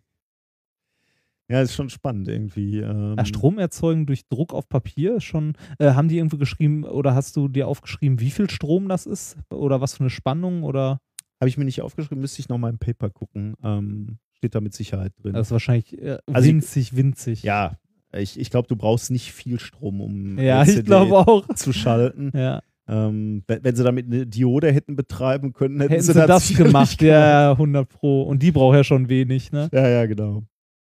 Ja, 1.52 1.62
ist 1.64 1.74
schon 1.74 1.90
spannend 1.90 2.28
irgendwie. 2.28 2.78
Ähm, 2.78 3.16
Ja, 3.18 3.26
Strom 3.26 3.58
erzeugen 3.58 4.06
durch 4.06 4.28
Druck 4.28 4.54
auf 4.54 4.70
Papier 4.70 5.16
ist 5.16 5.24
schon. 5.24 5.54
Äh, 5.80 5.94
haben 5.94 6.08
die 6.08 6.20
irgendwie 6.20 6.38
geschrieben 6.38 6.84
oder 6.84 7.16
hast 7.16 7.36
du 7.38 7.48
dir 7.48 7.68
aufgeschrieben, 7.68 8.20
wie 8.20 8.30
viel 8.30 8.52
Strom 8.52 8.88
das 8.88 9.08
ist? 9.08 9.36
Oder 9.52 9.82
was 9.82 9.96
für 9.96 10.02
eine 10.02 10.12
Spannung? 10.12 10.62
Oder 10.62 11.00
Habe 11.42 11.50
ich 11.50 11.58
mir 11.58 11.66
nicht 11.66 11.82
aufgeschrieben, 11.82 12.22
müsste 12.22 12.40
ich 12.42 12.50
nochmal 12.50 12.70
im 12.70 12.78
Paper 12.78 13.10
gucken. 13.10 13.56
Ähm, 13.64 14.20
steht 14.34 14.54
da 14.54 14.62
mit 14.62 14.76
Sicherheit 14.76 15.14
drin. 15.24 15.34
das 15.34 15.48
ist 15.48 15.52
wahrscheinlich 15.52 15.98
äh, 16.00 16.20
Also 16.28 16.48
ich- 16.48 16.54
winzig, 16.54 16.96
winzig. 16.96 17.42
ja, 17.42 17.80
ich, 18.14 18.40
ich 18.40 18.50
glaube, 18.50 18.68
du 18.68 18.76
brauchst 18.76 19.12
nicht 19.12 19.32
viel 19.32 19.60
Strom, 19.60 20.02
um 20.02 20.40
ja 20.40 20.62
ich 20.64 20.70
LCD 20.70 20.84
glaube 20.86 21.18
auch. 21.18 21.48
zu 21.56 21.74
schalten. 21.74 22.32
Ja. 22.36 22.62
Ähm, 22.88 23.44
wenn, 23.46 23.64
wenn 23.64 23.76
sie 23.76 23.84
damit 23.84 24.08
eine 24.08 24.26
Diode 24.26 24.72
hätten 24.72 24.96
betreiben 24.96 25.54
können, 25.54 25.80
hätten, 25.80 25.92
Hätten 25.92 26.04
sie 26.04 26.14
sie 26.14 26.26
das 26.26 26.50
gemacht, 26.56 27.02
ja, 27.04 27.52
100 27.52 27.88
Pro. 27.88 28.24
Und 28.24 28.42
die 28.42 28.52
braucht 28.52 28.76
ja 28.76 28.84
schon 28.84 29.10
wenig, 29.10 29.52
ne? 29.52 29.70
Ja, 29.72 29.88
ja, 29.88 30.06
genau. 30.08 30.44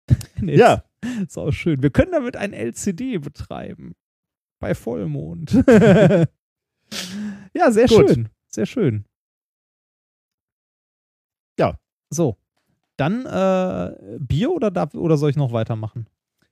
Nee, 0.40 0.56
Ja, 0.56 0.84
Ist 1.22 1.38
auch 1.38 1.52
schön. 1.52 1.84
Wir 1.84 1.90
können 1.90 2.12
damit 2.14 2.38
ein 2.38 2.54
LCD 2.54 3.18
betreiben. 3.18 3.94
Bei 4.60 4.74
Vollmond. 4.74 5.52
ja, 7.54 7.72
sehr 7.72 7.88
Gut. 7.88 8.10
schön. 8.10 8.30
Sehr 8.48 8.66
schön. 8.66 9.06
Ja. 11.60 11.78
So. 12.10 12.38
Dann 12.98 13.26
äh, 13.26 14.18
Bier 14.20 14.52
oder, 14.52 14.72
darf, 14.72 14.94
oder 14.94 15.18
soll 15.18 15.32
ich 15.32 15.36
noch 15.36 15.52
weitermachen? 15.52 16.06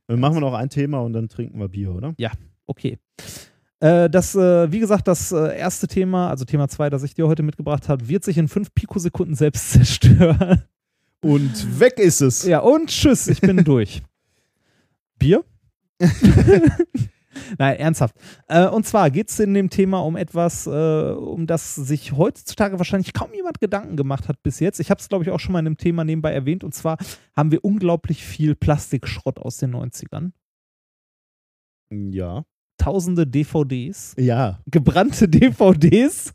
Dann 0.10 0.19
machen 0.19 0.38
wir 0.38 0.41
noch 0.41 0.56
ein 0.56 0.69
Thema 0.69 1.02
und 1.02 1.14
dann 1.14 1.30
trinken 1.30 1.60
wir 1.60 1.68
Bier, 1.68 1.94
oder? 1.94 2.15
Okay. 2.65 2.98
Äh, 3.80 4.10
das, 4.10 4.34
äh, 4.34 4.72
wie 4.72 4.80
gesagt, 4.80 5.07
das 5.07 5.31
äh, 5.31 5.56
erste 5.56 5.88
Thema, 5.88 6.31
also 6.31 6.45
Thema 6.45 6.68
2, 6.68 6.90
das 6.90 7.03
ich 7.03 7.14
dir 7.14 7.27
heute 7.27 7.44
mitgebracht 7.44 7.88
habe, 7.90 8.07
wird 8.07 8.23
sich 8.23 8.40
in 8.40 8.48
5 8.48 8.73
Pikosekunden 8.73 9.36
selbst 9.36 9.69
zerstören. 9.72 10.64
Und 11.22 11.80
weg 11.80 11.99
ist 11.99 12.22
es. 12.22 12.44
Ja, 12.44 12.60
und 12.61 12.88
tschüss, 12.88 13.27
ich 13.27 13.40
bin 13.40 13.57
durch. 13.64 14.02
Bier? 15.19 15.44
Nein, 17.57 17.77
ernsthaft. 17.77 18.15
Äh, 18.47 18.68
und 18.68 18.85
zwar 18.85 19.11
geht 19.11 19.30
es 19.30 19.39
in 19.39 19.53
dem 19.53 19.69
Thema 19.69 19.99
um 19.99 20.15
etwas, 20.18 20.65
äh, 20.68 20.69
um 20.69 21.45
das 21.47 21.76
sich 21.76 22.14
heutzutage 22.14 22.80
wahrscheinlich 22.80 23.14
kaum 23.14 23.34
jemand 23.34 23.60
Gedanken 23.60 23.95
gemacht 23.97 24.27
hat 24.27 24.41
bis 24.43 24.60
jetzt. 24.60 24.80
Ich 24.80 24.89
habe 24.89 24.99
es, 24.99 25.10
glaube 25.10 25.23
ich, 25.23 25.30
auch 25.31 25.39
schon 25.39 25.53
mal 25.53 25.60
in 25.60 25.68
einem 25.68 25.77
Thema 25.77 26.03
nebenbei 26.03 26.34
erwähnt. 26.34 26.64
Und 26.64 26.73
zwar 26.73 26.97
haben 27.35 27.51
wir 27.51 27.64
unglaublich 27.64 28.23
viel 28.23 28.56
Plastikschrott 28.56 29.38
aus 29.39 29.57
den 29.57 29.76
90ern. 29.76 30.31
Ja. 31.91 32.43
Tausende 32.77 33.27
DVDs, 33.27 34.15
Ja. 34.18 34.60
gebrannte 34.72 35.27
DVDs, 35.27 36.31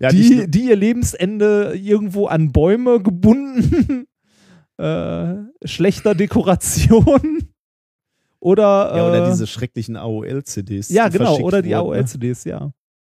ja 0.00 0.10
nur- 0.12 0.12
die, 0.12 0.50
die 0.50 0.68
ihr 0.68 0.76
Lebensende 0.76 1.74
irgendwo 1.76 2.26
an 2.26 2.52
Bäume 2.52 3.02
gebunden, 3.02 4.06
äh, 4.78 5.34
schlechter 5.64 6.14
Dekoration 6.14 7.48
oder, 8.40 8.96
ja, 8.96 9.08
oder 9.08 9.26
äh, 9.26 9.30
diese 9.30 9.46
schrecklichen 9.46 9.96
AOL-CDs. 9.96 10.88
ja 10.90 11.08
genau, 11.08 11.38
oder 11.40 11.62
die 11.62 11.70
ne? 11.70 11.76
AOL-CDs, 11.78 12.44
ja. 12.44 12.72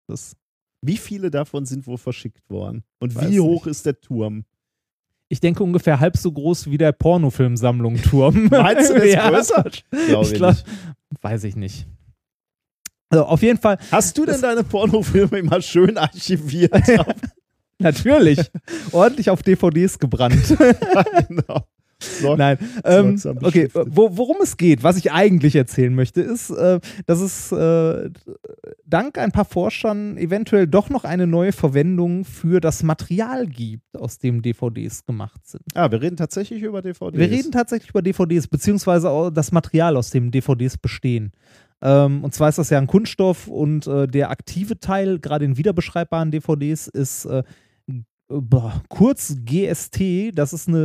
Das, 0.07 0.35
Wie 0.81 0.97
viele 0.97 1.29
davon 1.29 1.65
sind 1.65 1.85
wohl 1.87 1.97
verschickt 1.97 2.49
worden? 2.49 2.83
Und 2.99 3.15
Weiß 3.15 3.29
wie 3.29 3.39
hoch 3.39 3.65
nicht. 3.65 3.71
ist 3.71 3.85
der 3.85 3.99
Turm? 3.99 4.45
ich 5.29 5.39
denke 5.39 5.63
ungefähr 5.63 5.99
halb 5.99 6.17
so 6.17 6.31
groß 6.31 6.71
wie 6.71 6.77
der 6.77 6.91
Pornofilmsammlung-Turm. 6.91 8.45
Meinst 8.51 8.89
du, 8.89 8.95
der 8.95 9.05
ist 9.39 9.53
größer? 9.53 9.63
Glaube 10.07 10.25
ich 10.25 10.33
glaub, 10.33 10.55
weiß 11.21 11.43
ich 11.43 11.55
nicht. 11.55 11.87
Also 13.09 13.25
auf 13.25 13.41
jeden 13.41 13.59
Fall, 13.59 13.77
Hast 13.91 14.17
du 14.17 14.25
denn 14.25 14.41
deine 14.41 14.63
Pornofilme 14.63 15.39
immer 15.39 15.61
schön 15.61 15.97
archiviert? 15.97 16.73
natürlich, 17.79 18.39
ordentlich 18.91 19.29
auf 19.29 19.41
DVDs 19.43 19.97
gebrannt. 19.97 20.55
genau. 21.27 21.63
Nein, 22.21 22.57
ähm, 22.85 23.19
okay, 23.41 23.65
beschriftet. 23.65 23.87
wo, 23.89 24.15
worum 24.17 24.37
es 24.41 24.55
geht, 24.57 24.83
was 24.83 24.97
ich 24.97 25.11
eigentlich 25.11 25.55
erzählen 25.55 25.93
möchte, 25.93 26.21
ist, 26.21 26.49
äh, 26.49 26.79
dass 27.05 27.19
es 27.19 27.51
äh, 27.51 28.09
dank 28.85 29.17
ein 29.17 29.31
paar 29.31 29.45
Forschern 29.45 30.17
eventuell 30.17 30.67
doch 30.67 30.89
noch 30.89 31.03
eine 31.03 31.27
neue 31.27 31.51
Verwendung 31.51 32.23
für 32.23 32.61
das 32.61 32.83
Material 32.83 33.47
gibt, 33.47 33.97
aus 33.97 34.17
dem 34.17 34.41
DVDs 34.41 35.05
gemacht 35.05 35.45
sind. 35.45 35.63
Ah, 35.75 35.91
wir 35.91 36.01
reden 36.01 36.15
tatsächlich 36.15 36.61
über 36.63 36.81
DVDs. 36.81 37.17
Wir 37.17 37.29
reden 37.29 37.51
tatsächlich 37.51 37.89
über 37.89 38.01
DVDs, 38.01 38.47
beziehungsweise 38.47 39.09
auch 39.09 39.29
das 39.29 39.51
Material, 39.51 39.97
aus 39.97 40.09
dem 40.09 40.31
DVDs 40.31 40.77
bestehen. 40.77 41.33
Ähm, 41.81 42.23
und 42.23 42.33
zwar 42.33 42.49
ist 42.49 42.57
das 42.57 42.69
ja 42.69 42.77
ein 42.77 42.87
Kunststoff 42.87 43.47
und 43.47 43.87
äh, 43.87 44.07
der 44.07 44.31
aktive 44.31 44.79
Teil, 44.79 45.19
gerade 45.19 45.45
in 45.45 45.57
wiederbeschreibbaren 45.57 46.31
DVDs, 46.31 46.87
ist 46.87 47.25
äh, 47.25 47.43
boah, 48.29 48.81
kurz 48.89 49.35
GST. 49.43 50.31
Das 50.33 50.53
ist 50.53 50.67
eine, 50.67 50.77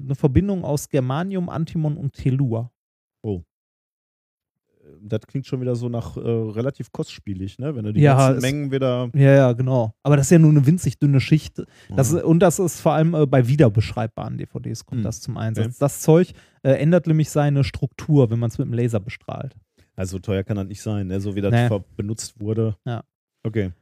äh, 0.00 0.04
eine 0.04 0.14
Verbindung 0.14 0.64
aus 0.64 0.88
Germanium, 0.88 1.48
Antimon 1.48 1.96
und 1.96 2.12
Tellur. 2.12 2.70
das 5.06 5.20
klingt 5.26 5.46
schon 5.46 5.60
wieder 5.60 5.76
so 5.76 5.88
nach 5.88 6.16
äh, 6.16 6.20
relativ 6.20 6.90
kostspielig, 6.92 7.58
ne? 7.58 7.74
Wenn 7.74 7.84
du 7.84 7.92
die 7.92 8.00
Ja, 8.00 8.16
ganzen 8.16 8.36
es- 8.38 8.42
Mengen 8.42 8.70
wieder. 8.70 9.10
Ja, 9.14 9.34
ja, 9.34 9.52
genau. 9.52 9.94
Aber 10.02 10.16
das 10.16 10.26
ist 10.26 10.30
ja 10.30 10.38
nur 10.38 10.50
eine 10.50 10.66
winzig 10.66 10.98
dünne 10.98 11.20
Schicht. 11.20 11.62
Das, 11.94 12.12
Ja. 12.12 12.24
Und 12.24 12.40
das 12.40 12.58
ist 12.58 12.80
vor 12.80 12.92
allem 12.92 13.14
äh, 13.14 13.26
bei 13.26 13.46
wiederbeschreibbaren 13.46 14.38
DVDs 14.38 14.84
kommt 14.86 15.00
Hm. 15.00 15.04
das 15.04 15.20
zum 15.20 15.36
Einsatz. 15.36 15.66
Okay. 15.66 15.76
Das 15.80 16.00
Zeug 16.00 16.32
äh, 16.62 16.70
ändert 16.72 17.06
nämlich 17.06 17.28
seine 17.30 17.64
Struktur, 17.64 18.30
wenn 18.30 18.38
man 18.38 18.48
es 18.50 18.58
mit 18.58 18.66
dem 18.66 18.72
Laser 18.72 19.00
bestrahlt. 19.00 19.54
Also 19.94 20.18
teuer 20.18 20.42
kann 20.42 20.56
das 20.56 20.66
nicht 20.68 20.80
sein, 20.82 21.06
ne? 21.08 21.20
So 21.20 21.34
wie 21.34 21.40
das 21.42 21.52
ver- 21.68 21.84
benutzt 21.96 22.40
wurde. 22.40 22.76
Ja. 22.86 23.04
Okay. 23.42 23.72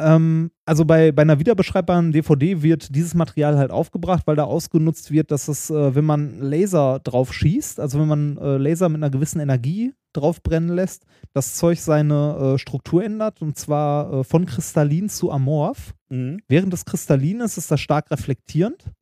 Ähm, 0.00 0.50
also 0.64 0.84
bei, 0.84 1.12
bei 1.12 1.22
einer 1.22 1.38
wiederbeschreibbaren 1.38 2.12
DVD 2.12 2.62
wird 2.62 2.94
dieses 2.94 3.14
Material 3.14 3.58
halt 3.58 3.70
aufgebracht, 3.70 4.22
weil 4.26 4.36
da 4.36 4.44
ausgenutzt 4.44 5.10
wird, 5.10 5.30
dass 5.30 5.48
es, 5.48 5.70
äh, 5.70 5.94
wenn 5.94 6.04
man 6.04 6.40
Laser 6.40 7.00
drauf 7.00 7.32
schießt, 7.32 7.80
also 7.80 7.98
wenn 7.98 8.08
man 8.08 8.36
äh, 8.38 8.58
Laser 8.58 8.88
mit 8.88 8.96
einer 8.96 9.10
gewissen 9.10 9.40
Energie 9.40 9.92
drauf 10.12 10.42
brennen 10.42 10.68
lässt, 10.68 11.04
das 11.32 11.54
Zeug 11.56 11.80
seine 11.80 12.54
äh, 12.54 12.58
Struktur 12.58 13.04
ändert 13.04 13.42
und 13.42 13.58
zwar 13.58 14.12
äh, 14.12 14.24
von 14.24 14.46
kristallin 14.46 15.08
zu 15.08 15.30
amorph. 15.32 15.94
Mhm. 16.08 16.40
Während 16.48 16.72
es 16.74 16.84
kristallin 16.84 17.40
ist, 17.40 17.58
ist 17.58 17.70
das 17.70 17.80
stark 17.80 18.10
reflektierend. 18.10 18.92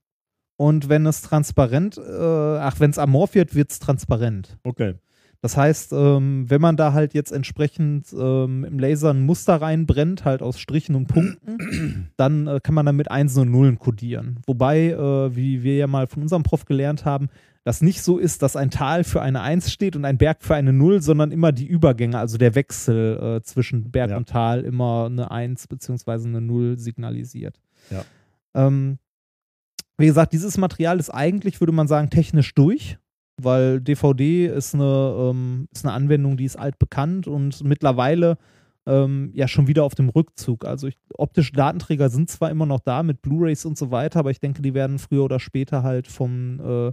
Und 0.58 0.88
wenn 0.88 1.04
es 1.04 1.20
transparent, 1.20 1.98
äh, 1.98 2.56
ach, 2.58 2.80
wenn 2.80 2.90
es 2.90 2.98
amorph 2.98 3.34
wird, 3.34 3.54
wird 3.54 3.70
es 3.70 3.78
transparent. 3.78 4.56
Okay. 4.64 4.94
Das 5.42 5.56
heißt, 5.56 5.92
ähm, 5.92 6.48
wenn 6.48 6.60
man 6.60 6.76
da 6.76 6.92
halt 6.92 7.14
jetzt 7.14 7.30
entsprechend 7.30 8.06
ähm, 8.18 8.64
im 8.64 8.78
Laser 8.78 9.10
ein 9.10 9.24
Muster 9.24 9.60
reinbrennt, 9.60 10.24
halt 10.24 10.42
aus 10.42 10.58
Strichen 10.58 10.94
und 10.94 11.06
Punkten, 11.06 12.10
dann 12.16 12.46
äh, 12.46 12.60
kann 12.62 12.74
man 12.74 12.86
damit 12.86 13.10
Einsen 13.10 13.42
und 13.42 13.50
Nullen 13.50 13.78
kodieren. 13.78 14.40
Wobei, 14.46 14.90
äh, 14.90 15.36
wie 15.36 15.62
wir 15.62 15.76
ja 15.76 15.86
mal 15.86 16.06
von 16.06 16.22
unserem 16.22 16.42
Prof 16.42 16.64
gelernt 16.64 17.04
haben, 17.04 17.28
das 17.64 17.82
nicht 17.82 18.02
so 18.02 18.18
ist, 18.18 18.42
dass 18.42 18.54
ein 18.54 18.70
Tal 18.70 19.02
für 19.02 19.20
eine 19.22 19.40
Eins 19.40 19.72
steht 19.72 19.96
und 19.96 20.04
ein 20.04 20.18
Berg 20.18 20.44
für 20.44 20.54
eine 20.54 20.72
Null, 20.72 21.02
sondern 21.02 21.32
immer 21.32 21.50
die 21.50 21.66
Übergänge, 21.66 22.16
also 22.16 22.38
der 22.38 22.54
Wechsel 22.54 23.38
äh, 23.38 23.42
zwischen 23.42 23.90
Berg 23.90 24.10
Ja. 24.10 24.16
und 24.16 24.28
Tal 24.28 24.60
immer 24.62 25.06
eine 25.06 25.32
Eins 25.32 25.66
beziehungsweise 25.66 26.28
eine 26.28 26.40
Null 26.40 26.78
signalisiert. 26.78 27.60
Ja. 27.90 28.04
Ähm, 28.54 28.98
wie 29.98 30.06
gesagt, 30.06 30.32
dieses 30.32 30.58
Material 30.58 31.00
ist 31.00 31.10
eigentlich, 31.10 31.60
würde 31.60 31.72
man 31.72 31.88
sagen, 31.88 32.08
technisch 32.10 32.54
durch, 32.54 32.98
weil 33.40 33.80
DVD 33.80 34.46
ist 34.46 34.74
eine, 34.74 35.14
ähm, 35.18 35.68
ist 35.70 35.84
eine 35.84 35.94
Anwendung, 35.94 36.36
die 36.36 36.44
ist 36.44 36.56
altbekannt 36.56 37.26
und 37.26 37.62
mittlerweile 37.64 38.38
ähm, 38.86 39.30
ja 39.34 39.48
schon 39.48 39.66
wieder 39.66 39.84
auf 39.84 39.94
dem 39.94 40.08
Rückzug. 40.08 40.64
Also 40.64 40.86
ich, 40.86 40.96
optische 41.14 41.52
Datenträger 41.52 42.08
sind 42.08 42.30
zwar 42.30 42.50
immer 42.50 42.66
noch 42.66 42.80
da 42.80 43.02
mit 43.02 43.20
Blu-rays 43.20 43.64
und 43.64 43.76
so 43.76 43.90
weiter, 43.90 44.20
aber 44.20 44.30
ich 44.30 44.40
denke, 44.40 44.62
die 44.62 44.74
werden 44.74 44.98
früher 44.98 45.24
oder 45.24 45.40
später 45.40 45.82
halt 45.82 46.06
vom, 46.06 46.60
äh, 46.60 46.92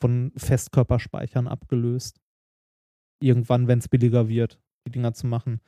von 0.00 0.32
Festkörperspeichern 0.36 1.46
abgelöst. 1.46 2.20
Irgendwann, 3.20 3.66
wenn 3.68 3.78
es 3.78 3.88
billiger 3.88 4.28
wird, 4.28 4.60
die 4.86 4.92
Dinger 4.92 5.14
zu 5.14 5.26
machen. 5.26 5.60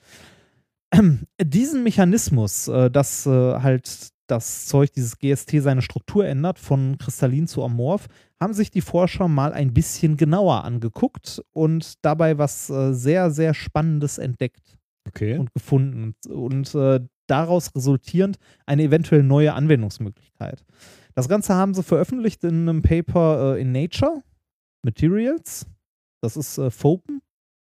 Diesen 1.41 1.83
Mechanismus, 1.83 2.69
äh, 2.69 2.91
dass 2.91 3.27
äh, 3.27 3.31
halt 3.31 4.11
das 4.31 4.67
Zeug, 4.67 4.93
dieses 4.93 5.19
GST, 5.19 5.61
seine 5.61 5.83
Struktur 5.83 6.27
ändert, 6.27 6.59
von 6.59 6.99
kristallin 6.99 7.47
zu 7.47 7.65
amorph, 7.65 8.07
haben 8.41 8.55
sich 8.55 8.71
die 8.71 8.81
Forscher 8.81 9.29
mal 9.29 9.53
ein 9.53 9.75
bisschen 9.75 10.17
genauer 10.17 10.65
angeguckt 10.65 11.43
und 11.53 12.05
dabei 12.05 12.39
was 12.39 12.71
äh, 12.71 12.93
sehr, 12.93 13.31
sehr 13.31 13.55
Spannendes 13.55 14.19
entdeckt 14.19 14.79
Okay. 15.09 15.39
und 15.39 15.53
gefunden. 15.53 16.15
Und 16.29 16.75
äh, 16.75 17.01
daraus 17.27 17.75
resultierend 17.75 18.39
eine 18.67 18.83
eventuell 18.85 19.23
neue 19.23 19.55
Anwendungsmöglichkeit. 19.55 20.65
Das 21.15 21.29
Ganze 21.29 21.55
haben 21.55 21.75
sie 21.75 21.83
veröffentlicht 21.83 22.45
in 22.45 22.69
einem 22.69 22.83
Paper 22.83 23.57
äh, 23.57 23.61
in 23.61 23.73
Nature 23.73 24.23
Materials. 24.85 25.67
Das 26.23 26.37
ist 26.37 26.59
äh, 26.59 26.71
FOPEN. 26.71 27.21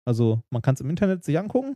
Also 0.05 0.41
man 0.49 0.61
kann 0.61 0.75
es 0.75 0.81
im 0.81 0.89
Internet 0.89 1.23
sich 1.23 1.37
angucken. 1.37 1.75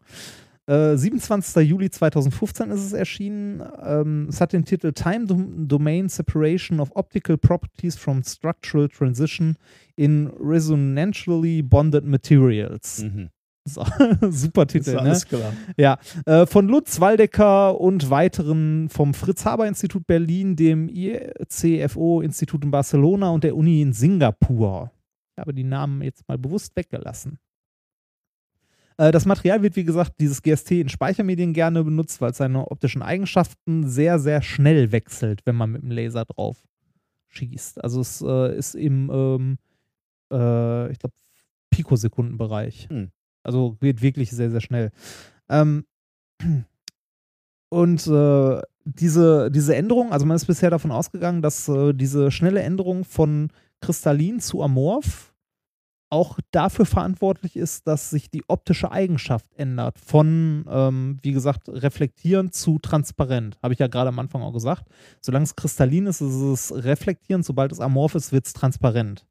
Äh, 0.69 0.97
27. 0.97 1.67
Juli 1.67 1.89
2015 1.89 2.69
ist 2.69 2.85
es 2.85 2.93
erschienen. 2.93 3.63
Ähm, 3.83 4.27
es 4.29 4.39
hat 4.39 4.53
den 4.53 4.65
Titel 4.65 4.93
Time 4.93 5.25
Dom 5.25 5.67
Domain 5.67 6.09
Separation 6.09 6.79
of 6.79 6.91
Optical 6.93 7.39
Properties 7.39 7.95
from 7.95 8.21
Structural 8.23 8.87
Transition 8.87 9.55
in 9.95 10.27
Resonantly 10.39 11.63
Bonded 11.63 12.05
Materials. 12.05 13.03
Mhm. 13.03 13.29
So, 13.65 13.85
super 14.31 14.65
Titel, 14.65 14.95
ne? 14.95 15.15
klar. 15.27 15.53
Ja, 15.77 15.99
äh, 16.25 16.47
von 16.47 16.67
Lutz 16.67 16.99
Waldecker 16.99 17.79
und 17.79 18.09
weiteren 18.09 18.89
vom 18.89 19.13
Fritz-Haber-Institut 19.13 20.07
Berlin, 20.07 20.55
dem 20.55 20.89
ICFO-Institut 20.89 22.63
in 22.63 22.71
Barcelona 22.71 23.29
und 23.29 23.43
der 23.43 23.55
Uni 23.55 23.81
in 23.81 23.93
Singapur. 23.93 24.91
Ich 25.35 25.41
habe 25.41 25.53
die 25.53 25.65
Namen 25.65 26.01
jetzt 26.01 26.27
mal 26.27 26.39
bewusst 26.39 26.75
weggelassen. 26.75 27.37
Äh, 28.99 29.11
das 29.11 29.25
Material 29.25 29.63
wird, 29.63 29.77
wie 29.77 29.85
gesagt, 29.85 30.19
dieses 30.19 30.41
GST 30.41 30.71
in 30.71 30.89
Speichermedien 30.89 31.53
gerne 31.53 31.83
benutzt, 31.83 32.19
weil 32.19 32.31
es 32.31 32.37
seine 32.37 32.69
optischen 32.69 33.01
Eigenschaften 33.01 33.87
sehr, 33.87 34.19
sehr 34.19 34.41
schnell 34.41 34.91
wechselt, 34.91 35.41
wenn 35.45 35.55
man 35.55 35.71
mit 35.71 35.83
dem 35.83 35.91
Laser 35.91 36.25
drauf 36.25 36.57
schießt. 37.29 37.81
Also 37.81 38.01
es 38.01 38.21
äh, 38.21 38.57
ist 38.57 38.75
im, 38.75 39.09
ähm, 39.09 39.57
äh, 40.31 40.91
ich 40.91 40.99
glaube, 40.99 41.15
Pikosekundenbereich. 41.69 42.89
Hm. 42.89 43.11
Also 43.43 43.77
geht 43.79 44.01
wirklich 44.01 44.31
sehr, 44.31 44.51
sehr 44.51 44.59
schnell. 44.59 44.91
Ähm, 45.47 45.85
und 47.69 48.05
äh, 48.05 48.61
diese, 48.83 49.49
diese 49.49 49.75
Änderung, 49.75 50.11
also 50.11 50.25
man 50.25 50.35
ist 50.35 50.45
bisher 50.47 50.71
davon 50.71 50.91
ausgegangen, 50.91 51.41
dass 51.41 51.69
äh, 51.69 51.93
diese 51.93 52.31
schnelle 52.31 52.61
Änderung 52.61 53.05
von 53.05 53.49
kristallin 53.79 54.41
zu 54.41 54.61
amorph 54.61 55.28
auch 56.09 56.39
dafür 56.51 56.85
verantwortlich 56.85 57.55
ist, 57.55 57.87
dass 57.87 58.09
sich 58.09 58.29
die 58.29 58.43
optische 58.47 58.91
Eigenschaft 58.91 59.53
ändert. 59.55 59.99
Von, 59.99 60.65
ähm, 60.69 61.17
wie 61.21 61.31
gesagt, 61.31 61.69
reflektierend 61.69 62.53
zu 62.53 62.79
transparent. 62.79 63.57
Habe 63.61 63.73
ich 63.73 63.79
ja 63.79 63.87
gerade 63.87 64.09
am 64.09 64.19
Anfang 64.19 64.41
auch 64.41 64.53
gesagt. 64.53 64.85
Solange 65.21 65.43
es 65.43 65.55
kristallin 65.55 66.07
ist, 66.07 66.21
ist 66.21 66.33
es 66.33 66.73
reflektierend. 66.73 67.45
Sobald 67.45 67.71
es 67.71 67.79
amorph 67.79 68.15
ist, 68.15 68.31
wird 68.31 68.47
es 68.47 68.53
transparent. 68.53 69.25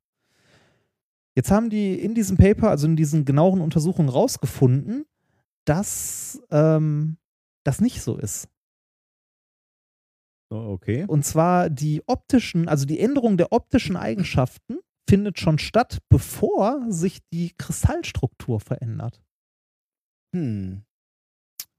Jetzt 1.35 1.51
haben 1.51 1.71
die 1.71 1.95
in 1.95 2.15
diesem 2.15 2.37
Paper, 2.37 2.71
also 2.71 2.87
in 2.87 2.97
diesen 2.97 3.25
genaueren 3.25 3.61
Untersuchungen, 3.61 4.09
rausgefunden, 4.09 5.05
dass 5.65 6.41
ähm, 6.51 7.17
das 7.65 7.81
nicht 7.81 8.03
so 8.03 8.17
ist. 8.17 8.49
Oh, 10.51 10.73
okay. 10.73 11.05
Und 11.07 11.25
zwar 11.25 11.69
die 11.69 12.03
optischen, 12.07 12.69
also 12.69 12.87
die 12.87 13.01
Änderung 13.01 13.37
der 13.37 13.53
optischen 13.53 13.97
Eigenschaften 13.97 14.79
findet 15.09 15.41
schon 15.41 15.59
statt, 15.59 15.99
bevor 16.09 16.85
sich 16.89 17.19
die 17.33 17.53
Kristallstruktur 17.57 18.61
verändert. 18.61 19.21
Hm. 20.35 20.83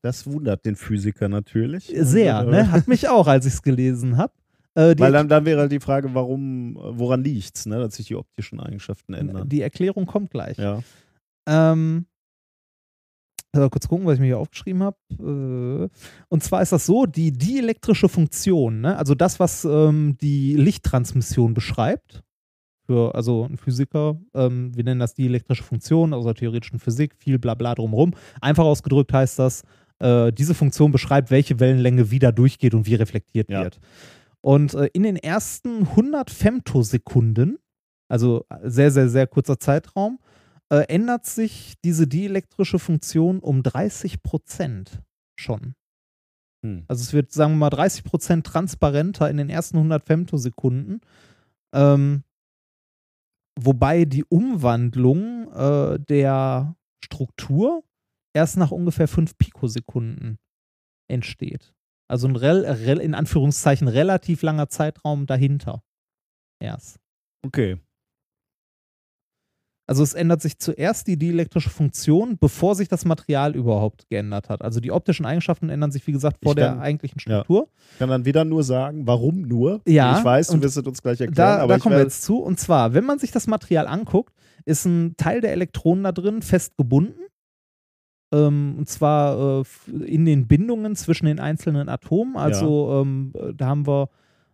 Das 0.01 0.25
wundert 0.25 0.65
den 0.65 0.75
Physiker 0.75 1.29
natürlich. 1.29 1.93
Sehr, 1.95 2.39
äh, 2.39 2.45
ne? 2.45 2.71
Hat 2.71 2.87
mich 2.87 3.07
auch, 3.07 3.27
als 3.27 3.45
ich 3.45 3.53
es 3.53 3.61
gelesen 3.61 4.17
habe. 4.17 4.33
Äh, 4.75 4.95
Weil 4.97 5.11
dann, 5.11 5.27
dann 5.27 5.45
wäre 5.45 5.61
halt 5.61 5.71
die 5.71 5.79
Frage, 5.79 6.13
warum, 6.13 6.75
woran 6.75 7.23
liegt's, 7.23 7.65
ne, 7.65 7.79
dass 7.79 7.95
sich 7.95 8.07
die 8.07 8.15
optischen 8.15 8.59
Eigenschaften 8.59 9.13
ändern. 9.13 9.49
die 9.49 9.61
Erklärung 9.61 10.05
kommt 10.05 10.31
gleich. 10.31 10.57
ja. 10.57 10.81
Ähm, 11.47 12.05
also 13.51 13.69
kurz 13.69 13.87
gucken, 13.87 14.05
was 14.05 14.15
ich 14.15 14.19
mir 14.19 14.27
hier 14.27 14.37
aufgeschrieben 14.37 14.83
habe. 14.83 14.97
Äh, 15.11 15.89
und 16.29 16.43
zwar 16.43 16.61
ist 16.61 16.71
das 16.71 16.85
so, 16.85 17.05
die 17.07 17.31
dielektrische 17.31 18.07
Funktion, 18.07 18.81
ne? 18.81 18.95
also 18.97 19.15
das, 19.15 19.39
was 19.39 19.65
ähm, 19.65 20.17
die 20.21 20.55
Lichttransmission 20.55 21.55
beschreibt, 21.55 22.23
für, 22.89 23.13
also 23.13 23.45
ein 23.45 23.57
Physiker, 23.57 24.19
ähm, 24.33 24.75
wir 24.75 24.83
nennen 24.83 24.99
das 24.99 25.13
dielektrische 25.13 25.61
Funktion 25.61 26.11
aus 26.11 26.25
der 26.25 26.33
theoretischen 26.33 26.79
Physik, 26.79 27.13
viel 27.15 27.37
Blabla 27.37 27.75
drumherum. 27.75 28.15
Einfach 28.41 28.63
ausgedrückt 28.63 29.13
heißt 29.13 29.37
das, 29.37 29.61
äh, 29.99 30.33
diese 30.33 30.55
Funktion 30.55 30.91
beschreibt, 30.91 31.29
welche 31.29 31.59
Wellenlänge 31.59 32.09
wieder 32.09 32.31
durchgeht 32.31 32.73
und 32.73 32.87
wie 32.87 32.95
reflektiert 32.95 33.51
Ja. 33.51 33.61
wird. 33.63 33.79
Und 34.41 34.73
äh, 34.73 34.89
in 34.93 35.03
den 35.03 35.17
ersten 35.17 35.83
100 35.89 36.31
Femtosekunden, 36.31 37.59
also 38.07 38.45
sehr, 38.63 38.89
sehr, 38.89 39.07
sehr 39.07 39.27
kurzer 39.27 39.59
Zeitraum, 39.59 40.17
äh, 40.69 40.87
ändert 40.87 41.27
sich 41.27 41.75
diese 41.85 42.07
dielektrische 42.07 42.79
Funktion 42.79 43.37
um 43.37 43.61
30 43.61 44.23
Prozent 44.23 45.03
schon. 45.35 45.75
Hm. 46.65 46.85
Also 46.87 47.03
es 47.03 47.13
wird, 47.13 47.31
sagen 47.31 47.53
wir 47.53 47.57
mal, 47.57 47.69
30 47.69 48.03
Prozent 48.03 48.47
transparenter 48.47 49.29
in 49.29 49.37
den 49.37 49.51
ersten 49.51 49.77
100 49.77 50.03
Femtosekunden. 50.03 51.01
Ähm, 51.71 52.23
wobei 53.65 54.05
die 54.05 54.25
Umwandlung 54.25 55.51
äh, 55.53 55.99
der 55.99 56.75
Struktur 57.03 57.83
erst 58.33 58.57
nach 58.57 58.71
ungefähr 58.71 59.07
5 59.07 59.37
Pikosekunden 59.37 60.39
entsteht. 61.09 61.73
Also 62.07 62.27
ein 62.27 62.35
rel, 62.35 62.65
rel, 62.65 62.99
in 62.99 63.13
Anführungszeichen 63.13 63.87
relativ 63.87 64.41
langer 64.41 64.69
Zeitraum 64.69 65.25
dahinter. 65.25 65.83
Erst. 66.61 66.99
Okay. 67.45 67.79
Also 69.89 70.03
es 70.03 70.13
ändert 70.13 70.39
sich 70.41 70.59
zuerst 70.59 71.07
die 71.07 71.17
dielektrische 71.17 71.71
Funktion, 71.71 72.37
bevor 72.39 72.75
sich 72.75 72.87
das 72.89 73.05
Material 73.05 73.55
überhaupt 73.55 74.07
geändert 74.07 74.47
hat. 74.47 74.61
Also 74.61 74.79
die 74.79 74.91
optischen 74.91 75.25
Eigenschaften 75.25 75.69
ändern 75.69 75.91
sich, 75.91 76.05
wie 76.05 76.11
gesagt, 76.11 76.37
vor 76.43 76.51
Ich 76.51 76.57
der 76.57 76.67
kann- 76.69 76.79
eigentlichen 76.79 77.19
ja. 77.25 77.37
Struktur. 77.39 77.67
Ich 77.93 77.97
kann 77.97 78.09
dann 78.09 78.23
wieder 78.23 78.45
nur 78.45 78.63
sagen, 78.63 79.07
warum 79.07 79.41
nur? 79.41 79.81
Ja, 79.87 80.19
Ich 80.19 80.23
weiß, 80.23 80.47
du 80.49 80.53
und 80.53 80.61
wirst 80.63 80.77
es 80.77 80.85
uns 80.85 81.01
gleich 81.01 81.19
erklären, 81.19 81.35
Da, 81.35 81.57
aber 81.63 81.73
da 81.73 81.79
kommen 81.79 81.95
wir 81.95 82.03
jetzt 82.03 82.21
zu. 82.21 82.37
Und 82.37 82.59
zwar, 82.59 82.93
wenn 82.93 83.03
man 83.03 83.17
sich 83.17 83.31
das 83.31 83.47
Material 83.47 83.87
anguckt, 83.87 84.33
ist 84.63 84.85
ein 84.85 85.15
Teil 85.17 85.41
der 85.41 85.53
Elektronen 85.53 86.03
da 86.03 86.11
drin 86.11 86.43
fest 86.43 86.77
gebunden. 86.77 87.19
Ähm, 88.31 88.75
und 88.77 88.87
zwar 88.87 89.61
äh, 89.61 90.03
in 90.05 90.25
den 90.25 90.47
Bindungen 90.47 90.95
zwischen 90.95 91.25
den 91.25 91.39
einzelnen 91.39 91.89
Atomen. 91.89 92.35
Also 92.37 93.01
ähm, 93.01 93.33
äh, 93.35 93.53
da 93.55 93.65
haben 93.65 93.87
wir 93.87 94.09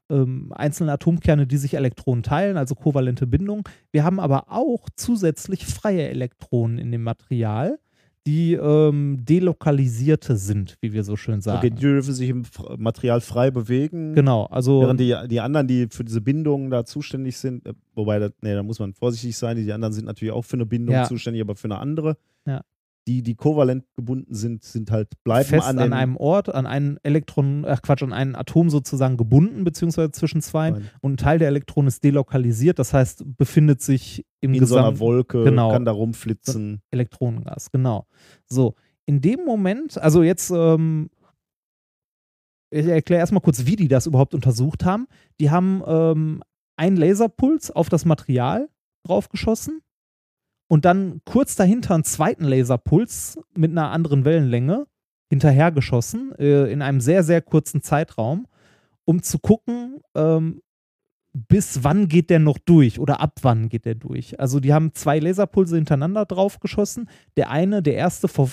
ähm, 0.10 0.52
einzelne 0.54 0.92
Atomkerne, 0.92 1.48
die 1.48 1.58
sich 1.58 1.74
Elektronen 1.74 2.24
teilen, 2.24 2.58
also 2.58 2.76
kovalente 2.76 3.28
Bindung. 3.28 3.68
Wir 3.92 4.04
haben 4.04 4.20
aber 4.20 4.52
auch 4.52 4.88
zusätzlich 4.96 5.66
freie 5.66 6.08
Elektronen 6.10 6.78
in 6.78 6.92
dem 6.92 7.04
Material, 7.04 7.80
die 8.28 8.54
ähm, 8.54 9.24
delokalisierte 9.24 10.36
sind, 10.36 10.78
wie 10.82 10.94
wir 10.94 11.04
so 11.04 11.16
schön 11.16 11.42
sagen. 11.42 11.60
Okay, 11.60 11.70
die 11.70 11.82
dürfen 11.82 12.14
sich 12.14 12.30
im 12.30 12.44
Material 12.78 13.22
frei 13.22 13.52
bewegen. 13.52 14.14
genau, 14.16 14.46
also 14.46 14.82
Während 14.82 15.00
die, 15.00 15.16
die 15.30 15.40
anderen, 15.40 15.68
die 15.68 15.88
für 15.92 16.04
diese 16.04 16.22
Bindungen 16.22 16.72
da 16.72 16.86
zuständig 16.86 17.38
sind, 17.38 17.66
äh, 17.68 17.74
wobei, 17.94 18.18
das, 18.20 18.32
nee, 18.42 18.54
da 18.54 18.64
muss 18.64 18.80
man 18.80 18.94
vorsichtig 18.94 19.38
sein, 19.38 19.58
die 19.58 19.72
anderen 19.72 19.94
sind 19.94 20.06
natürlich 20.06 20.32
auch 20.34 20.44
für 20.44 20.56
eine 20.58 20.66
Bindung 20.66 20.96
Ja. 20.96 21.04
zuständig, 21.04 21.42
aber 21.42 21.56
für 21.56 21.66
eine 21.66 21.78
andere. 21.78 22.18
Ja. 22.48 22.62
Die, 23.08 23.22
die 23.22 23.36
kovalent 23.36 23.86
gebunden 23.96 24.34
sind, 24.34 24.64
sind 24.64 24.90
halt, 24.90 25.10
bleiben 25.24 25.48
fest 25.48 25.68
an, 25.68 25.78
an, 25.78 25.94
einem 25.94 26.18
Ort, 26.18 26.54
an 26.54 26.66
einen 26.66 26.98
Elektron, 27.04 27.64
ach 27.66 27.82
Quatsch, 27.82 28.02
an 28.02 28.14
ein 28.14 28.36
Atom 28.36 28.70
sozusagen 28.70 29.16
gebunden, 29.16 29.64
beziehungsweise 29.64 30.12
zwischen 30.12 30.42
zwei. 30.42 30.72
Nein. 30.72 30.90
Und 31.02 31.14
ein 31.14 31.18
Teil 31.18 31.40
der 31.40 31.50
Elektronen 31.50 31.88
ist 31.88 32.04
delokalisiert, 32.04 32.80
das 32.80 32.94
heißt, 32.94 33.24
befindet 33.38 33.82
sich 33.82 34.26
im 34.42 34.54
in 34.54 34.66
so 34.66 34.78
einer 34.78 35.00
Wolke, 35.00 35.44
genau. 35.44 35.72
kann 35.72 35.86
da 35.86 35.92
rumflitzen. 35.92 36.82
Elektronengas, 36.90 37.72
genau. 37.72 38.08
So, 38.48 38.76
in 39.06 39.22
dem 39.22 39.46
Moment, 39.46 40.00
also 40.00 40.24
jetzt, 40.24 40.50
ähm, 40.50 41.10
ich 42.72 42.88
erkläre 42.88 43.20
erstmal 43.20 43.42
kurz, 43.42 43.68
wie 43.68 43.76
die 43.76 43.88
das 43.88 44.08
überhaupt 44.08 44.34
untersucht 44.34 44.84
haben. 44.84 45.08
Die 45.40 45.52
haben 45.52 45.84
ähm, 45.86 46.44
einen 46.76 46.98
Laserpuls 46.98 47.70
auf 47.70 47.90
das 47.90 48.04
Material 48.04 48.68
draufgeschossen 49.04 49.82
und 50.76 50.84
dann 50.84 51.22
kurz 51.24 51.56
dahinter 51.56 51.94
einen 51.94 52.04
zweiten 52.04 52.44
Laserpuls 52.44 53.40
mit 53.56 53.72
einer 53.72 53.92
anderen 53.92 54.26
Wellenlänge 54.26 54.88
hinterhergeschossen, 55.30 56.34
äh, 56.38 56.70
in 56.70 56.82
einem 56.82 57.00
sehr, 57.00 57.24
sehr 57.24 57.42
kurzen 57.42 57.82
Zeitraum, 57.82 58.46
um 59.06 59.24
zu 59.24 59.40
gucken, 59.40 60.02
ähm, 60.16 60.62
bis 61.32 61.86
wann 61.86 62.10
geht 62.10 62.30
der 62.30 62.40
noch 62.40 62.58
durch 62.58 63.00
oder 63.00 63.22
ab 63.22 63.36
wann 63.42 63.70
geht 63.70 63.86
der 63.86 63.96
durch. 63.96 64.38
Also 64.38 64.60
die 64.60 64.74
haben 64.74 64.94
zwei 64.94 65.20
Laserpulse 65.20 65.78
hintereinander 65.78 66.26
draufgeschossen. 66.26 67.10
Der 67.38 67.52
eine, 67.52 67.82
der 67.82 67.96
erste, 67.96 68.28
ver 68.28 68.50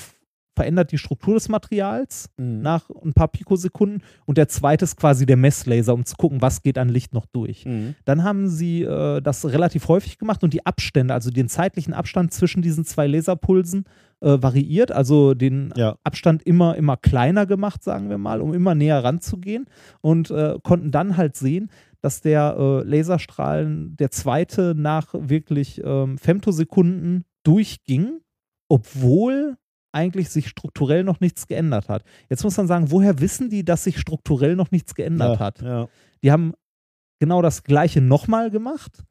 verändert 0.54 0.92
die 0.92 0.98
Struktur 0.98 1.34
des 1.34 1.48
Materials 1.48 2.28
Mhm. 2.36 2.60
nach 2.62 2.90
ein 3.04 3.12
paar 3.12 3.28
Pikosekunden 3.28 4.02
und 4.26 4.38
der 4.38 4.48
zweite 4.48 4.84
ist 4.84 4.96
quasi 4.96 5.26
der 5.26 5.36
Messlaser, 5.36 5.94
um 5.94 6.04
zu 6.04 6.16
gucken, 6.16 6.42
was 6.42 6.62
geht 6.62 6.78
an 6.78 6.88
Licht 6.88 7.14
noch 7.14 7.26
durch. 7.26 7.64
Mhm. 7.64 7.94
Dann 8.04 8.22
haben 8.24 8.48
sie 8.48 8.82
äh, 8.82 9.20
das 9.20 9.44
relativ 9.44 9.88
häufig 9.88 10.18
gemacht 10.18 10.42
und 10.44 10.52
die 10.52 10.66
Abstände, 10.66 11.14
also 11.14 11.30
den 11.30 11.48
zeitlichen 11.48 11.94
Abstand 11.94 12.32
zwischen 12.32 12.62
diesen 12.62 12.84
zwei 12.84 13.06
Laserpulsen 13.06 13.84
äh, 14.20 14.42
variiert, 14.42 14.92
also 14.92 15.34
den 15.34 15.72
Ja. 15.76 15.96
Abstand 16.04 16.42
immer, 16.44 16.76
immer 16.76 16.96
kleiner 16.96 17.46
gemacht, 17.46 17.82
sagen 17.82 18.08
wir 18.10 18.18
mal, 18.18 18.40
um 18.40 18.52
immer 18.54 18.74
näher 18.74 19.02
ranzugehen 19.02 19.66
und 20.00 20.30
äh, 20.30 20.56
konnten 20.62 20.90
dann 20.90 21.16
halt 21.16 21.36
sehen, 21.36 21.70
dass 22.02 22.20
der 22.20 22.56
äh, 22.58 22.82
Laserstrahlen, 22.88 23.96
der 23.96 24.10
zweite 24.10 24.74
nach 24.76 25.14
wirklich 25.14 25.80
ähm, 25.84 26.18
Femtosekunden 26.18 27.24
durchging, 27.44 28.20
obwohl 28.68 29.56
eigentlich 29.92 30.30
sich 30.30 30.48
strukturell 30.48 31.04
noch 31.04 31.20
nichts 31.20 31.46
geändert 31.46 31.88
hat. 31.88 32.02
Jetzt 32.28 32.44
muss 32.44 32.56
man 32.56 32.66
sagen, 32.66 32.90
woher 32.90 33.20
wissen 33.20 33.50
die, 33.50 33.64
dass 33.64 33.84
sich 33.84 33.98
strukturell 33.98 34.56
noch 34.56 34.70
nichts 34.70 34.94
geändert 34.94 35.38
ja, 35.38 35.44
hat? 35.44 35.62
Ja. 35.62 35.88
Die 36.22 36.32
haben 36.32 36.54
genau 37.20 37.42
das 37.42 37.62
gleiche 37.62 38.00
nochmal 38.00 38.50
gemacht. 38.50 39.04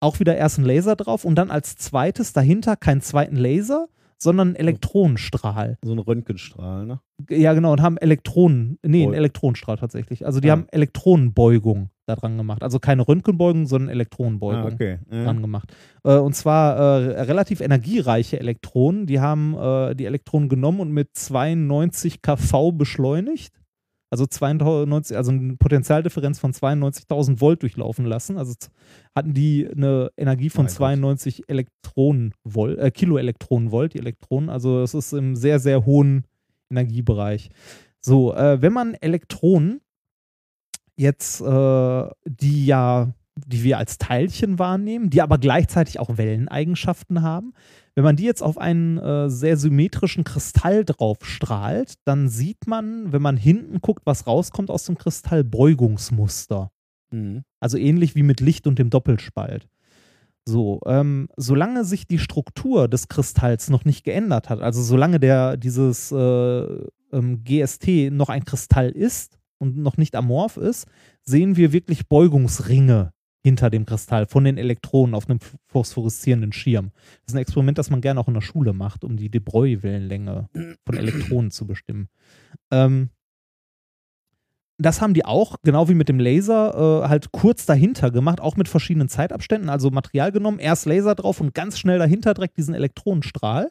Auch 0.00 0.18
wieder 0.18 0.36
erst 0.36 0.58
ein 0.58 0.64
Laser 0.64 0.96
drauf 0.96 1.24
und 1.24 1.34
dann 1.36 1.50
als 1.50 1.76
zweites 1.76 2.32
dahinter 2.32 2.76
keinen 2.76 3.02
zweiten 3.02 3.36
Laser, 3.36 3.88
sondern 4.18 4.48
einen 4.48 4.56
Elektronenstrahl. 4.56 5.78
So 5.84 5.92
ein 5.92 5.98
Röntgenstrahl, 5.98 6.86
ne? 6.86 7.00
Ja, 7.28 7.52
genau, 7.52 7.72
und 7.72 7.82
haben 7.82 7.98
Elektronen, 7.98 8.78
nee, 8.82 9.04
einen 9.04 9.14
Elektronenstrahl 9.14 9.76
tatsächlich. 9.76 10.24
Also 10.26 10.40
die 10.40 10.48
Ah. 10.48 10.52
haben 10.52 10.66
Elektronenbeugung 10.70 11.90
dran 12.16 12.36
gemacht. 12.36 12.62
Also 12.62 12.78
keine 12.78 13.06
Röntgenbeugung, 13.06 13.66
sondern 13.66 13.90
Elektronenbeugung 13.90 14.62
Ah, 14.62 14.72
okay. 14.72 14.98
Ja. 15.10 15.24
dran 15.24 15.40
gemacht. 15.42 15.72
Äh, 16.04 16.16
und 16.16 16.34
zwar 16.34 16.76
äh, 16.76 17.20
relativ 17.22 17.60
energiereiche 17.60 18.38
Elektronen. 18.40 19.06
Die 19.06 19.20
haben 19.20 19.54
äh, 19.56 19.94
die 19.94 20.04
Elektronen 20.06 20.48
genommen 20.48 20.80
und 20.80 20.92
mit 20.92 21.10
92 21.14 22.22
kV 22.22 22.72
beschleunigt. 22.72 23.54
Also 24.12 24.26
92, 24.26 25.16
also 25.16 25.30
eine 25.30 25.54
Potenzialdifferenz 25.56 26.40
von 26.40 26.52
92.000 26.52 27.40
Volt 27.40 27.62
durchlaufen 27.62 28.04
lassen. 28.04 28.38
Also 28.38 28.54
hatten 29.14 29.34
die 29.34 29.68
eine 29.70 30.10
Energie 30.16 30.50
von 30.50 30.64
Mein 30.64 30.68
Gott. 30.70 30.76
92 30.76 31.44
Elektronenvolt, 31.48 32.78
äh, 32.78 32.90
Kiloelektronenvolt, 32.90 33.94
die 33.94 33.98
Elektronen. 33.98 34.50
Also 34.50 34.82
es 34.82 34.94
ist 34.94 35.12
im 35.12 35.36
sehr, 35.36 35.60
sehr 35.60 35.86
hohen 35.86 36.24
Energiebereich. 36.70 37.50
So, 38.00 38.34
äh, 38.34 38.60
wenn 38.60 38.72
man 38.72 38.94
Elektronen 38.94 39.80
jetzt, 41.00 41.40
äh, 41.40 42.08
die 42.26 42.66
ja, 42.66 43.12
die 43.46 43.64
wir 43.64 43.78
als 43.78 43.98
Teilchen 43.98 44.58
wahrnehmen, 44.58 45.10
die 45.10 45.22
aber 45.22 45.38
gleichzeitig 45.38 45.98
auch 45.98 46.18
Welleneigenschaften 46.18 47.22
haben, 47.22 47.54
wenn 47.94 48.04
man 48.04 48.16
die 48.16 48.24
jetzt 48.24 48.42
auf 48.42 48.58
einen 48.58 48.98
äh, 48.98 49.28
sehr 49.30 49.56
symmetrischen 49.56 50.24
Kristall 50.24 50.84
drauf 50.84 51.18
strahlt, 51.22 51.94
dann 52.04 52.28
sieht 52.28 52.66
man, 52.66 53.12
wenn 53.12 53.22
man 53.22 53.36
hinten 53.36 53.80
guckt, 53.80 54.02
was 54.04 54.26
rauskommt 54.26 54.70
aus 54.70 54.84
dem 54.84 54.96
Kristall, 54.96 55.42
Beugungsmuster. 55.42 56.70
Mhm. 57.10 57.42
Also 57.58 57.78
ähnlich 57.78 58.14
wie 58.14 58.22
mit 58.22 58.40
Licht 58.40 58.66
und 58.66 58.78
dem 58.78 58.90
Doppelspalt. 58.90 59.68
So, 60.46 60.80
ähm, 60.86 61.28
solange 61.36 61.84
sich 61.84 62.06
die 62.06 62.18
Struktur 62.18 62.88
des 62.88 63.08
Kristalls 63.08 63.70
noch 63.70 63.84
nicht 63.84 64.04
geändert 64.04 64.48
hat, 64.48 64.60
also 64.60 64.82
solange 64.82 65.20
der 65.20 65.56
dieses 65.56 66.12
äh, 66.12 66.16
ähm, 67.12 67.44
GST 67.44 68.10
noch 68.10 68.28
ein 68.28 68.44
Kristall 68.44 68.90
ist 68.90 69.39
und 69.60 69.76
noch 69.76 69.96
nicht 69.96 70.16
amorph 70.16 70.56
ist, 70.56 70.86
sehen 71.22 71.56
wir 71.56 71.72
wirklich 71.72 72.08
Beugungsringe 72.08 73.12
hinter 73.42 73.70
dem 73.70 73.86
Kristall 73.86 74.26
von 74.26 74.44
den 74.44 74.58
Elektronen 74.58 75.14
auf 75.14 75.28
einem 75.28 75.38
phosphoreszierenden 75.66 76.52
Schirm. 76.52 76.90
Das 76.94 77.28
ist 77.28 77.34
ein 77.34 77.42
Experiment, 77.42 77.78
das 77.78 77.90
man 77.90 78.00
gerne 78.00 78.20
auch 78.20 78.28
in 78.28 78.34
der 78.34 78.40
Schule 78.40 78.72
macht, 78.72 79.04
um 79.04 79.16
die 79.16 79.30
de 79.30 79.40
Broglie-Wellenlänge 79.40 80.48
von 80.84 80.96
Elektronen 80.96 81.50
zu 81.50 81.66
bestimmen. 81.66 82.08
Ähm, 82.70 83.10
das 84.78 85.02
haben 85.02 85.12
die 85.12 85.26
auch, 85.26 85.56
genau 85.62 85.88
wie 85.88 85.94
mit 85.94 86.08
dem 86.08 86.18
Laser, 86.18 87.02
äh, 87.04 87.08
halt 87.08 87.32
kurz 87.32 87.66
dahinter 87.66 88.10
gemacht, 88.10 88.40
auch 88.40 88.56
mit 88.56 88.68
verschiedenen 88.68 89.08
Zeitabständen. 89.08 89.68
Also 89.68 89.90
Material 89.90 90.32
genommen, 90.32 90.58
erst 90.58 90.86
Laser 90.86 91.14
drauf 91.14 91.40
und 91.40 91.54
ganz 91.54 91.78
schnell 91.78 91.98
dahinter 91.98 92.32
direkt 92.32 92.56
diesen 92.56 92.74
Elektronenstrahl. 92.74 93.70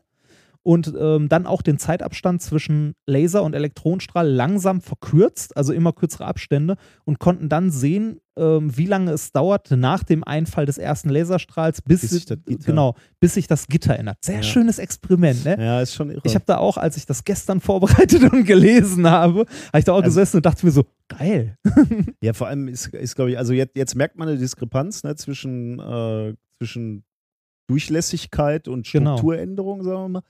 Und 0.62 0.94
ähm, 1.00 1.30
dann 1.30 1.48
auch 1.48 1.62
den 1.62 1.80
Zeitabstand 1.80 2.42
zwischen 2.42 2.94
Laser 3.08 3.44
und 3.44 3.56
Elektronenstrahl 3.56 4.28
langsam 4.30 4.82
verkürzt, 4.82 5.56
also 5.56 5.72
immer 5.72 5.94
kürzere 5.94 6.26
Abstände, 6.26 6.76
und 7.06 7.18
konnten 7.18 7.48
dann 7.48 7.72
sehen, 7.72 8.20
ähm, 8.38 8.76
wie 8.78 8.86
lange 8.86 9.12
es 9.12 9.32
dauert 9.32 9.72
nach 9.72 10.04
dem 10.04 10.24
Einfall 10.24 10.66
des 10.66 10.78
ersten 10.78 11.10
Laserstrahls, 11.10 11.82
bis, 11.82 12.02
Bis 12.02 12.10
sich 12.12 12.26
das 12.26 12.38
Gitter- 12.46 12.66
genau, 12.66 12.96
bis 13.22 13.36
sich 13.36 13.48
das 13.48 13.68
Gitter 13.68 13.98
ändert. 13.98 14.18
Sehr 14.22 14.38
Ja. 14.38 14.44
schönes 14.44 14.80
Experiment, 14.80 15.46
ne? 15.46 15.56
Ja, 15.60 15.82
ist 15.82 15.96
schon 15.96 16.10
irre. 16.12 16.22
Ich 16.26 16.36
habe 16.36 16.46
da 16.46 16.58
auch, 16.58 16.78
als 16.78 16.98
ich 16.98 17.06
das 17.06 17.24
gestern 17.24 17.62
vorbereitet 17.62 18.32
und 18.32 18.44
gelesen 18.46 19.10
habe, 19.10 19.46
habe 19.68 19.80
ich 19.80 19.86
da 19.86 19.94
auch 19.94 19.98
Also- 20.04 20.08
gesessen 20.10 20.38
und 20.38 20.46
dachte 20.46 20.66
mir 20.66 20.72
so, 20.74 20.84
geil. 21.08 21.56
Ja, 22.22 22.34
vor 22.34 22.48
allem 22.48 22.68
ist, 22.68 22.88
ist 22.88 23.16
glaube 23.16 23.32
ich, 23.32 23.38
also 23.38 23.54
jetzt, 23.54 23.78
jetzt 23.78 23.96
merkt 23.96 24.18
man 24.18 24.28
eine 24.28 24.38
Diskrepanz 24.38 25.04
ne, 25.04 25.16
zwischen, 25.16 25.80
äh, 25.80 26.36
zwischen 26.58 27.06
Durchlässigkeit 27.70 28.68
und 28.68 28.86
Genau. 28.92 29.18
Strukturänderung, 29.18 29.84
sagen 29.84 30.02
wir 30.04 30.10
mal. 30.10 30.24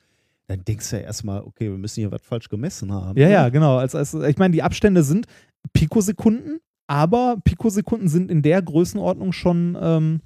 Dann 0.50 0.66
denkst 0.66 0.90
du 0.90 0.96
ja 0.96 1.04
erstmal, 1.04 1.42
okay, 1.42 1.70
wir 1.70 1.78
müssen 1.78 2.00
hier 2.02 2.12
was 2.12 2.24
falsch 2.24 2.50
gemessen 2.50 2.92
haben. 2.92 3.20
Ja, 3.20 3.28
ne? 3.28 3.34
ja, 3.34 3.50
genau. 3.50 3.78
Als, 3.78 3.94
als, 3.94 4.16
ich 4.16 4.38
meine, 4.38 4.52
die 4.52 4.64
Abstände 4.64 5.04
sind 5.04 5.28
Pikosekunden, 5.74 6.60
aber 6.88 7.38
Pikosekunden 7.44 8.10
sind 8.10 8.32
in 8.32 8.42
der 8.42 8.60
Größenordnung 8.64 9.32
schon, 9.32 9.78
ähm, 9.80 10.22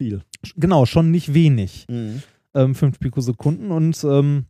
Viel. 0.00 0.22
genau, 0.56 0.86
schon 0.86 1.10
nicht 1.10 1.34
wenig. 1.34 1.84
Mhm. 1.90 2.22
Ähm, 2.54 2.74
fünf 2.74 3.00
Pikosekunden. 3.00 3.70
Und 3.70 4.02
ähm, 4.02 4.46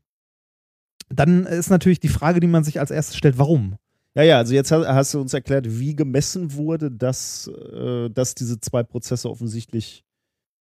dann 1.08 1.44
ist 1.44 1.70
natürlich 1.70 1.98
die 1.98 2.08
Frage, 2.08 2.38
die 2.38 2.46
man 2.46 2.62
sich 2.62 2.78
als 2.78 2.92
erstes 2.92 3.16
stellt, 3.16 3.36
warum? 3.36 3.74
Ja, 4.14 4.22
ja, 4.22 4.38
also 4.38 4.54
jetzt 4.54 4.70
hast, 4.70 4.86
hast 4.86 5.14
du 5.14 5.20
uns 5.20 5.34
erklärt, 5.34 5.66
wie 5.80 5.96
gemessen 5.96 6.54
wurde, 6.54 6.88
dass, 6.88 7.48
äh, 7.48 8.08
dass 8.10 8.36
diese 8.36 8.60
zwei 8.60 8.84
Prozesse 8.84 9.28
offensichtlich 9.28 10.04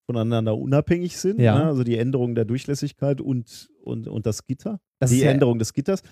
voneinander 0.09 0.56
unabhängig 0.56 1.18
sind. 1.18 1.39
Ja. 1.39 1.59
Ne? 1.59 1.64
Also 1.66 1.85
die 1.85 1.98
Änderung 1.98 2.35
der 2.35 2.47
Durchlässigkeit 2.47 3.20
und, 3.20 3.68
und, 3.82 4.09
und 4.09 4.24
das 4.24 4.47
Gitter. 4.47 4.80
Das 4.98 5.10
die 5.10 5.20
ja- 5.20 5.30
Änderung 5.30 5.59
des 5.59 5.74
Gitters. 5.74 6.02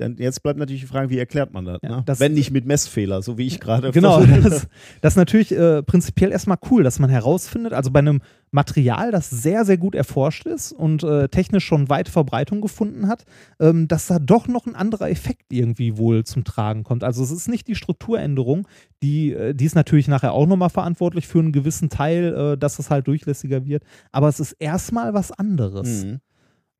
Dann 0.00 0.16
jetzt 0.16 0.42
bleibt 0.42 0.58
natürlich 0.58 0.80
die 0.82 0.86
Frage, 0.88 1.10
wie 1.10 1.18
erklärt 1.18 1.52
man 1.52 1.64
das? 1.66 1.78
Ja, 1.82 1.96
ne? 1.98 2.02
das- 2.06 2.20
Wenn 2.20 2.32
nicht 2.32 2.50
mit 2.50 2.64
Messfehler, 2.66 3.20
so 3.22 3.36
wie 3.38 3.46
ich 3.46 3.60
gerade 3.60 3.90
Genau, 3.90 4.20
das, 4.42 4.66
das 5.02 5.12
ist 5.12 5.16
natürlich 5.16 5.52
äh, 5.52 5.82
prinzipiell 5.82 6.32
erstmal 6.32 6.56
cool, 6.70 6.82
dass 6.82 6.98
man 6.98 7.10
herausfindet, 7.10 7.72
also 7.72 7.90
bei 7.90 7.98
einem 8.00 8.20
Material, 8.50 9.12
das 9.12 9.30
sehr, 9.30 9.64
sehr 9.64 9.76
gut 9.78 9.94
erforscht 9.94 10.46
ist 10.46 10.72
und 10.72 11.04
äh, 11.04 11.28
technisch 11.28 11.64
schon 11.64 11.88
weit 11.88 12.08
Verbreitung 12.08 12.60
gefunden 12.60 13.06
hat, 13.06 13.24
ähm, 13.60 13.86
dass 13.86 14.06
da 14.08 14.18
doch 14.18 14.48
noch 14.48 14.66
ein 14.66 14.74
anderer 14.74 15.08
Effekt 15.10 15.52
irgendwie 15.52 15.96
wohl 15.98 16.24
zum 16.24 16.42
Tragen 16.44 16.82
kommt. 16.82 17.04
Also 17.04 17.22
es 17.22 17.30
ist 17.30 17.48
nicht 17.48 17.68
die 17.68 17.76
Strukturänderung, 17.76 18.66
die, 19.02 19.32
äh, 19.32 19.54
die 19.54 19.66
ist 19.66 19.76
natürlich 19.76 20.08
nachher 20.08 20.32
auch 20.32 20.46
nochmal 20.46 20.70
verantwortlich 20.70 21.28
für 21.28 21.38
einen 21.38 21.52
gewissen 21.52 21.90
Teil, 21.90 22.34
äh, 22.54 22.58
dass 22.58 22.78
es 22.78 22.90
halt 22.90 23.06
durchlässiger 23.06 23.66
wird, 23.66 23.84
aber 24.12 24.28
es 24.28 24.40
ist 24.40 24.52
erstmal 24.52 25.14
was 25.14 25.30
anderes. 25.30 26.04
Mhm. 26.04 26.20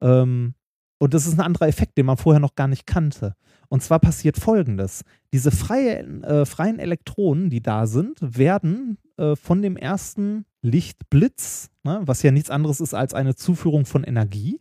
Ähm, 0.02 0.54
und 1.00 1.14
das 1.14 1.26
ist 1.26 1.34
ein 1.34 1.40
anderer 1.44 1.66
Effekt, 1.66 1.96
den 1.96 2.06
man 2.06 2.18
vorher 2.18 2.40
noch 2.40 2.54
gar 2.54 2.68
nicht 2.68 2.86
kannte. 2.86 3.34
Und 3.68 3.82
zwar 3.82 3.98
passiert 4.00 4.36
folgendes: 4.38 5.02
Diese 5.32 5.50
freie, 5.50 6.00
äh, 6.22 6.44
freien 6.44 6.78
Elektronen, 6.78 7.48
die 7.48 7.62
da 7.62 7.86
sind, 7.86 8.18
werden 8.20 8.98
äh, 9.16 9.34
von 9.34 9.62
dem 9.62 9.76
ersten 9.76 10.44
Lichtblitz, 10.62 11.70
ne, 11.84 12.02
was 12.04 12.22
ja 12.22 12.30
nichts 12.30 12.50
anderes 12.50 12.80
ist 12.80 12.92
als 12.92 13.14
eine 13.14 13.34
Zuführung 13.34 13.86
von 13.86 14.04
Energie, 14.04 14.60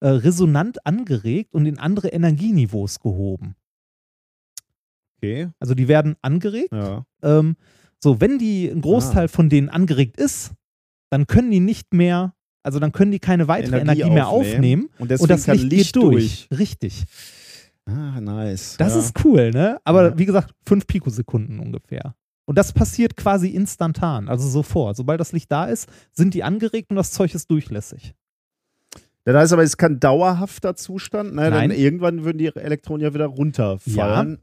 äh, 0.00 0.08
resonant 0.08 0.86
angeregt 0.86 1.54
und 1.54 1.66
in 1.66 1.78
andere 1.78 2.08
Energieniveaus 2.08 3.00
gehoben. 3.00 3.54
Okay, 5.18 5.50
Also 5.60 5.74
die 5.74 5.86
werden 5.86 6.16
angeregt 6.22 6.72
ja. 6.72 7.04
ähm, 7.22 7.56
so, 8.02 8.20
wenn 8.20 8.38
die 8.38 8.68
ein 8.68 8.80
Großteil 8.80 9.28
von 9.28 9.48
denen 9.48 9.68
angeregt 9.68 10.16
ist, 10.16 10.52
dann 11.10 11.26
können 11.26 11.50
die 11.50 11.60
nicht 11.60 11.94
mehr 11.94 12.34
Also 12.62 12.78
dann 12.78 12.92
können 12.92 13.10
die 13.10 13.18
keine 13.18 13.48
weitere 13.48 13.80
Energie 13.80 14.02
Energie, 14.02 14.14
mehr 14.14 14.28
aufnehmen. 14.28 14.88
Und 14.98 15.10
Und 15.12 15.30
das 15.30 15.46
Licht, 15.46 15.64
Licht 15.64 15.94
geht 15.94 16.02
durch. 16.02 16.48
Richtig. 16.56 17.04
Ah, 17.86 18.20
nice. 18.20 18.76
Das 18.78 18.94
ja. 18.94 19.00
ist 19.00 19.24
cool, 19.24 19.50
ne? 19.50 19.78
Aber 19.84 20.10
Ja. 20.10 20.18
wie 20.18 20.26
gesagt, 20.26 20.54
fünf 20.66 20.86
Pikosekunden 20.86 21.58
ungefähr. 21.58 22.14
Und 22.44 22.58
das 22.58 22.72
passiert 22.72 23.16
quasi 23.16 23.48
instantan, 23.48 24.28
also 24.28 24.48
sofort. 24.48 24.96
Sobald 24.96 25.20
das 25.20 25.32
Licht 25.32 25.50
da 25.50 25.64
ist, 25.66 25.88
sind 26.12 26.34
die 26.34 26.42
angeregt 26.44 26.90
und 26.90 26.96
das 26.96 27.10
Zeug 27.12 27.34
ist 27.34 27.50
durchlässig. 27.50 28.14
Das 29.24 29.36
heißt 29.36 29.52
aber, 29.52 29.62
es 29.62 29.70
ist 29.70 29.76
kein 29.76 30.00
dauerhafter 30.00 30.74
Zustand. 30.74 31.34
Ne? 31.34 31.50
Nein. 31.50 31.70
Dann 31.70 31.78
irgendwann 31.78 32.24
würden 32.24 32.38
die 32.38 32.46
Elektronen 32.54 33.02
ja 33.02 33.14
wieder 33.14 33.26
runterfallen. 33.26 34.38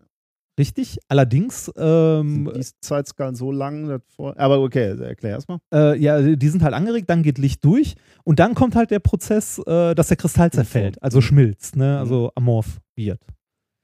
Richtig? 0.60 1.00
Allerdings, 1.08 1.72
ähm, 1.78 2.52
die 2.54 2.66
Zeitskalen 2.82 3.34
so 3.34 3.50
lang. 3.50 4.02
aber 4.18 4.60
okay, 4.60 5.00
erklär 5.02 5.36
erstmal. 5.36 5.60
äh, 5.74 5.98
ja, 5.98 6.22
die 6.36 6.48
sind 6.50 6.62
halt 6.64 6.74
angeregt, 6.74 7.10
dann 7.10 7.24
geht 7.24 7.38
Licht 7.38 7.64
durch 7.64 7.96
und 8.26 8.40
dann 8.40 8.56
kommt 8.56 8.76
halt 8.76 8.92
der 8.92 9.00
Prozess, 9.00 9.58
äh, 9.60 9.96
dass 9.96 10.10
der 10.10 10.18
Kristall 10.18 10.52
zerfällt, 10.52 11.02
also 11.02 11.22
schmilzt, 11.22 11.78
ne? 11.78 11.98
also 11.98 12.34
amorph 12.36 12.82
wird. 12.98 13.26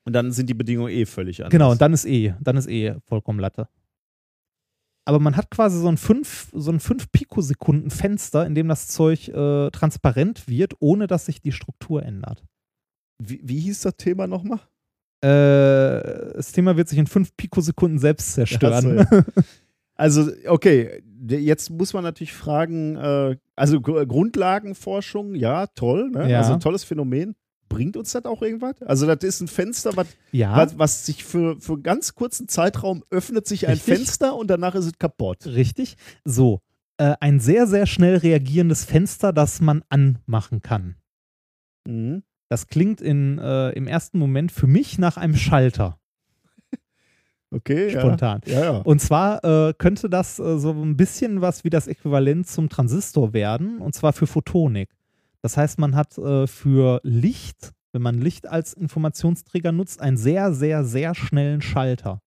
Und 0.03 0.11
dann 0.11 0.33
sind 0.33 0.49
die 0.49 0.53
Bedingungen 0.53 0.91
eh 0.91 1.05
völlig 1.05 1.39
anders. 1.39 1.51
Genau, 1.51 1.71
und 1.71 1.81
dann 1.81 1.93
ist 1.93 2.03
eh, 2.03 2.33
dann 2.41 2.57
ist 2.57 2.67
eh 2.67 2.95
vollkommen 3.05 3.39
Latte. 3.39 3.69
Aber 5.05 5.19
man 5.19 5.37
hat 5.37 5.49
quasi 5.49 5.79
so 5.79 5.87
ein 5.87 5.97
5 5.97 6.49
so 6.51 6.71
ein 6.71 6.81
5 6.81 7.09
Pikosekunden 7.09 7.89
Fenster, 7.89 8.45
in 8.45 8.53
dem 8.53 8.67
das 8.67 8.89
Zeug 8.89 9.29
äh, 9.29 9.71
transparent 9.71 10.49
wird, 10.49 10.73
ohne 10.79 11.07
dass 11.07 11.25
sich 11.25 11.41
die 11.41 11.53
Struktur 11.53 12.03
ändert. 12.03 12.43
wie, 13.17 13.39
wie 13.45 13.61
hieß 13.61 13.79
das 13.81 13.95
Thema 13.95 14.27
nochmal? 14.27 14.59
Äh, 15.21 16.33
das 16.35 16.51
Thema 16.51 16.77
wird 16.77 16.89
sich 16.89 16.99
in 16.99 17.07
5 17.07 17.35
Pikosekunden 17.35 17.99
selbst 17.99 18.33
zerstören. 18.33 19.07
So, 19.09 19.21
Also, 19.97 20.29
okay, 20.47 21.01
jetzt 21.25 21.69
muss 21.69 21.93
man 21.93 22.03
natürlich 22.03 22.33
fragen, 22.33 22.97
äh, 22.97 23.37
also 23.55 23.79
Gr- 23.79 24.05
Grundlagenforschung, 24.05 25.35
ja, 25.35 25.67
toll, 25.67 26.09
ne? 26.11 26.29
Ja. 26.29 26.39
also 26.39 26.51
ein 26.53 26.59
tolles 26.59 26.83
Phänomen. 26.83 27.35
Bringt 27.69 27.95
uns 27.97 28.11
das 28.11 28.25
auch 28.25 28.41
irgendwas? 28.41 28.81
Also, 28.83 29.05
das 29.07 29.23
ist 29.23 29.39
ein 29.41 29.47
Fenster, 29.47 29.95
was, 29.95 30.07
ja, 30.33 30.55
was, 30.55 30.77
was 30.77 31.05
sich 31.05 31.23
für, 31.23 31.59
für 31.61 31.79
ganz 31.79 32.13
kurzen 32.13 32.47
Zeitraum 32.49 33.03
öffnet 33.09 33.47
sich 33.47 33.67
ein 33.67 33.73
Richtig. 33.75 33.95
Fenster 33.95 34.35
und 34.35 34.49
danach 34.49 34.75
ist 34.75 34.85
es 34.85 34.97
kaputt. 34.99 35.45
richtig. 35.47 35.95
So, 36.25 36.59
äh, 36.97 37.15
ein 37.21 37.39
sehr, 37.39 37.65
sehr 37.65 37.85
schnell 37.85 38.17
reagierendes 38.17 38.83
Fenster, 38.83 39.31
das 39.33 39.61
man 39.61 39.81
anmachen 39.89 40.61
kann. 40.61 40.95
Mhm. 41.87 42.23
Das 42.49 42.67
klingt 42.67 43.01
in, 43.01 43.39
äh, 43.39 43.71
im 43.71 43.87
ersten 43.87 44.19
Moment 44.19 44.51
für 44.51 44.67
mich 44.67 44.97
nach 44.99 45.17
einem 45.17 45.35
Schalter, 45.35 45.99
Okay, 47.51 47.89
spontan. 47.89 48.41
ja. 48.45 48.53
Ja, 48.53 48.63
ja. 48.63 48.77
Und 48.79 48.99
zwar 48.99 49.43
äh, 49.43 49.73
könnte 49.77 50.09
das 50.09 50.39
äh, 50.39 50.57
so 50.57 50.71
ein 50.71 50.97
bisschen 50.97 51.41
was 51.41 51.63
wie 51.63 51.69
das 51.69 51.87
Äquivalent 51.87 52.47
zum 52.47 52.69
Transistor 52.69 53.33
werden, 53.33 53.79
und 53.79 53.95
zwar 53.95 54.13
für 54.13 54.27
Photonik. 54.27 54.89
Das 55.41 55.55
heißt, 55.57 55.79
man 55.79 55.95
hat 55.95 56.17
äh, 56.17 56.47
für 56.47 56.99
Licht, 57.03 57.71
wenn 57.93 58.01
man 58.01 58.19
Licht 58.19 58.47
als 58.47 58.73
Informationsträger 58.73 59.71
nutzt, 59.71 60.01
einen 60.01 60.17
sehr, 60.17 60.53
sehr, 60.53 60.83
sehr 60.83 61.15
schnellen 61.15 61.61
Schalter, 61.61 62.19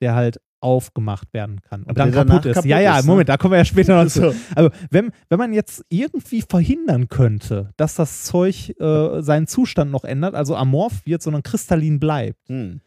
der 0.00 0.14
halt 0.14 0.40
aufgemacht 0.60 1.32
werden 1.32 1.60
kann 1.62 1.82
und 1.82 1.90
Aber 1.90 2.10
dann 2.10 2.12
kaputt 2.12 2.46
ist. 2.46 2.54
kaputt 2.54 2.68
ja, 2.70 2.80
ja, 2.80 2.98
ist, 2.98 3.04
ne? 3.04 3.10
Moment, 3.12 3.28
da 3.28 3.36
kommen 3.36 3.52
wir 3.52 3.58
ja 3.58 3.64
später 3.64 4.02
noch 4.02 4.10
zu. 4.10 4.20
So. 4.32 4.34
Aber 4.56 4.70
wenn, 4.90 5.10
wenn 5.28 5.38
man 5.38 5.52
jetzt 5.52 5.84
irgendwie 5.88 6.42
verhindern 6.42 7.08
könnte, 7.08 7.70
dass 7.76 7.94
das 7.94 8.24
Zeug 8.24 8.74
äh, 8.80 9.20
seinen 9.22 9.46
Zustand 9.46 9.90
noch 9.90 10.04
ändert, 10.04 10.34
also 10.34 10.56
amorph 10.56 11.06
wird, 11.06 11.22
sondern 11.22 11.42
kristallin 11.42 12.00
bleibt, 12.00 12.48
Hm. 12.48 12.80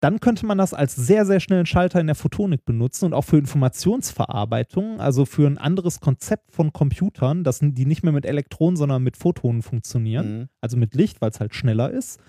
dann 0.00 0.20
könnte 0.20 0.44
man 0.46 0.58
das 0.58 0.72
als 0.74 0.94
sehr, 0.96 1.24
sehr 1.26 1.40
schnellen 1.40 1.66
Schalter 1.66 2.00
in 2.00 2.06
der 2.06 2.16
Photonik 2.16 2.64
benutzen 2.64 3.04
und 3.06 3.14
auch 3.14 3.24
für 3.24 3.38
Informationsverarbeitung, 3.38 5.00
also 5.00 5.24
für 5.24 5.46
ein 5.46 5.58
anderes 5.58 6.00
Konzept 6.00 6.52
von 6.52 6.72
Computern, 6.72 7.44
das, 7.44 7.60
die 7.62 7.86
nicht 7.86 8.02
mehr 8.02 8.12
mit 8.12 8.26
Elektronen, 8.26 8.76
sondern 8.76 9.02
mit 9.02 9.16
Photonen 9.16 9.62
funktionieren, 9.62 10.38
Mhm. 10.40 10.48
also 10.60 10.76
mit 10.76 10.94
Licht, 10.94 11.20
weil 11.20 11.30
es 11.30 11.40
halt 11.40 11.54
schneller 11.54 11.90
ist. 11.90 12.20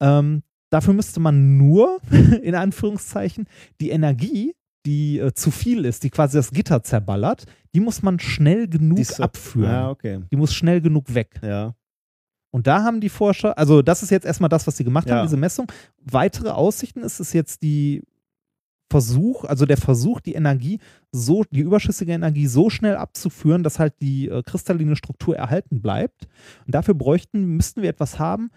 Ähm, 0.00 0.42
dafür 0.72 0.94
müsste 0.94 1.20
man 1.20 1.56
nur, 1.58 1.98
in 2.42 2.54
Anführungszeichen, 2.54 3.46
die 3.80 3.90
Energie, 3.90 4.54
die 4.86 5.18
äh, 5.18 5.32
zu 5.32 5.50
viel 5.50 5.84
ist, 5.84 6.02
die 6.02 6.10
quasi 6.10 6.36
das 6.38 6.50
Gitter 6.50 6.82
zerballert, 6.82 7.44
die 7.74 7.80
muss 7.80 8.02
man 8.02 8.18
schnell 8.18 8.66
genug 8.68 9.04
Sub- 9.04 9.20
abführen. 9.20 9.70
Ja, 9.70 9.90
okay. 9.90 10.20
Die 10.30 10.36
muss 10.36 10.52
schnell 10.54 10.80
genug 10.80 11.14
weg. 11.14 11.38
Ja. 11.42 11.74
Und 12.50 12.66
da 12.66 12.82
haben 12.82 13.00
die 13.00 13.08
Forscher, 13.08 13.56
also 13.56 13.80
das 13.80 14.02
ist 14.02 14.10
jetzt 14.10 14.26
erstmal 14.26 14.50
das, 14.50 14.66
was 14.66 14.76
sie 14.76 14.84
gemacht 14.84 15.08
Ja. 15.08 15.16
haben, 15.16 15.26
diese 15.26 15.36
Messung. 15.38 15.70
Weitere 16.04 16.50
Aussichten 16.50 17.02
ist 17.02 17.20
es 17.20 17.32
jetzt 17.32 17.62
die 17.62 18.02
Versuch, 18.90 19.44
also 19.44 19.64
der 19.64 19.78
Versuch, 19.78 20.20
die 20.20 20.34
Energie 20.34 20.78
so, 21.12 21.44
die 21.50 21.60
überschüssige 21.60 22.12
Energie 22.12 22.46
so 22.46 22.68
schnell 22.68 22.96
abzuführen, 22.96 23.62
dass 23.62 23.78
halt 23.78 23.94
die 24.02 24.28
äh, 24.28 24.42
kristalline 24.42 24.96
Struktur 24.96 25.34
erhalten 25.34 25.80
bleibt. 25.80 26.26
Und 26.66 26.74
dafür 26.74 26.92
bräuchten, 26.94 27.56
müssten 27.56 27.80
wir 27.80 27.88
etwas 27.88 28.18
haben, 28.18 28.50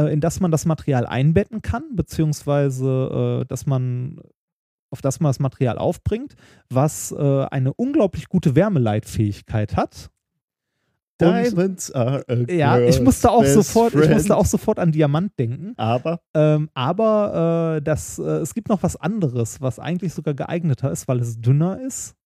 in 0.00 0.20
das 0.20 0.40
man 0.40 0.50
das 0.50 0.64
Material 0.64 1.06
einbetten 1.06 1.62
kann, 1.62 1.94
beziehungsweise 1.94 3.42
äh, 3.42 3.44
dass 3.46 3.66
man 3.66 4.20
auf 4.90 5.00
das 5.00 5.20
man 5.20 5.30
das 5.30 5.40
Material 5.40 5.78
aufbringt, 5.78 6.34
was 6.68 7.12
äh, 7.12 7.44
eine 7.44 7.72
unglaublich 7.72 8.28
gute 8.28 8.54
Wärmeleitfähigkeit 8.54 9.76
hat. 9.76 10.10
Diamonds 11.20 11.92
are 11.92 12.24
a 12.28 12.34
ja, 12.52 12.80
ich 12.80 13.00
musste 13.00 13.30
auch 13.30 13.44
sofort, 13.44 13.94
ich 13.94 14.08
musste 14.10 14.36
auch 14.36 14.46
sofort 14.46 14.78
an 14.78 14.92
Diamant 14.92 15.38
denken. 15.38 15.74
Aber 15.76 16.20
Ähm, 16.34 16.68
aber 16.74 17.76
äh, 17.76 17.82
das, 17.82 18.18
äh, 18.18 18.22
es 18.22 18.54
gibt 18.54 18.68
noch 18.68 18.82
was 18.82 18.96
anderes, 18.96 19.60
was 19.60 19.78
eigentlich 19.78 20.14
sogar 20.14 20.34
geeigneter 20.34 20.90
ist, 20.90 21.06
weil 21.08 21.20
es 21.20 21.40
dünner 21.40 21.80
ist. 21.80 22.16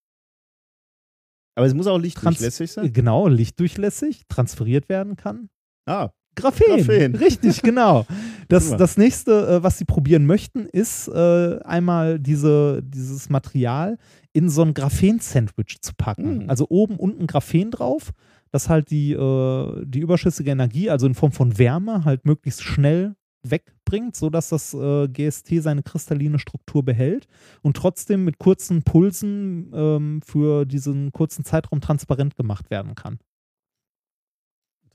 Aber 1.56 1.66
es 1.66 1.74
muss 1.74 1.86
auch 1.86 1.92
Trans- 1.92 2.04
lichtdurchlässig 2.04 2.72
sein. 2.72 2.92
Genau, 2.92 3.28
lichtdurchlässig, 3.28 4.26
transferiert 4.28 4.88
werden 4.88 5.16
kann. 5.16 5.50
Ah, 5.86 6.10
Graphen. 6.36 6.66
Graphen. 6.66 7.14
Richtig, 7.16 7.62
genau. 7.62 8.06
Das, 8.48 8.76
das 8.76 8.96
nächste, 8.96 9.56
äh, 9.56 9.62
was 9.64 9.76
sie 9.76 9.84
probieren 9.84 10.24
möchten, 10.24 10.66
ist 10.66 11.08
äh, 11.08 11.58
einmal 11.64 12.20
diese, 12.20 12.80
dieses 12.80 13.28
Material 13.28 13.98
in 14.32 14.48
so 14.48 14.62
ein 14.62 14.72
Graphen-Sandwich 14.72 15.78
zu 15.80 15.94
packen. 15.96 16.46
Mm. 16.46 16.50
Also 16.50 16.66
oben, 16.68 16.94
unten 16.94 17.26
Graphen 17.26 17.72
drauf, 17.72 18.12
das 18.52 18.68
halt 18.68 18.90
die, 18.90 19.14
äh, 19.14 19.84
die 19.84 19.98
überschüssige 19.98 20.52
Energie, 20.52 20.90
also 20.90 21.08
in 21.08 21.14
Form 21.14 21.32
von 21.32 21.58
Wärme, 21.58 22.04
halt 22.04 22.24
möglichst 22.24 22.62
schnell 22.62 23.16
wegbringt, 23.50 24.16
sodass 24.16 24.48
das 24.48 24.74
äh, 24.74 25.08
GST 25.08 25.62
seine 25.62 25.82
kristalline 25.82 26.38
Struktur 26.38 26.84
behält 26.84 27.26
und 27.62 27.76
trotzdem 27.76 28.24
mit 28.24 28.38
kurzen 28.38 28.82
Pulsen 28.82 29.72
ähm, 29.74 30.20
für 30.24 30.64
diesen 30.64 31.12
kurzen 31.12 31.44
Zeitraum 31.44 31.80
transparent 31.80 32.36
gemacht 32.36 32.70
werden 32.70 32.94
kann. 32.94 33.18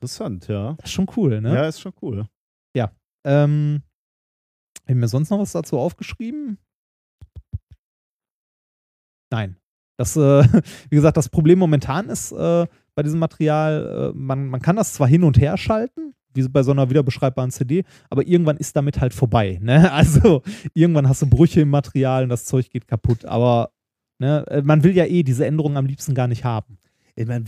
Interessant, 0.02 0.48
ja. 0.48 0.74
Das 0.74 0.90
ist 0.90 0.94
schon 0.94 1.08
cool, 1.16 1.42
ne? 1.42 1.54
Ja, 1.54 1.68
ist 1.68 1.80
schon 1.80 1.94
cool. 2.02 2.26
Ähm, 3.26 3.84
haben 4.90 5.00
wir 5.00 5.08
sonst 5.08 5.30
noch 5.30 5.40
was 5.40 5.52
dazu 5.52 5.78
aufgeschrieben? 5.78 6.58
Nein. 9.32 9.58
Das, 9.98 10.16
äh, 10.16 10.44
wie 10.90 10.96
gesagt, 10.96 11.18
das 11.18 11.30
Problem 11.30 11.60
momentan 11.60 12.10
ist 12.10 12.32
äh, 12.32 12.68
bei 12.96 13.04
diesem 13.04 13.20
Material, 13.20 14.12
äh, 14.14 14.18
man, 14.18 14.48
man 14.48 14.62
kann 14.62 14.76
das 14.76 14.94
zwar 14.94 15.08
hin 15.08 15.24
und 15.24 15.40
her 15.40 15.58
schalten, 15.58 16.14
wie 16.34 16.48
bei 16.48 16.64
so 16.64 16.72
einer 16.72 16.90
wiederbeschreibbaren 16.90 17.52
CD, 17.52 17.84
aber 18.10 18.26
irgendwann 18.26 18.58
ist 18.58 18.76
damit 18.76 19.00
halt 19.00 19.14
vorbei. 19.14 19.60
Ne? 19.62 19.92
Also 19.92 20.42
irgendwann 20.74 21.08
hast 21.08 21.22
du 21.22 21.28
Brüche 21.28 21.62
im 21.62 21.70
Material 21.70 22.24
und 22.24 22.30
das 22.30 22.46
Zeug 22.46 22.70
geht 22.70 22.88
kaputt. 22.88 23.26
Aber 23.26 23.72
ne, 24.20 24.46
äh, 24.48 24.62
man 24.62 24.84
will 24.84 24.96
ja 24.96 25.06
eh 25.06 25.24
diese 25.24 25.46
Änderungen 25.46 25.78
am 25.78 25.86
liebsten 25.86 26.16
gar 26.16 26.28
nicht 26.28 26.44
haben. 26.44 26.80
Ich 27.16 27.28
meine, 27.28 27.46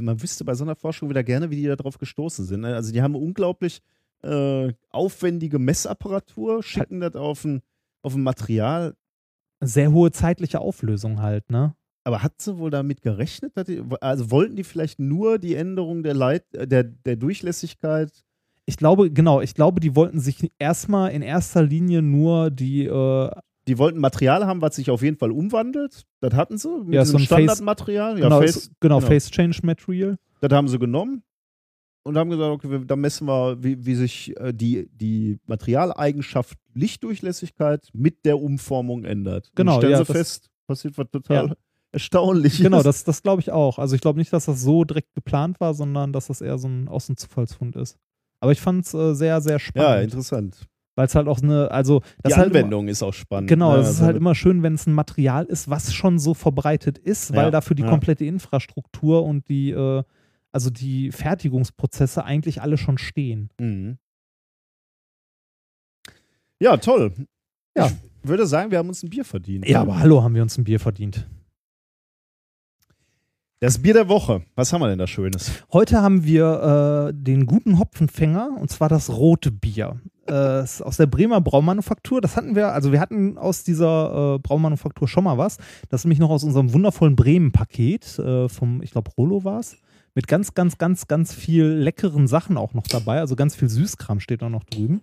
man 0.00 0.22
wüsste 0.22 0.44
bei 0.44 0.54
so 0.54 0.64
einer 0.64 0.76
Forschung 0.76 1.08
wieder 1.08 1.22
gerne, 1.24 1.50
wie 1.50 1.56
die 1.56 1.66
da 1.66 1.76
drauf 1.76 1.98
gestoßen 1.98 2.44
sind. 2.44 2.60
ne? 2.60 2.74
Also 2.74 2.92
die 2.92 3.02
haben 3.02 3.14
unglaublich 3.14 3.80
äh, 4.22 4.72
aufwendige 4.90 5.58
Messapparatur, 5.58 6.62
schicken 6.62 7.00
das 7.00 7.14
auf 7.14 7.44
ein, 7.44 7.62
auf 8.02 8.14
ein 8.14 8.22
Material. 8.22 8.94
Sehr 9.60 9.92
hohe 9.92 10.10
zeitliche 10.10 10.60
Auflösung 10.60 11.22
halt, 11.22 11.50
ne? 11.50 11.74
Aber 12.04 12.22
hat 12.22 12.40
sie 12.40 12.58
wohl 12.58 12.70
damit 12.70 13.02
gerechnet? 13.02 13.52
Die, 13.66 13.82
also 14.00 14.30
wollten 14.30 14.54
die 14.54 14.62
vielleicht 14.62 15.00
nur 15.00 15.38
die 15.38 15.56
Änderung 15.56 16.04
der, 16.04 16.14
Leit, 16.14 16.54
äh, 16.54 16.66
der, 16.66 16.84
der 16.84 17.16
Durchlässigkeit? 17.16 18.12
Ich 18.64 18.76
glaube, 18.76 19.10
genau, 19.10 19.40
ich 19.40 19.54
glaube, 19.54 19.80
die 19.80 19.96
wollten 19.96 20.20
sich 20.20 20.52
erstmal 20.58 21.10
in 21.10 21.22
erster 21.22 21.62
Linie 21.62 22.02
nur 22.02 22.50
die, 22.50 22.86
äh, 22.86 23.30
Die 23.68 23.78
wollten 23.78 23.98
Material 23.98 24.46
haben, 24.46 24.60
was 24.62 24.76
sich 24.76 24.90
auf 24.90 25.02
jeden 25.02 25.16
Fall 25.18 25.32
umwandelt. 25.32 26.02
Das 26.20 26.34
hatten 26.34 26.56
sie 26.58 26.68
mit 26.84 26.94
Ja, 26.94 27.02
diesem 27.02 27.18
so 27.18 27.24
ein 27.24 27.26
Face- 27.26 27.42
Standardmaterial. 27.44 28.18
Ja, 28.18 28.24
genau, 28.24 28.40
Face, 28.40 28.70
genau, 28.80 28.98
genau. 28.98 29.00
Face 29.08 29.30
Change 29.30 29.60
Material. 29.64 30.16
Das 30.40 30.52
haben 30.52 30.68
sie 30.68 30.78
genommen 30.78 31.22
und 32.04 32.16
haben 32.16 32.30
gesagt, 32.30 32.50
okay, 32.52 32.70
wir, 32.70 32.78
da 32.84 32.94
messen 32.94 33.26
wir, 33.26 33.56
wie, 33.62 33.84
wie 33.84 33.94
sich 33.96 34.38
äh, 34.38 34.52
die, 34.52 34.88
die 34.92 35.38
Materialeigenschaft 35.46 36.56
Lichtdurchlässigkeit 36.74 37.88
mit 37.92 38.24
der 38.24 38.40
Umformung 38.40 39.04
ändert. 39.04 39.50
Genau, 39.54 39.74
und 39.74 39.78
stellen 39.80 39.92
ja, 39.92 39.98
sie 39.98 40.04
das- 40.04 40.16
fest, 40.16 40.50
passiert 40.66 40.96
was 40.98 41.06
total 41.10 41.48
Ja. 41.48 41.54
Erstaunliches. 41.92 42.60
Genau, 42.60 42.82
das, 42.82 43.04
das 43.04 43.22
glaube 43.22 43.40
ich 43.40 43.50
auch. 43.50 43.78
Also 43.78 43.94
ich 43.94 44.00
glaube 44.02 44.18
nicht, 44.18 44.32
dass 44.32 44.44
das 44.46 44.60
so 44.60 44.84
direkt 44.84 45.14
geplant 45.14 45.58
war, 45.60 45.72
sondern 45.72 46.12
dass 46.12 46.26
das 46.26 46.40
eher 46.42 46.58
so 46.58 46.68
ein 46.68 46.88
Außenzufallsfund 46.88 47.74
ist. 47.76 47.96
Aber 48.40 48.52
ich 48.52 48.60
fand 48.60 48.84
es 48.84 48.92
äh, 48.92 49.14
sehr, 49.14 49.40
sehr 49.40 49.54
Ja, 49.54 49.58
spannend. 49.58 50.04
interessant. 50.04 50.66
Weil 50.96 51.06
es 51.06 51.14
halt 51.14 51.28
auch 51.28 51.40
eine, 51.42 51.70
also 51.70 52.00
das 52.22 52.32
Die 52.32 52.38
halt 52.38 52.48
immer- 52.50 52.56
Anwendung 52.58 52.88
ist 52.88 53.02
auch 53.02 53.12
spannend. 53.14 53.48
Genau, 53.50 53.74
ne? 53.74 53.80
es 53.80 53.84
ist 53.88 53.94
Also 53.96 54.06
halt 54.06 54.16
immer 54.16 54.34
schön, 54.34 54.62
wenn 54.62 54.74
es 54.74 54.86
ein 54.86 54.94
Material 54.94 55.44
ist, 55.44 55.68
was 55.70 55.92
schon 55.94 56.18
so 56.18 56.32
verbreitet 56.34 56.96
ist, 56.98 57.32
weil 57.34 57.44
Ja, 57.44 57.50
dafür 57.50 57.76
die 57.76 57.82
ja. 57.82 57.88
komplette 57.90 58.24
Infrastruktur 58.24 59.22
und 59.24 59.48
die, 59.48 59.70
äh, 59.70 60.02
also 60.52 60.70
die 60.70 61.12
Fertigungsprozesse 61.12 62.24
eigentlich 62.24 62.62
alle 62.62 62.78
schon 62.78 62.96
stehen. 62.96 63.50
Mhm. 63.60 63.98
Ja, 66.60 66.76
toll. 66.78 67.12
Ja. 67.76 67.86
Ich 68.22 68.28
würde 68.28 68.46
sagen, 68.46 68.70
wir 68.70 68.78
haben 68.78 68.88
uns 68.88 69.02
ein 69.02 69.10
Bier 69.10 69.24
verdient. 69.24 69.68
Ja, 69.68 69.82
aber 69.82 69.98
hallo, 70.00 70.22
haben 70.22 70.34
wir 70.34 70.42
uns 70.42 70.56
ein 70.56 70.64
Bier 70.64 70.80
verdient. 70.80 71.28
Das 73.58 73.78
Bier 73.78 73.94
der 73.94 74.10
Woche. 74.10 74.42
Was 74.54 74.74
haben 74.74 74.82
wir 74.82 74.88
denn 74.88 74.98
da 74.98 75.06
Schönes? 75.06 75.50
Heute 75.72 76.02
haben 76.02 76.24
wir 76.24 77.08
äh, 77.08 77.14
den 77.14 77.46
guten 77.46 77.78
Hopfenfänger 77.78 78.50
und 78.60 78.70
zwar 78.70 78.90
das 78.90 79.08
rote 79.08 79.50
Bier. 79.50 79.98
Äh, 80.28 80.62
ist 80.62 80.82
aus 80.82 80.98
der 80.98 81.06
Bremer 81.06 81.40
Braumanufaktur. 81.40 82.20
Das 82.20 82.36
hatten 82.36 82.54
wir, 82.54 82.74
also 82.74 82.92
wir 82.92 83.00
hatten 83.00 83.38
aus 83.38 83.64
dieser 83.64 84.34
äh, 84.34 84.38
Braumanufaktur 84.40 85.08
schon 85.08 85.24
mal 85.24 85.38
was. 85.38 85.56
Das 85.88 86.02
ist 86.02 86.04
nämlich 86.04 86.18
noch 86.18 86.28
aus 86.28 86.44
unserem 86.44 86.74
wundervollen 86.74 87.16
Bremen-Paket 87.16 88.18
äh, 88.18 88.50
vom, 88.50 88.82
ich 88.82 88.90
glaube, 88.90 89.10
Rolo 89.16 89.42
war 89.42 89.60
es. 89.60 89.78
Mit 90.14 90.28
ganz, 90.28 90.52
ganz, 90.52 90.76
ganz, 90.76 91.08
ganz 91.08 91.32
viel 91.32 91.64
leckeren 91.64 92.26
Sachen 92.26 92.58
auch 92.58 92.74
noch 92.74 92.86
dabei. 92.86 93.20
Also 93.20 93.36
ganz 93.36 93.56
viel 93.56 93.70
Süßkram 93.70 94.20
steht 94.20 94.42
auch 94.42 94.50
noch 94.50 94.64
drüben. 94.64 95.00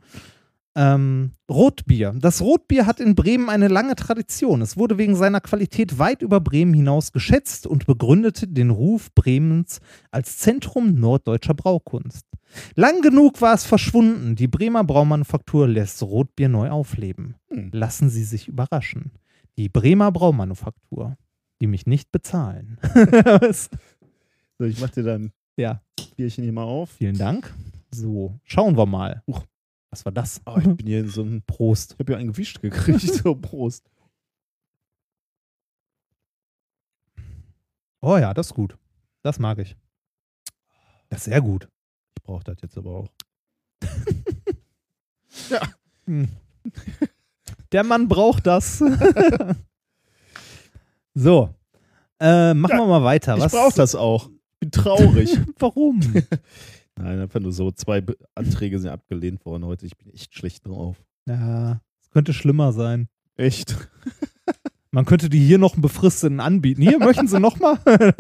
Ähm, 0.76 1.34
Rotbier. 1.50 2.16
Das 2.20 2.41
Rotbier 2.41 2.88
hat 2.88 3.00
in 3.00 3.14
Bremen 3.14 3.50
eine 3.50 3.68
lange 3.68 3.95
Tradition. 3.95 4.62
Es 4.62 4.76
wurde 4.76 4.98
wegen 4.98 5.16
seiner 5.16 5.40
Qualität 5.40 6.00
weit 6.00 6.24
über 6.24 6.40
Bremen 6.40 6.74
hinaus 6.74 7.12
geschätzt 7.12 7.68
und 7.68 7.86
begründete 7.86 8.48
den 8.48 8.72
Ruf 8.72 9.14
Bremens 9.14 9.82
als 10.10 10.38
Zentrum 10.38 10.95
norddeutscher 10.95 11.54
Braukunst. 11.54 12.26
Lang 12.76 13.02
genug 13.02 13.41
war 13.41 13.54
es 13.54 13.66
verschwunden. 13.66 14.36
Die 14.36 14.48
Bremer 14.48 14.84
Braumanufaktur 14.84 15.68
lässt 15.68 16.02
Rotbier 16.02 16.50
neu 16.50 16.72
aufleben. 16.72 17.36
Hm. 17.50 17.70
Lassen 17.72 18.10
Sie 18.10 18.24
sich 18.24 18.48
überraschen. 18.48 19.12
Die 19.58 19.70
Bremer 19.70 20.12
Braumanufaktur, 20.12 21.18
die 21.62 21.68
mich 21.68 21.86
nicht 21.86 22.12
bezahlen. 22.12 22.80
So, 24.60 24.66
ich 24.66 24.80
mach 24.80 24.90
dir 24.91 25.04
dein 25.04 25.34
ja, 25.58 25.82
Bierchen 26.16 26.44
hier 26.44 26.54
mal 26.54 26.64
auf. 26.64 26.91
vielen 26.91 27.18
Dank. 27.18 27.52
So, 27.91 28.40
schauen 28.44 28.78
wir 28.78 28.86
mal. 28.86 29.24
Huch. 29.28 29.44
Was 29.94 30.06
war 30.06 30.11
das? 30.11 30.41
Oh, 30.48 30.57
ich 30.57 30.64
bin 30.76 30.88
hier 30.88 31.02
in 31.02 31.07
so 31.07 31.22
einem. 31.22 31.44
Prost. 31.44 31.94
Ich 31.94 31.99
habe 31.99 32.14
ja 32.14 32.18
einen 32.18 32.30
gewischt 32.30 32.60
gekriegt. 32.64 33.02
So, 33.02 33.36
Prost. 33.36 33.88
Oh 38.02 38.18
ja, 38.18 38.34
das 38.34 38.48
ist 38.48 38.56
gut. 38.56 38.76
Das 39.22 39.38
mag 39.38 39.60
ich. 39.60 39.78
Das 41.10 41.20
ist 41.20 41.26
sehr 41.26 41.41
gut. 41.41 41.70
Ich 42.18 42.24
brauche 42.24 42.44
das 42.44 42.57
jetzt 42.64 42.76
aber 42.76 42.90
auch. 42.90 43.10
Hm. 46.06 46.28
Der 47.72 47.84
Mann 47.84 48.07
braucht 48.07 48.48
das. 48.48 48.80
so. 51.14 51.53
Äh, 52.20 52.56
machen 52.56 52.72
Ja, 52.72 52.80
wir 52.82 52.88
mal 52.88 53.03
weiter. 53.03 53.36
Ich 53.38 53.44
Was? 53.44 53.52
brauche 53.52 53.76
das 53.76 53.94
auch. 53.94 54.28
Ich 54.53 54.60
bin 54.60 54.72
traurig. 54.72 55.38
Warum? 55.60 55.99
Nein, 56.98 57.20
einfach 57.20 57.40
nur 57.40 57.52
so. 57.52 57.72
Zwei 57.72 58.03
Anträge 58.36 58.80
sind 58.80 58.90
abgelehnt 58.91 59.45
worden 59.45 59.65
heute. 59.65 59.86
Ich 59.86 59.98
bin 59.98 60.14
echt 60.14 60.36
schlecht 60.36 60.68
drauf. 60.68 60.98
ja, 61.28 61.80
es 62.02 62.10
könnte 62.11 62.34
schlimmer 62.34 62.72
sein. 62.74 63.07
Echt? 63.36 63.76
Man 64.91 65.06
könnte 65.06 65.28
die 65.30 65.40
hier 65.40 65.57
noch 65.57 65.74
einen 65.74 65.82
befristeten 65.82 66.40
anbieten. 66.40 66.84
Hier, 66.84 66.99
möchten 66.99 67.28
Sie 67.28 67.40
nochmal? 67.40 67.80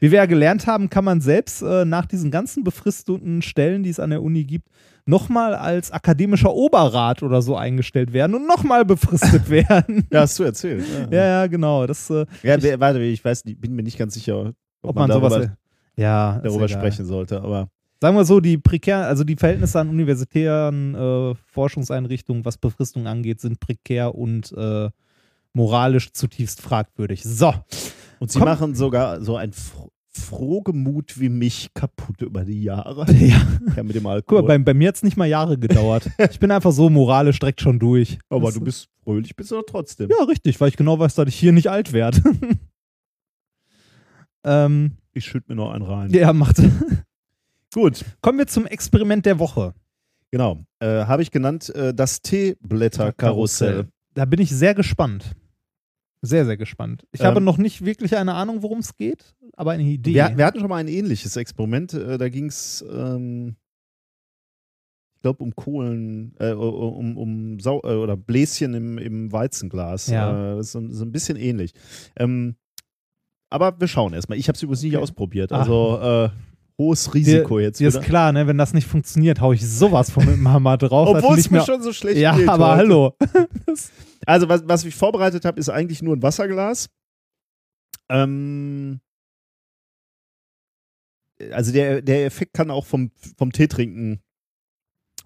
Wie 0.00 0.10
wir 0.10 0.18
ja 0.18 0.26
gelernt 0.26 0.66
haben, 0.66 0.90
kann 0.90 1.04
man 1.04 1.20
selbst 1.20 1.62
äh, 1.62 1.84
nach 1.84 2.06
diesen 2.06 2.30
ganzen 2.30 2.64
befristeten 2.64 3.42
Stellen, 3.42 3.82
die 3.82 3.90
es 3.90 4.00
an 4.00 4.10
der 4.10 4.22
Uni 4.22 4.44
gibt, 4.44 4.68
nochmal 5.06 5.54
als 5.54 5.90
akademischer 5.92 6.52
Oberrat 6.52 7.22
oder 7.22 7.40
so 7.42 7.56
eingestellt 7.56 8.12
werden 8.12 8.34
und 8.34 8.46
nochmal 8.46 8.84
befristet 8.84 9.48
werden. 9.50 10.06
Ja, 10.10 10.20
hast 10.22 10.38
du 10.38 10.44
erzählt. 10.44 10.84
ja, 11.10 11.24
ja, 11.24 11.46
genau. 11.46 11.86
Das, 11.86 12.10
äh, 12.10 12.26
Ja, 12.42 12.60
wer- 12.62 12.80
warte, 12.80 13.00
ich 13.02 13.24
weiß, 13.24 13.44
nicht, 13.44 13.60
bin 13.60 13.74
mir 13.74 13.82
nicht 13.82 13.98
ganz 13.98 14.14
sicher, 14.14 14.38
ob, 14.48 14.54
ob 14.82 14.96
man, 14.96 15.08
darüber, 15.08 15.30
sowas. 15.30 15.50
Ja, 15.96 16.40
darüber 16.42 16.68
sprechen 16.68 17.04
sollte. 17.06 17.40
Aber 17.42 17.68
Sagen 18.00 18.16
wir 18.16 18.24
so, 18.24 18.40
die 18.40 18.58
prekär, 18.58 19.06
also 19.06 19.24
die 19.24 19.36
Verhältnisse 19.36 19.80
an 19.80 19.88
universitären 19.88 20.94
äh, 20.94 21.34
Forschungseinrichtungen, 21.46 22.44
was 22.44 22.58
Befristung 22.58 23.06
angeht, 23.06 23.40
sind 23.40 23.60
prekär 23.60 24.14
und 24.14 24.52
äh, 24.52 24.90
moralisch 25.54 26.12
zutiefst 26.12 26.60
fragwürdig. 26.60 27.22
So. 27.22 27.54
und 28.18 28.30
sie 28.30 28.38
Komm. 28.40 28.48
machen 28.48 28.74
sogar 28.74 29.20
so 29.22 29.36
ein 29.36 29.52
fro 29.52 29.90
Frohgemut 30.16 31.18
wie 31.18 31.28
mich 31.28 31.70
kaputt 31.74 32.22
über 32.22 32.44
die 32.44 32.62
Jahre. 32.62 33.04
Ja. 33.12 33.40
Ja, 33.74 33.82
mit 33.82 33.96
dem 33.96 34.04
Guck 34.04 34.12
Alkohol. 34.12 34.42
mal, 34.42 34.46
bei, 34.46 34.58
bei 34.58 34.74
mir 34.74 34.86
hat 34.88 34.94
es 34.96 35.02
nicht 35.02 35.16
mal 35.16 35.26
Jahre 35.26 35.58
gedauert. 35.58 36.08
Ich 36.30 36.38
bin 36.38 36.50
einfach 36.52 36.70
so 36.70 36.88
moralisch 36.90 37.40
direkt 37.40 37.60
schon 37.60 37.78
durch. 37.80 38.18
aber 38.28 38.44
Das- 38.46 38.54
du 38.54 38.60
bist 38.60 38.88
fröhlich, 39.02 39.34
bist 39.34 39.50
du 39.50 39.56
doch 39.56 39.64
trotzdem. 39.66 40.10
Ja, 40.10 40.24
richtig, 40.24 40.60
weil 40.60 40.68
ich 40.68 40.76
genau 40.76 40.98
weiß, 41.00 41.14
dass 41.16 41.26
ich 41.28 41.34
hier 41.34 41.50
nicht 41.52 41.68
alt 41.68 41.92
werde. 41.92 42.20
ähm, 44.44 44.92
Ich 45.14 45.24
schütt 45.26 45.48
mir 45.48 45.54
noch 45.54 45.70
einen 45.72 45.84
rein. 45.84 46.10
ja, 46.12 46.32
macht. 46.32 46.60
Gut, 47.74 48.04
Kommen 48.20 48.38
wir 48.38 48.46
zum 48.46 48.66
Experiment 48.66 49.26
der 49.26 49.38
Woche. 49.38 49.74
genau. 50.30 50.60
Äh, 50.80 51.06
Habe 51.06 51.22
ich 51.22 51.30
genannt 51.30 51.70
äh, 51.74 51.92
das 51.94 52.20
Teeblätterkarussell. 52.22 53.88
Da 54.14 54.24
bin 54.26 54.40
ich 54.40 54.50
sehr 54.50 54.74
gespannt. 54.74 55.34
Sehr, 56.22 56.44
sehr 56.46 56.56
gespannt. 56.56 57.04
Ich 57.12 57.20
Ähm, 57.20 57.26
habe 57.26 57.40
noch 57.40 57.58
nicht 57.58 57.84
wirklich 57.84 58.16
eine 58.16 58.34
Ahnung, 58.34 58.62
worum 58.62 58.78
es 58.78 58.96
geht, 58.96 59.34
aber 59.56 59.72
eine 59.72 59.82
Idee. 59.82 60.14
Wir, 60.14 60.32
wir 60.36 60.46
hatten 60.46 60.60
schon 60.60 60.68
mal 60.68 60.76
ein 60.76 60.88
ähnliches 60.88 61.36
Experiment. 61.36 61.92
Äh, 61.94 62.16
da 62.18 62.28
ging 62.28 62.46
es, 62.46 62.84
ähm, 62.90 63.56
ich 65.16 65.20
glaube, 65.22 65.42
um 65.42 65.54
Kohlen, 65.54 66.34
äh, 66.38 66.52
um, 66.52 67.16
um 67.18 67.60
Sau 67.60 67.80
äh, 67.82 67.94
oder 67.96 68.16
Bläschen 68.16 68.74
im, 68.74 68.98
im 68.98 69.32
Weizenglas. 69.32 70.06
Ja. 70.06 70.52
Äh, 70.52 70.56
das 70.56 70.66
ist 70.66 70.72
so, 70.72 70.90
so 70.90 71.04
ein 71.04 71.12
bisschen 71.12 71.36
ähnlich. 71.36 71.72
Ähm, 72.16 72.56
aber 73.54 73.78
wir 73.80 73.88
schauen 73.88 74.12
erstmal. 74.12 74.36
Ich 74.38 74.48
habe 74.48 74.56
es 74.56 74.62
übrigens 74.62 74.82
nicht 74.82 74.94
Okay. 74.96 75.02
ausprobiert. 75.02 75.52
Ah. 75.52 75.60
Also 75.60 76.00
äh, 76.02 76.30
hohes 76.76 77.14
Risiko 77.14 77.58
jetzt. 77.60 77.78
Dir 77.80 77.88
ist 77.88 77.94
wieder. 77.94 78.04
klar, 78.04 78.32
ne? 78.32 78.46
wenn 78.46 78.58
das 78.58 78.74
nicht 78.74 78.86
funktioniert, 78.86 79.40
hau 79.40 79.52
ich 79.52 79.66
sowas 79.66 80.10
von 80.10 80.24
mit 80.26 80.34
dem 80.34 80.48
Hammer 80.48 80.76
drauf. 80.76 81.08
Obwohl 81.08 81.38
es 81.38 81.50
mir 81.50 81.62
schon 81.62 81.82
so 81.82 81.92
schlecht 81.92 82.18
Ja, 82.18 82.36
geht. 82.36 82.48
aber 82.48 82.72
heute. 82.72 82.76
hallo. 82.78 83.16
Also, 84.26 84.48
was, 84.48 84.62
was 84.66 84.82
ich 84.86 84.94
vorbereitet 84.94 85.44
habe, 85.44 85.60
ist 85.60 85.68
eigentlich 85.68 86.00
nur 86.00 86.16
ein 86.16 86.22
Wasserglas. 86.22 86.88
Ähm, 88.08 89.00
also, 91.52 91.72
der, 91.72 92.00
der 92.00 92.24
Effekt 92.24 92.54
kann 92.54 92.70
auch 92.70 92.86
vom, 92.86 93.10
vom 93.36 93.52
Teetrinken 93.52 94.20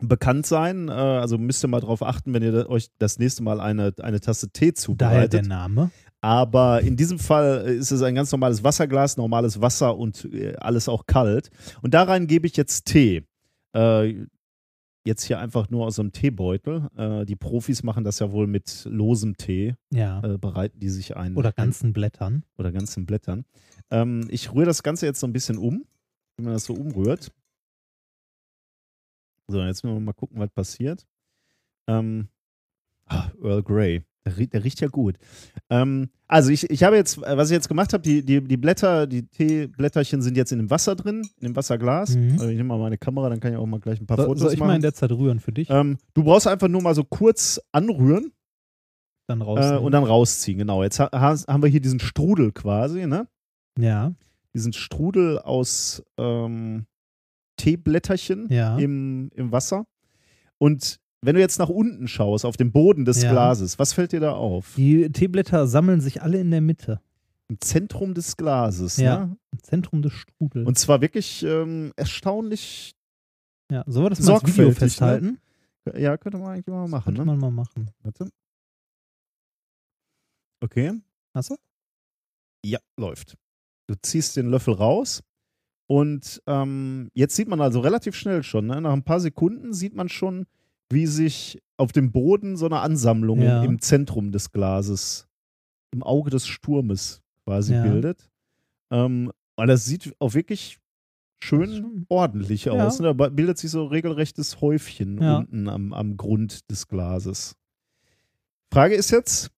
bekannt 0.00 0.46
sein. 0.46 0.88
Äh, 0.88 0.92
also, 0.92 1.38
müsst 1.38 1.62
ihr 1.64 1.68
mal 1.68 1.80
drauf 1.80 2.02
achten, 2.02 2.34
wenn 2.34 2.42
ihr 2.42 2.68
euch 2.68 2.88
das 2.98 3.20
nächste 3.20 3.44
Mal 3.44 3.60
eine, 3.60 3.92
eine 4.00 4.20
Tasse 4.20 4.50
Tee 4.50 4.72
Daher 4.72 4.72
der 4.72 4.74
zubereitet. 4.74 5.46
Name. 5.46 5.90
Aber 6.20 6.80
in 6.80 6.96
diesem 6.96 7.18
Fall 7.18 7.64
äh, 7.66 7.76
ist 7.76 7.90
es 7.90 8.02
ein 8.02 8.14
ganz 8.14 8.32
normales 8.32 8.64
Wasserglas, 8.64 9.16
normales 9.16 9.60
Wasser 9.60 9.96
und 9.96 10.24
äh, 10.32 10.56
alles 10.56 10.88
auch 10.88 11.06
kalt. 11.06 11.50
Und 11.82 11.94
da 11.94 12.02
rein 12.02 12.26
gebe 12.26 12.46
ich 12.46 12.56
jetzt 12.56 12.86
Tee. 12.86 13.24
Äh, 13.74 14.26
jetzt 15.04 15.24
hier 15.24 15.38
einfach 15.38 15.70
nur 15.70 15.86
aus 15.86 15.98
einem 15.98 16.12
Teebeutel. 16.12 16.88
Äh, 16.96 17.24
die 17.24 17.36
Profis 17.36 17.82
machen 17.82 18.04
das 18.04 18.18
ja 18.18 18.32
wohl 18.32 18.46
mit 18.46 18.84
losem 18.88 19.36
Tee. 19.36 19.76
Ja. 19.90 20.22
Äh, 20.22 20.38
bereiten 20.38 20.80
die 20.80 20.90
sich 20.90 21.16
ein. 21.16 21.36
Oder 21.36 21.52
ganzen 21.52 21.92
Blättern. 21.92 22.44
Oder 22.56 22.72
ganzen 22.72 23.06
Blättern. 23.06 23.44
Ähm, 23.90 24.26
ich 24.28 24.52
rühre 24.52 24.66
das 24.66 24.82
Ganze 24.82 25.06
jetzt 25.06 25.20
so 25.20 25.26
ein 25.26 25.32
bisschen 25.32 25.56
um, 25.56 25.84
wenn 26.36 26.44
man 26.46 26.54
das 26.54 26.64
so 26.64 26.74
umrührt. 26.74 27.32
So, 29.46 29.62
jetzt 29.62 29.82
müssen 29.82 29.96
wir 29.96 30.00
mal 30.00 30.12
gucken, 30.12 30.38
was 30.38 30.50
passiert. 30.50 31.06
Ähm, 31.86 32.28
ah, 33.06 33.30
Earl 33.42 33.62
Grey. 33.62 34.02
Der, 34.28 34.36
rie- 34.38 34.46
der 34.48 34.64
riecht 34.64 34.80
ja 34.80 34.88
gut. 34.88 35.16
Ähm, 35.70 36.08
also 36.26 36.50
ich, 36.50 36.68
ich 36.70 36.82
habe 36.82 36.96
jetzt, 36.96 37.18
äh, 37.18 37.36
was 37.36 37.50
ich 37.50 37.54
jetzt 37.54 37.68
gemacht 37.68 37.92
habe, 37.92 38.02
die, 38.02 38.22
die, 38.24 38.42
die 38.42 38.56
Blätter, 38.56 39.06
die 39.06 39.26
Teeblätterchen 39.26 40.20
sind 40.22 40.36
jetzt 40.36 40.52
in 40.52 40.58
dem 40.58 40.70
Wasser 40.70 40.94
drin, 40.96 41.22
in 41.40 41.48
dem 41.48 41.56
Wasserglas. 41.56 42.14
Mhm. 42.16 42.32
Also 42.32 42.48
ich 42.48 42.56
nehme 42.56 42.68
mal 42.68 42.78
meine 42.78 42.98
Kamera, 42.98 43.28
dann 43.30 43.40
kann 43.40 43.52
ich 43.52 43.58
auch 43.58 43.66
mal 43.66 43.80
gleich 43.80 44.00
ein 44.00 44.06
paar 44.06 44.16
So, 44.18 44.24
Fotos 44.24 44.40
soll 44.42 44.52
ich 44.52 44.58
machen. 44.58 44.68
mal 44.68 44.76
in 44.76 44.82
der 44.82 44.94
Zeit 44.94 45.10
rühren 45.12 45.40
für 45.40 45.52
dich? 45.52 45.68
ähm, 45.70 45.96
du 46.14 46.22
brauchst 46.24 46.46
einfach 46.46 46.68
nur 46.68 46.82
mal 46.82 46.94
so 46.94 47.04
kurz 47.04 47.60
anrühren 47.72 48.32
dann 49.26 49.42
raus. 49.42 49.58
äh, 49.62 49.76
und 49.76 49.92
dann 49.92 50.04
rausziehen. 50.04 50.58
Genau. 50.58 50.82
Jetzt 50.82 51.00
ha- 51.00 51.10
haben 51.12 51.62
wir 51.62 51.68
hier 51.70 51.80
diesen 51.80 52.00
Strudel 52.00 52.52
quasi, 52.52 53.06
ne? 53.06 53.26
ja, 53.78 54.12
diesen 54.54 54.72
Strudel 54.72 55.38
aus 55.38 56.02
ähm, 56.18 56.86
Teeblätterchen 57.56 58.48
ja. 58.50 58.76
im, 58.78 59.30
im 59.34 59.52
Wasser. 59.52 59.86
Und 60.58 60.98
wenn 61.22 61.34
du 61.34 61.40
jetzt 61.40 61.58
nach 61.58 61.68
unten 61.68 62.06
schaust, 62.08 62.44
auf 62.44 62.56
den 62.56 62.70
Boden 62.72 63.04
des 63.04 63.22
Ja. 63.22 63.30
Glases, 63.32 63.78
was 63.78 63.92
fällt 63.92 64.12
dir 64.12 64.20
da 64.20 64.32
auf? 64.32 64.74
Die 64.76 65.10
Teeblätter 65.10 65.66
sammeln 65.66 66.00
sich 66.00 66.22
alle 66.22 66.38
in 66.40 66.50
der 66.50 66.60
Mitte. 66.60 67.00
Im 67.48 67.60
Zentrum 67.60 68.14
des 68.14 68.36
Glases. 68.36 68.98
Ja. 68.98 69.26
Ne? 69.26 69.36
Im 69.52 69.62
Zentrum 69.62 70.02
des 70.02 70.12
Strudels. 70.12 70.66
Und 70.66 70.78
zwar 70.78 71.00
wirklich 71.00 71.42
ähm, 71.42 71.92
erstaunlich, 71.96 72.94
ja, 73.70 73.84
sollen 73.86 74.06
wir 74.06 74.10
das 74.10 74.20
mal 74.20 74.34
als 74.34 74.46
Video 74.46 74.68
ne? 74.68 74.74
festhalten? 74.74 75.38
ja, 75.96 76.16
könnte 76.18 76.38
man 76.38 76.48
eigentlich 76.52 76.66
mal 76.66 76.86
machen. 76.88 77.04
Könnte 77.14 77.20
Ne? 77.22 77.26
man 77.26 77.38
mal 77.38 77.50
machen. 77.50 77.90
Warte. 78.02 78.28
Okay. 80.62 80.92
Hast 81.34 81.50
du? 81.50 81.56
Ja, 82.64 82.78
läuft. 82.98 83.36
Du 83.86 83.94
ziehst 84.02 84.36
den 84.36 84.50
Löffel 84.50 84.74
raus 84.74 85.22
und 85.86 86.42
ähm, 86.46 87.10
jetzt 87.14 87.36
sieht 87.36 87.48
man 87.48 87.60
also 87.60 87.80
relativ 87.80 88.14
schnell 88.14 88.42
schon, 88.42 88.66
ne? 88.66 88.80
nach 88.80 88.92
ein 88.92 89.04
paar 89.04 89.20
Sekunden 89.20 89.72
sieht 89.72 89.94
man 89.94 90.08
schon, 90.08 90.46
wie 90.90 91.06
sich 91.06 91.60
auf 91.76 91.92
dem 91.92 92.12
Boden 92.12 92.56
so 92.56 92.66
eine 92.66 92.80
Ansammlung 92.80 93.40
Ja. 93.42 93.62
im 93.62 93.80
Zentrum 93.80 94.32
des 94.32 94.52
Glases, 94.52 95.26
im 95.92 96.02
Auge 96.02 96.30
des 96.30 96.46
Sturmes 96.46 97.22
quasi 97.44 97.74
Ja. 97.74 97.82
bildet. 97.82 98.28
Ähm, 98.90 99.32
weil 99.56 99.66
das 99.66 99.84
sieht 99.84 100.14
auch 100.18 100.34
wirklich 100.34 100.78
schön 101.42 102.06
ordentlich 102.08 102.64
Ja. 102.66 102.72
aus. 102.72 103.00
Ne? 103.00 103.14
Da 103.14 103.28
bildet 103.28 103.58
sich 103.58 103.70
so 103.70 103.82
ein 103.82 103.88
regelrechtes 103.88 104.60
Häufchen 104.60 105.18
unten 105.18 105.68
am, 105.68 105.92
am 105.92 106.16
Grund 106.16 106.70
des 106.70 106.88
Glases. 106.88 107.54
Frage 108.72 108.94
ist 108.94 109.10
jetzt, 109.10 109.50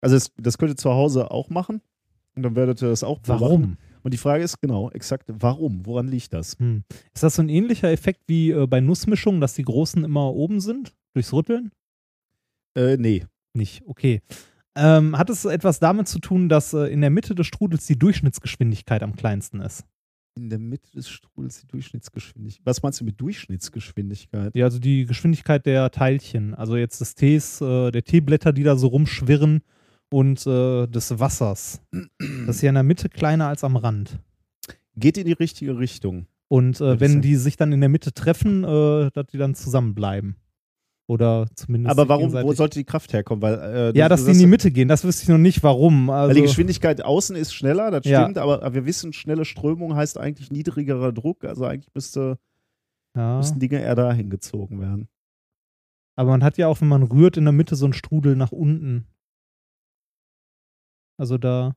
also 0.00 0.16
das, 0.16 0.30
das 0.36 0.58
könnt 0.58 0.72
ihr 0.72 0.76
zu 0.76 0.90
Hause 0.90 1.30
auch 1.30 1.50
machen. 1.50 1.80
Und 2.36 2.42
dann 2.42 2.54
werdet 2.56 2.82
ihr 2.82 2.88
das 2.88 3.02
auch. 3.02 3.20
Warum? 3.24 3.76
Und 4.02 4.14
die 4.14 4.18
Frage 4.18 4.44
ist 4.44 4.60
genau, 4.60 4.90
exakt, 4.90 5.26
warum? 5.28 5.84
Woran 5.86 6.08
liegt 6.08 6.32
das? 6.32 6.58
Hm. 6.58 6.84
Ist 7.14 7.22
das 7.22 7.36
so 7.36 7.42
ein 7.42 7.48
ähnlicher 7.48 7.90
Effekt 7.90 8.22
wie 8.26 8.50
äh, 8.50 8.66
bei 8.66 8.80
Nussmischungen, 8.80 9.40
dass 9.40 9.54
die 9.54 9.64
großen 9.64 10.04
immer 10.04 10.32
oben 10.34 10.60
sind? 10.60 10.94
Durchs 11.14 11.32
Rütteln? 11.32 11.72
Äh, 12.76 12.96
nee. 12.96 13.24
Nicht, 13.54 13.82
okay. 13.86 14.22
Ähm, 14.76 15.18
hat 15.18 15.30
es 15.30 15.44
etwas 15.44 15.80
damit 15.80 16.06
zu 16.06 16.20
tun, 16.20 16.48
dass 16.48 16.72
äh, 16.72 16.86
in 16.92 17.00
der 17.00 17.10
Mitte 17.10 17.34
des 17.34 17.46
Strudels 17.46 17.86
die 17.86 17.98
Durchschnittsgeschwindigkeit 17.98 19.02
am 19.02 19.16
kleinsten 19.16 19.60
ist? 19.60 19.84
In 20.36 20.50
der 20.50 20.60
Mitte 20.60 20.88
des 20.92 21.08
Strudels 21.08 21.62
die 21.62 21.66
Durchschnittsgeschwindigkeit. 21.66 22.64
Was 22.64 22.80
meinst 22.82 23.00
du 23.00 23.04
mit 23.04 23.20
Durchschnittsgeschwindigkeit? 23.20 24.54
Ja, 24.54 24.66
also 24.66 24.78
die 24.78 25.04
Geschwindigkeit 25.04 25.66
der 25.66 25.90
Teilchen, 25.90 26.54
also 26.54 26.76
jetzt 26.76 27.00
des 27.00 27.16
Tees, 27.16 27.60
äh, 27.60 27.90
der 27.90 28.04
Teeblätter, 28.04 28.52
die 28.52 28.62
da 28.62 28.76
so 28.76 28.86
rumschwirren 28.86 29.62
und 30.10 30.46
äh, 30.46 30.86
des 30.86 31.18
Wassers. 31.18 31.80
Das 32.46 32.56
ist 32.56 32.62
ja 32.62 32.70
in 32.70 32.74
der 32.74 32.82
Mitte 32.82 33.08
kleiner 33.08 33.48
als 33.48 33.64
am 33.64 33.76
Rand. 33.76 34.18
Geht 34.96 35.18
in 35.18 35.26
die 35.26 35.32
richtige 35.32 35.78
Richtung. 35.78 36.26
Und 36.48 36.80
äh, 36.80 36.98
wenn 36.98 37.20
die 37.20 37.36
sich 37.36 37.56
dann 37.56 37.72
in 37.72 37.80
der 37.80 37.90
Mitte 37.90 38.12
treffen, 38.12 38.64
äh, 38.64 39.10
dass 39.12 39.26
die 39.26 39.38
dann 39.38 39.54
zusammenbleiben. 39.54 40.36
Oder 41.06 41.46
zumindest. 41.54 41.90
Aber 41.90 42.08
warum, 42.08 42.32
wo 42.32 42.52
sollte 42.52 42.78
die 42.78 42.84
Kraft 42.84 43.14
herkommen? 43.14 43.40
Weil, 43.40 43.54
äh, 43.94 43.98
Ja, 43.98 44.10
dass 44.10 44.26
die 44.26 44.32
in 44.32 44.38
die 44.38 44.46
Mitte 44.46 44.70
gehen, 44.70 44.88
das 44.88 45.04
wüsste 45.04 45.22
ich 45.22 45.28
noch 45.30 45.38
nicht, 45.38 45.62
warum. 45.62 46.10
Also, 46.10 46.28
Weil 46.28 46.34
die 46.34 46.42
Geschwindigkeit 46.42 47.02
außen 47.02 47.34
ist 47.34 47.54
schneller, 47.54 47.90
das 47.90 48.04
Ja. 48.04 48.22
stimmt, 48.22 48.36
aber, 48.36 48.62
aber 48.62 48.74
wir 48.74 48.84
wissen, 48.84 49.14
schnelle 49.14 49.46
Strömung 49.46 49.94
heißt 49.94 50.18
eigentlich 50.18 50.50
niedrigerer 50.50 51.12
Druck, 51.12 51.44
also 51.44 51.64
eigentlich 51.64 51.94
müsste, 51.94 52.38
ja. 53.16 53.38
müssten 53.38 53.58
Dinge 53.58 53.80
eher 53.80 53.94
dahin 53.94 54.28
gezogen 54.28 54.82
werden. 54.82 55.08
Aber 56.14 56.30
man 56.30 56.44
hat 56.44 56.58
ja 56.58 56.66
auch, 56.68 56.80
wenn 56.82 56.88
man 56.88 57.04
rührt, 57.04 57.38
in 57.38 57.44
der 57.44 57.52
Mitte 57.52 57.74
so 57.74 57.86
einen 57.86 57.94
Strudel 57.94 58.36
nach 58.36 58.52
unten. 58.52 59.06
Also 61.18 61.36
da. 61.36 61.74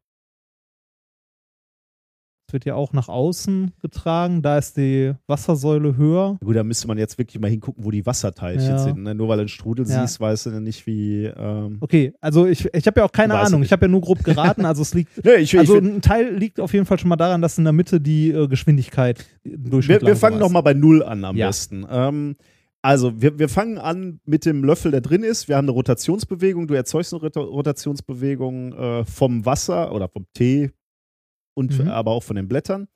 Es 2.48 2.54
wird 2.54 2.66
ja 2.66 2.76
auch 2.76 2.92
nach 2.92 3.08
außen 3.08 3.72
getragen. 3.82 4.42
Da 4.42 4.58
ist 4.58 4.76
die 4.76 5.14
Wassersäule 5.26 5.96
höher. 5.96 6.38
Gut, 6.44 6.54
da 6.58 6.66
müsste 6.66 6.86
man 6.90 6.98
jetzt 6.98 7.18
wirklich 7.18 7.40
mal 7.40 7.50
hingucken, 7.50 7.86
wo 7.86 7.92
die 7.92 8.06
Wasserteilchen 8.06 8.72
Ja. 8.72 8.78
sind. 8.78 9.04
Ne? 9.04 9.16
Nur 9.16 9.30
weil 9.30 9.38
du 9.38 9.42
einen 9.44 9.48
Strudel 9.48 9.88
Ja. 9.88 10.02
siehst, 10.02 10.20
weißt 10.20 10.48
du 10.48 10.60
nicht, 10.60 10.86
wie. 10.86 11.26
Ähm 11.28 11.78
Okay, 11.80 12.14
also 12.20 12.46
ich, 12.46 12.66
ich 12.74 12.86
habe 12.88 13.00
ja 13.00 13.06
auch 13.06 13.12
keine 13.14 13.40
Ahnung. 13.40 13.64
Ich 13.64 13.72
habe 13.72 13.86
ja 13.86 13.88
nur 13.88 14.02
grob 14.02 14.22
geraten. 14.26 14.66
Also 14.66 14.82
es 14.82 14.94
liegt. 14.94 15.24
nee, 15.24 15.36
ich, 15.36 15.58
Also 15.58 15.78
ich, 15.78 15.82
ein 15.84 16.02
Teil 16.02 16.36
liegt 16.36 16.60
auf 16.60 16.74
jeden 16.74 16.86
Fall 16.86 17.00
schon 17.00 17.08
mal 17.10 17.16
daran, 17.16 17.42
dass 17.42 17.58
in 17.58 17.64
der 17.64 17.72
Mitte 17.74 18.02
die 18.02 18.32
äh, 18.32 18.48
Geschwindigkeit 18.50 19.26
durch 19.46 19.88
wir, 19.88 20.02
wir 20.02 20.18
fangen 20.18 20.38
nochmal 20.40 20.62
bei 20.64 20.74
Null 20.74 21.04
an 21.04 21.24
am 21.24 21.38
besten. 21.38 21.88
Ähm, 21.90 22.36
also, 22.82 23.22
wir, 23.22 23.38
wir 23.40 23.50
fangen 23.50 23.78
an 23.78 24.20
mit 24.26 24.46
dem 24.46 24.64
Löffel, 24.64 24.92
der 24.92 25.02
drin 25.02 25.24
ist. 25.24 25.48
Wir 25.48 25.56
haben 25.58 25.66
eine 25.66 25.72
Rotationsbewegung. 25.72 26.68
Du 26.68 26.74
erzeugst 26.74 27.14
eine 27.14 27.22
Rota- 27.22 27.42
Rotationsbewegung 27.42 28.74
äh, 28.74 29.06
vom 29.06 29.46
Wasser 29.46 29.94
oder 29.94 30.08
vom 30.08 30.26
Tee 30.34 30.72
und 31.54 31.78
Mhm. 31.80 31.88
aber 31.90 32.12
auch 32.12 32.24
von 32.24 32.36
den 32.36 32.48
Blättern. 32.48 32.88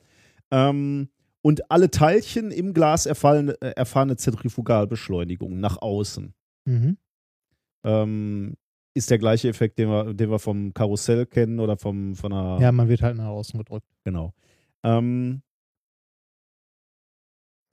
Ähm, 0.51 1.09
und 1.41 1.69
alle 1.69 1.91
Teilchen 1.91 2.49
im 2.51 2.73
Glas 2.73 3.05
erfahren, 3.05 3.49
äh, 3.61 3.71
erfahren 3.75 4.09
eine 4.09 4.17
Zentrifugalbeschleunigung 4.17 5.59
nach 5.59 5.79
außen. 5.81 6.33
Mhm. 6.65 6.97
Ähm, 7.83 8.55
ist 8.95 9.11
der 9.11 9.19
gleiche 9.19 9.49
Effekt, 9.49 9.77
den 9.77 9.89
wir, 9.89 10.13
den 10.13 10.31
wir 10.31 10.39
vom 10.39 10.73
Karussell 10.73 11.25
kennen 11.25 11.59
oder 11.59 11.77
vom, 11.77 12.15
von 12.15 12.33
einer. 12.33 12.59
Ja, 12.61 12.71
man 12.71 12.87
wird 12.87 13.01
halt 13.01 13.17
nach 13.17 13.27
außen 13.27 13.59
gedrückt. 13.59 13.85
Genau. 14.03 14.33
Ähm, 14.83 15.41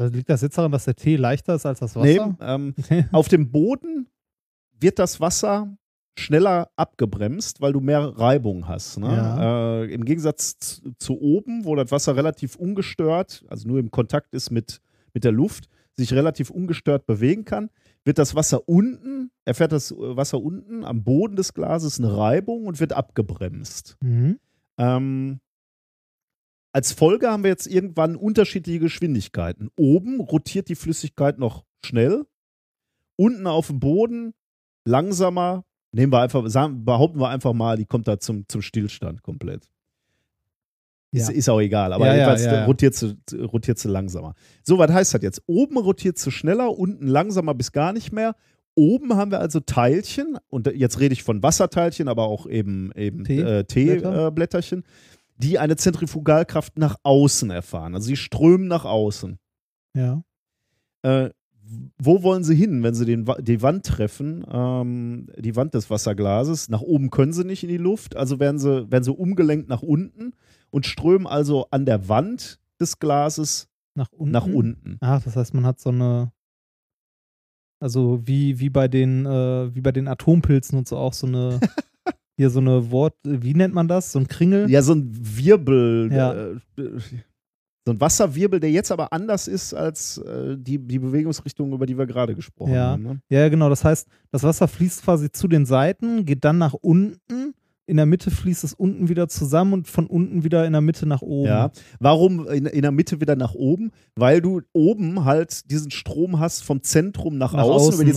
Also 0.02 0.16
liegt 0.16 0.28
das 0.28 0.42
jetzt 0.42 0.58
daran, 0.58 0.72
dass 0.72 0.84
der 0.84 0.96
Tee 0.96 1.16
leichter 1.16 1.54
ist 1.54 1.66
als 1.66 1.80
das 1.80 1.94
nee, 1.94 2.18
Wasser? 2.18 2.36
ähm, 2.40 2.74
Okay. 2.78 3.04
Auf 3.12 3.28
dem 3.28 3.50
Boden 3.50 4.08
wird 4.78 4.98
das 4.98 5.20
Wasser 5.20 5.76
schneller 6.18 6.70
abgebremst, 6.76 7.60
weil 7.60 7.72
du 7.72 7.80
mehr 7.80 8.00
Reibung 8.00 8.68
hast. 8.68 8.98
Ne? 8.98 9.06
Ja. 9.06 9.82
Äh, 9.82 9.94
Im 9.94 10.04
Gegensatz 10.04 10.58
zu, 10.58 10.92
zu 10.98 11.20
oben, 11.20 11.64
wo 11.64 11.74
das 11.74 11.90
Wasser 11.90 12.16
relativ 12.16 12.56
ungestört, 12.56 13.44
also 13.48 13.66
nur 13.68 13.78
im 13.78 13.90
Kontakt 13.90 14.34
ist 14.34 14.50
mit, 14.50 14.80
mit 15.14 15.24
der 15.24 15.32
Luft, 15.32 15.68
sich 15.94 16.12
relativ 16.12 16.50
ungestört 16.50 17.06
bewegen 17.06 17.44
kann, 17.44 17.70
wird 18.04 18.18
das 18.18 18.34
Wasser 18.34 18.68
unten, 18.68 19.30
erfährt 19.44 19.72
das 19.72 19.94
Wasser 19.96 20.40
unten 20.40 20.84
am 20.84 21.04
Boden 21.04 21.36
des 21.36 21.54
Glases 21.54 21.98
eine 21.98 22.16
Reibung 22.16 22.66
und 22.66 22.80
wird 22.80 22.92
abgebremst. 22.92 23.96
Mhm. 24.00 24.38
Ähm, 24.78 25.40
als 26.72 26.92
Folge 26.92 27.30
haben 27.30 27.42
wir 27.42 27.50
jetzt 27.50 27.66
irgendwann 27.66 28.16
unterschiedliche 28.16 28.78
Geschwindigkeiten. 28.80 29.70
Oben 29.76 30.20
rotiert 30.20 30.68
die 30.68 30.74
Flüssigkeit 30.74 31.38
noch 31.38 31.64
schnell, 31.84 32.24
unten 33.16 33.46
auf 33.46 33.66
dem 33.68 33.78
Boden 33.80 34.34
langsamer. 34.84 35.64
Nehmen 35.92 36.12
wir 36.12 36.20
einfach, 36.20 36.46
sagen, 36.48 36.84
behaupten 36.84 37.20
wir 37.20 37.28
einfach 37.28 37.52
mal, 37.52 37.76
die 37.76 37.84
kommt 37.84 38.08
da 38.08 38.18
zum, 38.18 38.44
zum 38.48 38.62
Stillstand 38.62 39.22
komplett. 39.22 39.68
Ist, 41.10 41.28
Ja. 41.28 41.34
ist 41.34 41.48
auch 41.50 41.60
egal, 41.60 41.92
aber 41.92 42.06
Ja, 42.06 42.14
jedenfalls 42.14 42.44
ja, 42.46 42.54
ja. 42.54 42.64
rotiert, 42.64 42.94
sie, 42.94 43.18
rotiert 43.38 43.78
sie 43.78 43.88
langsamer. 43.88 44.34
So, 44.62 44.78
was 44.78 44.90
heißt 44.90 45.12
das 45.12 45.20
jetzt? 45.22 45.42
Oben 45.46 45.76
rotiert 45.76 46.16
sie 46.18 46.30
schneller, 46.30 46.70
unten 46.78 47.06
langsamer 47.06 47.52
bis 47.52 47.72
gar 47.72 47.92
nicht 47.92 48.12
mehr. 48.12 48.34
Oben 48.74 49.14
haben 49.16 49.30
wir 49.30 49.38
also 49.40 49.60
Teilchen, 49.60 50.38
und 50.48 50.66
jetzt 50.74 50.98
rede 50.98 51.12
ich 51.12 51.22
von 51.22 51.42
Wasserteilchen, 51.42 52.08
aber 52.08 52.22
auch 52.24 52.46
eben, 52.46 52.90
eben 52.96 53.24
Tee- 53.24 53.40
äh, 53.40 53.64
Blätter. 53.64 53.66
Teeblätterchen, 54.30 54.84
die 55.42 55.58
eine 55.58 55.76
Zentrifugalkraft 55.76 56.78
nach 56.78 56.96
außen 57.02 57.50
erfahren. 57.50 57.94
Also 57.94 58.06
sie 58.06 58.16
strömen 58.16 58.68
nach 58.68 58.84
außen. 58.84 59.38
Ja. 59.96 60.22
Äh, 61.02 61.30
wo 61.98 62.22
wollen 62.22 62.44
sie 62.44 62.54
hin, 62.54 62.82
wenn 62.82 62.94
sie 62.94 63.06
den, 63.06 63.26
die 63.40 63.62
Wand 63.62 63.86
treffen, 63.86 64.44
ähm, 64.50 65.28
die 65.38 65.56
Wand 65.56 65.74
des 65.74 65.90
Wasserglases? 65.90 66.68
Nach 66.68 66.80
oben 66.80 67.10
können 67.10 67.32
sie 67.32 67.44
nicht 67.44 67.62
in 67.62 67.68
die 67.68 67.76
Luft, 67.76 68.16
also 68.16 68.40
werden 68.40 68.58
sie, 68.58 68.90
werden 68.90 69.04
sie 69.04 69.12
umgelenkt 69.12 69.68
nach 69.68 69.82
unten 69.82 70.32
und 70.70 70.86
strömen 70.86 71.26
also 71.26 71.66
an 71.70 71.86
der 71.86 72.08
Wand 72.08 72.60
des 72.80 72.98
Glases 72.98 73.68
Nach 73.94 74.10
unten. 74.12 74.32
nach 74.32 74.46
unten. 74.46 74.96
Ach, 75.00 75.22
das 75.22 75.36
heißt, 75.36 75.54
man 75.54 75.66
hat 75.66 75.80
so 75.80 75.90
eine. 75.90 76.32
Also 77.80 78.20
wie, 78.24 78.60
wie 78.60 78.70
bei 78.70 78.86
den, 78.86 79.26
äh, 79.26 79.74
wie 79.74 79.80
bei 79.80 79.92
den 79.92 80.08
Atompilzen 80.08 80.78
und 80.78 80.86
so 80.86 80.96
auch 80.98 81.12
so 81.14 81.26
eine. 81.26 81.58
hier 82.36 82.50
so 82.50 82.60
eine 82.60 82.90
Wort, 82.90 83.14
wie 83.24 83.54
nennt 83.54 83.74
man 83.74 83.88
das? 83.88 84.12
So 84.12 84.18
ein 84.18 84.28
Kringel? 84.28 84.70
Ja, 84.70 84.82
so 84.82 84.94
ein 84.94 85.08
Wirbel, 85.12 86.10
Ja. 86.12 86.32
äh, 86.32 86.56
so 87.84 87.92
ein 87.92 88.00
Wasserwirbel, 88.00 88.60
der 88.60 88.70
jetzt 88.70 88.92
aber 88.92 89.12
anders 89.12 89.48
ist 89.48 89.74
als 89.74 90.18
äh, 90.18 90.56
die, 90.56 90.78
die 90.78 90.98
Bewegungsrichtung, 91.00 91.72
über 91.72 91.84
die 91.84 91.98
wir 91.98 92.06
gerade 92.06 92.34
gesprochen 92.34 92.72
Ja. 92.74 92.90
haben. 92.92 93.02
Ne? 93.02 93.20
Ja, 93.28 93.48
genau. 93.48 93.68
Das 93.68 93.84
heißt, 93.84 94.06
das 94.30 94.44
Wasser 94.44 94.68
fließt 94.68 95.02
quasi 95.02 95.30
zu 95.32 95.48
den 95.48 95.66
Seiten, 95.66 96.24
geht 96.24 96.44
dann 96.44 96.58
nach 96.58 96.74
unten. 96.74 97.54
In 97.86 97.96
der 97.96 98.06
Mitte 98.06 98.30
fließt 98.30 98.62
es 98.62 98.74
unten 98.74 99.08
wieder 99.08 99.26
zusammen 99.28 99.72
und 99.72 99.88
von 99.88 100.06
unten 100.06 100.44
wieder 100.44 100.64
in 100.66 100.72
der 100.72 100.80
Mitte 100.80 101.04
nach 101.04 101.20
oben. 101.20 101.48
Ja. 101.48 101.70
Warum 101.98 102.46
in, 102.48 102.66
in 102.66 102.82
der 102.82 102.92
Mitte 102.92 103.20
wieder 103.20 103.34
nach 103.34 103.54
oben? 103.54 103.90
Weil 104.14 104.40
du 104.40 104.60
oben 104.72 105.24
halt 105.24 105.68
diesen 105.70 105.90
Strom 105.90 106.38
hast 106.38 106.62
vom 106.62 106.82
Zentrum 106.82 107.38
nach, 107.38 107.52
Nach 107.52 107.64
außen, 107.64 107.88
außen 107.88 107.94
über 107.94 108.04
die 108.04 108.16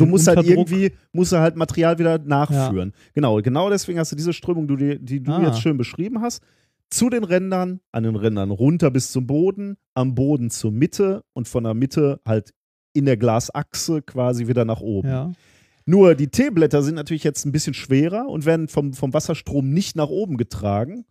du 0.00 0.06
musst 0.06 0.28
halt 0.28 0.38
Unterdruck. 0.38 0.70
irgendwie, 0.70 0.92
musst 1.12 1.32
du 1.32 1.38
halt 1.38 1.56
Material 1.56 1.98
wieder 1.98 2.18
nachführen. 2.18 2.92
Genau, 3.14 3.42
genau 3.42 3.68
deswegen 3.68 3.98
hast 3.98 4.12
du 4.12 4.16
diese 4.16 4.32
Strömung, 4.32 4.68
die, 4.68 4.98
die 5.04 5.22
du 5.22 5.32
Ah. 5.32 5.42
jetzt 5.42 5.60
schön 5.60 5.76
beschrieben 5.76 6.20
hast. 6.22 6.40
Zu 6.90 7.10
den 7.10 7.24
Rändern, 7.24 7.80
an 7.92 8.04
den 8.04 8.14
Rändern 8.16 8.50
runter 8.50 8.90
bis 8.90 9.10
zum 9.12 9.26
Boden, 9.26 9.76
am 9.94 10.14
Boden 10.14 10.50
zur 10.50 10.70
Mitte 10.70 11.22
und 11.34 11.46
von 11.48 11.64
der 11.64 11.74
Mitte 11.74 12.20
halt 12.24 12.54
in 12.94 13.04
der 13.06 13.16
Glasachse 13.16 14.02
quasi 14.02 14.46
wieder 14.46 14.64
nach 14.64 14.80
oben. 14.80 15.08
Ja. 15.08 15.32
Nur 15.88 16.14
die 16.14 16.28
Teeblätter 16.28 16.82
sind 16.82 16.96
natürlich 16.96 17.24
jetzt 17.24 17.46
ein 17.46 17.52
bisschen 17.52 17.72
schwerer 17.72 18.28
und 18.28 18.44
werden 18.44 18.68
vom, 18.68 18.92
vom 18.92 19.14
Wasserstrom 19.14 19.70
nicht 19.70 19.96
nach 19.96 20.08
oben 20.08 20.36
getragen. 20.36 21.06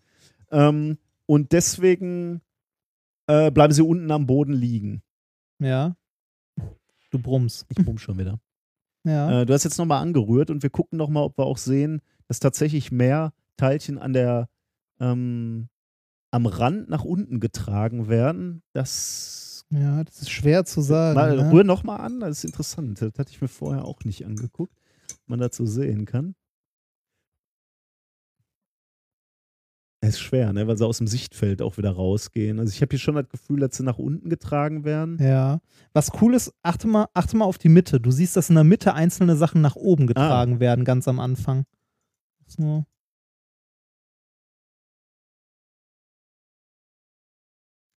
Ähm, 0.52 1.00
und 1.26 1.52
deswegen 1.52 2.42
äh, 3.26 3.50
bleiben 3.50 3.74
sie 3.74 3.82
unten 3.82 4.12
am 4.12 4.28
Boden 4.28 4.54
liegen. 4.54 5.02
Ja. 5.58 5.96
Du 7.10 7.18
brummst. 7.18 7.66
Ich 7.70 7.84
bumm 7.84 7.98
schon 7.98 8.20
wieder. 8.20 8.40
Ja. 9.04 9.42
Äh, 9.42 9.46
du 9.46 9.54
hast 9.54 9.64
jetzt 9.64 9.78
nochmal 9.78 10.02
angerührt 10.02 10.50
und 10.50 10.64
wir 10.64 10.70
gucken 10.70 10.98
nochmal, 10.98 11.24
ob 11.24 11.38
wir 11.38 11.46
auch 11.46 11.58
sehen, 11.58 12.02
dass 12.28 12.42
tatsächlich 12.42 12.92
mehr 12.92 13.32
Teilchen 13.56 13.98
an 13.98 14.12
der 14.12 14.50
ähm, 15.00 15.70
am 16.30 16.46
Rand 16.46 16.90
nach 16.90 17.06
unten 17.06 17.40
getragen 17.40 18.10
werden. 18.10 18.64
Das 18.74 19.47
ja, 19.70 20.04
das 20.04 20.22
ist 20.22 20.30
schwer 20.30 20.66
zu 20.66 20.82
sagen. 20.82 21.16
mal, 21.16 21.36
ne? 21.36 21.52
rühr 21.52 21.64
nochmal 21.64 22.00
an, 22.00 22.20
das 22.20 22.40
ist 22.40 22.46
interessant. 22.46 23.02
Das 23.02 23.14
hatte 23.18 23.32
ich 23.32 23.42
mir 23.42 23.48
vorher 23.48 23.86
auch 23.86 24.04
nicht 24.06 24.26
angeguckt, 24.26 24.78
man 25.26 25.40
dazu 25.40 25.66
sehen 25.66 26.06
kann. 26.06 26.36
Es 30.00 30.10
ist 30.10 30.20
schwer, 30.20 30.54
ne? 30.54 30.68
weil 30.68 30.78
sie 30.78 30.86
aus 30.86 31.00
dem 31.00 31.08
Sichtfeld 31.08 31.62
auch 31.62 31.78
wieder 31.78 31.92
rausgehen. 31.92 32.60
Also 32.60 32.72
ich 32.72 32.82
habe 32.82 32.92
hier 32.92 33.00
schon 33.00 33.16
das 33.16 33.28
Gefühl, 33.30 33.60
dass 33.60 33.76
sie 33.76 33.84
nach 33.84 33.98
unten 33.98 34.30
getragen 34.30 34.86
werden. 34.86 35.18
Ja. 35.20 35.60
Was 35.92 36.12
cool 36.22 36.36
ist, 36.36 36.54
achte 36.62 36.88
mal, 36.88 37.08
achte 37.14 37.36
mal 37.36 37.46
auf 37.46 37.58
die 37.58 37.70
Mitte. 37.70 38.00
Du 38.00 38.12
siehst, 38.12 38.38
dass 38.38 38.50
in 38.50 38.56
der 38.56 38.64
Mitte 38.64 38.94
einzelne 38.94 39.36
Sachen 39.36 39.62
nach 39.62 39.76
oben 39.76 40.08
getragen 40.08 40.60
werden, 40.60 40.86
ganz 40.86 41.08
am 41.08 41.20
Anfang. 41.20 41.66
Das 42.40 42.54
ist 42.54 42.60
nur 42.60 42.86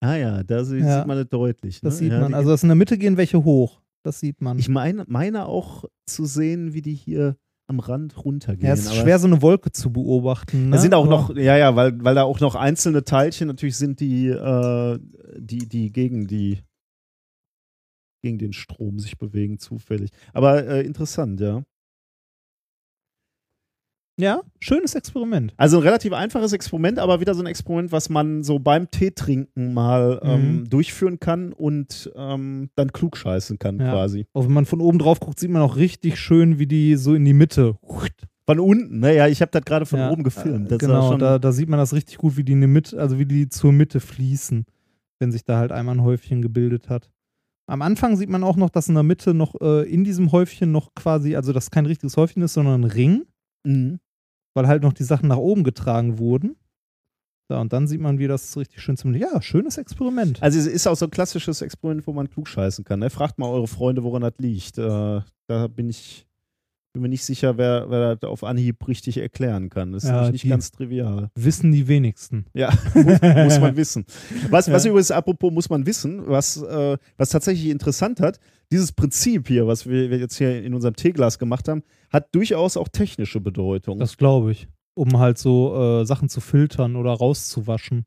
Ah 0.00 0.16
ja, 0.16 0.42
da 0.42 0.64
sie- 0.64 0.78
Ja. 0.78 0.98
sieht 0.98 1.06
man 1.06 1.18
das 1.18 1.28
deutlich. 1.28 1.80
das 1.80 1.94
ne? 1.94 1.98
sieht 1.98 2.12
ja, 2.12 2.20
man. 2.20 2.34
Also 2.34 2.50
dass 2.50 2.62
in 2.62 2.68
der 2.68 2.76
Mitte 2.76 2.96
gehen 2.98 3.16
welche 3.16 3.44
hoch. 3.44 3.80
Das 4.02 4.20
sieht 4.20 4.40
man. 4.40 4.58
ich 4.58 4.68
meine, 4.68 5.04
meine 5.08 5.46
auch 5.46 5.84
zu 6.06 6.24
sehen, 6.24 6.72
wie 6.72 6.80
die 6.80 6.94
hier 6.94 7.36
am 7.66 7.80
Rand 7.80 8.24
runtergehen. 8.24 8.66
ja, 8.66 8.72
es 8.72 8.86
ist 8.86 8.96
schwer, 8.96 9.18
so 9.18 9.26
eine 9.26 9.42
Wolke 9.42 9.70
zu 9.70 9.92
beobachten. 9.92 10.70
Ne? 10.70 10.76
Da 10.76 10.78
sind 10.78 10.94
auch 10.94 11.06
noch, 11.06 11.36
ja, 11.36 11.56
ja, 11.56 11.76
weil, 11.76 12.02
weil 12.02 12.14
da 12.14 12.24
auch 12.24 12.40
noch 12.40 12.54
einzelne 12.56 13.04
Teilchen 13.04 13.46
natürlich 13.46 13.76
sind, 13.76 14.00
die, 14.00 14.28
äh, 14.28 14.98
die, 15.38 15.68
die 15.68 15.92
gegen 15.92 16.26
die 16.26 16.58
gegen 18.22 18.38
den 18.38 18.52
Strom 18.52 18.98
sich 18.98 19.16
bewegen, 19.16 19.58
zufällig. 19.58 20.10
Aber 20.34 20.66
äh, 20.66 20.84
interessant, 20.84 21.40
ja. 21.40 21.62
Ja, 24.20 24.42
schönes 24.60 24.94
Experiment. 24.94 25.52
Also 25.56 25.78
ein 25.78 25.82
relativ 25.82 26.12
einfaches 26.12 26.52
Experiment, 26.52 26.98
aber 26.98 27.20
wieder 27.20 27.34
so 27.34 27.42
ein 27.42 27.46
Experiment, 27.46 27.90
was 27.92 28.08
man 28.10 28.42
so 28.44 28.58
beim 28.58 28.90
Teetrinken 28.90 29.72
mal 29.74 30.20
ähm, 30.22 30.58
Mhm. 30.60 30.68
durchführen 30.70 31.18
kann 31.20 31.52
und 31.52 32.10
ähm, 32.16 32.70
dann 32.76 32.92
klugscheißen 32.92 33.58
kann 33.58 33.78
Ja. 33.78 33.90
quasi. 33.90 34.26
Auch 34.34 34.44
wenn 34.44 34.52
man 34.52 34.66
von 34.66 34.80
oben 34.80 34.98
drauf 34.98 35.20
guckt, 35.20 35.40
sieht 35.40 35.50
man 35.50 35.62
auch 35.62 35.76
richtig 35.76 36.18
schön, 36.18 36.58
wie 36.58 36.66
die 36.66 36.96
so 36.96 37.14
in 37.14 37.24
die 37.24 37.32
Mitte. 37.32 37.76
Von 38.46 38.58
unten, 38.60 38.98
ne? 39.00 39.14
Ja, 39.14 39.28
ich 39.28 39.40
habe 39.42 39.50
das 39.52 39.64
gerade 39.64 39.86
von 39.86 40.00
Ja, 40.00 40.10
oben 40.10 40.22
gefilmt. 40.24 40.66
äh, 40.72 40.76
Das 40.78 40.88
war 40.88 40.96
genau, 41.10 41.16
da, 41.18 41.38
da 41.38 41.52
sieht 41.52 41.68
man 41.68 41.78
das 41.78 41.92
richtig 41.94 42.18
gut, 42.18 42.36
wie 42.36 42.44
die 42.44 42.52
in 42.52 42.60
die 42.60 42.66
Mitte, 42.66 42.98
also 43.00 43.18
wie 43.18 43.26
die 43.26 43.48
zur 43.48 43.72
Mitte 43.72 44.00
fließen, 44.00 44.66
wenn 45.20 45.30
sich 45.32 45.44
da 45.44 45.58
halt 45.58 45.72
einmal 45.72 45.94
ein 45.96 46.02
Häufchen 46.02 46.42
gebildet 46.42 46.88
hat. 46.88 47.10
Am 47.68 47.82
Anfang 47.82 48.16
sieht 48.16 48.28
man 48.28 48.42
auch 48.42 48.56
noch, 48.56 48.70
dass 48.70 48.88
in 48.88 48.94
der 48.94 49.04
Mitte 49.04 49.32
noch 49.32 49.54
äh, 49.60 49.88
in 49.88 50.02
diesem 50.02 50.32
Häufchen 50.32 50.72
noch 50.72 50.94
quasi, 50.96 51.36
also 51.36 51.52
das 51.52 51.70
kein 51.70 51.86
richtiges 51.86 52.16
Häufchen 52.16 52.42
ist, 52.42 52.54
sondern 52.54 52.80
ein 52.82 52.90
Ring, 52.90 53.22
Mhm. 53.62 54.00
Weil 54.54 54.66
halt 54.66 54.82
noch 54.82 54.92
die 54.92 55.04
Sachen 55.04 55.28
nach 55.28 55.36
oben 55.36 55.64
getragen 55.64 56.18
wurden. 56.18 56.56
Ja, 57.50 57.60
und 57.60 57.72
dann 57.72 57.88
sieht 57.88 58.00
man, 58.00 58.18
wie 58.20 58.28
das 58.28 58.56
richtig 58.56 58.80
schön 58.80 58.96
zum. 58.96 59.12
Ja, 59.14 59.42
schönes 59.42 59.76
Experiment. 59.76 60.40
Also 60.42 60.58
es 60.58 60.66
ist 60.66 60.86
auch 60.86 60.94
so 60.96 61.06
ein 61.06 61.10
klassisches 61.10 61.62
Experiment, 61.62 62.06
wo 62.06 62.12
man 62.12 62.30
klugscheißen 62.30 62.84
kann. 62.84 63.00
Ne? 63.00 63.10
Fragt 63.10 63.38
mal 63.38 63.48
eure 63.48 63.66
Freunde, 63.66 64.04
woran 64.04 64.22
das 64.22 64.34
liegt. 64.38 64.78
Äh, 64.78 65.20
da 65.48 65.66
bin 65.66 65.88
ich 65.88 66.26
bin 66.92 67.02
mir 67.02 67.08
nicht 67.08 67.24
sicher, 67.24 67.56
wer, 67.56 67.88
wer 67.88 68.16
das 68.16 68.28
auf 68.28 68.42
Anhieb 68.42 68.86
richtig 68.88 69.18
erklären 69.18 69.68
kann. 69.68 69.92
Das 69.92 70.02
ist 70.02 70.10
Ja, 70.10 70.28
nicht 70.28 70.48
ganz 70.48 70.72
trivial. 70.72 71.30
Wissen 71.36 71.70
die 71.70 71.86
wenigsten. 71.86 72.46
Ja, 72.52 72.70
muss, 72.94 73.20
muss 73.22 73.60
man 73.60 73.76
wissen. 73.76 74.04
Was, 74.48 74.70
was 74.72 74.84
Ja. 74.84 74.90
übrigens, 74.90 75.12
apropos, 75.12 75.52
muss 75.52 75.70
man 75.70 75.86
wissen, 75.86 76.22
was, 76.26 76.60
äh, 76.60 76.98
was 77.16 77.28
tatsächlich 77.30 77.70
interessant 77.70 78.18
hat, 78.20 78.40
dieses 78.72 78.92
Prinzip 78.92 79.48
hier, 79.48 79.66
was 79.66 79.88
wir 79.88 80.06
jetzt 80.08 80.36
hier 80.36 80.62
in 80.62 80.74
unserem 80.74 80.94
Teeglas 80.96 81.38
gemacht 81.38 81.68
haben, 81.68 81.82
hat 82.10 82.34
durchaus 82.34 82.76
auch 82.76 82.88
technische 82.88 83.40
Bedeutung. 83.40 83.98
Das 83.98 84.16
glaube 84.16 84.52
ich. 84.52 84.68
Um 84.94 85.18
halt 85.18 85.38
so 85.38 86.00
äh, 86.00 86.04
Sachen 86.04 86.28
zu 86.28 86.40
filtern 86.40 86.96
oder 86.96 87.12
rauszuwaschen. 87.12 88.04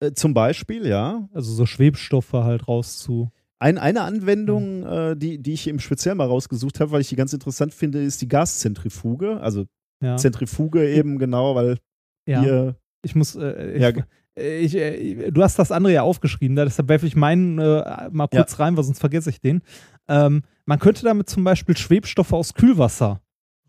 äh, 0.00 0.12
zum 0.12 0.34
Beispiel, 0.34 0.86
ja. 0.86 1.28
Also 1.32 1.52
so 1.52 1.66
Schwebstoffe 1.66 2.32
halt 2.32 2.68
rauszu. 2.68 3.30
Ein, 3.60 3.78
eine 3.78 4.02
Anwendung, 4.02 4.84
äh, 4.84 5.16
die, 5.16 5.42
die 5.42 5.52
ich 5.54 5.66
im 5.66 5.80
Speziell 5.80 6.14
mal 6.14 6.28
rausgesucht 6.28 6.78
habe, 6.80 6.92
weil 6.92 7.00
ich 7.00 7.08
die 7.08 7.16
ganz 7.16 7.32
interessant 7.32 7.74
finde, 7.74 8.02
ist 8.02 8.20
die 8.22 8.28
Gaszentrifuge. 8.28 9.40
Also 9.40 9.66
Ja. 10.00 10.16
Zentrifuge 10.16 10.88
eben 10.88 11.18
genau, 11.18 11.54
weil 11.56 11.78
ja. 12.26 12.40
hier. 12.40 12.76
Ich 13.02 13.14
muss, 13.14 13.36
äh, 13.36 13.72
ich, 13.72 13.82
Ja, 13.82 13.90
ich, 14.38 14.74
äh, 14.74 15.30
du 15.30 15.42
hast 15.42 15.58
das 15.58 15.72
andere 15.72 15.92
ja 15.92 16.02
aufgeschrieben, 16.02 16.56
da 16.56 16.64
deshalb 16.64 16.88
werfe 16.88 17.06
ich 17.06 17.16
meinen 17.16 17.58
äh, 17.58 18.08
mal 18.10 18.28
kurz 18.28 18.58
rein, 18.58 18.76
weil 18.76 18.84
sonst 18.84 19.00
vergesse 19.00 19.30
ich 19.30 19.40
den. 19.40 19.62
Ähm, 20.08 20.42
man 20.64 20.78
könnte 20.78 21.02
damit 21.04 21.28
zum 21.28 21.44
Beispiel 21.44 21.76
Schwebstoffe 21.76 22.32
aus 22.32 22.54
Kühlwasser 22.54 23.20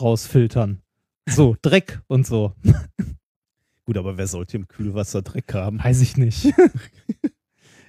rausfiltern. 0.02 0.82
So, 1.28 1.56
Dreck 1.62 2.02
und 2.08 2.26
so. 2.26 2.54
Gut, 3.86 3.98
aber 3.98 4.18
wer 4.18 4.28
sollte 4.28 4.58
im 4.58 4.68
Kühlwasser 4.68 5.22
Dreck 5.22 5.54
haben? 5.54 5.84
Weiß 5.84 6.02
ich 6.02 6.18
nicht. 6.18 6.54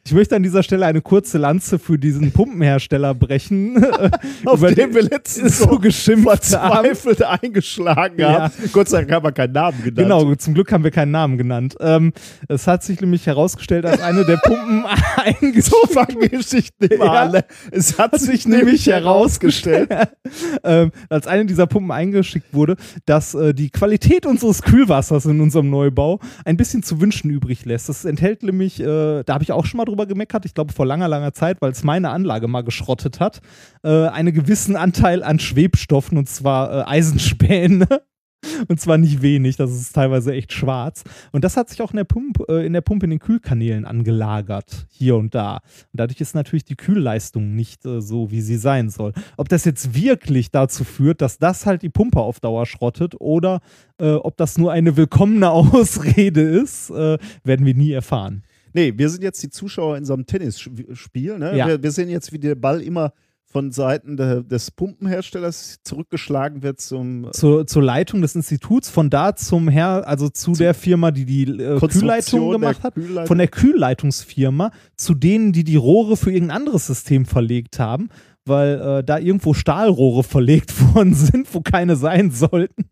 Ich 0.04 0.12
möchte 0.14 0.34
an 0.34 0.42
dieser 0.42 0.62
Stelle 0.62 0.86
eine 0.86 1.02
kurze 1.02 1.38
Lanze 1.38 1.78
für 1.78 1.98
diesen 1.98 2.32
Pumpenhersteller 2.32 3.14
brechen, 3.14 3.84
Auf 4.46 4.58
über 4.58 4.72
den 4.72 4.94
wir 4.94 5.02
letztens 5.02 5.58
so 5.58 5.78
geschimpft 5.78 6.26
haben. 6.56 6.84
verzweifelt 6.96 7.22
eingeschlagen 7.22 8.18
Ja. 8.18 8.42
haben. 8.44 8.52
Gott 8.72 8.88
sei 8.88 8.98
Dank 9.00 9.12
haben 9.12 9.24
wir 9.24 9.32
keinen 9.32 9.52
Namen 9.52 9.78
genannt. 9.82 9.96
Genau, 9.98 10.34
zum 10.36 10.54
Glück 10.54 10.72
haben 10.72 10.84
wir 10.84 10.90
keinen 10.90 11.10
Namen 11.10 11.36
genannt. 11.38 11.76
Ähm, 11.80 12.12
es 12.48 12.66
hat 12.66 12.82
sich 12.82 13.00
nämlich 13.00 13.26
herausgestellt, 13.26 13.84
dass 13.84 14.00
eine 14.00 14.24
der 14.24 14.38
Pumpen 14.38 14.84
So 15.62 15.76
fangen 15.92 16.18
Geschichten 16.30 16.84
immer 16.86 17.04
Ja. 17.04 17.22
an. 17.24 17.32
ne? 17.32 17.44
Es 17.70 17.98
hat, 17.98 18.12
hat 18.12 18.20
sich 18.20 18.48
nämlich 18.48 18.86
herausgestellt, 18.86 19.90
ähm, 20.64 20.90
als 21.08 21.26
eine 21.26 21.44
dieser 21.46 21.66
Pumpen 21.66 21.90
eingeschickt 21.90 22.52
wurde, 22.54 22.76
dass 23.06 23.34
äh, 23.34 23.52
die 23.54 23.70
Qualität 23.70 24.24
unseres 24.26 24.62
Kühlwassers 24.62 25.26
in 25.26 25.40
unserem 25.40 25.68
Neubau 25.70 26.20
ein 26.44 26.56
bisschen 26.56 26.82
zu 26.82 27.00
wünschen 27.00 27.30
übrig 27.30 27.64
lässt. 27.66 27.88
Das 27.88 28.04
enthält 28.04 28.42
nämlich, 28.42 28.80
äh, 28.80 29.22
da 29.24 29.34
habe 29.34 29.44
ich 29.44 29.52
auch 29.52 29.66
schon 29.66 29.78
mal 29.78 29.84
drüber 29.84 29.99
gemeckert, 30.06 30.44
ich 30.44 30.54
glaube 30.54 30.72
vor 30.72 30.86
langer, 30.86 31.08
langer 31.08 31.32
Zeit, 31.32 31.60
weil 31.60 31.72
es 31.72 31.84
meine 31.84 32.10
Anlage 32.10 32.48
mal 32.48 32.62
geschrottet 32.62 33.20
hat, 33.20 33.40
äh, 33.82 34.06
einen 34.08 34.32
gewissen 34.32 34.76
Anteil 34.76 35.22
an 35.22 35.38
Schwebstoffen 35.38 36.18
und 36.18 36.28
zwar 36.28 36.72
äh, 36.72 36.84
Eisenspäne. 36.86 37.86
Und 38.68 38.80
zwar 38.80 38.98
nicht 38.98 39.22
wenig, 39.22 39.56
das 39.56 39.70
ist 39.72 39.92
teilweise 39.92 40.32
echt 40.32 40.52
schwarz. 40.52 41.04
Und 41.32 41.44
das 41.44 41.56
hat 41.56 41.68
sich 41.68 41.82
auch 41.82 41.90
in 41.90 41.96
der, 41.96 42.04
Pump, 42.04 42.42
äh, 42.48 42.64
in 42.64 42.72
der 42.72 42.80
Pumpe 42.80 43.04
in 43.04 43.10
den 43.10 43.18
Kühlkanälen 43.18 43.84
angelagert, 43.84 44.86
hier 44.88 45.16
und 45.16 45.34
da. 45.34 45.56
Und 45.56 46.00
dadurch 46.00 46.20
ist 46.20 46.34
natürlich 46.34 46.64
die 46.64 46.76
Kühlleistung 46.76 47.54
nicht 47.54 47.84
äh, 47.84 48.00
so, 48.00 48.30
wie 48.30 48.40
sie 48.40 48.56
sein 48.56 48.90
soll. 48.90 49.12
Ob 49.36 49.48
das 49.48 49.64
jetzt 49.64 49.94
wirklich 49.94 50.50
dazu 50.50 50.84
führt, 50.84 51.20
dass 51.20 51.38
das 51.38 51.66
halt 51.66 51.82
die 51.82 51.90
Pumpe 51.90 52.20
auf 52.20 52.40
Dauer 52.40 52.66
schrottet 52.66 53.14
oder 53.20 53.60
äh, 53.98 54.12
ob 54.12 54.36
das 54.36 54.56
nur 54.56 54.72
eine 54.72 54.96
willkommene 54.96 55.50
Ausrede 55.50 56.40
ist, 56.40 56.90
äh, 56.90 57.18
werden 57.44 57.66
wir 57.66 57.74
nie 57.74 57.92
erfahren. 57.92 58.42
Nee, 58.72 58.94
wir 58.96 59.08
sind 59.08 59.22
jetzt 59.22 59.42
die 59.42 59.50
Zuschauer 59.50 59.96
in 59.96 60.04
so 60.04 60.14
einem 60.14 60.26
Tennisspiel. 60.26 61.38
Ne? 61.38 61.56
Ja. 61.56 61.66
Wir, 61.66 61.82
wir 61.82 61.90
sehen 61.90 62.08
jetzt, 62.08 62.32
wie 62.32 62.38
der 62.38 62.54
Ball 62.54 62.80
immer 62.80 63.12
von 63.50 63.72
Seiten 63.72 64.16
de, 64.16 64.44
des 64.44 64.70
Pumpenherstellers 64.70 65.80
zurückgeschlagen 65.82 66.62
wird 66.62 66.80
zum 66.80 67.28
Zur, 67.32 67.66
zur 67.66 67.82
Leitung 67.82 68.22
des 68.22 68.36
Instituts, 68.36 68.88
von 68.88 69.10
da 69.10 69.34
zum 69.34 69.68
Her, 69.68 70.04
also 70.06 70.28
zu 70.28 70.52
der 70.52 70.72
Firma, 70.72 71.10
die 71.10 71.24
die 71.24 71.42
äh, 71.42 71.80
Kühlleitung 71.80 72.52
gemacht 72.52 72.82
hat, 72.84 72.94
Kühlleitung. 72.94 73.26
von 73.26 73.38
der 73.38 73.48
Kühlleitungsfirma 73.48 74.70
zu 74.96 75.14
denen, 75.14 75.52
die 75.52 75.64
die 75.64 75.76
Rohre 75.76 76.16
für 76.16 76.30
irgendein 76.30 76.58
anderes 76.58 76.86
System 76.86 77.26
verlegt 77.26 77.80
haben, 77.80 78.08
weil 78.44 78.80
äh, 78.80 79.04
da 79.04 79.18
irgendwo 79.18 79.52
Stahlrohre 79.52 80.22
verlegt 80.22 80.94
worden 80.94 81.14
sind, 81.14 81.52
wo 81.52 81.60
keine 81.60 81.96
sein 81.96 82.30
sollten. 82.30 82.84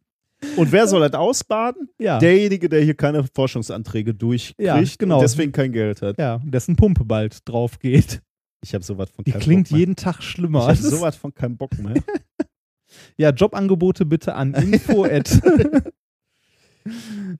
Und 0.56 0.70
wer 0.72 0.86
soll 0.86 1.00
das 1.00 1.14
ausbaden? 1.14 1.88
Ja. 1.98 2.18
Derjenige, 2.18 2.68
der 2.68 2.82
hier 2.82 2.94
keine 2.94 3.24
Forschungsanträge 3.24 4.14
durchkriegt 4.14 4.60
Ja, 4.60 4.80
genau. 4.98 5.16
und 5.16 5.22
deswegen 5.22 5.52
kein 5.52 5.72
Geld 5.72 6.02
hat. 6.02 6.18
Ja, 6.18 6.40
dessen 6.44 6.76
Pumpe 6.76 7.04
bald 7.04 7.48
drauf 7.48 7.78
geht. 7.78 8.22
Ich 8.62 8.74
habe 8.74 8.84
sowas 8.84 9.10
von 9.10 9.24
Die 9.24 9.32
keinem 9.32 9.42
klingt 9.42 9.64
Bock 9.68 9.72
mehr. 9.72 9.78
jeden 9.80 9.96
Tag 9.96 10.16
Ich 10.20 10.26
schlimmer. 10.26 10.60
habe 10.62 10.72
Das 10.72 10.80
ist- 10.80 10.90
sowas 10.90 11.16
von 11.16 11.32
keinem 11.34 11.56
Bock 11.56 11.76
mehr. 11.78 11.94
ja, 13.16 13.30
Jobangebote 13.30 14.04
bitte 14.06 14.34
an 14.34 14.54
info 14.54 15.06
ja. 15.06 15.18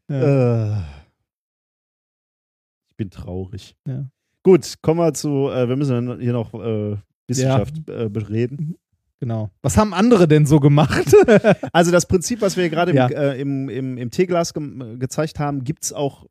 Äh, 0.08 0.78
ich 2.88 2.96
bin 2.96 3.10
traurig. 3.10 3.76
Ja. 3.86 4.10
Gut, 4.42 4.74
kommen 4.82 5.00
wir 5.00 5.14
zu, 5.14 5.48
äh, 5.50 5.68
wir 5.68 5.76
müssen 5.76 6.20
hier 6.20 6.32
noch 6.32 6.54
äh, 6.54 6.96
Wissenschaft 7.26 7.88
äh, 7.88 8.08
bereden. 8.08 8.76
Genau. 9.20 9.50
Was 9.62 9.76
haben 9.76 9.94
andere 9.94 10.28
denn 10.28 10.46
so 10.46 10.60
gemacht? 10.60 11.12
Also 11.72 11.90
das 11.90 12.06
Prinzip, 12.06 12.40
was 12.40 12.56
wir 12.56 12.68
gerade 12.70 12.94
Ja. 12.94 13.06
im, 13.08 13.16
äh, 13.16 13.40
im, 13.40 13.68
im, 13.68 13.98
im 13.98 14.10
Teeglas 14.10 14.54
ge 14.54 14.96
gezeigt 14.98 15.38
haben, 15.38 15.64
gibt 15.64 15.84
es 15.84 15.92
auch, 15.92 16.26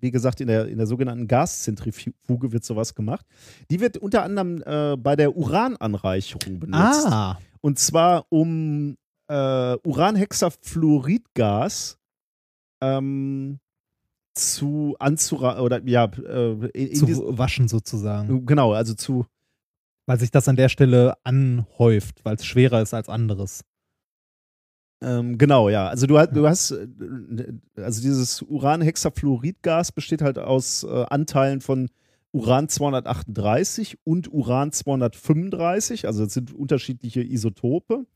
wie 0.00 0.10
gesagt, 0.10 0.40
in 0.40 0.48
der, 0.48 0.66
in 0.68 0.78
der 0.78 0.86
sogenannten 0.86 1.26
Gaszentrifuge 1.28 2.52
wird 2.52 2.64
sowas 2.64 2.94
gemacht. 2.94 3.24
Die 3.70 3.80
wird 3.80 3.96
unter 3.96 4.22
anderem 4.24 4.62
äh, 4.66 4.96
bei 4.96 5.16
der 5.16 5.36
Urananreicherung 5.36 6.60
benutzt. 6.60 7.06
ah. 7.06 7.38
Und 7.60 7.78
zwar 7.78 8.26
um 8.28 8.96
äh, 9.28 9.76
Uranhexafluoridgas 9.84 11.98
ähm, 12.80 13.58
zu 14.34 14.96
anzura 14.98 15.60
oder 15.60 15.80
ja, 15.86 16.04
äh, 16.04 16.52
in, 16.74 16.88
in 16.88 16.94
Zu 16.94 17.38
waschen 17.38 17.68
sozusagen. 17.68 18.44
genau, 18.46 18.72
also 18.72 18.94
zu 18.94 19.26
Weil 20.06 20.20
sich 20.20 20.30
das 20.30 20.48
an 20.48 20.56
der 20.56 20.68
Stelle 20.68 21.14
anhäuft, 21.24 22.24
weil 22.24 22.36
es 22.36 22.44
schwerer 22.46 22.80
ist 22.82 22.94
als 22.94 23.08
anderes. 23.08 23.62
Ähm, 25.02 25.36
genau, 25.36 25.68
ja. 25.68 25.88
Also 25.88 26.06
du, 26.06 26.18
hast- 26.18 26.30
du 26.34 26.46
hast, 26.48 26.70
äh, 26.70 27.52
also 27.76 28.00
dieses 28.00 28.42
Uranhexafluoridgas 28.42 29.92
besteht 29.92 30.22
halt 30.22 30.38
aus 30.38 30.84
äh, 30.84 31.04
Anteilen 31.10 31.60
von 31.60 31.90
Uran 32.32 32.68
238 32.68 33.98
und 34.04 34.32
Uran 34.32 34.72
235, 34.72 36.06
also 36.06 36.24
das 36.24 36.34
sind 36.34 36.52
unterschiedliche 36.54 37.22
Isotope. 37.22 38.06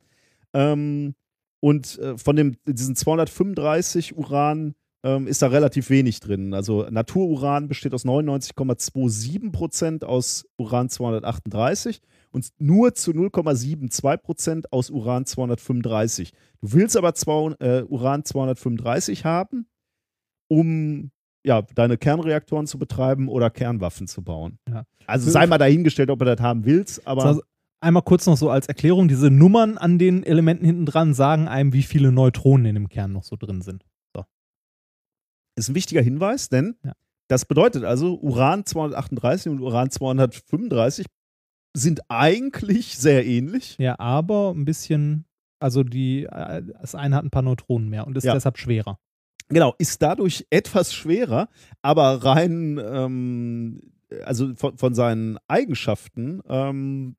Ähm, 0.53 1.15
und 1.61 1.99
äh, 1.99 2.17
von 2.17 2.37
dem, 2.37 2.57
diesen 2.67 2.97
235 2.97 4.17
Uran 4.17 4.75
ähm, 5.03 5.27
ist 5.27 5.43
da 5.43 5.49
relativ 5.49 5.91
wenig 5.91 6.21
drin. 6.21 6.55
Also 6.55 6.87
Natururan 6.91 7.69
besteht 7.69 7.95
aus 7.95 8.05
99,27 8.05 9.53
Prozent 9.53 10.05
aus 10.05 10.47
Uran 10.59 10.89
238 10.89 12.01
und 12.33 12.49
nur 12.59 12.95
zu 12.95 13.13
0,72 13.13 14.17
Prozent 14.19 14.73
aus 14.73 14.91
Uran 14.91 15.27
235. 15.27 16.33
Du 16.61 16.73
willst 16.73 16.97
aber 16.97 17.15
zwei, 17.15 17.55
äh, 17.61 17.83
Uran 17.83 18.25
235 18.25 19.25
haben, 19.25 19.67
um 20.49 21.11
ja, 21.45 21.63
deine 21.75 21.97
Kernreaktoren 21.97 22.67
zu 22.67 22.79
betreiben 22.79 23.29
oder 23.29 23.49
Kernwaffen 23.51 24.07
zu 24.07 24.23
bauen. 24.23 24.59
Ja. 24.69 24.85
Also 25.07 25.31
sei 25.31 25.47
mal 25.47 25.59
dahingestellt, 25.59 26.11
ob 26.11 26.19
du 26.19 26.27
das 26.27 26.41
haben 26.41 26.67
willst, 26.67 27.07
aber 27.07 27.25
Also, 27.25 27.43
einmal 27.81 28.03
kurz 28.03 28.27
noch 28.27 28.37
so 28.37 28.51
als 28.51 28.67
Erklärung: 28.67 29.09
Diese 29.09 29.31
Nummern 29.31 29.79
an 29.79 29.99
den 29.99 30.23
Elementen 30.23 30.67
hinten 30.67 30.85
dran 30.85 31.15
sagen 31.15 31.49
einem, 31.49 31.73
wie 31.73 31.83
viele 31.83 32.13
Neutronen 32.13 32.67
in 32.67 32.75
dem 32.75 32.89
Kern 32.91 33.13
noch 33.13 33.25
so 33.25 33.37
drin 33.37 33.63
sind. 33.63 33.85
Ist 35.61 35.69
ein 35.71 35.75
wichtiger 35.75 36.03
Hinweis, 36.03 36.49
denn 36.49 36.77
Ja. 36.85 36.93
das 37.29 37.45
bedeutet 37.45 37.85
also, 37.85 38.19
Uran 38.21 38.65
238 38.67 39.51
und 39.53 39.61
Uran 39.61 39.91
235 39.91 41.07
sind 41.77 42.01
eigentlich 42.09 42.99
sehr 42.99 43.25
ähnlich. 43.27 43.77
Ja, 43.79 43.99
aber 44.01 44.51
ein 44.53 44.65
bisschen, 44.65 45.25
also 45.61 45.83
die, 45.85 46.25
äh, 46.25 46.63
das 46.81 46.95
eine 46.95 47.17
hat 47.17 47.25
ein 47.25 47.31
paar 47.31 47.43
Neutronen 47.43 47.89
mehr 47.89 48.07
und 48.07 48.17
ist 48.17 48.25
Ja. 48.25 48.35
deshalb 48.35 48.59
schwerer. 48.59 48.99
Genau, 49.49 49.75
ist 49.79 50.01
dadurch 50.03 50.47
etwas 50.51 50.93
schwerer, 50.95 51.49
aber 51.83 52.25
rein, 52.25 52.81
ähm, 52.83 53.81
also 54.25 54.55
von, 54.55 54.77
von 54.79 54.95
seinen 54.95 55.39
Eigenschaften, 55.49 56.41
ähm, 56.49 57.17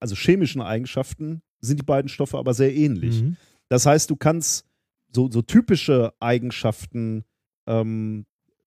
also 0.00 0.14
chemischen 0.14 0.60
Eigenschaften, 0.62 1.42
sind 1.60 1.80
die 1.80 1.84
beiden 1.84 2.08
Stoffe 2.08 2.38
aber 2.38 2.54
sehr 2.54 2.74
ähnlich. 2.74 3.22
Mhm. 3.22 3.36
Das 3.68 3.84
heißt, 3.86 4.08
du 4.10 4.16
kannst 4.16 4.64
so, 5.12 5.28
so 5.30 5.42
typische 5.42 6.12
Eigenschaften 6.20 7.24
ähm, 7.68 8.24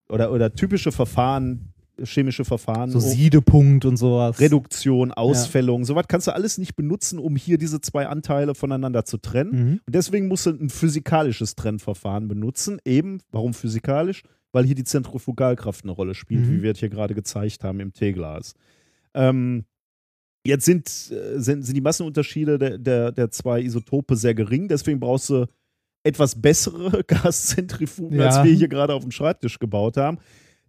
oder, 0.07 0.31
oder 0.31 0.53
typische 0.53 0.91
Verfahren, 0.91 1.73
chemische 2.03 2.45
Verfahren, 2.45 2.89
So 2.89 2.99
Siedepunkt 2.99 3.85
und 3.85 3.97
sowas. 3.97 4.39
Reduktion, 4.39 5.11
Ausfällung, 5.11 5.83
sowas 5.85 6.05
kannst 6.07 6.27
du 6.27 6.33
alles 6.33 6.57
nicht 6.57 6.75
benutzen, 6.75 7.19
um 7.19 7.35
hier 7.35 7.57
diese 7.57 7.81
zwei 7.81 8.07
Anteile 8.07 8.55
voneinander 8.55 9.05
zu 9.05 9.17
trennen. 9.17 9.51
Mhm. 9.51 9.79
Und 9.85 9.95
deswegen 9.95 10.27
musst 10.27 10.45
du 10.45 10.51
ein 10.51 10.69
physikalisches 10.69 11.55
Trennverfahren 11.55 12.27
benutzen. 12.27 12.79
Eben, 12.85 13.21
warum 13.31 13.53
physikalisch? 13.53 14.23
Weil 14.51 14.65
hier 14.65 14.75
die 14.75 14.83
Zentrifugalkraft 14.83 15.83
eine 15.83 15.91
Rolle 15.93 16.13
spielt, 16.15 16.45
Mhm. 16.47 16.51
wie 16.51 16.63
wir 16.63 16.71
es 16.71 16.79
hier 16.79 16.89
gerade 16.89 17.13
gezeigt 17.13 17.63
haben 17.63 17.79
im 17.79 17.93
T-Glas. 17.93 18.53
Ähm, 19.13 19.65
jetzt 20.45 20.65
sind, 20.65 20.87
äh, 21.11 21.39
sind, 21.39 21.63
sind 21.63 21.75
die 21.75 21.81
Massenunterschiede 21.81 22.57
der, 22.57 22.77
der, 22.77 23.11
der 23.11 23.29
zwei 23.31 23.61
Isotope 23.61 24.15
sehr 24.15 24.33
gering, 24.33 24.67
deswegen 24.67 24.99
brauchst 24.99 25.29
du 25.29 25.45
etwas 26.03 26.39
bessere 26.41 27.03
Gaszentrifugen, 27.07 28.19
Ja. 28.19 28.27
als 28.27 28.43
wir 28.45 28.53
hier 28.53 28.67
gerade 28.67 28.93
auf 28.93 29.03
dem 29.03 29.11
Schreibtisch 29.11 29.59
gebaut 29.59 29.97
haben. 29.97 30.17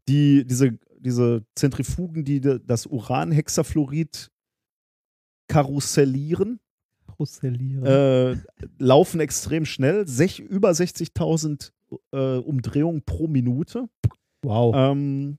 Die, 0.09 0.45
diese, 0.47 0.79
diese 0.99 1.45
Zentrifugen, 1.55 2.25
die 2.25 2.41
das 2.41 2.87
Uranhexafluorid 2.87 4.31
karussellieren, 5.49 6.61
äh, 7.87 8.37
laufen 8.79 9.21
extrem 9.21 9.65
schnell, 9.65 10.09
sech, 10.09 10.41
über 10.41 10.71
60.000 10.71 11.71
äh, 12.13 12.37
Umdrehungen 12.39 13.03
pro 13.03 13.29
Minute. 13.29 13.89
wow. 14.43 14.75
Ähm, 14.75 15.39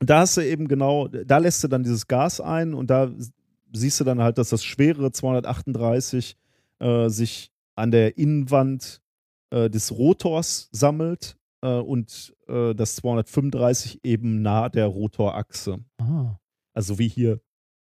da 0.00 0.20
hast 0.20 0.36
du 0.36 0.40
eben 0.40 0.66
genau, 0.66 1.06
da 1.06 1.38
lässt 1.38 1.62
du 1.62 1.68
dann 1.68 1.84
dieses 1.84 2.08
Gas 2.08 2.40
ein 2.40 2.74
und 2.74 2.90
da 2.90 3.12
siehst 3.72 4.00
du 4.00 4.04
dann 4.04 4.20
halt, 4.20 4.36
dass 4.38 4.48
das 4.48 4.64
schwere 4.64 5.12
238 5.12 6.36
äh, 6.80 7.08
sich 7.08 7.51
an 7.74 7.90
der 7.90 8.18
Innenwand 8.18 9.00
äh, 9.50 9.68
des 9.70 9.92
Rotors 9.92 10.68
sammelt 10.72 11.36
äh, 11.62 11.78
und 11.78 12.34
äh, 12.48 12.74
das 12.74 12.96
235 12.96 14.00
eben 14.04 14.42
nah 14.42 14.68
der 14.68 14.86
Rotorachse. 14.86 15.78
ah. 15.98 16.38
Also 16.74 16.98
wie 16.98 17.08
hier 17.08 17.40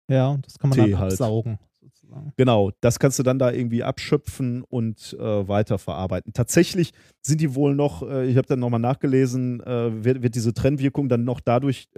Ja, 0.10 0.30
und 0.30 0.46
das 0.46 0.60
kann 0.60 0.70
man 0.70 0.78
Tee 0.78 0.92
dann 0.92 1.00
halt. 1.00 1.12
absaugen, 1.14 1.58
sozusagen. 1.82 2.32
Genau, 2.38 2.72
das 2.82 3.00
kannst 3.00 3.18
du 3.18 3.24
dann 3.24 3.40
da 3.40 3.52
irgendwie 3.52 3.84
abschöpfen 3.84 4.64
und 4.64 5.18
äh, 5.20 5.48
weiterverarbeiten. 5.48 6.32
Tatsächlich 6.34 6.92
sind 7.26 7.42
die 7.42 7.56
wohl 7.56 7.74
noch, 7.74 8.04
äh, 8.04 8.28
ich 8.30 8.38
habe 8.38 8.48
dann 8.48 8.60
nochmal 8.60 8.80
nachgelesen, 8.80 9.62
äh, 9.62 10.04
wird, 10.04 10.22
wird 10.22 10.36
diese 10.36 10.54
Trennwirkung 10.54 11.10
dann 11.10 11.24
noch 11.24 11.40
dadurch 11.40 11.90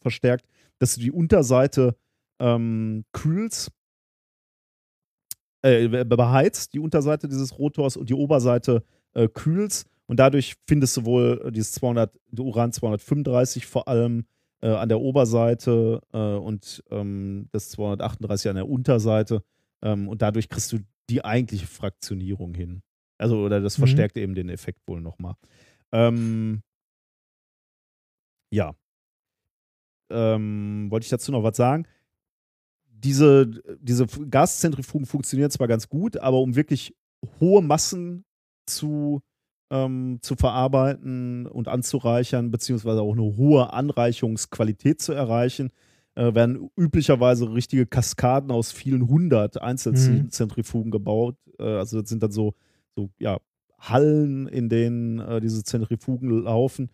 verstärkt, 0.00 0.46
dass 0.78 0.94
du 0.94 1.02
die 1.02 1.12
Unterseite 1.12 1.94
ähm, 2.40 3.04
kühlst, 3.12 3.70
äh, 5.64 5.88
be- 5.88 6.04
beheizt, 6.04 6.72
die 6.74 6.78
Unterseite 6.80 7.28
dieses 7.28 7.58
Rotors 7.58 7.96
und 7.96 8.08
die 8.10 8.14
Oberseite 8.14 8.82
äh, 9.14 9.28
kühlst 9.28 9.88
und 10.06 10.18
dadurch 10.20 10.54
findest 10.68 10.96
du 10.96 11.04
wohl 11.04 11.42
äh, 11.46 11.52
dieses 11.52 11.72
200, 11.72 12.12
Uran 12.38 12.72
235 12.72 13.66
vor 13.66 13.88
allem 13.88 14.26
äh, 14.62 14.68
an 14.68 14.88
der 14.88 15.00
Oberseite 15.00 16.00
äh, 16.12 16.18
und 16.18 16.82
ähm, 16.90 17.48
das 17.52 17.70
238 17.70 18.50
an 18.50 18.56
der 18.56 18.68
Unterseite. 18.68 19.42
Ähm, 19.82 20.08
und 20.08 20.22
dadurch 20.22 20.48
kriegst 20.48 20.72
du 20.72 20.78
die 21.10 21.24
eigentliche 21.24 21.66
Fraktionierung 21.66 22.54
hin. 22.54 22.82
Also, 23.18 23.38
oder 23.38 23.60
das 23.60 23.76
Mhm. 23.78 23.82
verstärkt 23.82 24.16
eben 24.16 24.34
den 24.34 24.48
Effekt 24.48 24.80
wohl 24.86 25.00
nochmal. 25.00 25.34
Ähm, 25.92 26.62
ja. 28.50 28.74
Ähm, 30.10 30.86
wollte 30.90 31.04
ich 31.04 31.10
dazu 31.10 31.32
noch 31.32 31.42
was 31.42 31.56
sagen? 31.56 31.86
Diese, 33.04 33.46
diese 33.80 34.06
Gaszentrifugen 34.06 35.06
funktionieren 35.06 35.50
zwar 35.50 35.68
ganz 35.68 35.88
gut, 35.88 36.16
aber 36.16 36.40
um 36.40 36.56
wirklich 36.56 36.96
hohe 37.38 37.62
Massen 37.62 38.24
zu, 38.66 39.20
ähm, 39.70 40.18
zu 40.22 40.36
verarbeiten 40.36 41.46
und 41.46 41.68
anzureichern, 41.68 42.50
beziehungsweise 42.50 43.02
auch 43.02 43.12
eine 43.12 43.36
hohe 43.36 43.72
Anreichungsqualität 43.72 45.00
zu 45.00 45.12
erreichen, 45.12 45.70
äh, 46.14 46.34
werden 46.34 46.70
üblicherweise 46.76 47.52
richtige 47.52 47.86
Kaskaden 47.86 48.50
aus 48.50 48.72
vielen 48.72 49.06
hundert 49.06 49.60
Einzelzentrifugen 49.60 50.90
gebaut. 50.90 51.36
Äh, 51.58 51.64
also 51.64 52.00
das 52.00 52.08
sind 52.08 52.22
dann 52.22 52.32
so, 52.32 52.54
so 52.96 53.10
ja, 53.18 53.38
Hallen, 53.78 54.48
in 54.48 54.68
denen 54.68 55.18
äh, 55.18 55.40
diese 55.40 55.62
Zentrifugen 55.62 56.30
laufen. 56.30 56.90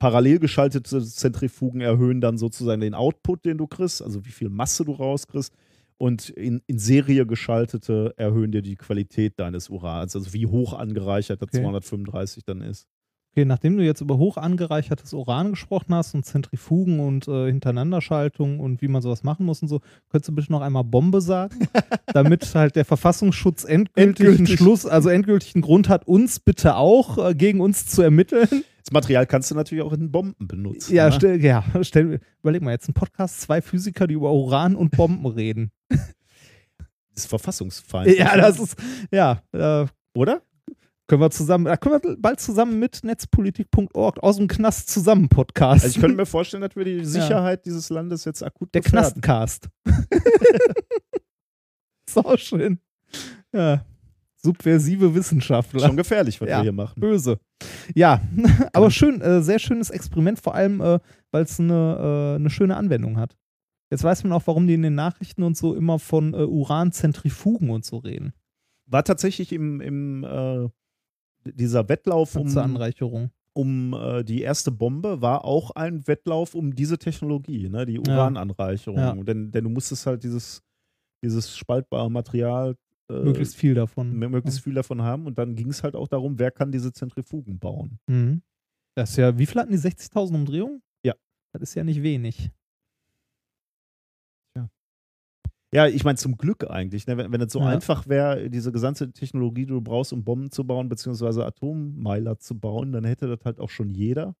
Parallel 0.00 0.38
geschaltete 0.38 1.04
Zentrifugen 1.04 1.82
erhöhen 1.82 2.20
dann 2.22 2.38
sozusagen 2.38 2.80
den 2.80 2.94
Output, 2.94 3.44
den 3.44 3.58
du 3.58 3.66
kriegst, 3.66 4.02
also 4.02 4.24
wie 4.24 4.30
viel 4.30 4.48
Masse 4.48 4.84
du 4.84 4.92
rauskriegst. 4.92 5.54
Und 5.98 6.30
in, 6.30 6.62
in 6.66 6.78
Serie 6.78 7.26
geschaltete 7.26 8.14
erhöhen 8.16 8.50
dir 8.50 8.62
die 8.62 8.76
Qualität 8.76 9.38
deines 9.38 9.68
Urans, 9.68 10.16
also 10.16 10.32
wie 10.32 10.46
hoch 10.46 10.72
angereichert 10.72 11.42
das 11.42 11.50
Okay. 11.50 11.60
235 11.60 12.44
dann 12.44 12.62
ist. 12.62 12.88
Okay, 13.32 13.44
nachdem 13.44 13.76
du 13.76 13.84
jetzt 13.84 14.00
über 14.00 14.16
hoch 14.18 14.38
angereichertes 14.38 15.12
Uran 15.12 15.50
gesprochen 15.50 15.94
hast 15.94 16.14
und 16.14 16.24
Zentrifugen 16.24 16.98
und 16.98 17.28
äh, 17.28 17.46
Hintereinanderschaltung 17.46 18.58
und 18.58 18.82
wie 18.82 18.88
man 18.88 19.02
sowas 19.02 19.22
machen 19.22 19.46
muss 19.46 19.62
und 19.62 19.68
so, 19.68 19.80
könntest 20.08 20.30
du 20.30 20.34
bitte 20.34 20.50
noch 20.50 20.62
einmal 20.62 20.82
Bombe 20.82 21.20
sagen, 21.20 21.68
damit 22.12 22.54
halt 22.54 22.74
der 22.74 22.84
Verfassungsschutz 22.84 23.64
endgültig, 23.64 24.26
einen 24.26 24.38
Endgültig. 24.38 24.58
Schluss, 24.58 24.86
also 24.86 25.10
endgültig 25.10 25.54
einen 25.54 25.62
Grund 25.62 25.88
hat, 25.88 26.08
uns 26.08 26.40
bitte 26.40 26.74
auch 26.74 27.18
äh, 27.18 27.34
gegen 27.34 27.60
uns 27.60 27.86
zu 27.86 28.02
ermitteln. 28.02 28.48
Das 28.90 28.94
Material 28.94 29.24
kannst 29.24 29.48
du 29.52 29.54
natürlich 29.54 29.84
auch 29.84 29.92
in 29.92 30.10
Bomben 30.10 30.48
benutzen. 30.48 30.92
Ja, 30.92 31.06
ne? 31.06 31.12
stell, 31.12 31.44
ja 31.44 31.64
stell, 31.82 32.20
überleg 32.40 32.60
mal, 32.60 32.72
jetzt 32.72 32.88
ein 32.88 32.94
Podcast, 32.94 33.40
zwei 33.40 33.62
Physiker, 33.62 34.08
die 34.08 34.14
über 34.14 34.32
Uran 34.32 34.74
und 34.74 34.96
Bomben 34.96 35.26
reden. 35.26 35.70
Das 37.12 37.24
ist 37.24 37.30
verfassungsfeindlich. 37.30 38.18
ja, 38.18 38.36
das 38.36 38.60
ist, 38.60 38.76
ja, 39.10 39.42
äh, 39.52 39.84
Oder? 40.14 40.42
können 41.08 41.20
wir 41.20 41.30
zusammen, 41.30 41.64
da 41.64 41.76
können 41.76 42.00
wir 42.00 42.16
bald 42.16 42.38
zusammen 42.38 42.78
mit 42.78 43.00
netzpolitik.org 43.02 44.22
aus 44.22 44.36
dem 44.36 44.46
Knast 44.46 44.88
zusammen 44.88 45.28
podcasten. 45.28 45.86
Also 45.86 45.96
ich 45.96 46.00
könnte 46.00 46.16
mir 46.16 46.24
vorstellen, 46.24 46.62
dass 46.62 46.76
wir 46.76 46.84
die 46.84 47.04
Sicherheit 47.04 47.66
dieses 47.66 47.90
Landes 47.90 48.24
jetzt 48.24 48.44
akut 48.44 48.72
Der 48.72 48.80
gefährden. 48.80 49.20
Knastcast. 49.20 49.68
Sau 52.08 52.36
schön. 52.36 52.78
Ja. 53.52 53.84
Subversive 54.42 55.14
Wissenschaftler. 55.14 55.86
Schon 55.86 55.96
gefährlich, 55.96 56.40
was 56.40 56.48
Ja. 56.48 56.58
wir 56.58 56.62
hier 56.62 56.72
machen. 56.72 56.98
Böse. 57.00 57.38
Ja, 57.94 58.22
aber 58.72 58.90
schön, 58.90 59.20
äh, 59.20 59.42
sehr 59.42 59.58
schönes 59.58 59.90
Experiment, 59.90 60.40
vor 60.40 60.54
allem, 60.54 60.80
äh, 60.80 60.98
weil 61.30 61.42
es 61.44 61.60
eine, 61.60 62.32
äh, 62.34 62.36
eine 62.36 62.50
schöne 62.50 62.76
Anwendung 62.76 63.18
hat. 63.18 63.36
Jetzt 63.90 64.04
weiß 64.04 64.22
man 64.24 64.32
auch, 64.32 64.42
warum 64.46 64.66
die 64.66 64.74
in 64.74 64.82
den 64.82 64.94
Nachrichten 64.94 65.42
und 65.42 65.56
so 65.56 65.74
immer 65.74 65.98
von 65.98 66.32
äh, 66.32 66.38
Uranzentrifugen 66.44 67.70
und 67.70 67.84
so 67.84 67.98
reden. 67.98 68.32
War 68.86 69.02
tatsächlich 69.04 69.52
im, 69.52 69.80
im 69.80 70.24
äh, 70.24 70.68
dieser 71.44 71.88
Wettlauf 71.88 72.36
um, 72.36 72.48
zur 72.48 72.62
Anreicherung. 72.62 73.30
um 73.52 73.92
äh, 73.94 74.22
die 74.24 74.42
erste 74.42 74.70
Bombe 74.70 75.20
war 75.22 75.44
auch 75.44 75.72
ein 75.72 76.06
Wettlauf 76.06 76.54
um 76.54 76.74
diese 76.74 76.98
Technologie, 76.98 77.68
ne? 77.68 77.84
die 77.84 77.98
Urananreicherung. 77.98 78.98
Ja. 78.98 79.14
Denn, 79.14 79.50
denn 79.50 79.64
du 79.64 79.70
musstest 79.70 80.06
halt 80.06 80.22
dieses, 80.22 80.62
dieses 81.22 81.56
spaltbare 81.56 82.10
Material 82.10 82.76
Möglichst 83.24 83.56
viel 83.56 83.74
davon. 83.74 84.12
möglichst 84.18 84.60
viel 84.60 84.74
davon 84.74 85.02
haben. 85.02 85.26
Und 85.26 85.38
dann 85.38 85.54
ging 85.56 85.68
es 85.68 85.82
halt 85.82 85.94
auch 85.96 86.08
darum, 86.08 86.38
wer 86.38 86.50
kann 86.50 86.70
diese 86.72 86.92
Zentrifugen 86.92 87.58
bauen. 87.58 87.98
Mhm. 88.06 88.42
Das 88.96 89.10
ist 89.10 89.16
ja, 89.16 89.36
wie 89.38 89.46
viel 89.46 89.60
hatten 89.60 89.72
die 89.72 89.78
60.000 89.78 90.34
Umdrehungen? 90.34 90.82
Ja. 91.04 91.14
Das 91.52 91.62
ist 91.62 91.74
ja 91.74 91.84
nicht 91.84 92.02
wenig. 92.02 92.50
Ja, 95.72 95.86
ich 95.86 96.02
meine, 96.02 96.16
zum 96.16 96.36
Glück 96.36 96.68
eigentlich. 96.68 97.06
Ne? 97.06 97.16
Wenn, 97.16 97.30
wenn 97.32 97.40
es 97.42 97.52
so 97.52 97.60
Ja. 97.60 97.66
einfach 97.66 98.08
wäre, 98.08 98.50
diese 98.50 98.72
gesamte 98.72 99.12
Technologie, 99.12 99.66
die 99.66 99.72
du 99.72 99.80
brauchst, 99.80 100.12
um 100.12 100.24
Bomben 100.24 100.50
zu 100.50 100.66
bauen, 100.66 100.88
beziehungsweise 100.88 101.46
Atommeiler 101.46 102.40
zu 102.40 102.58
bauen, 102.58 102.90
dann 102.90 103.04
hätte 103.04 103.28
das 103.28 103.44
halt 103.44 103.60
auch 103.60 103.70
schon 103.70 103.88
jeder. 103.88 104.34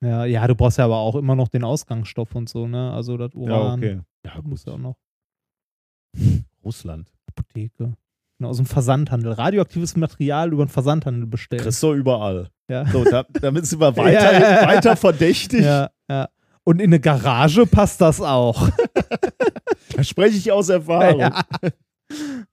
Ja, 0.00 0.24
ja, 0.24 0.46
du 0.46 0.54
brauchst 0.54 0.78
ja 0.78 0.84
aber 0.84 0.98
auch 0.98 1.16
immer 1.16 1.34
noch 1.34 1.48
den 1.48 1.64
Ausgangsstoff 1.64 2.32
und 2.36 2.48
so, 2.48 2.68
ne? 2.68 2.92
Also 2.92 3.16
das 3.16 3.34
Uran. 3.34 3.82
Ja, 3.82 4.04
Ja, 4.24 4.40
muss 4.42 4.66
ja 4.66 4.74
auch 4.74 4.78
noch. 4.78 4.96
Russland. 6.64 7.12
Apotheke. 7.26 7.96
Genau, 8.38 8.50
aus 8.50 8.56
dem 8.58 8.66
Versandhandel. 8.66 9.32
Radioaktives 9.32 9.96
Material 9.96 10.52
über 10.52 10.64
den 10.64 10.68
Versandhandel 10.70 11.26
bestellen. 11.26 11.62
Kriegst 11.62 11.82
du 11.82 11.92
überall. 11.94 12.48
Ja. 12.70 12.86
So, 12.86 13.02
da, 13.04 13.24
damit 13.40 13.66
sind 13.66 13.80
wir 13.80 13.96
weiter, 13.96 14.12
Ja, 14.12 14.32
ja, 14.40 14.60
ja. 14.62 14.68
weiter 14.68 14.96
verdächtig. 14.96 15.62
ja, 15.62 15.90
ja. 16.08 16.28
Und 16.64 16.80
in 16.80 16.90
eine 16.90 17.00
Garage 17.00 17.66
passt 17.66 18.00
das 18.00 18.20
auch. 18.20 18.68
Da 19.96 20.04
spreche 20.04 20.36
ich 20.36 20.52
aus 20.52 20.68
Erfahrung. 20.68 21.18
ja. 21.20 21.42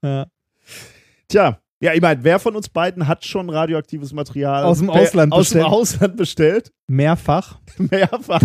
ja. 0.01 0.25
Tja, 1.27 1.59
ja, 1.79 1.93
ich 1.93 2.01
meine, 2.01 2.23
wer 2.23 2.39
von 2.39 2.55
uns 2.55 2.69
beiden 2.69 3.07
hat 3.07 3.23
schon 3.23 3.49
radioaktives 3.51 4.13
Material 4.13 4.63
Aus 4.63 4.79
dem 4.79 4.89
Ausland 4.89 5.31
aus 5.33 5.49
dem 5.49 5.59
bestellt? 5.59 5.65
Ausland 5.73 6.17
bestellt? 6.17 6.73
Mehrfach. 6.87 7.59
Mehrfach. 7.77 8.41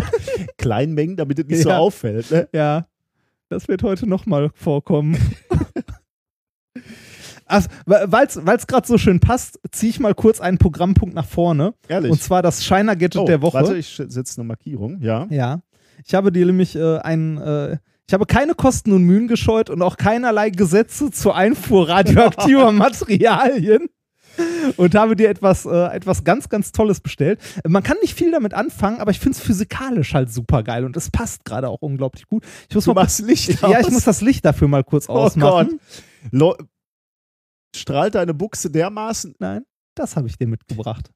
Kleinmengen, 0.58 1.16
damit 1.16 1.38
es 1.38 1.46
nicht 1.46 1.62
so 1.62 1.70
Ja. 1.70 1.78
auffällt. 1.78 2.30
Ne? 2.30 2.48
Ja. 2.52 2.88
Das 3.48 3.68
wird 3.68 3.82
heute 3.84 4.06
nochmal 4.06 4.50
vorkommen. 4.54 5.16
Also, 7.51 7.68
weil 7.85 8.27
es 8.56 8.66
gerade 8.66 8.86
so 8.86 8.97
schön 8.98 9.20
passt, 9.20 9.59
ziehe 9.72 9.90
ich 9.90 10.01
mal 10.01 10.14
kurz 10.14 10.40
einen 10.40 10.59
Programmpunkt 10.59 11.14
nach 11.14 11.27
vorne. 11.27 11.74
Ehrlich. 11.89 12.10
Und 12.10 12.22
zwar 12.22 12.43
das 12.43 12.64
Shiner 12.64 12.97
Gadget 12.97 13.22
oh, 13.22 13.24
der 13.24 13.43
Woche. 13.43 13.55
Warte, 13.55 13.77
ich 13.77 14.01
setze 14.06 14.40
eine 14.40 14.47
Markierung. 14.47 14.98
Ja. 15.01 15.27
Ja. 15.31 15.62
Ich 16.06 16.14
habe 16.14 16.32
dir 16.32 16.47
nämlich 16.47 16.77
äh, 16.77 16.98
ein, 16.98 17.39
äh, 17.39 17.78
ich 18.06 18.14
habe 18.14 18.27
keine 18.27 18.55
Kosten 18.55 18.93
und 18.93 19.02
Mühen 19.05 19.28
gescheut 19.28 19.70
und 19.70 19.82
auch 19.82 19.97
keinerlei 19.97 20.51
Gesetze 20.51 21.10
zur 21.10 21.36
Einfuhr 21.36 21.89
radioaktiver 21.89 22.72
Materialien. 22.72 23.89
Und 24.77 24.94
habe 24.94 25.16
dir 25.16 25.28
etwas, 25.28 25.66
äh, 25.66 25.86
etwas 25.94 26.24
ganz, 26.24 26.48
ganz 26.48 26.72
Tolles 26.72 27.01
bestellt. 27.01 27.40
Man 27.66 27.82
kann 27.82 27.97
nicht 28.01 28.14
viel 28.14 28.31
damit 28.31 28.55
anfangen, 28.55 29.01
aber 29.01 29.10
ich 29.10 29.18
finde 29.18 29.36
es 29.36 29.44
physikalisch 29.44 30.14
halt 30.14 30.32
super 30.32 30.62
geil 30.62 30.85
und 30.85 30.97
es 30.97 31.10
passt 31.10 31.44
gerade 31.44 31.68
auch 31.68 31.82
unglaublich 31.82 32.27
gut. 32.27 32.44
Ich 32.68 32.74
muss 32.74 32.85
Du 32.85 32.94
mal, 32.94 33.02
machst 33.02 33.20
Licht 33.20 33.48
ich, 33.48 33.62
aus. 33.62 33.70
ja, 33.72 33.81
ich 33.81 33.90
muss 33.90 34.05
das 34.05 34.20
Licht 34.22 34.44
dafür 34.44 34.68
mal 34.68 34.85
kurz 34.85 35.09
Oh 35.09 35.14
ausmachen. 35.14 35.81
Lo 36.31 36.56
Strahlt 37.74 38.14
deine 38.14 38.34
Buchse 38.34 38.70
dermaßen? 38.70 39.34
Nein, 39.38 39.64
das 39.94 40.16
habe 40.16 40.28
ich 40.28 40.36
dir 40.36 40.47
mitgebracht. 40.47 41.10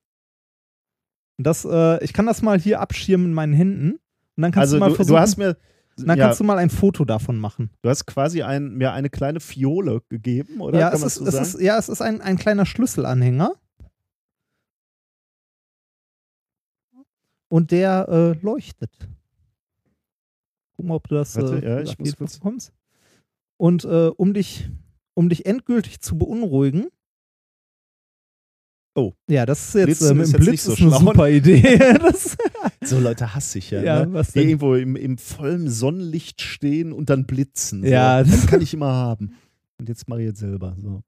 Und 1.39 1.47
das, 1.47 1.65
äh, 1.65 2.03
ich 2.05 2.13
kann 2.13 2.27
das 2.27 2.43
mal 2.43 2.59
hier 2.59 2.81
abschirmen 2.81 3.29
in 3.29 3.35
meinen 3.35 3.53
Händen. 3.53 3.93
Und 4.37 4.43
dann 4.43 4.53
kannst 4.53 4.73
Also 4.73 4.77
du 4.77 4.81
mal 4.81 4.89
du, 4.91 4.95
versuchen, 4.95 5.17
du 5.17 5.21
hast 5.21 5.37
mir, 5.37 5.57
dann 5.97 6.19
ja, 6.19 6.27
kannst 6.27 6.41
du 6.41 6.45
mal 6.45 6.59
ein 6.59 6.71
Foto 6.71 7.05
davon 7.05 7.39
machen. 7.39 7.71
du 7.83 7.89
hast 7.89 8.07
quasi 8.07 8.43
ein, 8.43 8.75
mir 8.75 8.93
eine 8.93 9.11
kleine 9.11 9.41
Fiole 9.41 10.01
gegeben, 10.09 10.61
oder? 10.61 10.79
ja, 10.79 10.93
es 10.93 11.03
ist, 11.03 11.17
so 11.17 11.27
es 11.27 11.35
ist, 11.35 11.61
ja, 11.61 11.79
es 11.79 11.89
ist 11.89 12.03
ein, 12.03 12.21
ein 12.21 12.37
kleiner 12.37 12.67
Schlüsselanhänger. 12.67 13.53
Und 17.49 17.71
der 17.71 18.09
äh, 18.09 18.45
leuchtet. 18.45 18.91
Guck 20.77 20.87
mal, 20.87 20.95
ob 20.97 21.07
du 21.09 21.15
das 21.15 21.37
Warte, 21.37 21.65
äh, 21.65 21.69
ja, 21.69 21.81
ich 21.81 21.99
muss 21.99 22.17
bekommst. 22.17 22.73
Und 23.57 23.85
äh, 23.85 24.09
um 24.17 24.35
dich, 24.35 24.69
um 25.15 25.29
dich 25.29 25.47
endgültig 25.47 26.01
zu 26.01 26.19
beunruhigen. 26.19 26.89
Oh. 28.97 29.13
Ja, 29.29 29.45
das 29.45 29.69
ist 29.69 29.75
jetzt 29.75 29.87
Blitzen 29.87 30.11
äh, 30.11 30.15
mit 30.15 30.33
dem 30.33 30.41
Blitz 30.41 30.65
so 30.65 30.73
ist 30.73 30.81
eine 30.81 30.91
schlau. 30.91 30.99
super 31.01 31.29
Idee. 31.29 31.79
so 32.85 33.01
Leute 33.01 33.35
hasse 33.35 33.59
ich 33.59 33.71
ja. 33.71 33.83
ja, 33.83 34.07
ne? 34.07 34.13
was 34.13 34.33
Die 34.33 34.41
irgendwo 34.41 34.75
im, 34.75 34.95
im 34.95 35.19
vollen 35.19 35.69
Sonnenlicht 35.69 36.43
stehen 36.43 36.93
und 36.93 37.11
dann 37.11 37.27
blitzen. 37.27 37.83
So. 37.83 37.89
Ja, 37.89 38.23
das 38.23 38.47
kann 38.47 38.61
ich 38.61 38.73
immer 38.73 38.93
haben. 38.93 39.37
Und 39.79 39.89
jetzt 39.89 40.09
mache 40.09 40.21
ich 40.21 40.27
jetzt 40.29 40.41
selber. 40.41 40.77
So. 40.79 41.03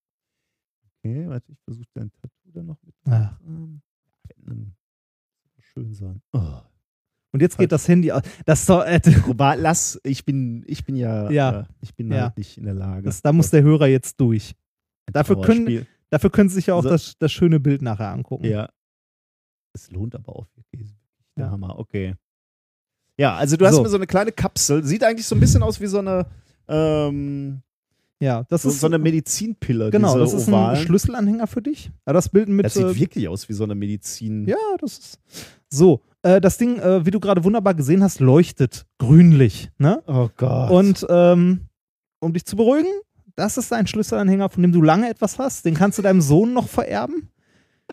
Okay, 0.98 1.28
warte, 1.28 1.52
ich 1.52 1.58
versuche 1.60 1.86
dein 1.94 2.10
Tattoo 2.10 2.50
da 2.52 2.62
noch 2.62 2.78
mit. 2.82 2.94
Ähm, 3.06 3.80
ähm, 4.48 4.72
schön 5.60 5.94
sein. 5.94 6.20
Oh. 6.32 6.60
Und 7.36 7.42
jetzt 7.42 7.58
geht 7.58 7.70
das 7.70 7.86
Handy 7.86 8.10
aus. 8.12 8.22
Das, 8.46 8.60
ist 8.60 8.68
doch, 8.70 8.82
äh, 8.82 8.98
Robert, 9.26 9.58
lass, 9.60 10.00
ich 10.04 10.24
bin, 10.24 10.64
ich 10.66 10.84
bin 10.86 10.96
ja, 10.96 11.30
Ja. 11.30 11.60
Äh, 11.60 11.64
ich 11.82 11.94
bin 11.94 12.10
Ja. 12.10 12.22
halt 12.22 12.38
nicht 12.38 12.56
in 12.56 12.64
der 12.64 12.72
Lage. 12.72 13.02
das, 13.02 13.20
da 13.20 13.30
muss 13.34 13.50
der 13.50 13.62
Hörer 13.62 13.86
jetzt 13.88 14.18
durch. 14.18 14.54
Dafür 15.12 15.40
können, 15.42 15.86
dafür 16.08 16.30
können 16.30 16.48
Sie 16.48 16.54
sich 16.54 16.66
ja 16.68 16.74
auch 16.74 16.82
So. 16.82 16.88
das, 16.88 17.18
das 17.18 17.30
schöne 17.30 17.60
Bild 17.60 17.82
nachher 17.82 18.08
angucken. 18.10 18.46
Ja. 18.46 18.70
Es 19.74 19.90
lohnt 19.90 20.14
aber 20.14 20.34
auch 20.34 20.46
wirklich. 20.54 20.88
Der 21.36 21.44
Ja. 21.44 21.50
Hammer, 21.50 21.78
okay. 21.78 22.14
Ja, 23.18 23.36
also 23.36 23.56
du 23.58 23.66
hast 23.66 23.74
So. 23.74 23.82
mir 23.82 23.88
so 23.90 23.96
eine 23.96 24.06
kleine 24.06 24.32
Kapsel. 24.32 24.82
Sieht 24.82 25.04
eigentlich 25.04 25.26
so 25.26 25.34
ein 25.36 25.40
bisschen 25.40 25.62
aus 25.62 25.78
wie 25.80 25.86
so 25.86 25.98
eine, 25.98 26.26
ähm, 26.68 27.60
Ja, 28.20 28.44
das 28.48 28.62
so, 28.62 28.70
ist 28.70 28.80
so 28.80 28.86
eine 28.86 28.98
Medizinpille. 28.98 29.90
Genau, 29.90 30.18
das 30.18 30.32
ist 30.32 30.48
ovalen. 30.48 30.78
ein 30.78 30.86
Schlüsselanhänger 30.86 31.46
für 31.46 31.60
dich. 31.60 31.90
Aber 32.06 32.14
das 32.14 32.30
Bild 32.30 32.48
mit. 32.48 32.64
Das 32.64 32.72
sieht 32.74 32.84
äh, 32.86 32.98
wirklich 32.98 33.28
aus 33.28 33.46
wie 33.50 33.52
so 33.52 33.64
eine 33.64 33.74
Medizin. 33.74 34.46
ja, 34.48 34.56
das 34.80 34.98
ist. 34.98 35.20
So, 35.68 36.00
äh, 36.22 36.40
das 36.40 36.58
Ding, 36.58 36.78
äh, 36.78 37.04
wie 37.06 37.10
du 37.10 37.20
gerade 37.20 37.44
wunderbar 37.44 37.74
gesehen 37.74 38.02
hast, 38.02 38.20
leuchtet 38.20 38.86
grünlich. 38.98 39.70
Ne? 39.78 40.02
Oh 40.06 40.28
Gott. 40.36 40.70
Und 40.70 41.06
ähm, 41.08 41.68
um 42.20 42.32
dich 42.32 42.44
zu 42.44 42.56
beruhigen, 42.56 42.90
das 43.36 43.58
ist 43.58 43.72
ein 43.72 43.86
Schlüsselanhänger, 43.86 44.48
von 44.48 44.62
dem 44.62 44.72
du 44.72 44.82
lange 44.82 45.08
etwas 45.10 45.38
hast. 45.38 45.64
Den 45.64 45.74
kannst 45.74 45.98
du 45.98 46.02
deinem 46.02 46.22
Sohn 46.22 46.52
noch 46.52 46.68
vererben. 46.68 47.30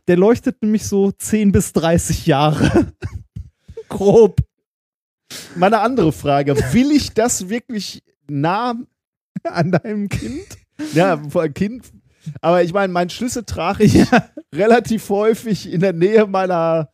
Der 0.08 0.18
leuchtet 0.18 0.62
nämlich 0.62 0.88
so 0.88 1.12
10 1.12 1.52
bis 1.52 1.74
30 1.74 2.26
Jahre. 2.26 2.94
Grob. 3.90 4.40
Meine 5.56 5.80
andere 5.80 6.12
Frage: 6.12 6.56
Will 6.74 6.92
ich 6.92 7.14
das 7.14 7.50
wirklich 7.50 8.04
nah 8.28 8.76
An 9.44 9.72
deinem 9.72 10.10
Kind. 10.10 10.46
Ja, 10.94 11.18
Kind. 11.54 11.92
Aber 12.42 12.64
ich 12.64 12.74
meine, 12.74 12.92
meinen 12.92 13.10
Schlüssel 13.10 13.44
trage 13.44 13.84
ich 13.84 13.94
Ja. 13.94 14.30
relativ 14.56 15.10
häufig 15.10 15.72
in 15.72 15.82
der 15.82 15.94
Nähe 15.94 16.26
meiner. 16.26 16.90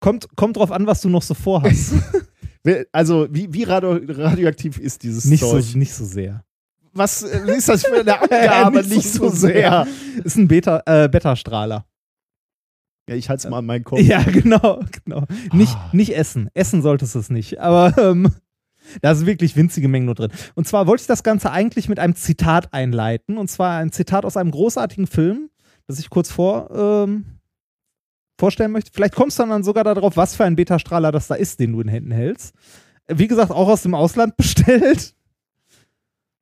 Kommt, 0.00 0.26
kommt 0.36 0.56
drauf 0.56 0.72
an, 0.72 0.86
was 0.86 1.00
du 1.02 1.08
noch 1.08 1.22
so 1.22 1.34
vorhast. 1.34 1.92
Also, 2.92 3.26
wie, 3.30 3.50
wie 3.54 3.62
radio, 3.62 3.98
radioaktiv 4.06 4.76
ist 4.78 5.02
dieses 5.02 5.24
nicht, 5.24 5.40
so, 5.40 5.52
Zeug? 5.52 5.74
nicht 5.76 5.94
so 5.94 6.04
sehr. 6.04 6.44
Was 6.92 7.22
äh, 7.22 7.56
ist 7.56 7.70
das 7.70 7.86
für 7.86 8.00
eine 8.00 8.20
Angabe? 8.20 8.86
nicht, 8.86 9.08
so 9.10 9.30
sehr. 9.30 9.86
Ist 10.24 10.36
ein 10.36 10.46
Beta, 10.46 10.82
äh, 10.84 11.08
Beta-Strahler. 11.08 11.86
Ja, 13.08 13.14
ich 13.16 13.30
halte 13.30 13.46
es 13.46 13.50
mal 13.50 13.60
an 13.60 13.64
meinen 13.66 13.82
Kopf. 13.84 13.98
Ja, 14.02 14.22
genau, 14.24 14.82
genau. 15.04 15.24
Nicht, 15.54 15.74
Ah. 15.74 15.88
nicht 15.94 16.14
essen. 16.14 16.50
Essen 16.52 16.82
solltest 16.82 17.14
du 17.14 17.18
es 17.20 17.30
nicht. 17.30 17.60
Aber 17.60 17.96
ähm, 17.96 18.30
da 19.00 19.14
sind 19.14 19.26
wirklich 19.26 19.56
winzige 19.56 19.88
Mengen 19.88 20.04
nur 20.04 20.14
drin. 20.14 20.30
Und 20.54 20.68
zwar 20.68 20.86
wollte 20.86 21.00
ich 21.00 21.06
das 21.06 21.22
Ganze 21.22 21.50
eigentlich 21.52 21.88
mit 21.88 21.98
einem 21.98 22.14
Zitat 22.14 22.74
einleiten. 22.74 23.38
Und 23.38 23.48
zwar 23.48 23.78
ein 23.78 23.90
Zitat 23.90 24.26
aus 24.26 24.36
einem 24.36 24.50
großartigen 24.50 25.06
Film, 25.06 25.48
das 25.86 25.98
ich 25.98 26.10
kurz 26.10 26.30
vor, 26.30 26.70
ähm, 27.06 27.24
vorstellen 28.40 28.72
möchte. 28.72 28.90
Vielleicht 28.92 29.14
kommst 29.14 29.38
du 29.38 29.46
dann 29.46 29.62
sogar 29.62 29.84
darauf, 29.84 30.16
was 30.16 30.34
für 30.34 30.44
ein 30.44 30.56
Beta-Strahler 30.56 31.12
das 31.12 31.28
da 31.28 31.36
ist, 31.36 31.60
den 31.60 31.72
du 31.72 31.80
in 31.80 31.88
Händen 31.88 32.10
hältst. 32.10 32.54
Wie 33.06 33.28
gesagt, 33.28 33.52
auch 33.52 33.68
aus 33.68 33.82
dem 33.82 33.94
Ausland 33.94 34.36
bestellt. 34.38 35.14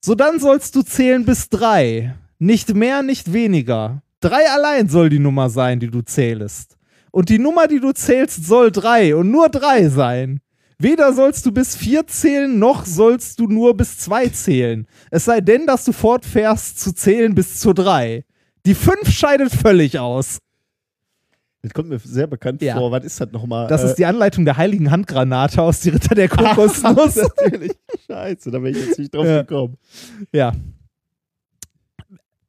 So 0.02 0.14
dann 0.14 0.40
sollst 0.40 0.74
du 0.76 0.82
zählen 0.82 1.24
bis 1.24 1.48
drei. 1.48 2.14
Nicht 2.38 2.74
mehr, 2.74 3.02
nicht 3.02 3.32
weniger. 3.32 4.02
Drei 4.20 4.48
allein 4.50 4.88
soll 4.88 5.10
die 5.10 5.18
Nummer 5.18 5.50
sein, 5.50 5.80
die 5.80 5.90
du 5.90 6.02
zählst. 6.02 6.76
Und 7.10 7.28
die 7.28 7.38
Nummer, 7.38 7.66
die 7.66 7.80
du 7.80 7.92
zählst, 7.92 8.46
soll 8.46 8.70
drei 8.70 9.14
und 9.16 9.30
nur 9.30 9.48
drei 9.48 9.88
sein. 9.88 10.40
Weder 10.78 11.12
sollst 11.12 11.44
du 11.44 11.50
bis 11.50 11.76
vier 11.76 12.06
zählen, 12.06 12.58
noch 12.58 12.86
sollst 12.86 13.40
du 13.40 13.48
nur 13.48 13.76
bis 13.76 13.98
zwei 13.98 14.28
zählen. 14.28 14.86
Es 15.10 15.24
sei 15.24 15.40
denn, 15.40 15.66
dass 15.66 15.84
du 15.84 15.92
fortfährst 15.92 16.78
zu 16.78 16.92
zählen 16.92 17.34
bis 17.34 17.58
zu 17.58 17.72
drei. 17.72 18.24
Die 18.64 18.74
fünf 18.74 19.10
scheidet 19.10 19.52
völlig 19.52 19.98
aus. 19.98 20.38
Das 21.62 21.72
kommt 21.74 21.89
mir 21.89 21.98
sehr 21.98 22.26
bekannt 22.28 22.62
Ja. 22.62 22.76
vor. 22.76 22.93
Was 22.93 23.05
ist 23.05 23.20
das 23.20 23.32
nochmal? 23.32 23.66
Das 23.66 23.82
ist 23.82 23.97
die 23.97 24.06
Anleitung 24.06 24.44
der 24.44 24.56
heiligen 24.56 24.90
Handgranate 24.93 25.60
aus 25.60 25.80
die 25.80 25.89
Ritter 25.90 26.14
der 26.14 26.28
Kokosnuss. 26.28 27.16
Natürlich. 27.36 27.72
Scheiße, 28.06 28.51
da 28.52 28.59
bin 28.60 28.74
ich 28.76 28.86
jetzt 28.86 28.98
nicht 28.98 29.12
drauf 29.14 29.26
Ja. 29.26 29.43
gekommen. 29.43 29.76
ja. 30.32 30.52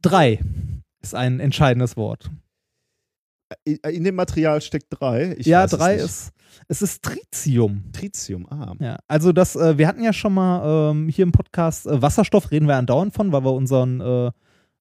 Drei 0.02 0.40
ist 1.02 1.16
ein 1.16 1.40
entscheidendes 1.40 1.98
Wort. 1.98 2.30
In, 3.64 3.78
in 3.78 4.04
dem 4.04 4.16
Material 4.16 4.62
steckt 4.62 4.88
drei. 4.90 5.36
Ich 5.38 5.48
ja, 5.48 5.66
drei 5.66 5.96
ist, 5.96 6.32
es 6.68 6.82
ist 6.82 7.04
Tritium. 7.04 7.84
Tritium. 7.92 8.48
Ah. 8.50 8.76
Ja, 8.80 9.00
also 9.08 9.32
das, 9.32 9.56
äh, 9.56 9.78
wir 9.78 9.88
hatten 9.88 10.04
ja 10.04 10.14
schon 10.14 10.34
mal 10.34 10.92
ähm, 10.92 11.10
hier 11.10 11.24
im 11.24 11.32
Podcast 11.32 11.88
äh, 11.88 12.02
Wasserstoff, 12.02 12.52
reden 12.52 12.68
wir 12.68 12.76
andauernd 12.78 13.14
von, 13.14 13.32
weil 13.32 13.44
wir 13.44 13.54
unseren 13.54 14.00
äh, 14.02 14.32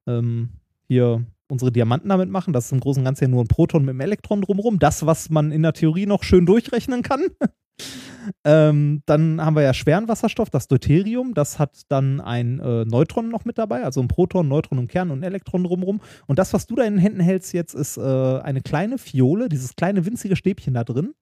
ähm, 0.07 0.51
hier 0.87 1.25
unsere 1.51 1.73
Diamanten 1.73 2.09
damit 2.09 2.31
machen. 2.31 2.53
Das 2.53 2.67
ist 2.67 2.73
im 2.73 2.81
Großen 2.81 3.01
und 3.01 3.05
Ganzen 3.05 3.25
ja 3.25 3.29
nur 3.29 3.43
ein 3.43 3.49
Proton 3.49 3.85
mit 3.85 3.91
einem 3.91 4.01
Elektron 4.01 4.43
drumherum. 4.43 4.79
Das, 4.79 5.07
was 5.07 5.31
man 5.31 5.51
in 5.51 5.63
der 5.63 5.73
Theorie 5.73 6.07
noch 6.07 6.23
schön 6.23 6.47
durchrechnen 6.47 7.03
kann. 7.03 7.23
ähm, 8.45 9.03
dann 9.07 9.45
haben 9.45 9.57
wir 9.57 9.63
ja 9.63 9.75
schweren 9.75 10.09
Wasserstoff, 10.09 10.51
das 10.51 10.69
Deuterium. 10.69 11.35
Das 11.35 11.59
hat 11.59 11.83
dann 11.89 12.21
ein 12.21 12.61
äh, 12.61 12.85
Neutron 12.85 13.29
noch 13.29 13.45
mit 13.45 13.59
dabei, 13.59 13.85
also 13.85 14.01
ein 14.01 14.09
Proton, 14.09 14.49
Neutron 14.49 14.79
im 14.79 14.89
Kern 14.89 15.11
und 15.11 15.21
ein 15.21 15.25
Elektron 15.25 15.65
drumherum. 15.65 16.01
Und 16.27 16.39
das, 16.39 16.53
was 16.53 16.67
du 16.67 16.77
da 16.77 16.85
in 16.85 16.95
den 16.95 17.01
Händen 17.01 17.21
hältst 17.21 17.53
jetzt, 17.53 17.75
ist 17.75 17.97
äh, 17.97 18.01
eine 18.01 18.61
kleine 18.61 18.99
Fiole, 18.99 19.49
dieses 19.49 19.77
kleine 19.77 20.05
winzige 20.07 20.37
Stäbchen 20.37 20.75
da 20.75 20.85
drin, 20.85 21.15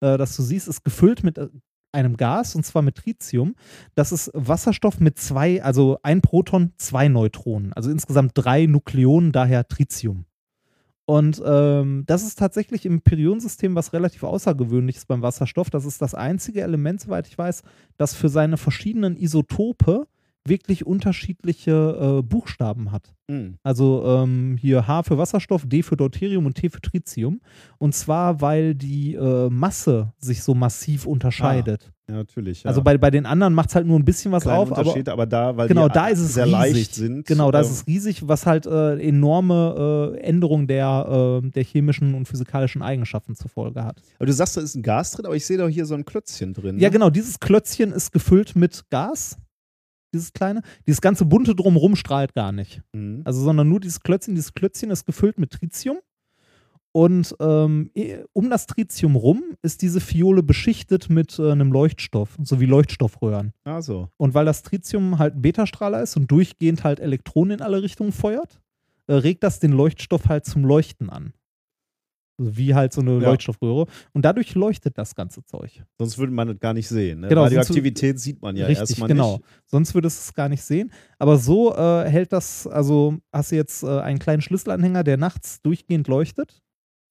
äh, 0.00 0.16
das 0.16 0.36
du 0.36 0.42
siehst, 0.42 0.68
ist 0.68 0.84
gefüllt 0.84 1.24
mit 1.24 1.38
äh, 1.38 1.48
einem 1.92 2.16
Gas, 2.16 2.54
und 2.54 2.64
zwar 2.64 2.82
mit 2.82 2.96
Tritium. 2.96 3.54
Das 3.94 4.12
ist 4.12 4.30
Wasserstoff 4.34 5.00
mit 5.00 5.18
zwei, 5.18 5.62
also 5.62 5.98
ein 6.02 6.20
Proton, 6.20 6.72
zwei 6.76 7.08
Neutronen. 7.08 7.72
Also 7.72 7.90
insgesamt 7.90 8.32
drei 8.34 8.66
Nukleonen, 8.66 9.32
daher 9.32 9.66
Tritium. 9.66 10.26
Und 11.06 11.40
ähm, 11.46 12.02
das 12.06 12.24
ist 12.24 12.36
tatsächlich 12.38 12.84
im 12.84 13.00
Periodensystem 13.00 13.76
was 13.76 13.92
relativ 13.92 14.24
Außergewöhnliches 14.24 15.06
beim 15.06 15.22
Wasserstoff. 15.22 15.70
Das 15.70 15.84
ist 15.84 16.02
das 16.02 16.14
einzige 16.14 16.62
Element, 16.62 17.00
soweit 17.00 17.28
ich 17.28 17.38
weiß, 17.38 17.62
das 17.96 18.14
für 18.14 18.28
seine 18.28 18.56
verschiedenen 18.56 19.16
Isotope 19.16 20.08
wirklich 20.48 20.86
unterschiedliche 20.86 22.18
äh, 22.18 22.22
Buchstaben 22.22 22.92
hat. 22.92 23.14
Hm. 23.30 23.56
Also 23.62 24.04
ähm, 24.06 24.56
hier 24.60 24.86
H 24.86 25.02
für 25.02 25.18
Wasserstoff, 25.18 25.66
D 25.66 25.82
für 25.82 25.96
Deuterium 25.96 26.46
und 26.46 26.54
T 26.54 26.70
für 26.70 26.80
Tritium. 26.80 27.40
Und 27.78 27.94
zwar, 27.94 28.40
weil 28.40 28.74
die 28.74 29.14
äh, 29.14 29.50
Masse 29.50 30.12
sich 30.18 30.42
so 30.42 30.54
massiv 30.54 31.06
unterscheidet. 31.06 31.92
Ja, 32.08 32.14
natürlich. 32.14 32.62
Ja. 32.62 32.68
Also 32.68 32.82
bei, 32.82 32.96
bei 32.98 33.10
den 33.10 33.26
anderen 33.26 33.52
macht 33.52 33.70
es 33.70 33.74
halt 33.74 33.86
nur 33.86 33.98
ein 33.98 34.04
bisschen 34.04 34.30
was 34.30 34.44
Kleinen 34.44 34.58
auf, 34.58 34.70
aber 34.70 34.80
Unterschied, 34.80 35.08
aber, 35.08 35.26
da, 35.26 35.56
weil 35.56 35.66
genau, 35.66 35.88
die 35.88 35.94
da 35.94 36.06
ist 36.06 36.20
es 36.20 36.34
sehr 36.34 36.46
riesig. 36.46 36.60
leicht 36.60 36.94
sind. 36.94 37.26
Genau, 37.26 37.50
da 37.50 37.60
ist 37.60 37.66
ähm, 37.66 37.72
es 37.72 37.86
riesig, 37.88 38.28
was 38.28 38.46
halt 38.46 38.66
äh, 38.66 38.96
enorme 39.00 40.14
äh, 40.14 40.20
Änderungen 40.20 40.68
der, 40.68 41.42
äh, 41.42 41.50
der 41.50 41.64
chemischen 41.64 42.14
und 42.14 42.28
physikalischen 42.28 42.80
Eigenschaften 42.80 43.34
zur 43.34 43.50
Folge 43.50 43.82
hat. 43.82 44.00
Aber 44.18 44.26
du 44.26 44.32
sagst, 44.32 44.56
da 44.56 44.60
ist 44.60 44.76
ein 44.76 44.82
Gas 44.82 45.12
drin, 45.12 45.26
aber 45.26 45.34
ich 45.34 45.44
sehe 45.44 45.58
doch 45.58 45.68
hier 45.68 45.84
so 45.84 45.94
ein 45.94 46.04
Klötzchen 46.04 46.54
drin. 46.54 46.78
Ja, 46.78 46.88
ne? 46.88 46.92
genau, 46.92 47.10
dieses 47.10 47.40
Klötzchen 47.40 47.90
ist 47.92 48.12
gefüllt 48.12 48.54
mit 48.54 48.88
Gas. 48.90 49.36
Dieses 50.16 50.32
kleine. 50.32 50.62
Dieses 50.86 51.00
ganze 51.00 51.24
bunte 51.24 51.54
drumherum 51.54 51.96
strahlt 51.96 52.34
gar 52.34 52.52
nicht. 52.52 52.82
Mhm. 52.92 53.22
Also, 53.24 53.42
sondern 53.42 53.68
nur 53.68 53.80
dieses 53.80 54.00
Klötzchen. 54.00 54.34
Dieses 54.34 54.54
Klötzchen 54.54 54.90
ist 54.90 55.06
gefüllt 55.06 55.38
mit 55.38 55.50
Tritium. 55.50 55.98
Und 56.96 57.36
ähm, 57.40 57.90
um 58.32 58.48
das 58.48 58.64
Tritium 58.66 59.16
rum 59.16 59.42
ist 59.60 59.82
diese 59.82 60.00
Fiole 60.00 60.42
beschichtet 60.42 61.10
mit 61.10 61.38
äh, 61.38 61.52
einem 61.52 61.70
Leuchtstoff, 61.70 62.38
so 62.42 62.58
wie 62.58 62.64
Leuchtstoffröhren. 62.64 63.52
Ah, 63.64 63.82
so. 63.82 64.08
Und 64.16 64.32
weil 64.32 64.46
das 64.46 64.62
Tritium 64.62 65.18
halt 65.18 65.34
ein 65.34 65.42
Betastrahler 65.42 66.02
ist 66.02 66.16
und 66.16 66.30
durchgehend 66.30 66.84
halt 66.84 66.98
Elektronen 66.98 67.58
in 67.58 67.62
alle 67.62 67.82
Richtungen 67.82 68.12
feuert, 68.12 68.62
äh, 69.08 69.12
regt 69.12 69.42
das 69.42 69.60
den 69.60 69.72
Leuchtstoff 69.72 70.30
halt 70.30 70.46
zum 70.46 70.64
Leuchten 70.64 71.10
an. 71.10 71.34
Also 72.38 72.56
wie 72.56 72.74
halt 72.74 72.92
so 72.92 73.00
eine 73.00 73.12
Ja. 73.14 73.30
Leuchtstoffröhre. 73.30 73.86
Und 74.12 74.24
dadurch 74.24 74.54
leuchtet 74.54 74.98
das 74.98 75.14
ganze 75.14 75.44
Zeug. 75.44 75.82
Sonst 75.98 76.18
würde 76.18 76.32
man 76.32 76.48
das 76.48 76.58
gar 76.58 76.74
nicht 76.74 76.88
sehen. 76.88 77.20
Ne? 77.20 77.28
Genau, 77.28 77.44
Radioaktivität 77.44 78.20
sieht 78.20 78.42
man 78.42 78.56
ja 78.56 78.66
Richtig, 78.66 78.90
erstmal 78.90 79.08
genau. 79.08 79.36
nicht. 79.36 79.44
Sonst 79.66 79.94
würdest 79.94 80.18
du 80.18 80.20
es 80.28 80.34
gar 80.34 80.48
nicht 80.48 80.62
sehen. 80.62 80.92
Aber 81.18 81.38
so 81.38 81.74
äh, 81.74 82.08
hält 82.08 82.32
das, 82.32 82.66
also 82.66 83.16
hast 83.32 83.52
du 83.52 83.56
jetzt 83.56 83.82
äh, 83.82 84.00
einen 84.00 84.18
kleinen 84.18 84.42
Schlüsselanhänger, 84.42 85.02
der 85.04 85.16
nachts 85.16 85.62
durchgehend 85.62 86.08
leuchtet, 86.08 86.62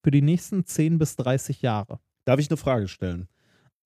für 0.03 0.11
die 0.11 0.21
nächsten 0.21 0.65
10 0.65 0.99
bis 0.99 1.15
30 1.15 1.63
Jahre. 1.63 1.99
Darf 2.25 2.39
ich 2.39 2.49
eine 2.49 2.57
Frage 2.57 2.87
stellen? 2.87 3.27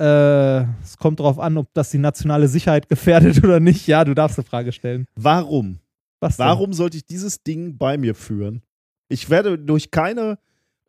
Äh, 0.02 0.64
es 0.84 0.98
kommt 0.98 1.20
darauf 1.20 1.40
an, 1.40 1.58
ob 1.58 1.74
das 1.74 1.92
die 1.92 1.98
nationale 1.98 2.48
Sicherheit 2.48 2.90
gefährdet 2.90 3.38
oder 3.44 3.60
nicht. 3.60 3.88
Ja, 3.88 4.04
du 4.04 4.14
darfst 4.14 4.38
eine 4.38 4.46
Frage 4.46 4.72
stellen. 4.72 5.06
Warum? 5.16 5.80
Warum 6.22 6.74
sollte 6.74 6.98
ich 6.98 7.06
dieses 7.06 7.44
Ding 7.44 7.78
bei 7.78 7.98
mir 7.98 8.14
führen? 8.14 8.62
Ich 9.08 9.30
werde 9.30 9.58
durch 9.58 9.90
keine 9.92 10.38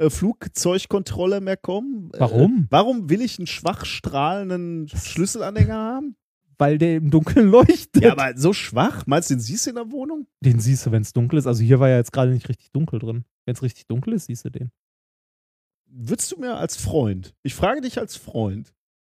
äh, 0.00 0.10
Flugzeugkontrolle 0.10 1.40
mehr 1.40 1.56
kommen. 1.56 2.10
Warum? 2.16 2.64
Äh, 2.64 2.66
warum 2.70 3.10
will 3.10 3.20
ich 3.20 3.38
einen 3.38 3.46
schwach 3.46 3.84
strahlenden 3.84 4.88
Schlüsselanhänger 4.88 5.76
haben? 5.76 6.16
Weil 6.56 6.78
der 6.78 6.96
im 6.96 7.10
Dunkeln 7.10 7.48
leuchtet. 7.48 8.02
Ja, 8.02 8.12
aber 8.12 8.36
so 8.36 8.52
schwach? 8.52 9.06
Meinst 9.06 9.30
du, 9.30 9.34
den 9.34 9.40
siehst 9.40 9.66
du 9.66 9.70
in 9.70 9.76
der 9.76 9.90
Wohnung? 9.90 10.26
Den 10.40 10.58
siehst 10.58 10.86
du, 10.86 10.90
wenn 10.90 11.02
es 11.02 11.12
dunkel 11.12 11.38
ist. 11.38 11.46
Also 11.46 11.62
hier 11.62 11.80
war 11.80 11.88
ja 11.88 11.96
jetzt 11.96 12.12
gerade 12.12 12.32
nicht 12.32 12.48
richtig 12.48 12.72
dunkel 12.72 12.98
drin. 12.98 13.24
Wenn 13.44 13.54
es 13.54 13.62
richtig 13.62 13.86
dunkel 13.86 14.14
ist, 14.14 14.26
siehst 14.26 14.44
du 14.44 14.50
den. 14.50 14.70
Würdest 15.86 16.32
du 16.32 16.38
mir 16.38 16.56
als 16.56 16.76
Freund, 16.76 17.34
ich 17.42 17.54
frage 17.54 17.80
dich 17.80 17.98
als 17.98 18.16
Freund, 18.16 18.72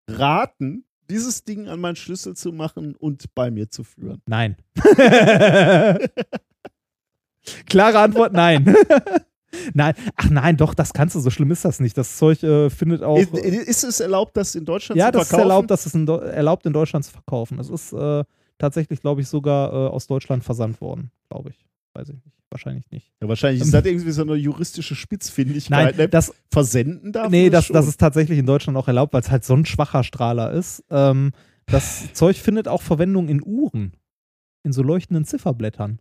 raten, 0.09 0.85
dieses 1.09 1.43
Ding 1.45 1.67
an 1.67 1.79
meinen 1.79 1.95
Schlüssel 1.95 2.35
zu 2.35 2.51
machen 2.51 2.95
und 2.95 3.33
bei 3.33 3.49
mir 3.49 3.69
zu 3.69 3.83
führen? 3.83 4.21
Nein. 4.25 4.57
Klare 7.65 7.99
Antwort, 7.99 8.33
nein. 8.33 8.75
nein. 9.73 9.93
Ach 10.15 10.29
nein, 10.29 10.57
doch, 10.57 10.73
das 10.73 10.93
kannst 10.93 11.15
du. 11.15 11.19
So 11.19 11.29
schlimm 11.29 11.51
ist 11.51 11.65
das 11.65 11.79
nicht. 11.79 11.97
Das 11.97 12.17
Zeug 12.17 12.43
äh, 12.43 12.69
findet 12.69 13.03
auch. 13.03 13.17
Ist, 13.17 13.33
ist 13.33 13.83
es 13.83 13.99
erlaubt, 13.99 14.37
das 14.37 14.55
in 14.55 14.65
Deutschland 14.65 14.99
ja, 14.99 15.07
zu 15.07 15.13
das 15.13 15.23
ist 15.23 15.29
verkaufen? 15.29 15.49
erlaubt, 15.49 15.71
das 15.71 15.85
ist 15.85 15.95
in, 15.95 16.07
erlaubt 16.07 16.65
in 16.65 16.73
Deutschland 16.73 17.05
zu 17.05 17.11
verkaufen. 17.11 17.59
Es 17.59 17.69
ist 17.69 17.93
äh, 17.93 18.23
tatsächlich, 18.57 19.01
glaube 19.01 19.21
ich, 19.21 19.27
sogar 19.27 19.71
äh, 19.71 19.89
aus 19.89 20.07
Deutschland 20.07 20.43
versandt 20.43 20.81
worden. 20.81 21.11
Glaube 21.29 21.49
ich. 21.49 21.65
Weiß 21.93 22.09
ich 22.09 22.15
nicht. 22.15 22.35
Wahrscheinlich 22.49 22.89
nicht. 22.91 23.11
Ja, 23.21 23.27
wahrscheinlich 23.27 23.61
ist 23.61 23.73
das 23.73 23.85
irgendwie 23.85 24.11
so 24.11 24.21
eine 24.21 24.35
juristische 24.35 24.95
Spitzfindigkeit. 24.95 25.87
Nein, 25.87 25.95
ne? 25.97 26.09
das, 26.09 26.33
Versenden 26.51 27.11
darf 27.11 27.29
nee, 27.29 27.49
das, 27.49 27.67
das 27.67 27.87
ist 27.87 27.99
tatsächlich 27.99 28.39
in 28.39 28.45
Deutschland 28.45 28.77
auch 28.77 28.87
erlaubt, 28.87 29.13
weil 29.13 29.21
es 29.21 29.31
halt 29.31 29.43
so 29.43 29.53
ein 29.55 29.65
schwacher 29.65 30.03
Strahler 30.03 30.51
ist. 30.51 30.83
Ähm, 30.89 31.31
das 31.65 32.13
Zeug 32.13 32.37
findet 32.37 32.67
auch 32.67 32.81
Verwendung 32.81 33.27
in 33.27 33.41
Uhren. 33.43 33.93
In 34.63 34.71
so 34.71 34.83
leuchtenden 34.83 35.25
Zifferblättern. 35.25 35.99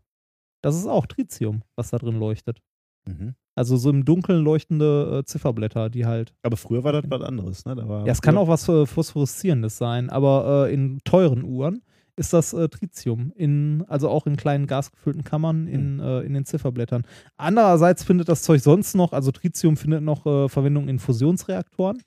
Das 0.63 0.77
ist 0.77 0.87
auch 0.87 1.07
Tritium, 1.07 1.63
was 1.77 1.91
da 1.91 1.99
drin 1.99 2.19
leuchtet. 2.19 2.63
Mhm. 3.07 3.35
Also 3.57 3.77
so 3.77 3.91
im 3.91 4.05
Dunkeln 4.05 4.43
leuchtende 4.43 5.21
äh, 5.21 5.25
Zifferblätter, 5.25 5.89
die 5.89 6.07
halt. 6.07 6.35
Aber 6.43 6.57
früher 6.57 6.83
war 6.83 6.93
das 6.93 7.05
was 7.09 7.23
anderes, 7.23 7.65
ne? 7.65 7.77
Da 7.77 7.89
war 7.89 8.05
Ja, 8.05 8.13
es 8.13 8.21
kann 8.21 8.37
auch 8.37 8.49
was 8.49 8.69
äh, 8.69 8.85
Phosphoreszierendes 8.85 9.79
sein, 9.79 10.11
aber 10.11 10.67
äh, 10.69 10.75
in 10.75 10.99
teuren 11.05 11.45
Uhren 11.45 11.83
ist 12.17 12.33
das 12.33 12.53
äh, 12.53 12.69
Tritium. 12.69 13.33
In, 13.37 13.85
also 13.89 14.09
auch 14.09 14.27
in 14.27 14.37
kleinen 14.37 14.67
gasgefüllten 14.67 15.25
Kammern 15.25 15.67
in, 15.67 16.01
äh, 16.01 16.21
in 16.21 16.35
den 16.35 16.45
Zifferblättern. 16.45 17.05
Andererseits 17.37 18.05
findet 18.05 18.29
das 18.29 18.43
Zeug 18.43 18.61
sonst 18.61 18.95
noch, 18.95 19.13
also 19.13 19.31
Tritium 19.31 19.77
findet 19.77 20.03
noch 20.03 20.27
äh, 20.27 20.49
Verwendung 20.49 20.89
in 20.89 20.99
Fusionsreaktoren. 20.99 22.03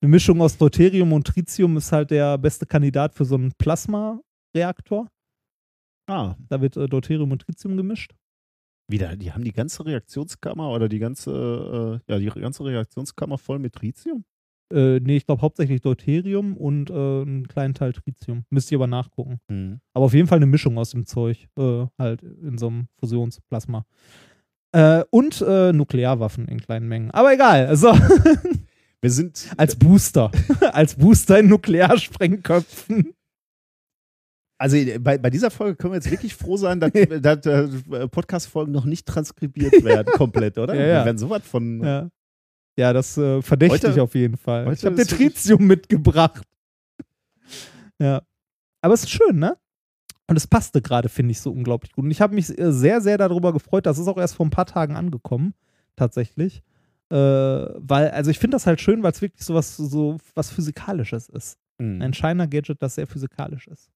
Eine 0.00 0.10
Mischung 0.10 0.40
aus 0.40 0.56
Deuterium 0.56 1.12
und 1.12 1.26
Tritium 1.26 1.76
ist 1.76 1.92
halt 1.92 2.10
der 2.10 2.38
beste 2.38 2.66
Kandidat 2.66 3.14
für 3.14 3.24
so 3.24 3.34
einen 3.34 3.52
Plasmareaktor. 3.58 5.08
Ah, 6.06 6.34
Da 6.48 6.60
wird 6.60 6.76
äh, 6.76 6.86
Deuterium 6.86 7.32
und 7.32 7.42
Tritium 7.42 7.76
gemischt. 7.76 8.14
Wieder, 8.88 9.16
die 9.16 9.32
haben 9.32 9.44
die 9.44 9.52
ganze 9.52 9.84
Reaktionskammer 9.84 10.70
oder 10.70 10.88
die 10.88 10.98
ganze, 10.98 12.00
äh, 12.08 12.12
ja, 12.12 12.18
die 12.18 12.40
ganze 12.40 12.64
Reaktionskammer 12.64 13.38
voll 13.38 13.58
mit 13.58 13.74
Tritium? 13.74 14.24
Äh, 14.72 15.00
nee, 15.00 15.16
ich 15.16 15.26
glaube 15.26 15.42
hauptsächlich 15.42 15.80
Deuterium 15.80 16.56
und 16.56 16.90
äh, 16.90 16.92
einen 16.92 17.48
kleinen 17.48 17.74
Teil 17.74 17.92
Tritium. 17.92 18.44
Müsst 18.50 18.70
ihr 18.70 18.78
aber 18.78 18.86
nachgucken. 18.86 19.40
Mhm. 19.48 19.80
Aber 19.94 20.06
auf 20.06 20.14
jeden 20.14 20.28
Fall 20.28 20.38
eine 20.38 20.46
Mischung 20.46 20.78
aus 20.78 20.90
dem 20.90 21.06
Zeug, 21.06 21.48
äh, 21.58 21.86
halt 21.98 22.22
in 22.22 22.58
so 22.58 22.68
einem 22.68 22.88
Fusionsplasma. 22.98 23.86
Äh, 24.72 25.04
und 25.10 25.40
äh, 25.40 25.72
Nuklearwaffen 25.72 26.48
in 26.48 26.60
kleinen 26.60 26.88
Mengen. 26.88 27.10
Aber 27.10 27.32
egal, 27.32 27.66
also 27.66 27.94
Wir 29.00 29.12
sind, 29.12 29.48
als 29.56 29.76
Booster. 29.76 30.32
als 30.72 30.96
Booster 30.96 31.38
in 31.38 31.48
Nuklearsprengköpfen. 31.48 33.14
Also 34.58 34.76
bei, 35.00 35.18
bei 35.18 35.30
dieser 35.30 35.50
Folge 35.50 35.76
können 35.76 35.92
wir 35.92 35.98
jetzt 35.98 36.10
wirklich 36.10 36.34
froh 36.34 36.56
sein, 36.56 36.80
dass, 36.80 36.90
dass 37.22 37.46
äh, 37.46 38.08
Podcast-Folgen 38.08 38.72
noch 38.72 38.84
nicht 38.84 39.06
transkribiert 39.06 39.84
werden, 39.84 40.12
komplett, 40.12 40.58
oder? 40.58 40.74
Ja, 40.78 40.80
ja. 40.80 40.98
Wir 41.00 41.04
werden 41.06 41.18
sowas 41.18 41.42
von. 41.44 41.82
Ja, 41.82 42.10
ja 42.76 42.92
das 42.92 43.16
äh, 43.16 43.40
verdächtig 43.40 43.90
Heute- 43.90 44.02
auf 44.02 44.14
jeden 44.14 44.36
Fall. 44.36 44.72
Ich 44.72 44.84
habe 44.84 44.96
Tritium 45.06 45.66
mitgebracht. 45.66 46.42
ja. 47.98 48.22
Aber 48.80 48.94
es 48.94 49.04
ist 49.04 49.10
schön, 49.10 49.38
ne? 49.38 49.56
Und 50.28 50.36
es 50.36 50.46
passte 50.46 50.82
gerade, 50.82 51.08
finde 51.08 51.32
ich, 51.32 51.40
so 51.40 51.50
unglaublich 51.50 51.92
gut. 51.92 52.04
Und 52.04 52.10
ich 52.10 52.20
habe 52.20 52.34
mich 52.34 52.56
äh, 52.58 52.70
sehr, 52.72 53.00
sehr 53.00 53.16
darüber 53.16 53.52
gefreut. 53.52 53.86
Das 53.86 53.98
ist 53.98 54.06
auch 54.08 54.18
erst 54.18 54.34
vor 54.34 54.44
ein 54.46 54.50
paar 54.50 54.66
Tagen 54.66 54.94
angekommen, 54.94 55.54
tatsächlich. 55.96 56.62
Äh, 57.10 57.16
weil, 57.16 58.10
also 58.10 58.30
ich 58.30 58.38
finde 58.38 58.56
das 58.56 58.66
halt 58.66 58.80
schön, 58.80 59.02
weil 59.02 59.12
es 59.12 59.22
wirklich 59.22 59.42
so 59.44 59.54
was, 59.54 59.76
so 59.76 60.18
was 60.34 60.50
Physikalisches 60.50 61.28
ist. 61.30 61.58
Mhm. 61.78 62.02
Ein 62.02 62.12
Shiner-Gadget, 62.12 62.82
das 62.82 62.96
sehr 62.96 63.06
physikalisch 63.06 63.66
ist. 63.68 63.90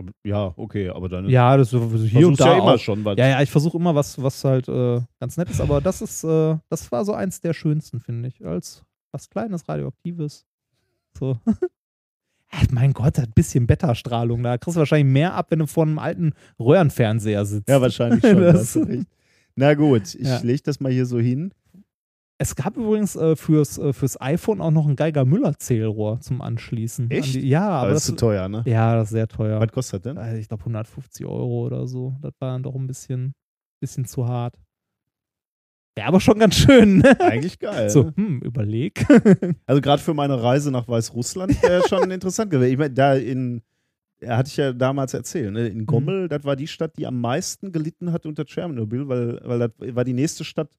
Aber- 0.00 0.12
Ja, 0.24 0.52
okay, 0.56 0.88
aber 0.90 1.08
dann 1.08 1.28
Ja, 1.28 1.56
das 1.56 1.72
ist 1.72 1.80
so 1.80 1.96
hier 2.04 2.26
und 2.28 2.38
da 2.40 2.46
ja 2.46 2.52
immer 2.54 2.74
auch. 2.74 2.78
schon 2.78 3.04
was. 3.04 3.16
Ja, 3.18 3.28
ja, 3.28 3.42
ich 3.42 3.50
versuche 3.50 3.76
immer 3.76 3.94
was, 3.94 4.20
was 4.22 4.42
halt 4.44 4.68
äh, 4.68 5.00
ganz 5.20 5.36
nett 5.36 5.48
ist, 5.50 5.60
aber 5.60 5.80
das 5.80 6.02
ist, 6.02 6.24
äh, 6.24 6.56
das 6.68 6.90
war 6.90 7.04
so 7.04 7.12
eins 7.14 7.40
der 7.40 7.52
schönsten, 7.54 8.00
finde 8.00 8.28
ich. 8.28 8.44
Als 8.44 8.82
was 9.12 9.28
Kleines, 9.30 9.68
Radioaktives. 9.68 10.46
So. 11.18 11.38
Mein 12.72 12.92
Gott, 12.92 13.16
hat 13.18 13.28
ein 13.28 13.32
bisschen 13.34 13.66
Beta-Strahlung. 13.66 14.42
Da 14.42 14.58
kriegst 14.58 14.76
du 14.76 14.80
wahrscheinlich 14.80 15.12
mehr 15.12 15.34
ab, 15.34 15.46
wenn 15.50 15.60
du 15.60 15.66
vor 15.66 15.84
einem 15.84 15.98
alten 15.98 16.32
Röhrenfernseher 16.58 17.44
sitzt. 17.44 17.68
Ja, 17.68 17.80
wahrscheinlich 17.80 18.22
schon. 18.22 18.40
Das-. 18.40 18.78
Na 19.54 19.74
gut, 19.74 20.14
ich 20.14 20.26
Ja. 20.26 20.40
lege 20.42 20.62
das 20.64 20.80
mal 20.80 20.90
hier 20.92 21.06
so 21.06 21.18
hin. 21.18 21.52
Es 22.42 22.56
gab 22.56 22.78
übrigens 22.78 23.16
äh, 23.16 23.36
fürs, 23.36 23.76
äh, 23.76 23.92
fürs 23.92 24.18
iPhone 24.18 24.62
auch 24.62 24.70
noch 24.70 24.88
ein 24.88 24.96
Geiger-Müller-Zählrohr 24.96 26.20
zum 26.20 26.40
Anschließen. 26.40 27.04
An 27.04 27.10
Echt? 27.10 27.34
die, 27.34 27.46
ja, 27.46 27.68
Aber, 27.68 27.78
aber 27.80 27.90
das 27.90 28.04
ist 28.04 28.06
zu 28.06 28.16
teuer, 28.16 28.48
ne? 28.48 28.62
ja, 28.64 28.94
das 28.94 29.08
ist 29.08 29.10
sehr 29.10 29.28
teuer. 29.28 29.60
Was 29.60 29.70
kostet 29.70 30.06
das 30.06 30.14
denn? 30.14 30.18
Also 30.18 30.38
ich 30.38 30.48
glaube 30.48 30.62
150 30.62 31.26
Euro 31.26 31.66
oder 31.66 31.86
so. 31.86 32.16
Das 32.22 32.32
war 32.38 32.52
dann 32.52 32.62
doch 32.62 32.74
ein 32.74 32.86
bisschen, 32.86 33.34
bisschen 33.78 34.06
zu 34.06 34.26
hart. 34.26 34.54
Ja, 35.98 36.06
aber 36.06 36.18
schon 36.18 36.38
ganz 36.38 36.54
schön. 36.54 37.00
Ne? 37.00 37.20
Eigentlich 37.20 37.58
geil. 37.58 37.90
So, 37.90 38.10
hm, 38.16 38.40
überleg. 38.40 39.04
Also 39.66 39.82
gerade 39.82 40.00
für 40.00 40.14
meine 40.14 40.42
Reise 40.42 40.70
nach 40.70 40.88
Weißrussland 40.88 41.62
wäre 41.62 41.82
schon 41.90 42.10
interessant 42.10 42.50
gewesen. 42.50 42.72
Ich 42.72 42.78
meine, 42.78 42.94
da 42.94 43.16
in, 43.16 43.60
hatte 44.26 44.48
ich 44.48 44.56
ja 44.56 44.72
damals 44.72 45.12
erzählt, 45.12 45.52
ne? 45.52 45.68
in 45.68 45.84
Gommel, 45.84 46.28
das 46.28 46.44
war 46.44 46.56
die 46.56 46.68
Stadt, 46.68 46.96
die 46.96 47.06
am 47.06 47.20
meisten 47.20 47.70
gelitten 47.70 48.12
hat 48.12 48.24
unter 48.24 48.46
Tschernobyl, 48.46 49.08
weil, 49.08 49.40
weil 49.44 49.58
das 49.58 49.94
war 49.94 50.04
die 50.04 50.14
nächste 50.14 50.42
Stadt 50.42 50.70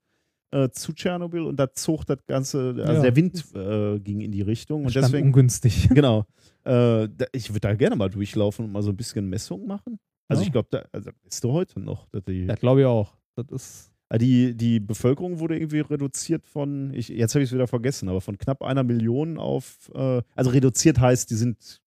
äh, 0.51 0.69
zu 0.69 0.93
Tschernobyl 0.93 1.41
und 1.41 1.57
da 1.57 1.71
zog 1.73 2.05
das 2.05 2.25
Ganze, 2.27 2.75
also 2.79 2.93
Ja. 2.93 3.01
der 3.01 3.15
Wind 3.15 3.43
äh, 3.55 3.99
ging 3.99 4.21
in 4.21 4.31
die 4.31 4.41
Richtung 4.41 4.85
und 4.85 4.93
deswegen, 4.95 5.27
ungünstig. 5.27 5.89
genau, 5.93 6.25
äh, 6.63 7.07
da, 7.09 7.25
ich 7.31 7.49
würde 7.49 7.61
da 7.61 7.75
gerne 7.75 7.95
mal 7.95 8.09
durchlaufen 8.09 8.65
und 8.65 8.71
mal 8.71 8.83
so 8.83 8.89
ein 8.91 8.97
bisschen 8.97 9.29
Messung 9.29 9.65
machen. 9.65 9.99
Also 10.27 10.41
Ja. 10.43 10.47
ich 10.47 10.51
glaube, 10.51 10.67
da 10.71 10.83
also 10.91 11.09
ist 11.25 11.43
du 11.43 11.51
heute 11.51 11.79
noch. 11.79 12.07
Die, 12.27 12.45
Ja, 12.45 12.55
glaube 12.55 12.81
ich 12.81 12.85
auch. 12.85 13.15
Das 13.35 13.49
ist. 13.49 13.87
Ah, 14.09 14.17
die, 14.17 14.55
die 14.57 14.81
Bevölkerung 14.81 15.39
wurde 15.39 15.55
irgendwie 15.55 15.79
reduziert 15.79 16.45
von, 16.45 16.93
ich, 16.93 17.07
jetzt 17.07 17.33
habe 17.33 17.43
ich 17.43 17.49
es 17.49 17.53
wieder 17.53 17.67
vergessen, 17.67 18.09
aber 18.09 18.19
von 18.19 18.37
knapp 18.37 18.61
einer 18.61 18.83
Million 18.83 19.37
auf, 19.37 19.89
äh, 19.95 20.21
also 20.35 20.51
reduziert 20.51 20.99
heißt, 20.99 21.29
die 21.31 21.35
sind 21.35 21.79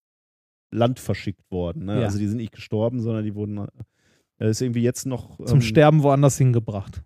Land 0.70 1.00
verschickt 1.00 1.50
worden. 1.50 1.84
Ne? 1.84 2.00
Ja. 2.00 2.06
Also 2.06 2.18
die 2.18 2.26
sind 2.26 2.38
nicht 2.38 2.52
gestorben, 2.52 3.00
sondern 3.00 3.24
die 3.24 3.34
wurden, 3.34 3.66
äh, 4.38 4.48
ist 4.48 4.62
irgendwie 4.62 4.80
jetzt 4.82 5.04
noch 5.04 5.36
Zum 5.44 5.58
ähm, 5.58 5.60
Sterben 5.62 6.02
woanders 6.02 6.38
hingebracht. 6.38 7.02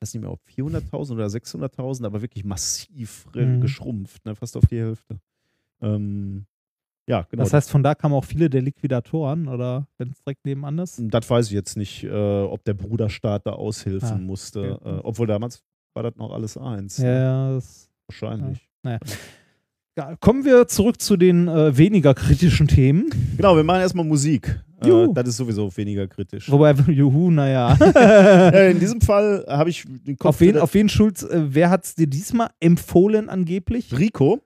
Weiß 0.00 0.14
nicht 0.14 0.22
mehr, 0.22 0.30
ob 0.32 0.40
400.000 0.56 1.12
oder 1.12 1.26
600.000, 1.26 2.04
aber 2.06 2.22
wirklich 2.22 2.44
massiv 2.44 3.26
Mhm. 3.34 3.60
geschrumpft, 3.60 4.24
ne? 4.24 4.34
fast 4.34 4.56
auf 4.56 4.66
die 4.66 4.78
Hälfte. 4.78 5.18
Ähm, 5.80 6.46
ja, 7.08 7.22
genau. 7.30 7.44
Das 7.44 7.52
heißt, 7.52 7.70
von 7.70 7.82
da 7.82 7.94
kamen 7.94 8.14
auch 8.14 8.24
viele 8.24 8.50
der 8.50 8.62
Liquidatoren 8.62 9.46
oder 9.48 9.86
wenn 9.98 10.10
es 10.10 10.22
direkt 10.24 10.44
nebenan 10.44 10.78
ist. 10.78 11.00
das 11.00 11.28
weiß 11.30 11.46
ich 11.46 11.52
jetzt 11.52 11.76
nicht, 11.76 12.02
äh, 12.04 12.10
ob 12.42 12.64
der 12.64 12.74
Bruderstaat 12.74 13.46
da 13.46 13.52
aushilfen 13.52 14.08
Ah, 14.10 14.18
musste. 14.18 14.74
okay. 14.80 14.88
Äh, 14.96 15.00
obwohl 15.04 15.26
damals 15.26 15.62
war 15.94 16.02
das 16.02 16.16
noch 16.16 16.32
alles 16.32 16.56
eins. 16.58 16.98
Ja, 16.98 17.04
ne? 17.04 17.20
ja, 17.20 17.54
das 17.54 17.90
Wahrscheinlich. 18.08 18.68
Ja, 19.98 20.14
kommen 20.20 20.44
wir 20.44 20.68
zurück 20.68 21.00
zu 21.00 21.16
den 21.16 21.48
äh, 21.48 21.76
weniger 21.78 22.12
kritischen 22.14 22.68
Themen. 22.68 23.08
Genau, 23.36 23.56
wir 23.56 23.64
machen 23.64 23.80
erstmal 23.80 24.04
Musik. 24.04 24.60
Äh, 24.82 24.88
Juhu. 24.88 25.12
das 25.14 25.28
ist 25.28 25.36
sowieso 25.38 25.74
weniger 25.76 26.06
kritisch. 26.06 26.50
Wobei, 26.50 26.72
juhu, 26.88 27.30
naja. 27.30 27.74
äh, 27.94 28.70
in 28.72 28.80
diesem 28.80 29.00
Fall 29.00 29.44
habe 29.48 29.70
ich 29.70 29.84
den 29.86 30.16
Kopf 30.16 30.28
auf 30.28 30.40
wen, 30.40 30.58
auf 30.58 30.74
wen 30.74 30.88
Schulz, 30.88 31.22
äh, 31.22 31.42
wer 31.48 31.70
hat 31.70 31.84
es 31.84 31.94
dir 31.94 32.06
diesmal 32.06 32.50
empfohlen 32.60 33.28
angeblich? 33.28 33.96
Rico. 33.96 34.40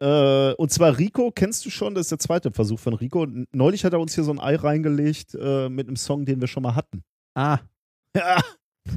Äh, 0.00 0.52
und 0.54 0.70
zwar 0.70 0.98
Rico, 0.98 1.30
kennst 1.34 1.64
du 1.66 1.70
schon, 1.70 1.94
das 1.94 2.06
ist 2.06 2.10
der 2.12 2.18
zweite 2.18 2.50
Versuch 2.52 2.78
von 2.78 2.94
Rico. 2.94 3.26
Neulich 3.52 3.84
hat 3.84 3.92
er 3.92 4.00
uns 4.00 4.14
hier 4.14 4.24
so 4.24 4.32
ein 4.32 4.40
Ei 4.40 4.56
reingelegt 4.56 5.34
mit 5.34 5.86
einem 5.88 5.96
Song, 5.96 6.24
den 6.24 6.40
wir 6.40 6.48
schon 6.48 6.62
mal 6.62 6.74
hatten. 6.74 7.02
Ah, 7.34 7.58
Ja. 8.16 8.42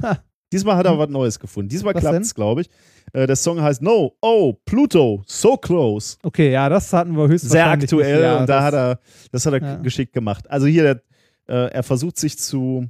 Ha. 0.02 0.18
Diesmal 0.56 0.76
hat 0.76 0.86
er 0.86 0.98
was 0.98 1.08
Neues 1.10 1.38
gefunden. 1.38 1.68
Diesmal 1.68 1.94
klappt 1.94 2.20
es, 2.22 2.34
glaube 2.34 2.62
ich. 2.62 2.70
Äh, 3.12 3.26
der 3.26 3.36
Song 3.36 3.60
heißt 3.60 3.82
No, 3.82 4.16
Oh, 4.20 4.54
Pluto, 4.64 5.22
So 5.26 5.56
Close. 5.56 6.16
okay, 6.22 6.50
ja, 6.50 6.68
das 6.68 6.92
hatten 6.92 7.16
wir 7.16 7.28
höchstwahrscheinlich. 7.28 7.88
Sehr 7.90 7.98
aktuell. 8.00 8.22
Ja, 8.22 8.40
und 8.40 8.48
da 8.48 8.56
das- 8.56 8.64
hat 8.64 8.74
er, 8.74 9.00
das 9.32 9.46
hat 9.46 9.52
er 9.54 9.60
Ja. 9.62 9.76
geschickt 9.76 10.12
gemacht. 10.12 10.48
Also 10.50 10.66
hier, 10.66 10.82
der, 10.82 11.02
äh, 11.48 11.70
er 11.72 11.82
versucht 11.82 12.18
sich 12.18 12.38
zu, 12.38 12.88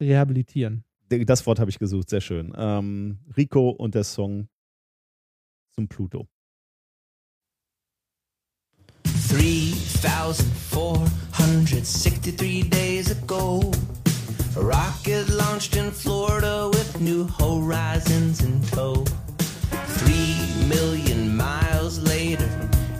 Rehabilitieren. 0.00 0.84
das 1.08 1.46
Wort 1.46 1.58
habe 1.60 1.70
ich 1.70 1.78
gesucht, 1.78 2.08
sehr 2.10 2.20
schön. 2.22 2.52
Ähm, 2.56 3.18
Rico 3.36 3.68
und 3.70 3.94
der 3.94 4.04
Song 4.04 4.48
zum 5.74 5.86
Pluto. 5.88 6.26
3,463 11.42 12.68
days 12.70 13.10
ago, 13.10 13.70
a 14.56 14.60
rocket 14.60 15.28
launched 15.30 15.76
in 15.76 15.90
Florida 15.90 16.68
with 16.68 17.00
new 17.00 17.26
horizons 17.38 18.42
in 18.42 18.60
tow. 18.62 19.04
Three 19.98 20.36
million 20.66 21.34
miles 21.36 21.98
later, 22.00 22.50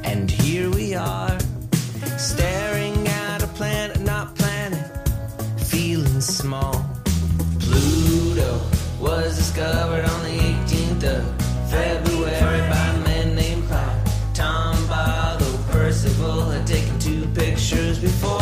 and 0.05 0.31
here 0.31 0.71
we 0.71 0.95
are, 0.95 1.39
staring 2.17 3.07
at 3.07 3.43
a 3.43 3.47
planet 3.49 4.01
not 4.01 4.35
planet, 4.35 4.85
feeling 5.59 6.21
small. 6.21 6.85
Pluto 7.61 8.61
was 9.01 9.37
discovered 9.37 10.05
on 10.05 10.23
the 10.23 10.39
18th 10.39 11.05
of 11.05 11.71
February 11.71 12.61
by 12.71 12.87
a 12.87 12.99
man 13.05 13.35
named 13.35 13.65
Clyde. 13.69 14.07
Tom 14.35 14.77
Barlow 14.87 15.59
Percival 15.71 16.51
had 16.51 16.67
taken 16.67 16.99
two 16.99 17.27
pictures 17.35 17.99
before. 17.99 18.41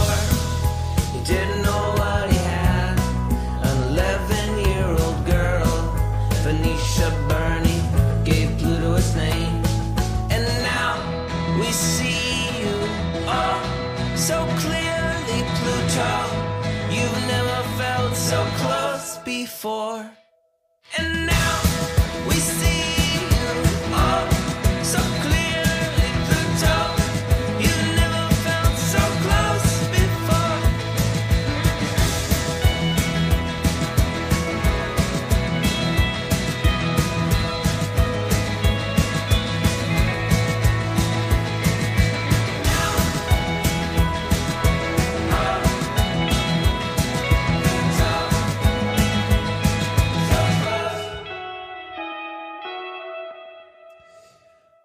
He 1.12 1.24
didn't 1.24 1.59
before. 19.60 20.10
And 20.96 21.29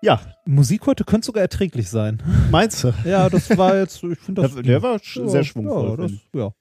Ja, 0.05 0.21
Musik 0.45 0.85
heute 0.85 1.03
könnte 1.03 1.25
sogar 1.25 1.41
erträglich 1.41 1.89
sein. 1.89 2.21
meinst 2.51 2.83
du? 2.83 2.93
Ja, 3.05 3.27
das 3.27 3.57
war 3.57 3.75
jetzt, 3.75 4.03
ich 4.03 4.19
finde 4.19 4.43
das. 4.43 4.53
Der, 4.53 4.61
der 4.63 4.83
war 4.83 4.99
ja, 5.01 5.27
sehr 5.27 5.43
schwungvoll. 5.43 5.89
Ja, 5.89 5.97
das, 5.97 6.11
ja. 6.31 6.51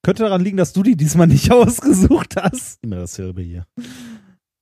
Könnte 0.00 0.22
daran 0.22 0.40
liegen, 0.40 0.56
dass 0.56 0.72
du 0.72 0.84
die 0.84 0.94
diesmal 0.94 1.26
nicht 1.26 1.50
ausgesucht 1.52 2.36
hast. 2.36 2.78
Immer 2.84 2.98
dasselbe 2.98 3.42
hier. 3.42 3.66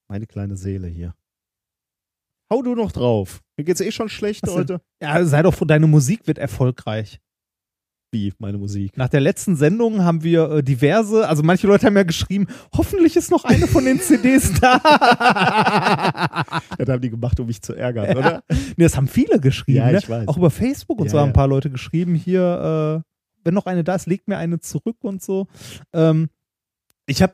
Meine 0.09 0.27
kleine 0.27 0.57
Seele 0.57 0.89
hier. 0.89 1.15
Hau 2.51 2.63
du 2.63 2.75
noch 2.75 2.93
drauf. 2.93 3.43
Mir 3.59 3.65
geht's 3.65 3.83
eh 3.83 3.93
schon 3.93 4.09
schlecht 4.09 4.45
Was 4.45 4.51
denn? 4.51 4.61
heute. 4.61 4.81
Ja, 5.03 5.23
sei 5.27 5.43
doch 5.43 5.53
froh, 5.53 5.67
deine 5.67 5.87
Musik 5.87 6.27
wird 6.27 6.39
erfolgreich. 6.39 7.21
Wie, 8.11 8.33
meine 8.39 8.57
Musik. 8.57 8.97
Nach 8.97 9.11
der 9.11 9.21
letzten 9.21 9.55
Sendung 9.55 10.03
haben 10.03 10.23
wir 10.23 10.51
äh, 10.51 10.63
diverse, 10.63 11.29
also 11.29 11.43
manche 11.43 11.67
Leute 11.67 11.87
haben 11.87 11.97
ja 11.97 12.05
geschrieben, 12.05 12.47
hoffentlich 12.75 13.17
ist 13.17 13.31
noch 13.31 13.45
eine 13.45 13.67
von 13.67 13.85
den 13.85 14.01
CDs 14.01 14.59
da. 14.61 14.79
Das 16.79 16.89
haben 16.89 17.03
die 17.03 17.11
gemacht, 17.11 17.39
um 17.41 17.47
mich 17.47 17.61
zu 17.61 17.75
ärgern, 17.75 18.17
oder? 18.17 18.43
nee, 18.49 18.85
das 18.85 18.97
haben 18.97 19.09
viele 19.09 19.41
geschrieben. 19.41 19.79
Ja, 19.79 19.91
ne? 19.91 19.99
ich 19.99 20.09
weiß. 20.09 20.27
Auch 20.29 20.37
über 20.39 20.51
Facebook 20.51 21.01
und 21.01 21.07
Ja, 21.07 21.11
so 21.11 21.19
haben 21.19 21.27
ja. 21.27 21.31
ein 21.31 21.35
paar 21.35 21.49
Leute 21.49 21.71
geschrieben, 21.71 22.15
hier, 22.15 23.03
äh, 23.05 23.11
wenn 23.45 23.55
noch 23.55 23.67
eine 23.67 23.85
da 23.85 23.95
ist, 23.95 24.07
legt 24.07 24.29
mir 24.29 24.39
eine 24.39 24.61
zurück 24.61 24.97
und 25.03 25.23
so. 25.23 25.47
Ähm, 25.93 26.29
ich 27.07 27.23
habe 27.23 27.33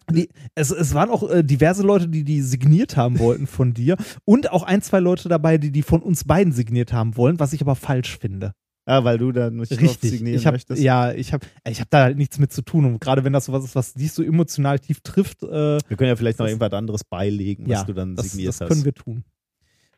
es, 0.55 0.71
es 0.71 0.95
waren 0.95 1.11
auch 1.11 1.29
äh, 1.29 1.43
diverse 1.43 1.83
Leute, 1.83 2.09
die 2.09 2.25
die 2.25 2.43
signiert 2.43 2.97
haben 2.97 3.19
wollten 3.19 3.47
von 3.47 3.75
dir 3.75 3.97
und 4.25 4.51
auch 4.51 4.63
ein, 4.63 4.83
zwei 4.83 5.01
Leute 5.01 5.29
dabei, 5.29 5.59
die 5.59 5.73
die 5.73 5.83
von 5.83 6.01
uns 6.01 6.25
beiden 6.25 6.53
signiert 6.53 6.93
haben 6.93 7.17
wollen, 7.17 7.41
was 7.41 7.53
ich 7.53 7.61
aber 7.61 7.75
falsch 7.75 8.19
finde. 8.19 8.55
Ah, 8.87 9.03
weil 9.03 9.17
du 9.19 9.33
da 9.33 9.49
nicht 9.51 9.71
Richtig. 9.81 10.11
signieren 10.11 10.37
Ich 10.39 10.47
hab, 10.47 10.53
möchtest. 10.53 10.83
ja, 10.83 11.13
ich 11.13 11.33
habe 11.33 11.47
ich 11.67 11.81
hab 11.81 11.89
da 11.89 12.03
halt 12.03 12.19
nichts 12.19 12.39
mit 12.39 12.53
zu 12.53 12.61
tun 12.63 12.85
und 12.85 13.01
gerade 13.01 13.25
wenn 13.25 13.33
das 13.33 13.47
sowas 13.47 13.65
ist, 13.65 13.75
was 13.75 13.95
dich 13.95 14.13
so 14.13 14.23
emotional 14.23 14.79
tief 14.79 15.01
trifft, 15.01 15.43
äh, 15.43 15.47
Wir 15.89 15.97
können 15.97 16.09
ja 16.09 16.17
vielleicht 16.17 16.39
noch 16.39 16.45
Das- 16.47 16.53
irgendwas 16.53 16.73
anderes 16.79 17.03
beilegen, 17.05 17.65
was 17.65 17.73
ja, 17.81 17.85
du 17.85 17.95
dann 17.95 18.15
das, 18.15 18.27
signiert 18.33 18.51
das 18.51 18.61
hast. 18.61 18.69
können 18.69 18.85
wir 18.85 18.93
tun. 18.95 19.25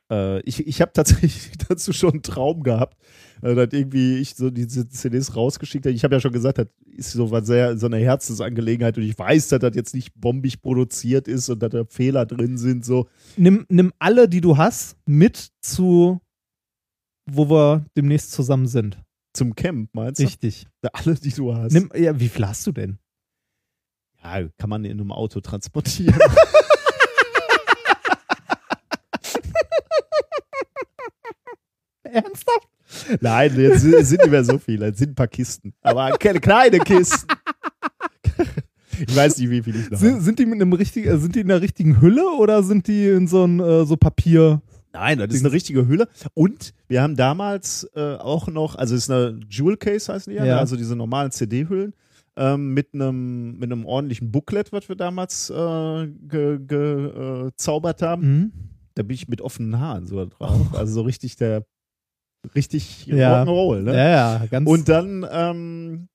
Äh, 0.09 0.41
ich 0.43 0.65
ich 0.65 0.81
habe 0.81 0.93
tatsächlich 0.93 1.51
dazu 1.69 1.93
schon 1.93 2.13
einen 2.13 2.23
Traum 2.23 2.63
gehabt, 2.63 2.97
äh, 3.43 3.57
dass 3.57 3.69
irgendwie 3.73 4.19
ich 4.19 4.37
so 4.37 4.51
diese 4.51 4.89
CDs 4.89 5.35
rausgeschickt 5.35 5.85
habe. 5.85 5.93
Ich 5.95 6.05
habe 6.05 6.15
ja 6.15 6.21
schon 6.21 6.31
gesagt, 6.31 6.59
das 6.59 6.69
ist 6.95 7.11
so 7.11 7.33
was 7.33 7.45
sehr 7.45 7.77
so 7.77 7.87
eine 7.87 7.97
Herzensangelegenheit 7.99 8.97
und 8.97 9.03
ich 9.03 9.19
weiß, 9.19 9.49
dass 9.49 9.59
das 9.59 9.75
jetzt 9.75 9.95
nicht 9.95 10.13
bombig 10.15 10.63
produziert 10.63 11.27
ist 11.27 11.49
und 11.49 11.61
dass 11.61 11.71
da 11.71 11.83
Fehler 11.89 12.25
drin 12.25 12.57
sind. 12.57 12.85
So, 12.85 13.09
Nimm, 13.37 13.67
nimm 13.69 13.93
alle, 13.99 14.29
die 14.29 14.41
du 14.41 14.57
hast, 14.57 14.97
mit 15.07 15.49
zu, 15.61 16.21
wo 17.27 17.49
wir 17.51 17.85
demnächst 17.97 18.33
zusammen 18.33 18.67
sind. 18.67 18.99
zum 19.33 19.55
Camp 19.55 19.91
meinst 19.93 20.21
du? 20.21 20.25
Richtig. 20.25 20.67
Alle, 20.93 21.15
die 21.17 21.31
du 21.31 21.55
hast. 21.55 21.73
Nimm, 21.73 21.91
ja, 21.95 22.19
wie 22.19 22.29
viel 22.29 22.47
hast 22.47 22.67
du 22.67 22.73
denn? 22.73 22.99
ja, 24.23 24.49
kann 24.59 24.71
man 24.71 24.85
in 24.85 24.93
einem 24.93 25.13
Auto 25.13 25.41
transportieren. 25.41 26.19
Ernsthaft? 32.03 32.69
Nein, 33.21 33.55
jetzt 33.61 33.81
sind 33.83 34.11
nicht 34.21 34.31
mehr 34.31 34.45
so 34.45 34.59
viele. 34.59 34.87
Es 34.89 34.99
sind 34.99 35.11
ein 35.11 35.15
paar 35.15 35.29
Kisten. 35.29 35.75
Aber 35.83 36.17
keine 36.19 36.41
kleine 36.41 36.79
Kisten. 36.79 37.27
Ich 38.99 39.15
weiß 39.15 39.37
nicht, 39.39 39.51
wie 39.51 39.63
viel 39.63 39.77
ich 39.77 39.91
noch 39.91 39.99
Sind, 39.99 40.13
habe. 40.15 40.23
sind 40.23 40.39
die 40.39 40.47
mit 40.47 40.55
einem 40.55 40.73
richtigen, 40.73 41.09
äh, 41.11 41.19
sind 41.19 41.35
die 41.35 41.41
in 41.41 41.49
der 41.49 41.61
richtigen 41.61 42.01
Hülle 42.01 42.27
oder 42.39 42.63
sind 42.63 42.87
die 42.87 43.07
in 43.09 43.27
so 43.29 43.45
ein 43.45 43.61
äh, 43.61 43.85
so 43.85 43.97
Papier? 43.99 44.63
Nein, 44.99 45.19
das 45.19 45.35
ist 45.35 45.45
eine 45.45 45.53
richtige 45.53 45.87
Hülle. 45.87 46.09
Und 46.35 46.73
wir 46.89 47.03
haben 47.03 47.17
damals 47.17 47.87
äh, 47.95 48.17
auch 48.17 48.49
noch, 48.49 48.77
also 48.77 48.95
es 48.95 49.03
ist 49.05 49.11
eine 49.11 49.41
Jewel 49.51 49.77
Case 49.77 50.11
heißen 50.13 50.31
die 50.31 50.37
ja, 50.39 50.45
Ja. 50.45 50.59
also 50.59 50.77
diese 50.77 50.97
normalen 50.97 51.31
CD-Hüllen. 51.31 51.93
ähm, 52.39 52.75
mit 52.75 52.93
einem 52.95 53.59
mit 53.59 53.71
einem 53.71 53.85
ordentlichen 53.87 54.31
Booklet, 54.33 54.73
was 54.73 54.89
wir 54.89 54.97
damals 54.97 55.49
äh, 55.51 56.07
ge, 56.07 56.59
ge, 56.59 57.47
äh, 57.49 57.51
haben. 58.03 58.23
Mhm. 58.23 58.53
Da 58.95 59.03
bin 59.03 59.15
ich 59.15 59.29
mit 59.29 59.41
offenen 59.43 59.79
Haaren 59.79 60.07
so 60.07 60.25
drauf. 60.27 60.75
Also 60.75 60.95
so 60.95 61.03
richtig 61.03 61.37
der 61.37 61.65
richtig 62.55 63.07
Ja. 63.07 63.43
Rock'n'Roll, 63.43 63.83
ne? 63.83 63.95
Ja, 63.95 64.09
ja, 64.41 64.47
ganz. 64.47 64.69
Und 64.69 64.89
dann 64.89 65.27
ähm, 65.31 66.09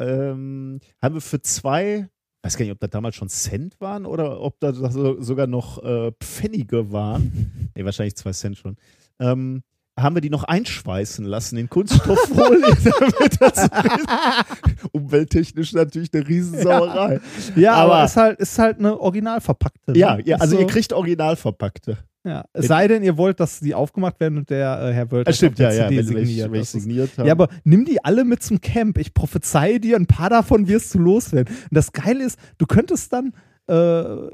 ähm, 0.00 0.80
haben 1.00 1.14
wir 1.14 1.20
für 1.20 1.42
zwei, 1.42 2.08
weiß 2.42 2.56
gar 2.56 2.64
nicht, 2.64 2.72
ob 2.72 2.80
das 2.80 2.90
damals 2.90 3.14
schon 3.16 3.28
Cent 3.28 3.80
waren 3.80 4.04
oder 4.06 4.40
ob 4.40 4.58
das 4.60 4.76
so- 4.76 5.20
sogar 5.22 5.46
noch 5.46 5.82
äh, 5.84 6.12
Pfennige 6.20 6.90
waren. 6.92 7.70
nee, 7.74 7.84
wahrscheinlich 7.84 8.16
zwei 8.16 8.32
Cent 8.32 8.58
schon. 8.58 8.76
Ähm, 9.20 9.62
haben 9.98 10.16
wir 10.16 10.22
die 10.22 10.30
noch 10.30 10.44
einschweißen 10.44 11.24
lassen 11.26 11.58
in 11.58 11.68
Kunststofffolie, 11.68 12.62
damit 12.84 13.40
das 13.40 13.68
umwelttechnisch 14.92 15.72
natürlich 15.74 16.12
eine 16.14 16.26
Riesensauerei. 16.26 17.20
ja, 17.56 17.74
aber, 17.74 17.94
aber- 17.96 18.04
ist 18.06 18.16
halt, 18.16 18.40
ist 18.40 18.58
halt 18.58 18.78
eine 18.78 18.98
original 18.98 19.40
verpackte. 19.40 19.92
ne? 19.92 19.98
Ja, 19.98 20.18
ja, 20.24 20.36
also 20.38 20.54
Ist 20.56 20.60
ihr 20.62 20.66
so, 20.68 20.72
kriegt 20.72 20.92
original 20.92 21.36
verpackte. 21.36 21.98
Ja. 22.24 22.44
Es 22.52 22.66
sei 22.68 22.86
denn, 22.88 23.02
ihr 23.02 23.16
wollt, 23.16 23.40
dass 23.40 23.60
die 23.60 23.74
aufgemacht 23.74 24.20
werden 24.20 24.38
und 24.38 24.50
der 24.50 24.80
äh, 24.80 24.92
Herr 24.92 25.10
Wölter 25.10 25.30
Das 25.30 25.36
stimmt, 25.36 25.58
ja, 25.58 25.72
ja, 25.72 25.88
CD 25.88 26.00
ich, 26.00 26.06
signiert. 26.06 26.54
ist- 26.54 26.72
signiert. 26.72 27.10
Ja, 27.16 27.32
aber 27.32 27.48
nimm 27.64 27.84
die 27.84 28.04
alle 28.04 28.24
mit 28.24 28.42
zum 28.42 28.60
Camp. 28.60 28.98
Ich 28.98 29.12
prophezeie 29.14 29.80
dir, 29.80 29.96
ein 29.96 30.06
paar 30.06 30.30
davon 30.30 30.68
wirst 30.68 30.94
du 30.94 30.98
loswerden. 30.98 31.54
Und 31.54 31.74
das 31.76 31.92
Geile 31.92 32.24
ist, 32.24 32.38
du 32.58 32.66
könntest 32.66 33.12
dann 33.12 33.32
äh, 33.66 34.30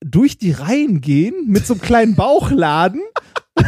durch 0.00 0.38
die 0.38 0.52
Reihen 0.52 1.00
gehen 1.00 1.34
mit 1.46 1.66
so 1.66 1.74
einem 1.74 1.80
kleinen 1.80 2.14
Bauchladen. 2.14 3.00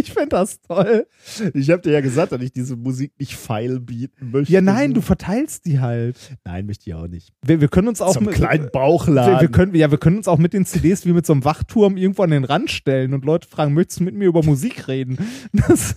ich 0.00 0.12
fände 0.12 0.30
das 0.30 0.60
toll. 0.62 1.06
ich 1.54 1.70
habe 1.70 1.82
dir 1.82 1.92
ja 1.92 2.00
gesagt, 2.00 2.32
dass 2.32 2.40
ich 2.42 2.52
diese 2.52 2.76
Musik 2.76 3.12
nicht 3.18 3.36
feil 3.36 3.80
bieten 3.80 4.30
möchte. 4.30 4.52
Ja, 4.52 4.60
nein, 4.60 4.94
du 4.94 5.00
verteilst 5.00 5.66
die 5.66 5.80
halt. 5.80 6.16
Nein, 6.44 6.66
möchte 6.66 6.88
ich 6.88 6.94
auch 6.94 7.06
nicht. 7.06 7.32
Wir, 7.42 7.60
wir 7.60 7.68
können 7.68 7.88
uns 7.88 8.00
auch 8.00 8.12
Zum 8.12 8.24
mit, 8.24 8.34
kleinen 8.34 8.70
Bauchladen. 8.70 9.34
wir, 9.34 9.40
wir 9.40 9.50
können, 9.50 9.74
ja, 9.74 9.90
wir 9.90 9.98
können 9.98 10.16
uns 10.18 10.28
auch 10.28 10.38
mit 10.38 10.52
den 10.52 10.66
CDs 10.66 11.04
wie 11.06 11.12
mit 11.12 11.26
so 11.26 11.32
einem 11.32 11.44
Wachturm 11.44 11.96
irgendwo 11.96 12.22
an 12.22 12.30
den 12.30 12.44
Rand 12.44 12.70
stellen 12.70 13.14
und 13.14 13.24
Leute 13.24 13.48
fragen, 13.48 13.74
möchtest 13.74 14.00
du 14.00 14.04
mit 14.04 14.14
mir 14.14 14.26
über 14.26 14.42
Musik 14.42 14.88
reden? 14.88 15.18
Das, 15.52 15.94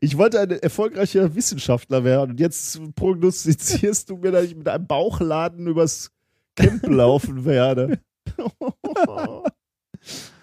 Ich 0.00 0.16
wollte 0.18 0.40
ein 0.40 0.50
erfolgreicher 0.50 1.34
Wissenschaftler 1.34 2.04
werden 2.04 2.32
und 2.32 2.40
jetzt 2.40 2.80
prognostizierst 2.94 4.10
du 4.10 4.16
mir, 4.16 4.32
dass 4.32 4.44
ich 4.44 4.56
mit 4.56 4.68
einem 4.68 4.86
Bauchladen 4.86 5.66
übers 5.66 6.10
Camp 6.56 6.86
laufen 6.86 7.44
werde. 7.44 8.00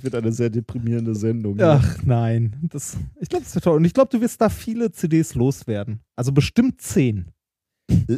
Es 0.00 0.04
wird 0.04 0.14
eine 0.14 0.32
sehr 0.32 0.48
deprimierende 0.48 1.14
Sendung. 1.14 1.58
ja. 1.58 1.74
Ach 1.82 2.02
nein, 2.02 2.56
das, 2.70 2.96
ich 3.20 3.28
glaube, 3.28 3.44
das 3.44 3.54
wird 3.54 3.64
toll. 3.64 3.76
Und 3.76 3.84
ich 3.84 3.92
glaube, 3.92 4.08
du 4.10 4.18
wirst 4.22 4.40
da 4.40 4.48
viele 4.48 4.90
CDs 4.92 5.34
loswerden. 5.34 6.00
Also 6.16 6.32
bestimmt 6.32 6.80
zehn. 6.80 7.26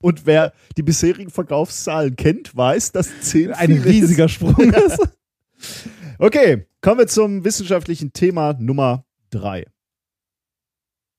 Und 0.00 0.26
wer 0.26 0.52
die 0.76 0.84
bisherigen 0.84 1.30
Verkaufszahlen 1.30 2.14
kennt, 2.14 2.56
weiß, 2.56 2.92
dass 2.92 3.20
10 3.22 3.52
Ein 3.52 3.66
viel 3.68 3.76
ist. 3.78 3.84
riesiger 3.86 4.28
Sprung 4.28 4.54
ist. 4.72 5.00
Okay, 6.20 6.68
kommen 6.80 6.98
wir 7.00 7.08
zum 7.08 7.42
wissenschaftlichen 7.42 8.12
Thema 8.12 8.52
Nummer 8.52 9.04
3. 9.30 9.66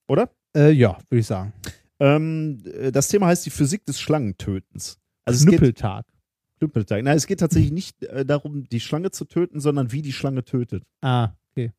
Oder? 0.08 0.30
äh, 0.56 0.72
ja, 0.72 0.98
würde 1.10 1.20
ich 1.20 1.28
sagen. 1.28 1.52
Ähm, 2.00 2.64
äh, 2.74 2.94
das 2.94 3.10
Thema 3.10 3.28
heißt 3.28 3.46
die 3.46 3.50
Physik 3.50 3.86
des 3.86 4.00
Schlangentötens. 4.00 4.98
Also 5.26 5.46
es 5.46 5.52
Knüppeltag. 6.66 7.04
Nein, 7.04 7.18
es 7.18 7.28
geht 7.28 7.40
tatsächlich 7.40 7.72
nicht 7.72 8.04
äh, 8.04 8.26
darum, 8.26 8.68
die 8.70 8.80
Schlange 8.80 9.12
zu 9.12 9.26
töten, 9.26 9.60
sondern 9.60 9.92
wie 9.92 10.02
die 10.02 10.14
Schlange 10.14 10.44
tötet. 10.44 10.84
Ah, 11.02 11.30
okay. 11.52 11.72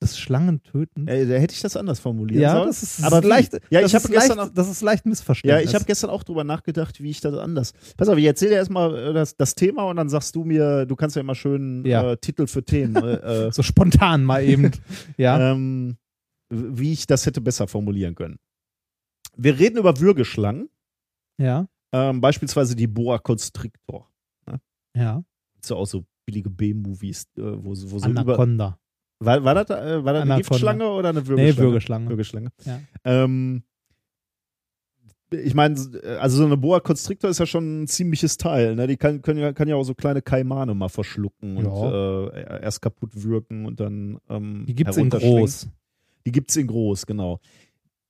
Das 0.00 0.18
Schlangen 0.18 0.62
töten. 0.62 1.06
Äh, 1.08 1.26
da 1.26 1.34
hätte 1.34 1.54
ich 1.54 1.60
das 1.60 1.76
anders 1.76 2.00
formulieren 2.00 2.42
ja, 2.42 2.52
sollen. 2.54 2.66
das 2.68 2.82
ist 2.82 3.04
Aber 3.04 3.20
leicht. 3.20 3.52
Ja, 3.70 3.82
ich 3.82 3.94
habe 3.94 4.08
gestern 4.08 4.38
leicht, 4.38 4.50
auch, 4.50 4.54
das 4.54 4.70
ist 4.70 4.80
leicht 4.80 5.04
ja, 5.04 5.08
Missverständnis. 5.10 5.68
ich 5.68 5.74
habe 5.74 5.84
gestern 5.84 6.10
auch 6.10 6.22
drüber 6.22 6.42
nachgedacht, 6.44 7.00
wie 7.02 7.10
ich 7.10 7.20
das 7.20 7.34
anders. 7.34 7.72
Pass 7.96 8.08
auf, 8.08 8.16
ich 8.16 8.24
erzähle 8.24 8.52
dir 8.52 8.56
erstmal 8.56 8.96
äh, 8.96 9.12
das, 9.12 9.36
das 9.36 9.54
Thema 9.54 9.84
und 9.84 9.96
dann 9.96 10.08
sagst 10.08 10.34
du 10.34 10.44
mir, 10.44 10.86
du 10.86 10.96
kannst 10.96 11.16
ja 11.16 11.20
immer 11.20 11.34
schön 11.34 11.84
Ja. 11.84 12.12
äh, 12.12 12.16
Titel 12.16 12.46
für 12.46 12.64
Themen, 12.64 12.96
äh, 12.96 13.46
äh, 13.48 13.52
so 13.52 13.62
spontan 13.62 14.24
mal 14.24 14.42
eben. 14.42 14.70
ja. 15.18 15.52
ähm, 15.52 15.96
wie 16.50 16.92
ich 16.92 17.06
das 17.06 17.26
hätte 17.26 17.40
besser 17.40 17.68
formulieren 17.68 18.14
können. 18.14 18.38
Wir 19.36 19.58
reden 19.58 19.78
über 19.78 20.00
Würgeschlangen, 20.00 20.68
ja. 21.38 21.68
ähm, 21.92 22.20
beispielsweise 22.20 22.74
die 22.74 22.88
Boa 22.88 23.18
Constrictor. 23.18 24.09
Ja. 24.96 25.22
So 25.62 25.76
auch 25.76 25.86
so 25.86 26.04
billige 26.26 26.50
B-Movies, 26.50 27.24
äh, 27.36 27.42
wo, 27.42 27.74
so- 27.74 27.90
wo 27.90 27.98
so 27.98 28.08
über. 28.08 28.20
Anaconda. 28.20 28.78
War, 29.22 29.44
war 29.44 29.54
das, 29.54 29.68
äh, 29.70 30.02
war 30.04 30.14
das 30.14 30.22
eine. 30.22 30.36
Giftschlange 30.36 30.88
oder 30.88 31.10
eine 31.10 31.26
Würgeschlange? 31.26 31.52
Nee, 31.52 31.56
Würgeschlange. 31.58 32.08
Würgeschlange. 32.08 32.48
Ja. 32.64 32.80
Ähm, 33.04 33.62
ich 35.32 35.54
meine, 35.54 35.76
also 36.18 36.38
so 36.38 36.44
eine 36.44 36.56
Boa 36.56 36.80
Constrictor 36.80 37.30
ist 37.30 37.38
ja 37.38 37.46
schon 37.46 37.82
ein 37.82 37.86
ziemliches 37.86 38.36
Teil. 38.36 38.74
Ne? 38.74 38.86
Die 38.88 38.96
kann, 38.96 39.22
können 39.22 39.38
ja, 39.38 39.52
kann 39.52 39.68
ja 39.68 39.76
auch 39.76 39.84
so 39.84 39.94
kleine 39.94 40.22
Kaimane 40.22 40.74
mal 40.74 40.88
verschlucken 40.88 41.56
und 41.56 41.66
äh, 41.92 42.62
erst 42.62 42.82
kaputt 42.82 43.10
wirken 43.22 43.64
und 43.66 43.78
dann. 43.78 44.18
Ähm, 44.28 44.64
Die 44.66 44.74
gibt's 44.74 44.96
in 44.96 45.08
groß. 45.10 45.68
Die 46.26 46.32
gibt's 46.32 46.56
in 46.56 46.66
groß, 46.66 47.06
genau. 47.06 47.38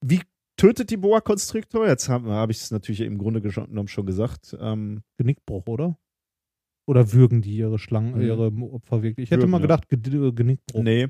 Wie 0.01 0.21
tötet 0.57 0.91
die 0.91 0.97
Boa 0.97 1.21
Constrictor? 1.21 1.87
Jetzt 1.87 2.09
habe 2.09 2.31
hab 2.33 2.51
ich 2.51 2.59
es 2.59 2.71
natürlich 2.71 3.01
im 3.03 3.19
Grunde 3.19 3.43
genommen 3.43 3.89
schon 3.89 4.07
gesagt. 4.07 4.57
Ähm, 4.59 5.03
Genickbruch, 5.19 5.67
oder? 5.67 5.99
Oder 6.91 7.13
würgen 7.13 7.41
die 7.41 7.57
ihre 7.57 7.79
Schlangen, 7.79 8.17
Mhm. 8.17 8.23
ihre 8.23 8.47
Opfer 8.73 9.03
wirklich? 9.03 9.25
Ich 9.25 9.31
hätte 9.31 9.43
Würgen, 9.43 9.51
mal 9.53 9.59
ja. 9.59 9.63
gedacht, 9.63 9.89
Ge- 9.89 10.33
Genickbruch. 10.33 10.83
Nee. 10.83 11.07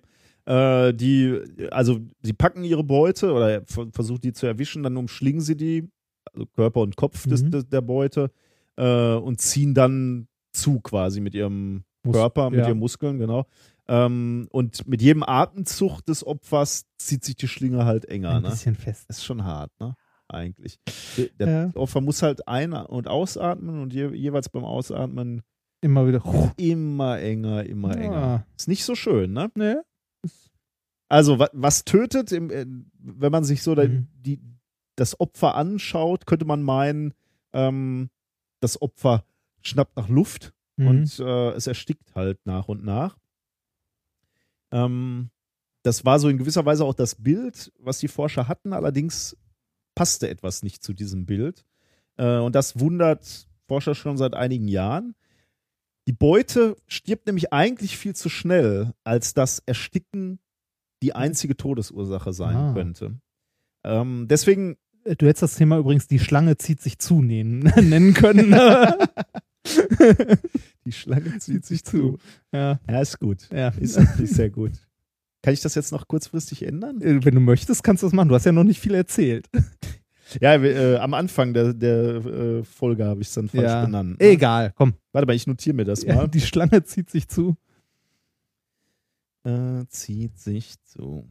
Äh, 0.46 0.92
die, 0.94 1.38
also 1.70 2.00
sie 2.22 2.32
packen 2.32 2.64
ihre 2.64 2.84
Beute 2.84 3.32
oder 3.32 3.62
ver- 3.66 3.88
versuchen 3.92 4.20
die 4.20 4.32
zu 4.32 4.46
erwischen, 4.46 4.82
dann 4.82 4.96
umschlingen 4.96 5.40
sie 5.40 5.56
die, 5.56 5.88
also 6.32 6.46
Körper 6.46 6.80
und 6.80 6.96
Kopf 6.96 7.26
des, 7.26 7.42
Mhm. 7.44 7.50
des, 7.50 7.68
der 7.68 7.80
Beute 7.80 8.30
äh, 8.76 9.14
und 9.14 9.40
ziehen 9.40 9.74
dann 9.74 10.28
zu 10.52 10.80
quasi 10.80 11.20
mit 11.20 11.34
ihrem 11.34 11.84
Mus- 12.04 12.14
Körper, 12.16 12.50
mit 12.50 12.60
ja. 12.60 12.68
ihren 12.68 12.78
Muskeln, 12.78 13.18
genau. 13.18 13.46
Ähm, 13.88 14.48
und 14.50 14.86
mit 14.86 15.02
jedem 15.02 15.22
Atemzug 15.22 16.00
des 16.04 16.26
Opfers 16.26 16.84
zieht 16.98 17.24
sich 17.24 17.36
die 17.36 17.48
Schlinge 17.48 17.84
halt 17.84 18.04
enger. 18.06 18.36
Ein 18.36 18.42
Ne? 18.42 18.50
bisschen 18.50 18.74
fest. 18.74 19.08
Ist 19.08 19.24
schon 19.24 19.44
hart, 19.44 19.70
ne? 19.80 19.94
Eigentlich. 20.28 20.78
Der 21.40 21.48
Ja. 21.48 21.70
Opfer 21.74 22.00
muss 22.00 22.22
halt 22.22 22.46
ein- 22.46 22.72
und 22.72 23.08
ausatmen 23.08 23.80
und 23.82 23.92
je, 23.92 24.08
jeweils 24.14 24.48
beim 24.48 24.64
Ausatmen 24.64 25.42
Immer 25.82 26.06
wieder. 26.06 26.22
immer 26.56 27.18
enger, 27.18 27.64
immer 27.64 27.96
enger. 27.96 28.20
Ja. 28.20 28.46
Ist 28.56 28.68
nicht 28.68 28.84
so 28.84 28.94
schön, 28.94 29.32
ne? 29.32 29.50
Nee. 29.54 29.76
Also, 31.08 31.38
wa 31.38 31.48
was 31.52 31.84
tötet, 31.84 32.30
äh, 32.32 32.66
wenn 32.98 33.32
man 33.32 33.44
sich 33.44 33.62
so 33.62 33.74
Mhm. 33.74 34.06
die, 34.14 34.40
das 34.96 35.18
Opfer 35.18 35.54
anschaut, 35.56 36.26
könnte 36.26 36.44
man 36.44 36.62
meinen, 36.62 37.14
ähm, 37.52 38.10
das 38.60 38.80
Opfer 38.80 39.24
schnappt 39.62 39.96
nach 39.96 40.08
Luft 40.08 40.52
Mhm. 40.76 40.86
und 40.86 41.18
äh, 41.18 41.50
es 41.52 41.66
erstickt 41.66 42.14
halt 42.14 42.38
nach 42.44 42.68
und 42.68 42.84
nach. 42.84 43.16
Ähm, 44.72 45.30
das 45.82 46.04
war 46.04 46.18
so 46.18 46.28
in 46.28 46.38
gewisser 46.38 46.64
Weise 46.66 46.84
auch 46.84 46.94
das 46.94 47.14
Bild, 47.16 47.72
was 47.78 47.98
die 47.98 48.08
Forscher 48.08 48.48
hatten, 48.48 48.72
allerdings 48.72 49.36
passte 49.94 50.28
etwas 50.28 50.62
nicht 50.62 50.82
zu 50.82 50.92
diesem 50.92 51.26
Bild. 51.26 51.64
Äh, 52.18 52.38
und 52.38 52.54
das 52.54 52.78
wundert 52.78 53.48
Forscher 53.66 53.94
schon 53.94 54.16
seit 54.16 54.34
einigen 54.34 54.68
Jahren. 54.68 55.14
Die 56.08 56.12
Beute 56.12 56.76
stirbt 56.86 57.26
nämlich 57.26 57.52
eigentlich 57.52 57.96
viel 57.96 58.14
zu 58.16 58.28
schnell, 58.28 58.92
als 59.04 59.34
das 59.34 59.60
Ersticken 59.66 60.38
die 61.02 61.14
einzige 61.14 61.56
Todesursache 61.56 62.32
sein 62.32 62.56
Ah. 62.56 62.72
könnte. 62.74 63.20
Ähm, 63.84 64.26
deswegen, 64.28 64.76
Du 65.04 65.26
hättest 65.26 65.42
das 65.42 65.54
Thema 65.54 65.78
übrigens, 65.78 66.08
die 66.08 66.18
Schlange 66.18 66.58
zieht 66.58 66.82
sich 66.82 66.98
zu 66.98 67.22
nennen, 67.22 68.12
können. 68.12 68.54
die 70.84 70.92
Schlange 70.92 71.38
zieht 71.38 71.64
sich 71.64 71.84
zu. 71.84 72.18
ja, 72.52 72.78
Ja, 72.88 73.00
ist 73.00 73.18
gut. 73.18 73.48
ja. 73.52 73.68
Ist 73.68 73.96
wirklich 73.98 74.30
sehr 74.30 74.50
gut. 74.50 74.72
Kann 75.42 75.54
ich 75.54 75.60
das 75.62 75.74
jetzt 75.74 75.90
noch 75.92 76.06
kurzfristig 76.06 76.66
ändern? 76.66 77.00
Äh, 77.00 77.24
Wenn 77.24 77.34
du 77.34 77.40
möchtest, 77.40 77.82
kannst 77.82 78.02
du 78.02 78.06
das 78.08 78.12
machen. 78.12 78.28
Du 78.28 78.34
hast 78.34 78.44
ja 78.44 78.52
noch 78.52 78.64
nicht 78.64 78.80
viel 78.80 78.94
erzählt. 78.94 79.48
Ja, 80.40 80.54
äh, 80.54 80.96
am 80.96 81.14
Anfang 81.14 81.52
der, 81.54 81.72
der 81.74 82.24
äh, 82.24 82.64
Folge 82.64 83.04
habe 83.04 83.20
ich 83.22 83.28
es 83.28 83.34
dann 83.34 83.48
falsch 83.48 83.64
Ja. 83.64 83.84
benannt. 83.84 84.18
ne? 84.20 84.26
Egal, 84.26 84.72
komm. 84.74 84.94
Warte 85.12 85.26
mal, 85.26 85.34
ich 85.34 85.46
notiere 85.46 85.74
mir 85.76 85.84
das 85.84 86.02
Ja, 86.02 86.14
mal. 86.14 86.28
die 86.28 86.40
Schlange 86.40 86.82
zieht 86.84 87.10
sich 87.10 87.28
zu. 87.28 87.56
Äh, 89.44 89.86
zieht 89.88 90.38
sich 90.38 90.80
zu. 90.84 91.28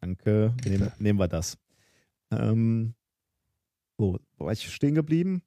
Danke. 0.00 0.54
Nehmen, 0.64 0.92
nehmen 0.98 1.18
wir 1.18 1.28
das. 1.28 1.58
Ähm, 2.30 2.94
wo, 3.98 4.18
wo 4.38 4.46
war 4.46 4.52
ich 4.52 4.72
stehen 4.72 4.94
geblieben? 4.94 5.42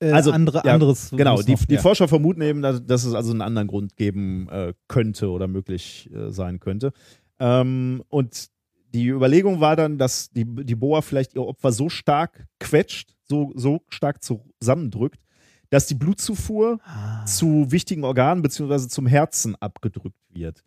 Äh, 0.00 0.12
Also, 0.12 0.30
andere, 0.32 0.62
ja, 0.64 0.74
anderes. 0.74 1.10
Genau, 1.10 1.40
die, 1.42 1.52
noch, 1.52 1.64
die 1.64 1.74
ja. 1.74 1.80
Forscher 1.80 2.08
vermuten 2.08 2.42
eben, 2.42 2.62
dass, 2.62 2.84
dass 2.84 3.04
es 3.04 3.14
also 3.14 3.30
einen 3.32 3.40
anderen 3.42 3.68
Grund 3.68 3.96
geben 3.96 4.48
äh, 4.50 4.74
könnte 4.86 5.30
oder 5.30 5.48
möglich 5.48 6.10
äh, 6.12 6.30
sein 6.30 6.60
könnte. 6.60 6.92
Ähm, 7.40 8.02
und 8.08 8.48
die 8.94 9.08
Überlegung 9.08 9.60
war 9.60 9.76
dann, 9.76 9.98
dass 9.98 10.30
die, 10.30 10.44
die 10.44 10.74
Boa 10.74 11.02
vielleicht 11.02 11.34
ihr 11.34 11.42
Opfer 11.42 11.72
so 11.72 11.88
stark 11.88 12.46
quetscht, 12.58 13.14
so, 13.28 13.52
so 13.54 13.82
stark 13.88 14.22
zusammendrückt, 14.22 15.20
dass 15.70 15.86
die 15.86 15.94
Blutzufuhr 15.94 16.78
Ah. 16.84 17.24
zu 17.26 17.70
wichtigen 17.70 18.04
Organen 18.04 18.40
beziehungsweise 18.42 18.88
zum 18.88 19.06
Herzen 19.06 19.54
abgedrückt 19.56 20.16
wird. 20.30 20.62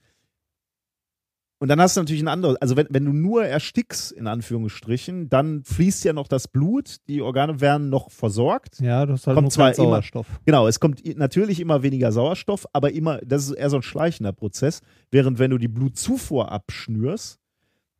Und 1.59 1.67
dann 1.67 1.79
hast 1.79 1.95
du 1.95 2.01
natürlich 2.01 2.23
ein 2.23 2.27
anderes, 2.27 2.55
also 2.57 2.75
wenn, 2.75 2.87
wenn 2.89 3.05
du 3.05 3.13
nur 3.13 3.45
erstickst, 3.45 4.11
in 4.11 4.25
Anführungsstrichen, 4.25 5.29
dann 5.29 5.63
fließt 5.63 6.03
ja 6.05 6.11
noch 6.11 6.27
das 6.27 6.47
Blut, 6.47 6.97
die 7.07 7.21
Organe 7.21 7.61
werden 7.61 7.89
noch 7.89 8.09
versorgt. 8.09 8.79
Ja, 8.79 9.05
du 9.05 9.13
hast 9.13 9.27
halt 9.27 9.35
Kommt 9.35 9.45
nur 9.45 9.51
zwar 9.51 9.71
keinen 9.71 9.83
immer- 9.85 9.93
Sauerstoff. 9.97 10.25
Genau, 10.45 10.67
es 10.67 10.79
kommt 10.79 11.03
natürlich 11.17 11.59
immer 11.59 11.83
weniger 11.83 12.11
Sauerstoff, 12.11 12.65
aber 12.73 12.91
immer, 12.93 13.19
das 13.19 13.45
ist 13.45 13.51
eher 13.51 13.69
so 13.69 13.75
ein 13.75 13.83
schleichender 13.83 14.33
Prozess. 14.33 14.81
Während 15.11 15.37
wenn 15.37 15.51
du 15.51 15.59
die 15.59 15.67
Blutzufuhr 15.67 16.51
abschnürst, 16.51 17.37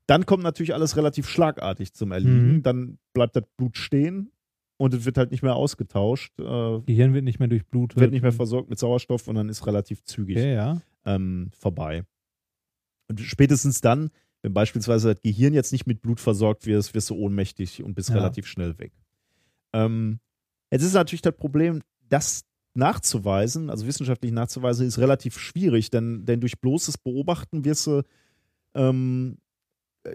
dann 0.07 0.25
kommt 0.25 0.43
natürlich 0.43 0.73
alles 0.73 0.97
relativ 0.97 1.27
schlagartig 1.29 1.93
zum 1.93 2.11
Erliegen. 2.11 2.55
Mhm. 2.57 2.63
Dann 2.63 2.97
bleibt 3.13 3.35
das 3.35 3.43
Blut 3.57 3.77
stehen 3.77 4.31
und 4.77 4.93
es 4.93 5.05
wird 5.05 5.17
halt 5.17 5.31
nicht 5.31 5.43
mehr 5.43 5.55
ausgetauscht, 5.55 6.37
äh, 6.39 6.79
Gehirn 6.81 7.13
wird 7.13 7.23
nicht 7.23 7.39
mehr 7.39 7.47
durchblutet. 7.47 7.99
wird 7.99 8.11
nicht 8.11 8.23
mehr 8.23 8.31
versorgt 8.31 8.69
mit 8.69 8.79
Sauerstoff 8.79 9.27
und 9.27 9.35
dann 9.35 9.47
ist 9.49 9.65
relativ 9.67 10.03
zügig 10.03 10.37
Okay, 10.37 10.55
ja. 10.55 10.81
ähm, 11.05 11.49
vorbei. 11.57 12.03
Und 13.07 13.19
spätestens 13.19 13.81
dann, 13.81 14.09
wenn 14.41 14.53
beispielsweise 14.53 15.13
das 15.13 15.21
Gehirn 15.21 15.53
jetzt 15.53 15.71
nicht 15.71 15.85
mit 15.85 16.01
Blut 16.01 16.19
versorgt 16.19 16.65
wirst, 16.65 16.93
wirst 16.93 17.09
du 17.09 17.15
ohnmächtig 17.15 17.83
und 17.83 17.93
bist 17.93 18.09
Ja. 18.09 18.15
relativ 18.15 18.47
schnell 18.47 18.77
weg. 18.79 18.91
Ähm, 19.73 20.19
jetzt 20.71 20.83
ist 20.83 20.93
natürlich 20.93 21.21
das 21.21 21.35
Problem, 21.35 21.81
das 22.09 22.43
nachzuweisen, 22.73 23.69
also 23.69 23.85
wissenschaftlich 23.85 24.31
nachzuweisen, 24.31 24.87
ist 24.87 24.97
relativ 24.97 25.37
schwierig, 25.37 25.89
denn, 25.91 26.25
denn 26.25 26.39
durch 26.39 26.59
bloßes 26.59 26.97
Beobachten 26.97 27.65
wirst 27.65 27.85
du, 27.87 28.01
ähm, 28.73 29.37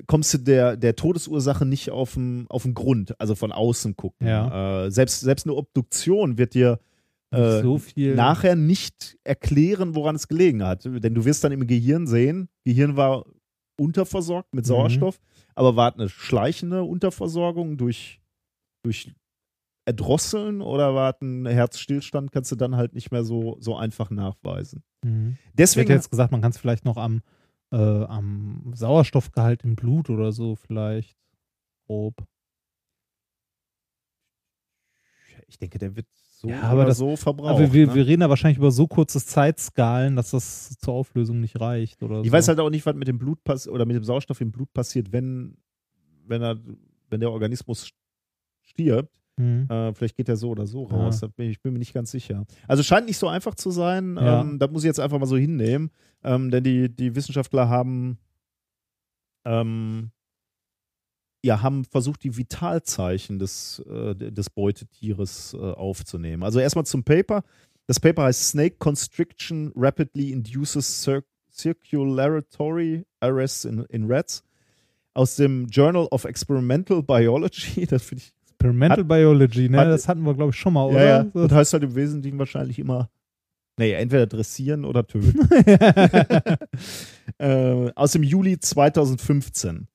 kommst 0.06 0.34
du 0.34 0.38
der, 0.38 0.76
der 0.76 0.96
Todesursache 0.96 1.64
nicht 1.64 1.90
auf 1.90 2.14
den, 2.14 2.46
auf 2.48 2.66
Grund, 2.74 3.18
also 3.20 3.34
von 3.34 3.52
außen 3.52 3.96
gucken. 3.96 4.26
Ja. 4.26 4.86
Äh, 4.86 4.90
selbst, 4.90 5.20
selbst 5.20 5.46
eine 5.46 5.54
Obduktion 5.54 6.38
wird 6.38 6.54
dir 6.54 6.80
äh, 7.30 7.62
so 7.62 7.78
viel. 7.78 8.14
nachher 8.14 8.56
nicht 8.56 9.18
erklären, 9.24 9.94
woran 9.94 10.16
es 10.16 10.28
gelegen 10.28 10.64
hat. 10.64 10.84
Denn 10.84 11.14
du 11.14 11.24
wirst 11.24 11.44
dann 11.44 11.52
im 11.52 11.66
Gehirn 11.66 12.06
sehen, 12.06 12.48
Gehirn 12.64 12.96
war 12.96 13.24
unterversorgt 13.78 14.54
mit 14.54 14.64
Mhm. 14.64 14.68
Sauerstoff, 14.68 15.20
aber 15.54 15.76
war 15.76 15.94
eine 15.94 16.08
schleichende 16.08 16.82
Unterversorgung 16.82 17.76
durch, 17.76 18.20
durch 18.82 19.12
Erdrosseln 19.84 20.62
oder 20.62 20.94
war 20.94 21.16
ein 21.20 21.46
Herzstillstand, 21.46 22.32
kannst 22.32 22.50
du 22.50 22.56
dann 22.56 22.76
halt 22.76 22.94
nicht 22.94 23.12
mehr 23.12 23.22
so, 23.22 23.56
so 23.60 23.76
einfach 23.76 24.10
nachweisen. 24.10 24.82
Mhm. 25.04 25.36
Ich 25.36 25.44
hätte 25.44 25.56
Deswegen, 25.58 25.90
jetzt 25.92 26.10
gesagt, 26.10 26.32
man 26.32 26.40
kann 26.40 26.50
es 26.50 26.58
vielleicht 26.58 26.84
noch 26.84 26.96
am, 26.96 27.22
äh, 27.72 27.76
am 27.76 28.72
Sauerstoffgehalt 28.74 29.64
im 29.64 29.76
Blut 29.76 30.09
oder 30.10 30.32
so 30.32 30.55
vielleicht 30.56 31.16
grob. 31.86 32.14
ich 35.48 35.59
denke, 35.59 35.78
der 35.78 35.94
wird 35.94 36.06
so 36.16 36.48
Ja, 36.48 36.62
aber 36.62 36.84
das- 36.86 36.98
so 36.98 37.16
verbraucht. 37.16 37.51
Aber 37.60 37.72
wir, 37.72 37.86
ne? 37.86 37.94
wir 37.94 38.06
reden 38.06 38.20
da 38.20 38.28
wahrscheinlich 38.28 38.59
über 38.59 38.70
so 38.72 38.86
kurze 38.88 39.24
Zeitskalen, 39.24 40.16
dass 40.16 40.32
das 40.32 40.76
zur 40.78 40.94
Auflösung 40.94 41.40
nicht 41.40 41.60
reicht. 41.60 42.02
Oder 42.02 42.20
ich 42.20 42.26
so. 42.26 42.32
weiß 42.32 42.48
halt 42.48 42.59
auch 42.59 42.70
nicht, 42.70 42.84
was 42.84 42.97
mit 42.97 43.06
dem 43.09 43.18
Blut 43.18 43.43
pass 43.44 43.68
oder 43.68 43.84
mit 43.86 43.97
dem 43.97 44.05
Sauerstoff 44.05 44.40
im 44.40 44.51
Blut 44.51 44.72
passiert, 44.72 45.12
wenn, 45.12 45.56
wenn, 46.26 46.43
er, 46.43 46.59
wenn 47.10 47.20
der 47.20 47.30
Organismus 47.30 47.90
stirbt. 48.62 49.12
Mhm. 49.36 49.66
Äh, 49.70 49.92
vielleicht 49.94 50.16
geht 50.16 50.28
er 50.28 50.36
so 50.36 50.50
oder 50.50 50.66
so 50.66 50.88
Ja. 50.88 50.96
raus. 50.96 51.20
Da 51.20 51.26
bin 51.28 51.46
ich, 51.46 51.56
ich 51.56 51.62
bin 51.62 51.72
mir 51.72 51.78
nicht 51.78 51.92
ganz 51.94 52.10
sicher. 52.10 52.44
Also 52.66 52.82
scheint 52.82 53.06
nicht 53.06 53.18
so 53.18 53.28
einfach 53.28 53.54
zu 53.54 53.70
sein. 53.70 54.16
Ja. 54.16 54.40
Ähm, 54.40 54.58
das 54.58 54.70
muss 54.70 54.82
ich 54.82 54.88
jetzt 54.88 55.00
einfach 55.00 55.18
mal 55.18 55.26
so 55.26 55.36
hinnehmen. 55.36 55.90
Ähm, 56.24 56.50
denn 56.50 56.64
die, 56.64 56.88
die 56.94 57.14
Wissenschaftler 57.14 57.68
haben, 57.68 58.18
ähm, 59.44 60.10
ja, 61.44 61.62
haben 61.62 61.84
versucht, 61.84 62.24
die 62.24 62.36
Vitalzeichen 62.36 63.38
des, 63.38 63.78
äh, 63.88 64.14
des 64.16 64.50
Beutetieres 64.50 65.54
äh, 65.54 65.58
aufzunehmen. 65.58 66.42
Also 66.42 66.58
erstmal 66.58 66.86
zum 66.86 67.04
Paper. 67.04 67.44
Das 67.86 68.00
Paper 68.00 68.24
heißt 68.24 68.48
Snake 68.48 68.76
Constriction 68.78 69.70
Rapidly 69.76 70.32
Induces 70.32 71.02
Cir 71.02 71.22
Circulatory 71.52 73.06
Arrests 73.20 73.64
in, 73.64 73.84
in 73.86 74.10
Rats 74.10 74.42
aus 75.14 75.36
dem 75.36 75.66
Journal 75.68 76.06
of 76.10 76.24
Experimental 76.24 77.02
Biology. 77.02 77.86
Das 77.90 78.02
finde 78.02 78.24
ich 78.24 78.32
Experimental 78.59 78.99
Hat- 79.01 79.09
Biology, 79.09 79.69
ne? 79.69 79.78
hat- 79.78 79.89
das 79.89 80.09
hatten 80.09 80.23
wir, 80.23 80.35
glaube 80.35 80.51
ich, 80.51 80.57
schon 80.57 80.73
mal, 80.73 80.89
ja, 80.93 80.95
oder? 80.95 81.07
ja. 81.07 81.24
Das 81.47 81.53
heißt 81.53 81.73
halt 81.74 81.83
im 81.85 81.95
Wesentlichen 81.95 82.39
wahrscheinlich 82.39 82.78
immer, 82.78 83.11
nee, 83.78 83.93
entweder 83.93 84.27
dressieren 84.27 84.85
oder 84.85 85.07
töten. 85.07 85.39
äh, 87.39 87.91
aus 87.95 88.12
dem 88.12 88.23
Juli 88.23 88.59
2015. 88.59 89.89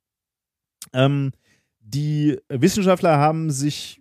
Ähm, 0.94 1.32
die 1.80 2.38
Wissenschaftler 2.50 3.18
haben 3.18 3.50
sich 3.50 3.98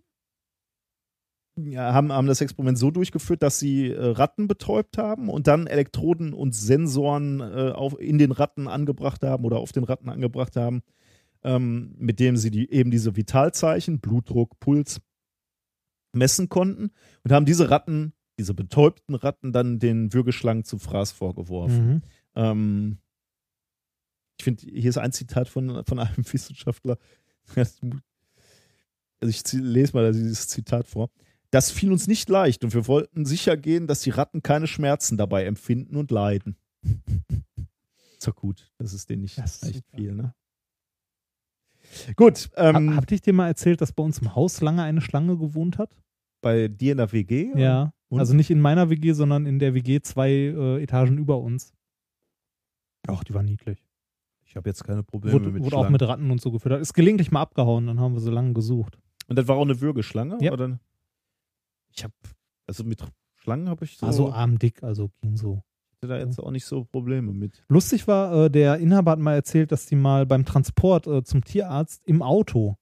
ja, 1.56 1.92
haben, 1.92 2.10
haben 2.12 2.26
das 2.26 2.40
Experiment 2.40 2.78
so 2.78 2.90
durchgeführt, 2.90 3.42
dass 3.42 3.58
sie 3.58 3.88
äh, 3.90 4.02
Ratten 4.12 4.48
betäubt 4.48 4.96
haben 4.96 5.28
und 5.28 5.46
dann 5.46 5.66
Elektroden 5.66 6.32
und 6.32 6.54
Sensoren 6.54 7.40
äh, 7.40 7.72
auf, 7.72 8.00
in 8.00 8.16
den 8.18 8.32
Ratten 8.32 8.66
angebracht 8.66 9.22
haben 9.24 9.44
oder 9.44 9.58
auf 9.58 9.72
den 9.72 9.84
Ratten 9.84 10.08
angebracht 10.08 10.56
haben, 10.56 10.82
ähm, 11.42 11.94
mit 11.98 12.20
dem 12.20 12.36
sie 12.36 12.50
die, 12.50 12.70
eben 12.70 12.90
diese 12.90 13.16
Vitalzeichen, 13.16 14.00
Blutdruck, 14.00 14.58
Puls 14.60 15.00
messen 16.12 16.48
konnten 16.48 16.90
und 17.22 17.32
haben 17.32 17.46
diese 17.46 17.70
Ratten, 17.70 18.12
diese 18.38 18.54
betäubten 18.54 19.14
Ratten, 19.14 19.52
dann 19.52 19.78
den 19.78 20.12
Würgeschlangen 20.12 20.64
zu 20.64 20.78
Fraß 20.78 21.12
vorgeworfen. 21.12 21.86
Mhm. 21.86 22.02
Ähm, 22.34 22.98
ich 24.38 24.44
finde, 24.44 24.62
hier 24.62 24.88
ist 24.88 24.98
ein 24.98 25.12
Zitat 25.12 25.48
von, 25.48 25.84
von 25.84 25.98
einem 25.98 26.16
Wissenschaftler. 26.32 26.98
Also 27.54 29.28
ich 29.28 29.42
lese 29.52 29.92
mal 29.94 30.12
dieses 30.12 30.48
Zitat 30.48 30.88
vor. 30.88 31.10
Das 31.50 31.70
fiel 31.70 31.92
uns 31.92 32.06
nicht 32.06 32.28
leicht 32.28 32.64
und 32.64 32.72
wir 32.74 32.86
wollten 32.86 33.26
sicher 33.26 33.56
gehen, 33.56 33.86
dass 33.86 34.00
die 34.02 34.10
Ratten 34.10 34.42
keine 34.42 34.66
Schmerzen 34.66 35.16
dabei 35.18 35.44
empfinden 35.44 35.96
und 35.96 36.10
leiden. 36.10 36.56
Ist 38.18 38.26
doch 38.26 38.36
gut, 38.36 38.70
das 38.76 38.92
ist 38.92 39.08
denen 39.08 39.22
nicht 39.22 39.38
Das 39.38 39.60
super. 39.60 39.80
viel, 39.96 40.14
ne? 40.14 40.34
Gut, 42.16 42.50
ähm, 42.56 42.90
Hab, 42.90 42.96
habt 42.96 43.12
ich 43.12 43.20
dir 43.20 43.32
mal 43.32 43.48
erzählt, 43.48 43.80
dass 43.80 43.92
bei 43.92 44.02
uns 44.02 44.18
im 44.18 44.34
Haus 44.34 44.60
lange 44.60 44.82
eine 44.82 45.00
Schlange 45.00 45.36
gewohnt 45.36 45.78
hat? 45.78 45.96
bei 46.40 46.68
dir 46.68 46.92
in 46.92 46.98
der 46.98 47.12
WG? 47.12 47.52
Ja. 47.56 47.92
Und? 48.08 48.18
Also 48.18 48.34
nicht 48.34 48.50
in 48.50 48.60
meiner 48.60 48.90
WG, 48.90 49.12
sondern 49.12 49.46
in 49.46 49.58
der 49.58 49.74
WG 49.74 50.00
zwei 50.00 50.30
äh, 50.30 50.82
Etagen 50.82 51.18
über 51.18 51.38
uns. 51.38 51.72
Ach, 53.06 53.22
die 53.24 53.34
war 53.34 53.42
niedlich. 53.42 53.84
Ich 54.44 54.56
habe 54.56 54.68
jetzt 54.68 54.82
keine 54.82 55.02
Probleme 55.04 55.34
Wurde, 55.34 55.50
mit 55.50 55.62
wurde 55.62 55.76
auch 55.76 55.80
Schlangen. 55.80 55.92
mit 55.92 56.02
Ratten 56.02 56.30
und 56.30 56.40
so 56.40 56.50
gefüttert. 56.50 56.80
Ist 56.80 56.92
gelegentlich 56.92 57.30
mal 57.30 57.40
abgehauen, 57.40 57.86
dann 57.86 58.00
haben 58.00 58.14
wir 58.14 58.20
so 58.20 58.30
lange 58.30 58.52
gesucht. 58.52 58.98
Und 59.28 59.38
das 59.38 59.46
war 59.46 59.56
auch 59.56 59.62
eine 59.62 59.80
Würgeschlange? 59.80 60.38
Ja. 60.40 60.52
Oder? 60.52 60.80
Ich 61.94 62.02
habe, 62.02 62.14
also 62.66 62.82
mit 62.82 63.04
Schlangen 63.36 63.68
habe 63.68 63.84
ich 63.84 63.96
so, 63.96 64.06
Also 64.06 64.32
armdick, 64.32 64.82
also 64.82 65.10
ging 65.20 65.36
so. 65.36 65.62
Hatte 66.02 66.14
da 66.14 66.18
jetzt 66.18 66.38
auch 66.38 66.50
nicht 66.50 66.64
so 66.64 66.84
Probleme 66.84 67.32
mit. 67.32 67.62
Lustig 67.68 68.08
war, 68.08 68.46
äh, 68.46 68.50
der 68.50 68.78
Inhaber 68.78 69.10
hat 69.10 69.18
mal 69.18 69.34
erzählt, 69.34 69.70
dass 69.70 69.84
die 69.84 69.96
mal 69.96 70.24
beim 70.24 70.46
Transport 70.46 71.06
äh, 71.06 71.22
zum 71.24 71.44
Tierarzt 71.44 72.02
im 72.06 72.22
Auto 72.22 72.76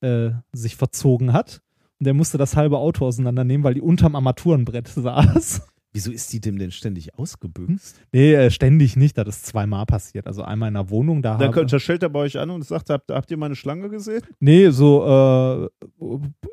äh, 0.00 0.30
sich 0.52 0.74
verzogen 0.74 1.32
hat. 1.32 1.62
Und 2.00 2.06
der 2.06 2.14
musste 2.14 2.36
das 2.36 2.56
halbe 2.56 2.78
Auto 2.78 3.06
auseinandernehmen, 3.06 3.62
weil 3.62 3.74
die 3.74 3.80
unterm 3.80 4.16
Armaturenbrett 4.16 4.88
saß. 4.96 5.68
Wieso 5.92 6.10
ist 6.10 6.32
die 6.32 6.40
dem 6.40 6.58
denn 6.58 6.72
ständig 6.72 7.14
ausgebüxt? 7.14 8.00
Nee, 8.12 8.34
äh, 8.34 8.50
ständig 8.50 8.96
nicht. 8.96 9.16
Das 9.16 9.28
ist 9.28 9.46
zweimal 9.46 9.86
passiert. 9.86 10.26
Also 10.26 10.42
einmal 10.42 10.68
in 10.68 10.74
der 10.74 10.90
Wohnung, 10.90 11.22
da 11.22 11.36
kommt, 11.52 11.72
da 11.72 11.78
stellt 11.78 12.02
er 12.02 12.08
bei 12.08 12.20
euch 12.20 12.38
an 12.38 12.50
und 12.50 12.64
sagt, 12.64 12.90
habt, 12.90 13.10
habt 13.12 13.30
ihr 13.30 13.36
meine 13.36 13.54
Schlange 13.54 13.88
gesehen? 13.88 14.22
Nee, 14.40 14.70
so, 14.70 15.04
äh, 15.04 15.68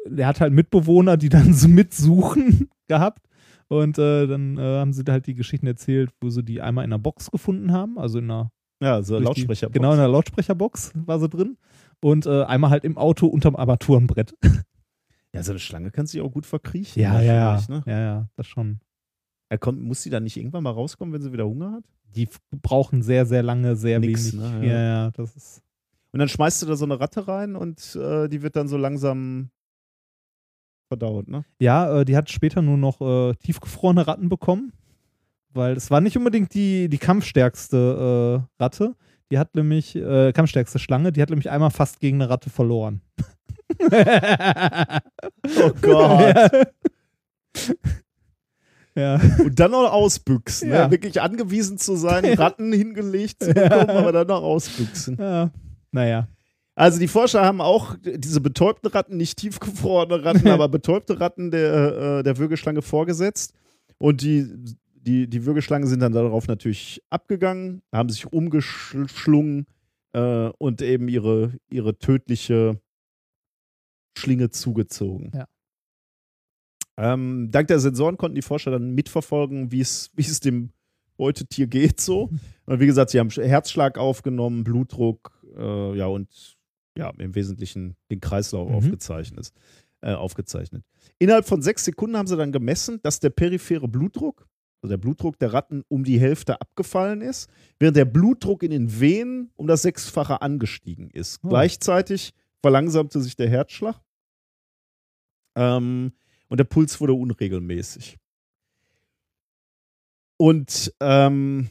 der 0.08 0.28
hat 0.28 0.40
halt 0.40 0.54
Mitbewohner, 0.54 1.18
die 1.18 1.30
dann 1.30 1.54
so 1.56 1.68
mitsuchen 1.68 2.70
gehabt. 2.88 3.26
Und 3.68 3.98
äh, 3.98 4.28
dann 4.28 4.58
äh, 4.58 4.62
haben 4.80 4.94
sie 4.94 5.04
da 5.04 5.14
halt 5.14 5.26
die 5.28 5.34
Geschichten 5.36 5.66
erzählt, 5.68 6.12
wo 6.22 6.30
sie 6.30 6.44
die 6.44 6.62
einmal 6.62 6.86
in 6.86 6.94
einer 6.94 7.00
Box 7.00 7.32
gefunden 7.32 7.72
haben, 7.72 7.98
also 7.98 8.20
in 8.20 8.26
einer 8.26 8.52
Ja, 8.82 9.02
so 9.02 9.14
durch 9.20 9.22
die- 9.36 9.42
Lautsprecher. 9.42 9.70
Genau, 9.72 9.94
in 9.94 10.00
einer 10.00 10.08
Lautsprecherbox 10.08 10.92
war 10.96 11.20
sie 11.20 11.30
drin. 11.30 11.58
Und 12.02 12.26
äh, 12.28 12.44
einmal 12.44 12.70
halt 12.70 12.84
im 12.84 12.98
Auto 12.98 13.28
unterm 13.28 13.56
Armaturenbrett. 13.56 14.36
Ja, 15.34 15.44
so 15.44 15.52
eine 15.52 15.60
Schlange 15.60 15.92
kann 15.92 16.08
sich 16.08 16.22
auch 16.22 16.32
gut 16.32 16.46
verkriechen. 16.46 17.02
Ja, 17.02 17.20
ja, 17.20 17.34
ja. 17.34 17.46
wahrscheinlich, 17.48 17.86
Ne? 17.86 17.92
Ja, 17.92 18.00
ja, 18.00 18.30
das 18.38 18.48
schon. 18.48 18.80
Er 19.50 19.58
kommt, 19.58 19.82
muss 19.82 20.02
sie 20.02 20.10
dann 20.10 20.24
nicht 20.24 20.38
irgendwann 20.38 20.64
mal 20.64 20.70
rauskommen, 20.70 21.14
wenn 21.14 21.22
sie 21.22 21.34
wieder 21.34 21.46
Hunger 21.46 21.74
hat? 21.74 21.84
Die 22.16 22.30
brauchen 22.62 23.02
sehr, 23.02 23.26
sehr 23.26 23.44
lange, 23.44 23.76
sehr 23.76 24.00
Nix, 24.00 24.32
wenig. 24.32 24.50
ne? 24.50 24.66
Ja, 24.66 24.72
Ja. 24.74 24.80
ja, 24.82 25.12
das 25.12 25.36
ist. 25.36 25.62
Und 26.14 26.20
dann 26.20 26.30
schmeißt 26.30 26.62
du 26.62 26.68
da 26.68 26.78
so 26.78 26.86
eine 26.86 27.02
Ratte 27.02 27.28
rein 27.28 27.58
und 27.58 27.98
äh, 27.98 28.30
die 28.30 28.44
wird 28.44 28.56
dann 28.56 28.70
so 28.70 28.78
langsam 28.78 29.50
verdaut, 30.88 31.28
ne? 31.28 31.46
Ja, 31.60 32.02
äh, 32.02 32.06
die 32.06 32.16
hat 32.16 32.30
später 32.30 32.62
nur 32.62 32.78
noch 32.78 33.02
äh, 33.02 33.34
tiefgefrorene 33.36 34.08
Ratten 34.08 34.30
bekommen, 34.30 34.74
weil 35.54 35.76
es 35.76 35.92
war 35.92 36.02
nicht 36.02 36.18
unbedingt 36.18 36.54
die, 36.54 36.90
die 36.90 36.98
kampfstärkste 36.98 38.44
äh, 38.60 38.64
Ratte. 38.64 38.96
Die 39.32 39.40
hat 39.40 39.56
nämlich, 39.56 39.96
äh, 39.96 40.32
kampfstärkste 40.34 40.78
Schlange, 40.78 41.12
die 41.12 41.22
hat 41.22 41.30
nämlich 41.30 41.50
einmal 41.50 41.72
fast 41.72 42.00
gegen 42.00 42.22
eine 42.22 42.30
Ratte 42.30 42.50
verloren. 42.50 43.02
Oh 45.60 45.72
Gott. 45.82 46.52
ja. 48.96 49.20
Und 49.44 49.60
dann 49.60 49.72
noch 49.72 49.92
ausbüchsen. 49.92 50.70
Ja. 50.70 50.86
Ne? 50.86 50.92
Wirklich 50.92 51.22
angewiesen 51.22 51.78
zu 51.78 51.96
sein, 51.96 52.26
Ratten 52.26 52.72
hingelegt 52.72 53.44
zu 53.44 53.54
bekommen, 53.54 53.90
aber 53.90 54.12
dann 54.12 54.28
noch 54.28 54.44
ausbüchsen. 54.44 55.18
ja. 55.20 55.52
Naja. 55.92 56.28
Also 56.76 57.00
die 57.00 57.08
Forscher 57.08 57.44
haben 57.44 57.62
auch 57.62 57.96
diese 58.04 58.42
betäubten 58.42 58.88
Ratten, 58.90 59.16
nicht 59.16 59.38
tiefgefrorene 59.38 60.24
Ratten, 60.24 60.48
aber 60.50 60.68
betäubte 60.68 61.20
Ratten 61.20 61.50
der, 61.50 62.20
äh, 62.20 62.24
der 62.24 62.38
Würgeschlange 62.38 62.82
vorgesetzt. 62.82 63.54
Und 63.98 64.22
die, 64.22 64.52
die, 64.94 65.30
die 65.30 65.46
Würgeschlangen 65.46 65.88
sind 65.88 66.02
dann 66.02 66.12
darauf 66.12 66.48
natürlich 66.48 67.02
abgegangen, 67.10 67.82
haben 67.94 68.10
sich 68.10 68.32
umgeschlungen 68.32 69.68
äh, 70.12 70.50
und 70.58 70.82
eben 70.82 71.08
ihre, 71.08 71.54
ihre 71.70 71.98
tödliche 71.98 72.82
Schlinge 74.18 74.50
zugezogen. 74.50 75.32
Ja. 75.34 75.48
Ähm, 76.98 77.50
dank 77.52 77.68
der 77.68 77.80
Sensoren 77.80 78.18
konnten 78.18 78.36
die 78.36 78.42
Forscher 78.42 78.72
dann 78.72 78.92
mitverfolgen, 78.92 79.72
wie 79.72 79.82
es 79.82 80.40
dem 80.42 80.72
Beutetier 81.18 81.68
geht 81.68 82.02
so. 82.02 82.30
Und 82.66 82.80
wie 82.80 82.88
gesagt, 82.88 83.12
sie 83.12 83.20
haben 83.20 83.30
Herzschlag 83.30 83.98
aufgenommen, 83.98 84.64
Blutdruck, 84.64 85.32
äh, 85.56 85.98
ja 85.98 86.08
und 86.08 86.55
ja, 86.98 87.10
im 87.18 87.36
Wesentlichen 87.36 87.96
den 88.12 88.22
Kreislauf 88.22 88.70
Mhm. 88.70 88.76
aufgezeichnet, 88.76 89.52
äh, 90.02 90.14
aufgezeichnet. 90.14 90.84
Innerhalb 91.20 91.46
von 91.46 91.62
sechs 91.62 91.86
Sekunden 91.86 92.18
haben 92.18 92.28
sie 92.28 92.38
dann 92.38 92.52
gemessen, 92.52 93.00
dass 93.04 93.20
der 93.20 93.30
periphere 93.30 93.88
Blutdruck, 93.88 94.48
also 94.82 94.92
der 94.92 94.98
Blutdruck 94.98 95.38
der 95.40 95.54
Ratten, 95.54 95.84
um 95.88 96.04
die 96.04 96.20
Hälfte 96.20 96.60
abgefallen 96.62 97.22
ist, 97.22 97.50
während 97.80 97.98
der 97.98 98.06
Blutdruck 98.06 98.64
in 98.64 98.72
den 98.72 99.00
Venen 99.00 99.52
um 99.56 99.68
das 99.68 99.82
Sechsfache 99.82 100.42
angestiegen 100.42 101.10
ist. 101.10 101.40
Oh. 101.44 101.50
Gleichzeitig 101.50 102.34
verlangsamte 102.62 103.20
sich 103.22 103.36
der 103.36 103.50
Herzschlag 103.50 104.00
ähm, 105.56 106.14
und 106.50 106.58
der 106.60 106.66
Puls 106.66 107.00
wurde 107.02 107.14
unregelmäßig. 107.14 108.18
Und 110.38 110.94
ähm, 111.00 111.70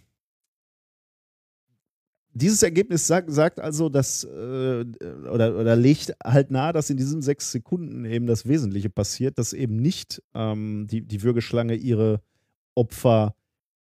dieses 2.34 2.62
Ergebnis 2.62 3.06
sagt, 3.06 3.30
sagt 3.30 3.60
also, 3.60 3.88
dass 3.88 4.24
äh, 4.24 4.84
oder, 5.32 5.56
oder 5.56 5.76
legt 5.76 6.12
halt 6.22 6.50
nahe, 6.50 6.72
dass 6.72 6.90
in 6.90 6.96
diesen 6.96 7.22
sechs 7.22 7.52
Sekunden 7.52 8.04
eben 8.04 8.26
das 8.26 8.46
Wesentliche 8.46 8.90
passiert, 8.90 9.38
dass 9.38 9.52
eben 9.52 9.76
nicht 9.76 10.22
ähm, 10.34 10.86
die, 10.90 11.02
die 11.02 11.22
Würgeschlange 11.22 11.74
ihre 11.76 12.20
Opfer 12.74 13.36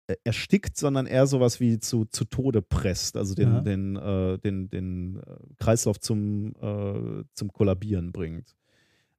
äh, 0.09 0.17
erstickt, 0.25 0.77
sondern 0.77 1.07
eher 1.07 1.27
sowas 1.29 1.61
wie 1.61 1.79
zu, 1.79 2.05
zu 2.07 2.25
Tode 2.25 2.61
presst, 2.61 3.17
also 3.17 3.35
den, 3.35 3.49
Ja. 3.55 3.61
den, 3.61 3.97
äh, 3.97 4.39
den, 4.39 4.69
den 4.69 5.17
äh, 5.19 5.21
Kreislauf 5.59 6.01
zum, 6.01 6.53
äh, 6.61 7.25
zum 7.35 7.53
Kollabieren 7.53 8.11
bringt. 8.11 8.57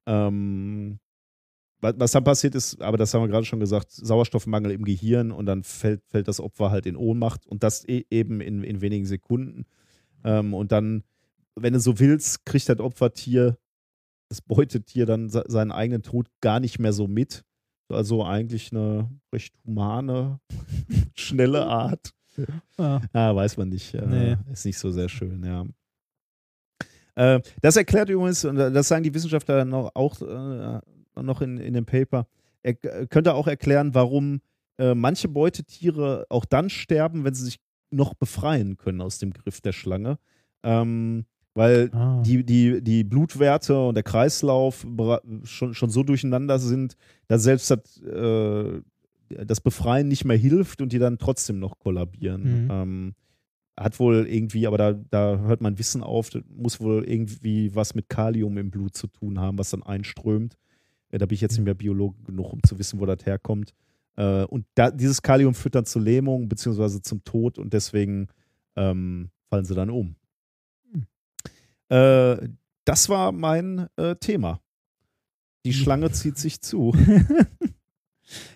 Ähm, 0.06 0.98
was 1.82 2.12
dann 2.12 2.24
passiert 2.24 2.54
ist, 2.54 2.80
aber 2.80 2.96
das 2.96 3.12
haben 3.12 3.22
wir 3.22 3.28
gerade 3.28 3.44
schon 3.44 3.60
gesagt, 3.60 3.90
Sauerstoffmangel 3.90 4.70
im 4.72 4.84
Gehirn 4.84 5.32
und 5.32 5.46
dann 5.46 5.62
fällt, 5.64 6.02
fällt 6.06 6.28
das 6.28 6.40
Opfer 6.40 6.70
halt 6.70 6.86
in 6.86 6.96
Ohnmacht 6.96 7.46
und 7.46 7.62
das 7.62 7.86
e 7.88 8.04
eben 8.10 8.40
in, 8.40 8.62
in 8.62 8.80
wenigen 8.80 9.04
Sekunden. 9.04 9.64
Ähm, 10.24 10.54
und 10.54 10.70
dann, 10.72 11.02
wenn 11.56 11.72
du 11.72 11.80
so 11.80 11.98
willst, 11.98 12.46
kriegt 12.46 12.68
das 12.68 12.78
Opfertier, 12.78 13.58
das 14.28 14.40
Beutetier 14.40 15.06
dann 15.06 15.28
se- 15.28 15.44
seinen 15.48 15.72
eigenen 15.72 16.02
Tod 16.02 16.28
gar 16.40 16.60
nicht 16.60 16.78
mehr 16.78 16.92
so 16.92 17.08
mit. 17.08 17.44
Also 17.88 18.24
eigentlich 18.24 18.70
eine 18.72 19.10
recht 19.34 19.54
humane, 19.66 20.40
schnelle 21.14 21.66
Art. 21.66 22.12
Ja. 22.78 23.02
Ah, 23.12 23.34
weiß 23.34 23.56
man 23.58 23.68
nicht. 23.68 23.92
Äh, 23.92 24.06
Nee. 24.06 24.36
Ist 24.52 24.64
nicht 24.64 24.78
so 24.78 24.90
sehr 24.90 25.08
schön, 25.10 25.44
ja. 25.44 25.66
Äh, 27.14 27.40
das 27.60 27.76
erklärt 27.76 28.08
übrigens, 28.08 28.44
und 28.44 28.56
das 28.56 28.88
sagen 28.88 29.02
die 29.02 29.12
Wissenschaftler 29.12 29.64
noch, 29.66 29.90
auch 29.94 30.20
äh, 31.16 31.22
noch 31.22 31.40
in, 31.42 31.58
in 31.58 31.74
dem 31.74 31.84
Paper, 31.84 32.26
er 32.62 32.74
könnte 32.74 33.34
auch 33.34 33.48
erklären, 33.48 33.94
warum 33.94 34.40
äh, 34.78 34.94
manche 34.94 35.28
Beutetiere 35.28 36.26
auch 36.28 36.44
dann 36.44 36.70
sterben, 36.70 37.24
wenn 37.24 37.34
sie 37.34 37.44
sich 37.44 37.58
noch 37.90 38.14
befreien 38.14 38.76
können 38.76 39.00
aus 39.00 39.18
dem 39.18 39.32
Griff 39.32 39.60
der 39.60 39.72
Schlange. 39.72 40.18
Ähm, 40.62 41.24
weil 41.54 41.90
Ah. 41.92 42.22
die, 42.24 42.44
die, 42.44 42.82
die 42.82 43.04
Blutwerte 43.04 43.78
und 43.78 43.94
der 43.94 44.02
Kreislauf 44.04 44.86
schon, 45.44 45.74
schon 45.74 45.90
so 45.90 46.02
durcheinander 46.02 46.58
sind, 46.58 46.96
dass 47.28 47.42
selbst 47.42 47.70
das, 47.70 48.00
äh, 48.00 48.80
das 49.44 49.60
Befreien 49.60 50.08
nicht 50.08 50.24
mehr 50.24 50.36
hilft 50.36 50.80
und 50.80 50.92
die 50.92 50.98
dann 50.98 51.18
trotzdem 51.18 51.58
noch 51.58 51.78
kollabieren. 51.78 52.64
Mhm. 52.64 52.70
Ähm, 52.70 53.14
hat 53.78 53.98
wohl 53.98 54.26
irgendwie, 54.26 54.66
aber 54.66 54.78
da, 54.78 54.92
da 54.92 55.38
hört 55.38 55.60
mein 55.60 55.78
Wissen 55.78 56.02
auf, 56.02 56.30
muss 56.48 56.80
wohl 56.80 57.04
irgendwie 57.04 57.74
was 57.74 57.94
mit 57.94 58.08
Kalium 58.08 58.56
im 58.58 58.70
Blut 58.70 58.94
zu 58.94 59.06
tun 59.06 59.38
haben, 59.40 59.58
was 59.58 59.70
dann 59.70 59.82
einströmt. 59.82 60.56
Äh, 61.12 61.18
da 61.18 61.26
bin 61.26 61.34
ich 61.34 61.40
jetzt 61.40 61.52
nicht 61.52 61.64
mehr 61.64 61.74
Biologe 61.74 62.20
genug, 62.24 62.52
um 62.52 62.62
zu 62.64 62.78
wissen, 62.78 62.98
wo 62.98 63.06
das 63.06 63.24
herkommt. 63.24 63.72
Äh, 64.16 64.44
und 64.44 64.66
da, 64.74 64.90
dieses 64.90 65.22
Kalium 65.22 65.54
führt 65.54 65.76
dann 65.76 65.84
zur 65.84 66.02
Lähmung 66.02 66.48
beziehungsweise 66.48 67.00
zum 67.00 67.22
Tod 67.22 67.58
und 67.58 67.72
deswegen 67.72 68.26
ähm, 68.74 69.30
fallen 69.48 69.64
sie 69.64 69.74
dann 69.74 69.90
um. 69.90 70.16
Hm. 70.90 71.06
Äh, 71.88 72.48
das 72.84 73.08
war 73.08 73.30
mein 73.30 73.86
äh, 73.96 74.16
Thema. 74.16 74.60
Die 75.64 75.72
Schlange 75.72 76.10
zieht 76.10 76.38
sich 76.38 76.60
zu. 76.60 76.92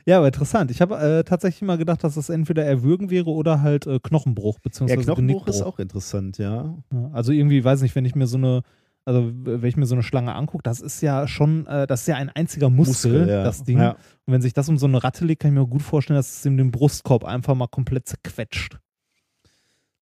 Ja, 0.06 0.18
aber 0.18 0.28
interessant. 0.28 0.70
Ich 0.70 0.80
habe 0.80 0.96
äh, 0.96 1.24
tatsächlich 1.24 1.62
mal 1.62 1.76
gedacht, 1.76 2.02
dass 2.04 2.14
das 2.14 2.28
entweder 2.28 2.64
Erwürgen 2.64 3.10
wäre 3.10 3.30
oder 3.30 3.62
halt 3.62 3.86
äh, 3.86 3.98
Knochenbruch, 4.02 4.54
Ja, 4.56 4.60
beziehungsweise 4.62 5.04
Knochenbruch 5.04 5.46
ist 5.48 5.62
auch 5.62 5.78
interessant, 5.78 6.38
ja. 6.38 6.76
Ja, 6.92 7.10
Also 7.12 7.32
irgendwie, 7.32 7.62
weiß 7.62 7.82
nicht, 7.82 7.94
wenn 7.94 8.04
ich 8.04 8.14
mir 8.14 8.26
so 8.26 8.38
eine, 8.38 8.62
also 9.06 9.30
wenn 9.32 9.64
ich 9.64 9.76
mir 9.76 9.86
so 9.86 9.94
eine 9.94 10.02
Schlange 10.02 10.34
angucke, 10.34 10.62
das 10.64 10.80
ist 10.80 11.00
ja 11.00 11.26
schon, 11.28 11.66
äh, 11.66 11.86
das 11.86 12.02
ist 12.02 12.08
ja 12.08 12.16
ein 12.16 12.28
einziger 12.28 12.68
Muskel, 12.68 13.28
ja. 13.28 13.42
das 13.44 13.62
Ding. 13.64 13.78
Ja. 13.78 13.92
Und 13.92 14.32
wenn 14.32 14.42
sich 14.42 14.52
das 14.52 14.68
um 14.68 14.76
so 14.76 14.86
eine 14.86 15.02
Ratte 15.02 15.24
legt, 15.24 15.40
kann 15.42 15.52
ich 15.52 15.58
mir 15.58 15.66
gut 15.66 15.82
vorstellen, 15.82 16.16
dass 16.18 16.38
es 16.38 16.44
ihm 16.44 16.56
den 16.58 16.72
Brustkorb 16.72 17.24
einfach 17.24 17.54
mal 17.54 17.68
komplett 17.68 18.06
zerquetscht. 18.08 18.78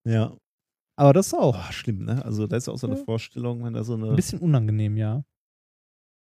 ja. 0.05 0.33
Aber 0.97 1.13
das 1.13 1.27
ist 1.27 1.35
auch 1.35 1.57
Oh, 1.59 1.73
schlimm, 1.73 2.05
ne? 2.05 2.25
Also, 2.25 2.47
da 2.47 2.57
ist 2.57 2.69
auch 2.69 2.79
so 2.79 2.87
eine 2.87 2.97
Ja. 2.97 3.05
Vorstellung, 3.05 3.65
wenn 3.65 3.73
da 3.73 3.83
so 3.83 3.95
eine. 3.95 4.11
ein 4.11 4.15
bisschen 4.17 4.39
unangenehm, 4.39 4.97
ja. 4.97 5.25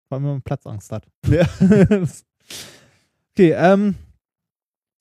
Vor 0.09 0.17
allem, 0.17 0.23
wenn 0.25 0.31
man 0.33 0.41
Platzangst 0.41 0.91
hat. 0.91 1.07
Ja. 1.25 1.45
okay, 3.31 3.53
ähm, 3.55 3.95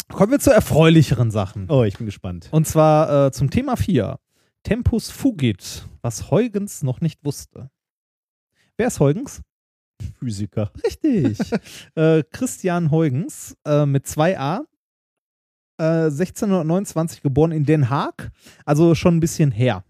kommen 0.08 0.30
wir 0.30 0.38
zu 0.38 0.52
erfreulicheren 0.52 1.32
Sachen. 1.32 1.68
Oh, 1.68 1.82
ich 1.82 1.96
bin 1.98 2.06
gespannt. 2.06 2.48
Und 2.52 2.68
zwar 2.68 3.26
äh, 3.26 3.32
zum 3.32 3.50
Thema 3.50 3.76
4. 3.76 4.20
Tempus 4.66 5.10
fugit, 5.10 5.86
was 6.02 6.28
Huygens 6.32 6.82
noch 6.82 7.00
nicht 7.00 7.24
wusste. 7.24 7.70
Wer 8.76 8.88
ist 8.88 8.98
Huygens? 8.98 9.40
Physiker. 10.18 10.72
Richtig. 10.84 11.38
äh, 11.94 12.24
Christian 12.32 12.90
Huygens 12.90 13.56
äh, 13.64 13.86
mit 13.86 14.06
2a. 14.06 14.64
Äh, 15.78 16.06
1629 16.06 17.22
geboren 17.22 17.52
in 17.52 17.64
Den 17.64 17.90
Haag, 17.90 18.32
also 18.64 18.96
schon 18.96 19.18
ein 19.18 19.20
bisschen 19.20 19.52
her. 19.52 19.84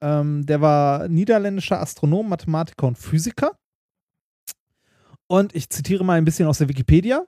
Ähm, 0.00 0.46
der 0.46 0.62
war 0.62 1.08
niederländischer 1.08 1.82
Astronom, 1.82 2.30
Mathematiker 2.30 2.86
und 2.86 2.96
Physiker. 2.96 3.58
Und 5.26 5.54
ich 5.54 5.68
zitiere 5.68 6.06
mal 6.06 6.16
ein 6.16 6.24
bisschen 6.24 6.48
aus 6.48 6.56
der 6.56 6.70
Wikipedia. 6.70 7.26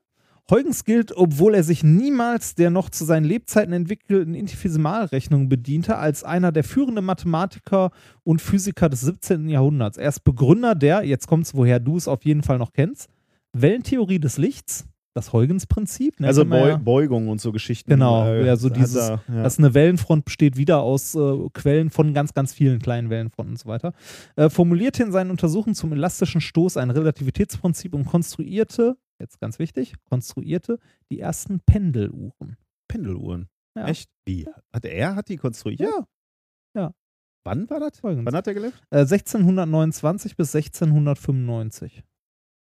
Huygens 0.51 0.85
gilt, 0.85 1.17
obwohl 1.17 1.55
er 1.55 1.63
sich 1.65 1.83
niemals 1.83 2.55
der 2.55 2.69
noch 2.71 2.91
zu 2.91 3.05
seinen 3.07 3.25
Lebzeiten 3.25 3.73
entwickelten 3.73 4.35
Infinitesimalrechnung 4.35 5.49
bediente, 5.49 5.97
als 5.97 6.23
einer 6.23 6.53
der 6.53 6.65
führenden 6.65 7.05
Mathematiker 7.05 7.91
und 8.25 8.43
Physiker 8.43 8.89
des 8.91 9.01
17. 9.03 9.49
Jahrhunderts. 9.49 9.97
Er 9.97 10.09
ist 10.11 10.21
Begründer 10.23 10.75
der, 10.75 11.03
jetzt 11.05 11.27
kommt's, 11.27 11.55
woher 11.55 11.81
du 11.81 11.97
es 11.97 12.09
auf 12.09 12.25
jeden 12.25 12.43
Fall 12.43 12.59
noch 12.59 12.73
kennst, 12.73 13.09
Wellentheorie 13.55 14.19
des 14.19 14.37
Lichts, 14.37 14.85
das 15.15 15.33
Huygens-Prinzip. 15.33 16.19
ne, 16.21 16.27
Also 16.27 16.45
Beu 16.45 16.69
ja. 16.71 16.77
Beugung 16.77 17.29
und 17.29 17.41
so 17.41 17.51
Geschichten. 17.53 17.89
Genau, 17.89 18.27
äh, 18.27 18.45
ja, 18.47 18.57
so 18.57 18.69
dieses- 18.69 18.97
er, 18.97 19.23
ja. 19.33 19.43
dass 19.45 19.59
eine 19.59 19.73
Wellenfront 19.73 20.25
besteht 20.25 20.57
wieder 20.57 20.81
aus 20.81 21.15
äh, 21.15 21.49
Quellen 21.55 21.89
von 21.89 22.13
ganz, 22.13 22.35
ganz 22.35 22.53
vielen 22.53 22.81
kleinen 22.81 23.11
Wellenfronten 23.11 23.55
und 23.55 23.59
so 23.59 23.69
weiter. 23.69 23.93
Äh, 24.37 24.51
formulierte 24.51 25.05
in 25.05 25.13
seinen 25.13 25.31
Untersuchungen 25.31 25.75
zum 25.77 25.93
elastischen 25.93 26.41
Stoß 26.41 26.77
ein 26.77 26.91
Relativitätsprinzip 26.91 27.95
und 27.95 28.07
konstruierte, 28.07 28.97
jetzt 29.19 29.41
ganz 29.41 29.59
wichtig, 29.59 29.95
konstruierte 30.05 30.79
die 31.11 31.21
ersten 31.21 31.61
Pendeluhren. 31.61 32.57
Pendeluhren. 32.89 33.49
Ja. 33.77 33.87
Echt? 33.89 34.11
Wie? 34.25 34.47
Hat 34.73 34.85
er 34.85 35.17
hat 35.17 35.29
die 35.29 35.37
konstruiert? 35.37 35.81
Ja. 35.81 36.07
Wann 37.47 37.69
war 37.69 37.79
das? 37.79 38.03
Huygens. 38.03 38.25
Wann 38.25 38.35
hat 38.35 38.47
er 38.47 38.55
gelebt? 38.55 38.81
Äh, 38.91 39.01
1629 39.01 40.37
bis 40.37 40.55
1695. 40.55 42.03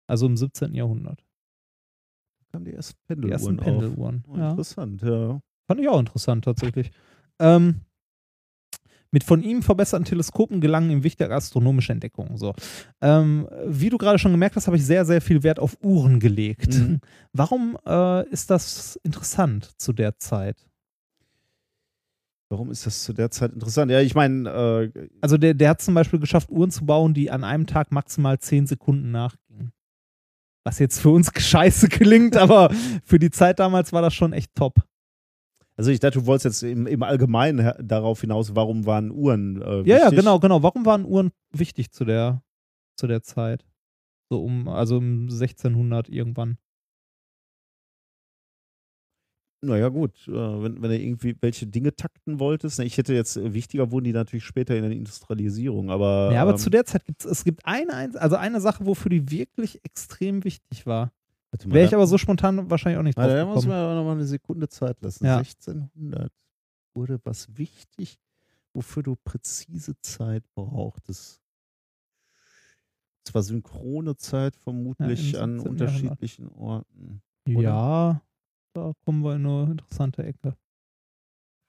Also 0.09 0.27
im 0.27 0.37
17. 0.37 0.75
Jahrhundert. 0.75 1.25
Kamen 2.51 2.65
die 2.65 2.73
ersten 2.73 2.99
Die 3.03 3.07
Pendeluhren 3.07 3.33
ersten 3.33 3.59
auf. 3.59 3.65
Pendeluhren. 3.65 4.25
Oh, 4.29 4.37
ja. 4.37 4.51
Interessant, 4.51 5.03
ja. 5.03 5.41
Fand 5.67 5.81
ich 5.81 5.89
auch 5.89 6.01
interessant 6.01 6.45
tatsächlich. 6.45 6.91
Ähm, 7.39 7.83
mit 9.15 9.23
von 9.23 9.45
ihm 9.45 9.63
verbesserten 9.63 10.05
Teleskopen 10.05 10.61
gelangen 10.61 10.91
ihm 10.91 11.05
wichtige 11.05 11.33
astronomische 11.33 11.93
Entdeckungen. 11.93 12.37
So. 12.37 12.53
Ähm, 13.01 13.49
wie 13.65 13.89
du 13.89 13.97
gerade 13.97 14.19
schon 14.19 14.33
gemerkt 14.33 14.57
hast, 14.57 14.67
habe 14.67 14.77
ich 14.77 14.85
sehr, 14.85 15.05
sehr 15.05 15.21
viel 15.21 15.45
Wert 15.45 15.61
auf 15.61 15.79
Uhren 15.85 16.19
gelegt. 16.19 16.75
Mhm. 16.75 16.99
Warum 17.33 17.79
äh, 17.87 18.29
ist 18.31 18.51
das 18.51 18.97
interessant 19.05 19.71
zu 19.81 19.93
der 19.93 20.19
Zeit? 20.19 20.69
Warum 22.49 22.73
ist 22.73 22.87
das 22.87 23.05
zu 23.05 23.13
der 23.13 23.31
Zeit 23.31 23.53
interessant? 23.53 23.93
Ja, 23.93 24.01
ich 24.01 24.17
meine, 24.17 24.91
äh, 24.93 25.09
Also 25.21 25.39
der, 25.39 25.55
der 25.55 25.71
hat 25.71 25.81
zum 25.81 25.95
Beispiel 25.95 26.19
geschafft, 26.19 26.51
Uhren 26.51 26.73
zu 26.73 26.85
bauen, 26.85 27.15
die 27.15 27.31
an 27.31 27.45
einem 27.45 27.69
Tag 27.69 27.93
maximal 27.93 28.41
10 28.41 28.67
Sekunden 28.67 29.13
nachgingen. 29.13 29.73
Was 30.65 30.81
jetzt 30.81 30.99
für 30.99 31.11
uns 31.11 31.31
scheiße 31.39 31.89
klingt, 31.89 32.37
aber 32.37 32.69
für 33.05 33.21
die 33.21 33.31
Zeit 33.31 33.61
damals 33.61 33.93
war 33.93 34.03
das 34.03 34.13
schon 34.13 34.33
echt 34.33 34.57
top. 34.57 34.83
Also 35.77 35.91
ich 35.91 36.01
dachte, 36.01 36.21
du 36.21 36.27
wolltest 36.27 36.45
jetzt 36.45 36.63
im, 36.63 36.87
im 36.87 37.03
Allgemeinen 37.03 37.73
darauf 37.87 38.21
hinaus, 38.21 38.55
warum 38.55 38.87
waren 38.87 39.11
Uhren 39.11 39.61
äh, 39.61 39.83
Ja, 39.83 39.97
ja, 39.99 40.05
wichtig? 40.05 40.19
genau, 40.21 40.39
genau. 40.39 40.63
Warum 40.63 40.87
waren 40.87 41.05
Uhren 41.05 41.31
wichtig 41.53 41.91
zu 41.91 42.05
der, 42.05 42.43
zu 42.97 43.07
der 43.07 43.23
Zeit? 43.23 43.65
So 44.31 44.43
um, 44.43 44.69
also 44.69 44.99
um 44.99 45.29
1600 45.29 46.09
irgendwann. 46.09 46.59
Naja, 49.63 49.89
gut, 49.89 50.29
äh, 50.29 50.33
wenn, 50.33 50.83
wenn 50.83 50.91
du 50.91 50.99
irgendwie 50.99 51.37
welche 51.41 51.67
Dinge 51.67 51.97
takten 51.97 52.39
wolltest. 52.39 52.79
ne, 52.79 52.85
Ich 52.85 52.99
hätte 52.99 53.15
jetzt, 53.15 53.37
äh, 53.39 53.55
wichtiger 53.55 53.91
wurden 53.91 54.05
die 54.05 54.13
natürlich 54.13 54.45
später 54.45 54.77
in 54.77 54.83
der 54.83 54.93
Industrialisierung, 54.93 55.91
aber. 55.91 56.31
Ja, 56.33 56.43
aber 56.43 56.53
ähm, 56.53 56.59
zu 56.59 56.69
der 56.69 56.85
Zeit 56.85 57.07
gibt 57.07 57.25
es, 57.25 57.45
gibt 57.45 57.65
eine, 57.65 58.13
also 58.21 58.37
eine 58.37 58.61
Sache, 58.61 58.85
wofür 58.85 59.09
die 59.09 59.31
wirklich 59.31 59.83
extrem 59.83 60.45
wichtig 60.45 60.85
war. 60.87 61.13
Wäre 61.65 61.87
ich 61.87 61.95
aber 61.95 62.07
so 62.07 62.19
spontan 62.19 62.71
wahrscheinlich 62.71 62.99
auch 62.99 63.03
nicht 63.03 63.17
drauf 63.19 63.27
da 63.29 63.45
muss 63.47 63.67
man 63.67 63.77
aber 63.77 63.95
noch 63.95 64.05
mal 64.05 64.13
eine 64.13 64.25
Sekunde 64.25 64.69
Zeit 64.69 65.01
lassen. 65.03 65.25
Ja. 65.25 65.39
1600 65.39 66.33
wurde 66.95 67.21
was 67.25 67.57
wichtig, 67.57 68.19
wofür 68.73 69.03
du 69.03 69.17
präzise 69.17 69.99
Zeit 70.01 70.45
brauchtest. 70.55 71.41
Zwar 73.27 73.43
synchrone 73.43 74.17
Zeit 74.17 74.55
vermutlich 74.57 75.33
Ja, 75.33 75.43
an 75.43 75.59
17. 75.59 75.71
unterschiedlichen 75.71 76.49
Orten. 76.49 77.23
oder? 77.49 77.61
Ja, 77.63 78.23
da 78.75 78.93
kommen 79.05 79.23
wir 79.25 79.35
in 79.37 79.47
eine 79.47 79.71
interessante 79.73 80.23
Ecke. 80.25 80.57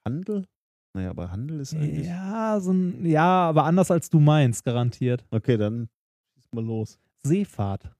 Handel? 0.05 0.45
Naja, 0.93 1.09
aber 1.09 1.31
Handel 1.31 1.59
ist 1.59 1.73
eigentlich. 1.73 2.07
Ja, 2.07 2.59
so 2.59 2.71
ein, 2.71 3.05
ja, 3.05 3.49
aber 3.49 3.65
anders 3.65 3.91
als 3.91 4.09
du 4.09 4.19
meinst, 4.19 4.63
garantiert. 4.63 5.25
Okay, 5.31 5.57
dann 5.57 5.89
schieß 6.33 6.51
mal 6.51 6.63
los. 6.63 6.99
Seefahrt. 7.23 7.93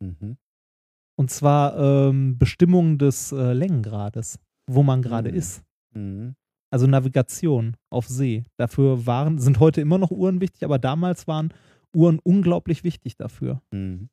Mhm. 0.00 0.36
Und 1.20 1.30
zwar 1.30 1.78
ähm, 1.78 2.38
Bestimmung 2.38 2.96
des 2.96 3.30
äh, 3.30 3.52
Längengrades, 3.52 4.38
wo 4.66 4.82
man 4.82 5.02
gerade 5.02 5.30
Mhm. 5.30 5.36
ist. 5.36 5.62
Mhm. 5.92 6.34
Also 6.70 6.86
Navigation 6.86 7.76
auf 7.90 8.08
See. 8.08 8.44
Dafür 8.56 9.04
waren, 9.04 9.36
sind 9.36 9.60
heute 9.60 9.82
immer 9.82 9.98
noch 9.98 10.10
Uhren 10.10 10.40
wichtig, 10.40 10.64
aber 10.64 10.78
damals 10.78 11.28
waren 11.28 11.52
Uhren 11.94 12.20
unglaublich 12.20 12.84
wichtig 12.84 13.18
dafür. 13.18 13.60
Mhm. 13.70 14.08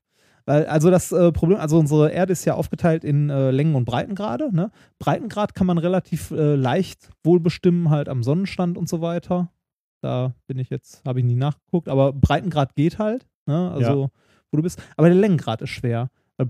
Weil, 0.45 0.65
also 0.65 0.91
das 0.91 1.13
äh, 1.13 1.31
Problem, 1.31 1.59
also 1.61 1.79
unsere 1.79 2.11
Erde 2.11 2.33
ist 2.33 2.43
ja 2.43 2.55
aufgeteilt 2.55 3.05
in 3.05 3.29
äh, 3.29 3.51
Längen- 3.51 3.75
und 3.75 3.85
Breitengrade. 3.85 4.53
Ne? 4.53 4.69
Breitengrad 4.99 5.55
kann 5.55 5.65
man 5.67 5.77
relativ 5.77 6.31
äh, 6.31 6.55
leicht 6.55 7.09
wohl 7.23 7.39
bestimmen, 7.39 7.89
halt 7.89 8.09
am 8.09 8.21
Sonnenstand 8.21 8.77
und 8.77 8.89
so 8.89 8.99
weiter. 8.99 9.49
Da 10.01 10.33
bin 10.47 10.59
ich 10.59 10.69
jetzt, 10.69 11.05
habe 11.05 11.19
ich 11.19 11.25
nie 11.25 11.35
nachgeguckt, 11.35 11.87
aber 11.87 12.11
Breitengrad 12.11 12.75
geht 12.75 12.99
halt, 12.99 13.25
ne? 13.45 13.71
Also, 13.71 14.09
wo 14.51 14.57
du 14.57 14.61
bist. 14.63 14.83
Aber 14.97 15.07
der 15.07 15.17
Längengrad 15.17 15.61
ist 15.61 15.69
schwer. 15.69 16.09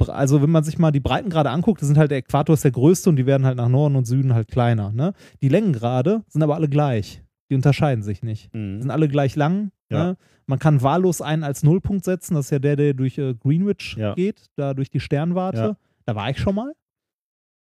Also, 0.09 0.41
wenn 0.41 0.49
man 0.49 0.63
sich 0.63 0.77
mal 0.77 0.91
die 0.91 0.99
Breitengrade 0.99 1.49
anguckt, 1.49 1.81
das 1.81 1.87
sind 1.87 1.97
halt 1.97 2.11
der 2.11 2.17
Äquator 2.17 2.53
ist 2.53 2.63
der 2.63 2.71
größte 2.71 3.09
und 3.09 3.15
die 3.15 3.25
werden 3.25 3.45
halt 3.45 3.55
nach 3.57 3.69
Norden 3.69 3.95
und 3.95 4.05
Süden 4.05 4.33
halt 4.33 4.49
kleiner. 4.49 4.91
Ne? 4.91 5.13
Die 5.41 5.47
Längengrade 5.49 6.23
sind 6.27 6.43
aber 6.43 6.55
alle 6.55 6.67
gleich. 6.67 7.23
Die 7.49 7.55
unterscheiden 7.55 8.03
sich 8.03 8.21
nicht. 8.23 8.53
Die 8.53 8.57
Mhm. 8.57 8.81
sind 8.81 8.91
alle 8.91 9.07
gleich 9.07 9.35
lang. 9.37 9.71
Ja. 9.89 10.03
Ne? 10.03 10.17
Man 10.45 10.59
kann 10.59 10.81
wahllos 10.81 11.21
einen 11.21 11.43
als 11.43 11.63
Nullpunkt 11.63 12.03
setzen. 12.03 12.33
Das 12.35 12.45
ist 12.47 12.51
ja 12.51 12.59
der, 12.59 12.75
der 12.75 12.93
durch 12.93 13.17
äh, 13.17 13.33
Greenwich 13.35 13.95
Ja. 13.97 14.13
geht, 14.15 14.47
da 14.57 14.73
durch 14.73 14.89
die 14.89 14.99
Sternwarte. 14.99 15.57
Ja. 15.57 15.77
Da 16.05 16.15
war 16.15 16.29
ich 16.29 16.37
schon 16.39 16.55
mal. 16.55 16.73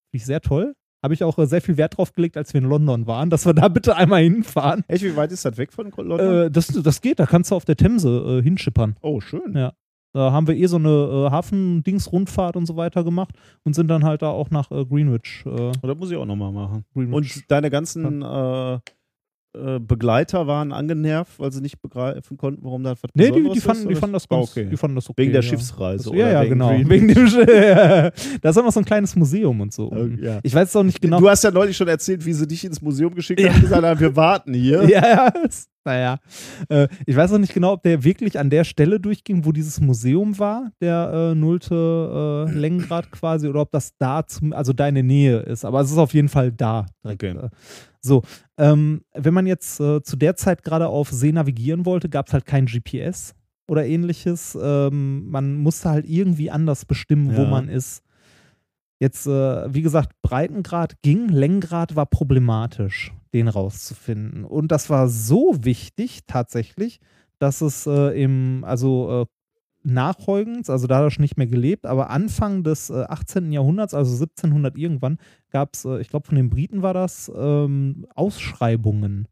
Finde 0.09 0.13
ich 0.13 0.25
sehr 0.25 0.41
toll. 0.41 0.73
Habe 1.03 1.13
ich 1.13 1.23
auch 1.23 1.37
äh, 1.37 1.45
sehr 1.45 1.61
viel 1.61 1.77
Wert 1.77 1.97
drauf 1.97 2.11
gelegt, 2.13 2.37
als 2.37 2.53
wir 2.55 2.61
in 2.61 2.67
London 2.67 3.05
waren, 3.05 3.29
dass 3.29 3.45
wir 3.45 3.53
da 3.53 3.67
bitte 3.67 3.95
einmal 3.95 4.23
hinfahren. 4.23 4.83
Echt, 4.87 5.03
wie 5.03 5.15
weit 5.15 5.31
ist 5.31 5.45
das 5.45 5.57
weg 5.57 5.71
von 5.71 5.91
London? 5.95 6.45
Äh, 6.47 6.51
das, 6.51 6.67
das 6.67 7.01
geht, 7.01 7.19
da 7.19 7.27
kannst 7.27 7.51
du 7.51 7.55
auf 7.55 7.65
der 7.65 7.75
Themse 7.75 8.39
äh, 8.39 8.41
hinschippern. 8.43 8.95
oh, 9.01 9.21
schön. 9.21 9.53
Ja. 9.55 9.73
Da 10.13 10.31
haben 10.31 10.47
wir 10.47 10.55
eh 10.55 10.65
so 10.67 10.77
eine 10.77 10.89
äh, 10.89 11.31
Hafen-Dings-Rundfahrt 11.31 12.55
und 12.55 12.65
so 12.65 12.75
weiter 12.75 13.03
gemacht 13.03 13.35
und 13.63 13.73
sind 13.73 13.87
dann 13.87 14.03
halt 14.03 14.21
da 14.21 14.29
auch 14.29 14.49
nach 14.49 14.71
äh, 14.71 14.85
Greenwich. 14.85 15.43
Äh, 15.45 15.71
Oder 15.83 15.95
muss 15.95 16.09
ich 16.11 16.17
auch 16.17 16.25
nochmal 16.25 16.51
machen? 16.51 16.85
Greenwich. 16.93 17.15
Und 17.15 17.51
deine 17.51 17.69
ganzen 17.69 18.21
äh, 18.21 18.79
äh, 19.57 19.79
Begleiter 19.79 20.45
waren 20.45 20.71
angenervt, 20.71 21.39
weil 21.39 21.51
sie 21.51 21.61
nicht 21.61 21.81
begreifen 21.81 22.37
konnten, 22.37 22.63
warum 22.63 22.83
da 22.83 22.91
was 22.91 22.99
nee, 23.13 23.31
die, 23.31 23.43
die, 23.43 23.57
ist, 23.57 23.63
fanden, 23.63 23.83
die 23.83 23.93
oder? 23.93 23.99
fanden 23.99 24.13
das 24.13 24.25
Ah, 24.29 24.35
ganz, 24.35 24.51
okay. 24.51 24.67
die 24.69 24.77
fanden 24.77 24.95
das 24.95 25.09
okay. 25.09 25.21
Wegen 25.21 25.31
der 25.31 25.41
ja. 25.41 25.49
Schiffsreise. 25.49 26.09
Das, 26.09 26.13
ja, 26.13 26.29
ja, 26.29 26.41
wegen 26.41 26.51
genau. 26.51 26.69
Greenwich? 26.69 26.89
Wegen 26.89 27.07
dem 27.07 27.25
da 28.41 28.49
ist 28.49 28.57
auch 28.57 28.63
noch 28.63 28.71
so 28.71 28.79
ein 28.79 28.85
kleines 28.85 29.15
Museum 29.15 29.59
und 29.61 29.73
so. 29.73 29.91
Äh, 29.91 30.23
ja. 30.23 30.39
Ich 30.43 30.53
weiß 30.53 30.75
auch 30.75 30.83
nicht 30.83 31.01
genau. 31.01 31.19
Du 31.19 31.29
hast 31.29 31.43
ja 31.43 31.51
neulich 31.51 31.75
schon 31.75 31.87
erzählt, 31.87 32.25
wie 32.25 32.33
sie 32.33 32.47
dich 32.47 32.65
ins 32.65 32.81
Museum 32.81 33.15
geschickt 33.15 33.43
haben 33.43 33.55
und 33.55 33.61
gesagt 33.61 33.83
haben, 33.83 33.99
wir 33.99 34.15
warten 34.15 34.53
hier. 34.53 34.83
ja, 34.89 35.07
ja. 35.07 35.33
Naja. 35.87 36.17
Äh, 36.67 36.87
ich 37.05 37.15
weiß 37.15 37.31
auch 37.31 37.37
nicht 37.37 37.53
genau, 37.53 37.71
ob 37.73 37.83
der 37.83 38.03
wirklich 38.03 38.37
an 38.37 38.49
der 38.49 38.65
Stelle 38.65 38.99
durchging, 38.99 39.45
wo 39.45 39.53
dieses 39.53 39.79
Museum 39.79 40.37
war, 40.37 40.69
der 40.81 41.31
äh, 41.31 41.35
nullte 41.35 42.45
äh, 42.49 42.51
Längengrad 42.51 43.09
quasi, 43.11 43.47
oder 43.47 43.61
ob 43.61 43.71
das 43.71 43.93
da, 43.97 44.25
zum, 44.27 44.51
also 44.51 44.73
da 44.73 44.87
in 44.89 44.95
der 44.95 45.03
Nähe 45.05 45.37
ist. 45.39 45.63
Aber 45.63 45.79
es 45.79 45.89
ist 45.89 45.97
auf 45.97 46.13
jeden 46.13 46.29
Fall 46.29 46.51
da. 46.51 46.85
Direkt, 47.03 47.23
Okay. 47.23 47.37
äh. 47.45 47.49
So, 48.01 48.21
ähm, 48.57 49.01
wenn 49.13 49.33
man 49.33 49.47
jetzt 49.47 49.79
äh, 49.79 50.01
zu 50.03 50.17
der 50.17 50.35
Zeit 50.35 50.63
gerade 50.63 50.87
auf 50.87 51.09
See 51.09 51.31
navigieren 51.31 51.85
wollte, 51.85 52.09
gab 52.09 52.27
es 52.27 52.33
halt 52.33 52.45
kein 52.45 52.65
GPS 52.65 53.33
oder 53.69 53.85
ähnliches. 53.85 54.57
Ähm, 54.61 55.29
man 55.29 55.55
musste 55.55 55.89
halt 55.89 56.05
irgendwie 56.07 56.51
anders 56.51 56.83
bestimmen, 56.85 57.35
wo 57.35 57.43
Ja. 57.43 57.49
man 57.49 57.69
ist. 57.69 58.03
Jetzt, 58.99 59.27
äh, 59.27 59.73
wie 59.73 59.83
gesagt, 59.83 60.11
Breitengrad 60.23 60.95
ging, 61.03 61.29
Längengrad 61.29 61.95
war 61.95 62.07
problematisch, 62.07 63.11
den 63.37 63.47
rauszufinden. 63.47 64.43
Und 64.43 64.71
das 64.71 64.89
war 64.89 65.07
so 65.07 65.55
wichtig 65.61 66.21
tatsächlich, 66.27 66.99
dass 67.39 67.61
es 67.61 67.85
äh, 67.85 68.21
im, 68.21 68.63
also 68.65 69.21
äh, 69.21 69.25
nachfolgend, 69.83 70.69
also 70.69 70.87
dadurch 70.87 71.19
nicht 71.19 71.37
mehr 71.37 71.47
gelebt, 71.47 71.85
aber 71.85 72.09
Anfang 72.09 72.63
des 72.63 72.89
äh, 72.89 73.05
18. 73.07 73.51
Jahrhunderts, 73.51 73.93
also 73.93 74.11
1700 74.13 74.77
irgendwann, 74.77 75.17
gab 75.51 75.75
es, 75.75 75.85
äh, 75.85 75.99
ich 76.01 76.09
glaube 76.09 76.27
von 76.27 76.35
den 76.35 76.49
Briten 76.49 76.81
war 76.81 76.93
das, 76.93 77.31
ähm, 77.35 78.05
Ausschreibungen. 78.15 79.27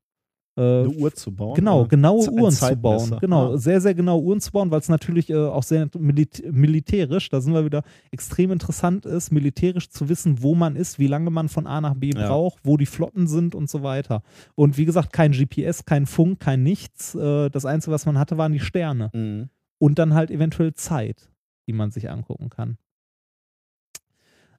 Äh, 0.58 0.62
Eine 0.62 0.90
Uhr 0.90 1.14
zu 1.14 1.34
bauen. 1.36 1.54
Genau, 1.56 1.86
genaue 1.86 2.30
Uhren 2.32 2.52
zu 2.54 2.76
bauen. 2.78 3.18
Genau, 3.20 3.54
Ah. 3.54 3.58
sehr, 3.58 3.82
sehr 3.82 3.94
genaue 3.94 4.22
Uhren 4.24 4.40
zu 4.40 4.52
bauen, 4.54 4.72
weil 4.72 4.80
es 4.80 4.88
natürlich 4.88 5.30
äh, 5.30 5.36
auch 5.36 5.64
sehr 5.64 5.90
milit 5.98 6.44
militärisch, 6.50 7.30
da 7.30 7.42
sind 7.42 7.54
wir 7.54 7.66
wieder, 7.66 7.84
extrem 8.12 8.52
interessant 8.52 9.06
ist, 9.06 9.32
militärisch 9.32 9.90
zu 9.90 10.08
wissen, 10.08 10.42
wo 10.42 10.56
man 10.56 10.76
ist, 10.78 10.98
wie 10.98 11.08
lange 11.08 11.30
man 11.30 11.50
von 11.50 11.68
A 11.68 11.82
nach 11.82 11.96
B 11.96 12.12
Ja. 12.16 12.28
braucht, 12.28 12.60
wo 12.64 12.78
die 12.78 12.86
Flotten 12.86 13.28
sind 13.28 13.54
und 13.54 13.70
so 13.70 13.84
weiter. 13.84 14.24
Und 14.56 14.78
wie 14.78 14.86
gesagt, 14.86 15.12
kein 15.12 15.34
GPS, 15.34 15.84
kein 15.84 16.06
Funk, 16.06 16.40
kein 16.40 16.64
nichts. 16.64 17.16
Äh, 17.16 17.50
das 17.50 17.66
Einzige, 17.66 17.94
was 17.94 18.06
man 18.06 18.18
hatte, 18.18 18.38
waren 18.38 18.54
die 18.54 18.60
Sterne. 18.62 19.10
Mhm. 19.14 19.50
Und 19.78 20.00
dann 20.00 20.14
halt 20.14 20.32
eventuell 20.32 20.74
Zeit, 20.74 21.30
die 21.68 21.74
man 21.74 21.92
sich 21.92 22.10
angucken 22.10 22.50
kann. 22.50 22.78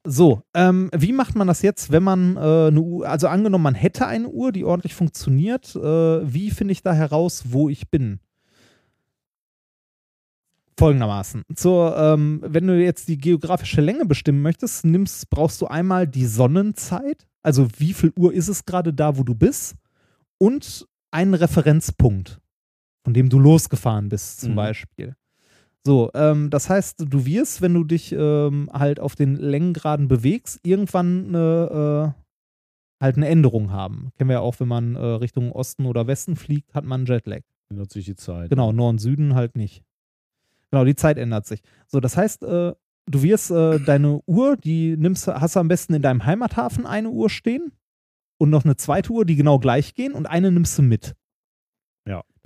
So, 0.09 0.43
ähm, 0.55 0.89
wie 0.97 1.13
macht 1.13 1.35
man 1.35 1.49
das 1.49 1.63
jetzt, 1.63 1.91
wenn 1.91 2.05
man 2.05 2.37
äh, 2.37 2.41
eine 2.69 2.81
Uhr, 2.81 3.09
also 3.09 3.27
angenommen, 3.27 3.65
man 3.65 3.75
hätte 3.75 4.07
eine 4.07 4.29
Uhr, 4.29 4.53
die 4.53 4.65
ordentlich 4.65 4.95
funktioniert, 4.95 5.75
äh, 5.75 5.81
wie 6.33 6.51
finde 6.51 6.73
ich 6.73 6.83
da 6.83 6.93
heraus, 6.93 7.45
wo 7.49 7.69
ich 7.69 7.91
bin? 7.91 8.21
Folgendermaßen. 10.79 11.43
Zur, 11.55 11.97
ähm, 11.97 12.41
wenn 12.47 12.67
du 12.67 12.79
jetzt 12.79 13.09
die 13.09 13.19
geografische 13.19 13.81
Länge 13.81 14.05
bestimmen 14.05 14.43
möchtest, 14.43 14.85
nimmst, 14.85 15.29
brauchst 15.31 15.61
du 15.61 15.67
einmal 15.67 16.07
die 16.07 16.27
Sonnenzeit, 16.27 17.27
also 17.43 17.67
wie 17.79 17.93
viel 17.95 18.13
Uhr 18.17 18.33
ist 18.33 18.49
es 18.49 18.65
gerade 18.65 18.93
da, 18.93 19.17
wo 19.17 19.25
du 19.25 19.35
bist, 19.35 19.75
und 20.39 20.87
einen 21.11 21.35
Referenzpunkt, 21.35 22.39
von 23.05 23.15
dem 23.15 23.29
du 23.29 23.39
losgefahren 23.39 24.09
bist, 24.09 24.41
zum 24.41 24.53
Mhm. 24.53 24.57
Beispiel. 24.57 25.17
So, 25.87 26.11
ähm, 26.15 26.51
das 26.51 26.69
heißt, 26.69 27.05
du 27.09 27.27
wirst, 27.27 27.63
wenn 27.63 27.73
du 27.73 27.85
dich 27.85 28.11
ähm, 28.11 28.69
halt 28.73 28.99
auf 28.99 29.15
den 29.15 29.37
Längengraden 29.37 30.09
bewegst, 30.09 30.59
irgendwann 30.65 31.29
eine, 31.29 32.15
äh, 32.19 33.05
halt 33.05 33.17
eine 33.17 33.29
Änderung 33.29 33.71
haben. 33.71 34.11
Kennen 34.19 34.31
wir 34.31 34.35
ja 34.35 34.41
auch, 34.41 34.59
wenn 34.59 34.67
man 34.67 34.97
äh, 34.97 34.99
Richtung 34.99 35.53
Osten 35.53 35.87
oder 35.87 36.09
Westen 36.09 36.35
fliegt, 36.35 36.75
hat 36.75 36.83
man 36.83 37.03
einen 37.03 37.07
Jetlag. 37.07 37.43
Ändert 37.71 37.93
sich 37.93 38.05
die 38.05 38.17
Zeit. 38.17 38.51
Genau, 38.51 38.73
Norden, 38.73 38.99
Süden 38.99 39.37
halt 39.37 39.55
nicht. 39.55 39.85
Genau, 40.73 40.85
die 40.85 40.97
Zeit 40.97 41.19
ändert 41.19 41.47
sich. 41.47 41.63
So, 41.87 42.01
das 42.01 42.17
heißt, 42.17 42.43
äh, 42.43 42.73
du 43.07 43.23
wirst 43.23 43.53
äh, 43.53 43.79
deine 43.79 44.23
Uhr, 44.27 44.57
die 44.57 44.97
nimmst, 44.97 45.29
hast 45.29 45.55
du 45.55 45.61
am 45.61 45.69
besten 45.69 45.95
in 45.95 46.03
deinem 46.03 46.27
Heimathafen 46.27 46.85
eine 46.85 47.11
Uhr 47.11 47.31
stehen 47.31 47.71
und 48.39 48.51
noch 48.51 48.65
eine 48.65 48.75
zweite 48.75 49.13
Uhr, 49.13 49.25
die 49.25 49.37
genau 49.37 49.61
gleich 49.61 49.95
gehen 49.95 50.15
und 50.15 50.27
eine 50.27 50.51
nimmst 50.51 50.77
du 50.79 50.83
mit. 50.83 51.15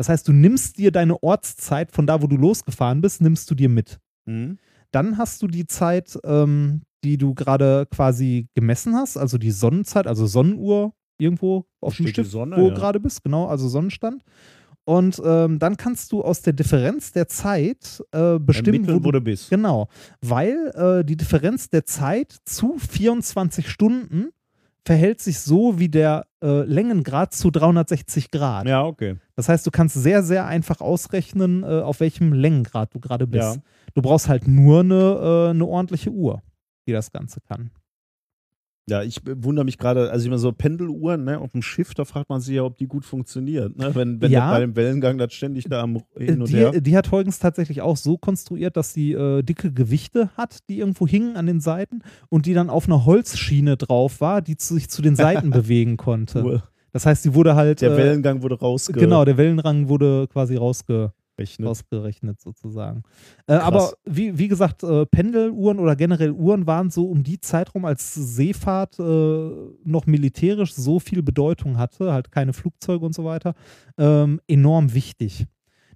Das 0.00 0.08
heißt, 0.08 0.26
du 0.26 0.32
nimmst 0.32 0.78
dir 0.78 0.92
deine 0.92 1.22
Ortszeit 1.22 1.92
von 1.92 2.06
da, 2.06 2.22
wo 2.22 2.26
du 2.26 2.38
losgefahren 2.38 3.02
bist, 3.02 3.20
nimmst 3.20 3.50
du 3.50 3.54
dir 3.54 3.68
mit. 3.68 4.00
Mhm. 4.24 4.56
Dann 4.92 5.18
hast 5.18 5.42
du 5.42 5.46
die 5.46 5.66
Zeit, 5.66 6.18
ähm, 6.24 6.80
die 7.04 7.18
du 7.18 7.34
gerade 7.34 7.84
quasi 7.84 8.48
gemessen 8.54 8.94
hast, 8.94 9.18
also 9.18 9.36
die 9.36 9.50
Sonnenzeit, 9.50 10.06
also 10.06 10.24
Sonnenuhr 10.24 10.94
irgendwo 11.18 11.66
auf 11.82 11.98
dem 11.98 12.06
Stift, 12.06 12.30
Sonne, 12.30 12.56
wo 12.56 12.62
ja. 12.62 12.68
du 12.70 12.74
gerade 12.76 12.98
bist, 12.98 13.22
genau, 13.22 13.48
also 13.48 13.68
Sonnenstand. 13.68 14.22
Und 14.86 15.20
ähm, 15.22 15.58
dann 15.58 15.76
kannst 15.76 16.12
du 16.12 16.22
aus 16.22 16.40
der 16.40 16.54
Differenz 16.54 17.12
der 17.12 17.28
Zeit 17.28 18.02
äh, 18.12 18.38
bestimmen, 18.38 18.76
Ermitteln, 18.76 19.00
wo 19.00 19.04
wo 19.04 19.12
du 19.12 19.18
du 19.18 19.24
bist. 19.24 19.50
Genau, 19.50 19.88
weil 20.22 20.72
äh, 20.76 21.04
die 21.04 21.18
Differenz 21.18 21.68
der 21.68 21.84
Zeit 21.84 22.38
zu 22.46 22.78
24 22.78 23.68
Stunden 23.68 24.30
verhält 24.84 25.20
sich 25.20 25.40
so 25.40 25.78
wie 25.78 25.88
der 25.88 26.26
äh, 26.42 26.62
Längengrad 26.62 27.34
zu 27.34 27.50
360 27.50 28.30
Grad. 28.30 28.66
Ja, 28.66 28.84
okay. 28.84 29.16
Das 29.36 29.48
heißt, 29.48 29.66
du 29.66 29.70
kannst 29.70 29.94
sehr, 29.94 30.22
sehr 30.22 30.46
einfach 30.46 30.80
ausrechnen, 30.80 31.62
äh, 31.62 31.80
auf 31.80 32.00
welchem 32.00 32.32
Längengrad 32.32 32.94
du 32.94 33.00
gerade 33.00 33.26
bist. 33.26 33.56
Ja. 33.56 33.62
Du 33.94 34.02
brauchst 34.02 34.28
halt 34.28 34.46
nur 34.48 34.80
eine, 34.80 34.94
äh, 34.94 35.50
eine 35.50 35.66
ordentliche 35.66 36.10
Uhr, 36.10 36.42
die 36.86 36.92
das 36.92 37.12
Ganze 37.12 37.40
kann. 37.40 37.70
Ja, 38.90 39.02
ich 39.02 39.20
wundere 39.24 39.64
mich 39.64 39.78
gerade, 39.78 40.10
also 40.10 40.26
immer 40.26 40.38
so 40.38 40.52
Pendeluhren, 40.52 41.24
ne, 41.24 41.38
auf 41.38 41.52
dem 41.52 41.62
Schiff, 41.62 41.94
da 41.94 42.04
fragt 42.04 42.28
man 42.28 42.40
sich 42.40 42.56
ja, 42.56 42.64
ob 42.64 42.76
die 42.76 42.86
gut 42.86 43.04
funktioniert, 43.04 43.78
ne? 43.78 43.94
Wenn, 43.94 44.20
wenn 44.20 44.30
Ja. 44.30 44.50
bei 44.50 44.60
dem 44.60 44.74
Wellengang 44.76 45.16
das 45.16 45.32
ständig 45.32 45.64
da 45.64 45.82
am 45.82 46.02
hin 46.18 46.40
und 46.42 46.48
die, 46.50 46.56
her. 46.56 46.72
die 46.80 46.96
hat 46.96 47.10
Huygens 47.12 47.38
tatsächlich 47.38 47.82
auch 47.82 47.96
so 47.96 48.18
konstruiert, 48.18 48.76
dass 48.76 48.92
sie 48.92 49.12
äh, 49.12 49.42
dicke 49.42 49.72
Gewichte 49.72 50.30
hat, 50.36 50.68
die 50.68 50.78
irgendwo 50.80 51.06
hingen 51.06 51.36
an 51.36 51.46
den 51.46 51.60
Seiten 51.60 52.00
und 52.28 52.46
die 52.46 52.54
dann 52.54 52.68
auf 52.68 52.86
einer 52.86 53.06
Holzschiene 53.06 53.76
drauf 53.76 54.20
war, 54.20 54.42
die 54.42 54.56
zu, 54.56 54.74
sich 54.74 54.90
zu 54.90 55.02
den 55.02 55.14
Seiten 55.16 55.50
bewegen 55.50 55.96
konnte. 55.96 56.42
Cool. 56.42 56.62
Das 56.92 57.06
heißt, 57.06 57.22
sie 57.22 57.34
wurde 57.34 57.54
halt. 57.54 57.82
Der 57.82 57.92
äh, 57.92 57.96
Wellengang 57.96 58.42
wurde 58.42 58.58
rausgerechnet. 58.58 59.08
Genau, 59.08 59.24
der 59.24 59.36
Wellenrang 59.36 59.88
wurde 59.88 60.26
quasi 60.32 60.56
rausge, 60.56 61.12
ausgerechnet 61.60 62.40
sozusagen. 62.40 63.02
Äh, 63.46 63.54
aber 63.54 63.92
wie, 64.04 64.38
wie 64.38 64.48
gesagt, 64.48 64.82
äh, 64.82 65.06
Pendeluhren 65.06 65.78
oder 65.78 65.96
generell 65.96 66.32
Uhren 66.32 66.66
waren 66.66 66.90
so 66.90 67.06
um 67.06 67.22
die 67.22 67.40
Zeitraum, 67.40 67.84
als 67.84 68.14
Seefahrt 68.14 68.98
äh, 68.98 69.50
noch 69.84 70.06
militärisch 70.06 70.74
so 70.74 70.98
viel 71.00 71.22
Bedeutung 71.22 71.78
hatte, 71.78 72.12
halt 72.12 72.30
keine 72.30 72.52
Flugzeuge 72.52 73.04
und 73.04 73.14
so 73.14 73.24
weiter, 73.24 73.54
ähm, 73.98 74.40
enorm 74.46 74.94
wichtig. 74.94 75.46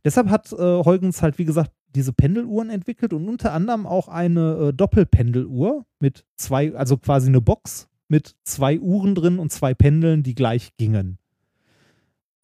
Deshalb 0.04 0.28
hat 0.28 0.52
äh, 0.52 0.56
Huygens 0.56 1.22
halt, 1.22 1.38
wie 1.38 1.44
gesagt, 1.44 1.72
diese 1.94 2.12
Pendeluhren 2.12 2.70
entwickelt 2.70 3.12
und 3.12 3.28
unter 3.28 3.52
anderem 3.52 3.86
auch 3.86 4.08
eine 4.08 4.68
äh, 4.68 4.72
Doppelpendeluhr 4.72 5.84
mit 6.00 6.24
zwei, 6.36 6.74
also 6.74 6.96
quasi 6.96 7.28
eine 7.28 7.40
Box 7.40 7.88
mit 8.08 8.34
zwei 8.44 8.78
Uhren 8.80 9.14
drin 9.14 9.38
und 9.38 9.50
zwei 9.50 9.74
Pendeln, 9.74 10.22
die 10.22 10.34
gleich 10.34 10.76
gingen. 10.76 11.18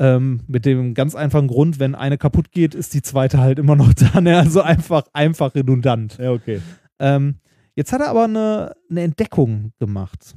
Ähm, 0.01 0.41
mit 0.47 0.65
dem 0.65 0.95
ganz 0.95 1.15
einfachen 1.15 1.47
Grund, 1.47 1.79
wenn 1.79 1.95
eine 1.95 2.17
kaputt 2.17 2.53
geht, 2.53 2.75
ist 2.75 2.95
die 2.95 3.03
zweite 3.03 3.39
halt 3.39 3.59
immer 3.59 3.77
noch 3.77 3.93
da. 3.95 4.21
Ne? 4.21 4.39
Also 4.39 4.63
einfach, 4.63 5.05
einfach 5.13 5.55
redundant. 5.55 6.17
Ja, 6.19 6.33
okay. 6.33 6.63
Ähm, 6.99 7.37
jetzt 7.77 7.93
hat 7.93 8.01
er 8.01 8.09
aber 8.09 8.25
eine, 8.25 8.75
eine 8.91 9.03
Entdeckung 9.03 9.73
gemacht. 9.79 10.35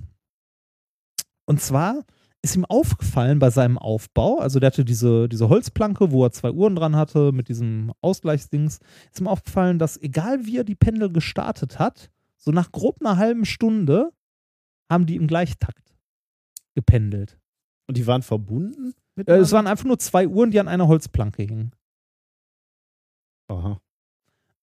Und 1.45 1.61
zwar 1.61 2.03
ist 2.41 2.57
ihm 2.57 2.65
aufgefallen 2.65 3.39
bei 3.39 3.49
seinem 3.49 3.77
Aufbau, 3.77 4.39
also 4.39 4.59
der 4.59 4.67
hatte 4.67 4.83
diese, 4.83 5.29
diese 5.29 5.47
Holzplanke, 5.47 6.11
wo 6.11 6.25
er 6.25 6.31
zwei 6.31 6.51
Uhren 6.51 6.75
dran 6.75 6.97
hatte 6.97 7.31
mit 7.31 7.47
diesem 7.47 7.93
Ausgleichsdings, 8.01 8.79
ist 9.11 9.21
ihm 9.21 9.29
aufgefallen, 9.29 9.79
dass 9.79 9.95
egal 10.01 10.45
wie 10.45 10.57
er 10.57 10.65
die 10.65 10.75
Pendel 10.75 11.09
gestartet 11.09 11.79
hat, 11.79 12.11
so 12.37 12.51
nach 12.51 12.73
grob 12.73 12.97
einer 12.99 13.15
halben 13.15 13.45
Stunde 13.45 14.11
haben 14.91 15.05
die 15.05 15.15
im 15.15 15.27
Gleichtakt 15.27 15.95
gependelt. 16.75 17.39
Und 17.87 17.95
die 17.95 18.07
waren 18.07 18.23
verbunden? 18.23 18.93
Äh, 19.15 19.33
es 19.35 19.51
waren 19.51 19.67
einfach 19.67 19.85
nur 19.85 19.99
zwei 19.99 20.27
Uhren, 20.27 20.51
die 20.51 20.59
an 20.59 20.67
einer 20.67 20.87
Holzplanke 20.87 21.43
hingen. 21.43 21.71
Aha. 23.47 23.79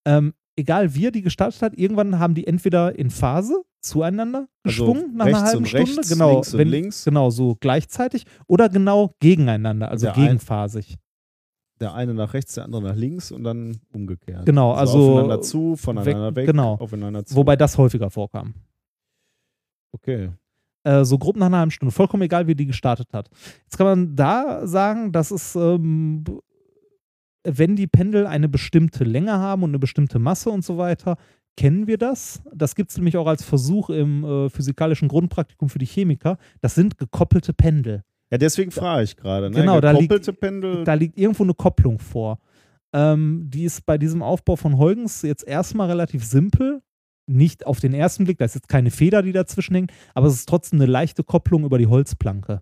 Ähm, 0.05 0.33
egal 0.55 0.95
wie 0.95 1.07
er 1.07 1.11
die 1.11 1.21
gestartet 1.21 1.61
hat, 1.61 1.73
irgendwann 1.77 2.19
haben 2.19 2.33
die 2.35 2.47
entweder 2.47 2.97
in 2.97 3.09
Phase 3.11 3.63
zueinander 3.81 4.47
Also 4.63 4.85
geschwungen 4.85 5.15
nach 5.15 5.25
einer 5.25 5.41
halben 5.43 5.57
und 5.59 5.67
Stunde, 5.67 5.87
rechts, 5.97 6.09
genau, 6.09 6.31
links 6.33 6.53
und 6.53 6.59
wenn, 6.59 6.67
links. 6.67 7.03
genau 7.05 7.29
so 7.29 7.55
gleichzeitig 7.59 8.25
oder 8.47 8.69
genau 8.69 9.15
gegeneinander, 9.19 9.89
also 9.89 10.07
Der 10.07 10.15
ein- 10.15 10.21
gegenphasig. 10.23 10.97
Der 11.79 11.95
eine 11.95 12.13
nach 12.13 12.33
rechts, 12.35 12.53
der 12.53 12.65
andere 12.65 12.83
nach 12.83 12.95
links 12.95 13.31
und 13.31 13.43
dann 13.43 13.79
umgekehrt. 13.91 14.45
Genau, 14.45 14.73
also 14.73 15.13
aufeinander 15.13 15.41
zu, 15.41 15.75
voneinander 15.75 16.35
weg, 16.35 16.45
genau. 16.45 16.75
aufeinander 16.75 17.25
zu. 17.25 17.35
Wobei 17.35 17.55
das 17.55 17.77
häufiger 17.79 18.11
vorkam. 18.11 18.53
Okay. 19.91 20.31
Äh, 20.83 21.03
so 21.05 21.17
grob 21.17 21.37
nach 21.37 21.45
einer 21.47 21.59
halben 21.59 21.71
Stunde, 21.71 21.91
vollkommen 21.93 22.23
egal, 22.23 22.47
wie 22.47 22.55
die 22.55 22.65
gestartet 22.65 23.09
hat. 23.13 23.29
Jetzt 23.63 23.77
kann 23.77 23.85
man 23.85 24.15
da 24.15 24.65
sagen, 24.65 25.11
dass 25.11 25.29
es, 25.31 25.55
ähm, 25.55 26.23
wenn 27.43 27.75
die 27.75 27.87
Pendel 27.87 28.25
eine 28.27 28.49
bestimmte 28.49 29.03
Länge 29.03 29.33
haben 29.33 29.63
und 29.63 29.71
eine 29.71 29.79
bestimmte 29.79 30.19
Masse 30.19 30.49
und 30.49 30.63
so 30.63 30.77
weiter, 30.77 31.17
kennen 31.57 31.85
wir 31.87 31.97
das. 31.97 32.41
Das 32.53 32.75
gibt 32.75 32.91
es 32.91 32.97
nämlich 32.97 33.17
auch 33.17 33.27
als 33.27 33.43
Versuch 33.43 33.89
im 33.89 34.23
äh, 34.23 34.49
physikalischen 34.49 35.07
Grundpraktikum 35.07 35.69
für 35.69 35.79
die 35.79 35.85
Chemiker. 35.85 36.37
Das 36.61 36.75
sind 36.75 36.97
gekoppelte 36.97 37.53
Pendel. 37.53 38.03
Ja, 38.31 38.37
deswegen 38.37 38.71
frage 38.71 39.03
ich 39.03 39.17
gerade. 39.17 39.49
Ne? 39.49 39.55
Genau, 39.57 39.81
da 39.81 39.91
liegt- 39.91 40.03
Gekoppelte 40.09 40.33
Pendel. 40.33 40.83
Da 40.83 40.93
liegt 40.93 41.17
irgendwo 41.17 41.43
eine 41.43 41.53
Kopplung 41.53 41.99
vor. 41.99 42.39
Ähm, 42.93 43.45
die 43.49 43.65
ist 43.65 43.85
bei 43.85 43.97
diesem 43.97 44.21
Aufbau 44.23 44.55
von 44.55 44.77
Huygens 44.77 45.21
jetzt 45.21 45.45
erstmal 45.47 45.87
relativ 45.89 46.23
simpel. 46.23 46.81
Nicht 47.31 47.65
auf 47.65 47.79
den 47.79 47.93
ersten 47.93 48.25
Blick, 48.25 48.37
da 48.37 48.45
ist 48.45 48.55
jetzt 48.55 48.67
keine 48.67 48.91
Feder, 48.91 49.21
die 49.21 49.31
dazwischen 49.31 49.75
hängt, 49.75 49.91
aber 50.13 50.27
es 50.27 50.33
ist 50.35 50.49
trotzdem 50.49 50.79
eine 50.81 50.91
leichte 50.91 51.23
Kopplung 51.23 51.63
über 51.63 51.77
die 51.77 51.87
Holzplanke. 51.87 52.61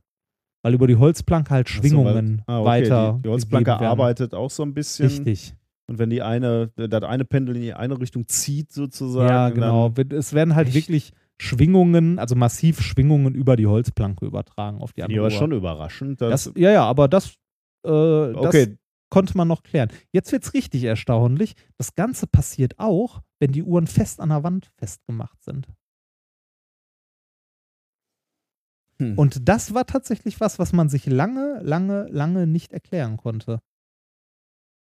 Weil 0.62 0.74
über 0.74 0.88
die 0.88 0.98
Holzplanke 0.98 1.52
halt 1.52 1.68
Ach 1.70 1.74
so, 1.76 1.80
Schwingungen 1.80 2.44
weil- 2.46 2.56
ah, 2.56 2.60
okay, 2.60 2.68
weiter. 2.68 3.14
Die, 3.18 3.22
die 3.24 3.30
Holzplanke 3.30 3.80
arbeitet 3.80 4.34
auch 4.34 4.50
so 4.50 4.64
ein 4.64 4.74
bisschen. 4.74 5.08
Richtig. 5.08 5.56
Und 5.88 5.98
wenn 5.98 6.10
die 6.12 6.22
eine, 6.22 6.72
das 6.76 7.04
eine 7.04 7.26
Pendel 7.26 7.56
in 7.56 7.62
die 7.64 7.74
eine 7.74 8.00
Richtung 8.00 8.28
zieht, 8.28 8.72
sozusagen. 8.72 9.28
Ja, 9.30 9.50
genau. 9.50 9.92
Es 10.10 10.34
werden 10.34 10.54
halt 10.56 10.68
Echt? 10.68 10.76
wirklich 10.76 11.14
Schwingungen, 11.42 12.20
also 12.20 12.36
massiv 12.36 12.82
Schwingungen 12.82 13.34
über 13.34 13.56
die 13.56 13.66
Holzplanke 13.66 14.26
übertragen 14.26 14.82
auf 14.82 14.94
die 14.94 15.02
andere. 15.04 15.20
war 15.22 15.26
Uhr. 15.26 15.32
schon 15.32 15.52
überraschend. 15.54 16.22
Das, 16.22 16.52
ja, 16.56 16.72
ja, 16.72 16.84
aber 16.84 17.08
das, 17.08 17.30
äh, 17.86 17.90
das 17.90 18.36
okay, 18.36 18.78
konnte 19.10 19.36
man 19.38 19.48
noch 19.48 19.64
klären. 19.64 19.90
Jetzt 20.12 20.32
wird 20.32 20.44
es 20.44 20.54
richtig 20.54 20.84
erstaunlich. 20.84 21.56
Das 21.78 21.96
Ganze 21.96 22.28
passiert 22.28 22.78
auch, 22.78 23.22
wenn 23.40 23.52
die 23.52 23.64
Uhren 23.64 23.88
fest 23.88 24.20
an 24.20 24.30
der 24.30 24.44
Wand 24.44 24.72
festgemacht 24.78 25.42
sind. 25.44 25.68
Hm. 29.00 29.18
Und 29.18 29.48
das 29.48 29.74
war 29.74 29.86
tatsächlich 29.86 30.40
was, 30.42 30.60
was 30.60 30.74
man 30.74 30.90
sich 30.90 31.06
lange, 31.06 31.60
lange, 31.64 32.08
lange 32.10 32.48
nicht 32.48 32.74
erklären 32.74 33.18
konnte. 33.18 33.60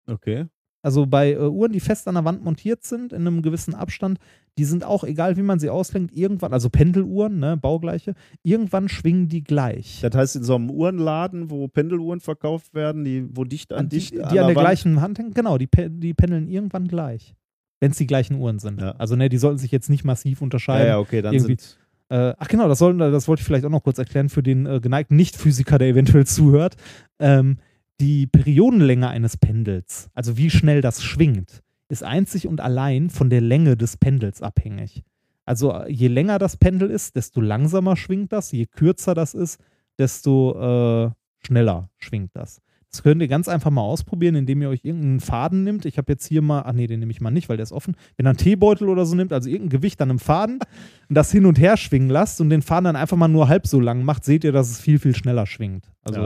okay. 0.07 0.47
Also 0.85 1.07
bei 1.07 1.35
äh, 1.35 1.39
Uhren, 1.39 1.71
die 1.71 1.79
fest 1.79 2.09
an 2.09 2.17
der 2.17 2.25
Wand 2.25 2.43
montiert 2.43 2.83
sind, 2.83 3.13
in 3.13 3.21
einem 3.21 3.41
gewissen 3.43 3.73
Abstand, 3.73 4.19
die 4.59 4.65
sind 4.65 4.83
auch, 4.83 5.05
egal 5.05 5.37
wie 5.37 5.43
man 5.43 5.61
sie 5.61 5.71
auslenkt, 5.71 6.13
irgendwann, 6.13 6.53
also 6.53 6.71
Pendeluhren, 6.71 7.39
ne, 7.39 7.57
baugleiche, 7.57 8.15
irgendwann 8.43 8.89
schwingen 8.89 9.29
die 9.29 9.45
gleich. 9.45 10.01
Das 10.01 10.13
heißt, 10.17 10.35
in 10.37 10.43
so 10.43 10.57
einem 10.57 10.71
Uhrenladen, 10.73 11.51
wo 11.51 11.69
Pendeluhren 11.69 12.19
verkauft 12.19 12.75
werden, 12.75 13.05
die, 13.05 13.29
wo 13.31 13.45
dicht 13.45 13.73
an 13.73 13.89
die, 13.89 13.99
dicht 13.99 14.15
die 14.15 14.19
an 14.23 14.25
an 14.25 14.35
der 14.35 14.47
Wand- 14.49 14.59
gleichen 14.59 15.01
Hand 15.01 15.21
hängen, 15.21 15.35
genau, 15.35 15.57
die, 15.57 15.69
die 15.69 16.15
pendeln 16.15 16.49
irgendwann 16.49 16.89
gleich. 16.89 17.37
Wenn 17.83 17.91
es 17.91 17.97
die 17.99 18.07
gleichen 18.07 18.37
Uhren 18.37 18.61
sind. 18.61 18.81
Ja. 18.81 18.93
Also, 18.93 19.17
ne, 19.17 19.29
die 19.29 19.39
sollten 19.39 19.59
sich 19.59 19.73
jetzt 19.73 19.91
nicht 19.91 20.05
massiv 20.05 20.39
Ja, 20.41 20.45
unterscheiden. 20.45 20.87
ja, 20.87 20.99
okay, 21.01 21.21
dann 21.21 21.35
irgendwie- 21.35 21.57
sind. 21.59 21.79
Äh, 22.11 22.35
ach 22.39 22.47
genau, 22.47 22.69
das, 22.69 22.79
soll, 22.79 22.97
das 22.97 23.27
wollte 23.27 23.41
ich 23.41 23.47
vielleicht 23.47 23.65
auch 23.65 23.71
noch 23.71 23.83
kurz 23.83 23.99
erklären 23.99 24.29
für 24.29 24.43
den 24.43 24.67
äh, 24.67 24.79
geneigten 24.81 25.17
Nicht-Physiker, 25.17 25.79
der 25.79 25.89
eventuell 25.89 26.25
zuhört. 26.27 26.77
Ähm, 27.19 27.57
die 28.01 28.29
Periodenlänge 28.29 29.09
eines 29.09 29.37
Pendels, 29.37 30.11
also 30.15 30.37
wie 30.37 30.49
schnell 30.49 30.81
das 30.81 31.03
schwingt, 31.03 31.63
ist 31.89 32.05
einzig 32.05 32.47
und 32.47 32.61
allein 32.61 33.11
von 33.11 33.31
der 33.31 33.41
Länge 33.41 33.77
des 33.77 33.97
Pendels 33.97 34.43
abhängig. 34.43 35.03
Also 35.45 35.73
äh, 35.73 35.91
je 35.91 36.07
länger 36.07 36.39
das 36.39 36.57
Pendel 36.57 36.89
ist, 36.91 37.17
desto 37.17 37.41
langsamer 37.41 37.97
schwingt 37.97 38.31
das, 38.33 38.53
je 38.53 38.67
kürzer 38.67 39.15
das 39.15 39.35
ist, 39.35 39.59
desto 39.99 41.07
äh, 41.07 41.11
schneller 41.45 41.91
schwingt 41.99 42.31
das. 42.35 42.61
Das 42.93 43.03
könnt 43.03 43.23
ihr 43.23 43.29
ganz 43.29 43.49
einfach 43.49 43.71
mal 43.71 43.81
ausprobieren, 43.81 44.35
indem 44.35 44.61
ihr 44.61 44.69
euch 44.69 44.85
irgendeinen 44.85 45.21
Faden 45.21 45.65
nimmt. 45.65 45.87
Ich 45.87 45.97
habe 45.97 46.13
jetzt 46.13 46.27
hier 46.27 46.43
mal, 46.43 46.63
ach 46.67 46.75
nee, 46.75 46.87
den 46.87 47.01
nehme 47.01 47.11
ich 47.11 47.23
mal 47.23 47.31
nicht, 47.31 47.49
weil 47.49 47.57
der 47.57 47.65
ist 47.65 47.73
offen. 47.73 47.97
Wenn 48.17 48.27
ihr 48.27 48.31
einen 48.31 48.37
Teebeutel 48.39 48.89
oder 48.91 49.07
so 49.07 49.17
nimmt, 49.17 49.33
also 49.33 49.49
irgendein 49.49 49.71
Gewicht 49.79 50.01
an 50.03 50.11
einem 50.11 50.19
Faden 50.19 50.59
und 51.09 51.15
das 51.15 51.33
hin 51.33 51.47
und 51.47 51.59
her 51.59 51.79
schwingen 51.79 52.11
lasst 52.11 52.41
und 52.43 52.51
den 52.51 52.61
Faden 52.61 52.85
dann 52.85 52.97
einfach 52.97 53.17
mal 53.17 53.29
nur 53.29 53.49
halb 53.49 53.67
so 53.67 53.81
lang 53.81 54.03
macht, 54.05 54.25
seht 54.25 54.45
ihr, 54.45 54.53
dass 54.53 54.71
es 54.71 54.79
viel, 54.79 54.99
viel 54.99 55.15
schneller 55.17 55.47
schwingt. 55.47 55.91
Also, 56.03 56.21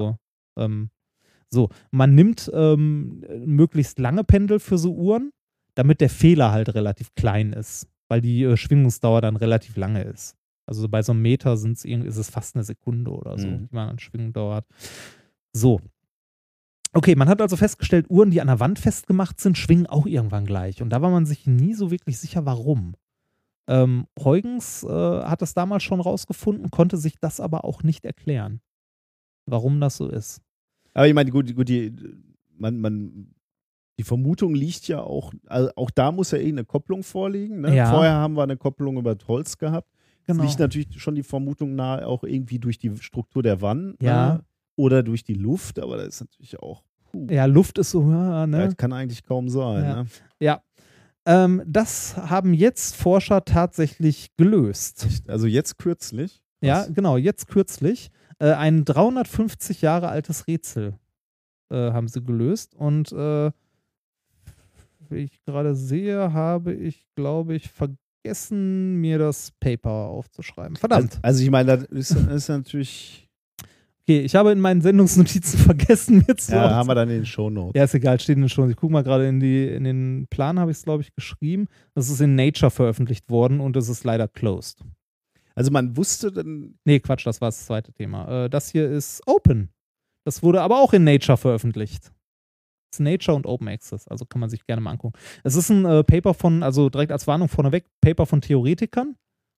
ähm, 0.59 0.91
so. 1.51 1.69
Man 1.93 2.17
nimmt 2.17 2.51
ähm, 2.53 3.25
möglichst 3.45 4.01
lange 4.01 4.25
Pendel 4.25 4.59
für 4.59 4.77
so 4.77 4.93
Uhren, 4.93 5.31
damit 5.77 6.01
der 6.01 6.11
Fehler 6.11 6.51
halt 6.51 6.75
relativ 6.75 7.15
klein 7.15 7.53
ist, 7.53 7.87
weil 8.09 8.21
die 8.21 8.43
äh, 8.43 8.57
Schwingungsdauer 8.57 9.21
dann 9.21 9.37
relativ 9.37 9.77
lange 9.77 10.03
ist. 10.03 10.35
Also 10.69 10.89
bei 10.89 11.01
so 11.03 11.13
einem 11.13 11.23
Meter 11.23 11.57
sind's 11.57 11.85
ist 11.85 12.17
es 12.17 12.29
fast 12.29 12.57
eine 12.57 12.65
Sekunde 12.65 13.13
oder 13.13 13.39
so, 13.39 13.47
Mhm. 13.47 13.69
die 13.69 13.75
man 13.75 13.91
an 13.91 13.99
Schwingungsdauer 14.01 14.57
hat. 14.57 14.67
So. 15.53 15.81
Okay, 16.97 17.15
man 17.15 17.29
hat 17.29 17.43
also 17.43 17.57
festgestellt, 17.57 18.07
Uhren, 18.09 18.31
die 18.31 18.41
an 18.41 18.47
der 18.47 18.59
Wand 18.59 18.79
festgemacht 18.79 19.39
sind, 19.39 19.59
schwingen 19.59 19.87
auch 19.87 20.07
irgendwann 20.07 20.47
gleich. 20.47 20.81
Und 20.81 20.89
da 20.89 21.03
war 21.03 21.11
man 21.11 21.27
sich 21.27 21.47
nie 21.47 21.75
so 21.75 21.91
wirklich 21.91 22.19
sicher, 22.19 22.47
warum. 22.47 22.95
Ähm, 23.69 24.07
Huygens 24.19 24.83
äh, 24.83 24.89
hat 24.89 25.43
das 25.43 25.53
damals 25.53 25.83
schon 25.83 26.01
rausgefunden, 26.01 26.71
konnte 26.71 26.97
sich 26.97 27.19
das 27.21 27.39
aber 27.39 27.67
auch 27.67 27.83
nicht 27.83 28.07
erklären, 28.07 28.63
warum 29.45 29.79
das 29.79 29.99
so 29.99 30.09
ist. 30.09 30.41
Aber 30.95 31.07
ich 31.07 31.13
meine, 31.13 31.31
gut, 31.31 31.55
gut 31.55 31.69
die, 31.69 31.95
man, 32.57 32.81
man, 32.81 33.35
die 33.99 34.05
Vermutung 34.05 34.55
liegt 34.55 34.89
ja 34.89 35.03
auch, 35.03 35.35
also 35.49 35.71
auch 35.77 35.91
da 35.91 36.11
muss 36.13 36.31
ja 36.31 36.39
irgendeine 36.39 36.65
Kopplung 36.65 37.03
vorliegen. 37.03 37.61
Ne? 37.61 37.77
Ja. 37.77 37.91
Vorher 37.91 38.15
haben 38.15 38.39
wir 38.39 38.43
eine 38.43 38.57
Kopplung 38.57 38.97
über 38.97 39.15
Holz 39.29 39.59
gehabt. 39.59 39.93
Genau. 40.27 40.45
Es 40.45 40.49
liegt 40.49 40.61
natürlich 40.61 40.99
schon 40.99 41.15
die 41.15 41.23
Vermutung 41.23 41.75
nahe, 41.75 42.07
auch 42.07 42.25
irgendwie 42.25 42.59
durch 42.59 42.79
die 42.79 42.97
Struktur 42.97 43.43
der 43.43 43.61
Wand 43.61 44.03
Ja. 44.03 44.35
ne? 44.37 44.45
Oder 44.77 45.03
durch 45.03 45.25
die 45.25 45.35
Luft, 45.35 45.79
aber 45.79 45.97
das 45.97 46.07
ist 46.09 46.21
natürlich 46.21 46.59
auch, 46.61 46.83
puh, 47.11 47.27
Ja, 47.31 47.47
Luft 47.47 47.79
ist 47.79 47.91
so, 47.91 48.03
ja, 48.11 48.47
ne? 48.47 48.67
das 48.67 48.77
kann 48.77 48.93
eigentlich 48.93 49.25
kaum 49.25 49.49
sein. 49.49 49.85
Ja. 49.85 50.03
Ne? 50.03 50.09
Ja. 50.41 50.63
Ähm, 51.27 51.63
das 51.67 52.17
haben 52.17 52.55
jetzt 52.55 52.95
Forscher 52.95 53.45
tatsächlich 53.45 54.37
gelöst. 54.37 55.07
Also 55.27 55.47
jetzt 55.49 55.79
kürzlich. 55.79 56.41
Ja, 56.61 56.83
Was? 56.83 56.95
genau, 56.95 57.17
jetzt 57.17 57.49
kürzlich. 57.49 58.11
Äh, 58.39 58.53
ein 58.53 58.85
350 58.85 59.83
Jahre 59.83 60.09
altes 60.09 60.47
Rätsel 60.47 60.95
äh, 61.71 61.91
haben 61.91 62.07
sie 62.09 62.23
gelöst. 62.23 62.75
Und 62.75 63.11
äh, 63.13 63.51
wie 65.09 65.17
ich 65.19 65.43
gerade 65.45 65.75
sehe, 65.75 66.33
habe 66.33 66.73
ich, 66.75 67.07
glaube 67.15 67.55
ich, 67.55 67.71
vergessen. 67.71 68.97
mir 69.01 69.19
das 69.19 69.53
Paper 69.61 69.91
aufzuschreiben. 69.91 70.77
Verdammt. 70.77 71.15
Also, 71.15 71.21
also 71.23 71.43
ich 71.45 71.51
meine, 71.51 71.77
das 71.77 71.85
ist, 71.91 72.15
das 72.15 72.27
ist 72.27 72.49
natürlich. 72.49 73.26
Okay, 74.09 74.21
ich 74.21 74.37
habe 74.37 74.53
in 74.53 74.61
meinen 74.61 74.83
Sendungsnotizen 74.83 75.59
vergessen, 75.65 76.25
mir 76.27 76.37
zu 76.37 76.53
Ja, 76.53 76.71
haben 76.71 76.89
wir 76.89 76.95
dann 76.95 77.09
in 77.09 77.17
den 77.17 77.27
Shownotes. 77.27 77.77
Ja, 77.77 77.83
ist 77.83 77.95
egal, 77.95 78.21
steht 78.21 78.37
in 78.37 78.43
den 78.43 78.49
Shows. 78.49 78.71
Ich 78.71 78.77
gucke 78.77 78.93
mal 78.93 79.03
gerade 79.03 79.27
in, 79.27 79.41
die, 79.41 79.67
in 79.67 79.83
den 79.83 80.29
Plan, 80.31 80.61
habe 80.61 80.71
ich 80.71 80.77
es, 80.77 80.85
glaube 80.85 81.03
ich, 81.03 81.13
geschrieben. 81.13 81.67
Das 81.95 82.09
ist 82.09 82.21
in 82.21 82.37
Nature 82.37 82.71
veröffentlicht 82.71 83.29
worden 83.31 83.59
und 83.59 83.77
es 83.77 83.89
ist 83.89 84.05
leider 84.05 84.29
closed. 84.29 84.85
Also 85.57 85.73
man 85.73 85.97
wusste 85.97 86.31
dann. 86.31 86.79
Nee, 86.85 87.01
Quatsch, 87.01 87.27
das 87.27 87.41
war 87.41 87.49
das 87.49 87.67
zweite 87.67 87.93
Thema. 87.93 88.45
Äh, 88.45 88.51
das 88.51 88.71
hier 88.71 88.89
ist 88.89 89.23
Open. 89.27 89.71
Das 90.25 90.41
wurde 90.41 90.63
aber 90.63 90.79
auch 90.81 90.93
in 90.93 91.03
Nature 91.03 91.37
veröffentlicht. 91.37 92.05
Das 92.05 92.99
ist 92.99 93.01
Nature 93.01 93.37
und 93.37 93.47
Open 93.47 93.67
Access, 93.67 94.07
also 94.07 94.25
kann 94.25 94.41
man 94.41 94.51
sich 94.51 94.65
gerne 94.67 94.83
mal 94.83 94.93
angucken. 94.93 95.19
Es 95.43 95.57
ist 95.57 95.69
ein 95.71 95.85
äh, 95.85 96.05
Paper 96.05 96.33
von, 96.33 96.63
also 96.63 96.91
direkt 96.91 97.11
als 97.11 97.27
Warnung 97.27 97.49
vorneweg, 97.49 97.87
Paper 98.01 98.27
von 98.27 98.41
Theoretikern. 98.41 99.17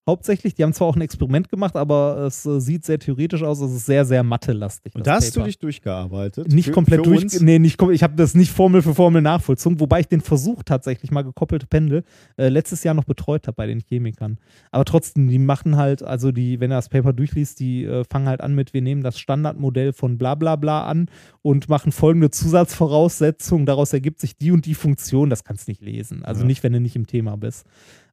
Hauptsächlich, 0.08 0.54
die 0.54 0.64
haben 0.64 0.72
zwar 0.72 0.88
auch 0.88 0.96
ein 0.96 1.02
Experiment 1.02 1.50
gemacht, 1.50 1.76
aber 1.76 2.16
es 2.26 2.46
äh, 2.46 2.60
sieht 2.60 2.82
sehr 2.86 2.98
theoretisch 2.98 3.42
aus. 3.42 3.60
Es 3.60 3.70
ist 3.72 3.84
sehr, 3.84 4.06
sehr 4.06 4.22
mathelastig. 4.22 4.94
Und 4.94 5.06
das 5.06 5.20
da 5.20 5.26
hast 5.26 5.36
du 5.36 5.42
dich 5.42 5.58
durchgearbeitet. 5.58 6.48
nicht 6.50 6.64
Für- 6.64 6.72
komplett 6.72 7.00
für 7.00 7.10
durch. 7.10 7.22
uns? 7.24 7.40
Nee, 7.42 7.58
nicht, 7.58 7.78
ich 7.92 8.02
habe 8.02 8.14
das 8.16 8.34
nicht 8.34 8.50
Formel 8.50 8.80
für 8.80 8.94
Formel 8.94 9.20
nachvollzogen, 9.20 9.78
wobei 9.80 10.00
ich 10.00 10.08
den 10.08 10.22
Versuch 10.22 10.62
tatsächlich 10.62 11.10
mal 11.10 11.22
gekoppelte 11.22 11.66
Pendel 11.66 12.04
äh, 12.38 12.48
letztes 12.48 12.84
Jahr 12.84 12.94
noch 12.94 13.04
betreut 13.04 13.46
habe 13.46 13.56
bei 13.56 13.66
den 13.66 13.80
Chemikern. 13.86 14.38
Aber 14.70 14.86
trotzdem, 14.86 15.28
die 15.28 15.38
machen 15.38 15.76
halt, 15.76 16.02
also 16.02 16.32
die, 16.32 16.58
wenn 16.58 16.70
er 16.70 16.78
das 16.78 16.88
Paper 16.88 17.12
durchliest, 17.12 17.60
die 17.60 17.84
äh, 17.84 18.02
fangen 18.10 18.28
halt 18.28 18.40
an 18.40 18.54
mit, 18.54 18.72
wir 18.72 18.80
nehmen 18.80 19.02
das 19.02 19.18
Standardmodell 19.18 19.92
von 19.92 20.16
bla 20.16 20.34
bla 20.36 20.56
bla 20.56 20.86
an 20.86 21.10
und 21.42 21.68
machen 21.68 21.92
folgende 21.92 22.30
Zusatzvoraussetzungen. 22.30 23.66
Daraus 23.66 23.92
ergibt 23.92 24.20
sich 24.20 24.36
die 24.38 24.52
und 24.52 24.64
die 24.64 24.74
Funktion. 24.74 25.28
Das 25.30 25.44
kannst 25.44 25.68
du 25.68 25.70
nicht 25.72 25.82
lesen. 25.82 26.24
Also 26.24 26.40
Ja. 26.42 26.46
nicht, 26.46 26.62
wenn 26.62 26.72
du 26.72 26.80
nicht 26.80 26.96
im 26.96 27.06
Thema 27.06 27.36
bist. 27.36 27.66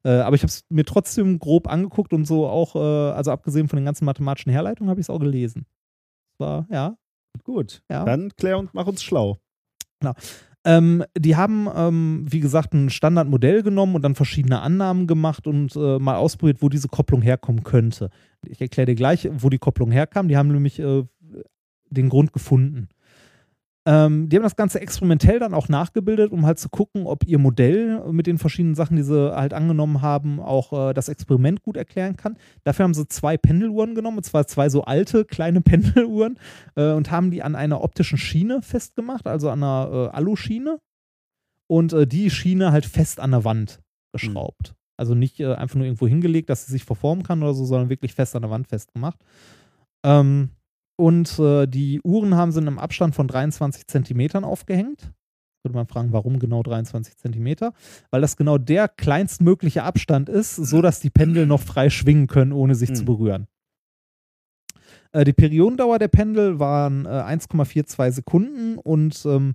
Äh, 0.06 0.20
aber 0.20 0.36
ich 0.36 0.42
habe 0.42 0.50
es 0.50 0.64
mir 0.68 0.84
trotzdem 0.84 1.38
grob 1.38 1.68
angeguckt 1.68 2.12
und 2.12 2.26
so 2.26 2.46
auch, 2.46 2.76
äh, 2.76 2.78
also 2.78 3.32
abgesehen 3.32 3.68
von 3.68 3.76
den 3.76 3.84
ganzen 3.84 4.04
mathematischen 4.04 4.52
Herleitungen, 4.52 4.88
habe 4.88 5.00
ich 5.00 5.06
es 5.06 5.10
auch 5.10 5.18
gelesen. 5.18 5.66
War, 6.38 6.66
ja, 6.70 6.96
Gut. 7.44 7.82
Ja. 7.90 8.04
Dann 8.04 8.30
klär 8.36 8.58
und 8.58 8.74
mach 8.74 8.86
uns 8.86 9.02
schlau. 9.02 9.38
Ähm, 10.64 11.04
die 11.16 11.36
haben, 11.36 11.68
ähm, 11.74 12.24
wie 12.28 12.40
gesagt, 12.40 12.74
ein 12.74 12.90
Standardmodell 12.90 13.62
genommen 13.62 13.94
und 13.94 14.02
dann 14.02 14.14
verschiedene 14.14 14.60
Annahmen 14.60 15.06
gemacht 15.06 15.46
und 15.46 15.76
äh, 15.76 15.98
mal 15.98 16.16
ausprobiert, 16.16 16.60
wo 16.60 16.68
diese 16.68 16.88
Kopplung 16.88 17.22
herkommen 17.22 17.62
könnte. 17.62 18.10
Ich 18.44 18.60
erkläre 18.60 18.86
dir 18.86 18.96
gleich, 18.96 19.28
wo 19.32 19.48
die 19.48 19.58
Kopplung 19.58 19.92
herkam. 19.92 20.28
Die 20.28 20.36
haben 20.36 20.48
nämlich 20.48 20.78
äh, 20.80 21.04
den 21.90 22.08
Grund 22.08 22.32
gefunden. 22.32 22.88
Ähm, 23.88 24.28
die 24.28 24.36
haben 24.36 24.42
das 24.42 24.56
Ganze 24.56 24.80
experimentell 24.80 25.38
dann 25.38 25.54
auch 25.54 25.68
nachgebildet, 25.68 26.32
um 26.32 26.44
halt 26.44 26.58
zu 26.58 26.68
gucken, 26.68 27.06
ob 27.06 27.24
ihr 27.24 27.38
Modell 27.38 28.02
mit 28.10 28.26
den 28.26 28.36
verschiedenen 28.36 28.74
Sachen, 28.74 28.96
die 28.96 29.04
sie 29.04 29.32
halt 29.34 29.54
angenommen 29.54 30.02
haben, 30.02 30.40
auch 30.40 30.90
äh, 30.90 30.92
das 30.92 31.08
Experiment 31.08 31.62
gut 31.62 31.76
erklären 31.76 32.16
kann. 32.16 32.36
Dafür 32.64 32.82
haben 32.82 32.94
sie 32.94 33.06
zwei 33.06 33.36
Pendeluhren 33.36 33.94
genommen, 33.94 34.16
und 34.16 34.24
zwar 34.24 34.48
zwei 34.48 34.68
so 34.68 34.82
alte 34.82 35.24
kleine 35.24 35.60
Pendeluhren 35.62 36.36
äh, 36.74 36.90
und 36.90 37.12
haben 37.12 37.30
die 37.30 37.44
an 37.44 37.54
einer 37.54 37.80
optischen 37.80 38.18
Schiene 38.18 38.60
festgemacht, 38.60 39.28
also 39.28 39.50
an 39.50 39.62
einer 39.62 40.10
äh, 40.12 40.16
Aluschiene. 40.16 40.80
Und 41.68 41.92
äh, 41.92 42.08
die 42.08 42.30
Schiene 42.30 42.72
halt 42.72 42.86
fest 42.86 43.20
an 43.20 43.30
der 43.30 43.44
Wand 43.44 43.80
geschraubt. 44.12 44.74
Also 44.96 45.14
nicht 45.14 45.38
äh, 45.38 45.54
einfach 45.54 45.76
nur 45.76 45.84
irgendwo 45.84 46.08
hingelegt, 46.08 46.50
dass 46.50 46.66
sie 46.66 46.72
sich 46.72 46.84
verformen 46.84 47.22
kann 47.22 47.42
oder 47.42 47.54
so, 47.54 47.64
sondern 47.64 47.88
wirklich 47.88 48.14
fest 48.14 48.34
an 48.34 48.42
der 48.42 48.50
Wand 48.50 48.66
festgemacht. 48.66 49.18
Ähm, 50.04 50.50
und 50.96 51.38
äh, 51.38 51.66
die 51.66 52.00
Uhren 52.02 52.34
haben 52.34 52.52
sie 52.52 52.60
in 52.60 52.66
einem 52.66 52.78
Abstand 52.78 53.14
von 53.14 53.28
23 53.28 53.86
Zentimetern 53.86 54.44
aufgehängt. 54.44 55.12
Würde 55.62 55.74
man 55.76 55.86
fragen, 55.86 56.12
warum 56.12 56.38
genau 56.38 56.62
23 56.62 57.16
Zentimeter? 57.16 57.72
Weil 58.10 58.20
das 58.20 58.36
genau 58.36 58.56
der 58.56 58.88
kleinstmögliche 58.88 59.82
Abstand 59.82 60.28
ist, 60.28 60.54
so 60.56 60.80
dass 60.80 61.00
die 61.00 61.10
Pendel 61.10 61.46
noch 61.46 61.60
frei 61.60 61.90
schwingen 61.90 62.28
können, 62.28 62.52
ohne 62.52 62.74
sich 62.74 62.92
zu 62.94 63.00
Hm. 63.00 63.06
berühren. 63.06 63.46
Äh, 65.12 65.24
die 65.24 65.32
Periodendauer 65.32 65.98
der 65.98 66.08
Pendel 66.08 66.58
waren 66.58 67.04
äh, 67.04 67.08
1,42 67.08 68.12
Sekunden 68.12 68.78
und 68.78 69.24
ähm, 69.26 69.54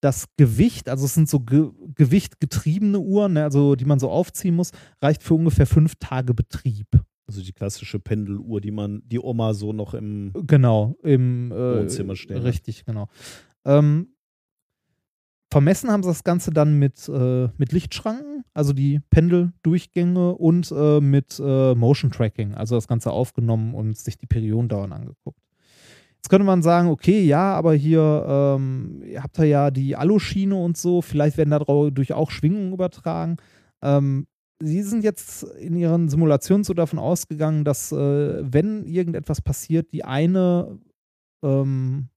das 0.00 0.28
Gewicht, 0.38 0.88
also 0.88 1.04
es 1.04 1.14
sind 1.14 1.28
so 1.28 1.40
ge 1.40 1.70
gewichtgetriebene 1.94 2.98
Uhren, 2.98 3.34
ne, 3.34 3.44
also 3.44 3.76
die 3.76 3.84
man 3.84 3.98
so 4.00 4.10
aufziehen 4.10 4.56
muss, 4.56 4.70
reicht 5.02 5.22
für 5.22 5.34
ungefähr 5.34 5.66
fünf 5.66 5.96
Tage 5.96 6.32
Betrieb. 6.32 6.86
Also 7.30 7.42
die 7.42 7.52
klassische 7.52 8.00
Pendeluhr, 8.00 8.60
die 8.60 8.72
man, 8.72 9.02
die 9.06 9.20
Oma 9.20 9.54
so 9.54 9.72
noch 9.72 9.94
im 9.94 10.32
Genau, 10.48 10.96
im 11.04 11.52
äh, 11.52 11.78
Wohnzimmer 11.78 12.16
stehen. 12.16 12.38
Richtig, 12.38 12.84
genau. 12.84 13.06
Ähm, 13.64 14.08
vermessen 15.48 15.92
haben 15.92 16.02
sie 16.02 16.08
das 16.08 16.24
Ganze 16.24 16.50
dann 16.50 16.80
mit, 16.80 17.08
äh, 17.08 17.46
mit 17.56 17.70
Lichtschranken, 17.70 18.42
also 18.52 18.72
die 18.72 18.98
Pendeldurchgänge 19.10 20.34
und 20.34 20.74
äh, 20.76 21.00
mit 21.00 21.38
äh, 21.38 21.76
Motion 21.76 22.10
Tracking, 22.10 22.56
also 22.56 22.74
das 22.74 22.88
Ganze 22.88 23.12
aufgenommen 23.12 23.74
und 23.74 23.96
sich 23.96 24.18
die 24.18 24.26
Periodendauern 24.26 24.90
angeguckt. 24.90 25.38
Jetzt 26.16 26.30
könnte 26.30 26.46
man 26.46 26.62
sagen, 26.64 26.88
okay, 26.88 27.22
ja, 27.22 27.54
aber 27.54 27.74
hier 27.74 28.26
ähm, 28.28 29.04
habt 29.18 29.38
ihr 29.38 29.44
ja 29.44 29.70
die 29.70 29.94
Aluschiene 29.94 30.56
und 30.56 30.76
so, 30.76 31.00
vielleicht 31.00 31.36
werden 31.36 31.50
dadurch 31.50 32.12
auch 32.12 32.32
Schwingungen 32.32 32.72
übertragen. 32.72 33.36
Ähm, 33.82 34.26
Sie 34.62 34.82
sind 34.82 35.02
jetzt 35.04 35.42
in 35.42 35.74
Ihren 35.74 36.08
Simulationen 36.08 36.64
so 36.64 36.74
davon 36.74 36.98
ausgegangen, 36.98 37.64
dass 37.64 37.92
äh, 37.92 38.52
wenn 38.52 38.84
irgendetwas 38.84 39.40
passiert, 39.40 39.92
die 39.92 40.04
eine, 40.04 40.78
ähm, 41.42 42.10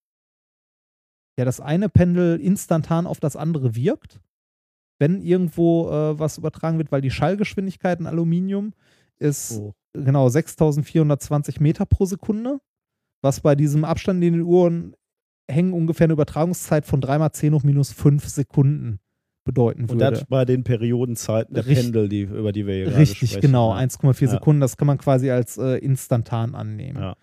ja, 1.39 1.45
das 1.45 1.61
eine 1.61 1.87
Pendel 1.87 2.39
instantan 2.41 3.07
auf 3.07 3.21
das 3.21 3.35
andere 3.37 3.75
wirkt, 3.75 4.19
wenn 4.99 5.21
irgendwo 5.21 5.89
äh, 5.89 6.19
was 6.19 6.37
übertragen 6.37 6.77
wird, 6.77 6.91
weil 6.91 7.01
die 7.01 7.11
Schallgeschwindigkeit 7.11 7.99
in 7.99 8.07
Aluminium 8.07 8.73
ist 9.19 9.49
so. 9.49 9.73
genau 9.93 10.27
6420 10.27 11.61
Meter 11.61 11.85
pro 11.85 12.05
Sekunde, 12.05 12.59
was 13.21 13.39
bei 13.39 13.55
diesem 13.55 13.85
Abstand 13.85 14.21
in 14.21 14.33
den 14.33 14.41
Uhren 14.41 14.95
hängen 15.49 15.73
ungefähr 15.73 16.05
eine 16.05 16.13
Übertragungszeit 16.13 16.85
von 16.85 16.99
3 16.99 17.19
mal 17.19 17.31
10 17.31 17.53
hoch 17.53 17.63
minus 17.63 17.91
5 17.91 18.27
Sekunden 18.27 18.99
bedeuten 19.43 19.83
Und 19.83 19.91
würde. 19.91 20.11
das 20.11 20.25
bei 20.25 20.45
den 20.45 20.63
Periodenzeiten 20.63 21.53
der 21.53 21.65
Richtig- 21.65 21.85
Pendel, 21.85 22.09
die, 22.09 22.21
über 22.21 22.51
die 22.51 22.65
wir 22.65 22.75
hier 22.75 22.83
gerade 22.85 22.97
Richtig, 22.99 23.39
genau. 23.41 23.71
Ja. 23.73 23.79
1,4 23.79 24.25
Ja. 24.25 24.31
Sekunden, 24.31 24.61
das 24.61 24.77
kann 24.77 24.87
man 24.87 24.97
quasi 24.97 25.29
als 25.31 25.57
äh, 25.57 25.77
instantan 25.77 26.55
annehmen. 26.55 26.99
Ja. 26.99 27.15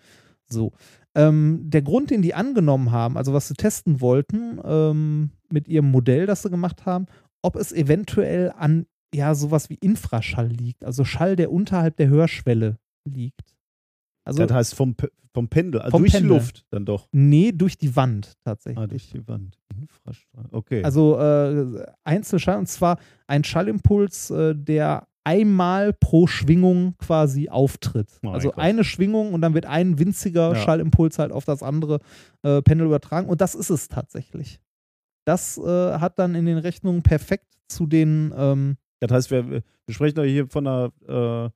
So. 0.49 0.71
Ähm, 1.15 1.61
der 1.65 1.81
Grund, 1.81 2.09
den 2.09 2.21
die 2.21 2.33
angenommen 2.33 2.91
haben, 2.91 3.17
also 3.17 3.33
was 3.33 3.47
sie 3.47 3.53
testen 3.55 3.99
wollten 4.01 4.59
ähm, 4.63 5.31
mit 5.51 5.67
ihrem 5.67 5.91
Modell, 5.91 6.25
das 6.25 6.41
sie 6.43 6.49
gemacht 6.49 6.85
haben, 6.85 7.07
ob 7.41 7.55
es 7.55 7.73
eventuell 7.73 8.53
an 8.57 8.85
ja 9.13 9.35
sowas 9.35 9.69
wie 9.69 9.75
Infraschall 9.81 10.47
liegt, 10.47 10.85
also 10.85 11.03
Schall, 11.03 11.35
der 11.35 11.51
unterhalb 11.51 11.97
der 11.97 12.07
Hörschwelle 12.07 12.77
liegt. 13.03 13.50
Also 14.39 14.45
das 14.47 14.55
heißt 14.55 14.75
vom, 14.75 14.95
vom 15.33 15.47
Pendel, 15.47 15.81
also 15.81 15.91
Vom 15.91 16.03
durch 16.03 16.13
Pendel. 16.13 16.29
die 16.29 16.35
Luft 16.35 16.65
dann 16.71 16.85
doch. 16.85 17.07
nee, 17.11 17.51
durch 17.51 17.77
die 17.77 17.95
Wand 17.95 18.33
tatsächlich. 18.43 18.83
Ah, 18.83 18.87
durch 18.87 19.09
die 19.09 19.27
Wand. 19.27 19.57
Infrastrahl. 19.79 20.45
Okay. 20.51 20.83
Also 20.83 21.17
äh, 21.19 21.85
Einzelschall, 22.03 22.57
und 22.57 22.67
zwar 22.67 22.99
ein 23.27 23.43
Schallimpuls, 23.43 24.29
äh, 24.31 24.55
der 24.55 25.07
einmal 25.23 25.93
pro 25.93 26.25
Schwingung 26.27 26.95
quasi 26.97 27.47
auftritt. 27.49 28.09
Oh 28.23 28.29
also 28.29 28.49
Gott. 28.49 28.57
eine 28.59 28.83
Schwingung 28.83 29.33
und 29.33 29.41
dann 29.41 29.53
wird 29.53 29.67
ein 29.67 29.99
winziger 29.99 30.53
Ja. 30.53 30.55
Schallimpuls 30.55 31.19
halt 31.19 31.31
auf 31.31 31.45
das 31.45 31.61
andere 31.63 31.99
äh, 32.43 32.61
Pendel 32.63 32.87
übertragen. 32.87 33.29
Und 33.29 33.39
das 33.39 33.53
ist 33.55 33.69
es 33.69 33.87
tatsächlich. 33.87 34.59
Das 35.25 35.57
äh, 35.59 35.61
hat 35.99 36.17
dann 36.17 36.33
in 36.35 36.45
den 36.47 36.57
Rechnungen 36.57 37.03
perfekt 37.03 37.53
zu 37.67 37.85
den, 37.85 38.33
ähm, 38.35 38.77
das 38.99 39.11
heißt, 39.11 39.31
wir, 39.31 39.49
wir 39.51 39.63
sprechen 39.89 40.15
doch 40.15 40.23
hier 40.23 40.47
von 40.47 40.65
einer, 40.67 40.91
äh, 41.07 41.49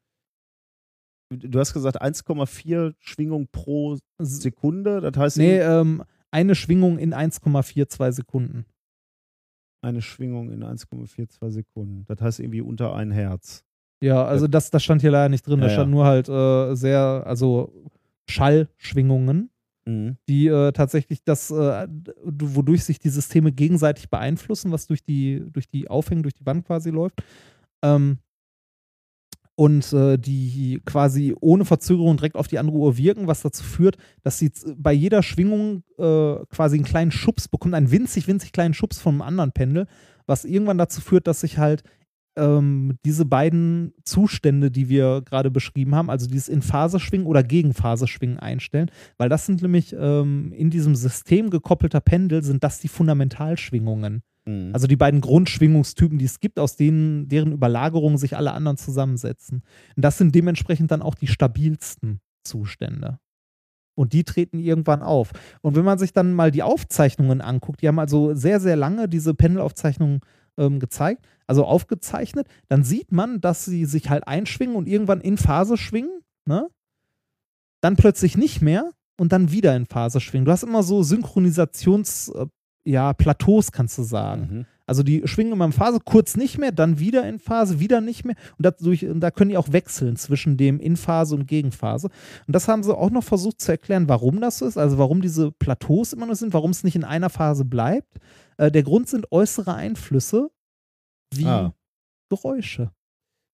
du 1.29 1.59
hast 1.59 1.73
gesagt 1.73 2.01
1,4 2.01 2.93
Schwingung 2.99 3.47
pro 3.51 3.97
Sekunde. 4.19 5.01
Das 5.01 5.17
heißt 5.17 5.37
nee, 5.37 5.57
ähm, 5.59 6.03
eine 6.31 6.55
Schwingung 6.55 6.97
in 6.99 7.13
1,42 7.13 8.11
Sekunden. 8.11 8.65
eine 9.81 10.01
Schwingung 10.01 10.51
in 10.51 10.63
1,42 10.63 11.51
Sekunden. 11.51 12.05
Das 12.07 12.19
heißt 12.21 12.39
irgendwie 12.39 12.61
unter 12.61 12.95
ein 12.95 13.11
Herz. 13.11 13.63
Ja, 14.03 14.25
also 14.25 14.47
das, 14.47 14.71
das 14.71 14.83
stand 14.83 15.01
hier 15.01 15.11
leider 15.11 15.29
nicht 15.29 15.47
drin. 15.47 15.59
Da 15.61 15.67
Ja, 15.67 15.71
ja. 15.71 15.77
stand 15.77 15.91
nur 15.91 16.05
halt 16.05 16.27
äh, 16.27 16.75
sehr, 16.75 17.23
also 17.25 17.71
Schallschwingungen. 18.29 19.49
Mhm. 19.87 20.17
die 20.27 20.47
äh, 20.47 20.71
tatsächlich 20.71 21.23
das, 21.23 21.51
äh, 21.51 21.87
wodurch 22.23 22.83
sich 22.83 22.97
die 22.97 23.09
Systeme 23.09 23.51
gegenseitig 23.51 24.09
beeinflussen, 24.09 24.71
was 24.71 24.87
durch 24.87 25.03
die, 25.03 25.43
durch 25.53 25.67
die 25.67 25.87
Aufhängung, 25.91 26.23
durch 26.23 26.33
die 26.33 26.45
Wand 26.47 26.65
quasi 26.65 26.89
läuft. 26.89 27.21
Ähm, 27.83 28.17
und 29.55 29.91
äh, 29.93 30.17
die 30.17 30.81
quasi 30.85 31.35
ohne 31.39 31.65
Verzögerung 31.65 32.17
direkt 32.17 32.35
auf 32.35 32.47
die 32.47 32.59
andere 32.59 32.77
Uhr 32.77 32.97
wirken, 32.97 33.27
was 33.27 33.41
dazu 33.41 33.63
führt, 33.63 33.97
dass 34.21 34.37
sie 34.37 34.51
bei 34.77 34.91
jeder 34.91 35.23
Schwingung 35.23 35.83
äh, 35.97 36.35
quasi 36.49 36.75
einen 36.75 36.85
kleinen 36.85 37.11
Schubs 37.11 37.47
bekommt, 37.47 37.73
einen 37.73 37.91
winzig, 37.91 38.27
winzig 38.27 38.51
kleinen 38.51 38.73
Schubs 38.73 39.05
einem 39.07 39.21
anderen 39.21 39.53
Pendel, 39.53 39.87
was 40.25 40.45
irgendwann 40.45 40.77
dazu 40.77 41.01
führt, 41.01 41.27
dass 41.27 41.41
sich 41.41 41.57
halt 41.57 41.83
ähm, 42.37 42.97
diese 43.05 43.25
beiden 43.25 43.93
Zustände, 44.03 44.71
die 44.71 44.89
wir 44.89 45.21
gerade 45.21 45.49
beschrieben 45.49 45.95
haben, 45.95 46.09
also 46.09 46.27
dieses 46.27 46.49
in 46.49 46.61
Phase 46.61 46.99
schwingen 46.99 47.27
oder 47.27 47.43
gegen 47.43 47.73
Phase 47.73 48.07
schwingen 48.07 48.39
einstellen, 48.39 48.91
weil 49.17 49.29
das 49.29 49.45
sind 49.45 49.61
nämlich 49.61 49.95
ähm, 49.97 50.51
in 50.51 50.69
diesem 50.69 50.95
System 50.95 51.49
gekoppelter 51.49 52.01
Pendel 52.01 52.43
sind 52.43 52.63
das 52.63 52.79
die 52.79 52.89
Fundamentalschwingungen. 52.89 54.21
Mhm. 54.45 54.71
Also 54.73 54.87
die 54.87 54.95
beiden 54.95 55.21
Grundschwingungstypen, 55.21 56.17
die 56.17 56.25
es 56.25 56.39
gibt, 56.39 56.59
aus 56.59 56.75
denen, 56.75 57.27
deren 57.27 57.51
Überlagerungen 57.51 58.17
sich 58.17 58.37
alle 58.37 58.53
anderen 58.53 58.77
zusammensetzen. 58.77 59.63
Und 59.95 60.05
das 60.05 60.17
sind 60.17 60.33
dementsprechend 60.33 60.91
dann 60.91 61.01
auch 61.01 61.15
die 61.15 61.27
stabilsten 61.27 62.19
Zustände. 62.43 63.19
Und 63.95 64.13
die 64.13 64.23
treten 64.23 64.59
irgendwann 64.59 65.01
auf. 65.01 65.31
Und 65.61 65.75
wenn 65.75 65.85
man 65.85 65.97
sich 65.97 66.11
dann 66.11 66.33
mal 66.33 66.51
die 66.51 66.63
Aufzeichnungen 66.63 67.41
anguckt, 67.41 67.81
die 67.81 67.87
haben 67.87 67.99
also 67.99 68.33
sehr, 68.35 68.59
sehr 68.59 68.75
lange 68.75 69.07
diese 69.07 69.33
Pendelaufzeichnungen 69.33 70.19
ähm, 70.57 70.79
gezeigt, 70.79 71.25
also 71.47 71.65
aufgezeichnet, 71.65 72.47
dann 72.67 72.83
sieht 72.83 73.11
man, 73.11 73.39
dass 73.39 73.65
sie 73.65 73.85
sich 73.85 74.09
halt 74.09 74.27
einschwingen 74.27 74.75
und 74.75 74.87
irgendwann 74.87 75.21
in 75.21 75.37
Phase 75.37 75.77
schwingen, 75.77 76.21
ne? 76.45 76.67
Dann 77.81 77.95
plötzlich 77.95 78.35
nicht 78.35 78.61
mehr 78.61 78.91
und 79.17 79.31
dann 79.31 79.51
wieder 79.51 79.75
in 79.75 79.85
Phase 79.85 80.19
schwingen. 80.19 80.45
Du 80.45 80.51
hast 80.51 80.63
immer 80.63 80.83
so 80.83 81.03
Synchronisations, 81.03 82.29
äh, 82.29 82.47
ja, 82.85 83.13
Plateaus, 83.13 83.71
kannst 83.71 83.97
du 83.97 84.03
sagen. 84.03 84.47
Mhm. 84.51 84.65
Also 84.87 85.01
die 85.01 85.23
schwingen 85.27 85.53
immer 85.53 85.65
in 85.65 85.71
Phase, 85.71 85.97
kurz 86.03 86.37
nicht 86.37 86.59
mehr, 86.59 86.71
dann 86.71 86.99
wieder 86.99 87.27
in 87.27 87.39
Phase, 87.39 87.79
wieder 87.79 88.01
nicht 88.01 88.23
mehr. 88.23 88.35
Und, 88.57 88.65
dadurch, 88.67 89.03
und 89.07 89.19
da 89.19 89.31
können 89.31 89.49
die 89.49 89.57
auch 89.57 89.71
wechseln 89.71 90.15
zwischen 90.15 90.57
dem 90.57 90.79
In-Phase 90.79 91.33
und 91.33 91.47
Gegenphase. 91.47 92.09
Und 92.45 92.55
das 92.55 92.67
haben 92.67 92.83
sie 92.83 92.95
auch 92.95 93.09
noch 93.09 93.23
versucht 93.23 93.59
zu 93.61 93.71
erklären, 93.71 94.07
warum 94.07 94.39
das 94.41 94.59
so 94.59 94.67
ist, 94.67 94.77
also 94.77 94.99
warum 94.99 95.21
diese 95.23 95.51
Plateaus 95.51 96.13
immer 96.13 96.27
noch 96.27 96.35
sind, 96.35 96.53
warum 96.53 96.69
es 96.69 96.83
nicht 96.83 96.95
in 96.95 97.03
einer 97.03 97.31
Phase 97.31 97.65
bleibt. 97.65 98.19
Äh, 98.57 98.69
der 98.71 98.83
Grund 98.83 99.09
sind 99.09 99.31
äußere 99.31 99.73
Einflüsse 99.73 100.51
wie 101.33 101.45
Ah. 101.47 101.73
Geräusche. 102.29 102.91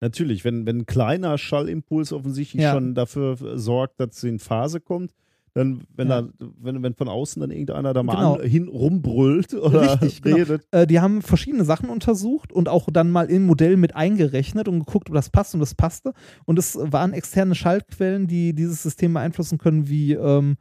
Natürlich, 0.02 0.44
wenn, 0.44 0.66
wenn 0.66 0.80
ein 0.80 0.86
kleiner 0.86 1.38
Schallimpuls 1.38 2.12
offensichtlich 2.12 2.64
Ja. 2.64 2.74
schon 2.74 2.94
dafür 2.96 3.58
sorgt, 3.58 4.00
dass 4.02 4.20
sie 4.20 4.30
in 4.30 4.40
Phase 4.40 4.82
kommt, 4.82 5.14
dann, 5.54 5.82
wenn, 5.96 6.08
Ja. 6.10 6.22
da, 6.22 6.30
wenn, 6.62 6.82
wenn 6.82 6.94
von 6.94 7.08
außen 7.10 7.40
dann 7.42 7.52
irgendeiner 7.52 7.94
da 7.94 8.04
mal 8.04 8.16
Genau. 8.16 8.36
an, 8.36 8.44
hin 8.48 8.68
rumbrüllt 8.70 9.54
oder 9.54 10.02
Richtig, 10.02 10.22
genau. 10.22 10.36
redet. 10.38 10.66
Äh, 10.72 10.88
die 10.88 11.00
haben 11.00 11.22
verschiedene 11.22 11.66
Sachen 11.66 11.90
untersucht 11.90 12.54
und 12.54 12.70
auch 12.70 12.88
dann 12.92 13.12
mal 13.12 13.30
im 13.30 13.46
Modell 13.46 13.76
mit 13.78 13.96
eingerechnet 13.96 14.68
und 14.68 14.80
geguckt, 14.80 15.10
ob 15.10 15.16
das 15.16 15.30
passt 15.30 15.54
und 15.54 15.60
das 15.60 15.76
passte. 15.76 16.14
Und 16.46 16.58
es 16.58 16.78
waren 16.80 17.14
externe 17.14 17.56
Schaltquellen, 17.56 18.28
die 18.28 18.54
dieses 18.54 18.82
System 18.82 19.14
beeinflussen 19.14 19.58
können, 19.58 19.90
wie 19.90 20.14
ähm, 20.14 20.56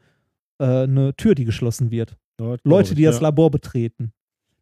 äh, 0.59 0.65
eine 0.65 1.15
Tür, 1.17 1.35
die 1.35 1.45
geschlossen 1.45 1.91
wird. 1.91 2.17
Ja, 2.41 2.57
Leute, 2.65 2.91
ich, 2.91 2.97
die 2.97 3.05
das 3.05 3.17
ja. 3.17 3.23
Labor 3.23 3.51
betreten. 3.51 4.13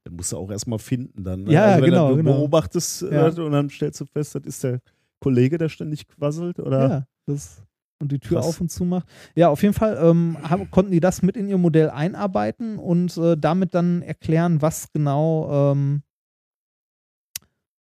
Dann 0.04 0.14
musst 0.16 0.32
du 0.32 0.36
auch 0.36 0.50
erstmal 0.50 0.78
finden 0.78 1.24
dann. 1.24 1.44
Ne? 1.44 1.52
Ja, 1.52 1.64
also 1.66 1.82
wenn 1.82 1.90
genau, 1.90 2.10
Du 2.10 2.16
genau. 2.16 2.32
beobachtest 2.38 3.02
äh, 3.02 3.30
und 3.40 3.52
dann 3.52 3.70
stellst 3.70 4.00
du 4.00 4.04
fest, 4.04 4.34
das 4.34 4.42
ist 4.44 4.64
der 4.64 4.80
Kollege, 5.20 5.58
der 5.58 5.68
ständig 5.68 6.06
quasselt 6.06 6.58
oder 6.60 6.88
Ja, 6.88 7.06
das 7.26 7.62
und 8.00 8.12
die 8.12 8.18
Tür 8.18 8.38
Krass. 8.38 8.48
auf 8.48 8.60
und 8.60 8.70
zu 8.70 8.84
macht. 8.84 9.08
Ja, 9.34 9.48
auf 9.48 9.62
jeden 9.62 9.74
Fall 9.74 9.98
ähm, 10.00 10.38
haben, 10.42 10.70
konnten 10.70 10.92
die 10.92 11.00
das 11.00 11.22
mit 11.22 11.36
in 11.36 11.48
ihr 11.48 11.58
Modell 11.58 11.90
einarbeiten 11.90 12.78
und 12.78 13.16
äh, 13.16 13.36
damit 13.36 13.74
dann 13.74 14.02
erklären, 14.02 14.62
was 14.62 14.92
genau, 14.92 15.72
ähm, 15.72 16.02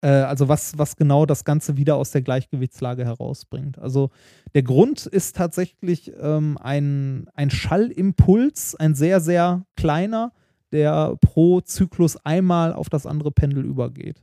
äh, 0.01 0.07
also 0.07 0.47
was, 0.47 0.77
was 0.77 0.95
genau 0.95 1.25
das 1.25 1.43
Ganze 1.43 1.77
wieder 1.77 1.95
aus 1.97 2.11
der 2.11 2.21
Gleichgewichtslage 2.21 3.05
herausbringt. 3.05 3.77
Also 3.79 4.09
der 4.53 4.63
Grund 4.63 5.05
ist 5.05 5.35
tatsächlich 5.35 6.13
ähm, 6.19 6.57
ein, 6.61 7.27
ein 7.33 7.49
Schallimpuls, 7.49 8.75
ein 8.75 8.95
sehr, 8.95 9.19
sehr 9.19 9.65
kleiner, 9.75 10.31
der 10.71 11.17
pro 11.21 11.61
Zyklus 11.61 12.17
einmal 12.25 12.73
auf 12.73 12.89
das 12.89 13.05
andere 13.05 13.31
Pendel 13.31 13.65
übergeht. 13.65 14.21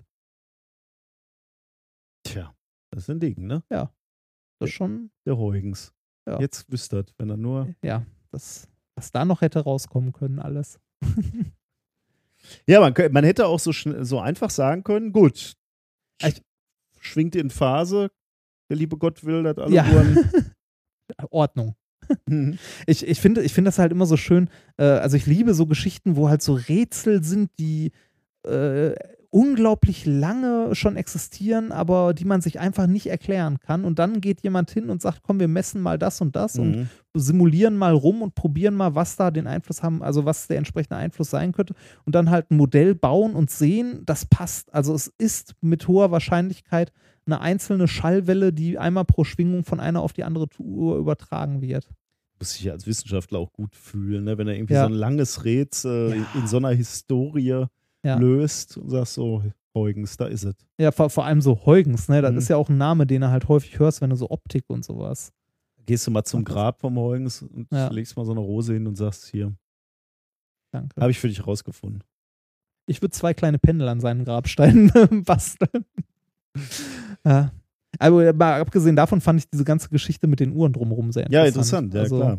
Tja, 2.24 2.54
das 2.90 3.04
ist 3.04 3.10
ein 3.10 3.20
Ding, 3.20 3.46
ne? 3.46 3.62
Das 4.62 4.70
ist 4.70 4.74
schon, 4.76 5.10
Der 5.26 5.36
Huygens. 5.36 5.92
Ja. 6.26 6.40
Jetzt 6.40 6.70
wüsste 6.70 7.02
das, 7.02 7.14
wenn 7.18 7.30
er 7.30 7.36
nur. 7.36 7.74
ja, 7.82 8.04
das, 8.30 8.68
was 8.94 9.10
da 9.12 9.24
noch 9.24 9.40
hätte 9.40 9.60
rauskommen 9.60 10.12
können, 10.12 10.38
alles. 10.38 10.78
Ja, 12.66 12.80
man, 12.80 12.92
kö- 12.94 13.10
man 13.12 13.24
hätte 13.24 13.46
auch 13.46 13.58
so, 13.60 13.72
so 13.72 14.18
einfach 14.20 14.50
sagen 14.50 14.82
können: 14.84 15.12
gut, 15.12 15.38
sch 15.38 15.54
Ich- 16.26 16.42
schwingt 17.00 17.36
in 17.36 17.50
Phase, 17.50 18.10
der 18.68 18.76
liebe 18.76 18.96
Gott 18.96 19.24
will, 19.24 19.42
dass 19.42 19.58
alle 19.58 19.74
Ja. 19.74 19.84
Uhren. 19.90 20.30
Ordnung. 21.30 21.76
Mhm. 22.26 22.58
Ich, 22.86 23.06
ich 23.06 23.20
finde 23.20 23.42
ich 23.42 23.52
finde 23.52 23.68
das 23.68 23.78
halt 23.78 23.92
immer 23.92 24.06
so 24.06 24.16
schön. 24.16 24.48
Äh, 24.76 24.84
also 24.84 25.16
ich 25.16 25.26
liebe 25.26 25.54
so 25.54 25.66
Geschichten, 25.66 26.16
wo 26.16 26.28
halt 26.28 26.42
so 26.42 26.54
Rätsel 26.54 27.22
sind, 27.22 27.50
die 27.58 27.92
äh, 28.44 28.94
unglaublich 29.32 30.04
lange 30.04 30.74
schon 30.74 30.94
existieren, 30.96 31.72
aber 31.72 32.12
die 32.12 32.26
man 32.26 32.42
sich 32.42 32.60
einfach 32.60 32.86
nicht 32.86 33.06
erklären 33.06 33.58
kann. 33.60 33.84
Und 33.86 33.98
dann 33.98 34.20
geht 34.20 34.42
jemand 34.42 34.70
hin 34.70 34.90
und 34.90 35.00
sagt, 35.00 35.22
komm, 35.22 35.40
wir 35.40 35.48
messen 35.48 35.80
mal 35.80 35.98
das 35.98 36.20
und 36.20 36.36
das 36.36 36.58
und 36.58 36.70
Mhm. 36.76 36.88
simulieren 37.14 37.76
mal 37.76 37.94
rum 37.94 38.20
und 38.20 38.34
probieren 38.34 38.74
mal, 38.74 38.94
was 38.94 39.16
da 39.16 39.30
den 39.30 39.46
Einfluss 39.46 39.82
haben, 39.82 40.02
also 40.02 40.26
was 40.26 40.48
der 40.48 40.58
entsprechende 40.58 40.96
Einfluss 40.96 41.30
sein 41.30 41.52
könnte. 41.52 41.74
Und 42.04 42.14
dann 42.14 42.28
halt 42.28 42.50
ein 42.50 42.58
Modell 42.58 42.94
bauen 42.94 43.34
und 43.34 43.50
sehen, 43.50 44.02
das 44.04 44.26
passt. 44.26 44.72
Also 44.74 44.94
es 44.94 45.10
ist 45.16 45.54
mit 45.62 45.88
hoher 45.88 46.10
Wahrscheinlichkeit 46.10 46.92
eine 47.24 47.40
einzelne 47.40 47.88
Schallwelle, 47.88 48.52
die 48.52 48.78
einmal 48.78 49.06
pro 49.06 49.24
Schwingung 49.24 49.64
von 49.64 49.80
einer 49.80 50.02
auf 50.02 50.12
die 50.12 50.24
andere 50.24 50.46
Uhr 50.58 50.98
übertragen 50.98 51.62
wird. 51.62 51.88
Muss 52.38 52.52
sich 52.52 52.64
ja 52.64 52.72
als 52.72 52.86
Wissenschaftler 52.86 53.38
auch 53.38 53.52
gut 53.52 53.74
fühlen, 53.76 54.24
ne? 54.24 54.36
wenn 54.36 54.48
er 54.48 54.56
irgendwie 54.56 54.74
Ja. 54.74 54.80
so 54.82 54.92
ein 54.92 54.98
langes 54.98 55.44
Rätsel 55.46 56.10
Ja. 56.10 56.16
in, 56.34 56.40
in 56.42 56.46
so 56.48 56.58
einer 56.58 56.70
Historie 56.70 57.64
Ja. 58.04 58.18
löst 58.18 58.76
und 58.78 58.90
sagst 58.90 59.14
so, 59.14 59.44
Huygens, 59.76 60.16
da 60.16 60.26
ist 60.26 60.44
es. 60.44 60.54
Ja, 60.78 60.90
vor, 60.92 61.08
vor 61.08 61.24
allem 61.24 61.40
so 61.40 61.64
Huygens, 61.64 62.08
ne? 62.08 62.20
Das 62.20 62.32
Mhm. 62.32 62.38
ist 62.38 62.48
ja 62.48 62.56
auch 62.56 62.68
ein 62.68 62.76
Name, 62.78 63.06
den 63.06 63.20
du 63.22 63.30
halt 63.30 63.48
häufig 63.48 63.78
hörst, 63.78 64.00
wenn 64.00 64.10
du 64.10 64.16
so 64.16 64.28
Optik 64.30 64.64
und 64.68 64.84
sowas. 64.84 65.32
Gehst 65.86 66.06
du 66.06 66.10
mal 66.10 66.24
zum 66.24 66.44
Grab 66.44 66.80
vom 66.80 66.96
Huygens 66.98 67.42
und 67.42 67.66
Ja. 67.72 67.88
legst 67.88 68.16
mal 68.16 68.24
so 68.24 68.32
eine 68.32 68.40
Rose 68.40 68.72
hin 68.74 68.86
und 68.86 68.96
sagst, 68.96 69.26
hier, 69.30 69.54
Danke. 70.72 71.00
habe 71.00 71.10
ich 71.10 71.18
für 71.18 71.28
dich 71.28 71.46
rausgefunden. 71.46 72.02
Ich 72.86 73.00
würde 73.00 73.12
zwei 73.12 73.32
kleine 73.34 73.58
Pendel 73.58 73.88
an 73.88 74.00
seinen 74.00 74.24
Grabsteinen 74.24 74.90
basteln. 75.24 75.84
ja. 77.24 77.52
Aber 77.98 78.32
mal 78.32 78.60
abgesehen 78.60 78.96
davon 78.96 79.20
fand 79.20 79.40
ich 79.40 79.48
diese 79.50 79.64
ganze 79.64 79.88
Geschichte 79.90 80.26
mit 80.26 80.40
den 80.40 80.52
Uhren 80.52 80.72
drumherum 80.72 81.12
sehr 81.12 81.30
Ja, 81.30 81.44
interessant. 81.44 81.94
interessant, 81.94 81.94
ja 81.94 82.00
also, 82.00 82.16
klar. 82.16 82.38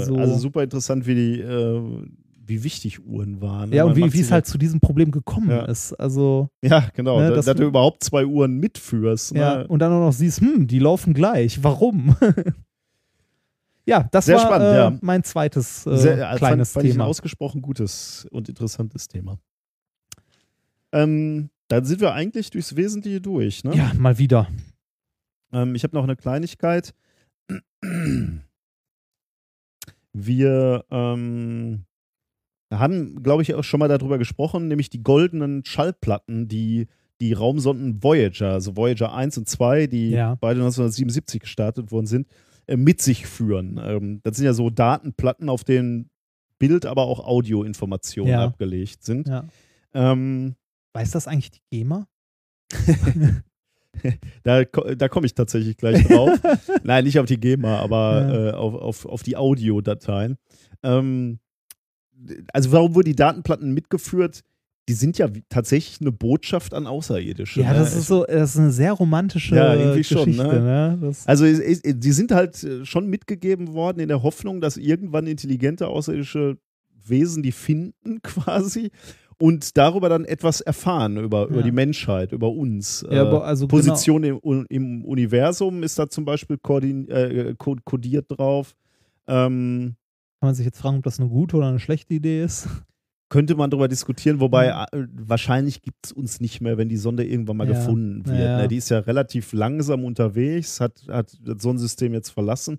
Äh, 0.00 0.04
so- 0.04 0.16
also 0.16 0.38
super 0.38 0.62
interessant, 0.62 1.06
wie 1.06 1.14
die, 1.14 1.40
äh, 1.40 2.06
wie 2.48 2.64
wichtig 2.64 3.04
Uhren 3.06 3.40
waren. 3.40 3.70
ne? 3.70 3.76
Ja, 3.76 3.84
Man 3.84 3.92
und 3.92 3.96
wie 3.96 4.00
macht 4.02 4.12
wie 4.14 4.20
es 4.20 4.30
halt 4.32 4.46
zu 4.46 4.58
diesem 4.58 4.80
Problem 4.80 5.10
gekommen 5.10 5.50
Ja. 5.50 5.64
ist. 5.66 5.92
Also, 5.94 6.48
Ja, 6.62 6.88
genau, 6.94 7.20
ne, 7.20 7.28
da- 7.30 7.36
dass 7.36 7.46
dass, 7.46 7.56
du 7.56 7.64
überhaupt 7.66 8.02
zwei 8.02 8.24
Uhren 8.26 8.58
mitführst. 8.58 9.34
Ne? 9.34 9.40
ja. 9.40 9.62
Und 9.62 9.78
dann 9.80 9.92
auch 9.92 10.00
noch 10.00 10.12
siehst, 10.12 10.40
hm, 10.40 10.66
die 10.66 10.78
laufen 10.78 11.14
gleich. 11.14 11.62
Warum? 11.62 12.16
ja, 13.86 14.08
das 14.10 14.24
Sehr 14.26 14.36
war 14.36 14.46
spannend, 14.46 14.68
äh, 14.68 14.76
ja. 14.76 14.98
mein 15.00 15.22
zweites 15.24 15.86
äh, 15.86 15.96
Sehr, 15.96 16.14
äh, 16.32 16.36
kleines 16.36 16.68
fand, 16.72 16.74
fand 16.74 16.84
ich 16.86 16.90
ein 16.92 16.94
Thema. 16.94 17.04
ausgesprochen 17.06 17.62
gutes 17.62 18.26
und 18.30 18.48
interessantes 18.48 19.08
Thema. 19.08 19.38
Ähm, 20.92 21.50
dann 21.68 21.84
sind 21.84 22.00
wir 22.00 22.14
eigentlich 22.14 22.50
durchs 22.50 22.74
Wesentliche 22.76 23.20
durch. 23.20 23.62
Ne? 23.64 23.74
Ja, 23.76 23.92
mal 23.98 24.16
wieder. 24.18 24.48
Ähm, 25.52 25.74
ich 25.74 25.84
habe 25.84 25.94
noch 25.94 26.04
eine 26.04 26.16
Kleinigkeit. 26.16 26.94
Wir 30.12 30.84
ähm, 30.90 31.84
haben, 32.70 33.22
glaube 33.22 33.42
ich, 33.42 33.54
auch 33.54 33.64
schon 33.64 33.80
mal 33.80 33.88
darüber 33.88 34.18
gesprochen, 34.18 34.68
nämlich 34.68 34.90
die 34.90 35.02
goldenen 35.02 35.64
Schallplatten, 35.64 36.48
die 36.48 36.86
die 37.20 37.32
Raumsonden 37.32 38.02
Voyager, 38.02 38.52
also 38.52 38.76
Voyager 38.76 39.12
1 39.12 39.38
und 39.38 39.48
2, 39.48 39.86
die 39.88 40.10
Ja. 40.10 40.36
beide 40.40 40.60
1977 40.60 41.40
gestartet 41.40 41.90
worden 41.90 42.06
sind, 42.06 42.28
äh, 42.66 42.76
mit 42.76 43.02
sich 43.02 43.26
führen. 43.26 43.80
Ähm, 43.82 44.20
das 44.22 44.36
sind 44.36 44.46
ja 44.46 44.52
so 44.52 44.70
Datenplatten, 44.70 45.48
auf 45.48 45.64
denen 45.64 46.10
Bild, 46.60 46.86
aber 46.86 47.02
auch 47.06 47.20
Audioinformationen 47.26 48.32
Ja. 48.32 48.44
abgelegt 48.44 49.02
sind. 49.02 49.26
Ja. 49.28 49.48
Ähm, 49.94 50.54
Weiß 50.92 51.10
das 51.10 51.26
eigentlich 51.26 51.50
die 51.50 51.62
GEMA? 51.70 52.06
Da, 54.44 54.62
da 54.64 55.08
komme 55.08 55.26
ich 55.26 55.34
tatsächlich 55.34 55.76
gleich 55.76 56.04
drauf. 56.06 56.30
Nein, 56.84 57.02
nicht 57.04 57.18
auf 57.18 57.26
die 57.26 57.40
GEMA, 57.40 57.78
aber 57.80 58.20
Ja. 58.20 58.48
äh, 58.50 58.52
auf, 58.52 58.74
auf, 58.74 59.06
auf 59.06 59.22
die 59.24 59.36
Audiodateien. 59.36 60.36
Ähm, 60.84 61.40
also 62.52 62.72
warum 62.72 62.94
wurden 62.94 63.06
die 63.06 63.16
Datenplatten 63.16 63.72
mitgeführt? 63.72 64.40
Die 64.88 64.94
sind 64.94 65.18
ja 65.18 65.28
tatsächlich 65.50 66.00
eine 66.00 66.12
Botschaft 66.12 66.72
an 66.72 66.86
Außerirdische. 66.86 67.60
Ja, 67.60 67.72
ne? 67.72 67.78
das 67.78 67.94
ist 67.94 68.06
so, 68.06 68.24
das 68.24 68.54
ist 68.54 68.58
eine 68.58 68.70
sehr 68.72 68.92
romantische 68.94 69.54
Ja, 69.54 69.74
irgendwie 69.74 70.02
schon, 70.02 70.24
Geschichte, 70.24 70.60
ne? 70.60 70.98
Das, 71.00 71.26
Also 71.26 71.44
die 71.44 72.12
sind 72.12 72.32
halt 72.32 72.62
äh, 72.64 72.86
schon 72.86 73.06
mitgegeben 73.08 73.74
worden 73.74 74.00
in 74.00 74.08
der 74.08 74.22
Hoffnung, 74.22 74.62
dass 74.62 74.78
irgendwann 74.78 75.26
intelligente 75.26 75.88
außerirdische 75.88 76.56
Wesen 77.06 77.42
die 77.42 77.52
finden 77.52 78.22
quasi 78.22 78.90
und 79.38 79.76
darüber 79.76 80.08
dann 80.08 80.24
etwas 80.24 80.62
erfahren 80.62 81.18
über, 81.18 81.46
über 81.48 81.58
Ja. 81.58 81.62
die 81.62 81.70
Menschheit, 81.72 82.32
über 82.32 82.50
uns. 82.50 83.04
Ja, 83.10 83.30
Äh, 83.30 83.36
also 83.42 83.68
genau- 83.68 83.78
Position 83.82 84.24
im, 84.24 84.38
U- 84.42 84.64
im 84.70 85.04
Universum 85.04 85.82
ist 85.82 85.98
da 85.98 86.08
zum 86.08 86.24
Beispiel 86.24 86.56
äh, 86.64 87.54
ko- 87.58 87.76
kodiert 87.84 88.24
drauf. 88.30 88.74
Ähm, 89.26 89.96
kann 90.40 90.48
man 90.48 90.54
sich 90.54 90.64
jetzt 90.66 90.78
fragen, 90.80 90.98
ob 90.98 91.02
das 91.04 91.18
eine 91.20 91.28
gute 91.28 91.56
oder 91.56 91.68
eine 91.68 91.80
schlechte 91.80 92.14
Idee 92.14 92.42
ist. 92.44 92.68
könnte 93.30 93.54
man 93.56 93.68
darüber 93.70 93.88
diskutieren, 93.88 94.40
wobei 94.40 94.72
Mhm. 94.94 95.08
wahrscheinlich 95.12 95.82
gibt 95.82 96.06
es 96.06 96.12
uns 96.12 96.40
nicht 96.40 96.62
mehr, 96.62 96.78
wenn 96.78 96.88
die 96.88 96.96
Sonde 96.96 97.26
irgendwann 97.26 97.58
mal 97.58 97.68
Ja. 97.68 97.74
gefunden 97.74 98.24
wird. 98.24 98.38
Ja. 98.38 98.56
Ne? 98.62 98.68
Die 98.68 98.76
ist 98.76 98.88
ja 98.88 99.00
relativ 99.00 99.52
langsam 99.52 100.04
unterwegs, 100.06 100.80
hat, 100.80 101.04
hat 101.08 101.36
das 101.42 101.62
Sonnensystem 101.62 102.14
jetzt 102.14 102.30
verlassen. 102.30 102.78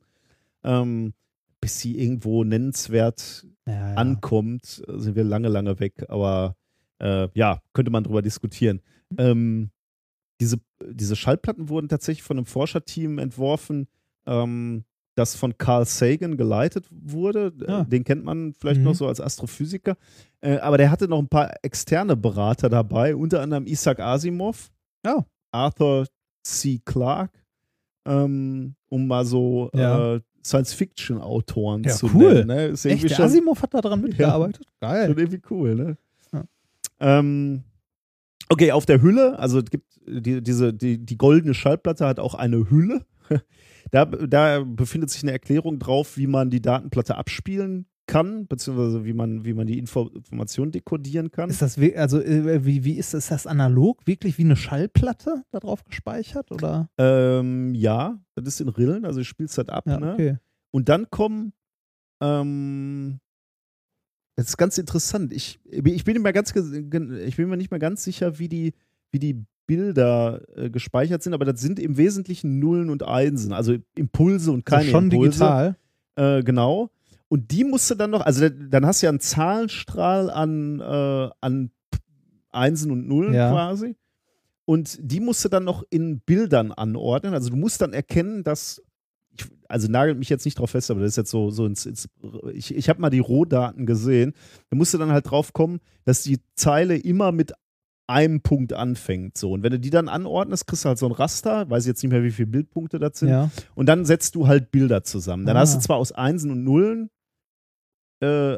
Ähm, 0.63 1.13
bis 1.61 1.79
sie 1.79 1.99
irgendwo 1.99 2.43
nennenswert 2.43 3.45
Ja, 3.67 3.73
ja. 3.91 3.93
ankommt, 3.95 4.81
sind 4.87 5.15
wir 5.15 5.23
lange, 5.23 5.49
lange 5.49 5.79
weg. 5.79 6.05
Aber 6.09 6.55
äh, 6.99 7.27
ja, 7.35 7.61
könnte 7.73 7.91
man 7.91 8.03
drüber 8.03 8.23
diskutieren. 8.23 8.81
Ähm, 9.19 9.69
diese, 10.41 10.57
diese 10.89 11.15
Schallplatten 11.15 11.69
wurden 11.69 11.89
tatsächlich 11.89 12.23
von 12.23 12.37
einem 12.37 12.45
Forscherteam 12.47 13.19
entworfen, 13.19 13.87
ähm, 14.25 14.83
das 15.19 15.35
von 15.35 15.57
Carl 15.57 15.85
Sagan 15.85 16.37
geleitet 16.37 16.85
wurde. 16.89 17.53
Äh, 17.67 17.71
Ah. 17.71 17.83
Den 17.83 18.03
kennt 18.03 18.23
man 18.23 18.53
vielleicht 18.53 18.79
Mhm. 18.79 18.85
noch 18.85 18.95
so 18.95 19.07
als 19.07 19.21
Astrophysiker. 19.21 19.95
Äh, 20.41 20.57
aber 20.57 20.77
der 20.77 20.89
hatte 20.89 21.07
noch 21.07 21.19
ein 21.19 21.27
paar 21.27 21.53
externe 21.63 22.15
Berater 22.15 22.69
dabei, 22.69 23.15
unter 23.15 23.41
anderem 23.41 23.67
Isaac 23.67 23.99
Asimov, 23.99 24.71
Ja. 25.05 25.25
Arthur 25.51 26.07
C. 26.43 26.79
Clarke, 26.85 27.37
ähm, 28.07 28.75
um 28.89 29.05
mal 29.07 29.25
so 29.25 29.69
Ja. 29.75 30.15
äh, 30.15 30.21
Science-Fiction-Autoren 30.43 31.83
Ja, 31.83 31.91
zu 31.91 32.09
cool. 32.13 32.33
nennen. 32.33 32.47
Ne? 32.47 32.65
Ist 32.67 32.85
Echt, 32.85 33.11
schon, 33.11 33.25
Asimov 33.25 33.61
hat 33.61 33.73
da 33.73 33.81
dran 33.81 34.01
mitgearbeitet? 34.01 34.65
Geil. 34.79 35.07
schon 35.09 35.17
irgendwie 35.17 35.41
cool, 35.49 35.75
ne? 35.75 35.97
Ja. 36.31 36.43
Ähm, 36.99 37.63
okay, 38.49 38.71
auf 38.71 38.85
der 38.85 39.01
Hülle, 39.01 39.37
also 39.37 39.59
es 39.59 39.65
gibt 39.69 39.85
die, 40.07 40.41
diese, 40.41 40.73
die, 40.73 40.97
die 40.97 41.17
goldene 41.17 41.53
Schallplatte 41.53 42.07
hat 42.07 42.19
auch 42.19 42.33
eine 42.35 42.69
Hülle. 42.71 43.05
Da, 43.91 44.05
da 44.05 44.63
befindet 44.63 45.09
sich 45.09 45.23
eine 45.23 45.31
Erklärung 45.31 45.79
drauf, 45.79 46.17
wie 46.17 46.27
man 46.27 46.49
die 46.49 46.61
Datenplatte 46.61 47.15
abspielen 47.15 47.87
kann, 48.09 48.47
beziehungsweise 48.47 49.05
wie 49.05 49.13
man, 49.13 49.45
wie 49.45 49.53
man 49.53 49.67
die 49.67 49.77
Info 49.77 50.07
Information 50.07 50.71
dekodieren 50.71 51.31
kann. 51.31 51.49
Ist 51.49 51.61
das, 51.61 51.77
also, 51.95 52.19
äh, 52.19 52.65
wie, 52.65 52.83
wie 52.83 52.97
ist 52.97 53.13
das? 53.13 53.25
Ist 53.25 53.31
das 53.31 53.47
analog? 53.47 54.05
Wirklich 54.07 54.37
wie 54.37 54.43
eine 54.43 54.55
Schallplatte 54.55 55.43
da 55.51 55.59
drauf 55.59 55.83
gespeichert? 55.85 56.51
Oder? 56.51 56.89
ähm, 56.97 57.75
ja, 57.75 58.19
das 58.35 58.47
ist 58.47 58.61
in 58.61 58.69
Rillen, 58.69 59.05
also 59.05 59.19
du 59.19 59.25
spielst 59.25 59.57
das 59.57 59.69
ab. 59.69 59.85
Ja, 59.87 59.99
ne? 59.99 60.13
okay. 60.13 60.37
Und 60.71 60.89
dann 60.89 61.09
kommen, 61.09 61.53
ähm, 62.21 63.19
das 64.35 64.49
ist 64.49 64.57
ganz 64.57 64.77
interessant. 64.77 65.31
Ich, 65.31 65.59
ich 65.65 66.03
bin 66.03 66.21
mir 66.21 66.33
ganz, 66.33 66.55
ich 66.55 67.35
bin 67.35 67.49
mir 67.49 67.57
nicht 67.57 67.71
mehr 67.71 67.79
ganz 67.79 68.03
sicher, 68.03 68.39
wie 68.39 68.49
die, 68.49 68.73
wie 69.11 69.19
die 69.19 69.45
Bilder 69.69 70.41
äh, 70.57 70.71
gespeichert 70.71 71.21
sind, 71.21 71.35
aber 71.35 71.45
das 71.45 71.61
sind 71.61 71.77
im 71.79 71.95
Wesentlichen 71.95 72.57
Nullen 72.57 72.89
und 72.89 73.03
Einsen, 73.03 73.53
also 73.53 73.75
Impulse 73.95 74.51
und 74.51 74.65
keine 74.65 74.79
also 74.81 74.91
schon 74.91 75.03
Impulse. 75.11 75.29
digital. 75.29 75.75
Äh, 76.15 76.43
genau. 76.43 76.89
Und 77.27 77.51
die 77.51 77.63
musst 77.63 77.89
du 77.91 77.93
dann 77.93 78.09
noch, 78.09 78.21
also 78.21 78.41
da- 78.49 78.49
dann 78.49 78.85
hast 78.87 79.01
du 79.03 79.05
ja 79.05 79.11
einen 79.11 79.19
Zahlenstrahl 79.19 80.31
an, 80.31 80.79
äh, 80.79 81.29
an 81.41 81.69
Einsen 82.51 82.89
und 82.91 83.07
Nullen 83.07 83.35
Ja. 83.35 83.51
quasi. 83.51 83.95
Und 84.65 84.97
die 85.01 85.19
musst 85.19 85.45
du 85.45 85.49
dann 85.49 85.63
noch 85.63 85.83
in 85.91 86.19
Bildern 86.21 86.71
anordnen. 86.71 87.33
Also 87.35 87.49
du 87.51 87.55
musst 87.55 87.81
dann 87.81 87.93
erkennen, 87.93 88.43
dass, 88.43 88.81
ich, 89.37 89.45
also 89.67 89.87
nagelt 89.91 90.17
mich 90.17 90.29
jetzt 90.29 90.45
nicht 90.45 90.57
drauf 90.57 90.71
fest, 90.71 90.89
aber 90.89 91.01
das 91.01 91.09
ist 91.11 91.17
jetzt 91.17 91.31
so, 91.31 91.51
so 91.51 91.65
ins, 91.67 91.85
ins 91.85 92.09
ich, 92.53 92.73
ich 92.75 92.89
habe 92.89 92.99
mal 93.01 93.09
die 93.11 93.19
Rohdaten 93.19 93.85
gesehen. 93.85 94.33
Da 94.71 94.75
musst 94.77 94.93
du 94.95 94.97
dann 94.97 95.11
halt 95.11 95.29
drauf 95.29 95.53
kommen, 95.53 95.79
dass 96.05 96.23
die 96.23 96.39
Zeile 96.55 96.97
immer 96.97 97.31
mit 97.31 97.53
einem 98.09 98.41
Punkt 98.41 98.73
anfängt. 98.73 99.37
So. 99.37 99.51
Und 99.53 99.63
wenn 99.63 99.71
du 99.71 99.79
die 99.79 99.89
dann 99.91 100.09
anordnest, 100.09 100.67
kriegst 100.67 100.83
du 100.83 100.89
halt 100.89 100.97
so 100.97 101.05
ein 101.05 101.11
Raster, 101.13 101.69
weiß 101.69 101.85
jetzt 101.85 102.03
nicht 102.03 102.11
mehr, 102.11 102.23
wie 102.23 102.31
viele 102.31 102.47
Bildpunkte 102.47 102.99
das 102.99 103.19
sind. 103.19 103.29
Ja. 103.29 103.49
Und 103.75 103.85
dann 103.87 104.03
setzt 104.05 104.35
du 104.35 104.47
halt 104.47 104.71
Bilder 104.71 105.03
zusammen. 105.03 105.45
Dann 105.45 105.55
Ah. 105.55 105.61
hast 105.61 105.75
du 105.75 105.79
zwar 105.79 105.97
aus 105.97 106.11
Einsen 106.11 106.51
und 106.51 106.63
Nullen, 106.63 107.09
äh, 108.21 108.57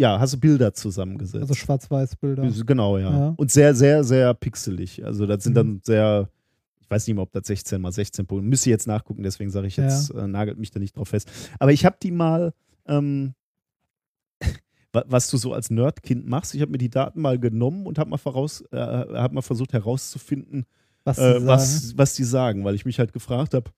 ja, 0.00 0.20
hast 0.20 0.34
du 0.34 0.38
Bilder 0.40 0.74
zusammengesetzt. 0.74 1.42
Also 1.42 1.54
Schwarz-Weiß-Bilder. 1.54 2.48
Genau, 2.66 2.98
ja. 2.98 3.10
Ja. 3.10 3.34
Und 3.36 3.50
sehr, 3.50 3.74
sehr, 3.74 4.04
sehr 4.04 4.34
pixelig. 4.34 5.04
Also 5.04 5.26
das 5.26 5.42
sind 5.44 5.52
Mhm. 5.52 5.56
dann 5.56 5.80
sehr, 5.84 6.28
ich 6.80 6.90
weiß 6.90 7.06
nicht 7.06 7.14
mehr, 7.16 7.22
ob 7.22 7.32
das 7.32 7.46
16 7.46 7.80
mal 7.80 7.90
16 7.92 8.26
Punkte, 8.26 8.46
müsste 8.46 8.68
ich 8.70 8.72
jetzt 8.72 8.86
nachgucken, 8.86 9.22
deswegen 9.22 9.50
sage 9.50 9.66
ich 9.66 9.76
jetzt, 9.76 10.10
äh, 10.10 10.26
nagelt 10.28 10.58
mich 10.58 10.70
da 10.70 10.78
nicht 10.78 10.96
drauf 10.96 11.08
fest. 11.08 11.28
Aber 11.58 11.72
ich 11.72 11.84
habe 11.84 11.96
die 12.02 12.10
mal, 12.12 12.52
ähm, 12.86 13.34
was 14.92 15.30
du 15.30 15.36
so 15.36 15.52
als 15.52 15.70
Nerdkind 15.70 16.26
machst, 16.26 16.54
ich 16.54 16.60
habe 16.62 16.72
mir 16.72 16.78
die 16.78 16.90
Daten 16.90 17.20
mal 17.20 17.38
genommen 17.38 17.86
und 17.86 17.98
habe 17.98 18.10
mal, 18.10 18.16
voraus, 18.18 18.62
äh, 18.72 18.76
hab 18.76 19.32
mal 19.32 19.42
versucht 19.42 19.72
herauszufinden, 19.72 20.64
Was, 21.04 21.18
äh, 21.18 21.32
sagen. 21.34 21.46
was, 21.46 21.96
was 21.98 22.14
die 22.14 22.24
sagen, 22.24 22.64
weil 22.64 22.74
ich 22.74 22.84
mich 22.84 22.98
halt 22.98 23.12
gefragt 23.12 23.54
habe, 23.54 23.70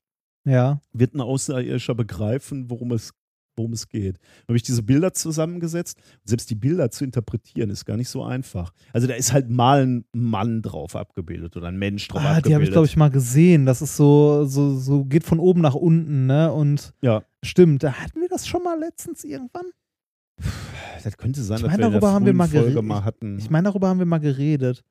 Ja. 0.44 0.80
wird 0.92 1.14
ein 1.14 1.20
Außerirdischer 1.20 1.94
begreifen, 1.94 2.70
worum 2.70 2.92
es, 2.92 3.12
worum 3.56 3.72
es 3.72 3.88
geht. 3.88 4.16
Habe 4.48 4.56
ich 4.56 4.62
diese 4.62 4.82
Bilder 4.82 5.12
zusammengesetzt. 5.12 5.98
Selbst 6.24 6.48
die 6.48 6.54
Bilder 6.54 6.90
zu 6.90 7.04
interpretieren 7.04 7.68
ist 7.70 7.84
gar 7.84 7.96
nicht 7.96 8.08
so 8.08 8.22
einfach. 8.22 8.72
Also 8.92 9.06
da 9.06 9.14
ist 9.14 9.32
halt 9.32 9.50
mal 9.50 9.84
ein 9.86 10.04
Mann 10.12 10.62
drauf 10.62 10.96
abgebildet 10.96 11.56
oder 11.56 11.68
ein 11.68 11.76
Mensch 11.76 12.06
drauf 12.08 12.22
Ah, 12.22 12.36
abgebildet. 12.36 12.46
die 12.46 12.54
habe 12.54 12.64
ich, 12.64 12.70
glaube 12.70 12.86
ich, 12.86 12.96
mal 12.96 13.10
gesehen. 13.10 13.66
Das 13.66 13.82
ist 13.82 13.96
so, 13.96 14.44
so, 14.46 14.76
so, 14.78 15.04
geht 15.04 15.24
von 15.24 15.40
oben 15.40 15.60
nach 15.60 15.74
unten, 15.74 16.26
ne? 16.26 16.50
Und 16.52 16.94
Ja. 17.02 17.22
stimmt, 17.44 17.82
da 17.82 17.92
hatten 17.94 18.20
wir 18.20 18.28
das 18.28 18.46
schon 18.46 18.62
mal 18.62 18.78
letztens 18.78 19.24
irgendwann. 19.24 19.66
Das 21.02 21.16
könnte 21.16 21.42
sein, 21.42 21.56
Ich 21.56 21.62
dass 21.62 21.70
meine, 21.70 21.84
wir 21.84 21.90
darüber 21.90 22.12
haben 22.12 22.26
wir 22.26 22.34
mal 22.34 22.48
Folge 22.48 22.82
mal 22.82 23.04
hatten. 23.04 23.38
Ich 23.38 23.48
meine, 23.50 23.68
darüber 23.68 23.88
haben 23.88 23.98
wir 23.98 24.06
mal 24.06 24.18
geredet. 24.18 24.82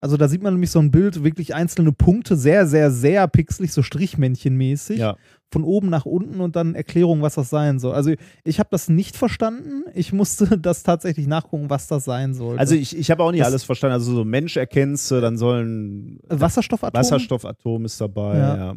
Also 0.00 0.16
da 0.16 0.28
sieht 0.28 0.42
man 0.42 0.52
nämlich 0.54 0.70
so 0.70 0.78
ein 0.78 0.90
Bild, 0.90 1.24
wirklich 1.24 1.54
einzelne 1.54 1.90
Punkte, 1.90 2.36
sehr, 2.36 2.66
sehr, 2.66 2.90
sehr 2.90 3.26
pixelig, 3.28 3.72
so 3.72 3.82
Strichmännchenmäßig. 3.82 4.98
ja. 4.98 5.16
Von 5.52 5.62
oben 5.62 5.90
nach 5.90 6.06
unten 6.06 6.40
und 6.40 6.56
dann 6.56 6.74
Erklärung, 6.74 7.22
was 7.22 7.36
das 7.36 7.50
sein 7.50 7.78
soll. 7.78 7.94
Also 7.94 8.12
ich 8.42 8.58
habe 8.58 8.68
das 8.72 8.88
nicht 8.88 9.16
verstanden. 9.16 9.84
Ich 9.94 10.12
musste 10.12 10.46
das 10.58 10.82
tatsächlich 10.82 11.28
nachgucken, 11.28 11.70
was 11.70 11.86
das 11.86 12.04
sein 12.04 12.34
soll. 12.34 12.58
Also 12.58 12.74
ich, 12.74 12.96
ich 12.96 13.12
habe 13.12 13.22
auch 13.22 13.30
nicht 13.30 13.40
Das- 13.42 13.48
alles 13.48 13.62
verstanden. 13.62 13.94
Also 13.94 14.12
so 14.12 14.24
Mensch 14.24 14.56
erkennst 14.56 15.08
du, 15.10 15.20
dann 15.20 15.36
sollen 15.38 16.18
Wasserstoffatom. 16.28 16.98
Wasserstoffatom 16.98 17.84
ist 17.84 18.00
dabei. 18.00 18.36
Ja. 18.38 18.56
Ja. 18.56 18.76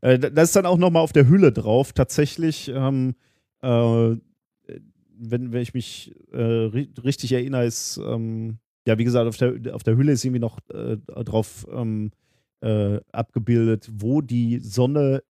Äh, 0.00 0.18
da- 0.18 0.30
das 0.30 0.48
ist 0.48 0.56
dann 0.56 0.64
auch 0.66 0.78
nochmal 0.78 1.02
auf 1.02 1.12
der 1.12 1.28
Hülle 1.28 1.52
drauf. 1.52 1.92
Tatsächlich, 1.92 2.72
ähm, 2.74 3.14
äh, 3.62 4.16
wenn, 5.18 5.52
wenn 5.52 5.62
ich 5.62 5.74
mich 5.74 6.14
äh, 6.32 6.40
ri 6.40 6.88
richtig 7.04 7.32
erinnere, 7.32 7.66
ist, 7.66 7.98
ähm, 7.98 8.58
ja, 8.86 8.98
wie 8.98 9.04
gesagt, 9.04 9.26
auf 9.28 9.36
der, 9.36 9.74
auf 9.74 9.82
der 9.82 9.96
Hülle 9.96 10.12
ist 10.12 10.24
irgendwie 10.24 10.40
noch 10.40 10.58
äh, 10.70 10.96
drauf 11.24 11.66
ähm, 11.72 12.10
äh, 12.60 13.00
abgebildet, 13.12 13.90
wo 13.92 14.20
die 14.20 14.58
Sonne 14.60 15.22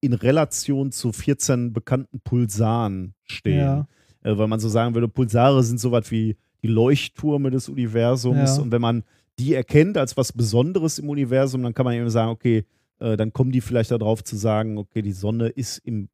in 0.00 0.12
Relation 0.12 0.92
zu 0.92 1.12
14 1.12 1.72
bekannten 1.72 2.20
Pulsaren 2.20 3.14
stehen. 3.24 3.58
Ja. 3.58 3.88
Äh, 4.22 4.36
weil 4.36 4.48
man 4.48 4.60
so 4.60 4.68
sagen 4.68 4.94
würde, 4.94 5.08
Pulsare 5.08 5.62
sind 5.62 5.80
so 5.80 5.92
was 5.92 6.10
wie 6.10 6.36
die 6.62 6.68
Leuchttürme 6.68 7.50
des 7.50 7.68
Universums. 7.68 8.56
Ja. 8.56 8.62
Und 8.62 8.72
wenn 8.72 8.82
man 8.82 9.04
die 9.38 9.54
erkennt 9.54 9.96
als 9.98 10.16
was 10.16 10.32
Besonderes 10.32 10.98
im 10.98 11.08
Universum, 11.08 11.62
dann 11.62 11.74
kann 11.74 11.84
man 11.84 11.94
eben 11.94 12.10
sagen, 12.10 12.30
okay, 12.30 12.64
äh, 12.98 13.16
dann 13.16 13.32
kommen 13.32 13.52
die 13.52 13.60
vielleicht 13.60 13.90
darauf 13.90 14.24
zu 14.24 14.36
sagen, 14.36 14.78
okay, 14.78 15.02
die 15.02 15.12
Sonne 15.12 15.48
ist 15.48 15.78
im, 15.78 16.08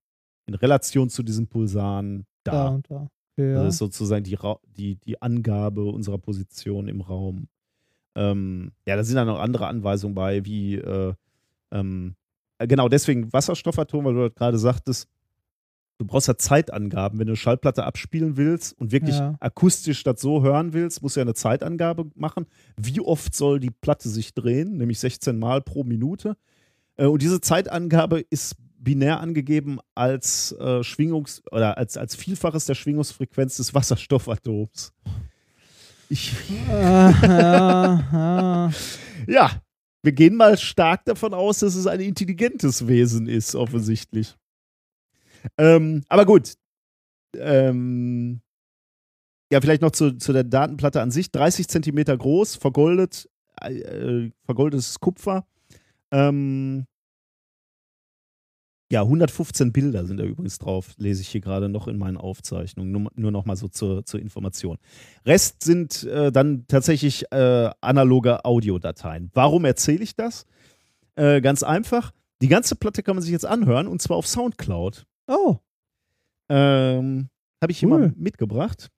in 0.47 0.55
Relation 0.55 1.09
zu 1.09 1.23
diesen 1.23 1.47
Pulsaren 1.47 2.27
Da 2.45 2.53
da. 2.53 2.69
und 2.69 2.91
da. 2.91 3.09
Ja. 3.37 3.55
Das 3.63 3.75
ist 3.75 3.79
sozusagen 3.79 4.25
die, 4.25 4.37
die, 4.77 4.97
die 4.97 5.21
Angabe 5.23 5.85
unserer 5.85 6.19
Position 6.19 6.89
im 6.89 7.01
Raum. 7.01 7.49
Ähm, 8.15 8.73
ja, 8.87 8.97
da 8.97 9.05
sind 9.05 9.17
dann 9.17 9.27
noch 9.27 9.41
andere 9.41 9.67
Anweisungen 9.67 10.15
bei, 10.15 10.45
wie 10.45 10.75
äh, 10.77 11.15
ähm, 11.71 12.15
äh, 12.59 12.67
genau 12.67 12.89
deswegen 12.89 13.33
Wasserstoffatom, 13.33 14.05
weil 14.05 14.15
du 14.15 14.29
das 14.29 14.35
gerade 14.35 14.59
sagtest, 14.59 15.09
du 15.99 16.05
brauchst 16.07 16.29
ja 16.29 16.37
Zeitangaben. 16.37 17.19
Wenn 17.19 17.27
du 17.27 17.33
eine 17.33 17.37
Schallplatte 17.37 17.85
abspielen 17.85 18.37
willst 18.37 18.79
und 18.79 18.93
wirklich 18.93 19.17
Ja. 19.17 19.37
akustisch 19.41 20.03
das 20.03 20.21
so 20.21 20.43
hören 20.43 20.73
willst, 20.75 21.03
musst 21.03 21.17
du 21.17 21.21
ja 21.21 21.25
eine 21.25 21.35
Zeitangabe 21.35 22.11
machen. 22.15 22.47
Wie 22.77 23.01
oft 23.01 23.35
soll 23.35 23.61
die 23.61 23.71
Platte 23.71 24.09
sich 24.09 24.35
drehen? 24.35 24.77
Nämlich 24.77 24.99
16 24.99 25.39
Mal 25.39 25.63
pro 25.63 25.85
Minute. 25.85 26.37
Äh, 26.97 27.07
und 27.07 27.23
diese 27.23 27.41
Zeitangabe 27.41 28.21
ist 28.29 28.57
binär 28.83 29.21
angegeben 29.21 29.79
als 29.95 30.53
äh, 30.59 30.83
Schwingungs- 30.83 31.43
oder 31.51 31.79
als, 31.79 31.97
als 31.97 32.17
Vielfaches 32.17 32.65
der 32.65 32.75
Schwingungsfrequenz 32.75 33.57
des 33.57 33.75
Wasserstoffatoms. 33.75 34.93
Ich, 36.09 36.33
ja, 36.69 38.71
wir 40.03 40.13
gehen 40.13 40.37
mal 40.37 40.59
stark 40.59 41.05
davon 41.05 41.33
aus, 41.33 41.61
dass 41.61 41.75
es 41.75 41.87
ein 41.87 42.01
intelligentes 42.01 42.87
Wesen 42.87 43.29
ist, 43.29 43.55
offensichtlich. 43.55 44.37
Ähm, 45.57 46.03
aber 46.09 46.27
gut. 46.27 46.55
Ähm, 47.37 48.43
ja, 49.51 49.61
vielleicht 49.61 49.83
noch 49.83 49.93
zu, 49.93 50.19
zu 50.19 50.33
der 50.33 50.45
Datenplatte 50.45 51.01
an 51.01 51.11
sich. 51.11 51.31
30 51.31 51.69
Zentimeter 51.69 52.17
groß, 52.17 52.57
vergoldet, 52.57 53.29
äh, 53.61 53.79
äh, 53.79 54.31
vergoldetes 54.45 55.01
Kupfer. 55.01 55.47
Ähm, 56.11 56.87
ja, 58.93 59.01
115 59.01 59.73
Bilder 59.73 60.05
sind 60.05 60.19
da 60.19 60.25
übrigens 60.25 60.59
drauf, 60.59 60.93
lese 60.99 61.23
ich 61.23 61.29
hier 61.29 61.41
gerade 61.41 61.71
noch 61.71 61.89
in 61.89 61.97
meinen 61.97 62.19
Aufzeichnungen. 62.19 62.93
Nur, 62.93 63.11
nur 63.15 63.31
noch 63.31 63.47
mal 63.47 63.57
so 63.57 63.67
zur, 63.69 64.05
zur 64.05 64.21
Information. 64.21 64.77
Rest 65.25 65.63
sind 65.63 66.05
äh, 66.05 66.31
dann 66.31 66.67
tatsächlich 66.69 67.25
äh, 67.33 67.71
analoge 67.81 68.45
Audiodateien. 68.45 69.31
Warum 69.33 69.65
erzähle 69.65 70.03
ich 70.05 70.15
das? 70.15 70.45
Äh, 71.15 71.41
ganz 71.41 71.63
einfach. 71.63 72.13
Die 72.43 72.49
ganze 72.49 72.77
Platte 72.77 73.03
kann 73.03 73.17
man 73.17 73.23
sich 73.23 73.33
jetzt 73.33 73.47
anhören 73.47 73.87
und 73.87 74.03
zwar 74.03 74.19
auf 74.19 74.27
Soundcloud. 74.27 75.07
Oh, 75.27 75.57
Ähm, 76.51 77.29
Habe 77.63 77.73
ich 77.73 77.79
hier 77.79 77.89
Cool. 77.89 77.99
mal 77.99 78.13
mitgebracht. 78.17 78.91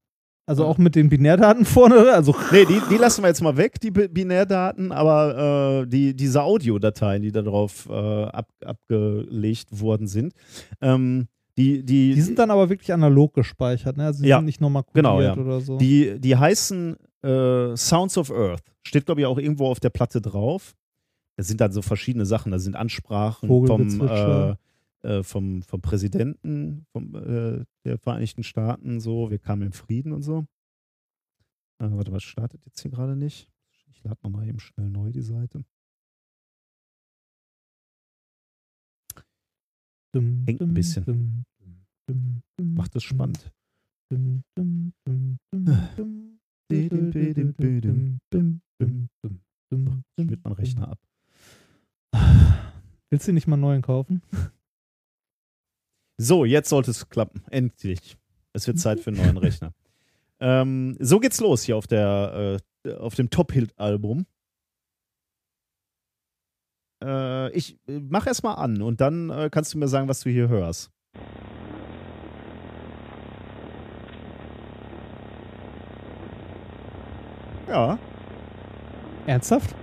Also 0.46 0.64
auch 0.66 0.78
mit 0.78 0.94
den 0.94 1.08
Binärdaten 1.08 1.64
vorne, 1.64 2.12
also 2.12 2.34
Nee, 2.52 2.64
die, 2.66 2.80
die 2.90 2.96
lassen 2.96 3.22
wir 3.22 3.28
jetzt 3.28 3.40
mal 3.42 3.56
weg, 3.56 3.80
die 3.80 3.90
Bi- 3.90 4.08
Binärdaten, 4.08 4.92
aber 4.92 5.82
äh, 5.82 5.86
die, 5.86 6.14
diese 6.14 6.42
Audiodateien, 6.42 7.22
die 7.22 7.32
da 7.32 7.42
drauf 7.42 7.88
äh, 7.90 8.24
ab, 8.24 8.48
abgelegt 8.64 9.68
worden 9.80 10.06
sind, 10.06 10.32
ähm, 10.80 11.28
die, 11.56 11.84
die, 11.84 12.14
die 12.14 12.20
sind 12.20 12.38
dann 12.38 12.50
aber 12.50 12.68
wirklich 12.68 12.92
analog 12.92 13.32
gespeichert, 13.34 13.96
ne? 13.96 14.06
Also 14.06 14.22
die 14.22 14.28
Ja, 14.28 14.38
sind 14.38 14.46
nicht 14.46 14.60
nochmal 14.60 14.82
genau, 14.92 15.14
kodiert 15.16 15.36
ja. 15.36 15.42
oder 15.42 15.60
so. 15.60 15.78
die, 15.78 16.18
die 16.18 16.36
heißen 16.36 16.96
äh, 17.22 17.76
Sounds 17.76 18.18
of 18.18 18.30
Earth. 18.32 18.62
Steht, 18.86 19.06
glaube 19.06 19.20
ich, 19.20 19.26
auch 19.26 19.38
irgendwo 19.38 19.68
auf 19.68 19.78
der 19.80 19.90
Platte 19.90 20.20
drauf. 20.20 20.74
Da 21.36 21.44
sind 21.44 21.60
dann 21.60 21.72
so 21.72 21.80
verschiedene 21.80 22.26
Sachen. 22.26 22.50
Da 22.52 22.58
sind 22.58 22.74
Ansprachen 22.76 23.48
vom, 23.48 24.00
äh. 24.08 24.54
Äh, 25.04 25.22
vom, 25.22 25.62
vom 25.62 25.80
Präsidenten 25.82 26.86
vom, 26.92 27.14
äh, 27.14 27.64
der 27.84 27.98
Vereinigten 27.98 28.42
Staaten. 28.42 29.00
So, 29.00 29.30
wir 29.30 29.38
kamen 29.38 29.62
im 29.62 29.72
Frieden 29.72 30.12
und 30.12 30.22
so. 30.22 30.46
Äh, 31.78 31.90
warte, 31.90 32.10
was 32.12 32.22
startet 32.22 32.64
jetzt 32.64 32.80
hier 32.80 32.90
gerade 32.90 33.14
nicht? 33.14 33.50
Ich 33.90 34.02
lade 34.02 34.18
nochmal 34.22 34.48
eben 34.48 34.58
schnell 34.58 34.88
neu 34.90 35.12
die 35.12 35.22
Seite. 35.22 35.64
Dum, 40.12 40.44
Hängt 40.46 40.60
ein 40.62 40.74
bisschen. 40.74 41.04
dum, 41.04 41.44
dum, 42.06 42.42
Macht 42.74 42.94
es 42.96 43.02
spannend. 43.02 43.52
dum, 44.10 44.42
Schmiert 50.18 50.44
mein 50.44 50.52
Rechner 50.52 50.88
ab. 50.92 50.98
Willst 53.10 53.28
du 53.28 53.32
nicht 53.32 53.46
mal 53.46 53.54
einen 53.54 53.62
neuen 53.62 53.82
kaufen? 53.82 54.22
So, 56.16 56.44
jetzt 56.44 56.68
sollte 56.68 56.90
es 56.90 57.08
klappen. 57.08 57.42
Endlich. 57.50 58.16
Es 58.52 58.66
wird 58.66 58.78
Zeit 58.78 59.00
für 59.00 59.10
einen 59.10 59.18
neuen 59.18 59.36
Rechner. 59.38 59.72
Ähm, 60.40 60.96
so 61.00 61.20
geht's 61.20 61.40
los 61.40 61.62
hier 61.62 61.76
auf 61.76 61.86
der 61.86 62.60
äh, 62.84 62.92
auf 62.94 63.14
dem 63.14 63.30
Top-Hit-Album. 63.30 64.26
Äh, 67.02 67.50
ich 67.52 67.78
äh, 67.88 68.00
mach 68.00 68.26
erst 68.26 68.42
mal 68.42 68.54
an 68.54 68.82
und 68.82 69.00
dann 69.00 69.30
äh, 69.30 69.48
kannst 69.50 69.74
du 69.74 69.78
mir 69.78 69.88
sagen, 69.88 70.08
was 70.08 70.20
du 70.20 70.30
hier 70.30 70.48
hörst. 70.48 70.90
Ja, 77.68 77.98
Ernsthaft? 79.26 79.74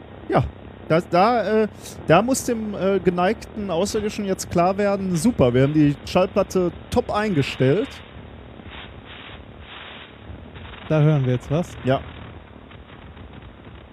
Da, 0.91 0.99
da, 0.99 1.63
äh, 1.63 1.67
da 2.05 2.21
muss 2.21 2.43
dem 2.43 2.75
äh, 2.75 2.99
geneigten 2.99 3.71
Außerirdischen 3.71 4.25
jetzt 4.25 4.51
klar 4.51 4.77
werden, 4.77 5.15
super, 5.15 5.53
wir 5.53 5.63
haben 5.63 5.73
die 5.73 5.95
Schallplatte 6.05 6.71
top 6.89 7.09
eingestellt. 7.09 7.87
Da 10.89 10.99
hören 11.01 11.25
wir 11.25 11.33
jetzt 11.33 11.49
was. 11.49 11.69
Ja. 11.85 12.01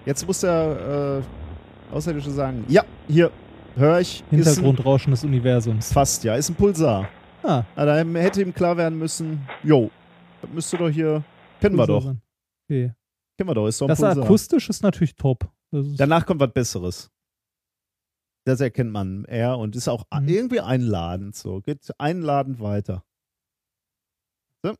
Jetzt 0.05 0.27
muss 0.27 0.41
der 0.41 1.23
äh, 1.91 1.95
Außerirdische 1.95 2.31
sagen, 2.31 2.65
ja, 2.67 2.83
hier, 3.07 3.31
höre 3.77 4.01
ich. 4.01 4.21
Ein, 4.29 4.39
Hintergrundrauschen 4.39 5.11
des 5.11 5.23
Universums. 5.23 5.93
fast, 5.93 6.25
ja, 6.25 6.35
ist 6.35 6.49
ein 6.49 6.55
Pulsar. 6.55 7.07
Ah, 7.43 7.63
Na, 7.77 7.85
da 7.85 7.95
hätte 7.95 8.41
ihm 8.41 8.53
klar 8.53 8.75
werden 8.75 8.99
müssen, 8.99 9.47
jo, 9.63 9.89
das 10.41 10.51
müsste 10.51 10.77
doch 10.77 10.89
hier, 10.89 11.23
kennen 11.61 11.77
wir 11.77 11.87
doch. 11.87 12.13
Okay. 12.65 12.91
kennen 13.37 13.49
wir 13.49 13.53
doch, 13.53 13.67
ist 13.67 13.79
doch 13.79 13.85
ein 13.85 13.89
Das 13.89 13.99
Pulsar. 13.99 14.23
akustisch 14.25 14.69
ist 14.69 14.83
natürlich 14.83 15.15
top. 15.15 15.49
Danach 15.71 16.25
kommt 16.25 16.39
was 16.41 16.51
Besseres. 16.53 17.11
Das 18.45 18.61
erkennt 18.61 18.91
man 18.91 19.25
eher 19.25 19.57
und 19.57 19.75
ist 19.75 19.87
auch 19.87 20.05
Mhm. 20.11 20.27
irgendwie 20.27 20.59
einladend 20.61 21.35
so. 21.35 21.61
Geht 21.61 21.87
einladend 21.99 22.59
weiter. 22.59 23.03
So. 24.63 24.75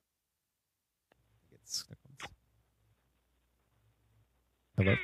Jetzt, 1.51 1.89
da 1.89 1.95
kommt's. 1.95 2.25
Aber 4.77 4.97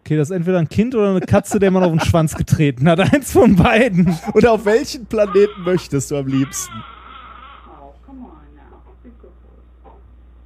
okay, 0.00 0.16
das 0.16 0.30
ist 0.30 0.36
entweder 0.36 0.58
ein 0.58 0.68
Kind 0.68 0.94
oder 0.94 1.10
eine 1.10 1.20
Katze, 1.20 1.58
der 1.58 1.70
man 1.70 1.82
auf 1.84 1.90
den 1.90 2.00
Schwanz 2.00 2.34
getreten 2.34 2.88
hat. 2.88 3.00
Eins 3.12 3.32
von 3.32 3.56
beiden. 3.56 4.16
Und 4.34 4.46
auf 4.46 4.64
welchen 4.64 5.06
Planeten 5.06 5.62
möchtest 5.62 6.10
du 6.10 6.16
am 6.16 6.26
liebsten? 6.26 6.72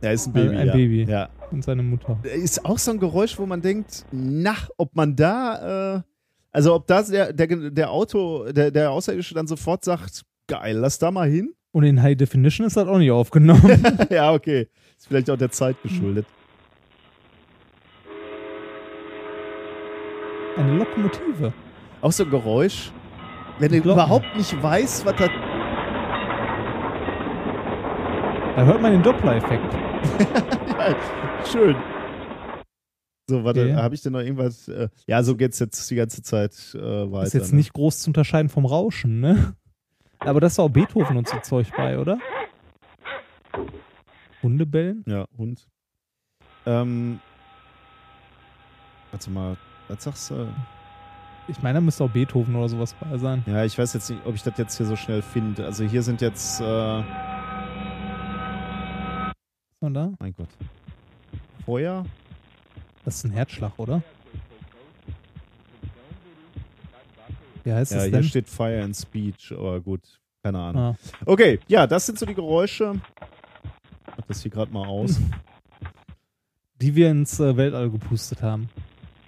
Ja, 0.07 0.13
ist 0.13 0.29
ein 0.29 0.37
Also 0.37 0.49
Baby. 0.49 0.57
ein 0.57 0.67
ja. 0.69 0.73
Baby. 0.73 1.03
Ja. 1.05 1.29
Und 1.51 1.65
seine 1.65 1.83
Mutter. 1.83 2.19
Ist 2.23 2.65
auch 2.65 2.79
so 2.79 2.93
ein 2.93 3.01
Geräusch, 3.01 3.37
wo 3.39 3.45
man 3.45 3.61
denkt, 3.61 4.05
na, 4.13 4.55
ob 4.77 4.95
man 4.95 5.17
da, 5.17 5.97
äh, 5.97 6.03
also 6.53 6.75
ob 6.75 6.87
da 6.87 7.03
der, 7.03 7.33
der, 7.33 7.47
der 7.71 7.91
Auto, 7.91 8.51
der, 8.53 8.71
der 8.71 8.93
Außerirdische 8.93 9.35
dann 9.35 9.49
sofort 9.49 9.85
sagt, 9.85 10.23
geil, 10.47 10.77
lass 10.77 11.01
da 11.01 11.11
mal 11.11 11.29
hin. 11.29 11.53
Und 11.73 11.83
in 11.83 12.01
High 12.01 12.17
Definition 12.17 12.69
ist 12.69 12.77
das 12.77 12.87
auch 12.87 12.99
nicht 12.99 13.11
aufgenommen. 13.11 13.83
ja, 14.11 14.33
okay. 14.33 14.69
Ist 14.97 15.09
vielleicht 15.09 15.29
auch 15.29 15.37
der 15.37 15.51
Zeit 15.51 15.77
geschuldet. 15.83 16.25
Eine 20.57 20.79
Lokomotive. 20.79 21.53
Auch 22.01 22.13
so 22.13 22.23
ein 22.23 22.31
Geräusch, 22.31 22.93
wenn 23.59 23.73
du 23.73 23.79
überhaupt 23.79 24.37
nicht 24.37 24.63
weißt, 24.63 25.05
was 25.05 25.17
da. 25.17 25.29
Da 28.57 28.65
hört 28.65 28.81
man 28.81 28.93
den 28.93 29.03
Doppler-Effekt. 29.03 29.75
ja, 29.75 30.97
schön. 31.53 31.77
So, 33.29 33.45
warte, 33.45 33.61
Okay. 33.63 33.75
habe 33.75 33.95
ich 33.95 34.01
denn 34.03 34.13
noch 34.15 34.21
irgendwas? 34.21 34.67
Äh, 34.69 34.89
ja, 35.07 35.23
so 35.23 35.37
geht's 35.37 35.59
jetzt 35.59 35.91
die 35.91 35.97
ganze 35.97 36.23
Zeit 36.23 36.55
äh, 36.75 36.81
weiter. 37.13 37.27
Ist 37.27 37.35
jetzt 37.35 37.53
ne? 37.53 37.59
nicht 37.59 37.73
groß 37.75 38.01
zu 38.01 38.11
unterscheiden 38.11 38.49
vom 38.49 38.65
Rauschen, 38.65 39.21
ne? 39.21 39.55
Aber 40.21 40.41
das 40.41 40.53
ist 40.53 40.59
auch 40.59 40.71
Beethoven 40.71 41.19
und 41.19 41.29
so 41.29 41.39
Zeug 41.41 41.71
bei, 41.77 41.99
oder? 41.99 42.19
Hundebellen? 44.43 45.05
Ja, 45.07 45.27
und? 45.37 45.67
Ähm. 46.65 47.21
Warte 49.11 49.31
mal, 49.31 49.57
was 49.89 50.05
sagst 50.05 50.31
du? 50.31 50.49
Ich 51.49 51.63
meine, 51.63 51.75
da 51.79 51.81
müsste 51.81 52.05
auch 52.05 52.11
Beethoven 52.11 52.57
oder 52.57 52.69
sowas 52.69 52.95
bei 52.99 53.19
sein. 53.19 53.45
Ja, 53.47 53.65
ich 53.65 53.79
weiß 53.79 53.93
jetzt 53.93 54.09
nicht, 54.11 54.25
ob 54.25 54.35
ich 54.35 54.43
das 54.43 54.57
jetzt 54.57 54.77
hier 54.77 54.87
so 54.87 54.97
schnell 54.97 55.21
finde. 55.23 55.65
Also 55.67 55.85
hier 55.85 56.03
sind 56.03 56.21
jetzt, 56.23 56.61
äh, 56.61 57.03
Ist 59.77 59.83
man 59.83 59.93
da? 59.93 60.13
mein 60.19 60.33
Gott. 60.35 60.49
Feuer? 61.67 62.07
Das 63.05 63.17
ist 63.17 63.25
ein 63.25 63.31
Herzschlag, 63.33 63.73
oder? 63.79 64.03
Wie 67.63 67.73
heißt 67.75 67.93
Ja, 67.93 67.99
das 67.99 68.05
hier 68.07 68.13
denn? 68.13 68.25
steht 68.25 68.49
Fire 68.49 68.83
and 68.83 68.97
Speech, 68.97 69.53
aber 69.53 69.83
gut, 69.83 70.01
keine 70.43 70.61
Ahnung. 70.61 70.83
Ah. 70.83 70.97
Okay, 71.27 71.61
ja, 71.69 71.87
das 71.87 72.07
sind 72.07 72.19
so 72.19 72.25
die 72.25 72.33
Geräusche. 72.35 72.95
Ich 74.07 74.17
mach 74.17 74.25
das 74.27 74.41
hier 74.41 74.51
gerade 74.51 74.73
mal 74.73 74.87
aus. 74.87 75.21
Die 76.81 76.95
wir 76.95 77.11
ins 77.11 77.39
äh, 77.39 77.55
Weltall 77.59 77.91
gepustet 77.91 78.41
haben. 78.41 78.71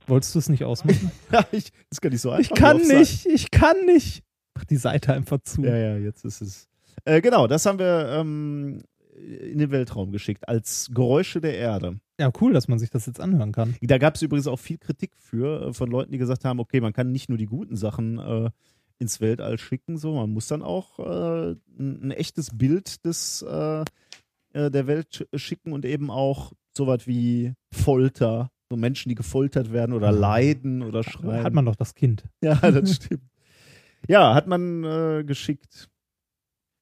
Wolltest 0.07 0.35
du 0.35 0.39
es 0.39 0.49
nicht 0.49 0.65
ausmachen? 0.65 1.10
ja, 1.31 1.44
ich, 1.52 1.73
das 1.91 2.01
kann 2.01 2.12
nicht 2.12 2.23
so 2.23 2.31
einfach. 2.31 2.51
ich 2.51 2.59
kann 2.59 2.78
drauf 2.78 2.86
sein. 2.86 2.99
nicht, 3.01 3.27
ich 3.27 3.51
kann 3.51 3.85
nicht. 3.85 4.23
Mach 4.55 4.65
die 4.65 4.77
Seite 4.77 5.12
einfach 5.12 5.41
zu. 5.43 5.62
Ja, 5.62 5.77
ja, 5.77 5.97
jetzt 5.99 6.25
ist 6.25 6.41
es. 6.41 6.68
Äh, 7.05 7.20
genau, 7.20 7.47
das 7.47 7.67
haben 7.67 7.78
wir 7.78 8.09
ähm, 8.18 8.83
in 9.19 9.59
den 9.59 9.71
Weltraum 9.71 10.13
geschickt 10.13 10.49
als 10.49 10.91
Geräusche 10.95 11.41
der 11.41 11.57
Erde. 11.57 11.99
Ja, 12.21 12.31
cool, 12.41 12.53
dass 12.53 12.69
man 12.69 12.79
sich 12.79 12.91
das 12.91 13.07
jetzt 13.07 13.21
anhören 13.21 13.53
kann. 13.53 13.77
Da 13.81 13.99
gab 13.99 14.15
es 14.17 14.23
übrigens 14.23 14.47
auch 14.47 14.59
viel 14.59 14.79
Kritik 14.79 15.13
für, 15.17 15.69
äh, 15.69 15.73
von 15.73 15.91
Leuten, 15.91 16.13
die 16.13 16.19
gesagt 16.19 16.45
haben, 16.45 16.61
okay, 16.61 16.81
man 16.81 16.93
kann 16.93 17.13
nicht 17.13 17.29
nur 17.29 17.39
die 17.39 17.47
guten 17.47 17.77
Sachen 17.77 18.19
äh, 18.19 18.51
ins 18.99 19.21
Weltall 19.21 19.59
schicken, 19.59 19.97
so, 19.97 20.15
man 20.15 20.31
muss 20.31 20.49
dann 20.49 20.63
auch 20.63 20.99
äh, 20.99 21.51
ein, 21.79 22.01
ein 22.03 22.11
echtes 22.11 22.51
Bild 22.57 23.05
des, 23.05 23.43
äh, 23.43 23.85
äh, 24.53 24.71
der 24.71 24.87
Welt 24.89 25.09
sch- 25.33 25.39
schicken 25.39 25.73
und 25.73 25.85
eben 25.85 26.11
auch 26.11 26.53
sowas 26.77 27.07
wie 27.07 27.53
Folter, 27.73 28.51
so 28.71 28.77
Menschen, 28.77 29.09
die 29.09 29.15
gefoltert 29.15 29.73
werden 29.73 29.93
oder 29.95 30.11
leiden 30.13 30.83
oder 30.83 31.03
schreien. 31.05 31.45
Hat 31.45 31.53
man 31.55 31.65
doch 31.65 31.77
das 31.77 31.95
Kind. 31.95 32.25
Ja, 32.43 32.55
das 32.57 32.97
stimmt. 32.97 33.23
Ja, 34.07 34.33
hat 34.35 34.47
man 34.47 34.85
äh, 34.85 35.25
geschickt. 35.27 35.89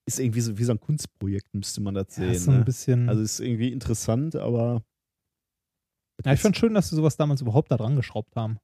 Ist 0.07 0.21
irgendwie 0.21 0.41
so 0.41 0.57
wie 0.57 0.65
so 0.65 0.73
ein 0.73 0.81
Kunstprojekt, 0.81 1.53
müsste 1.53 1.81
man 1.81 1.95
das 1.95 2.17
Ja, 2.17 2.25
sehen. 2.25 2.33
ist 2.33 2.45
so 2.45 2.51
ein 2.53 2.59
ne? 2.61 2.65
bisschen. 2.65 3.09
Also 3.09 3.23
ist 3.23 3.41
irgendwie 3.41 3.73
interessant, 3.73 4.37
aber. 4.37 4.83
ja, 6.25 6.33
ich 6.33 6.41
fand 6.41 6.57
schön, 6.57 6.75
dass 6.75 6.89
sie 6.89 6.97
sowas 6.97 7.17
damals 7.17 7.41
überhaupt 7.41 7.71
da 7.71 7.77
dran 7.77 7.97
geschraubt 7.97 8.37
haben. 8.37 8.59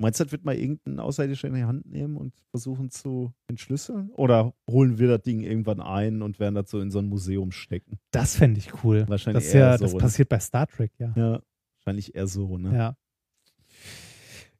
Meinst 0.00 0.20
du, 0.20 0.24
das 0.24 0.32
wird 0.32 0.44
mal 0.44 0.54
irgendein 0.54 1.00
Außerirdischer 1.00 1.48
in 1.48 1.54
die 1.54 1.64
Hand 1.64 1.84
nehmen 1.86 2.16
und 2.16 2.32
versuchen 2.50 2.88
zu 2.88 3.32
entschlüsseln? 3.48 4.10
Oder 4.12 4.54
holen 4.70 4.98
wir 4.98 5.08
das 5.08 5.22
Ding 5.22 5.40
irgendwann 5.40 5.80
ein 5.80 6.22
und 6.22 6.38
werden 6.38 6.54
das 6.54 6.70
so 6.70 6.80
in 6.80 6.92
so 6.92 7.00
ein 7.00 7.06
Museum 7.06 7.50
stecken? 7.50 7.98
Das 8.12 8.36
fände 8.36 8.60
ich 8.60 8.84
cool. 8.84 9.04
Wahrscheinlich 9.08 9.42
das 9.42 9.48
ist 9.48 9.54
ja, 9.54 9.70
eher 9.72 9.78
so, 9.78 9.84
das 9.84 9.94
ne? 9.94 9.98
passiert 9.98 10.28
bei 10.28 10.38
Star 10.38 10.68
Trek, 10.68 10.92
ja. 10.98 11.12
Ja, 11.16 11.42
wahrscheinlich 11.78 12.14
eher 12.14 12.28
so, 12.28 12.56
ne? 12.58 12.74
Ja. 12.74 12.96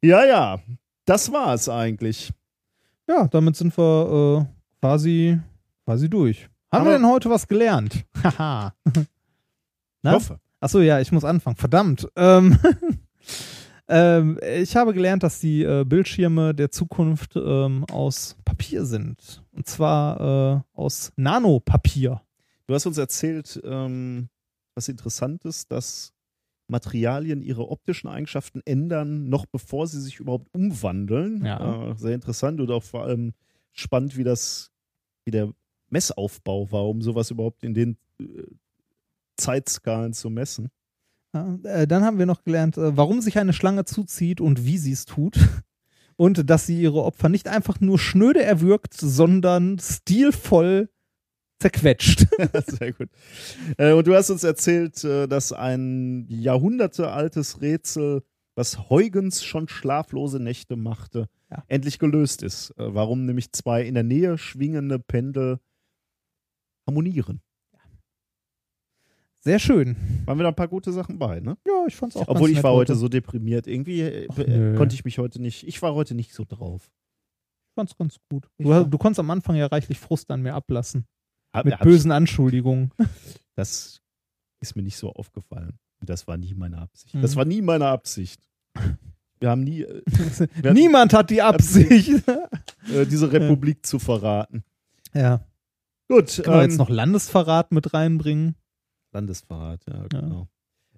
Ja, 0.03 0.25
ja. 0.27 0.61
Das 1.05 1.31
war's 1.33 1.69
eigentlich. 1.69 2.33
Ja, 3.09 3.29
damit 3.29 3.55
sind 3.57 3.79
wir 3.79 4.49
äh, 4.51 4.81
quasi, 4.81 5.39
quasi 5.89 6.11
durch. 6.11 6.51
Haben 6.71 6.83
Aber- 6.83 6.91
wir 6.91 6.99
denn 6.99 7.07
heute 7.07 7.31
was 7.31 7.49
gelernt? 7.49 8.05
Haha. 8.23 8.75
Ich 10.03 10.11
hoffe. 10.11 10.39
Achso, 10.61 10.81
ja, 10.81 11.01
ich 11.01 11.11
muss 11.13 11.25
anfangen. 11.25 11.57
Verdammt. 11.57 12.07
Ähm, 12.15 12.59
ähm, 13.89 14.39
ich 14.55 14.77
habe 14.77 14.93
gelernt, 14.93 15.23
dass 15.23 15.41
die 15.41 15.63
äh, 15.63 15.85
Bildschirme 15.85 16.55
der 16.55 16.71
Zukunft 16.71 17.37
ähm, 17.37 17.87
aus 17.91 18.37
Papier 18.45 18.85
sind. 18.85 19.43
Und 19.53 19.67
zwar 19.67 20.21
äh, 20.77 20.79
aus 20.79 21.11
Nanopapier. 21.17 22.21
Du 22.67 22.75
hast 22.75 22.85
uns 22.85 22.99
erzählt, 22.99 23.59
ähm, 23.65 24.29
was 24.75 24.89
interessant 24.89 25.47
ist, 25.47 25.73
dass 25.73 26.13
Materialien 26.67 27.41
ihre 27.41 27.67
optischen 27.71 28.09
Eigenschaften 28.09 28.61
ändern, 28.67 29.31
noch 29.31 29.47
bevor 29.47 29.87
sie 29.87 30.03
sich 30.03 30.21
überhaupt 30.21 30.49
umwandeln. 30.53 31.47
Ja. 31.47 31.93
Äh, 31.93 31.95
sehr 31.97 32.15
interessant 32.15 32.61
und 32.61 32.71
auch 32.71 32.83
vor 32.83 33.05
allem 33.05 33.33
spannend, 33.73 34.19
wie 34.19 34.25
das, 34.25 34.71
wie 35.25 35.31
der 35.31 35.51
Messaufbau 35.91 36.71
war, 36.71 36.89
um 36.89 37.03
sowas 37.03 37.31
überhaupt 37.31 37.63
in 37.65 37.75
den 37.75 37.97
äh, 38.21 38.25
Zeitskalen 39.37 40.13
zu 40.13 40.31
messen. 40.31 40.71
Ja, 41.35 41.59
äh, 41.65 41.87
dann 41.87 42.05
haben 42.05 42.19
wir 42.19 42.27
noch 42.27 42.43
gelernt, 42.45 42.77
äh, 42.77 42.97
warum 42.97 43.21
sich 43.21 43.39
eine 43.39 43.53
Schlange 43.53 43.85
zuzieht 43.85 44.41
und 44.41 44.65
wie 44.65 44.79
sie 44.79 44.93
es 44.93 45.05
tut. 45.05 45.39
Und 46.21 46.51
dass 46.51 46.67
sie 46.67 46.83
ihre 46.83 47.05
Opfer 47.05 47.29
nicht 47.29 47.47
einfach 47.47 47.79
nur 47.79 47.97
schnöde 47.97 48.43
erwürgt, 48.43 48.93
sondern 48.93 49.79
stilvoll 49.79 50.89
zerquetscht. 51.61 52.27
Sehr 52.67 52.93
gut. 52.93 53.09
Äh, 53.77 53.93
und 53.93 54.05
du 54.09 54.17
hast 54.17 54.29
uns 54.31 54.43
erzählt, 54.43 55.05
äh, 55.05 55.29
dass 55.29 55.53
ein 55.53 56.27
jahrhundertealtes 56.29 57.61
Rätsel, 57.61 58.25
was 58.57 58.91
Huygens 58.91 59.45
schon 59.45 59.69
schlaflose 59.69 60.41
Nächte 60.41 60.75
machte, 60.75 61.29
Ja. 61.53 61.63
endlich 61.69 62.01
gelöst 62.01 62.43
ist. 62.43 62.75
Warum 62.77 63.25
nämlich 63.25 63.53
zwei 63.53 63.83
in 63.85 63.95
der 63.95 64.03
Nähe 64.03 64.39
schwingende 64.39 64.99
Pendel 64.99 65.61
harmonieren. 66.89 67.41
Sehr 69.41 69.61
schön. 69.61 69.97
Waren 70.27 70.39
wieder 70.39 70.49
ein 70.49 70.55
paar 70.57 70.69
gute 70.69 70.93
Sachen 70.93 71.19
bei, 71.19 71.39
ne? 71.41 71.57
Ja, 71.67 71.85
ich 71.87 71.95
fand's 71.95 72.17
auch 72.17 72.23
Obwohl 72.23 72.35
ganz 72.41 72.49
ich 72.51 72.55
nett 72.57 72.65
war 72.65 72.73
heute 72.73 72.97
so 72.97 73.09
deprimiert. 73.09 73.67
Irgendwie 73.69 74.01
äh, 74.01 74.29
Ach, 74.31 74.39
äh, 74.39 74.75
konnte 74.77 74.95
ich 74.97 75.05
mich 75.05 75.19
heute 75.19 75.41
nicht, 75.41 75.67
ich 75.67 75.81
war 75.81 75.95
heute 75.95 76.15
nicht 76.17 76.35
so 76.35 76.45
drauf. 76.47 76.91
Ich 77.71 77.75
fand's 77.75 77.97
ganz 77.97 78.17
gut. 78.29 78.49
Du, 78.59 78.85
du 78.85 78.99
konntest 78.99 79.21
am 79.21 79.31
Anfang 79.31 79.55
ja 79.55 79.67
reichlich 79.67 80.01
Frust 80.01 80.31
an 80.33 80.43
mir 80.43 80.55
ablassen. 80.55 81.07
Hab- 81.55 81.65
Mit 81.67 81.75
hab- 81.75 81.83
bösen 81.85 82.11
Anschuldigungen. 82.13 82.91
Das 83.55 84.01
ist 84.61 84.77
mir 84.77 84.85
nicht 84.85 84.97
so 84.97 85.11
aufgefallen. 85.13 85.81
Das 86.01 86.29
war 86.29 86.37
nie 86.37 86.55
meine 86.55 86.79
Absicht. 86.79 87.13
Mhm. 87.17 87.23
Das 87.23 87.35
war 87.35 87.45
nie 87.45 87.61
meine 87.61 87.87
Absicht. 87.89 88.41
Wir 89.41 89.51
haben 89.51 89.65
nie 89.65 89.83
äh, 89.83 90.01
wir 90.63 90.73
Niemand 90.75 91.13
hat 91.13 91.31
die 91.31 91.43
Absicht. 91.43 92.23
äh, 92.29 93.05
diese 93.07 93.33
Republik 93.33 93.85
zu 93.85 93.99
verraten. 93.99 94.63
ja. 95.13 95.45
Gut, 96.09 96.41
Können 96.43 96.57
wir 96.57 96.63
ähm, 96.65 96.71
jetzt 96.71 96.79
noch 96.79 96.89
Landesverrat 96.89 97.73
mit 97.73 97.93
reinbringen? 97.95 98.57
Landesverrat, 99.13 99.85
ja, 99.89 100.07
genau. 100.09 100.49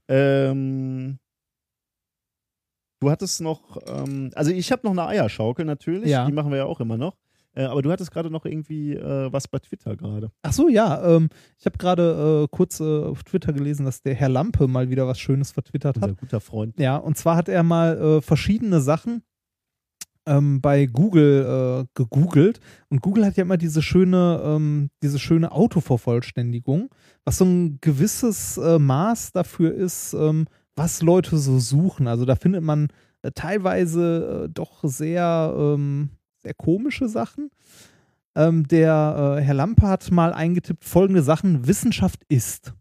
Ähm, 0.09 1.19
du 3.01 3.11
hattest 3.11 3.41
noch, 3.41 3.79
ähm, 3.87 4.31
also 4.35 4.51
ich 4.51 4.71
habe 4.73 4.83
noch 4.85 4.93
eine 4.93 5.07
Eierschaukel 5.07 5.65
natürlich, 5.65 6.11
Ja. 6.11 6.27
die 6.27 6.33
machen 6.33 6.51
wir 6.51 6.59
ja 6.59 6.65
auch 6.65 6.81
immer 6.81 6.97
noch. 6.97 7.17
Äh, 7.53 7.65
aber 7.65 7.83
du 7.83 7.91
hattest 7.91 8.13
gerade 8.13 8.31
noch 8.31 8.45
irgendwie 8.45 8.95
äh, 8.95 9.33
was 9.33 9.49
bei 9.49 9.59
Twitter 9.59 9.97
gerade. 9.97 10.31
Ach 10.43 10.53
so, 10.53 10.69
ja. 10.69 11.03
Ähm, 11.17 11.31
ich 11.59 11.67
habe 11.67 11.79
gerade 11.79 12.45
äh, 12.45 12.49
kurz 12.55 12.79
äh, 12.79 12.85
auf 13.05 13.25
Twitter 13.25 13.53
gelesen, 13.53 13.85
dass 13.85 14.03
der 14.03 14.15
Herr 14.15 14.29
Lampe 14.29 14.69
mal 14.69 14.89
wieder 14.89 15.09
was 15.09 15.19
Schönes 15.19 15.51
vertwittert 15.51 15.97
hat. 15.97 16.11
Unser 16.11 16.15
guter 16.21 16.41
Freund. 16.41 16.79
Ja, 16.79 16.97
und 16.97 17.17
zwar 17.19 17.35
hat 17.35 17.49
er 17.49 17.65
mal 17.65 17.99
äh, 18.01 18.21
verschiedene 18.21 18.81
Sachen 18.81 19.25
ähm, 20.31 20.61
bei 20.61 20.87
Google 20.87 21.83
äh, 21.83 21.87
gegoogelt. 21.95 22.61
Und 22.89 23.03
Google 23.03 23.27
hat 23.27 23.37
ja 23.37 23.43
immer 23.43 23.57
diese 23.57 23.83
schöne, 23.83 24.41
ähm, 24.45 24.91
diese 25.03 25.19
schöne 25.19 25.51
Autovervollständigung, 25.51 26.89
was 27.25 27.39
so 27.39 27.45
ein 27.45 27.79
gewisses 27.81 28.57
äh, 28.57 28.79
Maß 28.79 29.33
dafür 29.33 29.75
ist, 29.75 30.15
ähm, 30.15 30.47
was 30.77 31.03
Leute 31.03 31.37
so 31.37 31.59
suchen. 31.59 32.07
Also 32.07 32.25
da 32.25 32.37
findet 32.37 32.63
man 32.63 32.89
äh, 33.23 33.33
teilweise 33.33 34.45
äh, 34.45 34.49
doch 34.49 34.85
sehr, 34.85 35.53
ähm, 35.57 36.11
sehr 36.39 36.55
komische 36.55 37.09
Sachen. 37.09 37.51
Ähm, 38.37 38.69
der 38.69 39.37
äh, 39.39 39.43
Herr 39.43 39.55
Lampe 39.55 39.89
hat 39.89 40.11
mal 40.13 40.33
eingetippt 40.33 40.85
folgende 40.85 41.23
Sachen: 41.23 41.67
Wissenschaft 41.67 42.23
ist. 42.29 42.75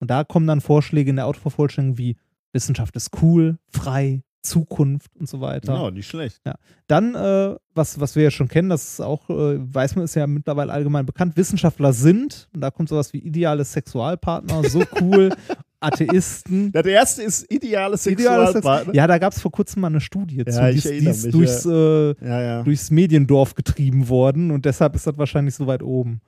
Und 0.00 0.10
da 0.10 0.24
kommen 0.24 0.46
dann 0.46 0.62
Vorschläge 0.62 1.10
in 1.10 1.16
der 1.16 1.26
Autovervollständigung 1.26 1.98
wie 1.98 2.16
Wissenschaft 2.52 2.96
ist 2.96 3.10
cool, 3.20 3.58
frei, 3.68 4.22
Zukunft 4.42 5.10
und 5.16 5.28
so 5.28 5.40
weiter. 5.40 5.74
Ja, 5.74 5.90
nicht 5.90 6.06
schlecht. 6.08 6.40
Dann, 6.86 7.14
äh, 7.14 7.56
was, 7.74 8.00
was 8.00 8.14
wir 8.16 8.22
ja 8.24 8.30
schon 8.30 8.48
kennen, 8.48 8.68
das 8.68 8.92
ist 8.92 9.00
auch, 9.00 9.28
äh, 9.28 9.58
weiß 9.58 9.96
man, 9.96 10.04
ist 10.04 10.14
ja 10.14 10.26
mittlerweile 10.26 10.72
allgemein 10.72 11.04
bekannt, 11.04 11.36
Wissenschaftler 11.36 11.92
sind, 11.92 12.48
und 12.54 12.60
da 12.60 12.70
kommt 12.70 12.88
sowas 12.88 13.12
wie 13.12 13.18
ideale 13.18 13.64
Sexualpartner, 13.64 14.68
so 14.68 14.82
cool, 15.00 15.34
Atheisten. 15.80 16.72
Ja, 16.74 16.82
der 16.82 16.92
erste 16.92 17.22
ist 17.22 17.50
ideale 17.52 17.96
Ideale 17.96 18.46
Sex 18.46 18.54
Sexualpartner. 18.54 18.94
ja, 18.94 19.06
da 19.06 19.18
gab 19.18 19.32
es 19.32 19.40
vor 19.40 19.52
kurzem 19.52 19.82
mal 19.82 19.88
eine 19.88 20.00
Studie 20.00 20.44
zu, 20.44 20.58
Ja, 20.58 20.70
die 20.70 20.78
ich 20.78 20.86
ist, 20.86 21.00
die 21.00 21.06
ist 21.06 21.34
durchs, 21.34 21.66
äh, 21.66 22.14
ja, 22.24 22.40
ja. 22.42 22.62
durchs 22.62 22.90
Mediendorf 22.90 23.54
getrieben 23.54 24.08
worden 24.08 24.50
und 24.50 24.64
deshalb 24.64 24.94
ist 24.94 25.06
das 25.06 25.18
wahrscheinlich 25.18 25.54
so 25.54 25.66
weit 25.66 25.82
oben. 25.82 26.20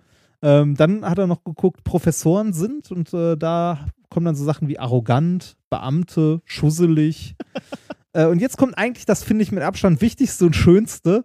Ähm, 0.43 0.77
dann 0.77 1.05
hat 1.05 1.19
er 1.19 1.27
noch 1.27 1.43
geguckt, 1.43 1.83
Professoren 1.83 2.53
sind 2.53 2.93
und 2.93 3.13
äh, 3.13 3.37
da 3.37 3.87
kommen 4.11 4.27
dann 4.27 4.37
so 4.37 4.45
Sachen 4.45 4.69
wie 4.69 4.79
arrogant, 4.79 5.57
Beamte, 5.71 6.41
schusselig. 6.45 7.35
äh, 8.13 8.27
und 8.27 8.41
jetzt 8.41 8.57
kommt 8.57 8.77
eigentlich, 8.77 9.07
das 9.07 9.23
finde 9.23 9.43
ich 9.43 9.53
mit 9.53 9.63
Abstand 9.63 10.01
wichtigste 10.01 10.47
und 10.47 10.55
schönste. 10.55 11.25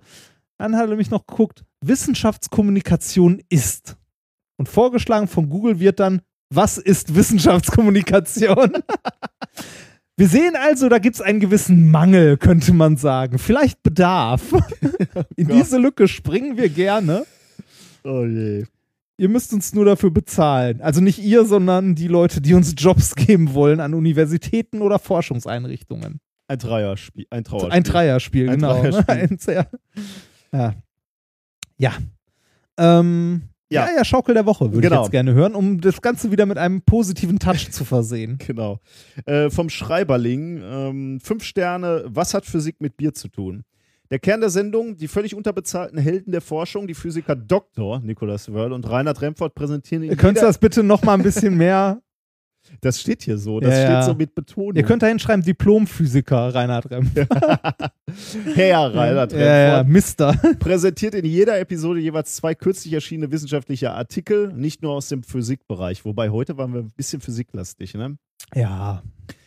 Dann 0.58 0.76
hat 0.76 0.84
er 0.84 0.90
nämlich 0.90 1.10
noch 1.10 1.26
geguckt, 1.26 1.64
Wissenschaftskommunikation 1.82 3.42
ist. 3.50 3.98
Und 4.58 4.70
vorgeschlagen 4.70 5.28
von 5.28 5.50
Google 5.50 5.80
wird 5.80 6.00
dann, 6.00 6.22
was 6.50 6.78
ist 6.78 7.16
Wissenschaftskommunikation? 7.16 8.74
Wir 10.16 10.28
sehen 10.28 10.56
also, 10.56 10.90
da 10.90 11.00
gibt 11.00 11.16
es 11.16 11.22
einen 11.22 11.40
gewissen 11.40 11.90
Mangel, 11.90 12.38
könnte 12.38 12.72
man 12.72 12.98
sagen. 12.98 13.40
Vielleicht 13.40 13.82
Bedarf. 13.82 14.54
In 15.36 15.48
Gott. 15.48 15.58
diese 15.58 15.80
Lücke 15.80 16.08
springen 16.08 16.56
wir 16.56 16.70
gerne. 16.70 17.26
Oh 18.04 18.24
je. 18.24 18.66
Ihr 19.18 19.30
müsst 19.30 19.54
uns 19.54 19.74
nur 19.74 19.86
dafür 19.86 20.12
bezahlen. 20.12 20.82
Also 20.82 21.02
nicht 21.02 21.18
ihr, 21.18 21.46
sondern 21.46 21.96
die 21.96 22.08
Leute, 22.08 22.42
die 22.42 22.54
uns 22.54 22.76
Jobs 22.78 23.16
geben 23.16 23.56
wollen 23.56 23.80
an 23.80 23.96
Universitäten 23.96 24.84
oder 24.84 25.00
Forschungseinrichtungen. 25.00 26.20
Ein 26.48 26.58
Dreierspiel. 26.60 27.26
Ein 27.30 27.44
Trauerspiel. 27.44 27.72
Ein 27.72 27.84
Dreierspiel, 27.84 28.50
Ein 28.50 28.56
genau. 28.60 28.82
Dreierspiel. 28.82 29.66
Ja. 30.52 30.74
Ja. 31.78 31.94
Ähm, 32.78 33.44
ja. 33.70 33.88
Ja. 33.88 33.96
ja, 33.98 34.06
Schaukel 34.06 34.36
der 34.36 34.46
Woche 34.46 34.72
würde 34.72 34.88
Genau. 34.88 35.02
ich 35.02 35.06
jetzt 35.08 35.12
gerne 35.12 35.34
hören, 35.34 35.56
um 35.56 35.82
das 35.82 36.02
Ganze 36.02 36.32
wieder 36.32 36.46
mit 36.46 36.58
einem 36.58 36.82
positiven 36.82 37.40
Touch 37.40 37.72
zu 37.72 37.86
versehen. 37.86 38.38
Genau. 38.46 38.80
Äh, 39.26 39.50
vom 39.50 39.70
Schreiberling. 39.70 40.62
Ähm, 40.64 41.20
fünf 41.22 41.44
Sterne. 41.44 42.04
Was 42.08 42.34
hat 42.34 42.46
Physik 42.46 42.76
mit 42.80 42.98
Bier 42.98 43.14
zu 43.14 43.30
tun? 43.30 43.64
Der 44.12 44.20
Kern 44.20 44.42
der 44.42 44.52
Sendung, 44.52 44.96
die 44.98 45.08
völlig 45.08 45.34
unterbezahlten 45.34 45.98
Helden 45.98 46.32
der 46.32 46.42
Forschung, 46.42 46.86
die 46.86 46.94
Physiker 46.94 47.36
Dr. 47.36 48.00
Nicolas 48.02 48.52
Wörl 48.54 48.74
und 48.74 48.88
Reinhard 48.88 49.22
Remford 49.22 49.56
präsentieren 49.56 50.04
in 50.04 50.16
Könntest 50.18 50.44
du 50.44 50.48
das 50.48 50.58
bitte 50.60 50.84
noch 50.84 51.02
mal 51.04 51.16
ein 51.16 51.24
bisschen 51.24 51.58
mehr? 51.58 52.00
Das 52.82 53.00
steht 53.02 53.24
hier 53.24 53.38
so, 53.38 53.60
das 53.60 53.72
Ja, 53.74 53.80
ja. 53.80 54.02
steht 54.02 54.06
so 54.12 54.18
mit 54.18 54.34
Betonung. 54.36 54.76
Ihr 54.76 54.84
könnt 54.84 55.04
da 55.04 55.08
hinschreiben, 55.08 55.44
Diplomphysiker 55.44 56.54
Reinhard 56.56 56.90
Remm. 56.92 57.12
Herr 58.56 58.94
Reinhard 58.96 59.32
ja, 59.34 59.40
ja, 59.40 59.76
Remford 59.78 59.88
Mister. 59.90 60.34
präsentiert 60.60 61.14
in 61.16 61.26
jeder 61.26 61.60
Episode 61.60 62.00
jeweils 62.00 62.36
zwei 62.36 62.56
kürzlich 62.56 62.94
erschienene 62.94 63.32
wissenschaftliche 63.32 63.92
Artikel, 63.92 64.54
nicht 64.54 64.82
nur 64.82 64.94
aus 64.94 65.10
dem 65.10 65.24
Physikbereich. 65.24 66.06
Wobei 66.06 66.30
heute 66.30 66.58
waren 66.58 66.74
wir 66.74 66.82
ein 66.82 66.92
bisschen 66.96 67.22
physiklastig, 67.22 67.94
ne? 67.96 68.18
Ja. 68.56 69.04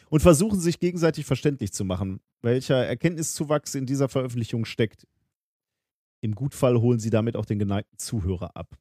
und 0.09 0.20
versuchen 0.20 0.59
sich 0.61 0.78
gegenseitig 0.81 1.27
verständlich 1.27 1.73
zu 1.73 1.85
machen, 1.85 2.20
welcher 2.43 2.85
Erkenntniszuwachs 2.86 3.75
in 3.75 3.86
dieser 3.86 4.09
Veröffentlichung 4.09 4.65
steckt. 4.65 5.07
Im 6.23 6.35
Gutfall 6.35 6.81
holen 6.81 6.99
sie 6.99 7.11
damit 7.11 7.36
auch 7.36 7.45
den 7.45 7.59
geneigten 7.59 7.99
Zuhörer 7.99 8.57
ab. 8.57 8.75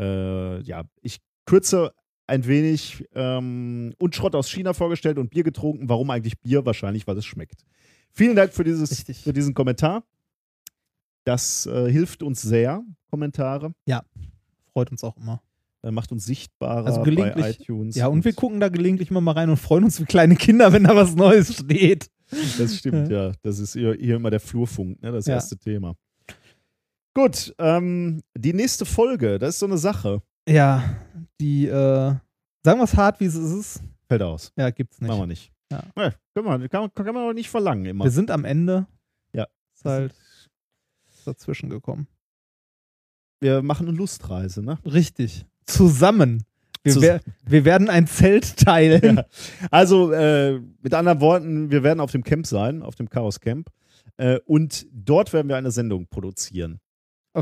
Äh, 0.00 0.60
ja, 0.62 0.84
ich 1.02 1.18
kürze 1.44 1.92
ein 2.28 2.46
wenig 2.46 3.04
ähm, 3.14 3.94
und 3.98 4.14
Schrott 4.14 4.34
aus 4.34 4.48
China 4.50 4.74
vorgestellt 4.74 5.18
und 5.18 5.30
Bier 5.30 5.42
getrunken. 5.42 5.88
Warum 5.88 6.10
eigentlich 6.10 6.38
Bier? 6.40 6.64
Wahrscheinlich, 6.64 7.06
weil 7.06 7.16
es 7.16 7.24
schmeckt. 7.24 7.64
Vielen 8.12 8.36
Dank 8.36 8.52
für, 8.52 8.64
dieses, 8.64 8.90
Richtig. 8.90 9.18
für 9.22 9.32
diesen 9.32 9.54
Kommentar. 9.54 10.04
Das 11.24 11.66
äh, 11.66 11.90
hilft 11.90 12.22
uns 12.22 12.40
sehr, 12.42 12.82
Kommentare. 13.10 13.72
Freut 14.72 14.90
uns 14.90 15.02
auch 15.04 15.16
immer. 15.16 15.42
Äh, 15.82 15.90
macht 15.90 16.10
uns 16.12 16.24
sichtbarer 16.24 16.86
Also 16.86 17.02
bei 17.02 17.34
iTunes. 17.50 17.96
Ja, 17.96 18.08
und 18.08 18.24
wir 18.24 18.32
gucken 18.32 18.60
da 18.60 18.68
gelegentlich 18.68 19.10
immer 19.10 19.20
mal 19.20 19.32
rein 19.32 19.50
und 19.50 19.56
freuen 19.56 19.84
uns 19.84 20.00
wie 20.00 20.04
kleine 20.04 20.36
Kinder, 20.36 20.72
wenn 20.72 20.84
da 20.84 20.94
was 20.96 21.14
Neues 21.14 21.54
steht. 21.54 22.10
Das 22.58 22.76
stimmt, 22.76 23.10
ja. 23.10 23.32
Das 23.42 23.58
ist 23.58 23.72
hier, 23.72 23.94
hier 23.94 24.16
immer 24.16 24.30
der 24.30 24.40
Flurfunk, 24.40 25.00
ne? 25.02 25.12
das 25.12 25.26
Ja. 25.26 25.34
erste 25.34 25.56
Thema. 25.56 25.94
Gut, 27.14 27.54
ähm, 27.58 28.20
die 28.36 28.52
nächste 28.52 28.84
Folge, 28.84 29.38
das 29.38 29.54
ist 29.54 29.58
so 29.60 29.66
eine 29.66 29.78
Sache. 29.78 30.22
Ja, 30.48 30.82
die, 31.40 31.66
äh, 31.66 31.70
sagen 32.64 32.78
wir 32.80 32.84
es 32.84 32.96
hart, 32.96 33.20
wie 33.20 33.26
es 33.26 33.34
ist. 33.34 33.82
Fällt 34.08 34.22
aus. 34.22 34.52
Ja, 34.56 34.70
gibt's 34.70 35.00
nicht. 35.00 35.08
Machen 35.08 35.20
wir 35.20 35.26
nicht. 35.26 35.52
Ja. 35.70 35.82
Ja, 35.96 36.12
kann, 36.34 36.44
man, 36.44 36.68
kann, 36.68 36.94
kann 36.94 37.06
man 37.06 37.16
aber 37.24 37.34
nicht 37.34 37.50
verlangen 37.50 37.84
immer. 37.84 38.04
Wir 38.04 38.10
sind 38.10 38.30
am 38.30 38.44
Ende. 38.44 38.86
Ja. 39.32 39.46
Ist 39.74 39.84
halt 39.84 40.14
dazwischen 41.26 41.68
gekommen. 41.68 42.06
Wir 43.40 43.62
machen 43.62 43.86
eine 43.86 43.96
Lustreise, 43.96 44.62
ne? 44.62 44.78
Richtig. 44.84 45.44
Zusammen. 45.66 46.44
Wir, 46.82 46.92
Zus- 46.94 47.02
wer, 47.02 47.20
wir 47.44 47.64
werden 47.64 47.90
ein 47.90 48.06
Zelt 48.06 48.56
teilen. 48.56 49.16
Ja. 49.16 49.24
Also, 49.70 50.10
äh, 50.12 50.58
mit 50.80 50.94
anderen 50.94 51.20
Worten, 51.20 51.70
wir 51.70 51.82
werden 51.82 52.00
auf 52.00 52.12
dem 52.12 52.24
Camp 52.24 52.46
sein, 52.46 52.82
auf 52.82 52.94
dem 52.94 53.10
Chaos 53.10 53.40
Camp. 53.40 53.68
Äh, 54.16 54.38
und 54.46 54.86
dort 54.92 55.32
werden 55.32 55.48
wir 55.48 55.56
eine 55.56 55.70
Sendung 55.70 56.06
produzieren, 56.08 56.80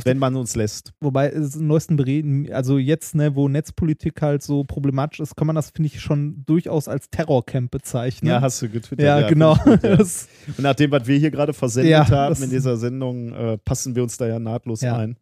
wenn 0.05 0.19
man 0.19 0.37
uns 0.37 0.55
lässt. 0.57 0.93
Wobei 1.01 1.29
es 1.31 1.57
im 1.57 1.67
neuesten 1.67 1.97
Bereden, 1.97 2.53
also 2.53 2.79
jetzt, 2.79 3.15
ne, 3.15 3.35
wo 3.35 3.49
Netzpolitik 3.49 4.21
halt 4.23 4.43
so 4.43 4.65
problematisch 4.65 5.21
ist, 5.21 5.37
kann 5.37 5.47
man 5.47 5.57
das, 5.57 5.71
finde 5.71 5.89
ich, 5.89 6.01
schon 6.01 6.45
durchaus 6.47 6.89
als 6.89 7.11
Terrorcamp 7.11 7.71
bezeichnen. 7.71 8.31
Ja, 8.31 8.41
hast 8.41 8.61
du 8.63 8.69
getwittert. 8.69 9.05
ja, 9.07 9.29
genau. 9.29 9.55
finde 9.55 9.75
ich 9.77 9.99
gut, 9.99 10.09
ja. 10.09 10.55
Und 10.59 10.63
nach 10.63 10.75
dem, 10.75 10.91
was 10.91 11.07
wir 11.07 11.19
hier 11.19 11.31
gerade 11.31 11.53
versendet 11.53 11.91
Ja, 11.93 12.09
haben 12.09 12.43
in 12.43 12.51
dieser 12.51 12.77
Sendung, 12.77 13.33
äh, 13.33 13.59
passen 13.59 13.95
wir 13.97 14.03
uns 14.03 14.17
da 14.17 14.27
ja 14.27 14.39
nahtlos 14.39 14.81
Ja. 14.81 14.97
ein. 14.97 15.17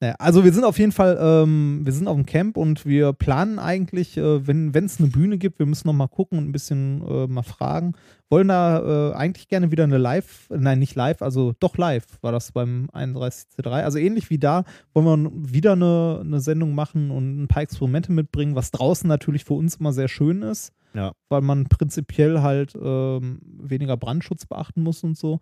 Naja, 0.00 0.16
also 0.18 0.44
wir 0.44 0.52
sind 0.52 0.64
auf 0.64 0.78
jeden 0.78 0.90
Fall, 0.92 1.16
ähm, 1.20 1.80
wir 1.84 1.92
sind 1.92 2.08
auf 2.08 2.16
dem 2.16 2.26
Camp 2.26 2.56
und 2.56 2.84
wir 2.84 3.12
planen 3.12 3.58
eigentlich, 3.60 4.16
äh, 4.16 4.46
wenn 4.46 4.74
es 4.74 4.98
eine 4.98 5.08
Bühne 5.08 5.38
gibt, 5.38 5.60
wir 5.60 5.66
müssen 5.66 5.86
noch 5.86 5.94
mal 5.94 6.08
gucken 6.08 6.36
und 6.38 6.48
ein 6.48 6.52
bisschen 6.52 7.00
äh, 7.06 7.26
mal 7.28 7.44
fragen, 7.44 7.92
wollen 8.28 8.48
da 8.48 9.12
äh, 9.12 9.14
eigentlich 9.14 9.46
gerne 9.48 9.70
wieder 9.70 9.84
eine 9.84 9.96
Live, 9.98 10.48
nein, 10.50 10.80
nicht 10.80 10.96
live, 10.96 11.22
also 11.22 11.54
doch 11.60 11.78
live 11.78 12.04
war 12.22 12.32
das 12.32 12.50
beim 12.50 12.88
31C3. 12.92 13.68
Also 13.82 13.98
ähnlich 13.98 14.30
wie 14.30 14.38
da 14.38 14.64
wollen 14.94 15.06
wir 15.44 15.52
wieder 15.54 15.72
eine, 15.72 16.20
eine 16.22 16.40
Sendung 16.40 16.74
machen 16.74 17.10
und 17.12 17.42
ein 17.44 17.48
paar 17.48 17.62
Experimente 17.62 18.10
mitbringen, 18.10 18.56
was 18.56 18.72
draußen 18.72 19.06
natürlich 19.08 19.44
für 19.44 19.54
uns 19.54 19.76
immer 19.76 19.92
sehr 19.92 20.08
schön 20.08 20.42
ist, 20.42 20.72
Ja. 20.92 21.12
weil 21.28 21.40
man 21.40 21.64
prinzipiell 21.66 22.42
halt 22.42 22.74
ähm, 22.82 23.38
weniger 23.62 23.96
Brandschutz 23.96 24.44
beachten 24.44 24.82
muss 24.82 25.04
und 25.04 25.16
so. 25.16 25.40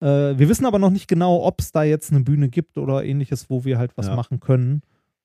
Äh, 0.00 0.38
wir 0.38 0.48
wissen 0.48 0.66
aber 0.66 0.78
noch 0.78 0.90
nicht 0.90 1.08
genau, 1.08 1.42
ob 1.44 1.60
es 1.60 1.72
da 1.72 1.82
jetzt 1.82 2.10
eine 2.12 2.20
Bühne 2.22 2.48
gibt 2.48 2.76
oder 2.78 3.04
ähnliches, 3.04 3.48
wo 3.50 3.64
wir 3.64 3.78
halt 3.78 3.96
was 3.96 4.06
Ja. 4.06 4.16
machen 4.16 4.40
können. 4.40 4.82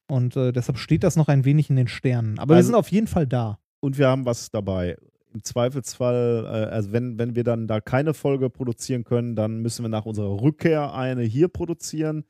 Und 0.08 0.35
äh, 0.35 0.51
deshalb 0.51 0.77
steht 0.77 1.03
das 1.03 1.16
noch 1.16 1.27
ein 1.30 1.45
wenig 1.45 1.69
in 1.69 1.75
den 1.75 1.88
Sternen. 1.88 2.38
Aber 2.40 2.51
wir 2.53 2.58
Also- 2.58 2.67
sind 2.67 2.75
auf 2.75 2.90
jeden 2.91 3.08
Fall 3.08 3.27
da. 3.27 3.59
Und 3.80 3.98
wir 3.98 4.08
haben 4.08 4.25
was 4.25 4.50
dabei. 4.51 4.98
Im 5.33 5.43
Zweifelsfall, 5.43 6.43
äh, 6.45 6.74
also 6.74 6.91
wenn, 6.91 7.17
wenn 7.17 7.35
wir 7.35 7.43
dann 7.45 7.67
da 7.67 7.80
keine 7.80 8.14
Folge 8.14 8.50
produzieren 8.50 9.03
können, 9.06 9.35
dann 9.35 9.61
müssen 9.61 9.83
wir 9.83 9.90
nach 9.90 10.06
unserer 10.06 10.41
Rückkehr 10.41 10.93
eine 10.93 11.24
hier 11.24 11.48
produzieren. 11.48 12.25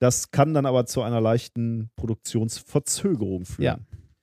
Das 0.00 0.30
kann 0.30 0.54
dann 0.54 0.66
aber 0.66 0.86
zu 0.86 1.02
einer 1.02 1.20
leichten 1.20 1.90
Produktionsverzögerung 1.96 3.44
führen. 3.44 3.64
Ja. 3.64 3.78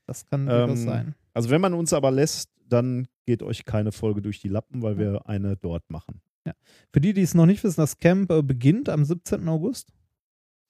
Das 0.05 0.25
kann 0.25 0.47
Ähm, 0.49 0.75
sein. 0.75 1.15
Also 1.33 1.49
wenn 1.49 1.61
man 1.61 1.73
uns 1.73 1.93
aber 1.93 2.11
lässt, 2.11 2.49
dann 2.67 3.07
geht 3.25 3.43
euch 3.43 3.65
keine 3.65 3.91
Folge 3.91 4.21
durch 4.21 4.39
die 4.41 4.47
Lappen, 4.49 4.81
weil 4.81 4.97
wir 4.97 5.27
eine 5.29 5.55
dort 5.55 5.89
machen. 5.89 6.21
Für 6.91 7.01
die, 7.01 7.13
die 7.13 7.21
es 7.21 7.33
noch 7.33 7.45
nicht 7.45 7.63
wissen, 7.63 7.81
das 7.81 7.97
Camp 7.97 8.31
äh, 8.31 8.41
beginnt 8.41 8.89
am 8.89 9.05
17. 9.05 9.47
August. 9.47 9.93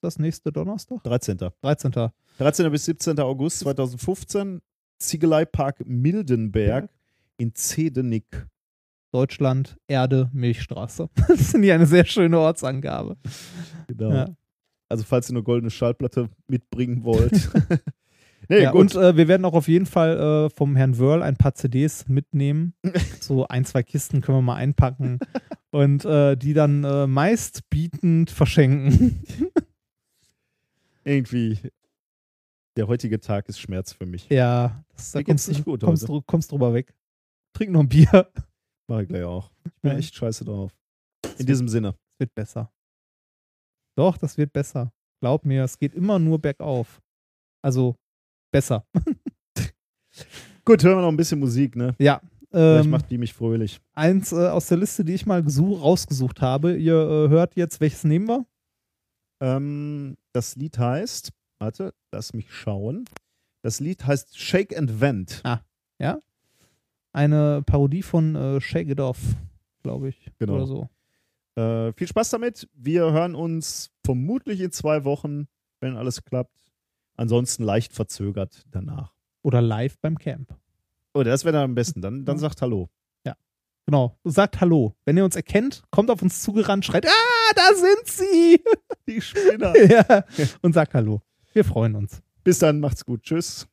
Das 0.01 0.19
nächste 0.19 0.51
Donnerstag? 0.51 1.03
13. 1.03 1.37
13. 1.61 2.11
13. 2.37 2.71
bis 2.71 2.85
17. 2.85 3.19
August 3.19 3.59
2015, 3.59 4.61
Ziegeleipark 4.99 5.85
Mildenberg 5.85 6.89
in 7.37 7.55
Zedenick. 7.55 8.47
Deutschland, 9.11 9.77
Erde, 9.87 10.29
Milchstraße. 10.33 11.09
Das 11.27 11.39
ist 11.39 11.57
ja 11.57 11.75
eine 11.75 11.87
sehr 11.87 12.05
schöne 12.05 12.37
Ortsangabe. 12.39 13.17
Genau. 13.87 14.11
Ja. 14.11 14.27
Also 14.89 15.03
falls 15.03 15.29
ihr 15.29 15.35
eine 15.35 15.43
goldene 15.43 15.71
Schallplatte 15.71 16.29
mitbringen 16.47 17.03
wollt. 17.03 17.49
nee, 18.49 18.63
ja, 18.63 18.71
und 18.71 18.95
äh, 18.95 19.17
wir 19.17 19.27
werden 19.27 19.45
auch 19.45 19.53
auf 19.53 19.67
jeden 19.67 19.85
Fall 19.85 20.17
äh, 20.17 20.49
vom 20.49 20.75
Herrn 20.75 20.97
Wörl 20.99 21.23
ein 21.23 21.37
paar 21.37 21.55
CDs 21.55 22.07
mitnehmen. 22.07 22.73
so 23.19 23.47
ein, 23.47 23.65
zwei 23.65 23.83
Kisten 23.83 24.21
können 24.21 24.37
wir 24.37 24.43
mal 24.43 24.55
einpacken 24.55 25.19
und 25.71 26.05
äh, 26.05 26.35
die 26.35 26.53
dann 26.53 26.83
äh, 26.83 27.07
meistbietend 27.07 28.29
verschenken. 28.31 29.23
Irgendwie, 31.03 31.59
der 32.75 32.87
heutige 32.87 33.19
Tag 33.19 33.47
ist 33.49 33.59
Schmerz 33.59 33.93
für 33.93 34.05
mich. 34.05 34.27
ja, 34.29 34.83
das, 34.95 35.11
da 35.11 35.23
kommst, 35.23 35.47
nicht 35.47 35.63
gut 35.63 35.81
kommst, 35.81 36.07
heute. 36.09 36.23
kommst 36.25 36.51
drüber 36.51 36.73
weg. 36.73 36.93
Trink 37.53 37.71
noch 37.71 37.79
ein 37.81 37.89
Bier. 37.89 38.31
Mach 38.89 38.99
ich 38.99 39.07
gleich 39.07 39.23
auch. 39.23 39.51
Ich 39.65 39.81
bin 39.81 39.91
echt 39.97 40.15
scheiße 40.15 40.45
drauf. 40.45 40.75
In 41.23 41.39
wird- 41.39 41.49
diesem 41.49 41.67
Sinne. 41.69 41.89
Es 42.13 42.19
wird 42.19 42.35
besser. 42.35 42.71
Doch, 43.97 44.17
das 44.17 44.37
wird 44.37 44.53
besser. 44.53 44.91
Glaub 45.21 45.45
mir, 45.45 45.63
es 45.63 45.77
geht 45.79 45.95
immer 45.95 46.19
nur 46.19 46.39
bergauf. 46.39 47.01
Also 47.63 47.95
besser. 48.51 48.85
Gut, 50.65 50.83
hören 50.83 50.97
wir 50.97 51.01
noch 51.01 51.07
ein 51.07 51.17
bisschen 51.17 51.39
Musik, 51.39 51.75
ne? 51.75 51.95
Ja. 51.99 52.21
Vielleicht 52.57 52.85
Ähm, 52.85 52.91
macht 52.91 53.11
die 53.11 53.17
mich 53.17 53.33
fröhlich. 53.33 53.79
eins 53.93 54.31
äh, 54.31 54.47
aus 54.47 54.67
der 54.67 54.77
Liste, 54.77 55.03
die 55.05 55.13
ich 55.13 55.25
mal 55.25 55.43
gesuch, 55.43 55.81
rausgesucht 55.81 56.41
habe. 56.41 56.75
Ihr 56.75 56.95
äh, 56.95 57.29
hört 57.29 57.55
jetzt, 57.55 57.79
welches 57.81 58.03
nehmen 58.03 58.27
wir? 58.27 58.45
Ähm, 59.41 60.17
das 60.33 60.55
Lied 60.55 60.77
heißt, 60.79 61.31
warte, 61.59 61.93
lass 62.11 62.33
mich 62.33 62.51
schauen. 62.51 63.05
Das 63.61 63.79
Lied 63.79 64.05
heißt 64.05 64.39
Shake 64.39 64.75
and 64.77 64.99
Vent. 65.01 65.43
Eine 67.13 67.63
Parodie 67.65 68.03
von 68.03 68.35
äh, 68.35 68.61
Shake 68.61 68.89
It 68.89 68.99
Off, 68.99 69.19
glaube 69.81 70.09
ich. 70.09 70.31
Genau. 70.37 70.55
Oder 70.55 70.65
so. 70.67 70.89
Äh, 71.55 71.93
viel 71.93 72.07
Spaß 72.07 72.29
damit. 72.29 72.69
Wir 72.73 73.11
hören 73.11 73.33
uns 73.33 73.89
vermutlich 74.05 74.59
in 74.61 74.71
zwei 74.71 75.03
Wochen, 75.03 75.47
wenn 75.79 75.95
alles 75.97 76.23
klappt. 76.23 76.55
Ansonsten 77.15 77.63
leicht 77.63 77.93
verzögert 77.93 78.63
danach. 78.69 79.13
Oder 79.41 79.61
live 79.61 79.97
beim 79.99 80.17
Camp. 80.19 80.55
Oh, 81.17 81.23
das 81.23 81.45
wäre 81.45 81.53
dann 81.53 81.63
am 81.63 81.75
besten. 81.75 82.01
Dann, 82.01 82.25
dann 82.25 82.37
sagt 82.37 82.61
Hallo. 82.61 82.89
Genau. 83.87 84.19
Sagt 84.25 84.59
Hallo. 84.59 84.95
Wenn 85.05 85.15
ihr 85.15 85.23
uns 85.23 85.37
erkennt, 85.37 85.81
kommt 85.91 86.11
auf 86.11 86.21
uns 86.21 86.41
zugerannt, 86.41 86.83
schreit, 86.83 87.07
ah, 87.07 87.53
da 87.55 87.73
sind 87.73 88.05
sie! 88.05 88.61
Die 89.07 89.21
Spinner. 89.21 89.73
ja. 89.77 90.25
Und 90.61 90.73
sagt 90.73 90.93
Hallo. 90.93 91.21
Wir 91.53 91.63
freuen 91.63 91.95
uns. 91.95 92.21
Bis 92.43 92.59
dann, 92.59 92.81
macht's 92.81 93.05
gut. 93.05 93.23
Tschüss. 93.23 93.65